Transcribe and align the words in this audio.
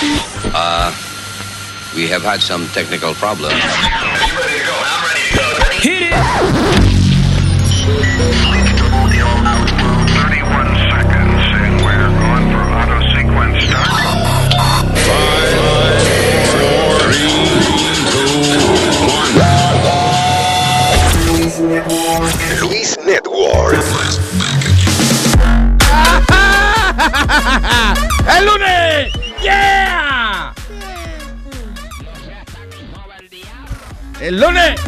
Uh, 0.00 0.94
we 1.92 2.06
have 2.06 2.22
had 2.22 2.40
some 2.40 2.68
technical 2.68 3.14
problems. 3.14 3.52
Hit 5.82 6.02
it! 6.02 7.18
Luis 22.62 22.96
Network. 23.04 23.74
¡El 28.28 28.44
lunes! 28.46 29.27
¡Yeah! 29.42 30.52
¡El 34.20 34.40
lunes! 34.40 34.80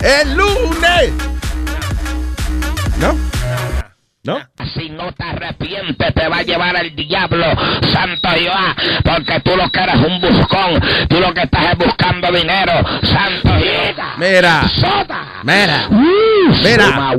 ¡El 0.00 0.36
lunes! 0.36 1.12
¿No? 2.98 3.16
¿No? 4.22 4.51
No 5.02 5.10
te 5.10 5.24
arrepientes, 5.24 6.14
te 6.14 6.28
va 6.28 6.36
a 6.36 6.42
llevar 6.42 6.76
el 6.76 6.94
diablo, 6.94 7.44
Santo 7.92 8.28
Jehová, 8.28 8.76
porque 9.02 9.40
tú 9.40 9.56
lo 9.56 9.68
que 9.68 9.80
eres 9.80 9.96
un 9.96 10.20
buscón, 10.20 10.80
tú 11.08 11.18
lo 11.18 11.34
que 11.34 11.42
estás 11.42 11.72
es 11.72 11.78
buscando 11.78 12.30
dinero, 12.30 12.72
Santo 13.02 13.48
Jehová. 13.58 14.14
Mira. 14.16 14.68
Soda. 14.68 15.40
Mira. 15.42 15.88
Mira. 16.62 17.16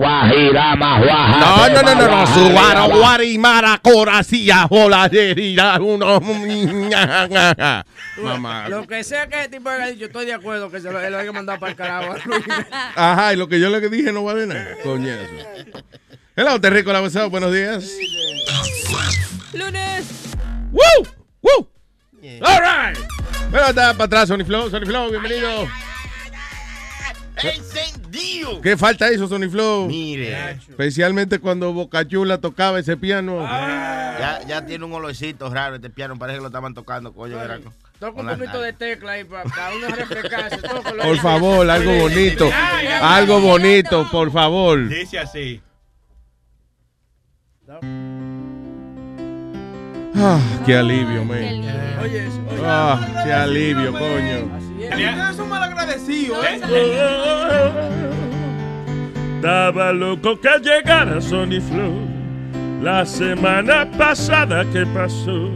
No, 1.42 1.70
no, 1.70 1.82
no, 1.84 1.96
no, 1.96 2.08
no. 2.08 2.50
guajira. 2.54 2.86
guarimara, 2.88 3.80
coracía, 3.84 4.66
joladería, 4.70 5.78
uno. 5.82 6.22
Mamá. 8.18 8.70
Lo 8.70 8.88
que 8.88 9.04
sea 9.04 9.28
que 9.28 9.42
este 9.42 9.58
tipo 9.58 9.70
haya 9.70 9.88
dicho, 9.88 10.06
estoy 10.06 10.26
de 10.26 10.34
acuerdo 10.36 10.72
que 10.72 10.80
se 10.80 10.90
lo, 10.90 11.10
lo 11.10 11.18
haya 11.18 11.32
mandado 11.34 11.60
para 11.60 11.72
el 11.72 11.76
carajo. 11.76 12.16
Ajá, 12.96 13.34
y 13.34 13.36
lo 13.36 13.50
que 13.50 13.60
yo 13.60 13.70
le 13.70 13.82
dije 13.90 14.14
no 14.14 14.24
vale 14.24 14.48
nada. 14.48 14.78
Coñazo. 14.84 15.34
Hello, 16.36 16.60
Terrico, 16.60 16.92
la 16.92 17.02
WhatsApp, 17.02 17.30
buenos 17.30 17.54
días. 17.54 17.92
Lunes. 19.54 20.06
¡Woo! 20.72 21.08
¡Woo! 21.42 21.70
All 22.42 22.60
right. 22.60 22.98
Bueno, 23.52 23.68
está 23.68 23.94
para 23.94 24.06
atrás, 24.06 24.28
Sony 24.30 24.44
Flow. 24.46 24.70
Sony 24.70 24.86
Flow, 24.86 25.12
bienvenido. 25.12 25.68
¡Encendido! 27.44 28.62
¿Qué 28.62 28.78
falta 28.78 29.10
eso, 29.10 29.28
Sony 29.28 29.50
Flow? 29.50 29.88
Mire, 29.88 30.52
Especialmente 30.70 31.40
cuando 31.40 31.72
Boca 31.74 32.08
Chula 32.08 32.40
tocaba 32.40 32.80
ese 32.80 32.98
piano. 32.98 33.42
ya, 33.44 34.42
ya 34.48 34.66
tiene 34.66 34.86
un 34.86 34.94
olorcito 34.94 35.50
raro 35.54 35.76
este 35.76 35.90
piano. 35.92 36.18
Parece 36.18 36.38
que 36.38 36.42
lo 36.42 36.48
estaban 36.48 36.74
tocando, 36.74 37.14
coño. 37.14 37.40
era- 37.42 37.60
Toca 38.00 38.22
un 38.22 38.28
poquito 38.28 38.60
de 38.60 38.74
tecla 38.74 39.14
ahí 39.14 39.24
para 39.24 39.44
uno 39.76 39.88
refrescarse. 39.96 40.58
Por 40.58 41.18
favor, 41.20 41.70
algo 41.70 41.92
bonito. 42.00 42.50
Algo 43.02 43.40
bonito, 43.40 44.08
por 44.12 44.32
favor. 44.32 44.88
Dice 44.90 45.20
así. 45.20 45.62
Ah, 50.16 50.40
qué 50.66 50.78
alivio, 50.78 51.26
man. 51.26 51.38
Oye, 52.02 52.28
eso, 52.28 52.40
oye. 52.50 52.62
Ah, 52.66 53.00
qué 53.26 53.34
alivio, 53.34 53.92
coño. 53.92 54.64
Ustedes 54.78 55.36
son 55.36 55.50
¿eh? 56.44 56.62
Estaba 59.36 59.92
loco 59.92 60.40
que 60.40 60.50
llegara 60.62 61.20
Sony 61.20 61.60
Flow 61.60 62.14
la 62.82 63.06
semana 63.06 63.90
pasada 63.98 64.66
que 64.72 64.86
pasó. 64.88 65.50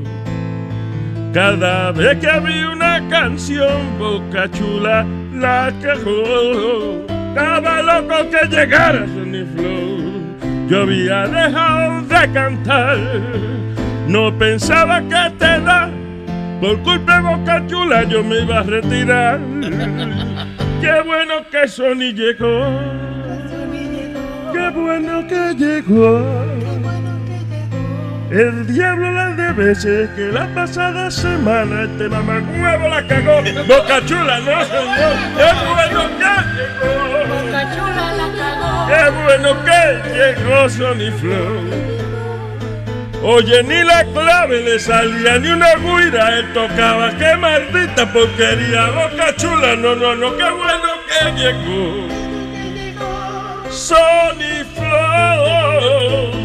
Cada 1.34 1.92
vez 1.92 2.18
que 2.20 2.30
había 2.30 2.70
una 2.70 3.08
canción, 3.10 3.98
Boca 4.00 4.50
Chula 4.52 5.06
la 5.34 5.74
quejó. 5.82 7.06
Estaba 7.30 7.82
loco 7.82 8.30
que 8.30 8.48
llegara 8.48 9.06
Sony 9.08 9.46
Flow. 9.56 10.07
Yo 10.68 10.82
había 10.82 11.28
dejado 11.28 12.02
de 12.02 12.32
cantar. 12.34 12.98
No 14.08 14.38
pensaba 14.38 15.02
que 15.08 15.16
a 15.16 15.28
esta 15.28 15.56
edad, 15.56 15.90
por 16.60 16.78
culpa 16.84 17.16
de 17.16 17.22
Boca 17.22 17.64
Chula, 17.68 18.04
yo 18.04 18.22
me 18.24 18.42
iba 18.42 18.60
a 18.60 18.64
retirar. 18.64 19.40
Qué 20.82 21.02
bueno 21.06 21.36
que 21.50 21.68
Sony 21.70 22.14
llegó. 22.14 22.68
Qué 24.52 24.70
bueno 24.70 25.26
que 25.28 25.56
llegó. 25.56 26.22
El 28.30 28.68
diablo 28.68 29.12
las 29.12 29.38
de 29.38 29.54
veces 29.54 30.10
que 30.18 30.34
la 30.34 30.54
pasada 30.54 31.10
semana 31.10 31.84
este 31.84 32.10
mamá 32.10 32.42
nuevo 32.42 32.90
la 32.90 33.08
cagó. 33.08 33.42
Boca 33.68 34.06
chula, 34.06 34.40
no 34.40 34.66
señor. 34.66 35.16
Qué 35.38 35.50
bueno 35.66 36.02
que 36.18 36.34
llegó. 36.58 37.46
Boca. 37.46 38.27
Qué 38.88 39.10
bueno 39.10 39.50
que 39.66 39.82
llegó 40.14 40.70
Sony 40.70 41.12
Flow. 41.20 41.88
Oye, 43.24 43.64
ni 43.64 43.84
la 43.84 44.06
clave 44.06 44.62
le 44.62 44.80
salía 44.80 45.40
ni 45.40 45.50
una 45.50 45.76
guira, 45.76 46.38
él 46.38 46.54
tocaba, 46.54 47.12
qué 47.18 47.36
maldita 47.36 48.06
porquería, 48.14 48.90
boca 48.92 49.36
chula, 49.36 49.76
no, 49.76 49.96
no, 49.96 50.16
no, 50.16 50.38
qué 50.38 50.50
bueno 50.50 50.90
que 51.08 51.32
llegó. 51.32 52.08
Sony 53.70 54.64
Flow. 54.76 56.37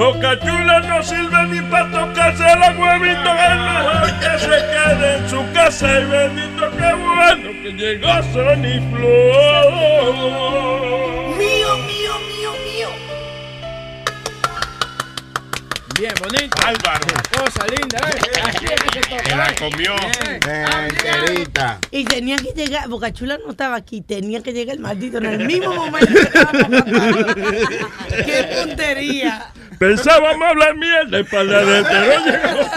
Boca 0.00 0.32
chula 0.40 0.80
no 0.88 1.02
sirve 1.02 1.46
ni 1.48 1.60
para 1.70 1.90
tocarse 1.90 2.56
los 2.56 2.74
huevitos, 2.78 3.36
es 3.38 3.56
mejor 3.68 4.08
que 4.18 4.32
se 4.38 4.58
quede 4.72 5.16
en 5.18 5.28
su 5.28 5.40
casa 5.52 6.00
y 6.00 6.04
bendito, 6.06 6.70
qué 6.70 6.90
bueno 6.94 7.50
que 7.62 7.70
llegó 7.74 8.22
Sony 8.32 8.80
Flow. 8.96 10.40
Bien, 16.00 16.14
bonito. 16.18 16.56
Álvaro. 16.64 17.06
Cosa 17.30 17.66
linda, 17.66 17.98
¿eh? 17.98 18.18
Así 18.42 18.64
es 18.64 18.82
que 18.84 18.90
se 18.90 19.00
toca. 19.10 19.22
Se 19.22 19.36
la 19.36 19.54
comió. 19.56 19.94
Enterita. 20.32 21.78
Y 21.90 22.04
tenía 22.04 22.38
que 22.38 22.52
llegar, 22.54 22.88
Bocachula 22.88 23.36
no 23.36 23.50
estaba 23.50 23.76
aquí, 23.76 24.00
tenía 24.00 24.42
que 24.42 24.54
llegar 24.54 24.76
el 24.76 24.80
maldito 24.80 25.18
en 25.18 25.26
el 25.26 25.44
mismo 25.46 25.74
momento 25.74 26.10
que 26.10 26.20
estábamos. 26.20 26.84
¡Qué 28.24 28.64
puntería! 28.64 29.52
Pensábamos 29.78 30.48
hablar 30.48 30.74
mierda 30.74 31.20
y 31.20 31.24
para 31.24 31.44
la 31.44 31.64
de 31.66 31.82
no 31.82 32.24
llegó. 32.24 32.70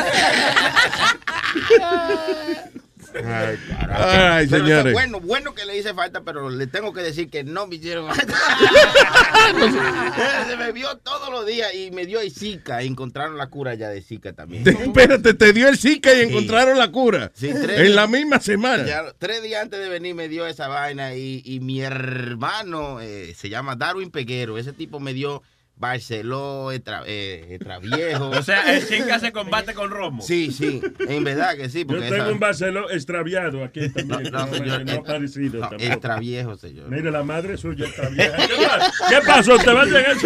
Ay. 3.16 3.57
Ay, 3.90 4.47
señores. 4.50 4.94
bueno, 4.94 5.19
bueno 5.19 5.53
que 5.53 5.66
le 5.66 5.78
hice 5.78 5.94
falta, 5.94 6.22
pero 6.22 6.50
le 6.50 6.68
tengo 6.68 6.94
que 6.94 7.01
decir 7.01 7.29
que 7.29 7.44
no 7.44 7.68
me 7.68 7.75
hicieron 7.75 8.07
falta. 8.13 8.34
Se 10.47 10.57
me 10.57 10.72
vio 10.72 10.97
todos 10.97 11.29
los 11.29 11.46
días 11.46 11.74
y 11.74 11.91
me 11.91 12.06
dio 12.06 12.19
el 12.22 12.31
Zika. 12.31 12.84
y 12.84 12.88
Encontraron 12.88 13.38
la 13.38 13.47
cura 13.47 13.74
ya 13.75 13.90
de 13.90 14.01
Zika 14.01 14.34
también. 14.34 14.68
Espérate, 14.68 15.34
te 15.34 15.53
dio 15.53 15.68
el 15.68 15.78
Zika 15.78 16.13
y 16.13 16.24
Sí. 16.24 16.29
encontraron 16.29 16.78
la 16.78 16.91
cura. 16.91 17.31
Sí, 17.34 17.51
tres 17.62 17.79
en 17.79 17.96
la 17.96 18.07
misma 18.07 18.40
semana. 18.40 18.85
Ya, 18.85 19.03
tres 19.18 19.41
días 19.44 19.62
antes 19.63 19.80
de 19.80 19.90
venir 19.90 20.16
me 20.16 20.28
dio 20.28 20.45
esa 20.47 20.68
vaina 20.68 21.16
y, 21.16 21.41
y 21.45 21.59
mi 21.59 21.81
hermano 21.81 23.00
eh, 23.01 23.34
se 23.38 23.50
llama 23.50 23.75
Darwin 23.75 24.12
Peguero. 24.12 24.57
Ese 24.57 24.74
tipo 24.74 25.00
me 25.00 25.13
dio 25.13 25.41
Barceló, 25.76 26.72
Etra, 26.72 27.04
eh, 27.06 27.48
Extraviejo. 27.52 28.30
O 28.30 28.42
sea, 28.44 28.74
el 28.78 28.88
chica 28.88 29.20
se 29.20 29.32
combate 29.32 29.74
con 29.74 29.90
Romo. 29.92 30.22
sí, 30.22 30.52
sí, 30.52 30.82
en 31.00 31.24
verdad 31.24 31.56
que 31.58 31.68
sí. 31.70 31.80
Yo 31.88 32.00
tengo 32.00 32.16
esa- 32.16 32.30
un 32.32 32.40
Barceló 32.40 32.90
extraviado 32.92 33.64
aquí 33.64 33.82
no, 33.82 33.92
también. 34.18 34.32
no, 34.32 34.48
señor, 34.54 34.86
no 34.86 34.92
aparecido 34.94 35.60
no, 35.60 35.70
tampoco. 35.70 35.84
Extraviejo, 35.92 36.56
señor. 36.58 36.90
Mire, 36.90 37.12
la 37.12 37.24
madre 37.24 37.58
suya 37.58 37.86
está 37.88 38.08
vieja. 38.10 38.36
¿Qué 38.48 38.56
pa- 38.66 38.92
¿Qué 39.10 39.20
pasó? 39.26 39.58
¿Te 39.58 39.74
va 39.74 39.82
a 39.82 39.86
llegar 39.86 40.12
el 40.12 40.18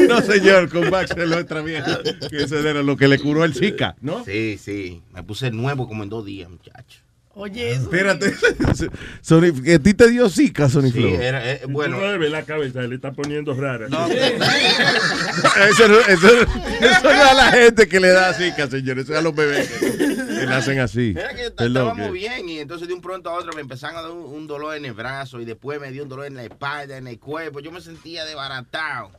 No, 0.08 0.20
señor, 0.22 0.68
con 0.70 0.90
Max 0.90 1.12
se 1.14 1.26
lo 1.26 1.38
extra 1.38 1.60
viejo. 1.62 1.90
Que 2.30 2.42
eso 2.44 2.58
era 2.58 2.82
lo 2.82 2.96
que 2.96 3.06
le 3.08 3.18
curó 3.18 3.44
el 3.44 3.54
Zika, 3.54 3.96
¿no? 4.00 4.24
Sí, 4.24 4.58
sí. 4.60 5.02
Me 5.12 5.22
puse 5.22 5.50
nuevo 5.50 5.86
como 5.86 6.02
en 6.02 6.08
dos 6.08 6.24
días, 6.24 6.48
muchacho. 6.50 7.00
Oye, 7.40 7.70
eso. 7.72 7.82
Espérate. 7.84 8.34
Sony, 9.22 9.46
¿A 9.74 9.78
ti 9.78 9.94
te 9.94 10.08
dio 10.10 10.28
Zika, 10.28 10.68
Sony 10.68 10.90
Sí, 10.92 11.04
era, 11.06 11.52
eh, 11.52 11.62
Bueno. 11.68 11.98
No 11.98 12.06
le 12.12 12.18
ve 12.18 12.28
la 12.28 12.42
cabeza, 12.44 12.82
le 12.82 12.94
está 12.94 13.12
poniendo 13.12 13.54
rara. 13.54 13.88
No, 13.88 14.06
Eso, 15.70 15.88
no- 15.88 16.00
eso, 16.00 16.28
eso 16.28 17.02
no 17.02 17.10
es 17.10 17.20
a 17.20 17.34
la 17.34 17.52
gente 17.52 17.88
que 17.88 17.98
le 18.00 18.08
da 18.08 18.32
Zika, 18.34 18.68
señor. 18.68 18.98
Eso 18.98 19.12
es 19.12 19.18
a 19.18 19.22
los 19.22 19.34
bebés 19.34 19.68
que, 19.70 19.90
que 19.96 20.46
nacen 20.46 20.80
así. 20.80 21.14
Era 21.16 21.34
que 21.34 21.46
estábamos 21.46 22.06
que- 22.08 22.10
bien 22.12 22.48
y 22.48 22.58
entonces 22.58 22.88
de 22.88 22.94
un 22.94 23.00
pronto 23.00 23.30
a 23.30 23.34
otro 23.34 23.52
me 23.54 23.60
empezaron 23.62 23.96
a 23.96 24.02
dar 24.02 24.10
un, 24.10 24.22
un 24.34 24.46
dolor 24.46 24.76
en 24.76 24.84
el 24.84 24.92
brazo 24.92 25.40
y 25.40 25.44
después 25.44 25.80
me 25.80 25.90
dio 25.90 26.02
un 26.02 26.08
dolor 26.08 26.26
en 26.26 26.34
la 26.34 26.44
espalda, 26.44 26.96
en 26.98 27.06
el 27.06 27.18
cuerpo. 27.18 27.60
Yo 27.60 27.72
me 27.72 27.80
sentía 27.80 28.24
desbaratado 28.24 29.12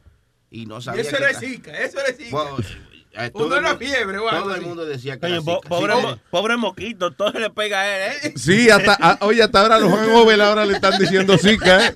y 0.50 0.66
no 0.66 0.80
Y 0.80 0.82
sabía 0.84 1.02
eso 1.02 1.18
qué 1.18 1.24
era 1.24 1.40
Zika, 1.40 1.72
eso 1.80 2.00
era 2.00 2.14
Zika. 2.16 2.30
Bueno, 2.32 2.58
eh, 2.60 3.00
todo 3.34 3.46
Uno 3.48 3.56
el 3.58 3.66
era 3.66 3.78
fiebre 3.78 4.18
o 4.18 4.30
algo 4.30 4.44
Todo 4.46 4.56
el 4.56 4.62
mundo 4.62 4.86
decía 4.86 5.19
que 5.19 5.25
Oye, 5.25 5.36
era 5.36 5.44
po- 5.44 5.56
Zika. 5.58 5.69
pobre, 5.69 5.94
Sí, 5.96 6.02
mo- 6.02 6.19
pobre 6.30 6.58
moquito, 6.58 7.12
todo 7.12 7.31
se 7.31 7.40
le 7.40 7.50
pega 7.50 7.81
a 7.81 7.96
él, 7.98 8.12
¿eh? 8.24 8.34
Sí, 8.38 8.69
hasta, 8.69 8.94
a- 8.94 9.18
oye, 9.22 9.44
hasta 9.44 9.62
ahora 9.62 9.80
los 9.80 9.92
hangover 10.00 10.42
ahora 10.42 10.66
le 10.66 10.74
están 10.74 10.98
diciendo 10.98 11.38
Zika, 11.38 11.88
¿eh? 11.88 11.94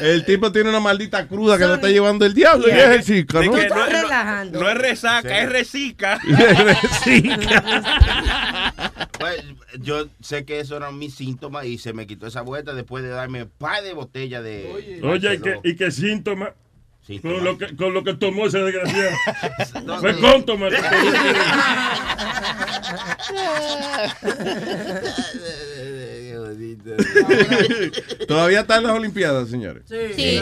El 0.00 0.24
tipo 0.24 0.50
tiene 0.50 0.70
una 0.70 0.80
maldita 0.80 1.26
cruda 1.28 1.58
que 1.58 1.64
lo 1.66 1.74
está 1.74 1.88
llevando 1.88 2.24
el 2.24 2.34
diablo. 2.34 2.66
Y 2.68 2.70
es 2.72 3.08
el 3.10 3.26
De 3.26 3.46
¿no? 3.46 3.52
que 3.52 3.60
estás 3.62 3.78
no, 3.78 3.86
no- 3.86 4.02
relajando. 4.02 4.60
no 4.60 4.68
es 4.68 4.78
resaca, 4.78 5.38
es 5.40 5.48
resica. 5.50 6.20
Sí. 7.04 7.22
Pues, 9.18 9.44
yo 9.80 10.08
sé 10.20 10.44
que 10.44 10.58
esos 10.58 10.76
eran 10.78 10.98
mis 10.98 11.14
síntomas 11.14 11.64
y 11.66 11.78
se 11.78 11.92
me 11.92 12.08
quitó 12.08 12.26
esa 12.26 12.40
vuelta 12.42 12.74
después 12.74 13.04
de 13.04 13.10
darme 13.10 13.44
un 13.44 13.50
par 13.50 13.80
de 13.84 13.92
botellas 13.92 14.42
de. 14.42 15.00
Oye, 15.04 15.34
¿y 15.34 15.38
qué, 15.38 15.60
y 15.62 15.76
qué 15.76 15.90
síntoma? 15.92 16.54
Con 17.20 17.44
lo, 17.44 17.58
que, 17.58 17.74
con 17.74 17.92
lo 17.92 18.04
que 18.04 18.14
tomó 18.14 18.46
ese 18.46 18.58
desgraciado. 18.58 19.10
No, 19.84 19.98
Fue 19.98 20.16
con 20.20 20.44
tomar. 20.44 20.72
Todavía 28.28 28.60
está 28.60 28.76
en 28.78 28.82
las 28.84 28.92
Olimpiadas, 28.92 29.48
señores. 29.48 29.84
Sí, 29.88 29.96
Sí, 30.16 30.40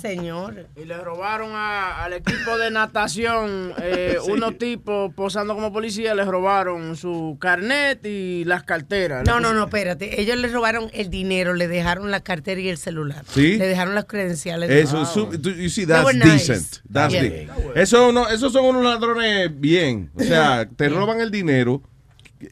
señor. 0.00 0.66
Y 0.76 0.84
le 0.84 0.98
robaron 0.98 1.50
a- 1.54 2.04
al 2.04 2.12
equipo 2.12 2.56
de 2.58 2.70
natación, 2.70 3.72
eh, 3.82 4.16
unos 4.28 4.58
tipos 4.58 5.12
posando 5.14 5.54
como 5.54 5.72
policía, 5.72 6.14
les 6.14 6.26
robaron 6.26 6.96
su 6.96 7.36
carnet 7.40 8.04
y 8.04 8.44
las 8.44 8.62
carteras. 8.64 9.24
No, 9.26 9.40
no, 9.40 9.52
no, 9.54 9.64
espérate. 9.64 10.20
Ellos 10.20 10.36
le 10.36 10.48
robaron 10.48 10.90
el 10.92 11.10
dinero, 11.10 11.54
le 11.54 11.68
dejaron 11.68 12.10
la 12.10 12.20
cartera 12.20 12.60
y 12.60 12.68
el 12.68 12.78
celular. 12.78 13.24
Sí. 13.32 13.56
Le 13.58 13.66
dejaron 13.66 13.94
las 13.94 14.04
credenciales. 14.06 14.70
Eso, 14.70 15.02
es 15.02 15.08
su- 15.08 15.26
tú- 15.40 15.50
you 15.52 15.68
see, 15.68 15.86
They 15.86 15.94
that's 15.94 16.14
nice. 16.14 16.52
decent. 16.52 16.66
That's 16.92 17.12
Yeah. 17.12 17.22
de- 17.22 17.48
Eso 17.74 18.12
no, 18.12 18.28
esos 18.28 18.52
son 18.52 18.64
unos 18.66 18.84
ladrones 18.84 19.50
bien. 19.58 20.10
O 20.14 20.22
sea, 20.22 20.68
te 20.76 20.88
roban 20.88 21.20
el 21.20 21.30
dinero 21.30 21.82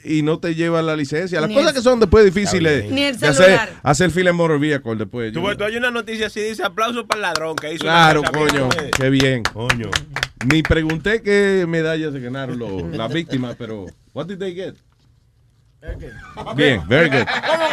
y 0.05 0.23
no 0.23 0.38
te 0.38 0.55
llevan 0.55 0.87
la 0.87 0.97
licencia. 0.97 1.41
Las 1.41 1.49
Ni 1.49 1.55
cosas 1.55 1.71
el- 1.71 1.77
que 1.77 1.83
son 1.83 2.00
después 2.00 2.25
difíciles 2.25 2.91
Ni 2.91 3.03
el 3.03 3.19
de 3.19 3.27
hacer, 3.29 3.44
celular. 3.44 3.71
hacer 3.83 4.11
fila 4.11 4.31
en 4.31 4.37
motor 4.37 4.59
vehicle 4.59 4.97
después. 4.97 5.33
Tú, 5.33 5.43
tú 5.56 5.65
hay 5.65 5.77
una 5.77 5.91
noticia 5.91 6.27
así, 6.27 6.41
dice 6.41 6.62
aplauso 6.65 7.06
para 7.06 7.19
el 7.19 7.23
ladrón 7.23 7.56
que 7.56 7.73
hizo 7.75 7.85
Claro, 7.85 8.23
coño, 8.33 8.69
bien. 8.69 8.91
qué 8.97 9.11
bien. 9.11 9.43
Coño. 9.44 9.91
Ni 10.53 10.62
pregunté 10.62 11.23
qué 11.23 11.65
medallas 11.69 12.12
se 12.12 12.21
ganaron 12.21 12.59
los- 12.59 12.83
las 12.97 13.12
víctimas, 13.12 13.56
pero 13.59 13.87
what 14.12 14.27
did 14.27 14.38
they 14.38 14.55
get? 14.55 14.75
Bien, 16.56 16.83
very 16.88 17.09
good. 17.09 17.25
¿Cómo 17.47 17.65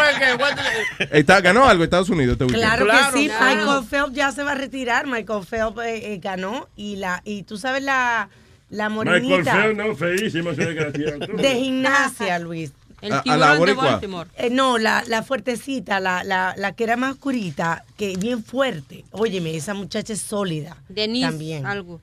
que? 1.08 1.18
Está, 1.20 1.42
ganó 1.42 1.66
algo 1.66 1.84
Estados 1.84 2.10
Unidos 2.10 2.34
este 2.34 2.46
weekend. 2.46 2.64
Claro, 2.64 2.86
Claro, 2.86 3.14
que 3.14 3.20
sí, 3.20 3.28
claro. 3.28 3.56
Michael 3.56 3.86
Phelps 3.90 4.14
ya 4.14 4.32
se 4.32 4.44
va 4.44 4.52
a 4.52 4.56
retirar. 4.56 5.08
Michael 5.08 5.44
Phelps 5.46 5.82
eh, 5.84 6.14
eh, 6.14 6.20
ganó 6.22 6.70
y 6.76 6.98
la 6.98 7.22
y 7.26 7.42
tú 7.44 7.58
sabes 7.58 7.82
la 7.82 8.30
la 8.74 8.90
Michael 8.90 9.24
morenita 9.24 9.56
Feo, 9.56 9.74
no, 9.74 9.96
feísimo 9.96 10.50
ese 10.52 10.66
desgraciado. 10.66 11.20
De 11.38 11.56
gimnasia, 11.56 12.40
Luis. 12.40 12.72
El 13.02 13.12
A- 13.12 13.18
a 13.20 13.20
la 13.20 13.24
tiburón 13.24 13.52
de 13.52 13.58
boricua. 13.60 13.86
Baltimore. 13.92 14.30
Eh, 14.38 14.50
no, 14.50 14.78
la, 14.78 15.04
la 15.08 15.24
fuertecita, 15.24 16.00
la, 16.00 16.24
la, 16.24 16.54
la 16.58 16.72
que 16.74 16.86
era 16.86 16.96
más 16.96 17.12
oscurita, 17.14 17.84
que 17.98 18.16
bien 18.18 18.44
fuerte. 18.44 19.04
Óyeme, 19.12 19.56
esa 19.58 19.74
muchacha 19.74 20.14
es 20.14 20.22
sólida. 20.22 20.78
Denise, 20.88 21.28
También. 21.28 21.66
algo. 21.66 22.00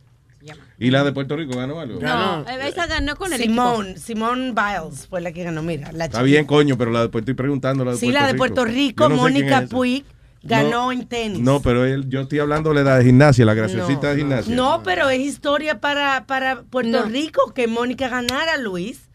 ¿Y 0.78 0.90
la 0.90 1.04
de 1.04 1.12
Puerto 1.12 1.36
Rico 1.36 1.56
ganó 1.56 1.80
algo? 1.80 2.00
No, 2.00 2.40
eh, 2.48 2.68
esa 2.68 2.86
ganó 2.86 3.14
con 3.16 3.30
el 3.32 3.40
equipo. 3.42 3.52
Simón, 3.52 3.98
Simón 3.98 4.54
Biles 4.54 5.06
fue 5.06 5.20
la 5.20 5.32
que 5.32 5.44
ganó. 5.44 5.62
Mira, 5.62 5.92
la 5.92 6.06
Está 6.06 6.22
bien, 6.22 6.46
coño, 6.46 6.78
pero 6.78 6.90
la 6.90 7.02
de 7.02 7.08
Puerto 7.10 7.30
estoy 7.30 7.34
preguntando 7.34 7.84
la 7.84 7.90
de 7.92 7.96
Sí, 7.98 8.06
Puerto 8.06 8.20
la 8.20 8.26
de 8.26 8.32
Rico. 8.32 8.38
Puerto 8.38 8.64
Rico, 8.64 9.08
no 9.10 9.16
sé 9.16 9.20
Mónica 9.20 9.58
es 9.58 9.64
esa. 9.64 9.76
Puig, 9.76 10.04
ganó 10.42 10.70
No, 10.70 10.92
en 10.92 11.06
tenis. 11.06 11.40
No, 11.40 11.60
pero 11.60 11.84
él, 11.84 12.08
yo 12.08 12.20
estoy 12.22 12.38
hablando 12.38 12.72
de 12.72 12.82
la 12.84 12.96
de 12.98 13.04
gimnasia, 13.04 13.44
la 13.44 13.54
graciosita 13.54 14.08
No. 14.08 14.10
de 14.10 14.16
gimnasia. 14.16 14.54
No, 14.56 14.82
pero 14.82 15.08
es 15.10 15.20
historia 15.20 15.80
para, 15.80 16.26
para 16.26 16.62
Puerto 16.62 16.90
No. 16.90 17.02
Rico 17.06 17.52
que 17.54 17.66
Mónica 17.66 18.08
ganara, 18.08 18.56
Luis. 18.56 19.09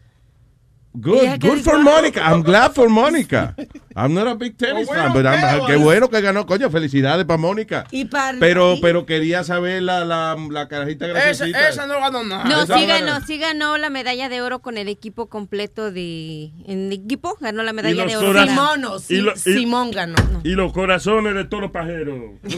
Good, 0.98 1.40
good 1.40 1.58
for 1.62 1.78
Mónica. 1.78 2.22
I'm 2.24 2.42
glad 2.42 2.72
for 2.74 2.88
Mónica. 2.88 3.54
I'm 3.94 4.14
not 4.14 4.26
a 4.26 4.34
big 4.34 4.56
tennis 4.56 4.88
fan, 4.88 5.12
but 5.12 5.26
I'm- 5.26 5.66
qué 5.66 5.76
bueno 5.76 6.08
que 6.08 6.20
ganó, 6.22 6.46
coño, 6.46 6.70
felicidades 6.70 7.26
para 7.26 7.36
Mónica. 7.36 7.84
Y 7.90 8.06
para 8.06 8.38
Pero, 8.38 8.74
y- 8.74 8.80
pero 8.80 9.04
quería 9.04 9.44
saber 9.44 9.82
la, 9.82 10.04
la, 10.06 10.36
la 10.50 10.68
carajita 10.68 11.04
Esa, 11.06 11.14
graciosita. 11.14 11.68
esa 11.68 11.86
no 11.86 12.00
ganó 12.00 12.24
nada. 12.24 12.44
No, 12.44 12.62
esa 12.62 12.74
sí 12.78 12.86
no 12.86 12.88
ganó. 12.94 13.06
ganó, 13.12 13.26
sí 13.26 13.38
ganó 13.38 13.76
la 13.76 13.90
medalla 13.90 14.30
de 14.30 14.40
oro 14.40 14.60
con 14.60 14.78
el 14.78 14.88
equipo 14.88 15.26
completo 15.28 15.92
de... 15.92 16.50
En 16.66 16.90
equipo 16.92 17.36
ganó 17.40 17.62
la 17.62 17.74
medalla 17.74 18.06
de 18.06 18.16
oro. 18.16 18.42
Simón, 18.46 18.80
no, 18.80 18.96
Y 18.96 19.00
sí, 19.00 19.16
lo- 19.18 19.34
y- 19.34 19.38
Simón 19.38 19.90
ganó. 19.90 20.16
Y 20.44 20.52
los 20.52 20.72
corazones 20.72 21.34
de 21.34 21.44
todos 21.44 21.62
los 21.64 21.70
pajeros. 21.72 22.16
que 22.42 22.56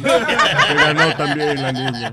ganó 0.74 1.12
también 1.16 1.60
la 1.60 1.72
niña. 1.72 2.12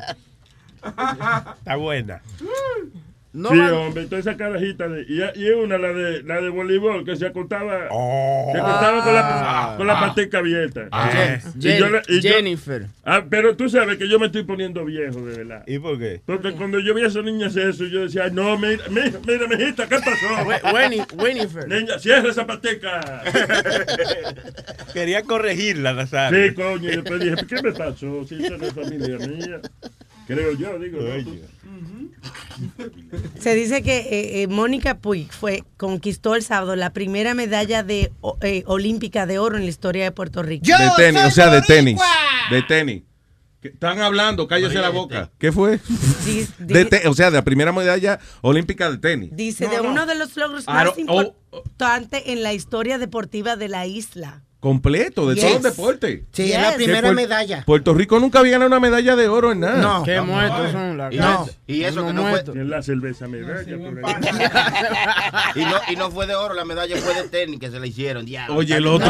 Está 1.60 1.76
buena. 1.76 2.22
No 3.36 3.50
sí, 3.50 3.60
hombre, 3.60 4.06
toda 4.06 4.20
esa 4.20 4.38
carajita. 4.38 4.88
De, 4.88 5.02
y, 5.10 5.22
y 5.42 5.50
una, 5.50 5.78
la 5.78 5.90
de, 5.92 6.24
la 6.24 6.40
de 6.42 6.50
voleibol, 6.50 7.04
que 7.04 7.16
se 7.18 7.26
acostaba, 7.28 7.88
Oh. 7.92 8.50
se 8.54 8.58
acostaba 8.60 9.04
con 9.04 9.14
la, 9.14 9.74
con 9.78 9.88
la 9.88 10.00
patica 10.00 10.38
abierta. 10.38 10.88
Ah. 10.92 11.38
Y 11.60 11.78
yo 11.78 11.88
yo- 11.90 12.22
Jennifer. 12.22 12.88
Ah, 13.04 13.24
pero 13.30 13.56
tú 13.58 13.68
sabes 13.70 13.98
que 13.98 14.08
yo 14.08 14.20
me 14.20 14.28
estoy 14.28 14.44
poniendo 14.44 14.86
viejo, 14.86 15.20
de 15.26 15.38
verdad. 15.38 15.64
¿Y 15.68 15.80
por 15.80 16.00
qué? 16.00 16.22
Porque 16.26 16.54
cuando 16.54 16.80
yo 16.80 16.94
vi 16.94 17.04
a 17.04 17.08
esa 17.08 17.22
niña 17.22 17.48
hacer 17.48 17.70
eso, 17.70 17.84
yo 17.86 18.02
decía, 18.04 18.30
no, 18.30 18.58
mira, 18.58 18.84
mira, 18.90 19.12
mira, 19.28 19.48
mijita, 19.48 19.88
¿qué 19.88 19.98
pasó? 19.98 21.16
Winifred. 21.24 21.68
Niña, 21.68 22.00
cierra 22.00 22.30
esa 22.30 22.48
patica. 22.48 23.22
Quería 24.94 25.24
corregirla, 25.24 25.94
Nazario. 25.94 26.48
Sí, 26.50 26.54
coño, 26.56 26.90
y 26.90 26.96
después 26.96 27.20
dije, 27.20 27.36
¿qué 27.48 27.62
me 27.62 27.72
pasó? 27.74 28.24
Si 28.28 28.36
esa 28.44 28.58
no 28.58 28.66
es 28.66 28.74
familia 28.74 29.18
mía. 29.28 29.60
Creo 30.28 30.54
yo, 30.54 30.80
digo. 30.80 31.00
¿no? 31.02 31.24
Tú- 31.24 31.40
Se 33.40 33.54
dice 33.54 33.84
que 33.84 33.98
eh, 33.98 34.42
eh, 34.44 34.48
Mónica 34.48 34.98
Puig 34.98 35.32
fue, 35.32 35.64
conquistó 35.78 36.36
el 36.36 36.44
sábado 36.44 36.76
la 36.76 36.94
primera 36.94 37.34
medalla 37.34 37.84
de, 37.84 38.12
o- 38.22 38.38
eh, 38.42 38.64
olímpica 38.66 39.26
de 39.26 39.40
oro 39.40 39.58
en 39.58 39.64
la 39.64 39.70
historia 39.70 40.04
de 40.06 40.12
Puerto 40.12 40.42
Rico. 40.42 40.66
de 40.66 40.74
tenis, 40.98 41.22
o 41.26 41.32
sea, 41.32 41.50
de 41.50 41.62
tenis. 41.62 42.00
De 42.50 42.62
tenis. 42.64 43.04
¿Qué- 43.62 43.70
Están 43.70 44.00
hablando, 44.00 44.48
cállese 44.48 44.76
la 44.76 44.90
boca. 44.90 45.32
¿Qué 45.38 45.52
fue? 45.52 45.80
De 46.60 47.02
o 47.08 47.14
sea, 47.14 47.32
de 47.32 47.38
la 47.38 47.44
primera 47.44 47.72
medalla 47.72 48.20
olímpica 48.42 48.90
de 48.92 48.98
tenis. 48.98 49.30
dice 49.34 49.68
de 49.68 49.82
uno 49.82 50.06
de 50.06 50.16
los 50.16 50.36
logros 50.38 50.66
más 50.68 50.86
no, 50.86 50.92
oh, 51.08 51.22
importantes 51.22 52.24
en 52.28 52.44
la 52.44 52.54
historia 52.54 52.98
deportiva 52.98 53.56
de 53.56 53.68
la 53.70 53.86
isla. 53.88 54.44
Completo, 54.66 55.30
de 55.30 55.36
Yes. 55.36 55.44
todos 55.44 55.54
los 55.62 55.76
deportes. 55.76 56.22
Sí, 56.32 56.52
es 56.52 56.60
la 56.60 56.70
Yes. 56.70 56.76
primera 56.78 57.10
Puer- 57.12 57.16
medalla. 57.16 57.64
Puerto 57.68 57.94
Rico 57.94 58.20
nunca 58.20 58.40
había 58.40 58.54
ganado 58.54 58.70
una 58.70 58.80
medalla 58.80 59.16
de 59.16 59.28
oro 59.28 59.52
en 59.52 59.60
nada. 59.60 59.76
No. 59.80 60.02
Qué 60.02 60.20
muertos 60.22 60.72
son 60.72 60.98
la 60.98 61.14
Y, 61.14 61.18
No. 61.20 61.48
y 61.68 61.84
eso 61.84 62.00
Uno 62.00 62.08
que 62.08 62.14
no 62.14 62.22
fue, 62.24 62.30
muerto. 62.32 62.54
Que 62.54 62.62
es 62.62 62.66
la 62.66 62.82
cerveza 62.82 63.28
medalla. 63.28 63.78
por 63.78 63.94
y 65.62 65.66
no, 65.66 65.76
y 65.88 65.96
no 65.98 66.10
fue 66.10 66.26
de 66.26 66.34
oro, 66.34 66.56
la 66.56 66.66
medalla 66.66 66.98
fue 66.98 67.14
de 67.14 67.30
tenis 67.30 67.60
que 67.60 67.70
se 67.70 67.80
la 67.80 67.86
hicieron. 67.86 68.26
diablo. 68.26 68.56
Oye, 68.56 68.76
el 68.76 68.88
otro. 68.88 69.08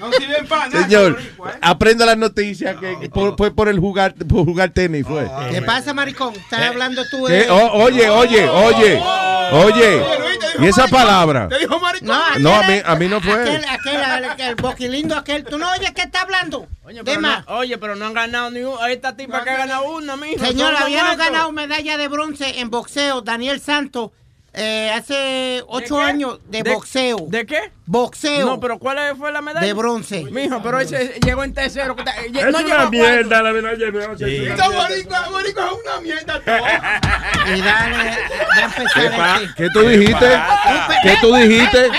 No 0.00 0.10
sirven 0.12 0.46
para 0.48 0.68
nada. 0.68 0.82
Señor, 0.84 1.18
¿eh? 1.20 1.50
aprenda 1.60 2.06
las 2.06 2.16
noticias 2.16 2.74
que 2.76 3.08
por- 3.10 3.36
fue 3.36 3.54
por 3.54 3.68
el 3.68 3.78
jugar, 3.78 4.14
por 4.14 4.44
jugar 4.46 4.70
tenis, 4.70 5.06
fue. 5.06 5.30
¿Qué 5.50 5.62
pasa, 5.62 5.92
maricón? 5.94 6.34
¿Estás 6.34 6.62
hablando 6.62 7.02
tú 7.10 7.24
oye, 7.26 7.48
oye, 8.10 8.48
oye, 8.48 9.00
oye. 9.52 10.02
¿Y 10.58 10.66
esa 10.66 10.88
palabra? 10.88 11.48
Te 11.48 11.58
dijo 11.58 11.78
maricón. 11.80 12.08
No, 12.08 12.38
No, 12.38 12.54
a 12.54 12.62
aquel- 12.62 12.76
mí, 12.76 12.82
a 12.84 12.94
mí 12.96 13.08
no 13.08 13.20
fue. 13.20 13.32
Aquel, 13.42 13.64
aquel, 13.68 14.00
el, 14.34 14.40
el 14.40 14.54
boquilindo 14.56 15.16
aquel. 15.16 15.44
¿Tú 15.44 15.58
no 15.58 15.70
oyes 15.72 15.92
qué 15.92 16.02
está 16.02 16.22
hablando? 16.22 16.66
Oye, 16.84 17.02
pero 17.04 17.16
Dema, 17.16 17.44
no, 17.48 17.56
oye, 17.58 17.78
pero 17.78 17.94
no 17.96 18.06
han 18.06 18.14
ganado 18.14 18.50
ni 18.50 18.60
uno. 18.60 18.80
Ahí 18.82 18.94
está 18.94 19.16
tipa 19.16 19.44
que 19.44 19.50
ha 19.50 19.56
ganado 19.58 19.84
una, 19.90 20.16
mijo. 20.16 20.44
señor, 20.44 20.72
muertos. 20.72 21.16
ganado 21.18 21.52
medalla 21.52 21.96
de 21.96 22.08
bronce 22.08 22.60
en 22.60 22.70
boxeo. 22.70 23.20
Daniel 23.22 23.60
Santos, 23.60 24.10
eh, 24.52 24.90
hace 24.94 25.62
ocho 25.68 25.96
qué? 25.98 26.02
años 26.02 26.38
de, 26.48 26.62
¿De- 26.62 26.74
boxeo. 26.74 27.18
¿De 27.28 27.46
qué? 27.46 27.72
boxeo 27.86 28.46
No, 28.46 28.60
pero 28.60 28.78
¿cuál 28.78 28.98
fue 29.16 29.32
la 29.32 29.40
medalla? 29.40 29.66
de 29.66 29.72
bronce. 29.72 30.24
Mijo, 30.30 30.60
pero 30.62 30.78
ese 30.80 31.18
llegó 31.24 31.42
en 31.44 31.52
tercero. 31.54 31.96
Es 31.98 32.32
no 32.52 32.58
llegó 32.60 32.74
una 32.74 32.90
mierda 32.90 33.42
la 33.42 33.52
medalla 33.52 33.76
de 33.84 33.90
bronce. 33.90 34.24
Sí. 34.26 34.36
es 34.36 34.52
una 34.52 34.68
mierda. 34.68 34.68
boricua, 34.88 35.28
boricua 35.30 35.66
es 35.66 35.72
una 35.72 36.00
mierda 36.00 36.40
todo. 36.40 37.56
Y 37.56 37.60
dale, 37.60 37.96
va 37.96 38.56
a 38.56 38.64
empezar 38.64 39.02
¿Qué, 39.02 39.10
pa- 39.16 39.36
este. 39.42 39.54
¿Qué 39.56 39.68
tú 39.72 39.82
dijiste? 39.82 40.40
¿Qué 41.02 41.16
tú 41.20 41.34
dijiste? 41.34 41.90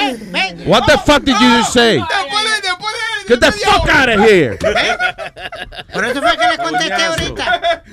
What 0.65 0.84
the 0.86 0.98
fuck 1.05 1.24
did 1.24 1.34
you 1.39 1.58
just 1.60 1.74
say? 1.74 1.98
Después 1.98 2.43
de, 2.43 2.62
después 2.70 2.90
de. 2.90 2.90
Get 3.31 3.39
the 3.39 3.51
fuck 3.51 3.89
out 3.89 4.09
of 4.09 4.25
here. 4.25 4.57
Por 5.93 6.05
eso 6.05 6.21
fue 6.21 6.31
que 6.38 6.47
le 6.50 6.57
contesté 6.57 7.03
ahorita. 7.03 7.83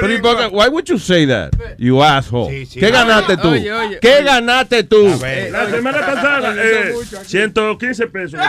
Pero, 0.00 0.12
¿y 0.14 0.18
por 0.18 0.36
qué- 0.38 0.46
why 0.46 0.68
would 0.68 0.84
you 0.86 0.98
say 0.98 1.26
that? 1.26 1.50
You 1.78 2.02
asshole. 2.02 2.50
Sí, 2.50 2.66
sí. 2.66 2.80
¿Qué 2.80 2.90
ganaste 2.90 3.36
tú? 3.36 3.48
Oye, 3.50 3.72
oye, 3.72 3.98
¿Qué 4.00 4.14
oye. 4.16 4.22
ganaste 4.24 4.82
tú? 4.84 5.18
Ver. 5.18 5.50
La 5.50 5.68
semana 5.70 5.98
pasada, 6.00 6.54
eh, 6.56 6.94
115 7.26 8.06
pesos. 8.06 8.40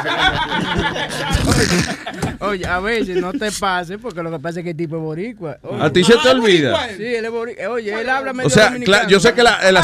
Oye, 2.40 2.66
a 2.66 2.80
veces 2.80 3.18
no 3.18 3.32
te 3.34 3.52
pases 3.52 3.98
porque 4.02 4.22
lo 4.22 4.32
que 4.32 4.40
pasa 4.40 4.60
es 4.60 4.64
que 4.64 4.72
el 4.72 4.78
tipo 4.78 4.96
es 4.98 5.02
boricua. 5.02 5.58
Oye, 5.64 5.84
A 5.84 5.90
ti 5.92 6.04
se 6.04 6.16
te 6.18 6.30
olvida. 6.30 6.88
Sí, 6.96 7.04
él 7.16 7.26
es 7.26 7.32
boricua. 7.32 7.70
Oye, 7.70 8.02
él 8.02 8.10
habla 8.10 8.34
medio 8.34 8.48
O 8.48 8.50
sea, 8.50 8.74
yo 9.08 9.20
sé 9.20 9.34
que 9.34 9.44
la- 9.44 9.60
el 9.68 9.78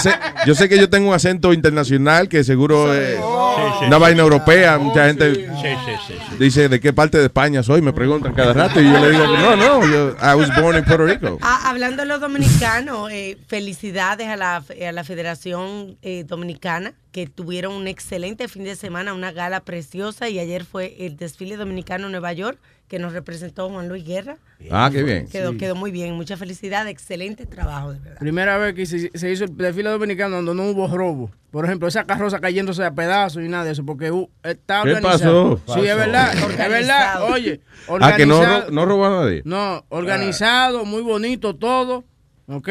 yo 0.45 0.55
sé 0.55 0.69
que 0.69 0.77
yo 0.77 0.89
tengo 0.89 1.09
un 1.09 1.15
acento 1.15 1.53
internacional 1.53 2.29
que 2.29 2.43
seguro 2.43 2.93
eh, 2.93 3.17
sí, 3.17 3.85
una 3.87 3.97
sí. 3.97 4.01
vaina 4.01 4.21
europea. 4.21 4.77
Mucha 4.77 5.07
gente 5.07 5.33
Sí, 5.35 5.41
sí, 5.41 5.51
sí, 5.61 5.67
sí. 5.85 5.90
Dice, 6.39 6.69
¿de 6.69 6.79
qué 6.79 6.93
parte 6.93 7.17
de 7.17 7.25
España 7.25 7.63
soy? 7.63 7.81
Me 7.81 7.93
preguntan 7.93 8.33
cada 8.33 8.53
rato. 8.53 8.81
Y 8.81 8.85
yo 8.85 8.99
le 8.99 9.11
digo, 9.11 9.25
no, 9.25 9.55
no, 9.55 9.85
yo, 9.85 10.15
I 10.21 10.35
was 10.35 10.49
born 10.59 10.77
in 10.77 10.83
Puerto 10.83 11.05
Rico. 11.05 11.37
Ah, 11.41 11.69
hablando 11.69 12.03
de 12.03 12.07
los 12.07 12.19
dominicanos, 12.19 13.11
eh, 13.11 13.37
felicidades 13.47 14.27
a 14.27 14.35
la, 14.35 14.57
a 14.57 14.91
la 14.91 15.03
Federación 15.03 15.97
eh, 16.01 16.23
Dominicana 16.25 16.93
que 17.11 17.27
tuvieron 17.27 17.73
un 17.73 17.87
excelente 17.87 18.47
fin 18.47 18.63
de 18.63 18.75
semana, 18.75 19.13
una 19.13 19.31
gala 19.31 19.61
preciosa 19.61 20.29
y 20.29 20.39
ayer 20.39 20.63
fue 20.63 20.95
el 20.99 21.17
desfile 21.17 21.57
dominicano 21.57 22.05
en 22.05 22.11
Nueva 22.11 22.33
York 22.33 22.57
que 22.91 22.99
nos 22.99 23.13
representó 23.13 23.69
Juan 23.69 23.87
Luis 23.87 24.03
Guerra. 24.05 24.35
Ah, 24.69 24.89
qué 24.91 25.01
bien. 25.01 25.25
Quedó, 25.29 25.55
quedó 25.57 25.75
muy 25.75 25.91
bien, 25.91 26.13
mucha 26.13 26.35
felicidad, 26.35 26.85
excelente 26.89 27.45
trabajo, 27.45 27.93
de 27.93 27.99
verdad. 27.99 28.19
Primera 28.19 28.57
vez 28.57 28.73
que 28.73 28.85
se, 28.85 29.09
se 29.17 29.31
hizo 29.31 29.45
el 29.45 29.55
desfile 29.55 29.89
dominicano 29.89 30.35
donde 30.41 30.53
no 30.53 30.69
hubo 30.69 30.89
robo. 30.93 31.31
Por 31.51 31.63
ejemplo, 31.63 31.87
esa 31.87 32.03
carroza 32.03 32.41
cayéndose 32.41 32.83
a 32.83 32.91
pedazos 32.93 33.43
y 33.43 33.47
nada 33.47 33.63
de 33.63 33.71
eso, 33.71 33.85
porque 33.85 34.11
uh, 34.11 34.29
está 34.43 34.83
¿Qué 34.83 34.89
organizado. 34.93 35.57
pasó? 35.65 35.79
Sí, 35.79 35.87
es 35.87 35.95
verdad, 35.95 36.33
es 36.33 36.41
verdad. 36.41 36.65
Organizado. 36.65 37.25
Oye, 37.27 37.61
Ah, 38.01 38.13
que 38.17 38.25
no, 38.25 38.39
organizado- 38.39 38.71
no 38.71 38.85
robó 38.85 39.05
a 39.05 39.09
nadie. 39.23 39.41
No, 39.45 39.85
organizado, 39.87 40.83
muy 40.83 41.01
bonito 41.01 41.55
todo, 41.55 42.03
¿ok? 42.47 42.67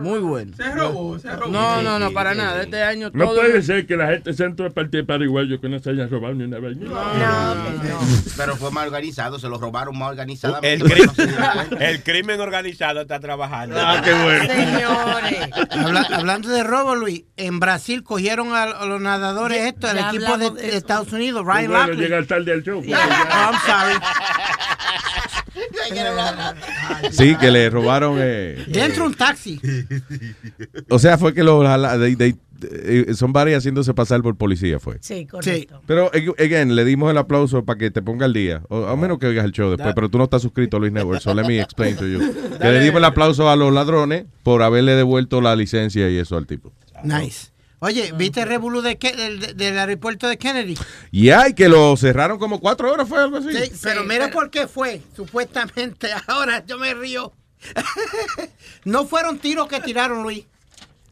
Muy 0.00 0.18
bueno. 0.20 0.52
Se 0.56 0.70
robó, 0.72 1.18
se 1.18 1.30
robó. 1.36 1.50
No, 1.52 1.82
no, 1.82 1.98
no, 1.98 2.10
para 2.12 2.34
nada. 2.34 2.62
Este 2.62 2.82
año 2.82 3.10
No 3.12 3.26
puede 3.34 3.62
ser 3.62 3.86
que 3.86 3.96
la 3.96 4.08
gente 4.08 4.32
sea 4.34 4.46
en 4.46 4.56
toda 4.56 4.70
parte 4.70 4.98
de 4.98 5.04
paraguayo 5.04 5.60
que 5.60 5.68
no 5.68 5.78
se 5.78 5.90
haya 5.90 6.06
robado 6.06 6.34
ni 6.34 6.44
una 6.44 6.58
vaina. 6.58 6.86
Pero 8.36 8.56
fue 8.56 8.70
mal 8.70 8.86
organizado, 8.88 9.38
se 9.38 9.48
lo 9.48 9.58
robaron 9.58 9.96
mal 9.98 10.10
organizado. 10.10 10.58
El, 10.62 10.82
cri- 10.82 11.76
el 11.80 12.02
crimen 12.02 12.40
organizado 12.40 13.00
está 13.02 13.20
trabajando. 13.20 13.76
Ah, 13.78 14.00
qué 14.04 14.12
bueno. 14.12 14.44
Señores. 14.46 15.48
Habla- 15.70 16.08
hablando 16.12 16.48
de 16.48 16.62
robo, 16.64 16.94
Luis, 16.96 17.24
en 17.36 17.60
Brasil 17.60 18.02
cogieron 18.02 18.54
a, 18.54 18.84
los 18.86 19.00
nadadores 19.00 19.58
estos, 19.66 19.90
el 19.92 19.98
equipo 19.98 20.36
de. 20.38 20.76
Estados 20.76 21.12
Unidos, 21.12 21.44
Ryan 21.44 21.72
Lockley. 21.72 21.96
llegar 21.98 22.24
tarde 22.26 22.52
al 22.52 22.62
show. 22.62 22.82
Oh, 22.90 22.92
I'm 22.92 23.54
sorry. 23.66 23.94
Sí, 27.10 27.36
que 27.36 27.50
le 27.50 27.70
robaron. 27.70 28.16
eh, 28.20 28.64
Dentro 28.68 29.06
un 29.06 29.14
taxi. 29.14 29.60
o 30.88 30.98
sea, 30.98 31.18
fue 31.18 31.34
que 31.34 31.42
lo 31.42 31.60
jala- 31.62 31.98
they- 31.98 32.16
they- 32.16 32.36
eh, 32.62 33.14
son 33.14 33.32
varios 33.32 33.56
haciéndose 33.58 33.94
pasar 33.94 34.20
por 34.20 34.36
policía, 34.36 34.78
fue. 34.78 34.98
Sí, 35.00 35.24
correcto. 35.26 35.80
Pero, 35.86 36.10
ag- 36.12 36.34
again, 36.38 36.76
le 36.76 36.84
dimos 36.84 37.10
el 37.10 37.16
aplauso 37.16 37.64
para 37.64 37.78
que 37.78 37.90
te 37.90 38.02
ponga 38.02 38.26
al 38.26 38.34
día. 38.34 38.62
O 38.68 38.84
a 38.86 38.96
menos 38.96 39.18
que 39.18 39.26
oigas 39.26 39.46
el 39.46 39.52
show 39.52 39.70
después, 39.70 39.94
pero 39.94 40.10
tú 40.10 40.18
no 40.18 40.24
estás 40.24 40.42
suscrito 40.42 40.76
a 40.76 40.80
Luis 40.80 40.92
Network, 40.92 41.20
so 41.22 41.32
let 41.32 41.44
me 41.46 41.58
explain 41.60 41.96
to 41.96 42.06
you. 42.06 42.20
Que 42.60 42.68
le 42.70 42.80
dimos 42.80 42.98
el 42.98 43.04
aplauso 43.06 43.48
a 43.48 43.56
los 43.56 43.72
ladrones 43.72 44.26
por 44.42 44.62
haberle 44.62 44.94
devuelto 44.94 45.40
la 45.40 45.56
licencia 45.56 46.10
y 46.10 46.18
eso 46.18 46.36
al 46.36 46.46
tipo. 46.46 46.70
Nice. 47.02 47.49
Oye, 47.80 48.12
¿viste 48.14 48.42
el 48.42 48.48
revolú 48.48 48.82
de 48.82 48.98
Ke- 48.98 49.16
del, 49.16 49.56
del 49.56 49.78
aeropuerto 49.78 50.28
de 50.28 50.36
Kennedy? 50.38 50.76
Y 51.10 51.30
ay, 51.30 51.54
que 51.54 51.68
lo 51.68 51.96
cerraron 51.96 52.38
como 52.38 52.60
cuatro 52.60 52.92
horas, 52.92 53.08
fue 53.08 53.18
algo 53.18 53.38
así. 53.38 53.48
Sí, 53.52 53.72
pero 53.82 54.04
mira 54.04 54.30
por 54.30 54.50
qué 54.50 54.66
fue, 54.68 55.00
supuestamente. 55.16 56.10
Ahora 56.26 56.64
yo 56.66 56.78
me 56.78 56.92
río. 56.94 57.32
no 58.84 59.06
fueron 59.06 59.38
tiros 59.38 59.68
que 59.68 59.80
tiraron, 59.80 60.22
Luis. 60.22 60.44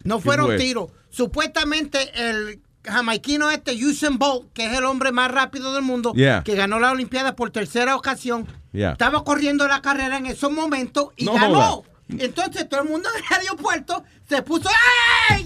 No 0.04 0.20
fueron 0.20 0.46
fue? 0.46 0.56
tiros. 0.58 0.90
Supuestamente 1.10 2.10
el 2.14 2.60
jamaiquino 2.84 3.50
este, 3.50 3.72
Usain 3.84 4.18
Bolt, 4.18 4.52
que 4.52 4.66
es 4.66 4.72
el 4.78 4.84
hombre 4.84 5.12
más 5.12 5.30
rápido 5.30 5.72
del 5.74 5.82
mundo, 5.82 6.12
Yeah. 6.14 6.42
que 6.44 6.54
ganó 6.54 6.78
la 6.80 6.90
Olimpiada 6.90 7.34
por 7.36 7.50
tercera 7.50 7.96
ocasión, 7.96 8.46
Yeah. 8.72 8.92
estaba 8.92 9.24
corriendo 9.24 9.66
la 9.68 9.82
carrera 9.82 10.16
en 10.18 10.26
esos 10.26 10.52
momentos 10.52 11.08
y 11.16 11.24
No 11.24 11.32
ganó. 11.34 11.54
joda. 11.62 11.88
Entonces 12.10 12.66
todo 12.68 12.82
el 12.82 12.88
mundo 12.88 13.08
en 13.14 13.22
el 13.24 13.40
aeropuerto 13.42 14.02
se 14.28 14.40
puso 14.42 14.70
¡ay! 15.30 15.44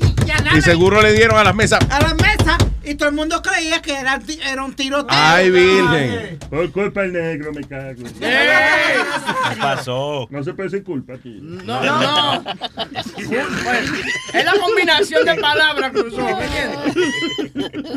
Y, 0.57 0.61
seguro 0.61 1.01
le 1.01 1.12
dieron 1.12 1.39
a 1.39 1.45
las 1.45 1.55
mesas. 1.55 1.81
a 1.91 2.01
la 2.01 2.15
mesa 2.15 2.59
y 2.85 2.95
todo 2.95 3.09
el 3.09 3.15
mundo 3.15 3.41
creía 3.43 3.81
que 3.81 3.95
era, 3.95 4.21
un 4.65 4.75
tiroteo. 4.75 5.07
Ay, 5.09 5.51
virgen. 5.51 6.39
Por 6.51 6.71
culpa 6.73 7.03
del 7.03 7.12
negro, 7.12 7.53
me 7.53 7.62
cago. 7.62 8.03
¿Qué 8.21 9.57
pasó? 9.61 10.27
No 10.31 10.43
se 10.43 10.53
puede 10.55 10.71
sin 10.71 10.83
culpa 10.83 11.15
aquí. 11.15 11.39
No, 11.41 11.83
no. 11.83 12.43
Bueno, 12.43 13.49
es 14.35 14.45
la 14.45 14.53
combinación 14.61 15.25
de 15.25 15.35
palabras, 15.37 15.93
cruzó, 15.93 16.23
¿me 16.23 16.45
entiendes? 16.45 17.93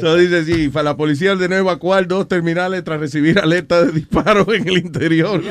So 0.00 0.16
dice, 0.16 0.44
sí, 0.44 0.70
la 0.72 0.96
policía 0.96 1.32
ordenó 1.32 1.56
evacuar 1.56 2.06
dos 2.06 2.28
terminales 2.28 2.84
tras 2.84 3.00
recibir 3.00 3.38
alerta 3.38 3.84
de 3.84 3.92
disparos 3.92 4.48
en 4.48 4.68
el 4.68 4.78
interior 4.78 5.42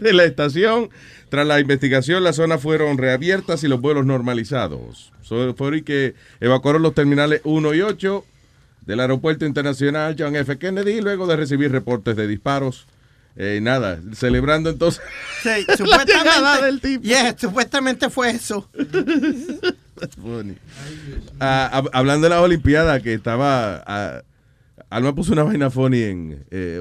de 0.00 0.12
la 0.12 0.24
estación. 0.24 0.90
Tras 1.34 1.48
la 1.48 1.58
investigación, 1.58 2.22
las 2.22 2.36
zonas 2.36 2.60
fueron 2.62 2.96
reabiertas 2.96 3.64
y 3.64 3.68
los 3.68 3.80
vuelos 3.80 4.06
normalizados. 4.06 5.12
So, 5.22 5.52
fueron 5.56 5.80
y 5.80 5.82
que 5.82 6.14
evacuaron 6.38 6.80
los 6.80 6.94
terminales 6.94 7.40
1 7.42 7.74
y 7.74 7.80
8 7.82 8.24
del 8.86 9.00
aeropuerto 9.00 9.44
internacional 9.44 10.14
John 10.16 10.36
F. 10.36 10.58
Kennedy 10.58 11.00
luego 11.00 11.26
de 11.26 11.34
recibir 11.34 11.72
reportes 11.72 12.14
de 12.14 12.28
disparos. 12.28 12.86
Eh, 13.36 13.58
nada, 13.60 13.98
celebrando 14.14 14.70
entonces 14.70 15.02
Sí, 15.42 15.48
llegada 16.06 16.60
del 16.60 16.76
supuestamente, 16.76 16.88
tipo. 16.88 17.02
yeah, 17.02 17.36
supuestamente 17.36 18.08
fue 18.10 18.30
eso. 18.30 18.70
That's 19.98 20.14
funny. 20.14 20.54
Ah, 21.40 21.68
hab- 21.72 21.90
hablando 21.94 22.26
de 22.26 22.30
las 22.30 22.42
Olimpiadas, 22.44 23.02
que 23.02 23.12
estaba. 23.14 23.82
ah, 23.88 24.22
Alma 24.88 25.12
puso 25.16 25.32
una 25.32 25.42
vaina 25.42 25.68
funny 25.68 26.00
en, 26.04 26.44
eh, 26.52 26.80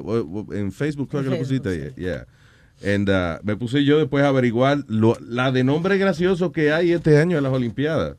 en 0.52 0.72
Facebook, 0.72 1.10
creo 1.10 1.24
que 1.24 1.30
lo 1.32 1.40
pusiste. 1.40 1.94
Yeah. 1.98 2.28
And, 2.84 3.10
ah, 3.10 3.40
me 3.44 3.56
puse 3.56 3.84
yo 3.86 3.98
después 3.98 4.24
a 4.24 4.28
averiguar 4.28 4.80
lo- 4.88 5.18
la 5.22 5.52
de 5.52 5.64
nombres 5.64 6.00
graciosos 6.00 6.52
que 6.52 6.72
hay 6.74 6.92
este 6.92 7.18
año 7.18 7.38
en 7.38 7.44
las 7.44 7.54
Olimpiadas. 7.54 8.18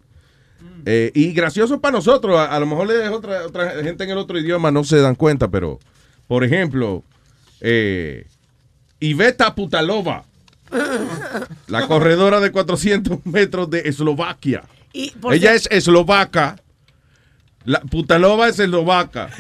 Eh, 0.87 1.11
y 1.15 1.33
gracioso 1.33 1.81
para 1.81 1.93
nosotros, 1.93 2.37
a, 2.39 2.47
a 2.55 2.61
lo 2.61 2.67
mejor 2.67 2.87
le 2.89 3.09
otra, 3.09 3.47
otra 3.47 3.71
gente 3.83 4.05
en 4.05 4.11
el 4.11 4.19
otro 4.19 4.39
idioma 4.39 4.71
no 4.71 4.85
se 4.85 4.99
dan 5.01 5.15
cuenta, 5.15 5.49
pero, 5.49 5.79
por 6.29 6.45
ejemplo, 6.45 7.03
eh, 7.61 8.27
Iveta 9.01 9.55
Putalova, 9.55 10.25
la 11.69 11.87
corredora 11.87 12.41
de 12.41 12.51
400 12.51 13.25
metros 13.27 13.69
de 13.71 13.81
Eslovaquia. 13.89 14.65
Y, 14.93 15.11
por 15.13 15.35
Ella 15.35 15.55
es 15.55 15.67
eslovaca. 15.71 16.57
La 17.65 17.81
Putalova 17.81 18.49
es 18.49 18.59
eslovaca. 18.59 19.29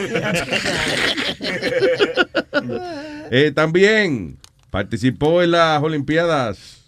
Eh, 3.31 3.53
también 3.55 4.37
participó 4.75 5.41
en 5.41 5.53
las 5.53 5.81
Olimpiadas. 5.81 6.83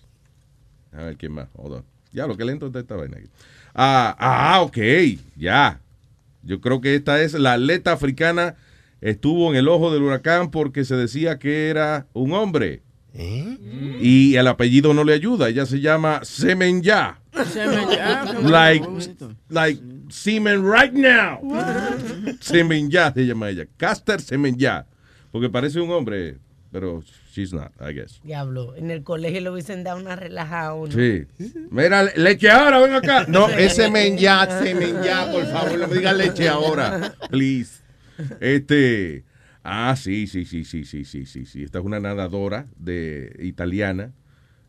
A 0.91 1.05
ver 1.05 1.17
quién 1.17 1.31
más. 1.31 1.47
Hold 1.55 1.75
on. 1.75 1.85
Ya, 2.11 2.27
lo 2.27 2.37
que 2.37 2.45
lento 2.45 2.67
está 2.67 2.81
esta 2.81 2.97
vaina 2.97 3.19
aquí. 3.19 3.29
Ah, 3.73 4.17
ah, 4.19 4.61
ok, 4.63 4.77
ya. 5.37 5.79
Yo 6.43 6.61
creo 6.61 6.81
que 6.81 6.97
esta 6.97 7.23
es 7.23 7.35
la 7.35 7.53
atleta 7.53 7.93
africana. 7.93 8.57
Estuvo 9.01 9.51
en 9.51 9.57
el 9.57 9.69
ojo 9.69 9.93
del 9.93 10.03
huracán 10.03 10.51
porque 10.51 10.85
se 10.85 10.97
decía 10.97 11.39
que 11.39 11.69
era 11.69 12.09
un 12.13 12.33
hombre. 12.33 12.83
Y 13.15 14.35
el 14.35 14.49
apellido 14.49 14.93
no 14.93 15.05
le 15.05 15.13
ayuda. 15.13 15.49
Ella 15.49 15.65
se 15.65 15.81
llama 15.81 16.23
Semenya. 16.25 17.21
Like, 18.43 18.85
like 19.49 19.81
semen 20.09 20.69
right 20.69 20.93
now. 20.93 21.39
Semenya 22.41 23.13
se 23.13 23.27
llama 23.27 23.51
ella. 23.51 23.67
Caster 23.77 24.21
Semenya. 24.21 24.87
Porque 25.31 25.49
parece 25.49 25.81
un 25.81 25.93
hombre, 25.93 26.39
pero 26.73 27.05
she's 27.37 27.53
not, 27.53 27.71
I 27.79 27.93
guess. 27.93 28.21
Diablo, 28.25 28.75
en 28.77 28.91
el 28.91 29.03
colegio 29.03 29.43
le 29.43 29.51
hubiesen 29.51 29.85
dado 29.85 30.01
una 30.01 30.17
relajada 30.17 30.69
a 30.69 30.75
uno. 30.75 30.93
Sí. 30.93 31.27
Mira, 31.71 32.05
leche 32.17 32.51
ahora, 32.51 32.81
ven 32.81 32.95
acá. 32.95 33.27
No, 33.29 33.51
es 33.51 33.77
Semenya, 33.77 34.47
Semenya, 34.63 35.31
por 35.31 35.45
favor, 35.47 35.79
no 35.79 35.89
me 35.89 35.97
digas 35.97 36.17
leche 36.17 36.49
ahora. 36.49 37.15
Please. 37.31 37.83
Este. 38.41 39.25
Ah, 39.63 39.95
sí, 39.97 40.27
sí, 40.27 40.47
sí, 40.47 40.65
sí, 40.65 40.85
sí, 40.85 41.05
sí, 41.05 41.27
sí, 41.27 41.45
sí. 41.45 41.65
Esta 41.65 41.81
es 41.81 41.85
una 41.85 42.01
nadadora 42.01 42.67
de 42.79 43.37
italiana. 43.41 44.13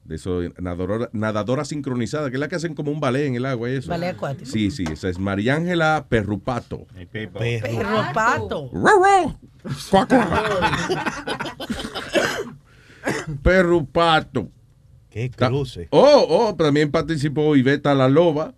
De 0.07 0.15
eso, 0.15 0.39
nadadora, 0.59 1.09
nadadora 1.11 1.65
sincronizada, 1.65 2.29
que 2.29 2.37
es 2.37 2.39
la 2.39 2.47
que 2.47 2.55
hacen 2.55 2.73
como 2.75 2.91
un 2.91 3.01
ballet 3.01 3.25
en 3.27 3.35
el 3.35 3.45
agua 3.45 3.69
y 3.69 3.73
eso. 3.75 3.89
Ballet 3.89 4.15
acuático. 4.15 4.49
Sí, 4.49 4.71
sí, 4.71 4.85
esa 4.89 5.09
es 5.09 5.19
Mariángela 5.19 6.05
Perrupato. 6.07 6.87
Perro 7.11 8.03
pato. 8.13 8.69
Ruh, 8.71 9.35
Cuac, 9.91 10.09
Perrupato. 13.43 14.49
Qué 15.09 15.29
cruce. 15.29 15.87
Oh, 15.91 16.25
oh, 16.29 16.55
también 16.55 16.89
participó 16.91 17.55
Iveta 17.55 17.93
la 17.93 18.07
Loba. 18.07 18.53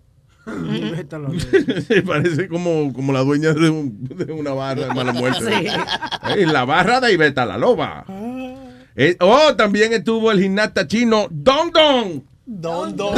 Parece 2.06 2.48
como, 2.48 2.92
como 2.94 3.12
la 3.14 3.22
dueña 3.22 3.54
de, 3.54 3.70
un- 3.70 4.04
de 4.04 4.32
una 4.34 4.52
barra 4.52 4.88
de 4.88 4.94
mala 4.94 5.14
muerte. 5.14 5.46
Sí. 5.46 6.46
La 6.46 6.66
barra 6.66 7.00
de 7.00 7.14
Iveta 7.14 7.46
la 7.46 7.58
Loba. 7.58 8.06
Eh, 9.02 9.16
oh, 9.22 9.56
también 9.56 9.94
estuvo 9.94 10.30
el 10.30 10.42
gimnasta 10.42 10.86
chino 10.86 11.28
Dong 11.32 11.72
Dong. 11.72 12.22
Don, 12.46 12.98
don. 12.98 13.16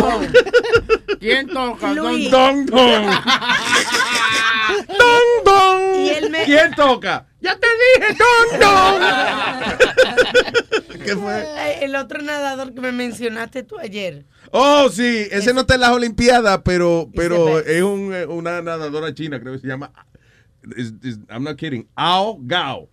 ¿Quién 1.19 1.47
toca? 1.47 1.91
Luis. 1.93 2.29
Dong 2.29 2.67
Dong. 2.67 3.05
Dong 4.88 5.43
Dong. 5.43 6.05
Y 6.05 6.09
él 6.09 6.29
me- 6.29 6.43
¿Quién 6.45 6.75
toca? 6.75 7.25
Ya 7.41 7.57
te 7.57 7.65
dije, 7.97 8.13
Dong 8.19 8.59
Dong. 8.61 9.01
¿Qué 11.03 11.15
fue? 11.15 11.83
El 11.83 11.95
otro 11.95 12.21
nadador 12.21 12.75
que 12.75 12.81
me 12.81 12.91
mencionaste 12.91 13.63
tú 13.63 13.79
ayer. 13.79 14.25
Oh, 14.51 14.88
sí, 14.89 15.27
ese 15.31 15.51
no 15.51 15.61
está 15.61 15.73
en 15.75 15.81
las 15.81 15.89
Olimpiadas, 15.91 16.59
pero, 16.63 17.09
pero 17.15 17.57
es 17.59 17.81
un, 17.81 18.13
eh, 18.13 18.27
una 18.27 18.61
nadadora 18.61 19.15
china, 19.15 19.39
creo 19.39 19.53
que 19.53 19.59
se 19.61 19.67
llama. 19.67 19.91
I'm 21.29 21.43
not 21.43 21.57
kidding. 21.57 21.88
Ao 21.95 22.38
Gao. 22.39 22.88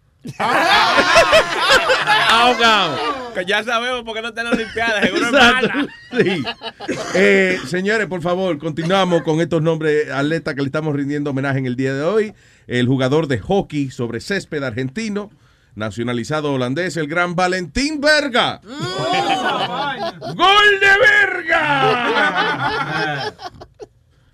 Ao 2.31 2.57
Gao. 2.57 2.97
Que 3.35 3.45
ya 3.45 3.63
sabemos 3.63 4.03
por 4.05 4.15
qué 4.15 4.23
no 4.23 4.29
está 4.29 4.41
en 4.43 4.47
la 4.51 4.55
Olimpiada, 4.55 5.03
seguro 5.03 5.27
es 5.27 5.33
Exacto. 5.33 5.69
mala. 5.69 5.89
Sí. 6.25 6.43
Eh, 7.15 7.59
señores, 7.67 8.07
por 8.07 8.23
favor, 8.23 8.59
continuamos 8.59 9.23
con 9.23 9.41
estos 9.41 9.63
nombres 9.63 10.11
atletas 10.11 10.55
que 10.55 10.61
le 10.63 10.67
estamos 10.67 10.95
rindiendo 10.95 11.31
homenaje 11.31 11.59
en 11.59 11.67
el 11.67 11.77
día 11.77 11.95
de 11.95 12.03
hoy. 12.03 12.35
El 12.67 12.87
jugador 12.87 13.27
de 13.29 13.39
hockey 13.39 13.91
sobre 13.91 14.21
césped 14.21 14.63
argentino, 14.63 15.31
nacionalizado 15.75 16.53
holandés, 16.53 16.97
el 16.97 17.07
gran 17.07 17.35
Valentín 17.37 18.01
Verga. 18.01 18.61
¡Gol 20.35 20.81
de 20.81 20.99
verga! 21.01 21.65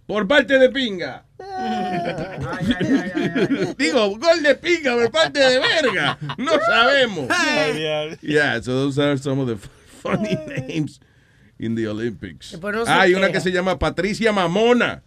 Por 0.06 0.26
parte 0.28 0.58
de 0.58 0.68
Pinga. 0.68 1.24
Digo, 3.78 4.18
gol 4.18 4.42
de 4.42 4.54
Pinga 4.54 4.94
por 4.94 5.10
parte 5.10 5.40
de 5.40 5.58
verga. 5.58 6.18
No 6.38 6.52
sabemos. 6.60 7.28
Yeah, 8.22 8.60
so 8.62 8.72
those 8.72 8.98
are 8.98 9.16
some 9.18 9.40
of 9.40 9.48
the 9.48 9.56
funny 10.02 10.36
names 10.46 11.00
in 11.58 11.74
the 11.74 11.88
Olympics. 11.88 12.52
No 12.60 12.84
Ah, 12.86 13.02
hay 13.02 13.14
una 13.14 13.30
que 13.32 13.40
se 13.40 13.50
llama 13.52 13.78
Patricia 13.78 14.32
Mamona. 14.32 15.02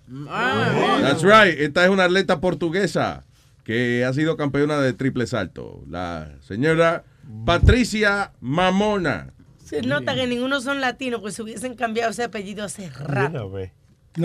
That's 1.01 1.23
right. 1.23 1.59
Esta 1.59 1.83
es 1.85 1.89
una 1.89 2.05
atleta 2.05 2.39
portuguesa 2.39 3.23
que 3.63 4.03
ha 4.05 4.13
sido 4.13 4.37
campeona 4.37 4.79
de 4.79 4.93
triple 4.93 5.27
salto. 5.27 5.83
La 5.89 6.29
señora 6.41 7.03
Patricia 7.45 8.31
Mamona. 8.39 9.33
Se 9.63 9.81
nota 9.81 10.15
que 10.15 10.25
ninguno 10.27 10.61
son 10.61 10.79
latinos, 10.79 11.19
pues 11.19 11.35
se 11.35 11.43
hubiesen 11.43 11.75
cambiado 11.75 12.11
ese 12.11 12.23
apellido 12.23 12.63
hace 12.63 12.89
rato. 12.89 13.51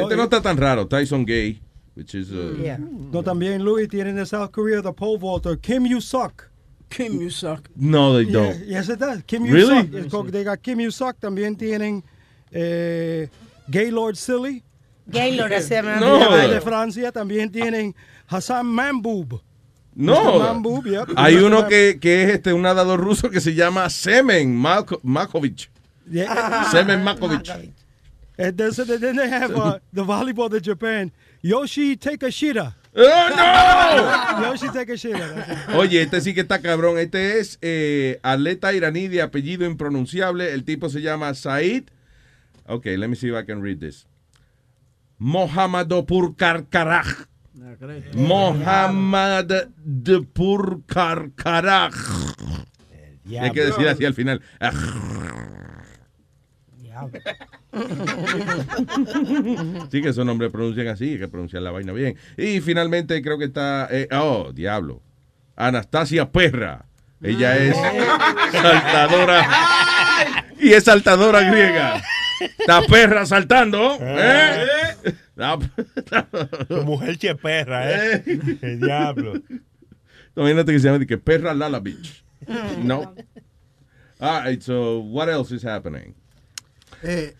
Este 0.01 0.17
no 0.17 0.25
está 0.25 0.41
tan 0.41 0.57
raro. 0.57 0.87
Tyson 0.87 1.25
Gay, 1.25 1.61
which 1.95 2.15
is 2.15 2.31
uh, 2.31 2.57
Yeah. 2.63 2.79
No, 2.79 3.23
también 3.23 3.63
Louis 3.65 3.89
tienen 3.89 4.17
de 4.17 4.25
South 4.27 4.51
Korea 4.51 4.81
the 4.83 4.93
pole 4.93 5.19
vaulter 5.19 5.59
Kim 5.59 5.85
You 5.87 6.01
Suck. 6.01 6.45
Kim 6.89 7.21
You 7.21 7.31
Suck. 7.31 7.69
no, 7.77 8.15
they 8.15 8.31
don't. 8.31 8.67
Yes, 8.67 8.89
it 8.89 8.99
does. 8.99 9.23
Kim 9.27 9.45
You 9.47 9.53
Really? 9.55 9.83
Suck. 9.83 9.95
It's 9.95 10.11
called- 10.11 10.31
they 10.33 10.45
got 10.45 10.61
Kim 10.63 10.79
You 10.81 10.91
Suck. 10.91 11.19
También 11.21 11.57
tienen 11.57 12.03
eh, 12.53 13.29
Gaylord 13.69 14.17
Silly. 14.17 14.63
Gaylord, 15.07 15.53
se 15.63 15.83
me 15.83 15.97
No. 15.99 16.19
De 16.49 16.61
Francia 16.61 17.11
también 17.13 17.51
tienen 17.51 17.95
Hassan 18.29 18.67
Mamboob. 18.67 19.41
No. 19.95 20.39
Mamboob, 20.39 20.87
yep. 20.87 21.09
Hay 21.17 21.37
uno 21.37 21.67
que, 21.67 21.99
que 22.01 22.23
es 22.25 22.31
este 22.31 22.53
un 22.53 22.63
nadador 22.63 23.01
ruso 23.01 23.29
que 23.31 23.41
se 23.41 23.53
llama 23.55 23.89
Semen 23.91 24.57
Malko- 24.57 25.01
Makovic. 25.03 25.71
Yeah. 26.11 26.69
Semen 26.71 27.03
Makovic. 27.03 27.51
And 28.39 28.57
then, 28.57 28.73
so 28.73 28.85
then 28.85 29.17
they 29.17 29.29
have 29.29 29.55
uh, 29.55 29.79
the 29.93 30.05
volleyball 30.05 30.49
de 30.49 30.61
Japan. 30.61 31.13
Yoshi 31.43 31.97
Takashita. 31.97 32.75
¡Oh, 32.97 34.43
Yoshi 34.43 34.69
Takashita. 34.69 35.75
Oye, 35.77 36.03
este 36.03 36.21
sí 36.21 36.35
que 36.35 36.41
está 36.41 36.61
cabrón. 36.63 36.99
Este 36.99 37.41
es 37.41 37.59
eh, 37.61 38.19
atleta 38.23 38.73
iraní 38.73 39.09
de 39.09 39.23
apellido 39.23 39.67
impronunciable. 39.67 40.53
El 40.53 40.65
tipo 40.65 40.89
se 40.89 41.03
llama 41.03 41.35
Said. 41.35 41.85
Ok, 42.67 42.87
let 42.87 43.09
me 43.09 43.17
see 43.17 43.29
if 43.29 43.35
I 43.35 43.45
can 43.45 43.61
read 43.63 43.81
this. 43.81 44.07
Mohammedopur 45.19 46.37
Karkaraj. 46.37 47.27
Mohammedopur 48.15 50.83
Karkaraj. 50.87 51.93
Hay 53.41 53.51
que 53.53 53.65
decir 53.65 53.89
así 53.89 54.05
al 54.05 54.15
final. 54.15 54.43
Sí, 59.91 60.03
que 60.03 60.09
esos 60.11 60.25
nombres 60.27 60.51
pronuncian 60.51 60.89
así, 60.89 61.13
hay 61.13 61.19
que 61.19 61.29
pronunciar 61.29 61.63
la 61.63 61.71
vaina 61.71 61.93
bien. 61.93 62.17
Y 62.37 62.61
finalmente 62.61 63.23
creo 63.23 63.39
que 63.39 63.47
está, 63.47 63.89
eh, 63.91 64.09
oh, 64.13 64.53
diablo, 64.53 65.01
Anastasia 65.57 66.31
Perra. 66.31 66.85
Ella 67.23 67.57
es 67.57 67.77
saltadora 68.53 69.47
y 70.59 70.73
es 70.73 70.85
saltadora 70.85 71.41
griega. 71.51 72.03
La 72.67 72.83
perra 72.83 73.25
saltando. 73.27 73.97
¿eh? 74.01 74.67
La- 75.37 75.59
Tu 76.69 76.83
mujer 76.83 77.17
che 77.19 77.37
perra, 77.37 77.89
¿eh? 77.91 78.25
El 78.61 78.81
diablo. 78.81 79.35
Imagínate 80.35 80.73
que 80.73 80.81
se 80.81 80.89
llama 80.91 81.07
que 81.07 81.19
perra 81.19 81.55
Lala 81.55 81.79
Beach. 81.79 82.25
No. 82.83 83.15
All 84.19 84.43
right, 84.45 84.61
so 84.61 84.99
what 85.01 85.29
else 85.29 85.55
is 85.55 85.65
happening? 85.65 86.15
Eh, 87.05 87.35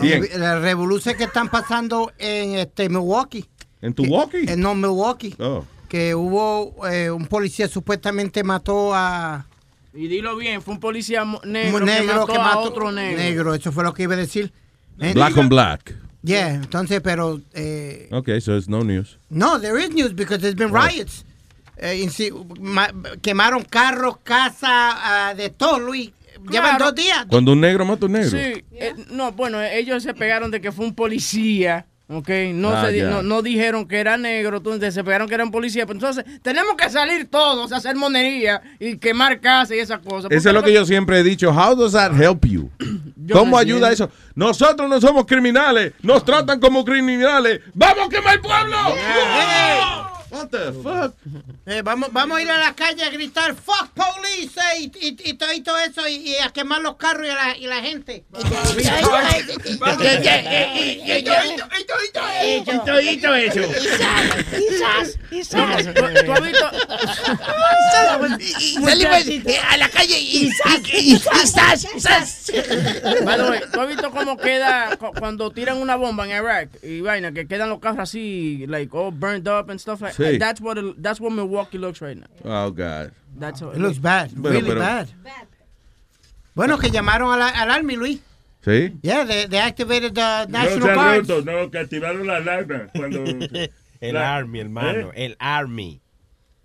Bien. 0.00 0.26
Las 0.38 0.62
revoluciones 0.62 1.18
que 1.18 1.24
están 1.24 1.48
pasando 1.48 2.12
en 2.18 2.56
este 2.56 2.88
Milwaukee. 2.88 3.44
¿En 3.82 3.94
walkie? 4.08 4.48
En 4.48 4.60
no 4.60 4.74
Milwaukee. 4.74 5.34
Oh. 5.38 5.64
Que 5.88 6.14
hubo 6.14 6.86
eh, 6.88 7.10
un 7.10 7.26
policía 7.26 7.68
supuestamente 7.68 8.42
mató 8.44 8.94
a 8.94 9.46
Y 9.92 10.06
dilo 10.06 10.36
bien, 10.36 10.62
fue 10.62 10.74
un 10.74 10.80
policía 10.80 11.22
un 11.24 11.38
negro, 11.44 11.84
negro 11.84 12.26
que 12.26 12.38
mató 12.38 12.58
a 12.58 12.62
otro 12.62 12.92
negro. 12.92 13.54
Eso 13.54 13.72
fue 13.72 13.84
lo 13.84 13.92
que 13.92 14.04
iba 14.04 14.14
a 14.14 14.16
decir. 14.16 14.52
Eh, 14.98 15.12
Black 15.12 15.36
on 15.36 15.48
black. 15.48 15.94
Yeah, 16.22 16.54
entonces, 16.54 17.00
pero 17.02 17.40
eh, 17.52 18.08
Okay, 18.12 18.40
so 18.40 18.56
it's 18.56 18.68
no 18.68 18.84
news. 18.84 19.18
no, 19.28 19.58
there 19.58 19.76
is 19.76 19.90
news 19.90 20.14
because 20.14 20.38
there's 20.40 20.54
been 20.54 20.72
riots. 20.72 21.24
Eh, 21.76 22.08
quemaron 23.20 23.64
carros, 23.64 24.18
casas, 24.22 24.70
ah, 24.70 25.34
de 25.36 25.50
todo, 25.50 25.80
Luis. 25.80 26.12
Llevan 26.50 26.76
Claro. 26.76 26.84
dos 26.86 26.94
días. 26.94 27.26
Cuando 27.28 27.52
un 27.52 27.60
negro 27.60 27.84
mata 27.84 28.04
a 28.04 28.06
un 28.06 28.12
negro. 28.12 28.30
Sí, 28.30 28.64
eh, 28.72 28.94
no, 29.10 29.32
bueno, 29.32 29.60
ellos 29.62 30.02
se 30.02 30.14
pegaron 30.14 30.50
de 30.50 30.60
que 30.60 30.72
fue 30.72 30.84
un 30.84 30.94
policía, 30.94 31.86
¿ok? 32.08 32.28
No, 32.54 32.70
Ah, 32.70 32.86
se 32.86 32.92
di- 32.92 32.98
ya. 33.00 33.08
no, 33.10 33.22
no 33.22 33.42
dijeron 33.42 33.86
que 33.86 33.98
era 34.00 34.16
negro, 34.16 34.58
entonces 34.58 34.92
se 34.94 35.02
pegaron 35.04 35.28
que 35.28 35.34
era 35.34 35.44
un 35.44 35.50
policía. 35.50 35.86
Pero 35.86 35.98
entonces, 35.98 36.24
tenemos 36.42 36.74
que 36.76 36.90
salir 36.90 37.28
todos 37.30 37.72
a 37.72 37.76
hacer 37.76 37.96
monería 37.96 38.60
y 38.78 38.96
quemar 38.98 39.40
casas 39.40 39.76
y 39.76 39.80
esas 39.80 40.00
cosas. 40.00 40.30
Eso 40.30 40.48
es 40.48 40.54
lo 40.54 40.62
que 40.62 40.72
yo 40.72 40.84
siempre 40.84 41.18
he 41.20 41.22
dicho. 41.22 41.50
How 41.50 41.74
does 41.76 41.92
that 41.92 42.12
help 42.20 42.44
you? 42.46 42.70
Yo 43.24 43.36
¿Cómo 43.36 43.56
ayuda 43.56 43.88
entiendo. 43.92 44.12
eso? 44.12 44.32
Nosotros 44.34 44.90
no 44.90 45.00
somos 45.00 45.26
criminales. 45.26 45.92
Nos 46.02 46.24
tratan 46.24 46.58
como 46.58 46.84
criminales. 46.84 47.60
¡Vamos 47.72 48.06
a 48.06 48.10
quemar 48.10 48.34
el 48.34 48.40
pueblo! 48.40 48.76
¡No! 48.76 50.11
What 50.32 50.48
the 50.48 50.72
fuck? 50.82 51.14
Eh, 51.66 51.82
vamos, 51.84 52.10
vamos 52.10 52.38
a 52.38 52.42
ir 52.42 52.50
a 52.50 52.56
la 52.58 52.74
calle 52.74 53.04
a 53.04 53.10
gritar 53.10 53.54
fuck 53.54 53.90
police 53.94 54.58
eh, 54.76 54.78
y, 54.80 55.08
y, 55.08 55.16
y 55.30 55.34
todo, 55.34 55.52
y 55.52 55.60
todo 55.60 55.78
eso 55.78 56.08
y, 56.08 56.14
y 56.30 56.36
a 56.36 56.48
quemar 56.50 56.80
los 56.80 56.96
carros 56.96 57.26
y 57.26 57.30
a 57.30 57.34
la, 57.34 57.56
y 57.58 57.66
la 57.66 57.80
gente. 57.82 58.24
Eh, 69.46 69.58
a 69.70 69.76
la 69.76 69.88
calle 69.88 70.18
y, 70.18 70.46
y, 70.92 71.12
y, 71.12 71.18
sas, 71.18 71.86
sas. 71.98 72.52
By 73.24 73.36
the 73.36 73.44
way, 73.50 73.60
¿tú 73.72 73.80
has 73.80 73.88
visto 73.88 74.10
cómo 74.10 74.36
queda 74.36 74.96
cu- 74.96 75.12
cuando 75.18 75.50
tiran 75.50 75.76
una 75.78 75.96
bomba 75.96 76.24
en 76.24 76.30
Iraq 76.42 76.68
y 76.82 77.00
vaina 77.00 77.32
que 77.32 77.46
quedan 77.46 77.68
los 77.68 77.80
carros 77.80 78.00
así 78.00 78.64
like 78.68 78.94
all 78.96 79.10
burned 79.12 79.48
up 79.48 79.70
and 79.70 79.80
stuff 79.80 80.00
like 80.00 80.14
Sí. 80.22 80.38
That's 80.38 80.60
what 80.60 80.78
it- 80.78 81.02
that's 81.02 81.20
what 81.20 81.30
Milwaukee 81.32 81.78
looks 81.78 82.00
right 82.00 82.16
now. 82.16 82.26
Oh, 82.44 82.70
God. 82.70 83.12
That's 83.38 83.60
how 83.60 83.70
It 83.70 83.78
looks 83.78 83.98
bad, 83.98 84.30
Bueno, 84.34 84.56
really 84.56 84.68
pero- 84.70 84.80
bad. 84.80 85.08
Bueno, 86.54 86.78
que 86.78 86.90
llamaron 86.90 87.32
a 87.32 87.36
la- 87.38 87.48
al 87.48 87.70
Army, 87.70 87.96
Luis. 87.96 88.20
¿Sí? 88.64 88.96
Yeah, 89.02 89.24
they, 89.24 89.46
they 89.46 89.58
activated 89.58 90.14
the 90.14 90.46
No 90.48 90.58
National 90.62 90.94
Guard. 90.94 91.24
brutos, 91.26 91.44
no, 91.44 91.70
que 91.70 91.78
activaron 91.78 92.26
la 92.26 92.36
alarma 92.36 92.88
cuando... 92.94 93.24
El 94.00 94.14
La- 94.14 94.34
Army, 94.36 94.60
hermano. 94.60 95.10
¿Eh? 95.14 95.26
El 95.26 95.36
Army. 95.40 96.00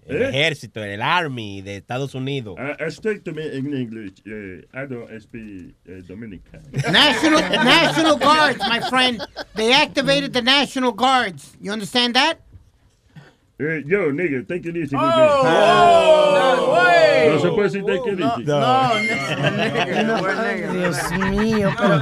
El 0.07 0.21
¿Eh? 0.21 0.29
ejército, 0.29 0.81
el 0.83 1.01
Army 1.01 1.61
de 1.61 1.75
Estados 1.77 2.15
Unidos. 2.15 2.57
I, 2.57 2.83
I 2.85 2.89
speak 2.91 3.23
to 3.25 3.31
me 3.33 3.45
in 3.55 3.73
English. 3.73 4.21
Uh, 4.25 4.61
I 4.73 4.85
don't 4.87 5.07
speak 5.21 5.75
uh, 5.87 6.01
Dominican. 6.07 6.61
National 6.91 7.41
National 7.41 8.15
Guards, 8.17 8.57
my 8.59 8.79
friend. 8.89 9.21
They 9.55 9.73
activated 9.73 10.33
the 10.33 10.41
National 10.41 10.93
Guards. 10.93 11.55
You 11.61 11.71
understand 11.73 12.15
that? 12.15 12.39
Eh, 13.59 13.83
yo, 13.87 14.11
nigga, 14.11 14.43
take 14.47 14.69
it 14.69 14.75
easy 14.75 14.95
with 14.95 15.01
Oh, 15.03 16.55
no 16.57 16.73
way. 16.73 17.29
No 17.33 17.39
se 17.39 17.47
puede 17.49 17.63
decir 17.63 17.83
take 17.85 18.11
it 18.11 18.19
easy. 18.19 18.43
Dios 20.73 20.97
mío, 21.31 21.69
pero 21.77 22.01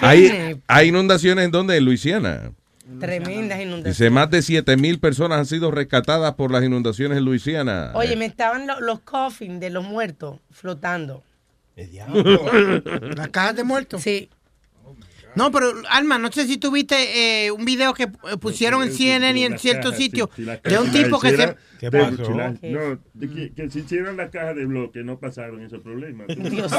Hay, 0.00 0.60
hay 0.66 0.88
inundaciones 0.88 1.44
en 1.46 1.50
donde? 1.50 1.76
En 1.76 1.84
Luisiana. 1.84 2.52
tremendas 3.00 3.60
inundaciones. 3.60 3.98
Dice, 3.98 4.10
más 4.10 4.30
de 4.30 4.42
7 4.42 4.76
mil 4.76 4.98
personas 5.00 5.38
han 5.38 5.46
sido 5.46 5.70
rescatadas 5.70 6.34
por 6.34 6.50
las 6.50 6.62
inundaciones 6.62 7.16
en 7.18 7.24
Luisiana. 7.24 7.90
Oye, 7.94 8.14
me 8.16 8.26
estaban 8.26 8.66
lo- 8.66 8.80
los 8.80 9.00
coffins 9.00 9.60
de 9.60 9.70
los 9.70 9.84
muertos 9.84 10.38
flotando. 10.50 11.22
Las 13.16 13.28
cajas 13.30 13.56
de 13.56 13.64
muertos. 13.64 14.00
Sí. 14.02 14.28
No, 15.36 15.50
pero 15.50 15.72
Alma, 15.90 16.18
no 16.18 16.30
sé 16.30 16.46
si 16.46 16.58
tuviste 16.58 17.46
eh, 17.46 17.50
un 17.50 17.64
video 17.64 17.92
que 17.94 18.04
eh, 18.04 18.36
pusieron 18.40 18.82
en 18.82 18.92
CNN 18.92 19.38
y 19.38 19.44
en 19.44 19.52
La 19.52 19.58
ciertos 19.58 19.92
caja, 19.92 20.02
sitios 20.02 20.28
sí, 20.34 20.42
sí, 20.42 20.44
la 20.44 20.54
de 20.56 20.60
caja 20.60 20.80
un 20.80 20.92
tipo 20.92 21.20
que 21.20 21.36
se... 21.36 21.56
¿Qué 21.78 21.90
pasó? 21.90 22.30
no, 22.62 22.98
de 23.14 23.28
que, 23.28 23.52
que 23.52 23.70
si 23.70 23.80
hicieron 23.80 24.16
la 24.16 24.30
caja 24.30 24.54
de 24.54 24.64
bloque 24.64 25.02
no 25.02 25.18
pasaron 25.18 25.62
esos 25.62 25.80
problemas. 25.80 26.26
Dios 26.36 26.72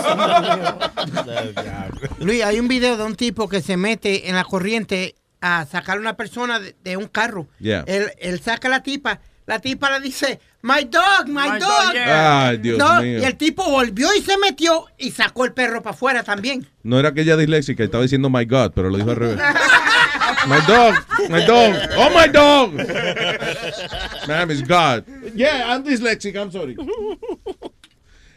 Luis, 2.19 2.43
hay 2.43 2.59
un 2.59 2.67
video 2.67 2.97
de 2.97 3.03
un 3.03 3.15
tipo 3.15 3.47
que 3.47 3.61
se 3.61 3.77
mete 3.77 4.29
en 4.29 4.35
la 4.35 4.43
corriente 4.43 5.15
a 5.41 5.65
sacar 5.65 5.97
a 5.97 5.99
una 5.99 6.17
persona 6.17 6.59
de, 6.59 6.75
de 6.83 6.97
un 6.97 7.07
carro. 7.07 7.47
Yeah. 7.59 7.83
Él, 7.87 8.05
él 8.19 8.39
saca 8.39 8.67
a 8.67 8.71
la 8.71 8.83
tipa, 8.83 9.19
la 9.47 9.59
tipa 9.59 9.91
le 9.91 10.03
dice, 10.03 10.39
my 10.63 10.83
dog, 10.85 11.27
my, 11.27 11.33
My 11.33 11.59
dog. 11.59 11.59
dog, 11.59 11.93
yeah. 11.93 12.47
Ay, 12.47 12.57
Dios 12.57 12.77
No, 12.79 13.01
mío. 13.01 13.19
y 13.19 13.23
el 13.23 13.35
tipo 13.37 13.63
volvió 13.69 14.07
y 14.17 14.21
se 14.21 14.37
metió 14.37 14.85
y 14.97 15.11
sacó 15.11 15.45
el 15.45 15.53
perro 15.53 15.81
para 15.83 15.93
afuera 15.95 16.23
también. 16.23 16.67
No 16.83 16.99
era 16.99 17.09
aquella 17.09 17.37
disléxica, 17.37 17.83
estaba 17.83 18.03
diciendo 18.03 18.29
my 18.29 18.45
God, 18.45 18.71
pero 18.73 18.89
lo 18.89 18.97
dijo 18.97 19.11
al 19.11 19.15
revés. 19.17 19.39
My 20.47 20.57
dog, 20.67 20.95
my 21.29 21.43
dog, 21.45 21.73
oh 21.97 22.09
my 22.11 22.27
dog. 22.31 22.73
Ma'am, 24.27 24.51
it's 24.51 24.61
God. 24.67 25.03
Yeah, 25.35 25.73
I'm 25.73 25.83
dyslexic, 25.83 26.35
I'm 26.35 26.51
sorry. 26.51 26.75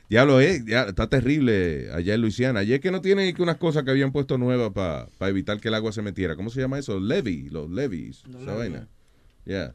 Diablo, 0.09 0.41
eh, 0.41 0.63
ya, 0.67 0.85
está 0.85 1.07
terrible 1.09 1.91
allá 1.93 2.15
en 2.15 2.23
Luisiana. 2.23 2.61
Ayer 2.61 2.81
que 2.81 2.91
no 2.91 3.03
tienen 3.03 3.35
que 3.35 3.43
unas 3.43 3.57
cosas 3.59 3.85
que 3.85 3.91
habían 3.91 4.11
puesto 4.13 4.39
nuevas 4.39 4.71
para 4.73 5.09
evitar 5.31 5.61
que 5.61 5.69
el 5.69 5.75
agua 5.75 5.93
se 5.93 6.01
metiera. 6.01 6.35
¿Cómo 6.35 6.49
se 6.49 6.61
llama 6.61 6.79
eso? 6.79 6.99
Levy, 6.99 7.51
los 7.51 7.69
levees, 7.71 8.23
esa 8.41 8.55
vaina. 8.55 8.89
Yeah. 9.49 9.73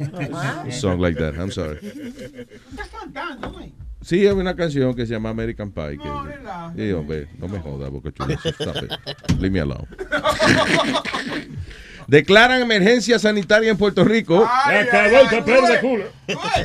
A 0.00 0.72
song 0.72 0.98
like 0.98 1.16
that, 1.18 1.38
I'm 1.38 1.52
sorry. 1.52 1.78
Sí, 4.02 4.26
hay 4.26 4.32
una 4.32 4.56
canción 4.56 4.94
que 4.94 5.06
se 5.06 5.14
llama 5.14 5.30
American 5.30 5.70
Pie. 5.70 5.96
Que, 5.96 6.08
sí, 6.76 6.92
hombre, 6.92 7.28
no 7.38 7.46
me 7.46 7.60
jodas, 7.60 7.88
boca 7.90 8.10
chula. 8.10 8.36
Leave 9.38 9.50
me 9.50 9.60
alone. 9.60 9.86
Declaran 12.08 12.62
emergencia 12.62 13.20
sanitaria 13.20 13.70
en 13.70 13.76
Puerto 13.76 14.04
Rico. 14.04 14.44
Papel 14.44 15.44
de 15.44 15.80
culo. 15.80 16.04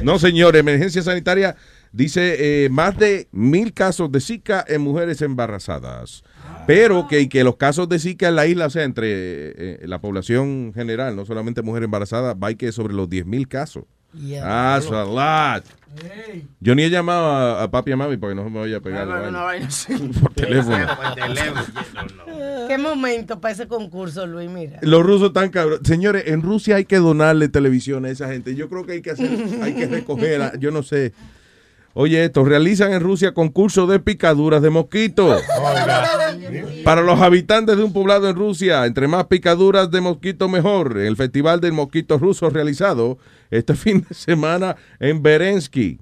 No, 0.01 0.17
señor, 0.17 0.55
emergencia 0.55 1.03
sanitaria 1.03 1.55
dice 1.91 2.65
eh, 2.65 2.69
más 2.69 2.97
de 2.97 3.27
mil 3.31 3.71
casos 3.71 4.11
de 4.11 4.19
Zika 4.19 4.65
en 4.67 4.81
mujeres 4.81 5.21
embarazadas. 5.21 6.23
Pero 6.67 7.07
que, 7.07 7.27
que 7.29 7.43
los 7.43 7.57
casos 7.57 7.89
de 7.89 7.99
Zika 7.99 8.29
en 8.29 8.35
la 8.35 8.47
isla, 8.47 8.67
o 8.67 8.69
sea, 8.69 8.83
entre 8.83 9.07
eh, 9.09 9.79
la 9.87 9.99
población 9.99 10.71
general, 10.73 11.15
no 11.15 11.25
solamente 11.25 11.61
mujeres 11.61 11.85
embarazadas, 11.85 12.35
va 12.41 12.53
que 12.53 12.71
sobre 12.71 12.93
los 12.93 13.09
10 13.09 13.25
mil 13.25 13.47
casos. 13.47 13.83
That's 14.13 14.91
a 14.91 15.05
lot. 15.05 15.63
Yo 16.59 16.75
ni 16.75 16.83
he 16.83 16.89
llamado 16.91 17.25
a, 17.25 17.63
a 17.63 17.71
papi 17.71 17.89
y 17.91 17.93
a 17.93 17.97
mami 17.97 18.17
porque 18.17 18.35
no 18.35 18.47
me 18.49 18.59
vaya 18.59 18.77
a 18.77 18.79
pegar 18.79 19.07
Una 19.07 19.19
vaina. 19.19 19.41
vaina 19.43 19.67
así. 19.67 19.93
por 20.21 20.33
teléfono. 20.33 20.85
Qué 22.67 22.77
momento 22.77 23.39
para 23.41 23.53
ese 23.53 23.67
concurso, 23.67 24.25
Luis, 24.27 24.49
mira. 24.49 24.79
Los 24.81 25.03
rusos 25.03 25.27
están 25.29 25.49
cabros. 25.49 25.79
Señores, 25.83 26.23
en 26.27 26.41
Rusia 26.41 26.75
hay 26.77 26.85
que 26.85 26.97
donarle 26.97 27.47
televisión 27.49 28.05
a 28.05 28.09
esa 28.09 28.27
gente. 28.29 28.55
Yo 28.55 28.69
creo 28.69 28.85
que 28.85 28.93
hay 28.93 29.01
que 29.01 29.11
hacer, 29.11 29.29
hay 29.61 29.73
que 29.73 29.87
recoger, 29.87 30.41
a- 30.41 30.55
yo 30.57 30.71
no 30.71 30.83
sé. 30.83 31.13
Oye, 31.95 32.25
esto, 32.25 32.43
realizan 32.43 32.91
en 32.91 33.01
Rusia 33.01 33.35
concursos 33.35 33.87
de 33.87 33.99
picaduras 33.99 34.63
de 34.63 34.71
mosquitos. 34.71 35.43
Para 36.83 37.01
los 37.01 37.21
habitantes 37.21 37.77
de 37.77 37.83
un 37.83 37.93
poblado 37.93 38.27
en 38.27 38.35
Rusia, 38.35 38.85
entre 38.87 39.07
más 39.07 39.27
picaduras 39.27 39.91
de 39.91 40.01
mosquito 40.01 40.49
mejor. 40.49 40.97
El 40.97 41.15
Festival 41.15 41.61
del 41.61 41.73
Mosquito 41.73 42.17
Ruso 42.17 42.49
realizado 42.49 43.19
este 43.51 43.75
fin 43.75 44.05
de 44.09 44.15
semana 44.15 44.75
en 44.99 45.21
Berensky. 45.21 45.99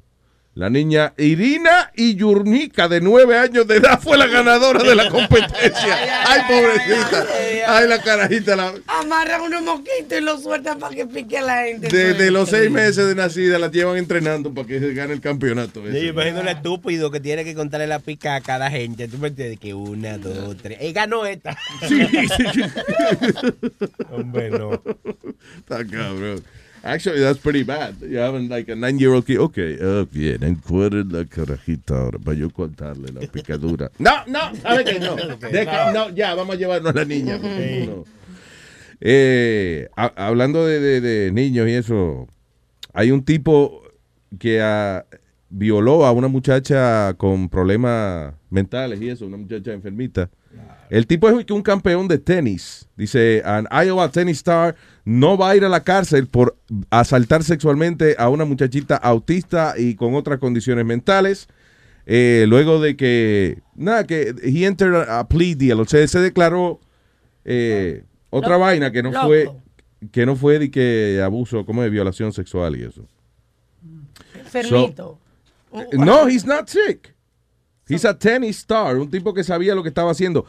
La 0.54 0.70
niña 0.70 1.14
Irina 1.18 1.92
Iyurnica, 1.96 2.90
de 2.90 3.00
nueve 3.00 3.38
años 3.38 3.66
de 3.68 3.78
edad, 3.78 4.02
fue 4.02 4.18
la 4.18 4.28
ganadora 4.28 4.84
de 4.84 4.96
la 4.96 5.10
competencia. 5.10 5.72
Ay, 6.28 6.42
pobrecita. 6.46 7.26
Ay, 7.68 7.88
la 7.88 8.02
carajita. 8.02 8.58
La... 8.58 8.74
Amarran 8.88 9.44
unos 9.44 9.62
mosquitos 9.62 10.18
y 10.18 10.22
los 10.22 10.44
sueltan 10.44 10.78
para 10.78 10.94
que 10.94 11.06
pique 11.06 11.38
a 11.38 11.44
la 11.44 11.64
gente. 11.64 11.88
Desde 11.88 12.32
los 12.32 12.50
seis 12.50 12.70
meses 12.70 13.08
de 13.08 13.16
nacida 13.16 13.60
la 13.60 13.72
llevan 13.72 13.96
entrenando 13.96 14.54
para 14.54 14.68
que 14.68 14.82
se 14.82 14.94
gane 14.94 15.14
el 15.14 15.22
campeonato. 15.22 15.84
Sí, 15.84 15.98
ese. 15.98 16.08
imagino 16.08 16.42
el 16.42 16.50
estúpido 16.50 17.12
que 17.12 17.22
tiene 17.22 17.46
que 17.46 17.56
contarle 17.56 17.88
la 17.88 18.00
pica 18.00 18.36
a 18.36 18.42
cada 18.42 18.70
gente. 18.70 19.08
Tú 19.08 19.20
me 19.20 19.30
entiendes 19.30 19.58
que 19.58 19.74
una, 19.74 20.18
dos, 20.18 20.58
tres. 20.58 20.80
Él 20.82 20.92
ganó 20.92 21.26
esta. 21.26 21.58
Hombre, 24.12 24.50
no. 24.50 24.84
Está 25.60 25.86
cabrón. 25.86 26.44
Actually, 26.84 27.20
that's 27.22 27.38
pretty 27.40 27.62
bad. 27.64 27.96
You 28.02 28.18
have 28.18 28.34
like 28.50 28.68
a 28.68 28.76
nine-year-old 28.76 29.26
kid. 29.28 29.38
Okay, 29.38 29.78
oh, 29.82 30.06
bien, 30.12 30.42
encuadre 30.44 31.04
la 31.06 31.26
carajita 31.26 31.96
ahora 32.00 32.18
para 32.18 32.36
yo 32.36 32.50
contarle 32.50 33.12
la 33.12 33.22
picadura. 33.28 33.92
No, 34.00 34.12
no, 34.28 34.40
¿sabe 34.56 34.84
qué? 34.86 35.00
No, 35.00 35.16
Deja- 35.52 35.92
no, 35.94 36.10
ya, 36.10 36.34
vamos 36.34 36.56
a 36.56 36.58
llevarnos 36.58 36.92
a 36.92 36.98
la 36.98 37.06
niña. 37.06 37.38
no. 37.38 38.04
Eh, 39.00 39.88
ha- 39.96 40.14
hablando 40.28 40.66
de, 40.66 40.80
de- 40.80 41.02
de 41.02 41.32
niños 41.32 41.68
y 41.68 41.74
eso, 41.74 42.28
hay 42.94 43.12
un 43.12 43.24
tipo 43.24 43.84
que 44.40 44.62
ah, 44.62 45.06
violó 45.50 46.06
a 46.06 46.12
una 46.12 46.28
muchacha 46.28 47.14
con 47.16 47.50
problemas 47.50 48.34
mentales 48.50 49.00
y 49.02 49.10
eso, 49.10 49.26
una 49.28 49.38
muchacha 49.38 49.72
enfermita. 49.74 50.30
El 50.92 51.08
tipo 51.08 51.30
es 51.30 51.50
un 51.50 51.62
campeón 51.62 52.10
de 52.10 52.18
tenis. 52.18 52.86
Dice, 52.98 53.42
an 53.46 53.66
Iowa 53.72 54.12
tennis 54.12 54.40
star 54.40 54.76
no 55.06 55.38
va 55.38 55.52
a 55.52 55.56
ir 55.56 55.64
a 55.64 55.70
la 55.70 55.86
cárcel 55.86 56.28
por 56.28 56.58
asaltar 56.90 57.46
sexualmente 57.46 58.16
a 58.20 58.28
una 58.28 58.44
muchachita 58.44 58.98
autista 58.98 59.76
y 59.78 59.96
con 59.96 60.16
otras 60.16 60.40
condiciones 60.40 60.86
mentales. 60.86 61.48
Eh, 62.06 62.44
luego 62.50 62.82
de 62.82 62.98
que, 62.98 63.60
nada, 63.74 64.06
que 64.06 64.36
he 64.44 64.66
entered 64.66 65.08
a 65.08 65.30
plea 65.30 65.56
deal, 65.56 65.80
o 65.80 65.86
sea, 65.86 66.06
se 66.06 66.20
declaró 66.20 66.82
eh, 67.46 68.04
otra 68.30 68.50
Loco. 68.50 68.60
vaina 68.60 68.92
que 68.92 69.02
no 69.02 69.12
Loco. 69.12 69.28
fue, 69.28 69.50
que 70.12 70.26
no 70.26 70.36
fue 70.36 70.60
de 70.60 70.72
que 70.72 71.22
abuso, 71.24 71.66
como 71.66 71.84
de 71.84 71.90
violación 71.90 72.34
sexual 72.34 72.76
y 72.76 72.84
eso. 72.84 73.08
Enfermito. 74.38 75.18
No, 75.94 76.28
he's 76.28 76.46
not 76.46 76.68
sick. 76.68 77.11
He's 77.94 78.06
a 78.06 78.18
tennis 78.18 78.58
star, 78.60 78.96
un 78.98 79.10
tipo 79.10 79.34
que 79.34 79.44
sabía 79.44 79.76
lo 79.76 79.84
que 79.84 79.90
estaba 79.90 80.12
haciendo. 80.12 80.46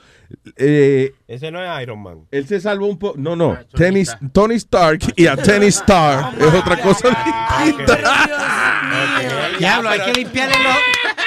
Eh, 0.56 1.12
Ese 1.28 1.50
no 1.50 1.62
es 1.62 1.82
Iron 1.82 2.02
Man. 2.02 2.26
él 2.30 2.46
se 2.46 2.60
salvó 2.60 2.86
un 2.86 2.98
poco. 2.98 3.14
No, 3.18 3.36
no. 3.36 3.58
Tennis, 3.74 4.16
Tony 4.32 4.54
Stark 4.56 5.00
y 5.16 5.26
a 5.26 5.36
tennis 5.36 5.76
star 5.76 6.34
es 6.38 6.54
otra 6.54 6.76
cosa 6.80 7.08
distinta. 7.58 7.98
Diablo, 9.58 9.88
hay 9.90 10.00
que 10.00 10.12
limpiarle 10.12 10.56
los... 10.62 10.74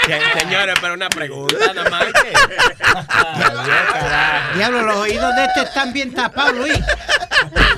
Se- 0.06 0.40
Señores, 0.40 0.76
pero 0.82 0.94
una 0.94 1.10
pregunta 1.10 1.74
nada 1.74 1.90
más. 1.90 2.06
que- 2.06 2.34
Diablo, 4.58 4.82
los 4.84 4.96
oídos 4.98 5.36
de 5.36 5.46
este 5.46 5.62
están 5.64 5.92
bien 5.94 6.14
tapados, 6.14 6.56
Luis. 6.56 6.80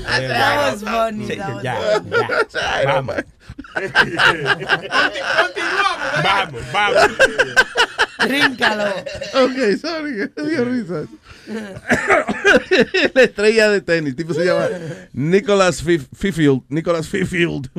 That 0.06 0.58
was 0.74 0.84
funny. 0.84 1.28
Sí, 1.28 1.36
that 1.38 1.54
was 1.54 1.64
ya, 1.64 1.80
ya. 2.52 2.84
Vamos. 2.94 3.16
Vamos, 6.24 6.62
vamos. 6.74 6.98
Tríncalo. 8.20 8.86
Ok, 8.86 9.78
sorry, 9.80 10.30
dio 10.50 10.66
risa. 10.66 11.06
La 13.14 13.22
estrella 13.24 13.70
de 13.70 13.82
tenis, 13.82 14.16
tipo 14.16 14.34
se 14.34 14.46
llama 14.46 14.68
Nicholas 15.14 15.84
Fif- 15.86 16.08
Fifield. 16.14 16.62
Nicholas 16.70 17.08
Fifield. 17.08 17.70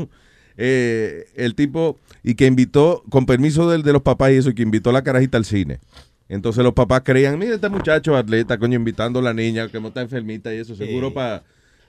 Eh, 0.57 1.27
el 1.37 1.55
tipo, 1.55 1.99
y 2.23 2.35
que 2.35 2.47
invitó, 2.47 3.03
con 3.11 3.27
permiso 3.27 3.71
del- 3.71 3.83
de, 3.83 3.93
los 3.93 4.03
papás 4.03 4.31
y 4.33 4.37
eso, 4.37 4.51
y 4.51 4.55
que 4.55 4.63
invitó 4.63 4.91
a 4.91 4.93
la 4.93 5.03
carajita 5.03 5.37
al 5.39 5.45
cine. 5.45 5.81
Entonces 6.29 6.63
los 6.65 6.75
papás 6.75 7.03
creían, 7.05 7.39
mira 7.39 7.55
este 7.55 7.69
muchacho 7.69 8.17
atleta, 8.17 8.59
coño, 8.59 8.75
invitando 8.77 9.21
a 9.21 9.23
la 9.23 9.33
niña 9.35 9.69
que 9.69 9.81
no 9.81 9.89
está 9.89 10.03
enfermita 10.03 10.53
y 10.53 10.59
eso, 10.59 10.75
seguro 10.75 11.15
para 11.15 11.43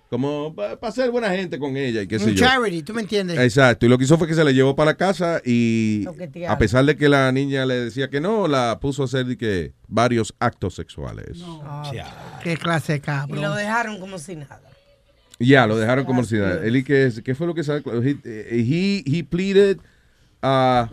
como 0.09 0.55
para 0.55 0.91
ser 0.91 1.11
buena 1.11 1.29
gente 1.29 1.59
con 1.59 1.77
ella 1.77 2.01
y 2.01 2.07
qué 2.07 2.17
sé 2.17 2.25
Un 2.25 2.31
yo. 2.31 2.45
charity, 2.45 2.81
¿tú 2.81 2.93
me 2.95 3.01
entiendes? 3.01 3.37
Exacto, 3.37 3.85
y 3.85 3.89
lo 3.89 3.97
que 3.97 4.05
hizo 4.05 4.17
fue 4.17 4.27
que 4.27 4.33
se 4.33 4.43
la 4.43 4.51
llevó 4.51 4.75
para 4.75 4.91
la 4.91 4.97
casa 4.97 5.39
y 5.45 6.03
a 6.47 6.57
pesar 6.57 6.83
de 6.85 6.95
que 6.97 7.07
la 7.07 7.31
niña 7.31 7.63
le 7.65 7.75
decía 7.75 8.09
que 8.09 8.19
no, 8.19 8.47
la 8.47 8.79
puso 8.81 9.03
a 9.03 9.05
hacer 9.05 9.25
de 9.27 9.37
que 9.37 9.73
varios 9.87 10.33
actos 10.39 10.73
sexuales. 10.73 11.37
Qué 12.43 12.57
clase 12.57 12.93
de 12.93 12.97
Y 12.97 13.01
cabrón. 13.01 13.41
lo 13.41 13.53
dejaron 13.53 13.99
como 13.99 14.17
si 14.17 14.35
nada. 14.35 14.61
Ya, 15.37 15.67
lo 15.67 15.77
dejaron 15.77 16.05
como 16.05 16.23
si 16.23 16.35
nada. 16.35 16.65
Él 16.65 16.75
y 16.75 16.83
que, 16.83 17.11
¿qué 17.23 17.35
fue 17.35 17.45
lo 17.47 17.53
que 17.53 17.63
sabe? 17.63 17.81
He, 18.03 18.17
he, 18.25 19.03
he 19.05 19.23
pleaded, 19.23 19.77
uh, 20.43 20.87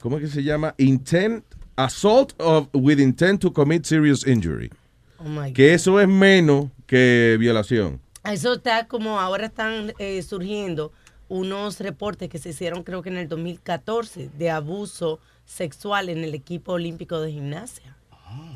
¿cómo 0.00 0.16
es 0.16 0.24
que 0.24 0.28
se 0.30 0.42
llama? 0.42 0.74
Intent, 0.78 1.44
assault 1.76 2.32
of, 2.38 2.68
with 2.72 2.98
intent 2.98 3.40
to 3.42 3.52
commit 3.52 3.84
serious 3.84 4.26
injury. 4.26 4.70
Oh 5.18 5.24
my 5.28 5.52
Que 5.52 5.74
eso 5.74 6.00
es 6.00 6.08
menos 6.08 6.70
que 6.86 7.36
violación. 7.38 8.00
Eso 8.32 8.54
está 8.54 8.86
como 8.86 9.20
ahora 9.20 9.46
están 9.46 9.92
eh, 9.98 10.22
surgiendo 10.22 10.92
unos 11.28 11.80
reportes 11.80 12.28
que 12.28 12.38
se 12.38 12.50
hicieron 12.50 12.82
creo 12.84 13.02
que 13.02 13.08
en 13.08 13.16
el 13.16 13.28
2014 13.28 14.30
de 14.38 14.50
abuso 14.50 15.18
sexual 15.44 16.08
en 16.08 16.24
el 16.24 16.34
equipo 16.34 16.72
olímpico 16.72 17.20
de 17.20 17.32
gimnasia. 17.32 17.96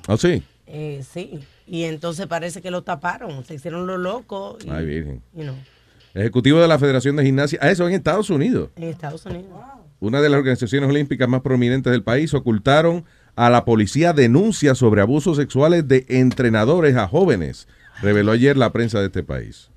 ¿Ah, 0.07 0.17
sí? 0.17 0.43
Eh, 0.67 1.05
sí, 1.09 1.41
y 1.67 1.85
entonces 1.85 2.27
parece 2.29 2.63
que 2.63 2.71
lo 2.71 2.83
taparon, 2.83 3.45
se 3.45 3.55
hicieron 3.55 3.87
los 3.87 3.99
locos. 3.99 4.65
y, 4.65 4.71
Ay, 4.71 4.87
virgen. 4.87 5.23
you 5.35 5.43
know, 5.43 5.57
Ejecutivo 6.15 6.61
de 6.61 6.67
la 6.69 6.79
Federación 6.79 7.15
de 7.17 7.25
Gimnasia. 7.25 7.59
Ah, 7.63 7.71
eso 7.71 7.87
en 7.89 7.95
Estados 7.95 8.31
Unidos. 8.31 8.71
en 8.77 8.85
Estados 8.85 9.25
Unidos. 9.27 9.49
Una 10.01 10.21
de 10.21 10.29
las 10.29 10.39
organizaciones 10.39 10.89
olímpicas 10.89 11.29
más 11.29 11.41
prominentes 11.43 11.93
del 11.93 12.03
país 12.03 12.33
ocultaron 12.35 13.05
a 13.37 13.49
la 13.51 13.65
policía 13.65 14.13
denuncias 14.13 14.79
sobre 14.79 15.03
abusos 15.03 15.37
sexuales 15.37 15.87
de 15.87 16.07
entrenadores 16.09 16.97
a 16.97 17.07
jóvenes, 17.07 17.69
reveló 18.03 18.33
ayer 18.33 18.57
la 18.57 18.73
prensa 18.73 19.01
de 19.01 19.07
este 19.07 19.23
país. 19.23 19.71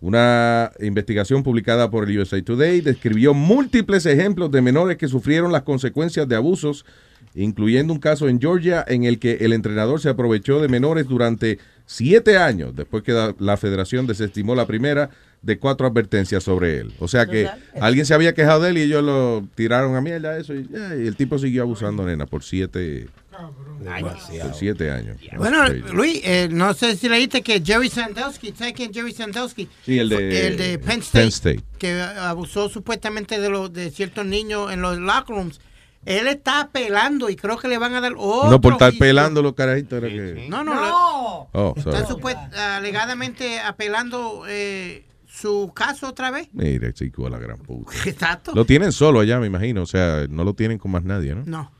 Una 0.00 0.70
investigación 0.78 1.42
publicada 1.42 1.90
por 1.90 2.08
el 2.08 2.18
USA 2.18 2.40
Today 2.40 2.80
describió 2.80 3.34
múltiples 3.34 4.06
ejemplos 4.06 4.50
de 4.52 4.62
menores 4.62 4.96
que 4.96 5.08
sufrieron 5.08 5.50
las 5.50 5.62
consecuencias 5.62 6.28
de 6.28 6.36
abusos, 6.36 6.86
incluyendo 7.34 7.92
un 7.92 7.98
caso 7.98 8.28
en 8.28 8.40
Georgia 8.40 8.84
en 8.86 9.02
el 9.02 9.18
que 9.18 9.38
el 9.40 9.52
entrenador 9.52 10.00
se 10.00 10.08
aprovechó 10.08 10.60
de 10.60 10.68
menores 10.68 11.08
durante 11.08 11.58
siete 11.84 12.36
años, 12.36 12.76
después 12.76 13.02
que 13.02 13.32
la, 13.38 13.56
federación 13.56 14.06
desestimó 14.06 14.54
la 14.54 14.66
primera 14.66 15.10
de 15.42 15.58
cuatro 15.58 15.86
advertencias 15.88 16.44
sobre 16.44 16.78
él. 16.78 16.92
O 17.00 17.08
sea 17.08 17.26
que 17.26 17.48
alguien 17.80 18.06
se 18.06 18.14
había 18.14 18.34
quejado 18.34 18.62
de 18.62 18.70
él 18.70 18.78
y 18.78 18.82
ellos 18.82 19.02
lo 19.02 19.48
tiraron 19.56 19.96
a 19.96 20.00
mierda 20.00 20.38
eso 20.38 20.54
y, 20.54 20.68
ya, 20.68 20.94
y 20.94 21.08
el 21.08 21.16
tipo 21.16 21.38
siguió 21.38 21.62
abusando, 21.62 22.04
nena, 22.04 22.26
por 22.26 22.44
siete, 22.44 23.08
por 23.42 24.54
siete 24.54 24.90
años. 24.90 25.16
Bueno. 25.36 25.68
Luis, 25.92 26.20
eh, 26.24 26.48
no 26.50 26.74
sé 26.74 26.96
si 26.96 27.08
leíste 27.08 27.42
que 27.42 27.62
Jerry 27.64 27.88
Sandusky, 27.88 28.52
¿sabes 28.56 28.74
quién 28.74 28.90
es 28.90 28.96
Jerry 28.96 29.12
Sandusky? 29.12 29.68
Sí, 29.84 29.98
el 29.98 30.08
de- 30.08 30.46
el 30.48 30.56
de 30.56 30.78
Penn 30.78 31.00
State, 31.00 31.18
Penn 31.20 31.28
State. 31.28 31.62
que 31.78 32.00
abusó 32.00 32.68
supuestamente 32.68 33.38
de 33.40 33.48
los 33.48 33.72
de 33.72 33.90
ciertos 33.90 34.26
niños 34.26 34.72
en 34.72 34.82
los 34.82 34.98
locker 34.98 35.36
rooms. 35.36 35.60
Él 36.04 36.26
está 36.28 36.60
apelando 36.60 37.28
y 37.28 37.36
creo 37.36 37.58
que 37.58 37.68
le 37.68 37.76
van 37.76 37.94
a 37.94 38.00
dar 38.00 38.14
otro 38.16 38.50
no 38.50 38.60
por 38.60 38.74
estar 38.74 38.92
pelando 38.98 39.42
los 39.42 39.54
carajitos. 39.54 40.02
era 40.02 40.08
que- 40.08 40.46
No, 40.48 40.64
no, 40.64 40.74
no. 40.74 41.48
Oh, 41.52 41.74
Está 41.76 42.06
supuest- 42.06 42.54
alegadamente 42.54 43.60
apelando 43.60 44.44
eh, 44.48 45.04
su 45.26 45.70
caso 45.74 46.08
otra 46.08 46.30
vez. 46.30 46.48
Mire, 46.52 46.92
chico, 46.94 47.26
a 47.26 47.30
la 47.30 47.38
gran 47.38 47.58
puta. 47.58 47.90
Exacto. 48.06 48.52
Lo 48.54 48.64
tienen 48.64 48.92
solo 48.92 49.20
allá, 49.20 49.38
me 49.38 49.46
imagino. 49.48 49.82
O 49.82 49.86
sea, 49.86 50.26
no 50.30 50.44
lo 50.44 50.54
tienen 50.54 50.78
con 50.78 50.90
más 50.92 51.04
nadie, 51.04 51.34
¿no? 51.34 51.42
No. 51.46 51.72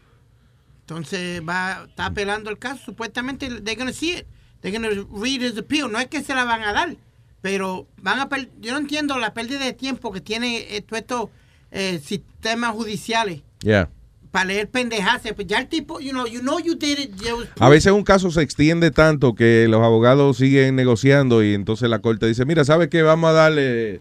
Entonces 0.88 1.42
va, 1.46 1.84
está 1.86 2.06
apelando 2.06 2.48
el 2.48 2.58
caso. 2.58 2.82
Supuestamente 2.86 3.48
they're 3.60 3.76
gonna 3.76 3.92
see 3.92 4.12
it. 4.16 4.26
They're 4.62 4.72
gonna 4.74 4.88
read 5.12 5.42
his 5.42 5.58
appeal. 5.58 5.92
No 5.92 5.98
es 5.98 6.06
que 6.06 6.22
se 6.22 6.34
la 6.34 6.44
van 6.44 6.62
a 6.62 6.72
dar, 6.72 6.96
pero 7.42 7.86
van 7.98 8.20
a 8.20 8.28
yo 8.58 8.72
no 8.72 8.78
entiendo 8.78 9.18
la 9.18 9.34
pérdida 9.34 9.62
de 9.62 9.74
tiempo 9.74 10.10
que 10.12 10.22
tiene 10.22 10.74
eh, 10.74 10.80
todos 10.80 11.00
estos 11.02 11.30
eh, 11.72 12.00
sistemas 12.02 12.72
judiciales 12.72 13.42
Yeah. 13.62 13.90
para 14.30 14.46
leer 14.46 14.70
pendejadas. 14.70 15.20
Pues 15.36 15.46
ya 15.46 15.58
el 15.58 15.66
tipo, 15.68 16.00
you 16.00 16.12
know, 16.12 16.26
you 16.26 16.40
know 16.40 16.58
you 16.58 16.74
did 16.74 16.98
it. 16.98 17.20
you 17.20 17.44
A 17.60 17.68
veces 17.68 17.92
un 17.92 18.02
caso 18.02 18.30
se 18.30 18.40
extiende 18.40 18.90
tanto 18.90 19.34
que 19.34 19.66
los 19.68 19.82
abogados 19.82 20.38
siguen 20.38 20.74
negociando 20.74 21.42
y 21.42 21.52
entonces 21.52 21.90
la 21.90 21.98
corte 21.98 22.26
dice, 22.26 22.46
mira, 22.46 22.64
¿sabes 22.64 22.88
qué? 22.88 23.02
Vamos 23.02 23.28
a 23.28 23.32
darle... 23.34 24.00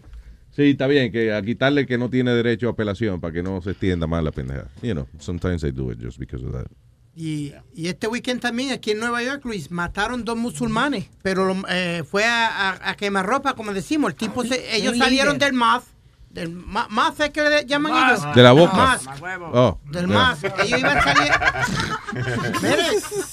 Sí, 0.58 0.70
está 0.70 0.88
bien, 0.88 1.12
que 1.12 1.32
a 1.32 1.40
quitarle 1.40 1.86
que 1.86 1.96
no 1.98 2.10
tiene 2.10 2.32
derecho 2.32 2.66
a 2.66 2.72
apelación 2.72 3.20
para 3.20 3.32
que 3.32 3.44
no 3.44 3.62
se 3.62 3.70
extienda 3.70 4.08
más 4.08 4.24
la 4.24 4.32
pendejada. 4.32 4.68
You 4.82 4.92
know, 4.92 5.06
sometimes 5.20 5.62
they 5.62 5.70
do 5.70 5.92
it 5.92 6.00
just 6.02 6.18
because 6.18 6.44
of 6.44 6.50
that. 6.52 6.66
Y, 7.14 7.52
y 7.74 7.86
este 7.86 8.08
weekend 8.08 8.40
también 8.40 8.72
aquí 8.72 8.90
en 8.90 8.98
Nueva 8.98 9.22
York, 9.22 9.44
Luis, 9.44 9.70
mataron 9.70 10.24
dos 10.24 10.36
musulmanes, 10.36 11.08
pero 11.22 11.46
lo- 11.46 11.62
eh, 11.68 12.02
fue 12.02 12.24
a, 12.24 12.70
a, 12.70 12.90
a 12.90 12.96
quemarropa, 12.96 13.54
como 13.54 13.72
decimos. 13.72 14.10
El 14.10 14.16
tipo, 14.16 14.42
se- 14.44 14.76
ellos 14.76 14.98
salieron 14.98 15.38
del 15.38 15.52
MAF, 15.52 15.84
del 16.30 16.50
ma- 16.50 16.86
MAF 16.90 17.20
es 17.20 17.30
que 17.30 17.40
le 17.42 17.64
llaman 17.64 17.92
Mas. 17.92 18.20
ellos. 18.22 18.34
De 18.34 18.42
la 18.42 18.52
boca. 18.52 18.76
Mas. 18.76 19.06
Oh, 19.52 19.80
Del 19.90 20.06
yeah. 20.06 20.14
MAF. 20.14 20.44
Ellos 20.44 20.78
iban 20.80 20.98
a 20.98 21.02
salir. 21.02 21.32
Mire, 22.62 22.84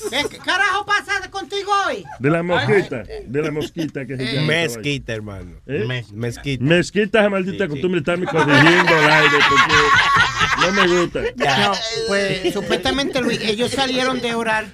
¿qué, 0.09 0.29
qué 0.29 0.37
carajo 0.39 0.85
pasa 0.85 1.29
contigo 1.29 1.71
hoy? 1.87 2.03
De 2.19 2.29
la 2.29 2.41
mosquita, 2.43 3.03
de 3.25 3.41
la 3.41 3.51
mosquita 3.51 4.05
que 4.05 4.17
se 4.17 4.33
llama. 4.33 4.47
Mezquita, 4.47 5.13
hermano. 5.13 5.57
¿Eh? 5.67 6.03
Mezquita. 6.13 6.63
Mezquita 6.63 7.19
esa 7.19 7.29
maldita 7.29 7.67
costumbre 7.67 8.01
de 8.01 8.11
estarme 8.11 8.25
corrigiendo 8.25 8.95
al 8.95 9.09
aire 9.11 9.37
porque 9.49 10.65
no 10.65 10.71
me 10.73 10.99
gusta. 11.01 11.21
No, 11.35 11.73
pues 12.07 12.53
supuestamente 12.53 13.21
Luis, 13.21 13.39
ellos 13.41 13.71
salieron 13.71 14.21
de 14.21 14.33
orar. 14.35 14.65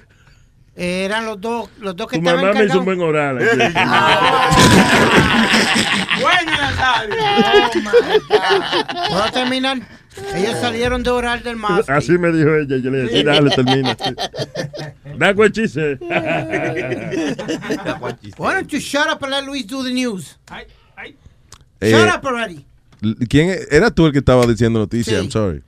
Eh, 0.74 1.04
eran 1.04 1.26
los 1.26 1.38
dos, 1.40 1.68
los 1.80 1.94
dos 1.94 2.06
que 2.08 2.16
Tu 2.18 2.22
estaban 2.24 2.46
mamá 2.46 2.58
me 2.58 2.64
hizo 2.64 2.78
un 2.78 2.84
buen 2.86 3.00
oral. 3.00 3.38
aquí. 3.38 3.56
Bueno, 6.20 6.50
Nazario. 6.52 7.16
¿Puedo 9.10 9.30
terminar? 9.32 9.78
Ellos 10.34 10.58
salieron 10.60 11.02
de 11.02 11.10
orar 11.10 11.42
del 11.42 11.56
MAF. 11.56 11.88
Así 11.90 12.12
me 12.18 12.30
dijo 12.32 12.54
ella. 12.54 12.76
Yo 12.78 12.90
le 12.90 13.02
dije, 13.04 13.22
dale, 13.24 13.50
termina. 13.50 13.94
That's 15.18 15.38
what 15.38 15.52
she 15.54 15.66
said. 15.68 15.98
Why 18.38 18.54
don't 18.54 18.70
you 18.72 18.78
shut 18.80 19.08
up 19.10 19.22
and 19.22 19.30
let 19.32 19.44
Luis 19.44 19.66
do 19.66 19.82
the 19.82 19.90
news? 19.92 20.38
Eh, 21.80 21.90
Shut 21.90 22.08
up 22.14 22.24
already. 22.24 22.64
¿Quién 23.28 23.58
era 23.70 23.90
tú 23.90 24.06
el 24.06 24.12
que 24.12 24.18
estaba 24.20 24.46
diciendo 24.46 24.78
noticias? 24.78 25.16
Sí. 25.18 25.22
I'm 25.22 25.30
sorry. 25.30 25.62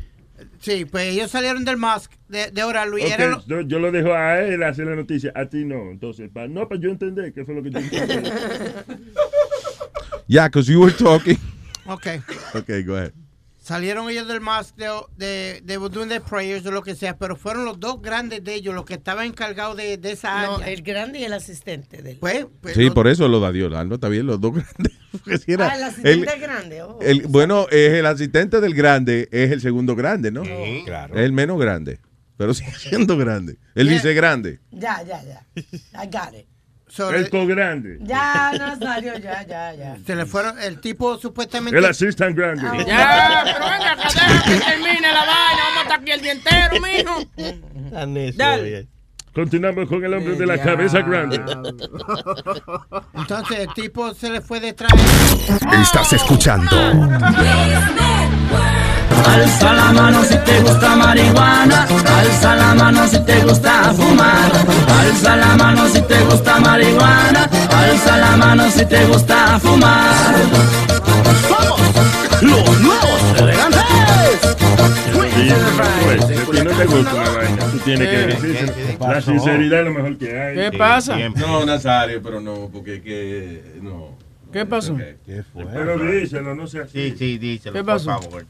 Sí, 0.64 0.86
pues 0.86 1.12
ellos 1.12 1.30
salieron 1.30 1.62
del 1.64 1.76
MASC 1.76 2.10
de, 2.28 2.50
de 2.50 2.62
orar, 2.64 2.88
Luis. 2.88 3.04
Los- 3.18 3.46
yo, 3.46 3.60
yo 3.60 3.78
lo 3.78 3.92
dejo 3.92 4.14
a 4.14 4.40
él 4.40 4.62
hacer 4.62 4.86
la 4.86 4.96
noticia, 4.96 5.30
a 5.34 5.44
ti 5.44 5.62
no. 5.64 5.90
Entonces, 5.90 6.30
pa, 6.32 6.48
no, 6.48 6.66
para 6.66 6.80
yo 6.80 6.88
entender 6.88 7.34
qué 7.34 7.44
fue 7.44 7.54
lo 7.54 7.62
que 7.62 7.70
yo 7.70 7.78
entendí. 7.80 8.30
Yeah, 10.26 10.48
because 10.48 10.66
you 10.72 10.80
were 10.80 10.90
talking. 10.90 11.36
Ok. 11.86 12.06
Okay, 12.54 12.82
go 12.82 12.94
ahead. 12.96 13.12
Salieron 13.64 14.10
ellos 14.10 14.28
del 14.28 14.42
MASC 14.42 14.76
de, 14.76 14.90
de, 15.16 15.60
de 15.64 15.74
doing 15.88 16.06
their 16.10 16.20
prayers 16.20 16.66
o 16.66 16.70
lo 16.70 16.82
que 16.82 16.94
sea, 16.94 17.16
pero 17.16 17.34
fueron 17.34 17.64
los 17.64 17.80
dos 17.80 18.02
grandes 18.02 18.44
de 18.44 18.52
ellos 18.52 18.74
los 18.74 18.84
que 18.84 18.92
estaban 18.92 19.24
encargados 19.24 19.74
de, 19.78 19.96
de 19.96 20.12
esa 20.12 20.42
No, 20.44 20.56
área. 20.56 20.68
el 20.68 20.82
grande 20.82 21.20
y 21.20 21.24
el 21.24 21.32
asistente 21.32 22.02
de 22.02 22.10
él. 22.10 22.16
Pues, 22.20 22.44
pues, 22.60 22.74
Sí, 22.74 22.84
los- 22.84 22.94
por 22.94 23.08
eso 23.08 23.26
lo 23.26 23.40
da 23.40 23.52
Dios. 23.52 23.72
No, 23.86 23.94
está 23.94 24.10
bien, 24.10 24.26
los 24.26 24.38
dos 24.38 24.52
grandes. 24.54 24.92
Porque 25.12 25.38
si 25.38 25.52
era 25.52 25.70
ah, 25.72 25.76
el 25.78 25.82
asistente 25.84 26.34
el- 26.34 26.40
grande. 26.40 26.82
oh. 26.82 26.98
el- 27.00 27.22
bueno, 27.26 27.66
es 27.70 27.94
el 27.94 28.04
asistente 28.04 28.60
del 28.60 28.74
grande, 28.74 29.30
es 29.32 29.50
el 29.50 29.62
segundo 29.62 29.96
grande, 29.96 30.30
¿no? 30.30 30.42
Claro. 30.84 31.14
Es 31.14 31.22
el 31.24 31.32
menos 31.32 31.58
grande. 31.58 32.00
Pero 32.36 32.52
sigue 32.52 32.72
siendo 32.78 33.16
grande. 33.16 33.56
El 33.74 33.86
Yeah. 33.86 33.94
dice 33.96 34.12
grande. 34.12 34.60
Ya, 34.72 35.02
ya, 35.04 35.22
ya. 35.24 35.46
I 35.56 36.06
got 36.12 36.34
it. 36.38 36.46
So, 36.94 37.10
El 37.10 37.28
co-grande. 37.28 37.98
Ya, 38.02 38.52
Nazario, 38.56 39.18
ya, 39.18 39.44
ya, 39.44 39.74
ya. 39.74 39.96
se 40.06 40.14
le 40.14 40.26
fueron, 40.26 40.56
el 40.60 40.80
tipo 40.80 41.18
supuestamente... 41.18 41.76
El 41.76 41.84
assistant 41.84 42.36
grande. 42.36 42.62
Ya, 42.86 43.42
pero 43.44 43.68
venga, 43.68 43.92
acá, 43.92 44.08
deja 44.14 44.44
que 44.44 44.60
termine 44.60 45.12
la 45.12 45.24
vaina. 45.24 45.62
Vamos 45.64 45.78
a 45.78 45.82
estar 45.82 46.00
aquí 46.00 46.12
el 46.12 46.20
día 46.20 46.32
entero, 46.32 46.80
mijo. 46.80 47.24
Dale. 48.36 48.86
Continuamos 49.34 49.88
con 49.88 50.04
el 50.04 50.14
hombre 50.14 50.36
de 50.36 50.46
la 50.46 50.56
cabeza 50.58 51.00
grande. 51.00 51.42
Entonces 53.14 53.58
el 53.58 53.74
tipo 53.74 54.14
se 54.14 54.30
le 54.30 54.40
fue 54.40 54.60
detrás. 54.60 54.92
Estás 55.82 56.12
escuchando 56.12 56.70
Alza 59.26 59.72
la 59.72 59.92
mano 59.92 60.22
si 60.24 60.36
te 60.38 60.60
gusta 60.60 60.96
marihuana, 60.96 61.86
alza 62.18 62.54
la 62.54 62.74
mano 62.74 63.06
si 63.08 63.18
te 63.24 63.40
gusta 63.42 63.92
fumar, 63.94 64.50
alza 65.00 65.36
la 65.36 65.56
mano 65.56 65.88
si 65.88 66.00
te 66.02 66.20
gusta 66.24 66.60
marihuana, 66.60 67.48
alza 67.70 68.16
la 68.18 68.36
mano 68.36 68.70
si 68.70 68.84
te 68.86 69.04
gusta 69.06 69.58
fumar. 69.58 70.34
Somos 71.48 71.80
los 72.42 72.80
nuevos 72.80 73.20
elegantes. 73.38 73.82
Sí, 75.34 75.50
pues, 76.04 76.26
si 76.26 76.34
a 76.34 76.44
ti 76.44 76.64
no 76.64 76.70
te 76.70 76.84
gusta 76.86 77.14
una 77.14 77.30
vaina, 77.30 77.64
tú 77.70 77.78
tienes 77.78 78.08
que 78.08 78.16
decir. 78.16 78.98
La 79.00 79.20
sinceridad 79.20 79.80
es 79.80 79.84
lo 79.86 79.92
mejor 79.92 80.18
que 80.18 80.40
hay. 80.40 80.54
¿Qué 80.56 80.78
pasa? 80.78 81.16
No, 81.34 81.64
Nazario, 81.66 82.22
pero 82.22 82.40
no, 82.40 82.70
porque 82.72 83.02
que 83.02 83.78
no. 83.82 84.16
¿Qué 84.52 84.64
pasó? 84.64 84.96
¿Qué 85.26 85.42
fue? 85.52 85.66
Pero 85.66 85.98
díselo, 85.98 86.54
no 86.54 86.64
así. 86.64 86.78
Sí, 86.92 87.14
sí, 87.18 87.38
díselo, 87.38 87.72
¿Qué 87.72 87.82
por 87.82 87.94
pasó? 87.94 88.20
favor. 88.20 88.46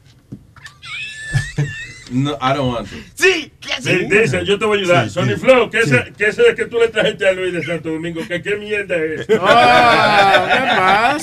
No, 2.11 2.37
I 2.39 2.53
don't 2.53 2.71
want 2.71 2.87
to. 2.89 2.95
Sí, 3.15 3.51
¿qué 3.59 3.73
Sí, 3.81 4.05
dice, 4.05 4.45
yo 4.45 4.59
te 4.59 4.65
voy 4.65 4.77
a 4.77 4.81
ayudar. 4.81 5.09
Sony 5.09 5.35
Flow, 5.39 5.71
¿qué 5.71 5.79
ese, 5.79 6.13
qué 6.15 6.27
ese 6.27 6.53
que 6.55 6.65
tú 6.65 6.77
le 6.77 6.89
trajiste 6.89 7.27
a 7.27 7.31
Luis 7.31 7.51
de 7.51 7.63
Santo 7.63 7.89
Domingo? 7.89 8.21
¿Qué, 8.27 8.43
qué 8.43 8.55
mierda 8.57 8.95
es? 8.95 9.25
Ah, 9.41 10.45
¿Qué 10.47 10.59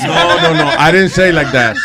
pasa? 0.03 0.07
No, 0.09 0.55
no, 0.55 0.65
no. 0.65 0.71
I 0.73 0.91
didn't 0.93 1.11
say 1.13 1.31
like 1.33 1.53
that. 1.53 1.77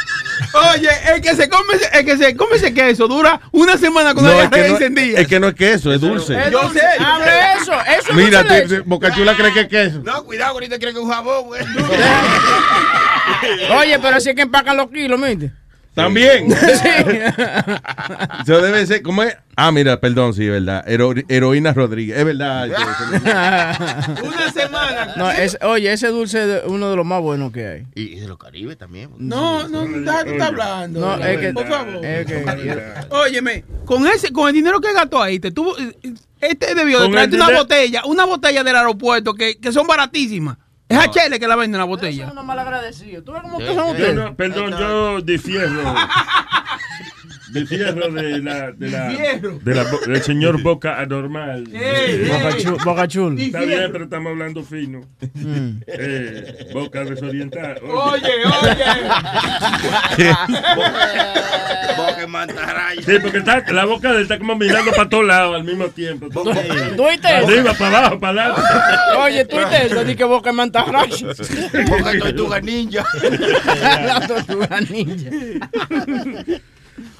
Oye, 0.74 0.90
el 1.14 1.22
que 1.22 1.36
se 1.36 1.48
come, 1.48 1.74
el 1.94 2.06
que 2.06 2.18
se 2.18 2.36
come 2.36 2.56
ese 2.56 2.74
queso 2.74 3.08
dura 3.08 3.40
una 3.52 3.78
semana 3.78 4.16
con 4.16 4.24
No, 4.24 4.34
la 4.34 4.46
es 4.46 4.52
no, 4.52 4.58
encendida. 4.58 5.20
es 5.20 5.28
que 5.28 5.40
no 5.40 5.48
es 5.50 5.56
queso, 5.56 5.94
es 5.94 6.02
dulce. 6.02 6.36
Es 6.36 6.52
Yo 6.52 6.62
dulce. 6.64 6.80
sé, 6.80 6.86
yo 7.00 7.06
Hable 7.06 7.26
sé. 7.26 7.40
eso. 7.62 7.74
Eso 8.00 8.10
es 8.10 8.16
Mira, 8.16 8.40
dulce 8.44 8.54
de 8.56 8.62
te- 8.62 8.68
leche. 8.68 8.82
Bocachula 8.86 9.36
cree 9.36 9.54
que 9.54 9.60
es 9.62 9.68
queso. 9.68 10.02
No, 10.04 10.24
cuidado, 10.24 10.54
ahorita 10.54 10.80
creen 10.80 10.96
que 10.96 11.00
es 11.02 11.06
un 11.06 11.12
jabón, 11.12 11.46
güey. 11.46 11.62
Oye, 13.80 14.00
pero 14.00 14.18
así 14.18 14.30
es 14.30 14.36
que 14.36 14.42
empacan 14.44 14.78
los 14.78 14.90
kilos, 14.90 15.22
¿viste? 15.22 15.52
También. 15.98 16.48
Sí. 16.58 17.20
Eso 18.44 18.62
debe 18.62 18.86
ser, 18.86 19.02
¿cómo 19.02 19.24
es? 19.24 19.36
Ah, 19.56 19.72
mira, 19.72 20.00
perdón, 20.00 20.34
sí, 20.34 20.46
es 20.46 20.52
verdad. 20.52 20.84
Hero- 20.88 21.14
heroína 21.28 21.74
Rodríguez, 21.74 22.18
es 22.20 22.26
verdad. 22.26 22.70
Una 24.24 24.52
semana. 24.52 25.14
No, 25.18 25.32
es, 25.32 25.58
oye, 25.64 25.92
ese 25.92 26.08
dulce 26.10 26.58
es 26.58 26.64
uno 26.66 26.90
de 26.90 26.96
los 26.96 27.06
más 27.06 27.22
buenos 27.22 27.52
que 27.52 27.68
hay. 27.68 27.88
Y 27.96 28.16
de 28.20 28.28
los 28.28 28.38
Caribes 28.38 28.78
también. 28.78 29.10
No, 29.18 29.68
no, 29.68 29.86
no, 29.86 30.04
tú 30.24 30.30
estás 30.30 30.48
hablando. 30.48 31.00
No, 31.00 31.16
es 31.26 31.40
que- 31.40 31.54
por 31.54 31.68
favor. 31.68 32.06
es 32.06 32.26
que- 32.26 32.46
Óyeme, 33.10 33.66
con 33.86 34.06
ese, 34.08 34.32
con 34.32 34.48
el 34.48 34.54
dinero 34.54 34.80
que 34.80 34.94
gastó 34.94 35.22
ahí, 35.22 35.40
te 35.40 35.52
tuvo, 35.52 35.76
este 36.40 36.76
debió 36.76 37.00
de 37.02 37.10
traerte 37.10 37.36
una 37.36 37.50
botella, 37.58 38.02
una 38.06 38.26
botella 38.26 38.64
del 38.64 38.76
aeropuerto 38.76 39.34
que, 39.34 39.58
que 39.58 39.72
son 39.72 39.88
baratísimas. 39.88 40.58
Es 40.90 40.98
a 40.98 41.10
Chele 41.12 41.40
que 41.40 41.48
la 41.48 41.56
venden 41.56 41.80
la 41.80 41.84
Eso 41.86 41.90
botella. 41.90 42.26
es 42.28 42.32
uno 42.32 42.44
mal 42.44 42.58
agradecido. 42.60 43.22
¿Tú 43.24 43.34
ves 43.34 43.42
cómo 43.42 43.58
que 43.58 43.74
son 43.76 43.90
ustedes? 43.90 44.16
no, 44.16 44.36
perdón, 44.36 44.72
yo 44.80 45.22
difiero. 45.22 45.68
de 47.52 47.66
fierro 47.66 48.12
de 48.12 48.40
la, 48.40 48.72
de 48.72 48.90
la, 48.90 49.08
de 49.08 49.86
del 50.08 50.22
señor 50.22 50.62
Boca 50.62 51.00
Anormal. 51.00 51.64
Ey, 51.74 52.28
Boca 52.28 52.50
ey. 52.50 52.64
Chul- 52.64 52.84
Boca 52.84 53.08
Chul. 53.08 53.40
Está 53.40 53.62
bien, 53.62 53.90
pero 53.92 54.04
estamos 54.06 54.32
hablando 54.32 54.64
fino. 54.64 55.02
Eh, 55.88 56.70
boca 56.74 57.04
desorientada. 57.06 57.76
Oye, 57.82 58.32
oye. 58.62 60.32
Boca 61.98 62.28
mantarraya. 62.28 63.02
Sí, 63.02 63.14
porque 63.22 63.38
está, 63.40 63.64
la 63.72 63.86
boca 63.86 64.10
de 64.12 64.18
él 64.18 64.22
está 64.24 64.38
como 64.38 64.56
mirando 64.56 64.92
para 64.92 65.10
todos 65.10 65.26
lados 65.26 65.56
al 65.56 65.64
mismo 65.64 65.88
tiempo. 65.90 66.28
¿Tú 66.30 66.42
oíste 66.50 67.22
Para 67.24 67.40
eso? 67.40 67.48
arriba, 67.48 67.74
para 67.74 67.98
abajo, 68.00 68.20
para 68.20 68.46
adelante. 68.46 68.62
Oye, 69.20 69.48
oíste 69.52 69.86
eso, 69.88 70.04
di 70.04 70.16
que 70.16 70.24
boca 70.24 70.52
mantarraya. 70.52 71.28
Boca 71.88 72.20
tortuga 72.20 72.60
ninja. 72.62 73.06
La 74.06 74.28
tortuga 74.28 74.82
ninja. 74.82 75.30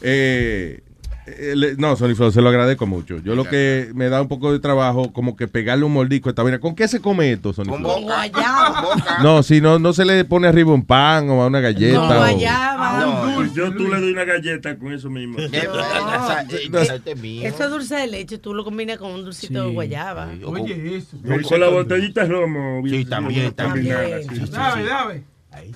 Eh, 0.02 0.82
eh, 1.30 1.76
no, 1.78 1.98
Sony 1.98 2.16
Flow, 2.16 2.32
se 2.32 2.42
lo 2.42 2.48
agradezco 2.48 2.88
mucho. 2.88 3.18
Yo 3.18 3.36
lo 3.36 3.44
que 3.44 3.92
me 3.94 4.08
da 4.08 4.22
un 4.22 4.30
poco 4.30 4.54
de 4.54 4.60
trabajo, 4.60 5.12
como 5.12 5.36
que 5.36 5.48
pegarle 5.50 5.84
un 5.84 5.92
mordisco 5.92 6.30
a 6.30 6.32
esta 6.32 6.42
vaina. 6.42 6.60
¿Con 6.60 6.74
qué 6.74 6.88
se 6.88 7.02
come 7.02 7.34
esto, 7.34 7.52
Sony 7.52 7.66
Con 7.66 7.80
Flow? 7.82 8.02
Boca. 8.02 9.20
No, 9.22 9.44
si 9.44 9.60
no, 9.60 9.78
no 9.78 9.92
se 9.92 10.06
le 10.06 10.24
pone 10.24 10.48
arriba 10.48 10.72
un 10.74 10.86
pan 10.86 11.30
o 11.30 11.42
a 11.42 11.48
una 11.48 11.60
galleta. 11.60 12.00
Con 12.00 12.12
o- 12.16 12.20
guayaba. 12.20 13.00
No, 13.00 13.54
Yo 13.54 13.74
tú 13.74 13.88
le 13.90 14.00
doy 14.00 14.12
una 14.14 14.24
galleta 14.24 14.78
con 14.78 14.94
eso 14.94 15.10
mismo. 15.10 15.38
Eh, 15.40 15.50
esa- 15.52 16.42
eh, 16.44 16.70
este. 16.72 17.48
Eso 17.48 17.64
es 17.66 17.70
dulce 17.70 17.96
de 17.96 18.08
leche, 18.08 18.38
tú 18.38 18.54
lo 18.54 18.64
combinas 18.64 18.98
con 18.98 19.12
un 19.12 19.26
dulcito 19.26 19.66
de 19.66 19.74
guayaba. 19.74 20.30
O 20.46 20.52
Oye, 20.52 20.96
eso. 20.98 21.18
Con 21.50 21.60
la 21.60 21.68
botellita 21.68 22.22
de 22.22 22.28
romo. 22.30 22.82
Sí, 22.88 23.04
también, 23.04 23.52
también. 23.54 23.98
sí, 24.30 24.40
Dame, 24.50 25.24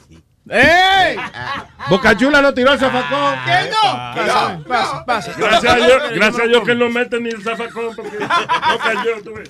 sí. 0.07 0.19
¡Ey! 0.51 1.15
Boca 1.89 2.15
Chula 2.17 2.41
lo 2.41 2.53
tiró 2.53 2.71
al 2.71 2.79
zafacón. 2.79 3.35
¿Qué 3.45 3.69
no? 3.69 3.91
Pasa, 4.15 4.59
pasa, 4.67 5.05
pasa. 5.05 5.31
Gracias 5.37 5.73
a 5.73 5.75
Dios, 5.77 6.01
gracias 6.13 6.39
a 6.43 6.47
Dios 6.47 6.63
que 6.65 6.75
no 6.75 6.89
mete 6.89 7.19
ni 7.21 7.29
el 7.29 7.41
zafacón 7.41 7.95
porque 7.95 8.19
no 8.19 8.77
cayó. 8.79 9.23
tú 9.23 9.33
ves. 9.33 9.49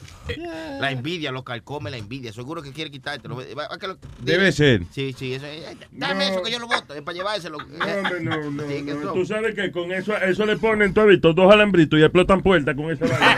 La 0.80 0.92
envidia, 0.92 1.32
los 1.32 1.44
carcome, 1.44 1.90
la 1.92 1.98
envidia. 1.98 2.32
Seguro 2.32 2.62
que 2.62 2.72
quiere 2.72 2.90
quitártelo. 2.92 3.36
Va- 3.36 3.68
va 3.70 3.78
que 3.80 3.88
lo- 3.88 3.98
Debe 4.20 4.52
ser. 4.52 4.84
Sí, 4.92 5.14
sí, 5.18 5.34
eso 5.34 5.46
es. 5.48 5.64
Dame 5.92 6.28
No. 6.28 6.32
eso 6.34 6.44
que 6.44 6.52
yo 6.52 6.60
lo 6.60 6.68
voto. 6.68 6.94
Es 6.94 7.02
para 7.02 7.18
llevárselo. 7.18 7.58
No, 7.58 7.86
no, 8.20 8.52
no, 8.52 8.64
Sí, 8.68 8.82
no. 8.84 9.12
Tú 9.14 9.26
sabes 9.26 9.56
que 9.56 9.72
con 9.72 9.92
eso, 9.92 10.16
eso 10.18 10.46
le 10.46 10.58
ponen, 10.58 10.94
visto, 10.94 11.34
dos 11.34 11.52
alambritos 11.52 12.00
y 12.00 12.04
explotan 12.04 12.42
puertas 12.42 12.76
con 12.76 12.92
esa 12.92 13.06
vaina. 13.08 13.38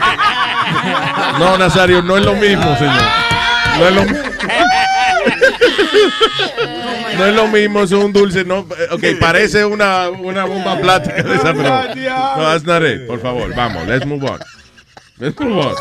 No, 1.38 1.58
Nazario, 1.58 2.02
no 2.02 2.16
es 2.16 2.24
lo 2.24 2.34
mismo, 2.34 2.76
señor. 2.76 3.02
No 3.78 3.88
es 3.88 3.94
lo 3.94 4.02
mismo. 4.04 4.18
No 7.18 7.26
es 7.26 7.34
lo 7.34 7.46
mismo, 7.48 7.82
es 7.82 7.92
un 7.92 8.12
dulce. 8.12 8.44
No, 8.44 8.60
ok, 8.90 9.04
parece 9.20 9.64
una, 9.64 10.10
una 10.10 10.44
bomba 10.44 10.78
plástica 10.78 11.22
de 11.22 11.34
esa, 11.34 11.54
pero. 11.54 11.62
No, 11.62 12.42
that's 12.42 12.64
not 12.64 12.82
it. 12.82 13.06
Por 13.06 13.20
favor, 13.20 13.54
vamos, 13.54 13.86
let's 13.86 14.04
move 14.06 14.24
on. 14.24 14.40
Let's 15.18 15.38
move 15.38 15.58
on. 15.58 15.74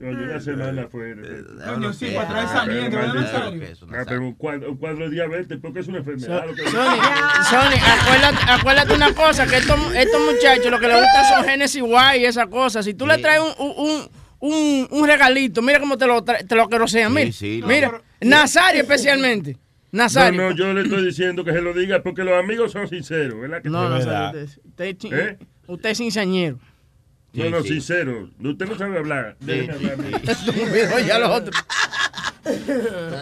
Oye, 0.00 0.24
una 0.24 0.40
semana. 0.40 0.88
Coño, 0.88 1.92
sí, 1.92 2.06
para 2.14 2.28
traer 2.28 2.44
esa 2.44 2.64
mierda, 2.66 2.88
¿verdad, 2.88 3.14
Nazario? 3.14 3.62
Ah, 3.92 4.04
pero 4.06 4.20
un 4.20 4.34
cuadro, 4.34 4.70
un 4.70 4.76
cuadro 4.76 5.08
de 5.08 5.10
diabetes, 5.10 5.58
porque 5.60 5.80
es 5.80 5.88
una 5.88 5.98
enfermedad. 5.98 6.44
Sony, 6.46 6.94
Sony, 7.50 7.78
acuérdate, 8.00 8.50
acuérdate 8.50 8.94
una 8.94 9.12
cosa, 9.14 9.46
que 9.46 9.56
estos, 9.56 9.78
estos 9.94 10.20
muchachos 10.20 10.70
lo 10.70 10.78
que 10.78 10.86
les 10.86 10.96
gusta 10.96 11.28
son 11.28 11.44
Genesis 11.44 11.82
White 11.82 12.18
y 12.18 12.24
esas 12.26 12.46
cosas. 12.46 12.84
Si 12.84 12.94
tú 12.94 13.06
le 13.06 13.18
traes 13.18 13.40
un, 13.40 13.52
un, 13.58 14.08
un, 14.40 14.86
un 14.90 15.06
regalito, 15.06 15.62
mira 15.62 15.80
cómo 15.80 15.96
te 15.98 16.06
lo, 16.06 16.22
te 16.22 16.54
lo 16.54 16.68
querosean, 16.68 17.12
mira. 17.12 17.32
sí, 17.32 17.58
no. 17.60 17.66
mira, 17.66 18.02
Nazario 18.20 18.82
especialmente. 18.82 19.56
No, 19.90 20.02
Nazario. 20.02 20.42
no, 20.42 20.50
yo 20.54 20.72
le 20.74 20.82
estoy 20.82 21.04
diciendo 21.04 21.44
que 21.44 21.52
se 21.52 21.62
lo 21.62 21.72
diga 21.72 22.02
porque 22.02 22.22
los 22.22 22.34
amigos 22.38 22.72
son 22.72 22.86
sinceros, 22.88 23.40
¿verdad? 23.40 23.62
que 23.62 23.70
No, 23.70 23.86
sí? 24.00 24.04
Nazario, 24.06 24.44
usted, 24.64 24.84
es 24.86 25.04
¿Eh? 25.12 25.38
usted 25.66 25.90
es 25.90 25.98
cinceañero. 25.98 26.58
No, 27.32 27.50
no, 27.50 27.62
sí. 27.62 27.68
sincero. 27.68 28.30
Usted 28.42 28.66
no 28.66 28.76
sabe 28.78 28.98
hablar. 28.98 29.36
Déjeme 29.40 29.74
hablar 29.74 29.92
a 29.92 29.96
mí. 29.96 30.10
Estúpido, 30.28 30.98
ya 31.06 31.18
los 31.18 31.30
otros. 31.30 31.56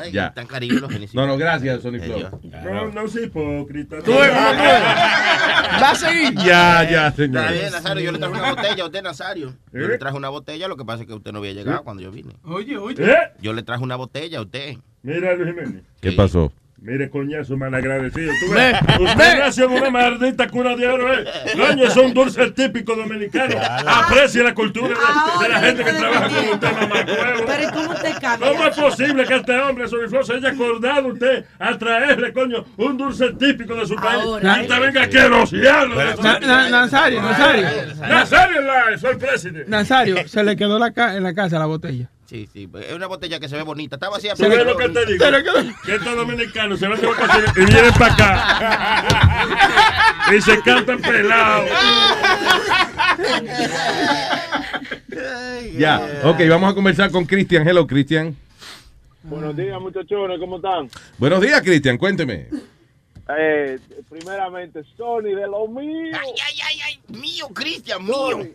Ay, 0.03 0.13
Ya. 0.13 0.33
Tan 0.35 0.47
cariño 0.47 0.81
los. 0.81 1.15
No, 1.15 1.27
no, 1.27 1.37
gracias, 1.37 1.83
Sony 1.83 1.99
Flow. 2.01 2.41
No, 2.65 2.91
no 2.91 3.09
soy 3.09 3.25
hipócrita. 3.25 4.03
Tú. 4.03 4.13
Va 4.13 5.91
a 5.91 5.95
seguir. 5.95 6.35
Ya, 6.37 6.89
ya, 6.89 7.09
Está 7.09 7.23
señor. 7.23 7.53
bien, 7.53 7.73
Nazario, 7.73 8.05
yo 8.05 8.13
le 8.13 8.19
traje 8.19 8.35
una 8.39 8.51
botella 8.55 8.83
a 8.83 8.87
usted, 8.87 9.03
Nazario. 9.03 9.55
Yo 9.73 9.81
¿Eh? 9.85 9.89
le 9.89 9.99
traje 9.99 10.17
una 10.17 10.29
botella, 10.29 10.69
lo 10.69 10.77
que 10.77 10.85
pasa 10.85 11.03
es 11.03 11.09
que 11.09 11.15
usted 11.15 11.33
no 11.33 11.39
había 11.39 11.53
llegado 11.53 11.83
cuando 11.85 12.03
yo 12.03 12.11
vine. 12.11 12.35
Oye, 12.45 12.77
oye. 12.79 13.03
¿Eh? 13.05 13.17
Yo 13.41 13.53
le 13.53 13.63
traje 13.63 13.83
una 13.83 13.97
botella 13.97 14.39
a 14.39 14.43
usted. 14.43 14.77
Mira, 15.03 15.35
Luis 15.35 15.49
Jiménez. 15.55 15.83
¿Qué 16.01 16.13
pasó? 16.13 16.53
Mire, 16.79 17.09
coñazo, 17.09 17.57
malagradecido. 17.57 18.31
Tú 18.39 18.53
Ve, 18.53 18.73
ves, 18.73 19.01
usted 19.01 19.17
ve. 19.35 19.39
nació 19.39 19.65
en 19.65 19.73
una 19.73 19.91
maldita 19.91 20.47
cuna 20.49 20.77
de 20.77 20.87
oro, 20.87 21.11
¿eh? 21.15 21.25
Coño, 21.57 21.85
es 21.85 21.97
un 21.97 22.13
dulce 22.13 22.51
típico 22.51 22.95
dominicano. 22.95 23.57
Aprecie 23.87 24.43
la 24.43 24.55
cultura 24.55 24.89
de, 24.89 25.43
de 25.45 25.49
la 25.49 25.61
gente 25.61 25.85
que 25.85 25.93
trabaja 25.95 26.29
con 26.29 26.49
usted, 26.51 26.73
mamá 26.73 26.95
Pero 27.47 27.63
¿y 27.63 27.73
cómo 27.73 27.95
te 27.95 28.13
cambia? 28.21 28.49
¿Cómo 28.51 28.67
es 28.67 28.77
posible 28.77 29.25
que 29.25 29.35
este 29.37 29.59
hombre, 29.59 29.89
Soniflo, 29.89 30.23
se 30.23 30.35
haya 30.35 30.51
acordado 30.51 31.09
usted 31.09 31.47
a 31.59 31.79
traerle, 31.79 32.33
coño, 32.35 32.65
un 32.77 32.99
dulce 32.99 33.33
típico 33.33 33.75
de 33.75 33.87
su 33.87 33.97
país? 33.97 34.23
Ahora, 34.23 34.63
Y 34.63 34.67
te 34.69 34.79
venga 34.79 35.03
aquí 35.03 35.17
a 35.19 35.29
na- 35.31 36.69
Nazario, 36.71 37.23
Nazario. 37.23 37.69
Nazario 38.07 38.57
soy 38.99 39.17
presidente. 39.17 39.65
Nazario, 39.71 40.29
se 40.29 40.45
le 40.45 40.57
quedó 40.57 40.79
la 40.79 40.93
ca- 40.93 41.17
en 41.17 41.23
la 41.23 41.35
casa 41.35 41.59
la 41.59 41.67
botella. 41.67 42.11
Sí, 42.27 42.49
sí, 42.53 42.69
es 42.81 42.93
una 42.93 43.07
botella 43.07 43.39
que 43.39 43.49
se 43.49 43.55
ve 43.55 43.63
bonita. 43.63 43.95
Está 43.97 44.09
vacía, 44.09 44.35
¿Tú 44.35 44.49
ves 44.49 44.67
lo 44.67 44.77
que 44.77 44.89
te 44.89 45.07
digo? 45.07 45.25
Que 45.85 45.95
estos 45.95 46.17
dominicanos 46.17 46.81
se 46.81 46.89
van 46.89 47.01
de 47.01 47.07
vacaciones 47.07 47.51
y 47.57 47.65
vienen 47.65 47.93
para 47.95 48.15
acá. 48.15 49.05
y 50.37 50.41
se 50.41 50.61
cantan 50.63 51.01
pelados. 51.01 51.71
Ya, 55.79 56.21
ok, 56.25 56.41
vamos 56.49 56.73
a 56.73 56.75
conversar 56.75 57.13
con 57.13 57.25
Cristian. 57.27 57.67
Hello, 57.67 57.87
Cristian. 57.87 58.37
Buenos 59.23 59.57
días, 59.57 59.81
muchachones, 59.81 60.41
¿cómo 60.41 60.57
están? 60.57 60.91
Buenos 61.19 61.41
días, 61.41 61.61
Cristian, 61.63 61.97
cuénteme. 61.97 62.49
Eh, 63.39 63.79
primeramente, 64.09 64.83
Sony, 64.97 65.35
de 65.35 65.47
lo 65.47 65.67
mío. 65.69 66.17
Ay, 66.21 66.33
ay, 66.45 66.59
ay, 66.65 66.79
ay, 66.87 67.17
mío, 67.17 67.49
Cristian, 67.53 68.05
mío. 68.05 68.49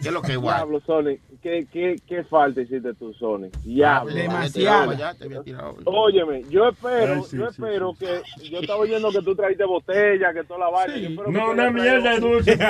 ¿Qué 0.00 0.08
es 0.08 0.12
lo 0.12 0.22
que 0.22 0.32
es 0.32 0.38
guay? 0.38 0.56
Diablo, 0.56 0.82
Sony, 0.86 1.18
¿qué, 1.44 1.66
qué, 1.70 1.96
qué 2.08 2.24
falta 2.24 2.62
hiciste 2.62 2.94
tú, 2.94 3.12
Sony? 3.12 3.50
Demasiado. 3.62 4.94
Ya 4.94 5.10
había 5.10 5.42
tirado. 5.42 5.76
Óyeme, 5.84 6.42
yo 6.48 6.70
espero, 6.70 7.16
Ay, 7.16 7.22
sí, 7.28 7.36
yo 7.36 7.44
sí, 7.44 7.50
espero 7.50 7.94
que, 7.98 8.22
yo 8.50 8.60
estaba 8.60 8.80
oyendo 8.80 9.12
que 9.12 9.20
tú 9.20 9.36
trajiste 9.36 9.64
botella, 9.64 10.32
que 10.32 10.42
toda 10.44 10.60
la 10.60 10.70
vaina. 10.70 10.96
yo 10.96 11.08
espero 11.10 11.26
que 11.26 11.32
No, 11.32 11.44
tú 11.44 11.50
una 11.50 11.70
mierda 11.70 12.10
de 12.14 12.20
dulce. 12.20 12.58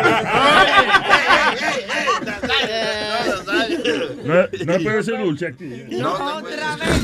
No, 4.25 4.35
no 4.35 4.83
puede 4.83 5.03
ser 5.03 5.23
dulce 5.23 5.47
aquí. 5.49 5.85
No, 5.91 6.13
otra 6.15 6.77
vez. 6.77 7.03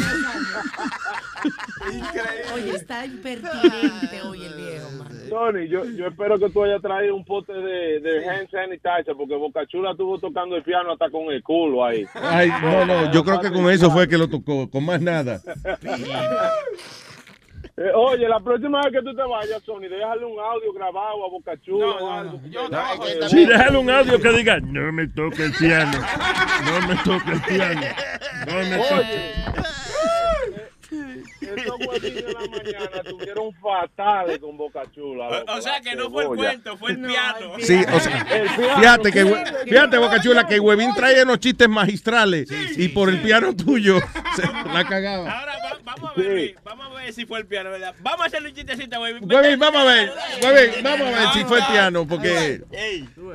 Oye, 2.54 2.76
está 2.76 3.04
impertinente 3.04 4.22
hoy 4.22 4.44
el 4.44 4.54
viejo, 4.54 4.90
man. 4.98 5.19
Sony, 5.30 5.66
yo, 5.68 5.84
yo 5.96 6.06
espero 6.08 6.38
que 6.38 6.50
tú 6.50 6.62
hayas 6.62 6.82
traído 6.82 7.16
un 7.16 7.24
pote 7.24 7.52
de, 7.52 8.00
de 8.00 8.28
hand 8.28 8.50
sanitizer, 8.50 9.16
porque 9.16 9.34
Boca 9.36 9.64
Chula 9.66 9.92
estuvo 9.92 10.18
tocando 10.18 10.56
el 10.56 10.62
piano 10.62 10.92
hasta 10.92 11.08
con 11.08 11.30
el 11.32 11.42
culo 11.42 11.84
ahí. 11.84 12.04
Ay, 12.14 12.50
no, 12.62 12.84
no, 12.84 13.10
yo 13.12 13.24
creo 13.24 13.40
que 13.40 13.50
con 13.50 13.70
eso 13.70 13.90
fue 13.90 14.06
que 14.08 14.18
lo 14.18 14.28
tocó, 14.28 14.68
con 14.68 14.84
más 14.84 15.00
nada. 15.00 15.40
Eh, 17.76 17.92
oye, 17.94 18.28
la 18.28 18.38
próxima 18.40 18.82
vez 18.82 18.92
que 18.92 19.00
tú 19.00 19.14
te 19.16 19.22
vayas, 19.22 19.62
Sony, 19.62 19.88
déjale 19.88 20.26
un 20.26 20.38
audio 20.38 20.70
grabado 20.74 21.24
a 21.24 21.30
Boca 21.30 21.52
Chula 21.62 21.86
o 21.86 22.10
algo. 22.12 22.38
yo 22.50 22.68
No, 22.68 22.78
Sí, 23.28 23.46
déjale 23.46 23.78
un 23.78 23.88
audio 23.88 24.20
que 24.20 24.32
diga, 24.32 24.60
no 24.60 24.92
me 24.92 25.08
toque 25.08 25.44
el 25.44 25.52
piano. 25.52 25.92
No 26.66 26.88
me 26.88 26.94
toque 26.96 27.32
el 27.32 27.40
piano. 27.40 27.80
No 28.46 28.54
me 28.68 28.76
toque. 28.76 29.32
Huevillos 30.90 32.24
en 32.24 32.32
la 32.32 32.40
mañana 32.40 32.90
estuvieron 33.04 33.52
fatales 33.54 34.38
con 34.38 34.56
Boca 34.56 34.82
Chula. 34.92 35.44
O 35.48 35.60
sea 35.60 35.80
que 35.80 35.94
no 35.94 36.10
fue 36.10 36.24
el 36.24 36.28
cuento, 36.30 36.76
fue 36.76 36.92
el 36.92 37.00
piano. 37.00 37.52
Sí, 37.60 37.80
o 37.92 38.00
sea, 38.00 38.24
fíjate 38.78 39.12
que, 39.12 39.24
sí, 39.24 39.32
fíjate, 39.64 39.98
Boca 39.98 40.20
Chula, 40.20 40.46
que 40.46 40.58
Huevín 40.60 40.92
trae 40.94 41.22
unos 41.22 41.38
chistes 41.40 41.68
magistrales 41.68 42.48
y 42.76 42.88
por 42.88 43.08
el 43.08 43.20
piano 43.20 43.54
tuyo 43.54 43.98
se 44.36 44.42
la 44.72 44.84
cagaba. 44.84 45.30
Ahora 45.30 45.52
va- 45.64 45.78
vamos 45.84 46.10
a 46.16 46.20
ver, 46.20 46.30
Luis, 46.30 46.54
vamos 46.64 46.86
a 46.90 46.94
ver 47.00 47.12
si 47.12 47.26
fue 47.26 47.38
el 47.40 47.46
piano, 47.46 47.70
¿verdad? 47.70 47.94
Vamos 48.00 48.20
a 48.22 48.24
hacerle 48.26 48.48
un 48.50 48.54
chistecito, 48.54 48.98
güey. 48.98 49.14
Huevín, 49.20 49.58
vamos 49.58 49.82
a 49.82 49.84
ver, 49.84 50.12
Huevín, 50.42 50.82
vamos 50.84 51.06
a 51.08 51.18
ver 51.18 51.28
si 51.32 51.44
fue 51.44 51.58
el 51.58 51.64
piano, 51.66 52.06
porque 52.06 52.62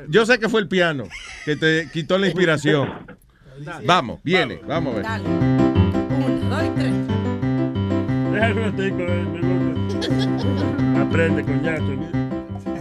yo 0.10 0.26
sé 0.26 0.40
que 0.40 0.50
fue 0.50 0.62
el 0.62 0.68
piano 0.68 1.08
que 1.46 1.56
te 1.56 1.90
quitó 1.92 2.18
la 2.18 2.28
inspiración. 2.28 3.06
Vamos, 3.86 4.20
viene, 4.24 4.60
vamos 4.68 4.96
a 5.06 5.18
ver. 5.20 5.65
Déjalo 8.36 8.66
un 8.66 8.76
eh, 8.82 9.26
gusta. 10.04 11.02
Aprende, 11.02 11.44
coñazo. 11.44 11.94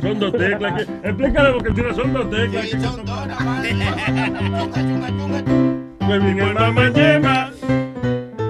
Son 0.02 0.18
dos 0.18 0.32
teclas. 0.32 0.72
que- 0.84 1.08
Explícale 1.08 1.52
porque 1.52 1.74
chula, 1.74 1.94
son 1.94 2.12
dos 2.12 2.28
teclas. 2.30 2.64
Sí, 2.64 2.70
son 2.80 3.04
dos, 3.04 3.28
chunga. 5.16 5.44
Huevín 6.08 6.38
el 6.40 6.54
mamá 6.54 6.88
lleva 6.90 7.50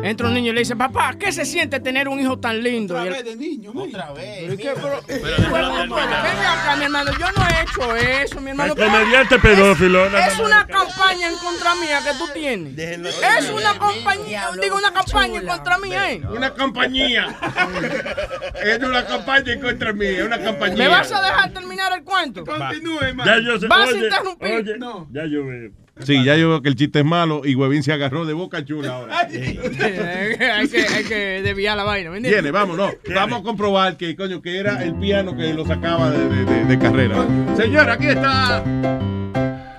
Entra 0.04 0.28
un 0.28 0.34
niño 0.34 0.52
y 0.52 0.54
le 0.54 0.60
dice, 0.60 0.76
papá, 0.76 1.14
¿qué 1.18 1.33
se 1.33 1.44
siente 1.46 1.81
tener 1.81 2.08
un 2.08 2.20
hijo 2.20 2.38
tan 2.38 2.62
lindo? 2.62 3.02
Y 3.02 3.08
él- 3.08 3.24
de 3.24 3.37
niño, 3.37 3.72
Otra 3.74 4.12
vez. 4.12 4.50
No. 4.50 4.56
venga 4.56 4.72
acá, 6.62 6.76
mi 6.76 6.85
hermano, 6.85 7.10
yo 7.18 7.26
no 7.33 7.46
he 7.48 7.62
hecho 7.62 7.96
eso, 7.96 8.40
mi 8.40 8.50
hermano. 8.50 8.74
El 8.74 8.85
comediante 8.85 9.38
pedófilo. 9.38 10.06
Es 10.18 10.38
no. 10.38 10.44
una 10.44 10.66
campaña 10.66 11.29
en 11.29 11.37
contra 11.38 11.74
mía 11.76 12.00
que 12.04 12.12
tú 12.18 12.29
tienes. 12.35 12.79
Es 12.79 13.48
una 13.50 13.79
compañía, 13.79 14.50
digo, 14.60 14.76
una 14.85 14.92
campaña 14.92 15.40
en 15.40 15.46
contra 15.46 15.79
mía, 15.79 16.12
¿eh? 16.12 16.20
Una 16.29 16.52
compañía. 16.52 17.35
es 18.62 18.79
una 18.83 19.06
campaña 19.06 19.52
en 19.54 19.60
contra 19.60 19.92
mí, 19.94 20.04
es 20.06 20.22
una 20.24 20.38
compañía. 20.38 20.76
¿Me 20.76 20.88
vas 20.88 21.10
a 21.12 21.22
dejar 21.22 21.50
terminar 21.52 21.92
el 21.96 22.04
cuento? 22.04 22.44
Continúe, 22.44 23.14
man. 23.14 23.26
Ya 23.26 23.38
yo 23.40 23.58
sé. 23.58 23.66
¿Vas 23.68 23.88
a 23.88 23.92
oye, 23.92 24.04
interrumpir? 24.04 24.52
oye, 24.54 24.76
No. 24.79 25.08
Ya 25.10 25.24
yo 25.24 25.46
veo. 25.46 25.70
Sí, 26.00 26.24
ya 26.24 26.36
yo 26.36 26.48
veo 26.48 26.60
que 26.62 26.68
el 26.68 26.74
chiste 26.74 26.98
es 27.00 27.04
malo 27.04 27.42
y 27.44 27.54
Huevín 27.54 27.82
se 27.84 27.92
agarró 27.92 28.24
de 28.26 28.32
boca 28.32 28.64
chula 28.64 28.96
ahora. 28.96 29.18
hay, 29.28 30.68
que, 30.68 30.80
hay 30.86 31.04
que 31.04 31.40
desviar 31.42 31.76
la 31.76 31.84
vaina, 31.84 32.10
¿me 32.10 32.16
entiendes? 32.16 32.42
Viene, 32.42 32.50
vamos, 32.50 32.76
no. 32.76 32.90
Vamos 33.14 33.40
a 33.40 33.42
comprobar 33.44 33.96
que, 33.96 34.16
coño, 34.16 34.42
que 34.42 34.58
era 34.58 34.82
el 34.82 34.94
piano 34.96 35.36
que 35.36 35.54
lo 35.54 35.64
sacaba 35.64 36.10
de, 36.10 36.28
de- 36.28 36.44
de- 36.44 36.64
de 36.64 36.78
carrera. 36.78 37.24
Señor, 37.56 37.88
aquí 37.88 38.06
está. 38.08 38.62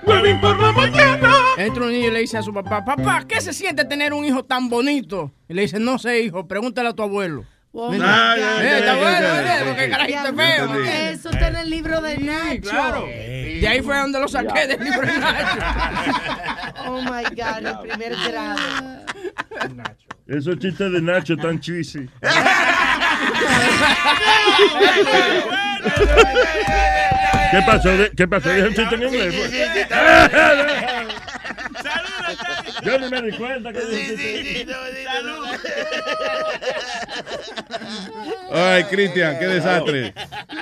Huevín 0.05 0.39
por 0.39 0.57
la 0.59 0.71
mañana. 0.71 1.33
Entra 1.57 1.83
un 1.85 1.91
niño 1.91 2.07
y 2.07 2.11
le 2.11 2.19
dice 2.19 2.37
a 2.37 2.41
su 2.43 2.53
papá, 2.53 2.85
papá, 2.85 3.25
¿qué 3.27 3.41
se 3.41 3.51
siente 3.53 3.85
tener 3.85 4.13
un 4.13 4.23
hijo 4.23 4.43
tan 4.45 4.69
bonito? 4.69 5.31
Y 5.49 5.53
le 5.53 5.63
dice, 5.63 5.79
no 5.79 5.97
sé, 5.99 6.21
hijo, 6.21 6.47
pregúntale 6.47 6.89
a 6.89 6.93
tu 6.93 7.03
abuelo. 7.03 7.43
Oh, 7.77 7.91
¿Me 7.91 7.97
my 7.97 8.03
Ah, 8.07 8.35
entiendes? 8.37 8.61
ya, 8.61 8.63
Eh, 8.63 8.69
ya, 8.69 8.77
Está 8.77 8.85
ya, 8.85 9.01
bueno, 9.01 10.07
Ya 10.07 10.23
feo. 10.33 10.65
entendí. 10.65 10.89
Eso 11.13 11.29
está 11.29 11.47
en 11.49 11.55
el 11.57 11.69
libro 11.69 11.99
de 12.01 12.17
Nacho. 12.19 12.61
Claro. 12.69 13.05
De 13.05 13.67
ahí 13.67 13.81
fue 13.81 13.97
donde 13.97 14.19
lo 14.19 14.27
saqué 14.29 14.67
del 14.67 14.81
libro 14.83 15.01
de 15.01 15.17
Nacho. 15.19 15.59
Oh 16.87 17.01
my 17.01 17.23
God, 17.35 17.65
el 17.65 17.79
primer 17.89 18.15
grado. 18.15 18.59
Esos 20.27 20.57
chistes 20.59 20.89
de 20.91 21.01
Nacho 21.01 21.35
tan 21.35 21.59
cheesy. 21.59 22.09
¿Qué 27.51 27.61
pasó? 27.65 27.89
De- 27.89 28.11
¿Qué 28.11 28.27
pasó? 28.27 28.49
¿Dije 28.49 28.67
un 28.67 28.73
chiste 28.73 28.95
en 28.95 29.03
inglés? 29.03 29.35
pues? 29.35 29.51
Yo 32.85 32.99
ni 32.99 33.09
me 33.09 33.21
di 33.23 33.31
cuenta 33.37 33.73
que 33.73 33.79
dije 33.85 34.11
un 34.11 34.17
chiste. 34.19 34.75
Ay, 38.51 38.83
Cristian, 38.85 39.37
qué 39.39 39.47
desastre. 39.47 40.13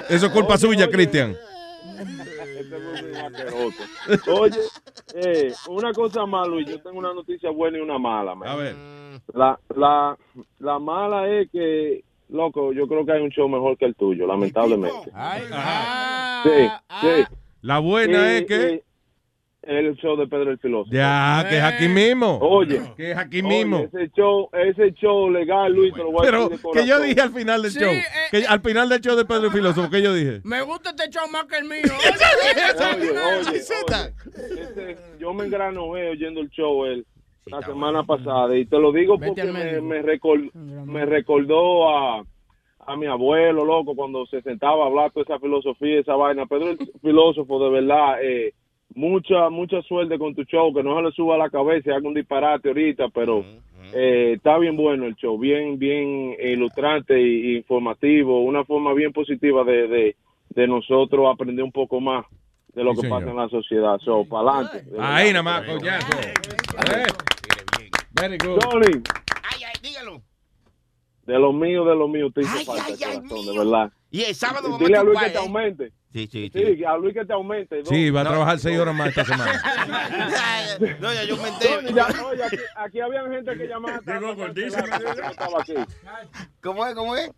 Eso 0.10 0.26
es 0.28 0.32
culpa 0.32 0.58
suya, 0.58 0.88
Cristian. 0.90 1.36
Este. 4.10 4.32
Oye, 4.32 4.60
eh, 5.16 5.54
una 5.70 5.94
cosa 5.94 6.26
mala, 6.26 6.48
Luis, 6.48 6.68
yo 6.68 6.82
tengo 6.82 7.00
una 7.00 7.14
noticia 7.14 7.50
buena 7.52 7.78
y 7.78 7.82
una 7.82 7.98
mala. 8.00 8.36
man. 8.36 8.48
A 8.50 8.56
ver. 8.56 8.76
La, 9.34 9.60
la, 9.76 10.18
la 10.60 10.80
mala 10.80 11.28
es 11.30 11.50
que, 11.52 12.04
loco, 12.30 12.74
yo 12.74 12.88
creo 12.88 13.06
que 13.06 13.12
hay 13.14 13.22
un 13.22 13.30
show 13.30 13.48
mejor 13.48 13.78
que 13.78 13.86
el 13.86 13.96
tuyo, 13.96 14.26
lamentablemente. 14.28 15.12
Sí, 16.44 16.70
sí. 17.02 17.24
La 17.62 17.80
buena 17.80 18.34
Eh, 18.34 18.38
es 18.40 18.46
que. 18.46 18.68
eh, 18.74 18.84
el 19.64 19.96
show 19.96 20.16
de 20.18 20.28
Pedro 20.28 20.52
el 20.52 20.60
Filósofo. 20.60 20.94
Ya, 20.96 21.46
que 21.50 21.58
es 21.58 21.64
aquí 21.64 21.88
mismo. 21.88 22.38
Oye, 22.42 22.82
Que 22.98 23.12
es 23.12 23.18
aquí 23.18 23.40
oye, 23.40 23.48
mismo. 23.48 23.78
ese 23.80 24.10
show, 24.16 24.50
ese 24.54 24.94
show 24.94 25.30
legal, 25.30 25.72
Luis, 25.74 25.94
te 25.94 26.00
lo 26.00 26.12
voy 26.12 26.28
a 26.28 26.32
Pero 26.32 26.50
que 26.74 26.86
yo 26.86 27.00
dije 27.00 27.22
al 27.22 27.32
final 27.34 27.62
del 27.62 27.72
Sí, 27.72 27.80
show. 27.80 27.90
eh, 27.90 28.04
que 28.32 28.46
al 28.46 28.62
final 28.62 28.90
del 28.90 29.00
show 29.02 29.16
de 29.16 29.26
Pedro 29.26 29.46
el 29.46 29.52
Filósofo, 29.52 29.90
¿qué 29.90 30.02
yo 30.02 30.14
dije? 30.14 30.42
Me 30.44 30.62
gusta 30.62 30.90
este 30.90 31.10
show 31.10 31.28
más 31.32 31.46
que 31.46 31.58
el 31.58 31.64
mío. 31.66 31.82
Oye, 32.94 33.10
oye, 33.10 33.48
oye, 33.50 33.58
ese- 33.58 34.98
yo 35.20 35.34
me 35.34 35.46
engranoé 35.46 36.10
oyendo 36.10 36.42
el 36.42 36.50
show 36.50 36.86
él 36.86 37.06
la 37.46 37.62
semana 37.62 38.04
pasada 38.04 38.56
y 38.58 38.66
te 38.66 38.80
lo 38.80 38.92
digo 38.92 39.18
Vete 39.18 39.28
porque 39.28 39.52
me, 39.52 39.82
me, 39.82 40.02
recol- 40.02 40.52
me 40.54 41.06
recordó 41.06 41.90
a, 41.90 42.24
a 42.88 42.96
mi 42.96 43.06
abuelo, 43.06 43.66
loco, 43.66 43.96
cuando 43.96 44.26
se 44.28 44.42
sentaba 44.42 44.84
a 44.84 44.88
hablar 44.88 45.12
toda 45.12 45.24
esa 45.26 45.40
filosofía, 45.40 46.00
esa 46.00 46.16
vaina. 46.16 46.46
Pedro 46.46 46.70
el 46.72 46.78
filósofo, 47.02 47.64
de 47.64 47.70
verdad, 47.70 48.24
eh, 48.24 48.54
mucha 48.96 49.50
mucha 49.50 49.82
suerte 49.84 50.18
con 50.20 50.36
tu 50.36 50.44
show, 50.44 50.74
que 50.74 50.84
no 50.84 50.96
se 50.98 51.04
le 51.04 51.12
suba 51.12 51.36
a 51.36 51.38
la 51.38 51.50
cabeza 51.50 51.90
y 51.90 51.94
haga 51.94 52.08
un 52.08 52.14
disparate 52.14 52.70
ahorita, 52.70 53.10
pero 53.10 53.44
eh, 53.94 54.34
está 54.36 54.58
bien 54.58 54.76
bueno 54.78 55.06
el 55.06 55.16
show, 55.16 55.38
bien 55.38 55.78
bien 55.80 56.36
ilustrante 56.44 57.20
y, 57.22 57.54
y 57.54 57.58
informativo, 57.58 58.44
una 58.44 58.64
forma 58.66 58.94
bien 58.94 59.12
positiva 59.14 59.64
de, 59.64 59.88
de, 59.88 60.16
de 60.50 60.68
nosotros 60.68 61.28
aprender 61.32 61.64
un 61.64 61.72
poco 61.72 62.00
más 62.00 62.26
de 62.74 62.84
lo 62.84 62.92
Sí, 62.92 63.02
que 63.02 63.02
señor. 63.08 63.20
pasa 63.20 63.32
en 63.32 63.38
la 63.38 63.50
sociedad. 63.50 63.98
So, 64.00 64.26
para 64.26 64.50
adelante. 64.50 64.84
Ahí 65.00 65.30
nada 65.32 65.44
más, 65.44 65.66
coñazo. 65.66 66.18
Eh, 66.20 66.34
Very 68.20 68.38
good. 68.38 68.60
Ay, 69.44 69.62
ay, 69.66 69.74
dígalo. 69.82 70.22
de 71.26 71.40
lo 71.40 71.54
mío, 71.54 71.86
de 71.86 71.96
lo 71.96 72.08
mío, 72.08 72.30
te 72.34 72.42
hizo 72.42 72.52
Ay, 72.58 72.66
falta, 72.66 72.84
ay, 72.88 72.94
ay, 73.06 73.16
corazón, 73.28 73.46
de 73.46 73.58
verdad. 73.60 73.92
Y 74.12 74.22
el 74.22 74.36
sábado 74.36 74.64
vamos 74.72 74.80
Dile 74.80 74.98
a 74.98 75.04
Luis 75.04 75.20
que 75.20 75.30
te 75.30 75.36
¿eh? 75.36 75.40
aumente. 75.40 75.92
Sí, 76.14 76.28
sí, 76.32 76.52
sí. 76.54 76.76
Sí, 76.78 76.86
a 76.86 76.96
Luis 76.96 77.14
que 77.16 77.26
te 77.26 77.34
aumente. 77.34 77.84
Sí, 77.86 78.12
va 78.12 78.22
a 78.22 78.24
No, 78.26 78.30
trabajar 78.30 78.60
seis 78.60 78.78
horas 78.78 78.94
más 78.96 79.08
esta 79.10 79.26
semana. 79.26 79.54
No, 81.00 81.14
ya 81.14 81.24
yo 81.24 81.38
me 81.38 81.50
Tony, 81.62 81.94
ya, 81.94 82.08
oye, 82.26 82.44
aquí, 82.44 82.58
aquí 82.76 83.00
había 83.00 83.22
gente 83.30 83.56
que 83.58 83.68
llamaba. 83.68 84.00
Llegó 84.06 84.36
gordísimo. 84.36 84.84
no. 84.88 85.86
¿Cómo 86.62 86.86
es? 86.86 86.96
¿Cómo 86.96 87.16
es? 87.16 87.32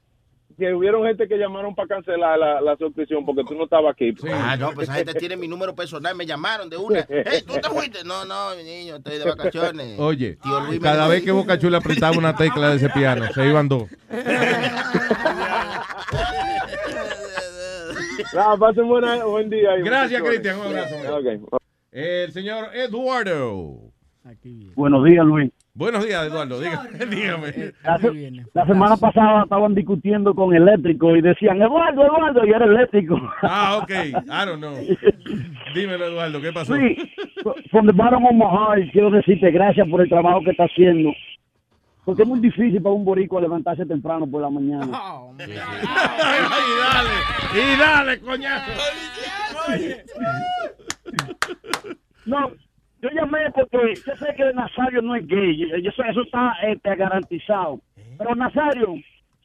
Que 0.58 0.74
hubieron 0.74 1.06
gente 1.06 1.28
que 1.28 1.38
llamaron 1.38 1.76
para 1.76 1.90
cancelar 1.90 2.40
la, 2.40 2.62
la 2.62 2.78
suscripción 2.78 3.26
porque 3.26 3.44
tú 3.44 3.56
no 3.56 3.66
estabas 3.66 3.92
aquí. 3.92 4.16
Ah, 4.32 4.56
no, 4.58 4.72
pues 4.72 4.88
esa 4.88 4.98
gente 4.98 5.14
tiene 5.16 5.36
mi 5.36 5.50
número 5.50 5.76
personal. 5.76 6.16
Me 6.16 6.26
llamaron 6.26 6.70
de 6.70 6.78
una. 6.78 7.02
Hey, 7.10 7.44
¿tú 7.46 7.56
te 7.56 7.68
fuiste? 7.70 8.04
No, 8.06 8.24
no, 8.24 8.56
mi 8.56 8.64
niño, 8.64 8.96
estoy 8.98 9.18
de 9.20 9.26
vacaciones. 9.26 10.00
Oye, 10.00 10.38
Tío 10.42 10.60
Luis 10.62 10.80
me 10.80 10.88
cada 10.88 11.08
vez 11.10 11.24
que 11.24 11.32
Boca 11.32 11.60
Chula 11.60 11.80
apretaba 11.80 12.18
una 12.18 12.36
tecla 12.36 12.70
de 12.70 12.78
ese 12.78 12.90
piano, 12.90 13.26
se 13.34 13.46
iban 13.46 13.68
dos. 13.68 13.90
Pasen 18.60 18.88
buena, 18.88 19.24
buen 19.26 19.50
día. 19.50 19.78
y 19.78 19.84
Gracias. 19.84 20.22
Cristian. 20.22 20.58
Un 20.60 20.66
abrazo. 20.68 21.60
El 21.92 22.32
señor 22.32 22.70
Eduardo. 22.76 23.92
Buenos 24.76 25.04
días, 25.06 25.26
Luis. 25.26 25.52
Buenos 25.76 26.06
días, 26.06 26.26
Eduardo. 26.26 26.60
Dígame. 26.60 27.74
La, 27.84 27.98
se- 28.00 28.32
la 28.54 28.66
semana 28.66 28.98
pasada 28.98 29.44
estaban 29.44 29.76
discutiendo 29.76 30.34
con 30.34 30.56
eléctrico 30.56 31.16
y 31.16 31.22
decían, 31.22 31.62
Eduardo, 31.62 32.04
Eduardo, 32.06 32.46
y 32.46 32.50
era 32.50 32.66
eléctrico. 32.66 33.18
Ah, 33.42 33.80
ok. 33.84 33.92
I 33.92 34.46
don't 34.46 34.58
know. 34.60 34.74
Dímelo, 35.76 36.06
Eduardo, 36.08 36.42
¿qué 36.42 36.52
pasó? 36.54 36.76
Sí, 36.76 36.96
from 37.70 37.86
the 37.88 37.92
bottom 37.94 38.26
of 38.26 38.34
my 38.34 38.46
heart, 38.46 38.92
quiero 38.94 39.12
decirte 39.12 39.52
gracias 39.52 39.88
por 39.90 40.02
el 40.02 40.10
trabajo 40.10 40.42
que 40.44 40.52
está 40.52 40.64
haciendo. 40.64 41.12
Porque 42.06 42.22
es 42.22 42.28
muy 42.28 42.39
difícil 42.39 42.82
para 42.82 42.93
un 42.93 43.03
boricua 43.03 43.41
levantarse 43.41 43.86
temprano 43.86 44.28
por 44.28 44.41
la 44.41 44.49
mañana. 44.49 44.86
y 45.39 45.58
dale, 46.80 47.16
y 47.53 47.78
dale, 47.78 48.20
coñazo. 48.22 48.72
No, 52.26 52.49
yo 53.01 53.10
llamé 53.12 53.51
porque 53.53 53.93
yo 53.95 54.16
sé 54.16 54.34
que 54.36 54.51
Nazario 54.53 55.01
no 55.03 55.16
es 55.16 55.28
gay, 55.28 55.70
sé, 55.95 56.03
eso 56.10 56.22
está 56.22 56.53
este, 56.64 56.95
garantizado. 56.95 57.80
Pero 58.18 58.34
Nazario, 58.34 58.95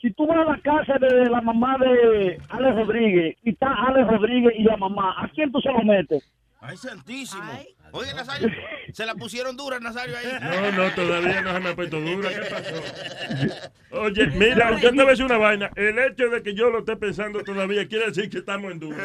si 0.01 0.11
tú 0.13 0.27
vas 0.27 0.39
a 0.39 0.51
la 0.53 0.59
casa 0.61 0.95
de 0.99 1.29
la 1.29 1.43
mamá 1.43 1.77
de 1.79 2.41
Alex 2.49 2.77
Rodríguez 2.77 3.37
y 3.45 3.51
está 3.51 3.71
Alex 3.87 4.09
Rodríguez 4.09 4.55
y 4.57 4.63
la 4.63 4.79
mamá, 4.79 5.15
¿a 5.19 5.29
quién 5.29 5.53
tú 5.53 5.61
se 5.61 5.71
lo 5.71 5.83
metes? 5.83 6.25
Ay, 6.61 6.77
santísimo. 6.77 7.43
Oye, 7.93 8.15
Nazario, 8.15 8.49
se 8.93 9.07
la 9.07 9.15
pusieron 9.15 9.57
dura, 9.57 9.81
Nazario, 9.81 10.17
ahí. 10.17 10.27
No, 10.41 10.73
no, 10.85 10.91
todavía 10.95 11.41
no 11.43 11.53
se 11.53 11.61
me 11.61 11.69
ha 11.71 11.77
puesto 11.77 12.01
dura. 12.01 12.29
¿Qué 12.31 12.41
pasó? 12.51 13.71
Oye, 14.01 14.27
mira, 14.29 14.79
yo 14.79 14.91
te 14.91 14.97
voy 14.97 15.07
a 15.07 15.11
decir 15.11 15.25
una 15.25 15.39
vaina. 15.39 15.71
El 15.75 15.99
hecho 15.99 16.29
de 16.29 16.43
que 16.43 16.55
yo 16.55 16.71
lo 16.71 16.81
esté 16.81 16.97
pensando 16.97 17.43
todavía 17.43 17.89
quiere 17.89 18.07
decir 18.07 18.31
que 18.31 18.39
estamos 18.39 18.71
en 18.71 18.79
duda. 18.79 18.97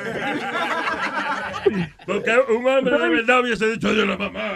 Porque 2.06 2.32
un 2.50 2.68
hombre 2.68 3.00
de 3.00 3.10
verdad 3.10 3.42
hubiese 3.42 3.68
dicho 3.68 3.92
yo 3.94 4.06
la 4.06 4.18
mamá. 4.18 4.54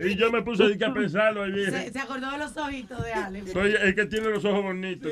Y 0.00 0.16
yo 0.16 0.30
me 0.30 0.42
puse 0.42 0.64
a 0.64 0.92
pensarlo 0.92 1.44
ahí. 1.44 1.52
Se, 1.52 1.70
dije, 1.70 1.92
se 1.92 1.98
acordó 1.98 2.30
de 2.30 2.38
los 2.38 2.56
ojitos 2.56 3.02
de 3.02 3.12
Alex. 3.12 3.56
Oye, 3.56 3.88
es 3.88 3.94
que 3.94 4.04
tiene 4.06 4.28
los 4.28 4.44
ojos 4.44 4.62
bonitos. 4.62 5.10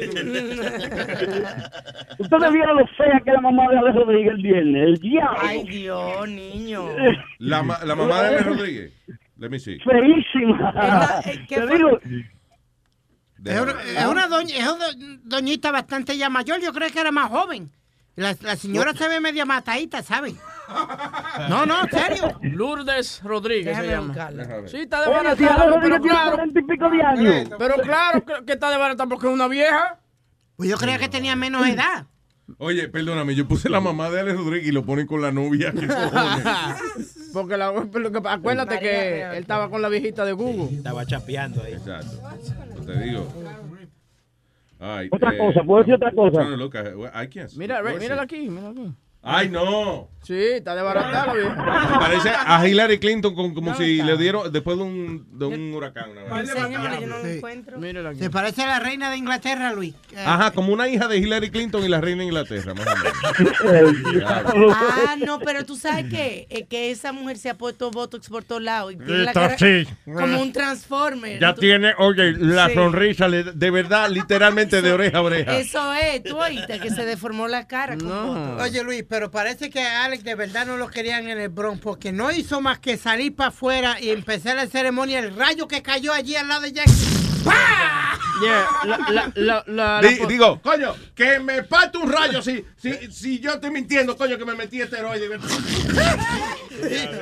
Ustedes 2.19 2.53
vieron 2.53 2.77
lo 2.77 2.87
fea 2.89 3.23
que 3.25 3.33
la 3.33 3.41
mamá 3.41 3.71
de 3.71 3.79
Alex 3.79 3.95
Rodríguez 3.95 4.33
el 4.33 4.43
viernes, 4.43 4.83
el 4.83 4.97
diablo. 4.97 5.39
Ay, 5.41 5.65
Dios, 5.65 6.29
niño. 6.29 6.89
La, 7.39 7.63
la 7.85 7.95
mamá 7.95 8.23
de 8.23 8.29
Alex 8.29 8.47
Rodríguez. 8.47 8.93
Let 9.37 9.51
me 9.51 9.59
see. 9.59 9.79
Feísima. 9.81 11.21
¿Qué 11.49 11.57
Te 11.61 11.67
digo, 11.67 12.01
Es 13.45 13.61
una, 13.61 13.83
es 13.83 14.07
una 14.07 14.27
doña- 14.29 14.57
es 14.57 14.67
una 14.69 14.87
doñita 15.23 15.71
bastante 15.71 16.17
ya 16.19 16.29
mayor, 16.29 16.61
yo 16.61 16.73
creo 16.73 16.91
que 16.91 17.01
era 17.01 17.13
más 17.13 17.31
joven. 17.31 17.71
La, 18.17 18.35
la 18.43 18.57
señora 18.57 18.93
se 18.95 19.07
ve 19.07 19.21
media 19.21 19.45
matadita, 19.45 20.03
¿sabes? 20.03 20.35
No, 21.49 21.65
no, 21.65 21.81
en 21.83 21.89
serio. 21.91 22.39
Lourdes 22.43 23.23
Rodríguez 23.23 23.75
se 23.77 23.83
Déjame 23.83 23.89
llama. 23.89 24.07
buscarla. 24.09 24.69
Sí, 24.69 24.77
está 24.79 25.01
de 25.01 25.07
Oye, 25.09 25.79
pero 25.81 26.01
claro. 26.03 26.33
40 26.33 26.61
y 26.61 26.63
pico 26.65 26.91
de 26.91 27.03
años. 27.03 27.49
Pero 27.59 27.75
claro 27.77 28.25
que, 28.45 28.53
está 28.53 28.71
de 28.71 28.77
barata 28.77 29.07
porque 29.07 29.29
es 29.29 29.33
una 29.33 29.49
vieja. 29.49 29.99
Pues 30.57 30.69
yo 30.69 30.77
creía 30.77 30.99
que 30.99 31.09
tenía 31.09 31.37
menos 31.37 31.67
edad. 31.67 32.07
Oye, 32.59 32.89
perdóname, 32.89 33.35
yo 33.35 33.47
puse 33.49 33.71
la 33.71 33.81
mamá 33.81 34.11
de 34.11 34.21
Alex 34.21 34.37
Rodríguez 34.37 34.69
y 34.69 34.73
lo 34.73 34.85
ponen 34.85 35.07
con 35.07 35.23
la 35.23 35.33
novia. 35.33 35.73
¿Qué 35.73 35.87
cojones? 35.87 37.17
Porque 37.33 37.57
la- 37.57 37.69
acuérdate 37.69 38.75
María 38.75 38.79
que 38.81 39.11
Real. 39.11 39.35
él 39.35 39.41
estaba 39.43 39.69
con 39.71 39.83
la 39.83 39.89
viejita 39.89 40.25
de 40.25 40.33
Google. 40.33 40.77
Estaba 40.77 41.05
chapeando 41.07 41.63
ahí. 41.63 41.75
Exacto. 41.75 42.17
Yo 42.77 42.83
te 42.85 42.99
digo. 43.01 43.27
Ay, 44.81 45.09
Otra 45.11 45.35
eh, 45.35 45.39
cosa, 45.39 45.63
¿puedo 45.65 45.81
decir 45.81 45.95
otra 45.95 46.13
cosa? 46.13 46.43
Look, 46.45 46.75
I, 46.77 47.39
I. 47.39 47.47
Mira, 47.57 47.83
mírala 47.83 48.23
aquí, 48.23 48.49
mírala 48.49 48.71
aquí. 48.71 48.93
Ay, 49.23 49.49
no. 49.49 50.09
Sí, 50.23 50.35
está 50.37 50.75
vieja. 50.75 51.99
Parece 51.99 52.29
a 52.31 52.67
Hillary 52.69 52.99
Clinton 52.99 53.35
con- 53.35 53.55
como 53.55 53.75
si 53.77 54.03
le 54.03 54.17
dieron 54.19 54.53
después 54.53 54.77
de 54.77 54.83
un, 54.85 55.27
de 55.39 55.47
un 55.47 55.73
huracán. 55.73 56.11
yo 56.15 56.55
no 57.07 57.19
lo 57.19 57.27
encuentro. 57.27 57.81
Se 58.19 58.29
parece 58.29 58.63
a 58.63 58.67
la 58.67 58.79
reina 58.79 59.11
de 59.11 59.17
Inglaterra, 59.17 59.73
Luis. 59.73 59.95
Eh, 60.13 60.17
Ajá, 60.19 60.51
como 60.51 60.73
una 60.73 60.87
hija 60.89 61.09
de 61.09 61.17
Hillary 61.19 61.51
Clinton 61.51 61.83
y 61.85 61.89
la 61.89 62.01
reina 62.03 62.21
de 62.21 62.27
Inglaterra, 62.27 62.75
más 62.75 62.87
o 62.87 63.67
menos. 63.67 63.95
Ah, 64.27 65.17
no, 65.25 65.39
pero 65.41 65.65
tú 65.65 65.77
sabes 65.77 66.07
que, 66.11 66.47
eh, 66.51 66.67
que 66.67 66.91
esa 66.91 67.13
mujer 67.13 67.39
se 67.39 67.49
ha 67.51 67.57
puesto 67.57 67.91
botox 67.91 68.29
por 68.29 68.45
todos 68.45 68.63
lados. 68.63 68.93
Y 68.93 68.97
tiene 68.97 69.19
la 69.21 69.31
Esto 69.31 69.41
cara 69.41 69.59
sí. 69.59 69.87
como 70.05 70.43
un 70.43 70.53
transformer. 70.53 71.41
Ya 71.41 71.55
Tú- 71.55 71.61
tiene, 71.63 71.95
oye, 71.99 72.33
la 72.33 72.69
Sí. 72.69 72.75
sonrisa 72.75 73.29
de 73.31 73.71
verdad, 73.71 74.11
literalmente 74.11 74.83
de 74.83 74.93
oreja 74.93 75.19
a 75.19 75.23
oreja. 75.23 75.57
Eso 75.57 75.95
es, 75.95 76.23
tú 76.23 76.37
oíste 76.39 76.81
que 76.81 76.91
se 76.91 77.05
deformó 77.07 77.49
la 77.49 77.67
cara. 77.67 77.97
con 77.97 78.09
botox. 78.09 78.63
Oye 78.63 78.83
Luis, 78.85 79.05
pero 79.09 79.18
parece 79.27 79.69
que 79.69 79.81
a 79.81 80.05
Alex 80.05 80.23
de 80.23 80.35
verdad 80.37 80.65
no 80.65 80.77
lo 80.77 80.89
querían 80.89 81.29
en 81.29 81.39
el 81.39 81.49
Bronx 81.49 81.81
porque 81.81 82.13
no 82.13 82.31
hizo 82.31 82.61
más 82.61 82.79
que 82.79 82.97
salir 82.97 83.35
para 83.35 83.49
afuera 83.49 84.01
y 84.01 84.11
empezar 84.11 84.57
la 84.57 84.67
ceremonia. 84.69 85.19
El 85.19 85.35
rayo 85.35 85.67
que 85.67 85.83
cayó 85.83 86.13
allí 86.13 86.37
al 86.37 86.47
lado 86.47 86.63
de 86.63 86.73
Jackson. 86.73 87.18
Yeah, 88.41 88.69
la, 88.85 89.33
la, 89.35 89.65
la, 89.67 90.01
digo, 90.29 90.61
coño, 90.63 90.95
que 91.15 91.41
me 91.41 91.65
parte 91.65 91.99
un 91.99 92.11
rayo 92.13 92.41
si, 92.41 92.65
si, 92.77 92.93
si 93.11 93.41
yo 93.41 93.55
estoy 93.55 93.71
mintiendo, 93.73 94.17
coño, 94.17 94.39
que 94.39 94.45
me 94.45 94.55
metí 94.55 94.81
esteroide. 94.81 95.29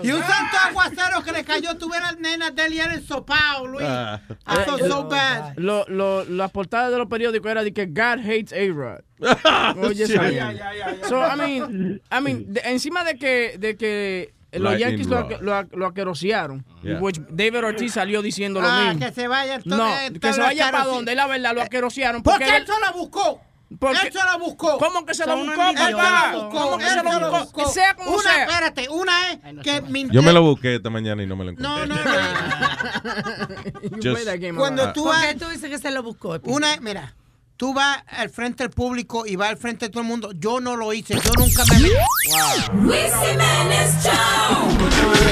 Y 0.03 0.11
un 0.11 0.20
santo 0.22 0.57
aguacero 0.62 1.22
que 1.24 1.33
le 1.33 1.45
cayó, 1.45 1.74
tuve 1.79 1.99
las 2.01 2.18
nenas 2.18 2.55
de 2.55 2.66
él 2.66 2.74
y 2.74 2.81
era 2.81 3.01
sopao, 3.01 3.66
Luis. 3.66 3.87
Ah. 3.89 4.20
I 4.47 4.57
felt 4.64 4.87
so 4.87 5.05
bad. 5.05 5.55
lo, 5.57 5.87
lo, 5.89 6.24
las 6.24 6.51
portadas 6.51 6.93
de 6.93 6.99
los 6.99 7.07
periódicos 7.09 7.51
era 7.51 7.64
de 7.64 7.72
que 7.72 7.87
God 7.87 8.20
hates 8.20 8.53
A-Rod. 8.53 9.01
Oye, 9.83 10.07
mierda. 10.07 11.09
So, 11.09 11.18
I 11.18 11.37
mean, 11.37 12.03
I 12.12 12.20
mean, 12.20 12.53
de- 12.53 12.61
encima 12.66 13.03
de 13.05 13.16
que, 13.16 13.57
de 13.59 13.77
que 13.79 14.35
los 14.53 14.62
Lightning 14.72 15.07
Yankees 15.07 15.07
lo, 15.09 15.28
lo, 15.40 15.62
lo 15.72 15.86
aquerosearon, 15.86 16.64
Yeah. 16.82 16.99
which 17.01 17.20
David 17.30 17.64
Ortiz 17.64 17.92
salió 17.94 18.22
diciendo 18.22 18.61
lo 18.61 18.68
Ah, 18.68 18.84
mismo. 18.92 19.01
que 19.07 19.12
se 19.12 19.26
vaya 19.28 19.61
No, 19.64 19.86
eh, 19.88 20.12
que 20.20 20.32
se 20.32 20.40
vaya 20.40 20.70
para 20.70 20.84
donde, 20.84 21.14
la 21.14 21.26
verdad, 21.26 21.55
lo 21.55 21.62
aquerosearon. 21.62 22.22
Porque 22.22 22.44
Porque 22.44 22.57
él 22.59 22.66
se 22.66 22.80
la 22.80 22.90
buscó. 22.92 23.40
Porque- 23.80 24.07
él 24.07 24.12
se 24.12 24.18
la 24.18 24.36
buscó. 24.36 24.78
¿Cómo 24.78 25.05
que 25.05 25.12
se 25.14 25.26
lo 25.26 25.32
Son 25.32 25.47
buscó, 25.47 25.61
unos 25.61 25.70
Él 25.72 25.86
se 25.88 25.92
papá? 25.92 26.03
la 26.32 26.38
buscó. 26.38 26.51
¿Cómo 26.61 26.78
que 26.78 26.84
él 26.84 26.90
se 26.90 27.03
lo 27.20 27.30
buscó? 27.40 27.68
Sea 27.68 27.94
como 27.94 28.11
una, 28.12 28.22
sea. 28.22 28.44
espérate, 28.44 28.88
una 28.88 29.32
es 29.32 29.38
que 29.64 29.80
mintió. 29.82 30.20
Yo 30.20 30.22
me 30.24 30.32
lo 30.32 30.42
busqué 30.42 30.76
esta 30.76 30.88
mañana 30.88 31.20
y 31.24 31.26
no 31.26 31.34
me 31.34 31.44
lo 31.47 31.51
encontré. 31.51 31.68
No, 31.68 31.84
no, 31.86 31.94
no. 31.97 32.11
Just- 34.03 34.57
Cuando 34.57 34.92
tú 34.92 35.05
¿Por 35.05 35.20
qué 35.20 35.34
tú 35.34 35.49
dices 35.49 35.68
que 35.68 35.78
se 35.78 35.90
lo 35.90 36.03
buscó? 36.05 36.38
una 36.44 36.74
es, 36.74 36.80
mira, 36.80 37.14
tú 37.57 37.73
vas 37.75 38.03
al 38.07 38.31
frente 38.31 38.63
del 38.65 38.71
público 38.71 39.27
y 39.27 39.37
vas 39.37 39.51
al 39.51 39.57
frente 39.57 39.87
de 39.87 39.91
todo 39.91 40.03
el 40.03 40.09
mundo. 40.09 40.33
Yo 40.37 40.61
no 40.61 40.77
lo 40.77 40.93
hice, 40.93 41.15
yo 41.15 41.31
nunca 41.39 41.65
me 41.73 41.79
metí. 41.81 41.95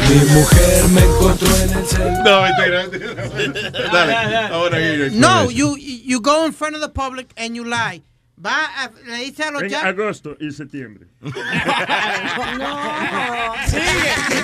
Mi 0.09 0.25
mujer 0.33 0.85
me 0.89 1.01
encontró 1.03 1.57
en 1.57 1.71
el 1.79 1.87
celular. 1.87 2.25
No, 2.25 2.43
mentira, 2.43 2.87
mentira. 2.87 3.71
Dale, 3.93 4.37
ahora 4.53 4.79
No, 5.13 5.51
you 5.51 5.77
you 5.77 6.21
go 6.21 6.45
in 6.47 6.53
front 6.53 6.75
of 6.77 6.81
the 6.83 6.89
public 6.89 7.33
and 7.37 7.55
you 7.55 7.65
lie. 7.65 8.03
Va, 8.45 8.67
a- 8.67 8.91
le 9.07 9.19
dice 9.25 9.45
a 9.45 9.51
los 9.53 9.63
En 9.63 9.69
ya. 9.69 9.81
agosto 9.87 10.37
y 10.41 10.51
septiembre. 10.51 11.07
Sigue. 11.23 11.33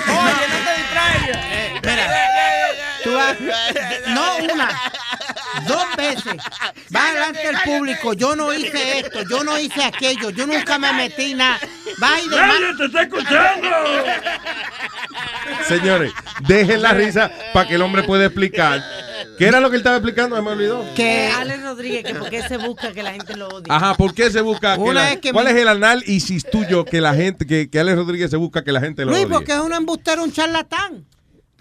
Oye, 0.07 0.45
no 0.47 0.57
te 0.65 0.73
distraigas. 0.77 1.39
Tú 3.03 3.13
vas, 3.13 3.35
no 4.09 4.37
una, 4.53 4.69
dos 5.67 5.85
veces. 5.97 6.35
Va 6.95 7.11
delante 7.13 7.39
del 7.47 7.57
público. 7.65 8.13
Yo 8.13 8.35
no 8.35 8.53
hice 8.53 8.99
esto, 8.99 9.21
yo 9.29 9.43
no 9.43 9.57
hice 9.59 9.83
aquello, 9.83 10.29
yo 10.29 10.45
nunca 10.47 10.77
me 10.77 10.91
metí 10.93 11.33
nada. 11.33 11.59
Va 12.01 12.19
y 12.21 12.27
¡Nadie 12.27 12.75
te 12.77 12.85
está 12.85 13.01
escuchando! 13.03 13.69
Señores, 15.67 16.11
dejen 16.47 16.81
la 16.81 16.93
risa 16.93 17.31
para 17.53 17.67
que 17.67 17.75
el 17.75 17.81
hombre 17.81 18.03
pueda 18.03 18.25
explicar. 18.25 18.81
¿Qué 19.37 19.47
era 19.47 19.59
lo 19.59 19.69
que 19.69 19.75
él 19.75 19.81
estaba 19.81 19.97
explicando? 19.97 20.41
Me 20.41 20.51
olvidó. 20.51 20.85
Que 20.95 21.31
Alex 21.35 21.63
Rodríguez, 21.63 22.03
que 22.03 22.15
por 22.15 22.29
qué 22.29 22.47
se 22.47 22.57
busca 22.57 22.91
que 22.93 23.01
la 23.03 23.11
gente 23.13 23.35
lo 23.35 23.47
odie. 23.47 23.65
Ajá, 23.69 23.95
¿por 23.95 24.13
qué 24.13 24.29
se 24.29 24.41
busca 24.41 24.75
que 24.75 24.81
Una 24.81 25.09
la- 25.11 25.15
que 25.19 25.31
¿Cuál 25.31 25.47
es 25.47 25.55
el 25.55 25.67
análisis 25.67 26.45
tuyo 26.49 26.85
que 26.85 27.01
la 27.01 27.13
gente, 27.13 27.45
que, 27.45 27.69
que 27.69 27.79
Alex 27.79 27.97
Rodríguez 27.97 28.29
se 28.31 28.37
busca 28.37 28.63
que 28.63 28.71
la 28.71 28.79
gente 28.81 29.03
lo 29.05 29.11
Luis, 29.11 29.25
odie? 29.25 29.33
porque 29.33 29.51
es 29.53 29.59
un 29.59 29.73
embustero, 29.73 30.23
un 30.23 30.31
charlatán. 30.31 31.05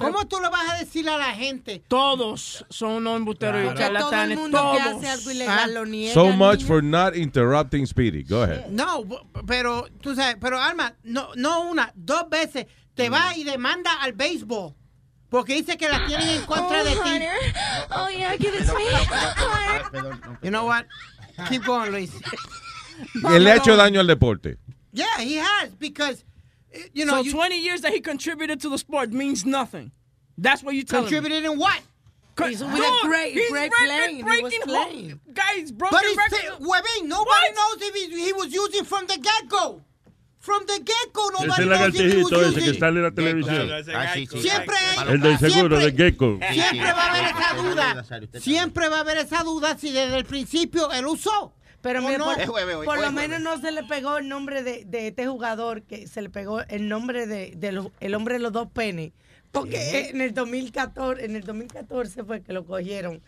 ¿Cómo 0.01 0.27
tú 0.27 0.41
le 0.41 0.49
vas 0.49 0.69
a 0.71 0.79
decir 0.79 1.09
a 1.09 1.17
la 1.19 1.33
gente? 1.35 1.83
Todos 1.87 2.65
son 2.71 2.93
unos 2.93 3.17
embusteros 3.19 3.63
y 3.63 3.67
Porque 3.67 3.85
todo 3.85 3.89
el 3.91 3.97
charlatanes. 3.99 4.39
mundo 4.39 4.73
que 4.73 4.83
Todos. 4.83 4.97
hace 4.97 5.09
algo 5.09 5.31
ilegal 5.31 5.75
lo 5.75 5.87
niega. 5.87 6.15
So 6.15 6.27
much 6.33 6.59
niña. 6.59 6.67
for 6.67 6.83
not 6.83 7.15
interrupting 7.17 7.87
Speedy. 7.87 8.23
Go 8.25 8.43
ahead. 8.43 8.67
No, 8.71 9.05
pero 9.47 9.87
tú 10.01 10.15
sabes, 10.15 10.37
pero 10.41 10.59
Alma, 10.61 10.95
no, 11.05 11.29
no 11.37 11.63
una, 11.63 11.93
dos 11.95 12.29
veces 12.31 12.67
te 12.95 13.09
va 13.11 13.37
y 13.37 13.45
demanda 13.45 13.93
al 14.01 14.13
béisbol. 14.13 14.75
Porque 15.29 15.55
dice 15.55 15.77
que 15.77 15.89
la 15.89 16.05
tienen 16.07 16.29
en 16.29 16.43
contra 16.45 16.83
de 16.83 16.91
ti. 16.91 16.99
Oh, 17.95 18.09
yeah, 18.09 18.37
give 18.37 18.53
it 18.59 18.67
to 18.67 18.75
me. 18.75 18.83
You 20.43 20.51
know 20.51 20.67
what? 20.67 20.87
Keep 21.49 21.65
going, 21.65 21.93
Luis. 21.93 22.11
Él 23.33 23.45
le 23.45 23.53
ha 23.53 23.57
hecho 23.57 23.77
daño 23.77 24.01
al 24.01 24.07
deporte. 24.09 24.59
Yeah, 24.93 25.07
he 25.21 25.37
has 25.39 25.71
because 25.79 26.25
you 26.93 27.05
know 27.05 27.17
so 27.19 27.23
you 27.23 27.33
20 27.33 27.61
years 27.61 27.81
that 27.83 27.93
he 27.93 28.01
contributed 28.01 28.61
to 28.61 28.69
the 28.69 28.79
sport 28.79 29.11
means 29.13 29.45
nothing. 29.45 29.93
That's 30.39 30.63
what 30.63 30.75
you 30.75 30.85
tell 30.85 31.03
contributed 31.03 31.45
in 31.45 31.59
what? 31.59 31.81
He's 32.43 32.65
with 32.65 32.73
a 32.73 32.99
great, 33.07 33.35
he's 33.35 33.51
great 33.51 33.71
record 33.71 33.87
playing. 33.87 34.17
He 34.17 34.23
was 34.23 34.41
breaking 34.41 34.61
playing. 34.63 35.21
Guys, 35.35 35.73
broken 35.73 35.99
But 35.99 36.05
he's 36.07 36.17
record. 36.17 36.59
t- 36.59 36.65
Webin, 36.65 37.07
nobody 37.09 37.49
knows 37.55 37.77
if 37.83 37.95
he, 37.95 38.25
he 38.25 38.33
was 38.33 38.51
using 38.53 38.85
from 38.85 39.07
the 39.07 39.19
get 39.19 39.49
go. 39.49 39.83
From 40.39 40.65
the 40.67 40.81
get 40.83 41.13
go, 41.13 41.29
nobody 41.39 41.67
knows 41.69 41.95
if 41.95 42.13
he 42.13 42.23
was 42.23 42.31
lagartijito 42.33 42.49
ese 42.49 42.55
que 42.55 42.61
using. 42.69 42.81
sale 42.81 42.97
en 42.97 43.03
la 43.03 43.11
televisión. 43.11 43.71
Ah, 43.95 44.15
sí, 44.15 44.27
sí. 44.27 44.41
Siempre 44.41 44.77
hay- 44.77 45.09
El 45.13 45.21
del 45.21 45.39
seguro, 45.39 45.79
siempre- 45.79 45.91
de 45.91 45.93
Gecko. 45.93 46.39
Siempre 46.51 46.93
va 46.95 47.05
a 47.05 47.11
haber 47.11 47.25
esa 47.37 47.55
duda. 47.63 48.41
Siempre 48.41 48.89
va 48.89 48.97
a 48.97 49.01
haber 49.01 49.17
esa 49.19 49.43
duda 49.43 49.77
si 49.77 49.91
desde 49.93 50.17
el 50.17 50.25
principio 50.25 50.91
él 50.93 51.05
usó. 51.07 51.53
Pero 51.83 52.01
¿O 52.01 52.03
mira, 52.07 52.19
no? 52.19 52.25
por, 52.27 52.41
Es 52.41 52.49
jueves 52.49 52.77
hoy, 52.77 52.87
por 52.87 52.97
hoy 52.97 53.03
lo 53.03 53.09
es 53.09 53.15
menos 53.15 53.41
no 53.41 53.59
se 53.61 53.73
le 53.73 53.83
pegó 53.85 54.19
el 54.19 54.29
nombre 54.29 54.63
de, 54.63 54.85
de 54.85 55.09
este 55.09 55.27
jugador, 55.27 55.83
que 55.83 56.07
se 56.07 56.21
le 56.23 56.29
pegó 56.31 56.61
el 56.69 56.89
nombre 56.89 57.27
de, 57.27 57.55
de 57.57 57.73
los- 57.73 57.89
el 58.01 58.15
hombre 58.15 58.35
de 58.35 58.41
los 58.41 58.53
dos 58.53 58.69
penes. 58.71 59.13
Porque 59.53 60.11
en 60.11 60.21
el 60.21 60.33
2014, 60.35 61.25
en 61.25 61.35
el 61.37 61.43
2014 61.43 62.23
fue 62.25 62.41
que 62.43 62.53
lo 62.53 62.65
cogieron 62.65 63.21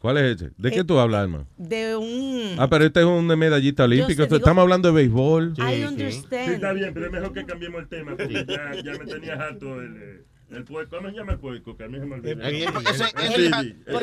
¿Cuál 0.00 0.16
es 0.18 0.36
ese? 0.36 0.50
¿De 0.56 0.70
qué 0.70 0.80
Eh, 0.80 0.84
tú 0.84 0.98
hablas, 1.00 1.22
hermano? 1.22 1.46
de 1.56 1.96
un 1.96 2.54
Ah, 2.58 2.68
pero 2.70 2.84
este 2.84 3.00
es 3.00 3.06
un 3.06 3.26
medallista 3.26 3.82
olímpico. 3.84 4.22
digo- 4.22 4.36
Estamos 4.36 4.62
hablando 4.62 4.88
de 4.88 4.94
béisbol. 4.94 5.54
I 5.58 5.74
Sí, 5.78 5.84
understand. 5.84 6.50
está 6.54 6.72
bien, 6.72 6.94
pero 6.94 7.06
es 7.06 7.12
mejor 7.12 7.32
que 7.32 7.44
cambiemos 7.44 7.82
el 7.82 7.88
tema 7.88 8.12
porque 8.16 8.44
ya, 8.48 8.74
ya 8.82 8.92
me 8.92 9.06
tenía 9.06 9.34
harto 9.34 9.80
el, 9.80 9.96
eh, 9.96 10.24
el 10.50 10.64
puerco. 10.64 10.96
¿Cómo 10.96 11.10
se 11.10 11.16
llama 11.16 11.32
el 11.32 11.38
puerco? 11.38 11.76
Que 11.76 11.84
a 11.84 11.88
mí 11.88 11.98
se 11.98 12.06
me 12.06 12.14
olvidó. 12.16 12.40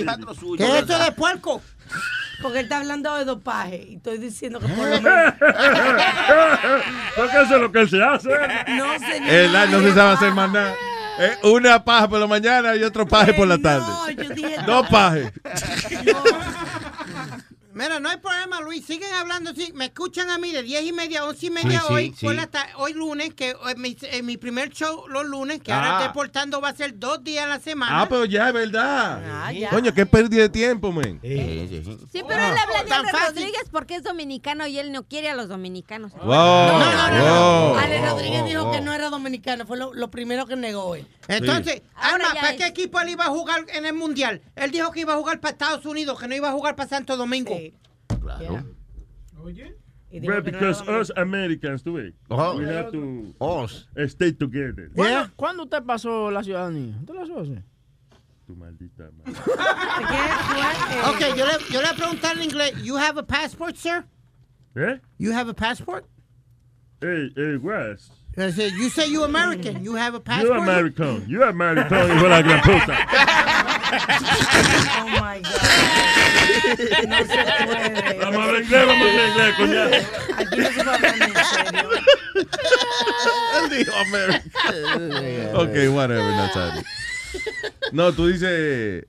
Rastro 0.05 0.33
suyo. 0.35 0.57
¿Qué 0.57 0.77
es 0.77 0.83
eso 0.83 0.99
de 1.03 1.11
puerco? 1.11 1.61
Porque 2.41 2.59
él 2.59 2.65
está 2.65 2.77
hablando 2.79 3.15
de 3.15 3.25
dopaje 3.25 3.85
y 3.89 3.95
estoy 3.95 4.17
diciendo 4.17 4.59
que 4.59 4.67
por 4.67 4.77
lo 4.89 5.01
menos 5.01 5.33
Porque 7.15 7.41
eso 7.41 7.55
es 7.55 7.61
lo 7.61 7.71
que 7.71 7.79
él 7.79 7.89
se 7.89 8.03
hace. 8.03 8.29
no 8.29 8.99
señor. 8.99 9.29
Él 9.29 9.51
no 9.71 9.81
se 9.81 9.93
sabe 9.93 10.13
hacer 10.13 10.33
más 10.33 10.51
nada. 10.51 10.75
Eh, 11.17 11.37
una 11.43 11.83
paja 11.83 12.09
por 12.09 12.19
la 12.19 12.27
mañana 12.27 12.75
y 12.75 12.83
otro 12.83 13.07
paje 13.07 13.33
por 13.33 13.47
la 13.47 13.57
tarde. 13.57 13.85
No, 13.87 14.09
yo 14.11 14.29
dije 14.31 14.57
Dos 14.65 14.87
pajes. 14.89 15.31
Mira, 17.75 17.99
no 17.99 18.07
hay 18.09 18.15
problema, 18.17 18.61
Luis. 18.61 18.85
Siguen 18.85 19.11
hablando 19.13 19.49
así. 19.51 19.73
Me 19.75 19.85
escuchan 19.85 20.29
a 20.29 20.37
mí 20.37 20.49
de 20.53 20.63
10 20.63 20.83
y 20.85 20.91
media 20.93 21.19
a 21.19 21.25
11 21.25 21.45
y 21.45 21.49
media 21.49 21.81
Sí, 21.81 21.85
sí, 21.87 21.93
hoy. 21.93 22.13
sí. 22.17 22.25
La 22.33 22.49
hoy 22.77 22.93
lunes, 22.93 23.33
que 23.33 23.49
eh, 23.49 23.55
mi, 23.75 23.97
eh, 24.03 24.23
mi 24.23 24.37
primer 24.37 24.69
show 24.69 25.05
los 25.09 25.25
lunes, 25.25 25.61
que 25.61 25.73
Ah. 25.73 25.77
ahora 25.77 25.97
estoy 25.99 26.13
portando, 26.13 26.61
va 26.61 26.69
a 26.69 26.75
ser 26.75 26.97
dos 26.97 27.21
días 27.21 27.43
a 27.43 27.47
la 27.49 27.59
semana. 27.59 28.01
Ah, 28.01 28.07
pero 28.07 28.23
ya 28.23 28.47
es 28.47 28.53
verdad. 28.53 29.21
Ah, 29.45 29.51
ya. 29.51 29.69
Coño, 29.71 29.93
qué 29.93 30.05
pérdida 30.05 30.43
de 30.43 30.49
tiempo, 30.49 30.93
man. 30.93 31.19
Sí, 31.21 31.67
sí, 31.69 31.81
sí. 31.83 31.97
Sí, 32.13 32.21
pero 32.25 32.41
él 32.41 32.57
habla 32.57 32.83
de 32.83 32.89
Tan 32.89 33.05
fácil. 33.07 33.27
Rodríguez 33.35 33.63
porque 33.69 33.95
es 33.95 34.03
dominicano 34.03 34.65
y 34.67 34.79
él 34.79 34.93
no 34.93 35.03
quiere 35.03 35.29
a 35.29 35.35
los 35.35 35.49
dominicanos. 35.49 36.13
Wow. 36.13 36.27
No, 36.27 36.79
no, 36.79 37.09
no, 37.09 37.17
no. 37.17 37.69
wow, 37.71 37.77
Ale 37.77 38.07
Rodríguez 38.09 38.39
wow, 38.41 38.47
dijo 38.49 38.71
que 38.71 38.79
no 38.79 38.93
era 38.93 39.09
dominicano, 39.09 39.65
fue 39.65 39.77
lo, 39.77 39.93
lo 39.93 40.09
primero 40.09 40.45
que 40.45 40.55
negó 40.55 40.95
él. 40.95 41.05
Entonces, 41.27 41.81
Alma, 41.95 42.25
ya 42.33 42.41
¿para 42.41 42.51
es. 42.51 42.57
qué 42.57 42.67
equipo 42.67 42.99
él 42.99 43.09
iba 43.09 43.25
a 43.25 43.29
jugar 43.29 43.65
en 43.73 43.85
el 43.85 43.93
Mundial? 43.93 44.41
Él 44.55 44.71
dijo 44.71 44.91
que 44.91 45.01
iba 45.01 45.13
a 45.13 45.17
jugar 45.17 45.39
para 45.39 45.51
Estados 45.53 45.85
Unidos, 45.85 46.19
que 46.19 46.27
no 46.27 46.35
iba 46.35 46.49
a 46.49 46.53
jugar 46.53 46.75
para 46.75 46.87
Santo 46.89 47.17
Domingo. 47.17 47.55
Sí. 47.57 47.73
Claro. 48.21 48.39
Dijo 48.39 48.63
Well, 50.27 50.37
no 50.37 50.41
because 50.43 50.79
dominicano. 50.79 50.99
us 51.01 51.11
Americans, 51.17 51.83
tú 51.83 51.93
ves, 51.93 52.13
Oh. 52.29 52.55
we 52.57 52.65
have 52.65 52.91
to 52.91 53.33
Os. 53.39 53.87
stay 54.07 54.31
together. 54.31 54.89
¿Cuándo, 54.95 55.03
Yeah. 55.03 55.31
cuándo 55.35 55.63
usted 55.63 55.83
pasó 55.83 56.31
la 56.31 56.41
ciudadanía? 56.43 56.95
¿Usted 57.01 57.13
la 57.15 57.41
así? 57.41 57.59
Tu 58.47 58.55
maldita 58.55 59.09
madre. 59.17 59.33
Ok, 61.09 61.35
yo 61.35 61.45
le, 61.45 61.53
yo 61.71 61.81
le 61.81 61.87
voy 61.87 61.93
a 61.93 61.93
preguntar 61.95 62.37
en 62.37 62.43
inglés. 62.43 62.73
You 62.83 62.95
have 62.97 63.19
a 63.19 63.23
passport, 63.23 63.75
sir? 63.75 64.05
¿Eh? 64.75 64.99
You 65.17 65.33
have 65.33 65.49
a 65.49 65.53
passport? 65.53 66.05
Hey, 67.01 67.31
hey, 67.35 67.57
Wes. 67.57 68.11
I 68.37 68.51
said, 68.51 68.73
you 68.73 68.89
say 68.89 69.07
you 69.07 69.23
American. 69.23 69.83
You 69.83 69.95
have 69.95 70.13
a 70.13 70.17
You 70.17 70.21
passport. 70.23 70.59
American. 70.59 71.25
You 71.27 71.43
American, 71.43 72.09
hijo 72.11 72.23
de 72.23 72.29
la 72.29 72.41
gran 72.41 72.61
puta. 72.61 72.97
Oh 74.97 75.07
my 75.21 75.39
God. 75.41 75.51
No 77.07 77.17
se 77.17 77.25
puede. 77.65 78.19
Vamos 78.19 78.35
a 78.35 78.43
hablar 78.43 78.61
inglés, 78.63 78.85
vamos 78.87 79.07
a 79.07 79.09
hablar 79.09 79.27
inglés, 79.29 79.55
coñazo. 79.55 79.95
Aquí 80.37 80.57
no 80.57 80.67
se 80.67 80.83
puede 80.83 80.95
hablar 80.95 81.15
en 81.15 81.19
serio. 81.45 81.89
Él 83.63 83.69
dijo 83.77 83.95
American. 83.95 85.55
ok, 85.55 85.75
whatever, 85.95 86.31
Nazario. 86.35 86.83
No, 87.93 88.11
tú 88.13 88.27
dices, 88.27 88.49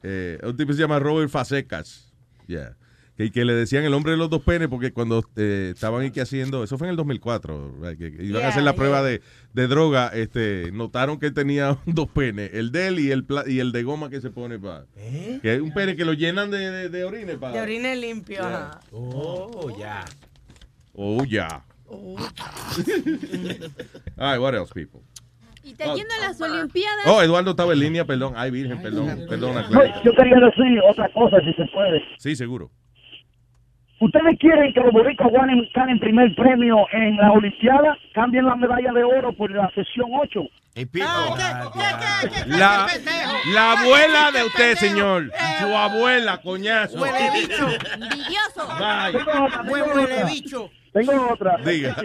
eh, 0.02 0.38
un 0.42 0.56
tipo 0.56 0.72
se 0.72 0.80
llama 0.80 0.98
Robert 1.00 1.30
Fasecas. 1.30 2.12
Yeah. 2.46 2.76
Que, 3.16 3.30
que 3.32 3.46
le 3.46 3.54
decían 3.54 3.82
el 3.84 3.94
hombre 3.94 4.12
de 4.12 4.18
los 4.18 4.28
dos 4.28 4.42
penes 4.42 4.68
porque 4.68 4.92
cuando 4.92 5.24
eh, 5.36 5.70
estaban 5.74 6.04
aquí 6.04 6.20
haciendo, 6.20 6.62
eso 6.62 6.76
fue 6.76 6.86
en 6.86 6.90
el 6.90 6.96
2004, 6.96 7.76
right, 7.80 7.98
que, 7.98 8.14
que 8.14 8.22
iban 8.24 8.44
a 8.44 8.48
hacer 8.48 8.62
la 8.62 8.72
Yeah, 8.72 8.76
prueba 8.76 9.02
de, 9.02 9.22
de 9.54 9.66
droga, 9.68 10.08
este, 10.08 10.70
notaron 10.72 11.18
que 11.18 11.26
él 11.28 11.32
tenía 11.34 11.78
dos 11.86 12.10
penes, 12.10 12.52
el 12.52 12.72
de 12.72 12.88
él 12.88 12.98
y 13.00 13.10
el, 13.10 13.24
pla- 13.24 13.44
y 13.46 13.58
el 13.60 13.72
de 13.72 13.82
goma 13.84 14.10
que 14.10 14.20
se 14.20 14.28
pone 14.30 14.58
para... 14.58 14.84
Que 15.40 15.54
es 15.54 15.60
un 15.62 15.72
pene 15.72 15.96
que 15.96 16.04
lo 16.04 16.12
llenan 16.12 16.50
de, 16.50 16.58
de, 16.70 16.88
de 16.90 17.04
orines 17.04 17.36
para... 17.38 17.54
De 17.54 17.60
orines 17.62 17.98
limpio. 17.98 18.42
ajá. 18.44 18.80
Oh, 18.92 19.74
ya. 19.78 20.04
Oh, 20.92 21.24
yeah. 21.24 21.64
Oh. 21.88 22.16
All 24.18 24.32
right, 24.32 24.40
what 24.40 24.54
else, 24.54 24.72
people? 24.74 25.00
Y 25.62 25.70
está 25.72 25.94
yendo 25.94 26.14
a 26.22 26.28
las 26.28 26.40
Olimpiadas. 26.40 27.06
Oh, 27.06 27.22
Eduardo 27.22 27.50
estaba 27.52 27.72
en 27.72 27.80
línea, 27.80 28.04
perdón. 28.04 28.34
Ay, 28.36 28.50
virgen, 28.50 28.80
perdón. 28.82 29.24
Clarita. 29.26 30.02
yo 30.04 30.12
quería 30.14 30.36
decir 30.36 30.80
otra 30.88 31.10
cosa, 31.12 31.38
si 31.40 31.52
se 31.54 31.64
puede. 31.72 32.02
Sí, 32.18 32.36
seguro. 32.36 32.70
¿Ustedes 33.98 34.38
quieren 34.38 34.74
que 34.74 34.80
los 34.80 34.92
boricuas 34.92 35.32
ganen, 35.32 35.68
ganen 35.74 35.98
primer 35.98 36.34
premio 36.34 36.86
en 36.92 37.16
la 37.16 37.32
Olimpiada? 37.32 37.96
Cambien 38.12 38.44
la 38.44 38.54
medalla 38.54 38.92
de 38.92 39.02
oro 39.02 39.32
por 39.32 39.50
la 39.50 39.70
sesión 39.70 40.10
8. 40.12 40.40
La, 42.46 42.86
la 43.54 43.72
abuela 43.72 44.30
de 44.32 44.44
usted, 44.44 44.74
señor. 44.74 45.30
Su 45.60 45.74
abuela, 45.74 46.38
coñazo. 46.42 47.00
Huele 47.00 47.30
bicho. 47.40 47.66
Envidioso. 47.94 48.68
Tengo 50.92 51.28
otra. 51.32 51.56
Diga. 51.64 51.96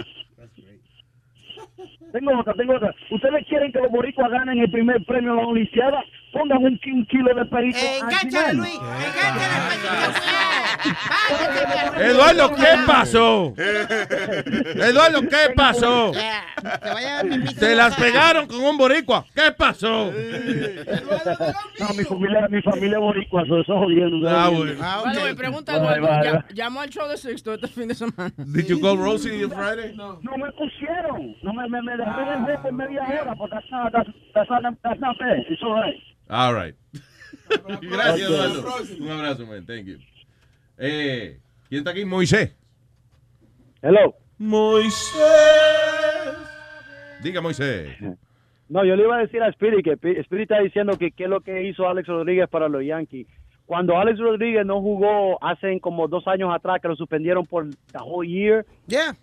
Tengo 2.13 2.39
otra, 2.39 2.53
tengo 2.53 2.75
otra. 2.75 2.95
¿Ustedes 3.09 3.45
quieren 3.47 3.71
que 3.73 3.79
los 3.79 3.91
boricuas 3.91 4.29
ganen 4.31 4.59
el 4.59 4.71
primer 4.71 5.03
premio 5.05 5.31
en 5.31 5.37
la 5.37 5.43
Olimpiada? 5.47 6.03
Pongan 6.31 6.57
un, 6.63 6.79
un 6.93 7.05
kilo 7.07 7.33
de 7.35 7.45
perito. 7.45 7.77
al 7.79 7.85
Engánchale, 8.09 8.29
final. 8.29 8.57
Luis. 8.57 8.75
Engánchale, 8.75 9.51
Eduardo, 12.09 12.55
¿qué 12.55 12.67
pasó? 12.87 13.53
Eduardo, 13.57 15.21
¿qué 15.21 15.53
pasó? 15.55 16.11
Te 16.11 16.89
vaya 16.89 17.19
a 17.19 17.23
mi 17.23 17.43
Te 17.53 17.75
las 17.75 17.95
pegaron 17.95 18.47
con 18.47 18.61
un 18.61 18.77
boricua. 18.77 19.25
¿Qué 19.35 19.51
pasó? 19.51 20.11
No, 21.79 21.89
mi 21.95 22.03
familia, 22.03 22.47
mi 22.49 22.61
familia 22.61 22.97
es 22.97 23.01
boricua, 23.01 23.43
eso 23.43 23.59
es 23.59 23.67
jodiendo. 23.67 24.29
Ah, 24.29 24.49
bueno. 24.49 24.79
Ah, 24.81 25.01
ok. 25.01 25.23
Me 25.23 25.35
pregunta 25.35 25.75
Eduardo, 25.75 26.01
bye, 26.07 26.23
ya- 26.23 26.31
bye. 26.33 26.43
llamó 26.55 26.81
al 26.81 26.89
show 26.89 27.07
de 27.07 27.17
Sixto 27.17 27.53
este 27.53 27.67
fin 27.67 27.87
de 27.87 27.95
semana. 27.95 28.31
Did 28.37 28.67
you 28.67 28.79
call 28.81 28.97
Rosie 28.97 29.43
on 29.43 29.51
Friday? 29.51 29.93
No 29.95 30.17
me 30.37 30.51
pusieron. 30.53 31.35
No 31.43 31.53
me, 31.53 31.67
me, 31.69 31.81
me 31.81 31.97
dejaron 31.97 32.47
en 32.65 32.75
media 32.75 33.01
hora, 33.21 33.35
porque 33.35 33.55
that's 33.55 33.69
not, 33.71 33.91
that's, 33.91 34.09
that's 34.33 34.49
not, 34.49 34.63
that's 34.83 34.99
not 34.99 35.17
fair. 35.17 35.37
It's 35.49 35.61
all 35.63 35.75
right. 35.75 35.95
All 36.31 36.53
right. 36.55 36.75
Gracias. 37.81 38.29
Eduardo. 38.29 38.63
Un 38.99 39.09
abrazo, 39.11 39.45
man. 39.45 39.65
Thank 39.65 39.85
you. 39.87 39.97
Eh, 40.77 41.39
¿Quién 41.67 41.79
está 41.79 41.91
aquí? 41.91 42.05
Moisés. 42.05 42.55
Hello. 43.81 44.15
Moisés. 44.37 45.21
Diga, 47.21 47.41
Moisés. 47.41 47.89
No, 48.69 48.85
yo 48.85 48.95
le 48.95 49.03
iba 49.03 49.17
a 49.17 49.19
decir 49.19 49.43
a 49.43 49.49
Spirit 49.49 49.83
que 49.83 49.97
Pi- 49.97 50.17
Spirit 50.21 50.43
está 50.49 50.61
diciendo 50.63 50.97
que 50.97 51.11
qué 51.11 51.25
es 51.25 51.29
lo 51.29 51.41
que 51.41 51.63
hizo 51.67 51.87
Alex 51.87 52.07
Rodríguez 52.07 52.47
para 52.49 52.69
los 52.69 52.83
Yankees. 52.83 53.27
Cuando 53.65 53.97
Alex 53.97 54.17
Rodríguez 54.19 54.65
no 54.65 54.81
jugó 54.81 55.41
hace 55.43 55.79
como 55.81 56.07
dos 56.07 56.27
años 56.27 56.49
atrás 56.53 56.81
que 56.81 56.87
lo 56.87 56.95
suspendieron 56.95 57.45
por 57.45 57.69
the 57.69 57.97
whole 58.01 58.27
year, 58.27 58.65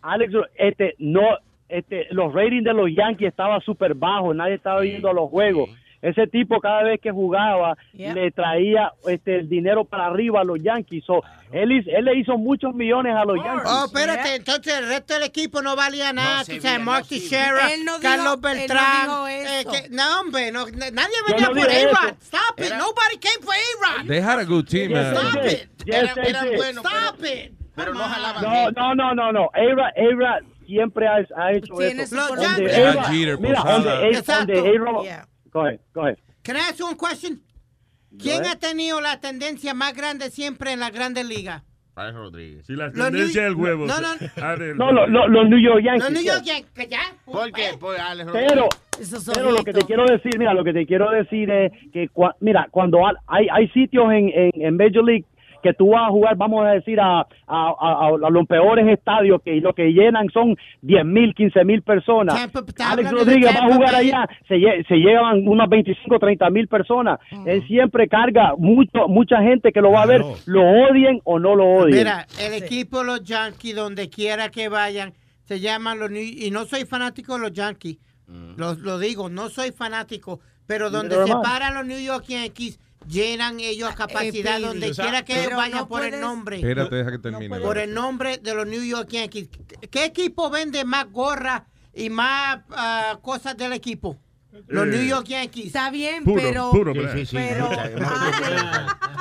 Alex, 0.03 0.33
Ro- 0.33 0.47
este, 0.57 0.95
no, 0.99 1.23
este, 1.69 2.07
los 2.11 2.33
ratings 2.33 2.65
de 2.65 2.75
los 2.75 2.89
Yankees 2.95 3.29
estaban 3.29 3.61
súper 3.63 3.95
bajos, 3.95 4.37
nadie 4.37 4.55
estaba 4.55 4.81
viendo 4.83 5.13
los 5.13 5.29
juegos. 5.31 5.71
Ese 6.01 6.27
tipo 6.29 6.61
cada 6.61 6.85
vez 6.85 7.01
que 7.01 7.11
jugaba 7.11 7.77
le 8.15 8.31
traía 8.31 8.93
este 9.09 9.37
el 9.41 9.49
dinero 9.49 9.85
para 9.85 10.07
arriba 10.07 10.43
a 10.43 10.45
los 10.45 10.63
Yankees. 10.63 11.05
So, 11.05 11.23
él, 11.51 11.73
hizo- 11.73 11.91
él 11.91 12.05
le 12.05 12.17
hizo 12.19 12.39
muchos 12.39 12.73
millones 12.75 13.17
a 13.17 13.25
los 13.25 13.37
Yankees. 13.45 13.65
Oh, 13.67 13.85
espérate, 13.87 14.35
entonces 14.37 14.79
el 14.79 14.87
resto 14.89 15.15
del 15.15 15.25
equipo 15.25 15.61
no 15.61 15.75
valía 15.75 16.13
nada. 16.13 16.45
tú 16.45 16.61
sabes, 16.61 16.81
Mark 16.85 17.07
Teixeira, 17.09 17.73
Él 17.75 17.85
no 17.85 17.99
Carlos 18.01 18.37
no 18.37 18.37
Beltrán. 18.37 19.03
dijo 19.07 19.29
eh, 19.29 19.65
que- 19.73 19.89
no, 19.91 20.21
hombre, 20.21 20.53
no, 20.53 20.67
na- 20.67 20.91
nadie 20.93 21.15
venía 21.27 21.49
no 21.49 21.55
por 21.55 21.69
A-Rod. 21.69 22.15
Stop 22.21 22.59
it. 22.59 22.67
Era- 22.67 22.79
Nobody 22.79 23.19
came 23.21 23.43
for 23.45 23.55
A-Rod. 23.55 24.07
They 24.07 24.21
had 24.23 24.39
a 24.39 24.45
good 24.45 24.67
team, 24.69 24.93
man. 24.93 25.17
Stop 25.17 25.45
it. 25.47 25.69
Yes, 25.85 26.17
Era- 26.17 26.43
did. 26.45 26.57
buenos, 26.57 26.85
Stop 26.87 27.25
it. 27.25 27.53
Pero 27.75 27.93
no 27.95 28.01
jalaban. 28.05 28.43
No, 28.43 28.71
no, 28.71 28.95
no, 28.95 29.15
no, 29.15 29.33
no. 29.33 29.51
A-Rod, 29.53 29.93
A-Rod 29.97 30.45
siempre 30.67 31.09
ha, 31.09 31.17
ha 31.37 31.53
hecho 31.53 31.75
eso. 31.81 32.17
Donde 32.37 32.71
Yankees. 32.71 33.41
Mira, 33.41 33.63
donde 33.65 33.91
A-Rod- 34.69 35.05
Yeah. 35.05 35.27
Go 35.53 35.61
ahead, 35.67 35.81
go 35.95 36.03
ahead. 36.03 36.19
Can 36.43 36.57
I 36.57 36.61
ask 36.61 36.79
you 36.79 36.87
one 36.87 36.97
question? 36.97 37.43
¿Quién 38.19 38.45
ha 38.47 38.57
tenido 38.57 39.01
la 39.01 39.21
tendencia 39.21 39.75
más 39.75 39.95
grande 39.95 40.31
siempre 40.31 40.73
en 40.73 40.81
las 40.81 40.93
grandes 40.93 41.27
ligas? 41.27 41.63
Alex 41.95 42.15
Rodríguez. 42.17 42.65
Si 42.67 42.75
la 42.75 42.87
Los 42.87 42.95
tendencia 42.95 43.43
New- 43.43 43.51
del 43.51 43.55
huevo. 43.57 43.87
No, 43.87 44.01
no. 44.01 44.09
No, 44.77 44.93
lo- 44.93 45.07
lo- 45.09 45.27
los 45.29 45.49
New 45.49 45.59
York 45.59 45.83
Yankees. 45.85 46.05
Los 46.05 46.13
New 46.13 46.23
York. 46.23 46.43
Yankees, 46.45 46.89
¿ya? 46.89 47.01
¿Por 47.25 47.51
qué? 47.53 47.71
Por 47.79 47.99
Alex 47.99 48.27
Rodríguez. 48.31 48.53
Pero, 48.53 48.69
pero 49.35 49.51
lo 49.53 49.63
que 49.65 49.73
te 49.73 49.81
quiero 49.83 50.05
decir, 50.07 50.39
mira, 50.39 50.55
lo 50.55 50.63
que 50.65 50.73
te 50.73 50.87
quiero 50.87 51.11
decir 51.11 51.51
es 51.51 51.73
que, 51.93 52.09
cua- 52.11 52.37
mira, 52.41 52.69
cuando 52.71 52.99
hay, 53.27 53.49
hay 53.53 53.69
sitios 53.71 54.05
en, 54.13 54.29
en, 54.29 54.51
en 54.55 54.77
Major 54.77 55.05
League 55.05 55.25
que 55.63 55.73
tú 55.75 55.91
vas 55.91 56.09
a 56.09 56.11
jugar, 56.11 56.37
vamos 56.37 56.65
a 56.67 56.71
decir, 56.71 57.01
a, 57.01 57.21
a, 57.21 57.27
a- 57.47 58.09
a 58.09 58.31
los 58.31 58.47
peores 58.47 58.87
estadios 58.89 59.43
que 59.43 59.57
lo 59.61 59.73
que 59.75 59.93
llenan 59.93 60.29
son 60.33 60.57
10 60.83 61.05
mil, 61.05 61.35
15 61.35 61.65
mil 61.65 61.83
personas. 61.83 62.35
Tampa- 62.35 62.65
Alex 62.91 63.11
Rodríguez 63.11 63.55
va 63.57 63.67
a 63.67 63.75
jugar 63.75 63.95
allá, 63.95 64.29
se, 64.47 64.55
lle- 64.57 64.87
se 64.87 64.95
llevan 64.97 65.47
unas 65.49 65.69
25, 65.69 66.19
30 66.19 66.51
mil 66.51 66.69
personas. 66.69 67.19
Él 67.47 67.67
siempre 67.67 68.09
carga 68.09 68.55
mucho, 68.59 69.09
mucha 69.09 69.43
gente 69.43 69.73
que 69.73 69.81
lo 69.81 69.93
va 69.93 70.03
a 70.03 70.07
ver, 70.07 70.23
lo 70.47 70.63
odien 70.63 71.21
o 71.25 71.39
no 71.39 71.55
lo 71.55 71.67
odien. 71.67 71.99
Mira, 71.99 72.27
el 72.41 72.55
equipo 72.63 73.03
los 73.05 73.23
Yankees, 73.25 73.75
donde 73.75 74.09
quiera 74.11 74.51
que 74.51 74.69
vayan, 74.69 75.13
se 75.45 75.61
llaman 75.61 75.99
los 75.99 76.11
New 76.11 76.23
Y 76.23 76.51
no 76.51 76.65
soy 76.67 76.85
fanático 76.85 77.35
de 77.35 77.41
los 77.41 77.53
Yankees. 77.53 77.99
Lo, 78.57 78.75
lo 78.75 78.99
digo, 78.99 79.29
no 79.31 79.49
soy 79.49 79.73
fanático. 79.73 80.41
Pero 80.67 80.91
donde 80.91 81.15
Pero, 81.17 81.27
se 81.27 81.33
paran 81.43 81.73
los 81.75 81.87
New 81.87 81.99
York 81.99 82.25
Yankees, 82.29 82.79
llenan 83.09 83.61
ellos 83.61 83.91
a 83.91 83.95
capacidad 83.95 84.57
Pidi, 84.57 84.67
donde 84.67 84.91
o 84.91 84.95
sea, 84.95 85.05
quiera 85.05 85.25
que 85.25 85.41
ellos 85.41 85.57
vayan 85.57 85.79
no 85.81 85.89
por 85.89 86.05
el 86.05 86.21
nombre. 86.21 86.57
Espérate, 86.57 86.95
deja 86.95 87.11
que 87.11 87.19
termine. 87.19 87.61
por 87.61 87.79
el 87.79 87.93
nombre 87.93 88.39
de 88.39 88.55
los 88.55 88.67
New 88.67 88.83
York 88.83 89.09
Yankees. 89.11 89.49
¿Qué 89.91 90.05
equipo 90.05 90.51
vende 90.51 90.85
más 90.85 91.11
gorras 91.11 91.63
y 91.95 92.11
más 92.11 92.61
ah, 92.71 93.19
cosas 93.23 93.57
del 93.57 93.73
equipo? 93.73 94.19
Los 94.67 94.87
Eh, 94.87 94.91
New 94.91 95.03
York 95.05 95.27
Yankees. 95.27 95.67
Está 95.67 95.91
bien, 95.91 96.25
Puro, 96.25 96.43
pero, 96.43 96.71
puro, 96.71 96.93
Sí, 96.95 96.99
bra. 97.01 97.13
sí, 97.13 97.27
sí. 97.27 97.37
pero 97.37 97.69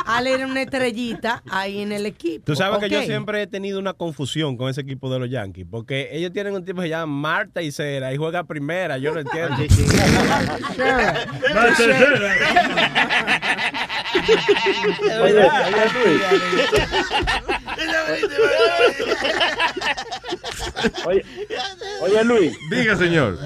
Ale, 0.06 0.34
era 0.34 0.46
una 0.48 0.62
estrellita 0.62 1.44
ahí 1.50 1.82
en 1.82 1.92
el 1.92 2.06
equipo. 2.06 2.46
Tú 2.46 2.56
sabes 2.56 2.80
que 2.80 2.90
yo 2.90 3.02
siempre 3.04 3.42
he 3.42 3.48
tenido 3.48 3.78
una 3.78 3.92
confusión 3.94 4.56
con 4.56 4.70
ese 4.70 4.82
equipo 4.82 5.12
de 5.12 5.20
los 5.20 5.30
Yankees, 5.30 5.68
porque 5.70 6.08
ellos 6.14 6.32
tienen 6.32 6.54
un 6.54 6.64
tipo 6.64 6.78
que 6.80 6.86
se 6.86 6.90
llama 6.92 7.08
Marta 7.14 7.62
y 7.62 7.72
Cera 7.74 8.14
y 8.14 8.18
juega 8.18 8.46
primera, 8.46 8.98
yo 8.98 9.14
no 9.14 9.20
entiendo. 9.20 9.58
Oye, 15.22 15.50
oye, 21.06 21.26
oye, 22.02 22.24
Luis, 22.24 22.58
Diga, 22.70 22.96
señor. 22.96 23.38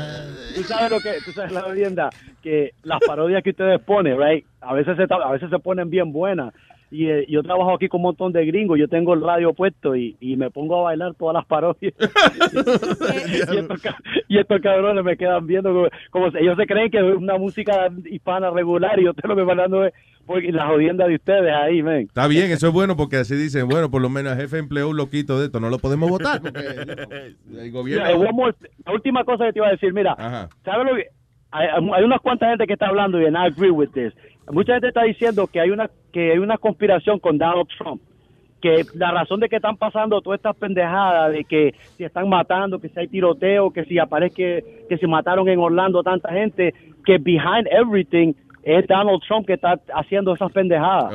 Tú 0.61 0.67
sabes 0.67 0.91
lo 0.91 0.99
que, 0.99 1.13
tú 1.25 1.31
sabes 1.31 1.51
la 1.51 1.67
leyenda 1.67 2.09
que 2.41 2.71
las 2.83 2.99
parodias 3.05 3.43
que 3.43 3.51
ustedes 3.51 3.79
ponen, 3.81 4.19
right? 4.19 4.45
A 4.61 4.73
veces 4.73 4.95
se, 4.97 5.07
a 5.11 5.31
veces 5.31 5.49
se 5.49 5.59
ponen 5.59 5.89
bien 5.89 6.11
buenas. 6.11 6.53
Y 6.91 7.09
eh, 7.09 7.25
yo 7.29 7.41
trabajo 7.41 7.73
aquí 7.73 7.87
con 7.87 7.99
un 7.99 8.07
montón 8.07 8.33
de 8.33 8.45
gringos, 8.45 8.77
yo 8.77 8.89
tengo 8.89 9.13
el 9.13 9.21
radio 9.21 9.53
puesto 9.53 9.95
y, 9.95 10.17
y 10.19 10.35
me 10.35 10.51
pongo 10.51 10.81
a 10.81 10.83
bailar 10.83 11.13
todas 11.13 11.33
las 11.33 11.45
parodias. 11.45 11.93
y, 13.53 13.57
estos, 13.57 13.81
y 14.27 14.37
estos 14.37 14.61
cabrones 14.61 15.03
me 15.03 15.15
quedan 15.15 15.47
viendo 15.47 15.73
como, 15.73 15.87
como 16.09 16.37
ellos 16.37 16.57
se 16.57 16.67
creen 16.67 16.91
que 16.91 16.97
es 16.97 17.15
una 17.15 17.37
música 17.37 17.87
hispana 18.05 18.49
regular 18.49 18.99
y 18.99 19.05
yo 19.05 19.13
te 19.13 19.25
lo 19.25 19.37
que 19.37 19.43
bailando 19.43 19.85
es 19.85 19.93
porque 19.93 20.10
la 20.27 20.67
jodienda 20.67 21.07
de 21.07 21.15
ustedes 21.15 21.53
ahí, 21.53 21.81
men. 21.83 22.01
Está 22.07 22.27
bien, 22.27 22.51
eso 22.51 22.67
es 22.67 22.73
bueno 22.73 22.95
porque 22.95 23.17
así 23.17 23.35
dicen, 23.35 23.67
bueno, 23.67 23.89
por 23.91 24.01
lo 24.01 24.09
menos 24.09 24.33
el 24.33 24.39
jefe 24.39 24.57
empleó 24.59 24.89
un 24.89 24.97
loquito 24.97 25.39
de 25.39 25.45
esto, 25.47 25.59
no 25.59 25.69
lo 25.69 25.79
podemos 25.79 26.09
votar. 26.09 26.41
Porque 26.41 26.59
el 27.59 27.71
gobierno... 27.71 28.17
Mira, 28.19 28.31
more- 28.31 28.55
la 28.85 28.93
última 28.93 29.23
cosa 29.23 29.45
que 29.45 29.53
te 29.53 29.59
iba 29.59 29.67
a 29.67 29.71
decir, 29.71 29.93
mira, 29.93 30.13
Ajá. 30.17 30.49
¿sabes 30.63 30.87
lo 30.89 30.95
que? 30.95 31.07
Hay, 31.51 31.67
hay 31.67 32.03
unas 32.03 32.21
cuantas 32.21 32.49
gente 32.49 32.65
que 32.65 32.73
está 32.73 32.87
hablando 32.87 33.19
y 33.21 33.25
I 33.25 33.35
agree 33.35 33.71
with 33.71 33.89
this. 33.89 34.13
Mucha 34.51 34.73
gente 34.73 34.87
está 34.87 35.03
diciendo 35.03 35.47
que 35.47 35.59
hay 35.59 35.69
una 35.69 35.89
que 36.13 36.31
hay 36.31 36.37
una 36.37 36.57
conspiración 36.57 37.19
con 37.19 37.37
Donald 37.37 37.67
Trump. 37.77 38.01
que 38.61 38.85
la 38.95 39.11
razón 39.11 39.39
de 39.39 39.49
que 39.49 39.57
están 39.57 39.75
pasando 39.75 40.21
todas 40.21 40.39
estas 40.39 40.55
pendejadas, 40.55 41.33
de 41.33 41.43
que 41.43 41.73
si 41.97 42.03
están 42.03 42.29
matando, 42.29 42.79
que 42.79 42.89
si 42.89 42.99
hay 42.99 43.07
tiroteo, 43.07 43.71
que 43.71 43.83
si 43.85 43.97
aparece 43.99 44.35
que, 44.35 44.85
que 44.87 44.97
se 44.97 45.07
mataron 45.07 45.47
en 45.49 45.59
Orlando 45.59 46.03
tanta 46.03 46.31
gente, 46.31 46.73
que 47.05 47.17
behind 47.17 47.67
everything 47.71 48.33
es 48.63 48.87
Donald 48.87 49.21
Trump 49.27 49.47
que 49.47 49.53
está 49.53 49.79
haciendo 49.93 50.33
esas 50.33 50.51
pendejadas. 50.51 51.11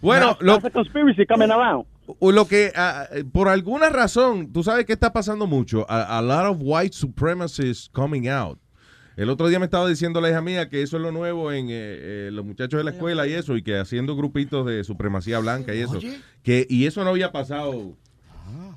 Bueno, 0.00 0.36
lo, 0.40 0.54
That's 0.54 0.66
a 0.66 0.70
conspiracy 0.70 1.26
coming 1.26 1.50
around. 1.50 1.86
o 2.18 2.32
lo 2.32 2.46
que, 2.46 2.72
ah, 2.74 3.06
eh, 3.12 3.24
por 3.24 3.48
alguna 3.48 3.88
razón, 3.88 4.52
tú 4.52 4.62
sabes 4.62 4.84
que 4.84 4.92
está 4.92 5.12
pasando 5.12 5.46
mucho. 5.46 5.86
A, 5.88 6.18
a 6.18 6.22
lot 6.22 6.46
of 6.46 6.58
white 6.60 6.94
supremacists 6.94 7.88
coming 7.90 8.28
out. 8.28 8.58
El 9.16 9.28
otro 9.28 9.48
día 9.48 9.58
me 9.58 9.66
estaba 9.66 9.88
diciendo 9.88 10.20
la 10.20 10.30
hija 10.30 10.40
mía 10.40 10.68
que 10.68 10.82
eso 10.82 10.96
es 10.96 11.02
lo 11.02 11.12
nuevo 11.12 11.52
en 11.52 11.68
eh, 11.68 11.72
eh, 11.72 12.30
los 12.32 12.44
muchachos 12.44 12.78
de 12.78 12.84
la 12.84 12.92
escuela 12.92 13.26
y 13.26 13.34
eso, 13.34 13.56
y 13.56 13.62
que 13.62 13.78
haciendo 13.78 14.16
grupitos 14.16 14.66
de 14.66 14.84
supremacía 14.84 15.38
blanca 15.38 15.74
y 15.74 15.80
eso. 15.80 15.98
Que, 16.42 16.66
y 16.68 16.86
eso 16.86 17.04
no 17.04 17.10
había 17.10 17.30
pasado 17.30 17.94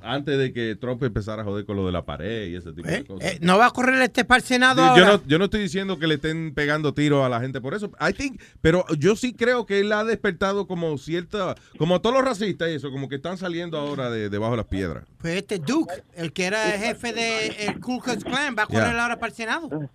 antes 0.06 0.38
de 0.38 0.54
que 0.54 0.76
Trump 0.76 1.02
empezara 1.04 1.42
a 1.42 1.46
joder 1.46 1.66
con 1.66 1.76
lo 1.76 1.86
de 1.86 1.92
la 1.92 2.06
pared 2.06 2.48
y 2.48 2.56
ese 2.56 2.72
tipo 2.74 2.88
de 2.88 3.04
cosas. 3.06 3.34
Eh, 3.34 3.40
no 3.42 3.58
va 3.58 3.66
a 3.68 3.72
correr 3.72 4.02
este 4.02 4.24
para 4.26 4.38
el 4.38 4.44
Senado 4.44 4.82
Sí, 4.82 5.00
yo, 5.00 5.06
ahora. 5.06 5.18
no, 5.18 5.28
yo 5.28 5.38
no 5.40 5.46
estoy 5.46 5.62
diciendo 5.62 5.98
que 6.00 6.08
le 6.08 6.16
estén 6.16 6.54
pegando 6.54 6.94
tiros 6.94 7.26
a 7.26 7.30
la 7.30 7.42
gente 7.42 7.60
por 7.62 7.74
eso. 7.74 7.92
I 8.00 8.14
think, 8.14 8.42
pero 8.62 8.86
yo 8.98 9.16
sí 9.16 9.34
creo 9.34 9.66
que 9.66 9.80
él 9.80 9.92
ha 9.92 10.04
despertado 10.04 10.68
como 10.68 10.98
cierta, 10.98 11.56
como 11.78 12.00
todos 12.02 12.16
los 12.16 12.24
racistas 12.26 12.70
y 12.70 12.74
eso, 12.76 12.92
como 12.92 13.10
que 13.10 13.16
están 13.16 13.38
saliendo 13.38 13.78
ahora 13.78 14.10
de 14.10 14.30
debajo 14.30 14.52
de 14.52 14.58
las 14.58 14.68
piedras. 14.68 15.04
Pues 15.20 15.36
este 15.38 15.60
Duke, 15.60 15.94
el 16.16 16.32
que 16.34 16.46
era 16.46 16.74
el 16.76 16.80
jefe 16.82 17.14
del 17.14 17.56
el 17.60 17.80
Ku 17.80 18.00
Klux 18.00 18.24
Klan, 18.24 18.56
va 18.58 18.64
a 18.64 18.68
correr 18.68 18.92
Yeah. 18.92 19.02
ahora 19.04 19.16
para 19.20 19.30
el 19.30 19.36
Senado. 19.36 19.90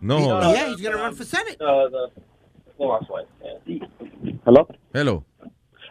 No. 0.00 0.18
Yeah, 0.52 0.68
he's 0.68 0.80
gonna 0.82 0.96
run 1.02 1.14
for 1.16 1.24
Senate. 1.26 1.56
Hello. 4.44 4.66
Hello. 4.94 5.24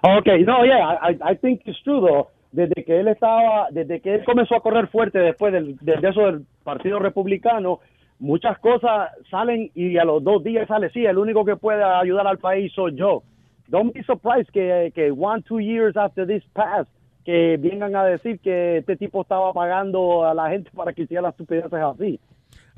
Okay, 0.04 0.44
no, 0.44 0.64
yeah, 0.64 0.96
I, 1.02 1.18
I 1.32 1.36
think 1.36 1.62
it's 1.66 1.82
true 1.84 2.02
though. 2.02 2.30
Desde 2.58 2.84
que 2.84 3.00
él 3.00 3.08
estaba, 3.08 3.68
desde 3.70 4.02
que 4.02 4.16
él 4.16 4.24
comenzó 4.26 4.56
a 4.56 4.62
correr 4.62 4.88
fuerte 4.88 5.20
después 5.20 5.54
del, 5.54 5.76
del- 5.78 6.02
de 6.02 6.10
eso 6.10 6.22
del 6.22 6.42
Partido 6.64 6.98
Republicano, 6.98 7.80
muchas 8.20 8.58
cosas 8.58 9.12
salen 9.30 9.70
y 9.76 9.96
a 10.00 10.04
los 10.04 10.24
dos 10.24 10.44
días 10.44 10.68
sale, 10.68 10.90
sí, 10.90 11.06
el 11.06 11.20
único 11.20 11.46
que 11.46 11.56
puede 11.56 11.84
ayudar 11.84 12.26
al 12.26 12.40
país 12.40 12.74
soy 12.74 12.96
yo. 12.96 13.22
Don't 13.68 13.94
be 13.94 14.02
surprised 14.04 14.50
que, 14.52 14.92
que 14.96 15.12
one, 15.12 15.44
two 15.44 15.60
years 15.60 15.96
after 15.96 16.26
this 16.26 16.44
passed, 16.54 16.92
que 17.26 17.58
vengan 17.60 17.96
a 17.96 18.06
decir 18.06 18.40
que 18.40 18.78
este 18.78 18.96
tipo 18.96 19.22
estaba 19.22 19.54
pagando 19.54 20.26
a 20.26 20.34
la 20.34 20.50
gente 20.50 20.72
para 20.74 20.94
que 20.94 21.04
hiciera 21.04 21.22
las 21.22 21.34
estupideces 21.34 21.72
así. 21.74 22.20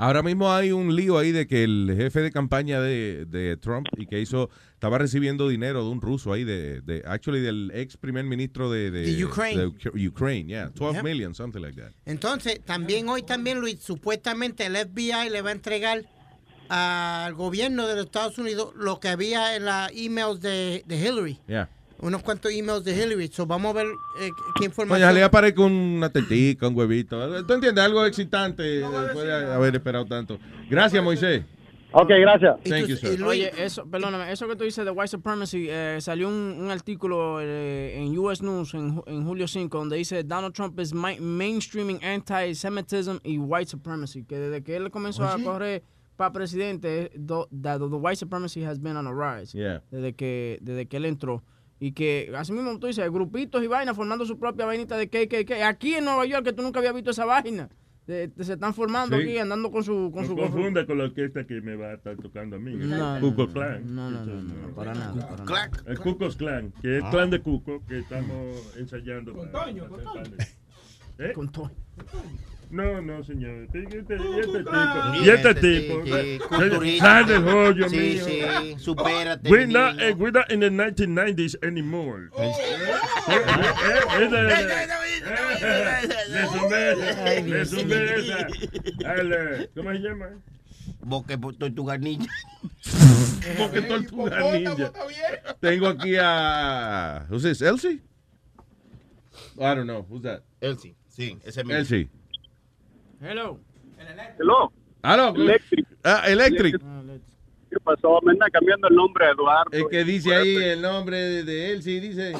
Ahora 0.01 0.23
mismo 0.23 0.51
hay 0.51 0.71
un 0.71 0.95
lío 0.95 1.17
ahí 1.17 1.33
de 1.33 1.45
que 1.45 1.63
el 1.65 1.93
jefe 1.95 2.21
de 2.21 2.31
campaña 2.31 2.79
de, 2.79 3.25
de 3.25 3.57
Trump 3.57 3.85
y 3.97 4.05
que 4.07 4.21
hizo, 4.21 4.49
estaba 4.73 4.97
recibiendo 4.97 5.49
dinero 5.49 5.83
de 5.83 5.89
un 5.89 5.99
ruso 5.99 6.31
ahí, 6.31 6.45
de, 6.45 6.79
de 6.79 7.03
actually 7.05 7.41
del 7.41 7.69
ex 7.75 7.97
primer 7.97 8.23
ministro 8.23 8.71
de, 8.71 8.91
de, 8.91 9.01
De 9.13 9.25
Ukraine. 9.25 9.73
Ukraine, 10.07 10.47
yeah, 10.47 10.69
12 10.73 10.95
Yep. 10.95 11.03
million, 11.03 11.35
something 11.35 11.59
like 11.59 11.79
that. 11.79 11.91
Entonces, 12.05 12.61
también 12.63 13.09
hoy 13.09 13.23
también, 13.23 13.59
Luis, 13.59 13.79
supuestamente 13.81 14.65
el 14.67 14.77
FBI 14.77 15.29
le 15.29 15.41
va 15.41 15.49
a 15.49 15.53
entregar 15.53 16.05
al 16.69 17.33
gobierno 17.33 17.85
de 17.87 17.95
los 17.95 18.05
Estados 18.05 18.37
Unidos 18.37 18.73
lo 18.77 18.99
que 19.01 19.09
había 19.09 19.55
en 19.57 19.65
las 19.65 19.91
emails 19.93 20.39
de, 20.39 20.83
de 20.87 20.95
Hillary. 20.97 21.39
Yeah. 21.47 21.67
Unos 22.01 22.23
cuantos 22.23 22.51
emails 22.51 22.83
de 22.83 22.93
Hillary. 22.93 23.27
So, 23.27 23.45
vamos 23.45 23.71
a 23.71 23.73
ver 23.73 23.87
eh, 24.19 24.29
qué 24.55 24.61
Oye, 24.61 24.65
información. 24.67 25.13
le 25.13 25.23
aparece 25.23 25.53
con 25.55 25.71
una 25.71 26.09
tetica, 26.09 26.67
un 26.67 26.75
huevito. 26.77 27.43
¿Tú 27.45 27.53
entiendes? 27.53 27.83
Algo 27.83 28.05
excitante 28.05 28.63
después 28.63 29.25
de 29.25 29.33
haber 29.33 29.75
esperado 29.75 30.05
tanto. 30.05 30.39
Gracias, 30.69 31.03
Moisés. 31.03 31.43
Ok, 31.91 32.09
gracias. 32.21 32.55
Thank 32.63 32.85
you, 32.87 32.95
sir. 32.95 33.21
Oye, 33.23 33.51
eso, 33.57 33.83
perdóname, 33.89 34.31
eso 34.31 34.47
que 34.47 34.55
tú 34.55 34.63
dices 34.63 34.85
de 34.85 34.91
white 34.91 35.07
supremacy, 35.07 35.65
eh, 35.69 35.97
salió 35.99 36.27
un, 36.27 36.35
un 36.59 36.69
artículo 36.69 37.39
eh, 37.41 37.95
en 37.97 38.15
US 38.17 38.43
News 38.43 38.75
en, 38.75 39.01
en 39.07 39.25
julio 39.25 39.47
5 39.47 39.75
donde 39.75 39.97
dice 39.97 40.23
Donald 40.23 40.53
Trump 40.53 40.79
is 40.79 40.93
mi- 40.93 41.19
mainstreaming 41.19 41.99
anti-Semitism 42.03 43.17
y 43.23 43.39
white 43.39 43.71
supremacy, 43.71 44.23
que 44.23 44.37
desde 44.37 44.63
que 44.63 44.75
él 44.75 44.91
comenzó 44.91 45.23
a 45.23 45.33
Oye. 45.35 45.43
correr 45.43 45.83
para 46.15 46.31
presidente, 46.31 47.11
do- 47.15 47.47
that 47.63 47.79
the 47.79 47.85
white 47.85 48.17
supremacy 48.17 48.63
has 48.63 48.79
been 48.79 48.95
on 48.95 49.07
a 49.07 49.11
rise. 49.11 49.57
Yeah. 49.57 49.81
Desde 49.89 50.13
que, 50.13 50.59
desde 50.61 50.85
que 50.87 50.97
él 50.97 51.05
entró. 51.05 51.43
Y 51.79 51.93
que, 51.93 52.31
así 52.35 52.51
mismo 52.51 52.77
tú 52.77 52.87
dices, 52.87 53.09
grupitos 53.09 53.63
y 53.63 53.67
vainas 53.67 53.95
formando 53.95 54.25
su 54.25 54.37
propia 54.37 54.65
vainita 54.65 54.97
de 54.97 55.07
KKK. 55.09 55.63
Aquí 55.63 55.95
en 55.95 56.05
Nueva 56.05 56.25
York, 56.25 56.43
que 56.43 56.53
tú 56.53 56.61
nunca 56.61 56.79
habías 56.79 56.93
visto 56.93 57.11
esa 57.11 57.25
vaina. 57.25 57.69
De- 58.05 58.27
de- 58.27 58.43
se 58.43 58.53
están 58.53 58.73
formando 58.73 59.15
Sí. 59.17 59.21
aquí, 59.23 59.37
andando 59.37 59.71
con 59.71 59.83
su... 59.83 60.09
Con 60.11 60.23
No 60.23 60.29
su 60.29 60.35
con 60.35 60.47
su- 60.47 60.51
confunda 60.51 60.85
con 60.87 60.97
la 60.97 61.03
orquesta 61.05 61.45
que 61.45 61.61
me 61.61 61.75
va 61.75 61.91
a 61.91 61.93
estar 61.93 62.17
tocando 62.17 62.55
a 62.55 62.59
mí. 62.59 62.73
No, 62.75 63.19
Cuco 63.21 63.45
no, 63.45 63.53
Clan. 63.53 63.95
no, 63.95 64.09
no, 64.09 64.25
no, 64.25 64.41
no, 64.41 64.75
para 64.75 64.93
nada, 64.95 65.29
para 65.29 65.45
Clan. 65.45 65.71
El 65.85 65.99
Cucos 65.99 66.35
Clan, 66.35 66.73
que 66.81 66.97
es 66.97 67.03
el 67.03 67.03
Ah. 67.05 67.11
clan 67.11 67.29
de 67.29 67.39
Cuco 67.39 67.83
que 67.87 67.99
estamos 67.99 68.75
ensayando. 68.77 69.33
Con 69.33 69.51
Toño, 69.51 69.87
con 69.87 70.03
Toño. 70.03 70.23
¿Eh? 71.19 71.31
Con 71.33 71.51
Toño. 71.51 71.75
No, 72.71 73.01
no, 73.01 73.23
señor. 73.23 73.67
Y 73.73 73.79
este, 73.79 73.97
este 73.97 74.17
tipo. 74.17 75.15
Y 75.23 75.29
este 75.29 75.53
Sí, 75.55 75.81
tipo. 75.81 76.99
Sal 76.99 77.25
del 77.25 77.47
hoyo 77.47 77.89
Sí, 77.89 78.19
sí, 78.19 78.75
supérate, 78.77 79.49
We're 79.49 79.65
not, 79.65 79.99
eh, 79.99 80.13
we're 80.13 80.31
not 80.31 80.51
in 80.51 80.59
the 80.59 80.69
1990s 80.69 81.55
anymore. 81.63 82.29
Eh, 82.37 82.51
eh, 83.29 83.41
eh, 84.21 84.67
Le 86.29 86.47
sumé 86.47 86.95
le 87.41 87.65
sumé 87.65 88.15
esa. 88.15 88.47
¿Cómo 89.75 89.91
se 89.91 89.99
llama? 89.99 90.29
Boque 91.01 91.37
tortuga 91.37 91.97
ninja. 91.97 92.27
Boque 93.57 93.81
tortuga 93.81 94.51
ninja. 94.51 94.91
Tengo 95.59 95.87
aquí 95.87 96.15
a. 96.19 97.25
Who's 97.29 97.43
this? 97.43 97.61
Elsie? 97.61 98.01
I 99.59 99.73
don't 99.75 99.87
know. 99.87 100.05
Who's 100.07 100.21
that? 100.23 100.43
Elsie, 100.61 100.95
sí, 101.07 101.37
ese 101.43 101.63
mismo. 101.63 101.73
Elsie. 101.79 102.09
Hello. 103.21 103.59
Hello. 104.39 104.71
Aló. 105.01 105.35
Electric. 105.35 105.85
Ah, 106.03 106.23
Electric. 106.27 106.77
¿Qué 107.69 107.77
pasó? 107.83 108.19
Me 108.23 108.31
anda 108.31 108.47
cambiando 108.49 108.87
el 108.87 108.95
nombre 108.95 109.25
a 109.25 109.31
Eduardo. 109.31 109.69
Es 109.71 109.85
que 109.91 110.03
dice 110.03 110.33
ahí 110.35 110.55
el 110.55 110.81
nombre 110.81 111.17
de, 111.17 111.43
de 111.43 111.71
Elsie, 111.71 111.99
dice. 111.99 112.33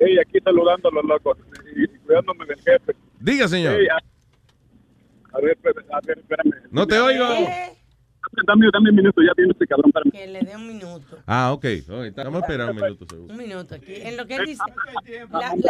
Ey, 0.00 0.18
aquí 0.18 0.38
saludando 0.42 0.88
a 0.88 0.92
los 0.92 1.04
locos 1.04 1.38
y 1.74 1.86
cuidándome 1.98 2.46
del 2.46 2.60
jefe. 2.60 2.94
Diga, 3.20 3.48
señor. 3.48 3.74
A, 3.90 5.36
a 5.36 5.40
ver, 5.40 5.52
espérame, 5.52 5.86
a 5.90 6.00
ver, 6.06 6.18
espérame. 6.18 6.52
No 6.70 6.86
te 6.86 6.98
oigo. 7.00 7.24
Dame, 8.46 8.66
dame 8.72 8.90
un 8.90 8.96
minuto, 8.96 9.22
ya 9.22 9.32
viene 9.36 9.52
este 9.52 9.66
cabrón. 9.66 9.90
Espérame. 9.94 10.10
Que 10.12 10.26
le 10.32 10.40
dé 10.40 10.56
un 10.56 10.66
minuto. 10.66 11.18
Ah, 11.26 11.52
ok. 11.52 11.64
Ok, 11.88 12.14
Vamos 12.16 12.42
a 12.42 12.46
esperar 12.46 12.70
un 12.70 12.76
minuto, 12.76 13.06
seguro. 13.08 13.32
Un 13.32 13.38
minuto 13.38 13.74
aquí. 13.74 13.94
En 13.96 14.16
lo 14.16 14.26
que 14.26 14.36
él 14.36 14.46
dice. 14.46 14.62
La, 15.30 15.38
la 15.40 15.48
gente, 15.50 15.68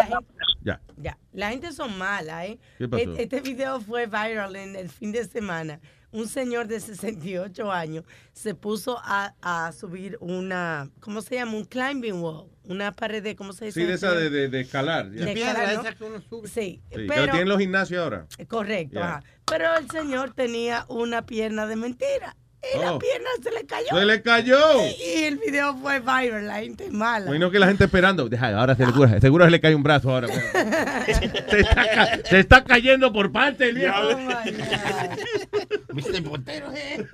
Ya. 0.63 0.81
ya, 0.97 1.19
la 1.33 1.51
gente 1.51 1.73
son 1.73 1.97
malas, 1.99 2.47
¿eh? 2.47 2.59
¿Qué 2.79 2.89
pasó? 2.89 3.03
Este, 3.03 3.23
este 3.25 3.41
video 3.41 3.81
fue 3.81 4.07
viral 4.07 4.57
en 4.57 4.77
el 4.77 4.89
fin 4.89 5.13
de 5.13 5.25
semana. 5.25 5.81
Un 6.11 6.29
señor 6.29 6.69
de 6.69 6.79
68 6.79 7.73
años 7.73 8.05
se 8.33 8.55
puso 8.55 8.99
a, 9.03 9.35
a 9.43 9.73
subir 9.73 10.17
una, 10.21 10.89
¿cómo 11.01 11.21
se 11.23 11.35
llama? 11.35 11.53
Un 11.57 11.65
climbing 11.65 12.21
wall. 12.23 12.47
Una 12.67 12.93
pared 12.93 13.21
de, 13.23 13.35
¿cómo 13.35 13.53
se 13.53 13.67
dice? 13.67 13.81
Sí, 13.81 13.87
de 13.87 13.95
esa 13.95 14.13
de, 14.15 14.31
de, 14.31 14.49
de 14.49 14.61
escalar. 14.61 15.11
De 15.11 15.33
escalar, 15.33 15.75
¿no? 15.75 15.81
esa 15.83 15.93
que 15.95 16.05
uno 16.05 16.21
sube. 16.21 16.47
Sí, 16.49 16.81
Sí, 16.89 16.97
que 16.97 17.07
pero... 17.09 17.25
tienen 17.25 17.49
los 17.49 17.59
gimnasios 17.59 18.01
ahora. 18.03 18.27
Correcto, 18.49 19.01
ajá. 19.03 19.23
Pero 19.45 19.77
el 19.77 19.91
señor 19.91 20.33
tenía 20.35 20.87
una 20.89 21.27
pierna 21.27 21.67
de 21.67 21.77
mentira. 21.77 22.37
Y 22.73 22.79
la 22.79 22.95
Oh. 22.95 22.99
pierna 22.99 23.29
se 23.43 23.51
le 23.51 23.65
cayó. 23.67 23.87
¡Se 23.99 24.05
le 24.05 24.23
cayó! 24.23 24.59
Y 25.05 25.25
el 25.25 25.39
video 25.39 25.77
fue 25.77 26.01
viral, 26.01 26.47
la 26.47 26.57
gente 26.61 26.85
es 26.87 26.93
mala. 26.93 27.27
Bueno, 27.27 27.51
que 27.51 27.59
la 27.59 27.67
gente 27.67 27.85
esperando. 27.85 28.29
Deja, 28.29 28.59
ahora 28.59 28.75
se 28.75 28.87
le, 28.87 28.93
cura- 28.93 29.21
seguro 29.21 29.45
se 29.45 29.51
le 29.51 29.61
cae 29.61 29.75
un 29.75 29.83
brazo 29.83 30.11
ahora. 30.11 30.29
se, 31.07 31.61
está, 31.61 31.85
ca- 31.95 32.19
se 32.25 32.39
está 32.39 32.65
cayendo 32.65 33.13
por 33.13 33.31
parte 33.33 33.69
el 33.69 33.75
viejo. 33.77 33.95
Oh. 34.03 34.17
Mr. 35.95 36.23
Potero, 36.25 36.73
eh. 36.73 37.05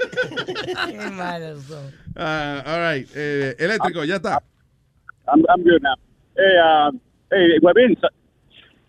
Qué 0.89 0.97
malos 1.11 1.65
son. 1.65 1.91
Ah, 2.17 2.63
all 2.67 2.95
right. 2.95 3.09
Eh, 3.15 3.57
eléctrico, 3.59 4.05
ya 4.05 4.17
está. 4.17 4.43
I'm, 5.33 5.45
I'm 5.49 5.63
good 5.63 5.83
now. 5.83 5.95
Hey, 6.37 6.57
uh, 6.59 6.91
hey, 7.31 7.59
Webin, 7.63 7.97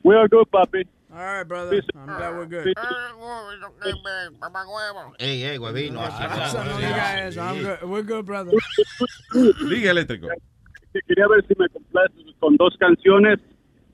we 0.04 0.16
are 0.16 0.28
good, 0.30 0.48
papi. 0.52 0.88
All 1.14 1.18
right, 1.18 1.44
brother. 1.44 1.82
I'm 1.94 2.06
glad 2.06 2.38
we're 2.38 2.46
good. 2.46 2.74
Ey, 5.20 5.44
ey, 5.44 5.58
güey, 5.58 5.92
no 5.92 6.00
así. 6.02 6.24
No, 6.24 6.64
no 6.64 6.78
diga 6.78 7.28
eso. 7.28 7.42
I'm 7.42 7.62
good. 7.62 7.90
We're 7.90 8.04
good, 8.04 8.26
brother. 8.26 8.54
Diga, 9.70 9.92
eléctrico. 9.92 10.30
Que 10.94 11.02
Quería 11.08 11.28
ver 11.28 11.46
si 11.48 11.54
me 11.58 11.68
complaces 11.70 12.34
con 12.40 12.56
dos 12.56 12.76
canciones 12.80 13.40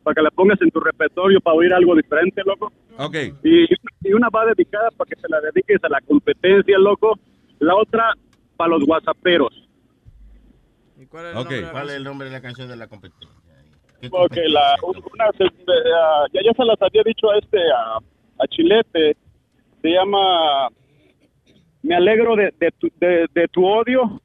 para 0.04 0.14
que 0.16 0.22
la 0.22 0.30
pongas 0.32 0.62
en 0.62 0.70
tu 0.70 0.80
repertorio 0.80 1.40
para 1.42 1.56
oír 1.58 1.74
algo 1.74 1.96
diferente, 1.96 2.42
loco. 2.46 2.72
Ok. 2.98 3.16
Y, 3.44 3.66
y 4.02 4.14
una 4.14 4.30
va 4.30 4.46
dedicada 4.46 4.90
para 4.92 5.10
que 5.10 5.20
se 5.20 5.28
la 5.28 5.42
dediques 5.42 5.84
a 5.84 5.90
la 5.90 6.02
competencia, 6.02 6.78
loco. 6.78 7.18
La 7.60 7.76
otra 7.76 8.14
para 8.58 8.70
los 8.78 8.84
whatsapperos. 8.88 9.54
Ok. 11.36 11.52
¿Cuál 11.72 11.90
es 11.90 11.96
el 11.96 12.04
nombre 12.04 12.28
de 12.28 12.34
la 12.34 12.42
canción 12.42 12.68
de 12.68 12.76
la 12.76 12.88
competencia? 12.88 13.47
¿Qué 14.02 14.10
Porque 14.10 14.42
la, 14.48 14.76
una, 14.84 15.32
se- 15.38 15.44
ah, 15.96 16.26
ya, 16.34 16.42
ya 16.46 16.52
se 16.56 16.66
las 16.66 16.82
había 16.82 17.02
dicho 17.04 17.32
a 17.32 17.38
este, 17.40 17.58
a, 17.72 17.98
a 18.44 18.48
Chilete, 18.48 19.18
se 19.82 19.90
llama 19.90 20.70
Me 21.82 21.96
alegro 21.96 22.36
de, 22.36 22.54
de, 22.60 22.72
tu, 22.78 22.90
de, 23.00 23.28
de 23.34 23.48
tu 23.48 23.66
odio. 23.66 24.22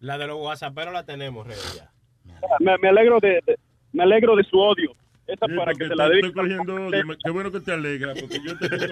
La 0.00 0.18
de 0.18 0.26
los 0.26 0.36
whatsapperos 0.38 0.92
la 0.92 1.04
tenemos, 1.04 1.46
Rey, 1.46 1.56
ya. 1.76 1.90
me, 2.60 2.76
me 2.78 2.88
alegro 2.88 3.20
de, 3.20 3.40
de- 3.46 3.58
me 3.92 4.02
alegro 4.02 4.36
de 4.36 4.44
su 4.44 4.58
odio. 4.58 4.90
Esta 5.26 5.46
Sí, 5.46 5.54
para 5.56 5.72
que 5.72 5.88
se 5.88 5.94
la 5.96 6.04
estoy- 6.04 6.20
dedique. 6.20 6.28
estoy 6.28 6.42
cogiendo 6.42 7.16
Qué 7.24 7.30
bueno 7.30 7.50
que 7.50 7.60
te 7.60 7.72
alegra, 7.72 8.12
porque 8.12 8.38
yo 8.44 8.58
te 8.58 8.66
estoy 8.66 8.88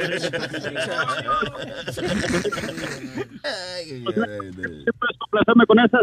¿Puedes 3.93 5.18
complacerme 5.18 5.66
con 5.66 5.78
esas? 5.80 6.03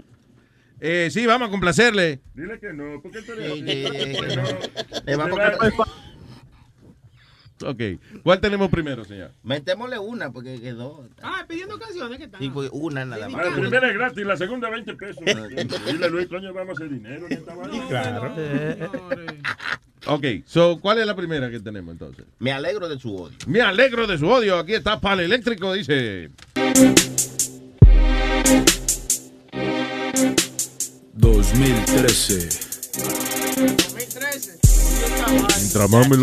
Eh, 0.80 1.10
sí, 1.12 1.26
vamos 1.26 1.48
a 1.50 1.52
complacerle. 1.52 2.22
Dile 2.34 2.60
que 2.60 2.74
no, 2.74 3.02
porque 3.02 3.22
tú 3.22 3.34
eres... 3.34 3.62
Le 5.06 5.14
a 5.14 5.70
Ok. 7.66 7.82
¿Cuál 8.24 8.40
tenemos 8.40 8.70
primero, 8.70 9.04
señor? 9.04 9.32
Metémosle 9.44 10.00
una 10.00 10.32
porque 10.32 10.62
quedó. 10.62 11.08
Ah, 11.22 11.46
pidiendo 11.48 11.78
canciones, 11.78 12.18
¿qué 12.18 12.28
tal? 12.28 12.40
Sí, 12.40 12.50
pues 12.50 12.70
una 12.72 13.04
nada 13.04 13.28
más. 13.28 13.46
Ah, 13.46 13.50
La 13.50 13.56
primera 13.60 13.88
es 13.90 13.94
gratis, 13.94 14.26
la 14.26 14.38
segunda 14.38 14.70
20 14.70 14.94
pesos. 14.96 15.24
Dile, 15.86 16.10
Luis, 16.10 16.28
coño, 16.28 16.54
vamos 16.54 16.70
a 16.80 16.84
hacer 16.86 16.90
dinero 16.90 17.28
vaina. 17.56 17.88
Claro. 17.88 18.36
Ok, 20.06 20.24
so, 20.46 20.80
¿cuál 20.80 21.00
es 21.00 21.06
la 21.06 21.14
primera 21.14 21.52
que 21.52 21.60
tenemos 21.60 21.92
entonces? 21.92 22.26
Me 22.40 22.54
alegro 22.54 22.88
de 22.88 22.98
su 22.98 23.14
odio. 23.16 23.38
Me 23.48 23.60
alegro 23.60 24.08
de 24.08 24.18
su 24.18 24.28
odio. 24.30 24.58
Aquí 24.58 24.74
está 24.74 25.00
Pal 25.02 25.20
Eléctrico, 25.20 25.74
dice. 25.74 26.32
2013. 31.20 32.48
2013. 32.96 34.69
Mientras 35.72 35.90
lo 35.92 36.00
me 36.00 36.16
Es 36.16 36.20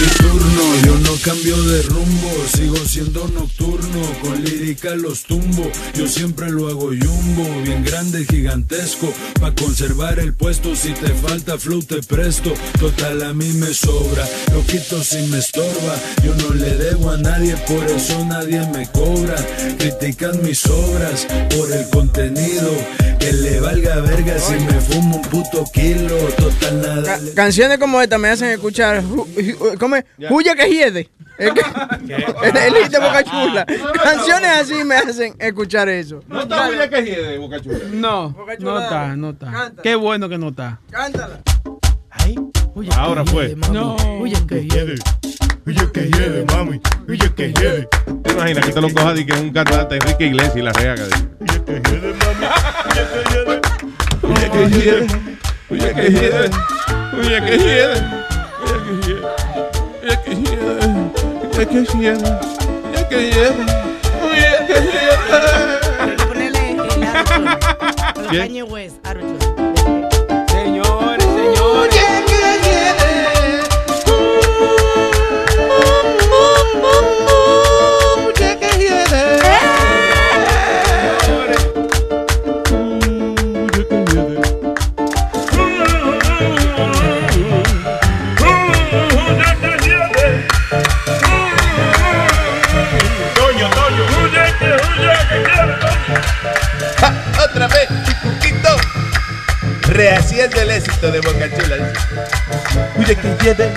mi 0.00 0.08
turno, 0.16 0.86
yo 0.86 0.98
no 1.00 1.14
cambio 1.22 1.62
de 1.64 1.82
rumbo, 1.82 2.30
sigo 2.56 2.76
siendo 2.76 3.28
nocturno, 3.28 4.00
con 4.22 4.42
lírica 4.42 4.94
los 4.94 5.24
tumbo, 5.24 5.70
yo 5.94 6.08
siempre 6.08 6.50
lo 6.50 6.68
hago 6.68 6.88
jumbo, 6.88 7.62
bien 7.62 7.84
grande, 7.84 8.24
gigantesco, 8.24 9.12
pa' 9.38 9.54
conservar 9.54 10.18
el 10.18 10.32
puesto, 10.32 10.74
si 10.74 10.92
te 10.92 11.08
falta 11.08 11.58
flow 11.58 11.82
presto, 12.08 12.54
total 12.78 13.22
a 13.22 13.34
mí 13.34 13.52
me 13.52 13.74
sobra, 13.74 14.26
lo 14.52 14.64
quito 14.64 15.04
si 15.04 15.18
me 15.28 15.38
estorba, 15.38 15.94
yo 16.24 16.34
no 16.36 16.54
le 16.54 16.76
debo 16.76 17.10
a 17.10 17.18
nadie, 17.18 17.54
por 17.68 17.84
eso 17.84 18.24
nadie 18.24 18.66
me 18.68 18.86
cobra, 18.92 19.36
critican 19.78 20.42
mis 20.42 20.64
obras 20.66 21.26
por 21.54 21.70
el 21.70 21.88
contenido, 21.90 22.70
que 23.20 23.32
le 23.32 23.60
valga 23.60 23.96
verga 24.00 24.38
si 24.38 24.54
me 24.54 24.80
fumo 24.80 25.16
un 25.16 25.22
puto 25.22 25.64
kilo, 25.72 26.16
total 26.36 26.80
nada. 26.80 27.03
Ca- 27.04 27.20
canciones 27.34 27.78
como 27.78 28.00
esta 28.00 28.18
me 28.18 28.28
hacen 28.28 28.48
escuchar. 28.50 29.02
¿Cómo 29.78 29.96
es? 29.96 30.04
Huye 30.30 30.54
que 30.54 30.68
hiede. 30.70 31.10
Que- 31.36 31.46
El 32.48 32.56
el 32.56 32.74
hit 32.84 32.92
de 32.92 32.98
Boca 33.00 33.24
Chula. 33.24 33.66
Canciones 34.02 34.50
así 34.60 34.84
me 34.84 34.94
hacen 34.94 35.34
escuchar 35.38 35.88
eso. 35.88 36.22
¿No 36.28 36.42
está 36.42 36.68
Huye 36.68 36.88
que 36.88 37.02
hiede, 37.04 37.38
Boca 37.38 37.60
Chula? 37.60 37.78
No, 37.92 38.34
Chula, 38.34 38.56
no 38.60 38.78
está, 38.80 39.16
no 39.16 39.30
está. 39.30 39.72
Qué 39.82 39.94
bueno 39.96 40.28
que 40.28 40.38
no 40.38 40.48
está. 40.48 40.78
Cántala. 40.90 41.40
Ahora 42.96 43.24
fue. 43.24 43.54
No. 43.72 43.96
Oye, 44.20 44.36
que 44.48 44.62
hiede. 44.66 44.94
Oye, 45.66 45.92
que 45.92 46.00
hiede, 46.10 46.44
mami. 46.46 46.80
Oye, 47.08 47.32
que 47.34 47.52
hiede. 47.52 47.88
¿Te 48.22 48.32
imaginas 48.32 48.66
que 48.66 48.72
te 48.72 48.80
lo 48.80 48.90
coja 48.92 49.14
y 49.16 49.24
que 49.26 49.32
es 49.32 49.40
un 49.40 49.50
cantante 49.52 49.94
Enrique 49.96 50.26
Iglesias 50.26 50.56
y 50.56 50.62
la 50.62 50.72
reaga? 50.72 51.04
Oye, 51.04 51.64
que 51.64 51.72
hiede, 51.90 52.14
mami. 52.14 52.46
Oye, 54.22 54.50
que 54.50 54.76
hiede. 54.78 55.06
Oye, 55.74 55.92
que 55.94 56.02
hiede. 56.08 56.50
Oye, 57.18 57.40
que 57.44 57.56
hiede. 57.56 57.98
Oye, 58.62 60.14
que 60.24 60.32
hiede. 60.34 60.84
Oye, 61.56 61.66
que 61.66 61.80
hiede. 61.98 62.30
Oye, 62.92 63.08
que 63.08 63.18
hiede. 63.18 63.64
Oye, 64.22 64.50
que 64.68 64.76
hiede. 64.86 66.26
Ponele 66.28 66.62
el 66.70 66.76
¿Qué? 68.30 68.38
Kanye 68.38 68.62
West, 68.62 68.96
Aruchón. 69.04 69.43
Rehaciendo 99.94 100.60
el 100.60 100.70
éxito 100.72 101.10
de 101.12 101.20
Boca 101.20 101.48
Chula. 101.56 101.92
Oye 102.98 103.14
que 103.14 103.28
hiede, 103.44 103.70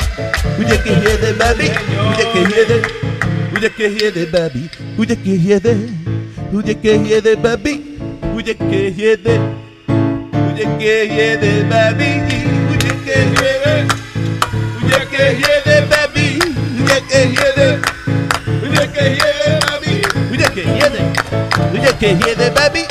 oye 0.58 0.82
que 0.82 0.90
hiede, 0.90 1.34
baby. 1.34 1.72
Oye 2.10 2.26
que 2.34 2.40
hiede, 2.50 2.82
oye 3.56 3.70
que 3.72 3.90
hiede, 3.90 4.26
baby. 4.26 4.70
Oye 4.98 5.16
que 5.16 5.38
hiede, 5.38 5.78
oye 6.52 6.76
que 6.80 6.98
hiede, 6.98 7.36
baby. 7.36 8.00
Oye 8.36 8.56
que 8.58 8.92
hiede, 8.98 9.40
oye 10.50 10.66
que 10.80 11.06
hiede, 11.06 11.64
baby. 11.70 12.12
Oye 12.72 12.92
que 13.06 13.16
hiede, 13.38 13.88
oye 14.82 15.00
que 15.12 15.24
hiede, 15.38 15.76
baby. 15.92 16.40
Oye 16.82 17.00
que 17.10 17.20
hiede, 17.30 17.80
oye 18.64 18.84
que 18.92 19.04
hiede, 19.18 19.60
baby. 19.68 20.02
Oye 20.32 20.46
que 20.54 20.64
hiede, 20.64 21.02
oye 21.74 21.92
que 22.00 22.08
hiede, 22.16 22.50
baby. 22.50 22.84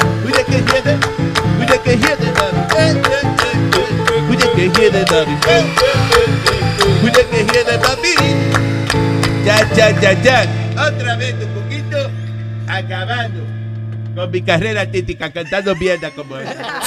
Que 0.47 0.59
hiede, 0.59 0.95
baby. 4.57 4.71
Eh, 4.87 4.91
eh, 4.93 5.05
eh, 5.49 5.49
eh. 5.49 7.05
Oye 7.05 7.27
que 7.31 7.45
hiede, 7.53 7.77
baby. 7.79 8.15
Ya, 9.45 9.57
ya, 9.75 10.01
ya, 10.01 10.13
ya. 10.23 10.39
Otra 10.73 11.17
vez 11.17 11.35
un 11.35 11.63
poquito 11.63 12.11
acabando 12.67 13.41
con 14.15 14.31
mi 14.31 14.43
carrera 14.43 14.81
artística 14.83 15.31
cantando 15.33 15.75
mierda 15.77 16.11
como 16.11 16.37
esa. 16.39 16.81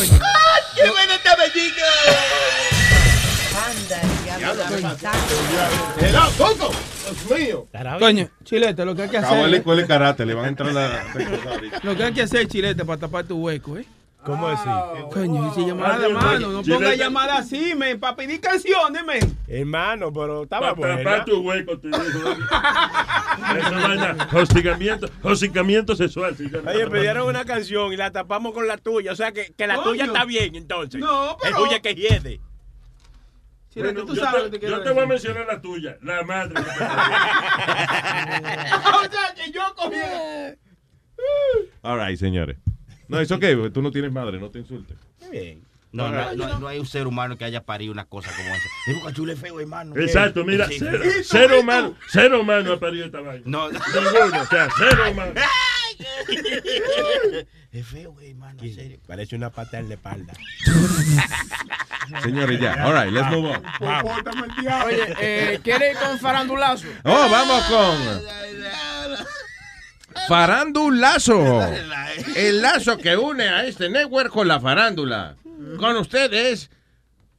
¡Ay, 0.00 0.62
qué 0.76 0.90
bueno 0.90 1.12
estaba! 1.14 1.44
¡Hello, 6.00 6.22
Coco! 6.36 6.70
¡Dios 7.28 7.40
mío! 7.40 7.66
Coño, 7.98 8.28
Chilete, 8.44 8.84
lo 8.84 8.94
que 8.94 9.02
hay 9.02 9.08
que 9.08 9.18
Acabó 9.18 9.36
la 9.36 9.42
hacer. 9.42 9.54
escuela 9.54 9.82
de 9.82 9.88
karate, 9.88 10.26
le 10.26 10.34
van 10.34 10.44
a 10.44 10.48
entrar 10.48 10.72
la... 10.72 11.04
Lo 11.82 11.96
que 11.96 12.04
hay 12.04 12.12
que 12.12 12.22
hacer, 12.22 12.46
Chilete, 12.48 12.84
para 12.84 13.00
tapar 13.00 13.24
tu 13.24 13.36
hueco, 13.38 13.78
¿eh? 13.78 13.84
¿Cómo 14.24 14.48
así? 14.48 14.68
Coño, 15.12 15.48
y 15.48 15.54
si 15.54 15.64
llamada 15.66 15.94
Ah, 15.94 15.98
de 16.00 16.06
sí, 16.08 16.12
mano, 16.12 16.48
no 16.50 16.62
ponga 16.62 16.94
llamada 16.96 17.38
así, 17.38 17.74
men, 17.74 17.98
para 18.00 18.16
pedir 18.16 18.40
canciones, 18.40 19.04
men. 19.04 19.20
Hermano, 19.46 20.12
pero 20.12 20.42
estaba 20.42 20.74
Para 20.74 20.94
buena. 20.94 20.98
tapar 20.98 21.24
tu 21.24 21.40
hueco, 21.40 21.78
te 21.78 21.88
vaina, 21.88 22.08
hostigamiento, 24.32 25.08
hostigamiento 25.22 25.94
sexual. 25.96 26.34
Oye, 26.66 26.86
pidieron 26.88 27.28
una 27.28 27.44
canción 27.44 27.92
y 27.92 27.96
la 27.96 28.10
tapamos 28.10 28.52
con 28.52 28.66
la 28.66 28.76
tuya. 28.76 29.12
O 29.12 29.16
sea 29.16 29.30
que, 29.32 29.52
que 29.56 29.66
la 29.66 29.76
Coño. 29.76 29.90
tuya 29.90 30.04
está 30.06 30.24
bien, 30.24 30.54
entonces. 30.56 31.00
No, 31.00 31.36
pero- 31.40 31.56
El 31.56 31.62
tuya 31.64 31.80
que 31.80 31.94
hiede. 31.94 32.40
Chilete, 33.70 33.92
Bueno, 33.94 34.06
tú 34.06 34.14
yo 34.16 34.24
sabes 34.24 34.40
te, 34.40 34.46
lo 34.46 34.50
que 34.50 34.58
te 34.58 34.68
yo 34.68 34.82
te 34.82 34.90
voy 34.90 35.04
a 35.04 35.06
decir. 35.06 35.30
mencionar 35.34 35.46
la 35.46 35.60
tuya, 35.60 35.96
la 36.02 36.22
madre. 36.24 36.54
o 36.60 36.64
sea, 39.10 39.34
que 39.36 39.52
yo 39.52 39.62
cogí. 39.76 39.96
All 41.82 41.98
right, 42.04 42.18
señores. 42.18 42.56
No, 43.08 43.20
es 43.20 43.30
ok, 43.30 43.44
porque 43.56 43.70
tú 43.70 43.82
no 43.82 43.90
tienes 43.90 44.12
madre, 44.12 44.38
no 44.38 44.50
te 44.50 44.58
insultes. 44.58 44.96
Bien. 45.30 45.62
No, 45.90 46.10
no, 46.10 46.34
no, 46.34 46.58
no 46.58 46.68
hay 46.68 46.78
un 46.78 46.84
ser 46.86 47.06
humano 47.06 47.38
que 47.38 47.46
haya 47.46 47.62
parido 47.64 47.92
una 47.92 48.04
cosa 48.04 48.30
como 48.36 48.54
esa. 48.54 49.14
Chula 49.14 49.32
es 49.32 49.40
feo, 49.40 49.58
hermano. 49.58 49.96
Exacto, 49.96 50.44
mira, 50.44 50.68
Sí. 50.68 50.78
ser, 50.78 51.24
ser 51.24 51.52
humano, 51.54 51.96
ser 52.08 52.34
humano 52.34 52.74
ha 52.74 52.78
parido 52.78 53.06
esta 53.06 53.20
vaina. 53.22 53.42
No, 53.46 53.70
no. 53.70 53.78
Ninguno, 53.78 54.42
o 54.42 54.46
sea, 54.46 54.68
ser 54.70 55.12
humano. 55.12 55.32
Es 57.70 57.86
feo, 57.86 58.12
güey, 58.12 58.30
hermano, 58.30 58.62
en 58.62 58.74
serio. 58.74 58.98
Parece 59.06 59.36
una 59.36 59.50
pata 59.50 59.78
en 59.78 59.88
la 59.88 59.94
espalda. 59.96 60.32
Señores, 62.22 62.58
ya. 62.60 62.86
All 62.86 62.94
right, 62.94 63.12
let's 63.12 63.30
move 63.30 63.50
on. 63.50 63.62
Oye, 64.86 65.14
eh, 65.20 65.60
¿quiere 65.62 65.90
ir 65.92 65.96
con 65.98 66.18
farandulazo? 66.18 66.86
Oh, 67.04 67.28
vamos 67.30 67.64
con 67.64 68.22
Farandulazo. 70.26 71.60
El 72.34 72.62
lazo 72.62 72.98
que 72.98 73.16
une 73.16 73.48
a 73.48 73.64
este 73.66 73.88
network 73.88 74.30
con 74.30 74.48
la 74.48 74.58
farándula. 74.60 75.36
Con 75.78 75.96
ustedes, 75.96 76.70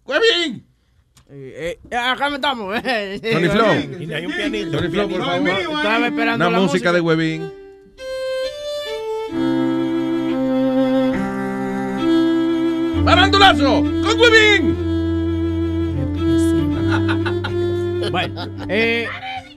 Cuevín. 0.04 0.66
Eh, 1.32 1.78
eh, 1.92 1.96
acá 1.96 2.28
estamos. 2.34 2.80
eh. 2.84 3.20
Tony 3.32 3.48
Flow. 3.50 4.02
Y 4.02 4.14
hay 4.14 4.26
un 4.26 4.32
pianito. 4.34 4.78
Tony 4.78 4.90
Flow, 4.90 5.10
por 5.10 5.24
favor. 5.26 5.50
Estaba 5.50 6.08
esperando 6.08 6.48
Una 6.48 6.58
la 6.58 6.64
música 6.64 6.92
de 6.92 7.02
Huevín. 7.02 7.52
Farandulazo 13.06 13.82
con 13.82 14.20
Huevín. 14.20 14.90
Bueno, 18.12 18.48
eh, 18.70 19.08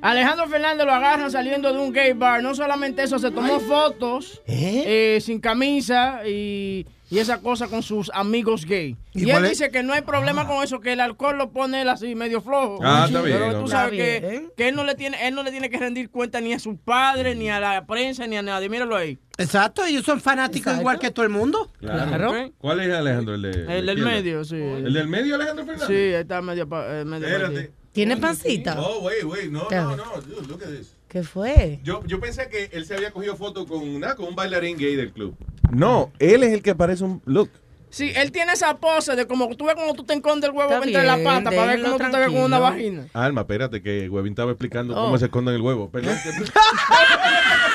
Alejandro 0.02 0.48
Fernández 0.48 0.84
lo 0.86 0.92
agarran 0.92 1.30
saliendo 1.30 1.72
de 1.72 1.78
un 1.78 1.92
gay 1.92 2.12
bar. 2.12 2.42
No 2.42 2.54
solamente 2.54 3.02
eso, 3.02 3.18
se 3.18 3.30
tomó 3.30 3.60
fotos 3.60 4.42
eh, 4.46 5.18
sin 5.22 5.40
camisa 5.40 6.22
y, 6.26 6.86
y 7.08 7.18
esa 7.18 7.40
cosa 7.40 7.68
con 7.68 7.82
sus 7.82 8.10
amigos 8.12 8.66
gay. 8.66 8.96
¿Y 9.14 9.26
Y, 9.26 9.30
él 9.30 9.44
es? 9.44 9.50
dice 9.50 9.70
que 9.70 9.82
no 9.82 9.92
hay 9.92 10.02
problema 10.02 10.46
con 10.46 10.64
eso, 10.64 10.80
que 10.80 10.92
el 10.94 11.00
alcohol 11.00 11.38
lo 11.38 11.50
pone 11.50 11.82
él 11.82 11.88
así 11.88 12.14
medio 12.14 12.40
flojo. 12.40 12.80
Ah, 12.82 13.04
está 13.06 13.22
bien, 13.22 13.38
Pero 13.38 13.60
tú 13.60 13.68
sabes 13.68 13.92
que, 13.92 14.48
que 14.56 14.68
él 14.68 14.74
no 14.74 14.84
le 14.84 14.94
tiene, 14.96 15.28
él 15.28 15.34
no 15.34 15.42
le 15.44 15.50
tiene 15.52 15.70
que 15.70 15.78
rendir 15.78 16.10
cuenta 16.10 16.40
ni 16.40 16.52
a 16.52 16.58
sus 16.58 16.76
padres, 16.78 17.36
ni 17.36 17.48
a 17.50 17.60
la 17.60 17.86
prensa, 17.86 18.26
ni 18.26 18.36
a 18.36 18.42
nadie. 18.42 18.68
Míralo 18.68 18.96
ahí. 18.96 19.18
Exacto, 19.38 19.84
ellos 19.84 20.04
son 20.04 20.20
fanáticos 20.20 20.76
igual 20.78 20.98
que 20.98 21.10
todo 21.10 21.24
el 21.24 21.30
mundo. 21.30 21.70
Claro. 21.78 22.50
¿Cuál 22.58 22.80
es 22.80 22.92
Alejandro? 22.92 23.34
El, 23.34 23.42
de, 23.42 23.50
El 23.78 23.86
de 23.86 23.94
del 23.94 24.04
medio, 24.04 24.44
sí. 24.44 24.56
¿El 24.56 24.92
del 24.92 25.06
medio, 25.08 25.36
Alejandro 25.36 25.64
Fernández? 25.64 25.88
Sí, 25.88 25.94
está 26.14 26.42
medio, 26.42 26.68
pa- 26.68 27.00
eh, 27.00 27.04
medio 27.04 27.26
Espérate. 27.26 27.70
¿Tiene 27.92 28.16
pancita? 28.16 28.80
Oh, 28.80 29.00
wait, 29.02 29.22
wait. 29.24 29.50
No, 29.50 29.68
no, 29.70 29.96
no. 29.96 30.04
Dude, 30.22 30.48
look 30.48 30.62
at 30.64 30.70
this. 30.70 30.94
¿Qué 31.08 31.22
fue? 31.22 31.78
Yo, 31.84 32.02
yo 32.06 32.18
pensé 32.20 32.48
que 32.48 32.70
él 32.72 32.86
se 32.86 32.94
había 32.94 33.10
cogido 33.10 33.36
foto 33.36 33.66
con, 33.66 34.00
nada, 34.00 34.14
con 34.16 34.26
un 34.28 34.34
bailarín 34.34 34.78
gay 34.78 34.96
del 34.96 35.12
club. 35.12 35.36
No, 35.70 36.10
él 36.18 36.42
es 36.42 36.52
el 36.54 36.62
que 36.62 36.74
parece 36.74 37.04
un... 37.04 37.20
Look. 37.26 37.50
Sí, 37.90 38.10
él 38.16 38.32
tiene 38.32 38.52
esa 38.54 38.78
pose 38.78 39.14
de 39.14 39.26
como 39.26 39.54
tú 39.54 39.66
ves 39.66 39.74
como 39.74 39.92
tú 39.92 40.04
te 40.04 40.14
escondes 40.14 40.48
el 40.48 40.56
huevo 40.56 40.72
Está 40.72 40.82
entre 40.86 41.04
la 41.04 41.22
pata 41.22 41.50
para 41.50 41.66
ver 41.66 41.82
cómo 41.82 41.98
tú 41.98 42.10
te 42.10 42.16
ves 42.18 42.28
con 42.28 42.38
una 42.40 42.58
vagina. 42.58 43.06
Alma, 43.12 43.42
espérate, 43.42 43.82
que 43.82 44.08
Webin 44.08 44.32
estaba 44.32 44.50
explicando 44.52 44.94
Oh. 44.96 45.04
cómo 45.04 45.18
se 45.18 45.26
esconden 45.26 45.54
el 45.56 45.60
huevo. 45.60 45.90
Perdón. 45.90 46.16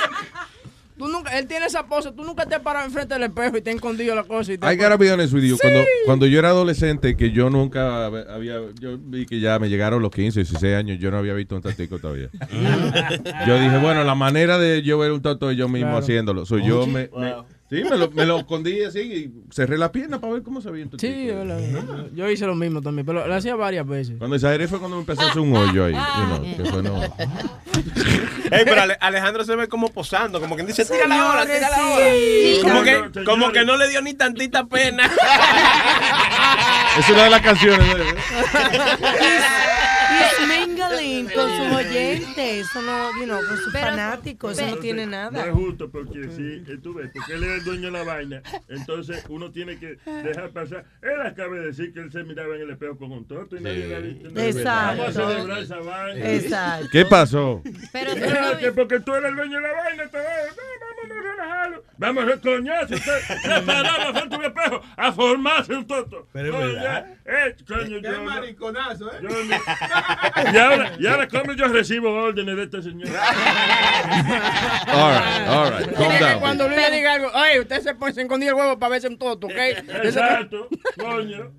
Tú 0.97 1.07
nunca, 1.07 1.37
él 1.37 1.45
tiene 1.47 1.67
esa 1.67 1.85
pose, 1.85 2.11
tú 2.11 2.23
nunca 2.23 2.45
te 2.47 2.55
has 2.55 2.61
parado 2.61 2.85
enfrente 2.85 3.13
del 3.13 3.23
espejo 3.23 3.57
y 3.57 3.61
te 3.61 3.69
has 3.69 3.75
escondido 3.75 4.15
la 4.15 4.23
cosa. 4.23 4.53
Y 4.53 4.57
te 4.57 4.73
I 4.73 4.75
gotta 4.75 4.97
be 4.97 5.11
honest 5.11 5.31
with 5.33 5.43
you. 5.43 5.57
Cuando, 5.61 5.83
cuando 6.05 6.25
yo 6.25 6.39
era 6.39 6.49
adolescente, 6.49 7.15
que 7.15 7.31
yo 7.31 7.49
nunca 7.49 8.05
había... 8.07 8.55
Yo 8.79 8.97
vi 8.99 9.25
que 9.25 9.39
ya 9.39 9.59
me 9.59 9.69
llegaron 9.69 10.01
los 10.01 10.11
15, 10.11 10.39
16 10.39 10.75
años, 10.75 10.99
yo 10.99 11.11
no 11.11 11.17
había 11.17 11.33
visto 11.33 11.55
un 11.55 11.61
tatico 11.61 11.99
todavía. 11.99 12.29
yo 13.47 13.59
dije, 13.59 13.77
bueno, 13.77 14.03
la 14.03 14.15
manera 14.15 14.57
de 14.57 14.81
yo 14.81 14.97
ver 14.97 15.11
un 15.11 15.21
tato 15.21 15.51
es 15.51 15.57
yo 15.57 15.67
mismo 15.67 15.87
Claro. 15.89 15.97
haciéndolo. 16.03 16.45
So, 16.45 16.57
yo 16.57 16.87
me- 16.87 17.09
sí, 17.69 17.83
me 17.89 17.97
lo, 17.97 18.09
me 18.11 18.25
lo 18.25 18.39
escondí 18.39 18.83
así 18.83 18.99
y 18.99 19.31
cerré 19.53 19.77
la 19.77 19.91
pierna 19.91 20.19
para 20.19 20.33
ver 20.33 20.43
cómo 20.43 20.61
se 20.61 20.69
veía. 20.71 20.85
Sí, 20.97 21.25
yo, 21.27 21.43
lo- 21.43 22.13
yo 22.13 22.29
hice 22.29 22.45
lo 22.45 22.55
mismo 22.55 22.81
también, 22.81 23.05
pero 23.05 23.27
lo 23.27 23.33
hacía 23.35 23.55
varias 23.55 23.85
veces. 23.87 24.15
Cuando 24.17 24.35
exageré 24.35 24.67
fue 24.67 24.79
cuando 24.79 24.97
me 24.97 25.01
empezó 25.01 25.21
a 25.21 25.29
hacer 25.29 25.41
un 25.41 25.55
hoyo 25.55 25.85
ahí. 25.85 25.93
you 25.93 26.25
know, 26.25 26.41
que 26.57 26.65
fue 26.65 26.83
no. 26.83 27.01
Ey, 28.49 28.63
pero 28.63 28.81
Ale- 28.81 28.97
Alejandro 29.01 29.43
se 29.43 29.55
ve 29.55 29.67
como 29.67 29.89
posando, 29.89 30.39
como 30.39 30.55
quien 30.55 30.65
dice, 30.67 30.85
tira 30.85 31.05
la 31.07 31.29
hora, 31.29 31.45
tira 31.45 31.69
la 31.69 31.85
hora. 31.87 32.05
sí. 32.09 32.59
Como, 32.63 32.81
que, 32.83 33.23
como 33.25 33.51
que 33.51 33.65
no 33.65 33.75
le 33.75 33.89
dio 33.89 34.01
ni 34.01 34.13
tantita 34.13 34.65
pena. 34.65 35.03
Es 36.97 37.09
una 37.09 37.23
de 37.25 37.29
las 37.29 37.41
canciones. 37.41 37.87
¿eh? 37.89 38.15
He's 40.17 40.47
mingling 40.67 41.29
con 41.29 41.49
sus 41.49 41.75
oyentes, 41.77 42.37
eso 42.67 42.81
no, 42.81 43.11
you 43.19 43.25
know, 43.25 43.39
con 43.45 43.57
sus 43.57 43.71
fanáticos, 43.73 44.57
eso 44.57 44.75
no 44.75 44.77
tiene 44.77 45.05
No 45.05 45.11
nada. 45.11 45.45
es 45.45 45.51
justo 45.53 45.89
porque 45.89 46.29
sí, 46.35 46.63
eh, 46.67 46.77
tú 46.81 46.93
ves, 46.93 47.09
porque 47.13 47.33
él 47.33 47.43
es 47.43 47.49
el 47.59 47.63
dueño 47.63 47.85
de 47.87 47.91
la 47.91 48.03
vaina. 48.03 48.41
Entonces 48.67 49.23
uno 49.29 49.51
tiene 49.51 49.77
que 49.77 49.97
dejar 50.05 50.49
pasar. 50.51 50.85
Él 51.01 51.21
acaba 51.25 51.55
de 51.55 51.67
decir 51.67 51.93
que 51.93 51.99
él 51.99 52.11
se 52.11 52.23
miraba 52.23 52.55
en 52.55 52.61
el 52.61 52.69
espejo 52.71 52.97
con 52.97 53.11
un 53.11 53.25
toto 53.27 53.55
y 53.57 53.61
nadie 53.61 53.87
le 53.87 53.95
ha 53.95 53.99
dicho 54.01 54.27
nada. 54.29 54.47
Exacto. 54.47 55.01
Vamos 55.01 55.17
a 55.17 55.29
celebrar 55.29 55.59
esa 55.59 55.77
vaina. 55.77 56.31
Exacto. 56.31 56.87
¿Qué 56.91 57.05
pasó? 57.05 57.61
Pero 57.91 58.11
que 58.59 58.71
porque 58.71 58.99
tú 58.99 59.13
eres 59.15 59.29
el 59.29 59.35
dueño 59.35 59.55
de 59.57 59.61
la 59.67 59.73
vaina, 59.73 60.07
te 60.07 60.17
va- 60.17 60.23
no, 60.23 60.63
vámonos 61.07 61.17
a 61.17 61.31
relajarlo. 61.31 61.83
Vamos 61.99 62.23
a 62.31 62.41
coñazo, 62.41 62.93
usted 62.95 63.19
se 63.41 63.61
paraba 63.61 64.13
frente 64.13 64.35
a 64.35 64.39
un 64.39 64.45
espejo 64.45 64.81
a 64.95 65.11
formarse 65.11 65.73
un 65.75 65.87
toto. 65.87 66.27
Pero 66.31 66.47
es 66.47 66.51
Coño, 66.53 66.67
verdad. 66.73 67.07
Eh, 67.25 67.55
coño, 67.67 67.97
yo. 67.99 68.23
mariconazo, 68.23 69.11
¿eh? 69.11 69.19
yo 69.21 69.29
y 70.53 70.57
ahora, 70.57 70.91
y 70.99 71.07
ahora, 71.07 71.27
¿cómo 71.27 71.53
yo 71.53 71.67
recibo 71.67 72.13
órdenes 72.13 72.55
de 72.55 72.63
este 72.63 72.81
señor? 72.81 73.09
All 74.87 75.11
right, 75.11 75.47
all 75.47 75.71
right. 75.71 75.93
Calm 75.95 76.19
down. 76.19 76.39
cuando 76.39 76.67
Luis 76.67 76.79
le 76.79 76.91
diga 76.95 77.13
algo, 77.13 77.29
oye, 77.33 77.59
usted 77.59 77.81
se 77.81 77.95
pone 77.95 78.13
se 78.13 78.21
escondía 78.21 78.49
el 78.49 78.55
huevo 78.55 78.77
para 78.79 78.91
verse 78.91 79.07
un 79.07 79.17
toto, 79.17 79.47
¿ok? 79.47 79.53
Exacto, 80.03 80.67
coño. 80.97 81.51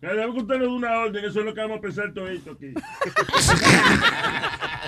Cada 0.00 0.14
vez 0.14 0.26
que 0.34 0.40
usted 0.40 0.54
nos 0.56 0.66
da 0.66 0.72
una 0.74 0.98
orden, 0.98 1.24
eso 1.24 1.40
es 1.40 1.46
lo 1.46 1.54
que 1.54 1.60
vamos 1.60 1.78
a 1.78 1.80
pensar 1.80 2.12
todo 2.12 2.28
esto 2.28 2.52
aquí. 2.52 2.74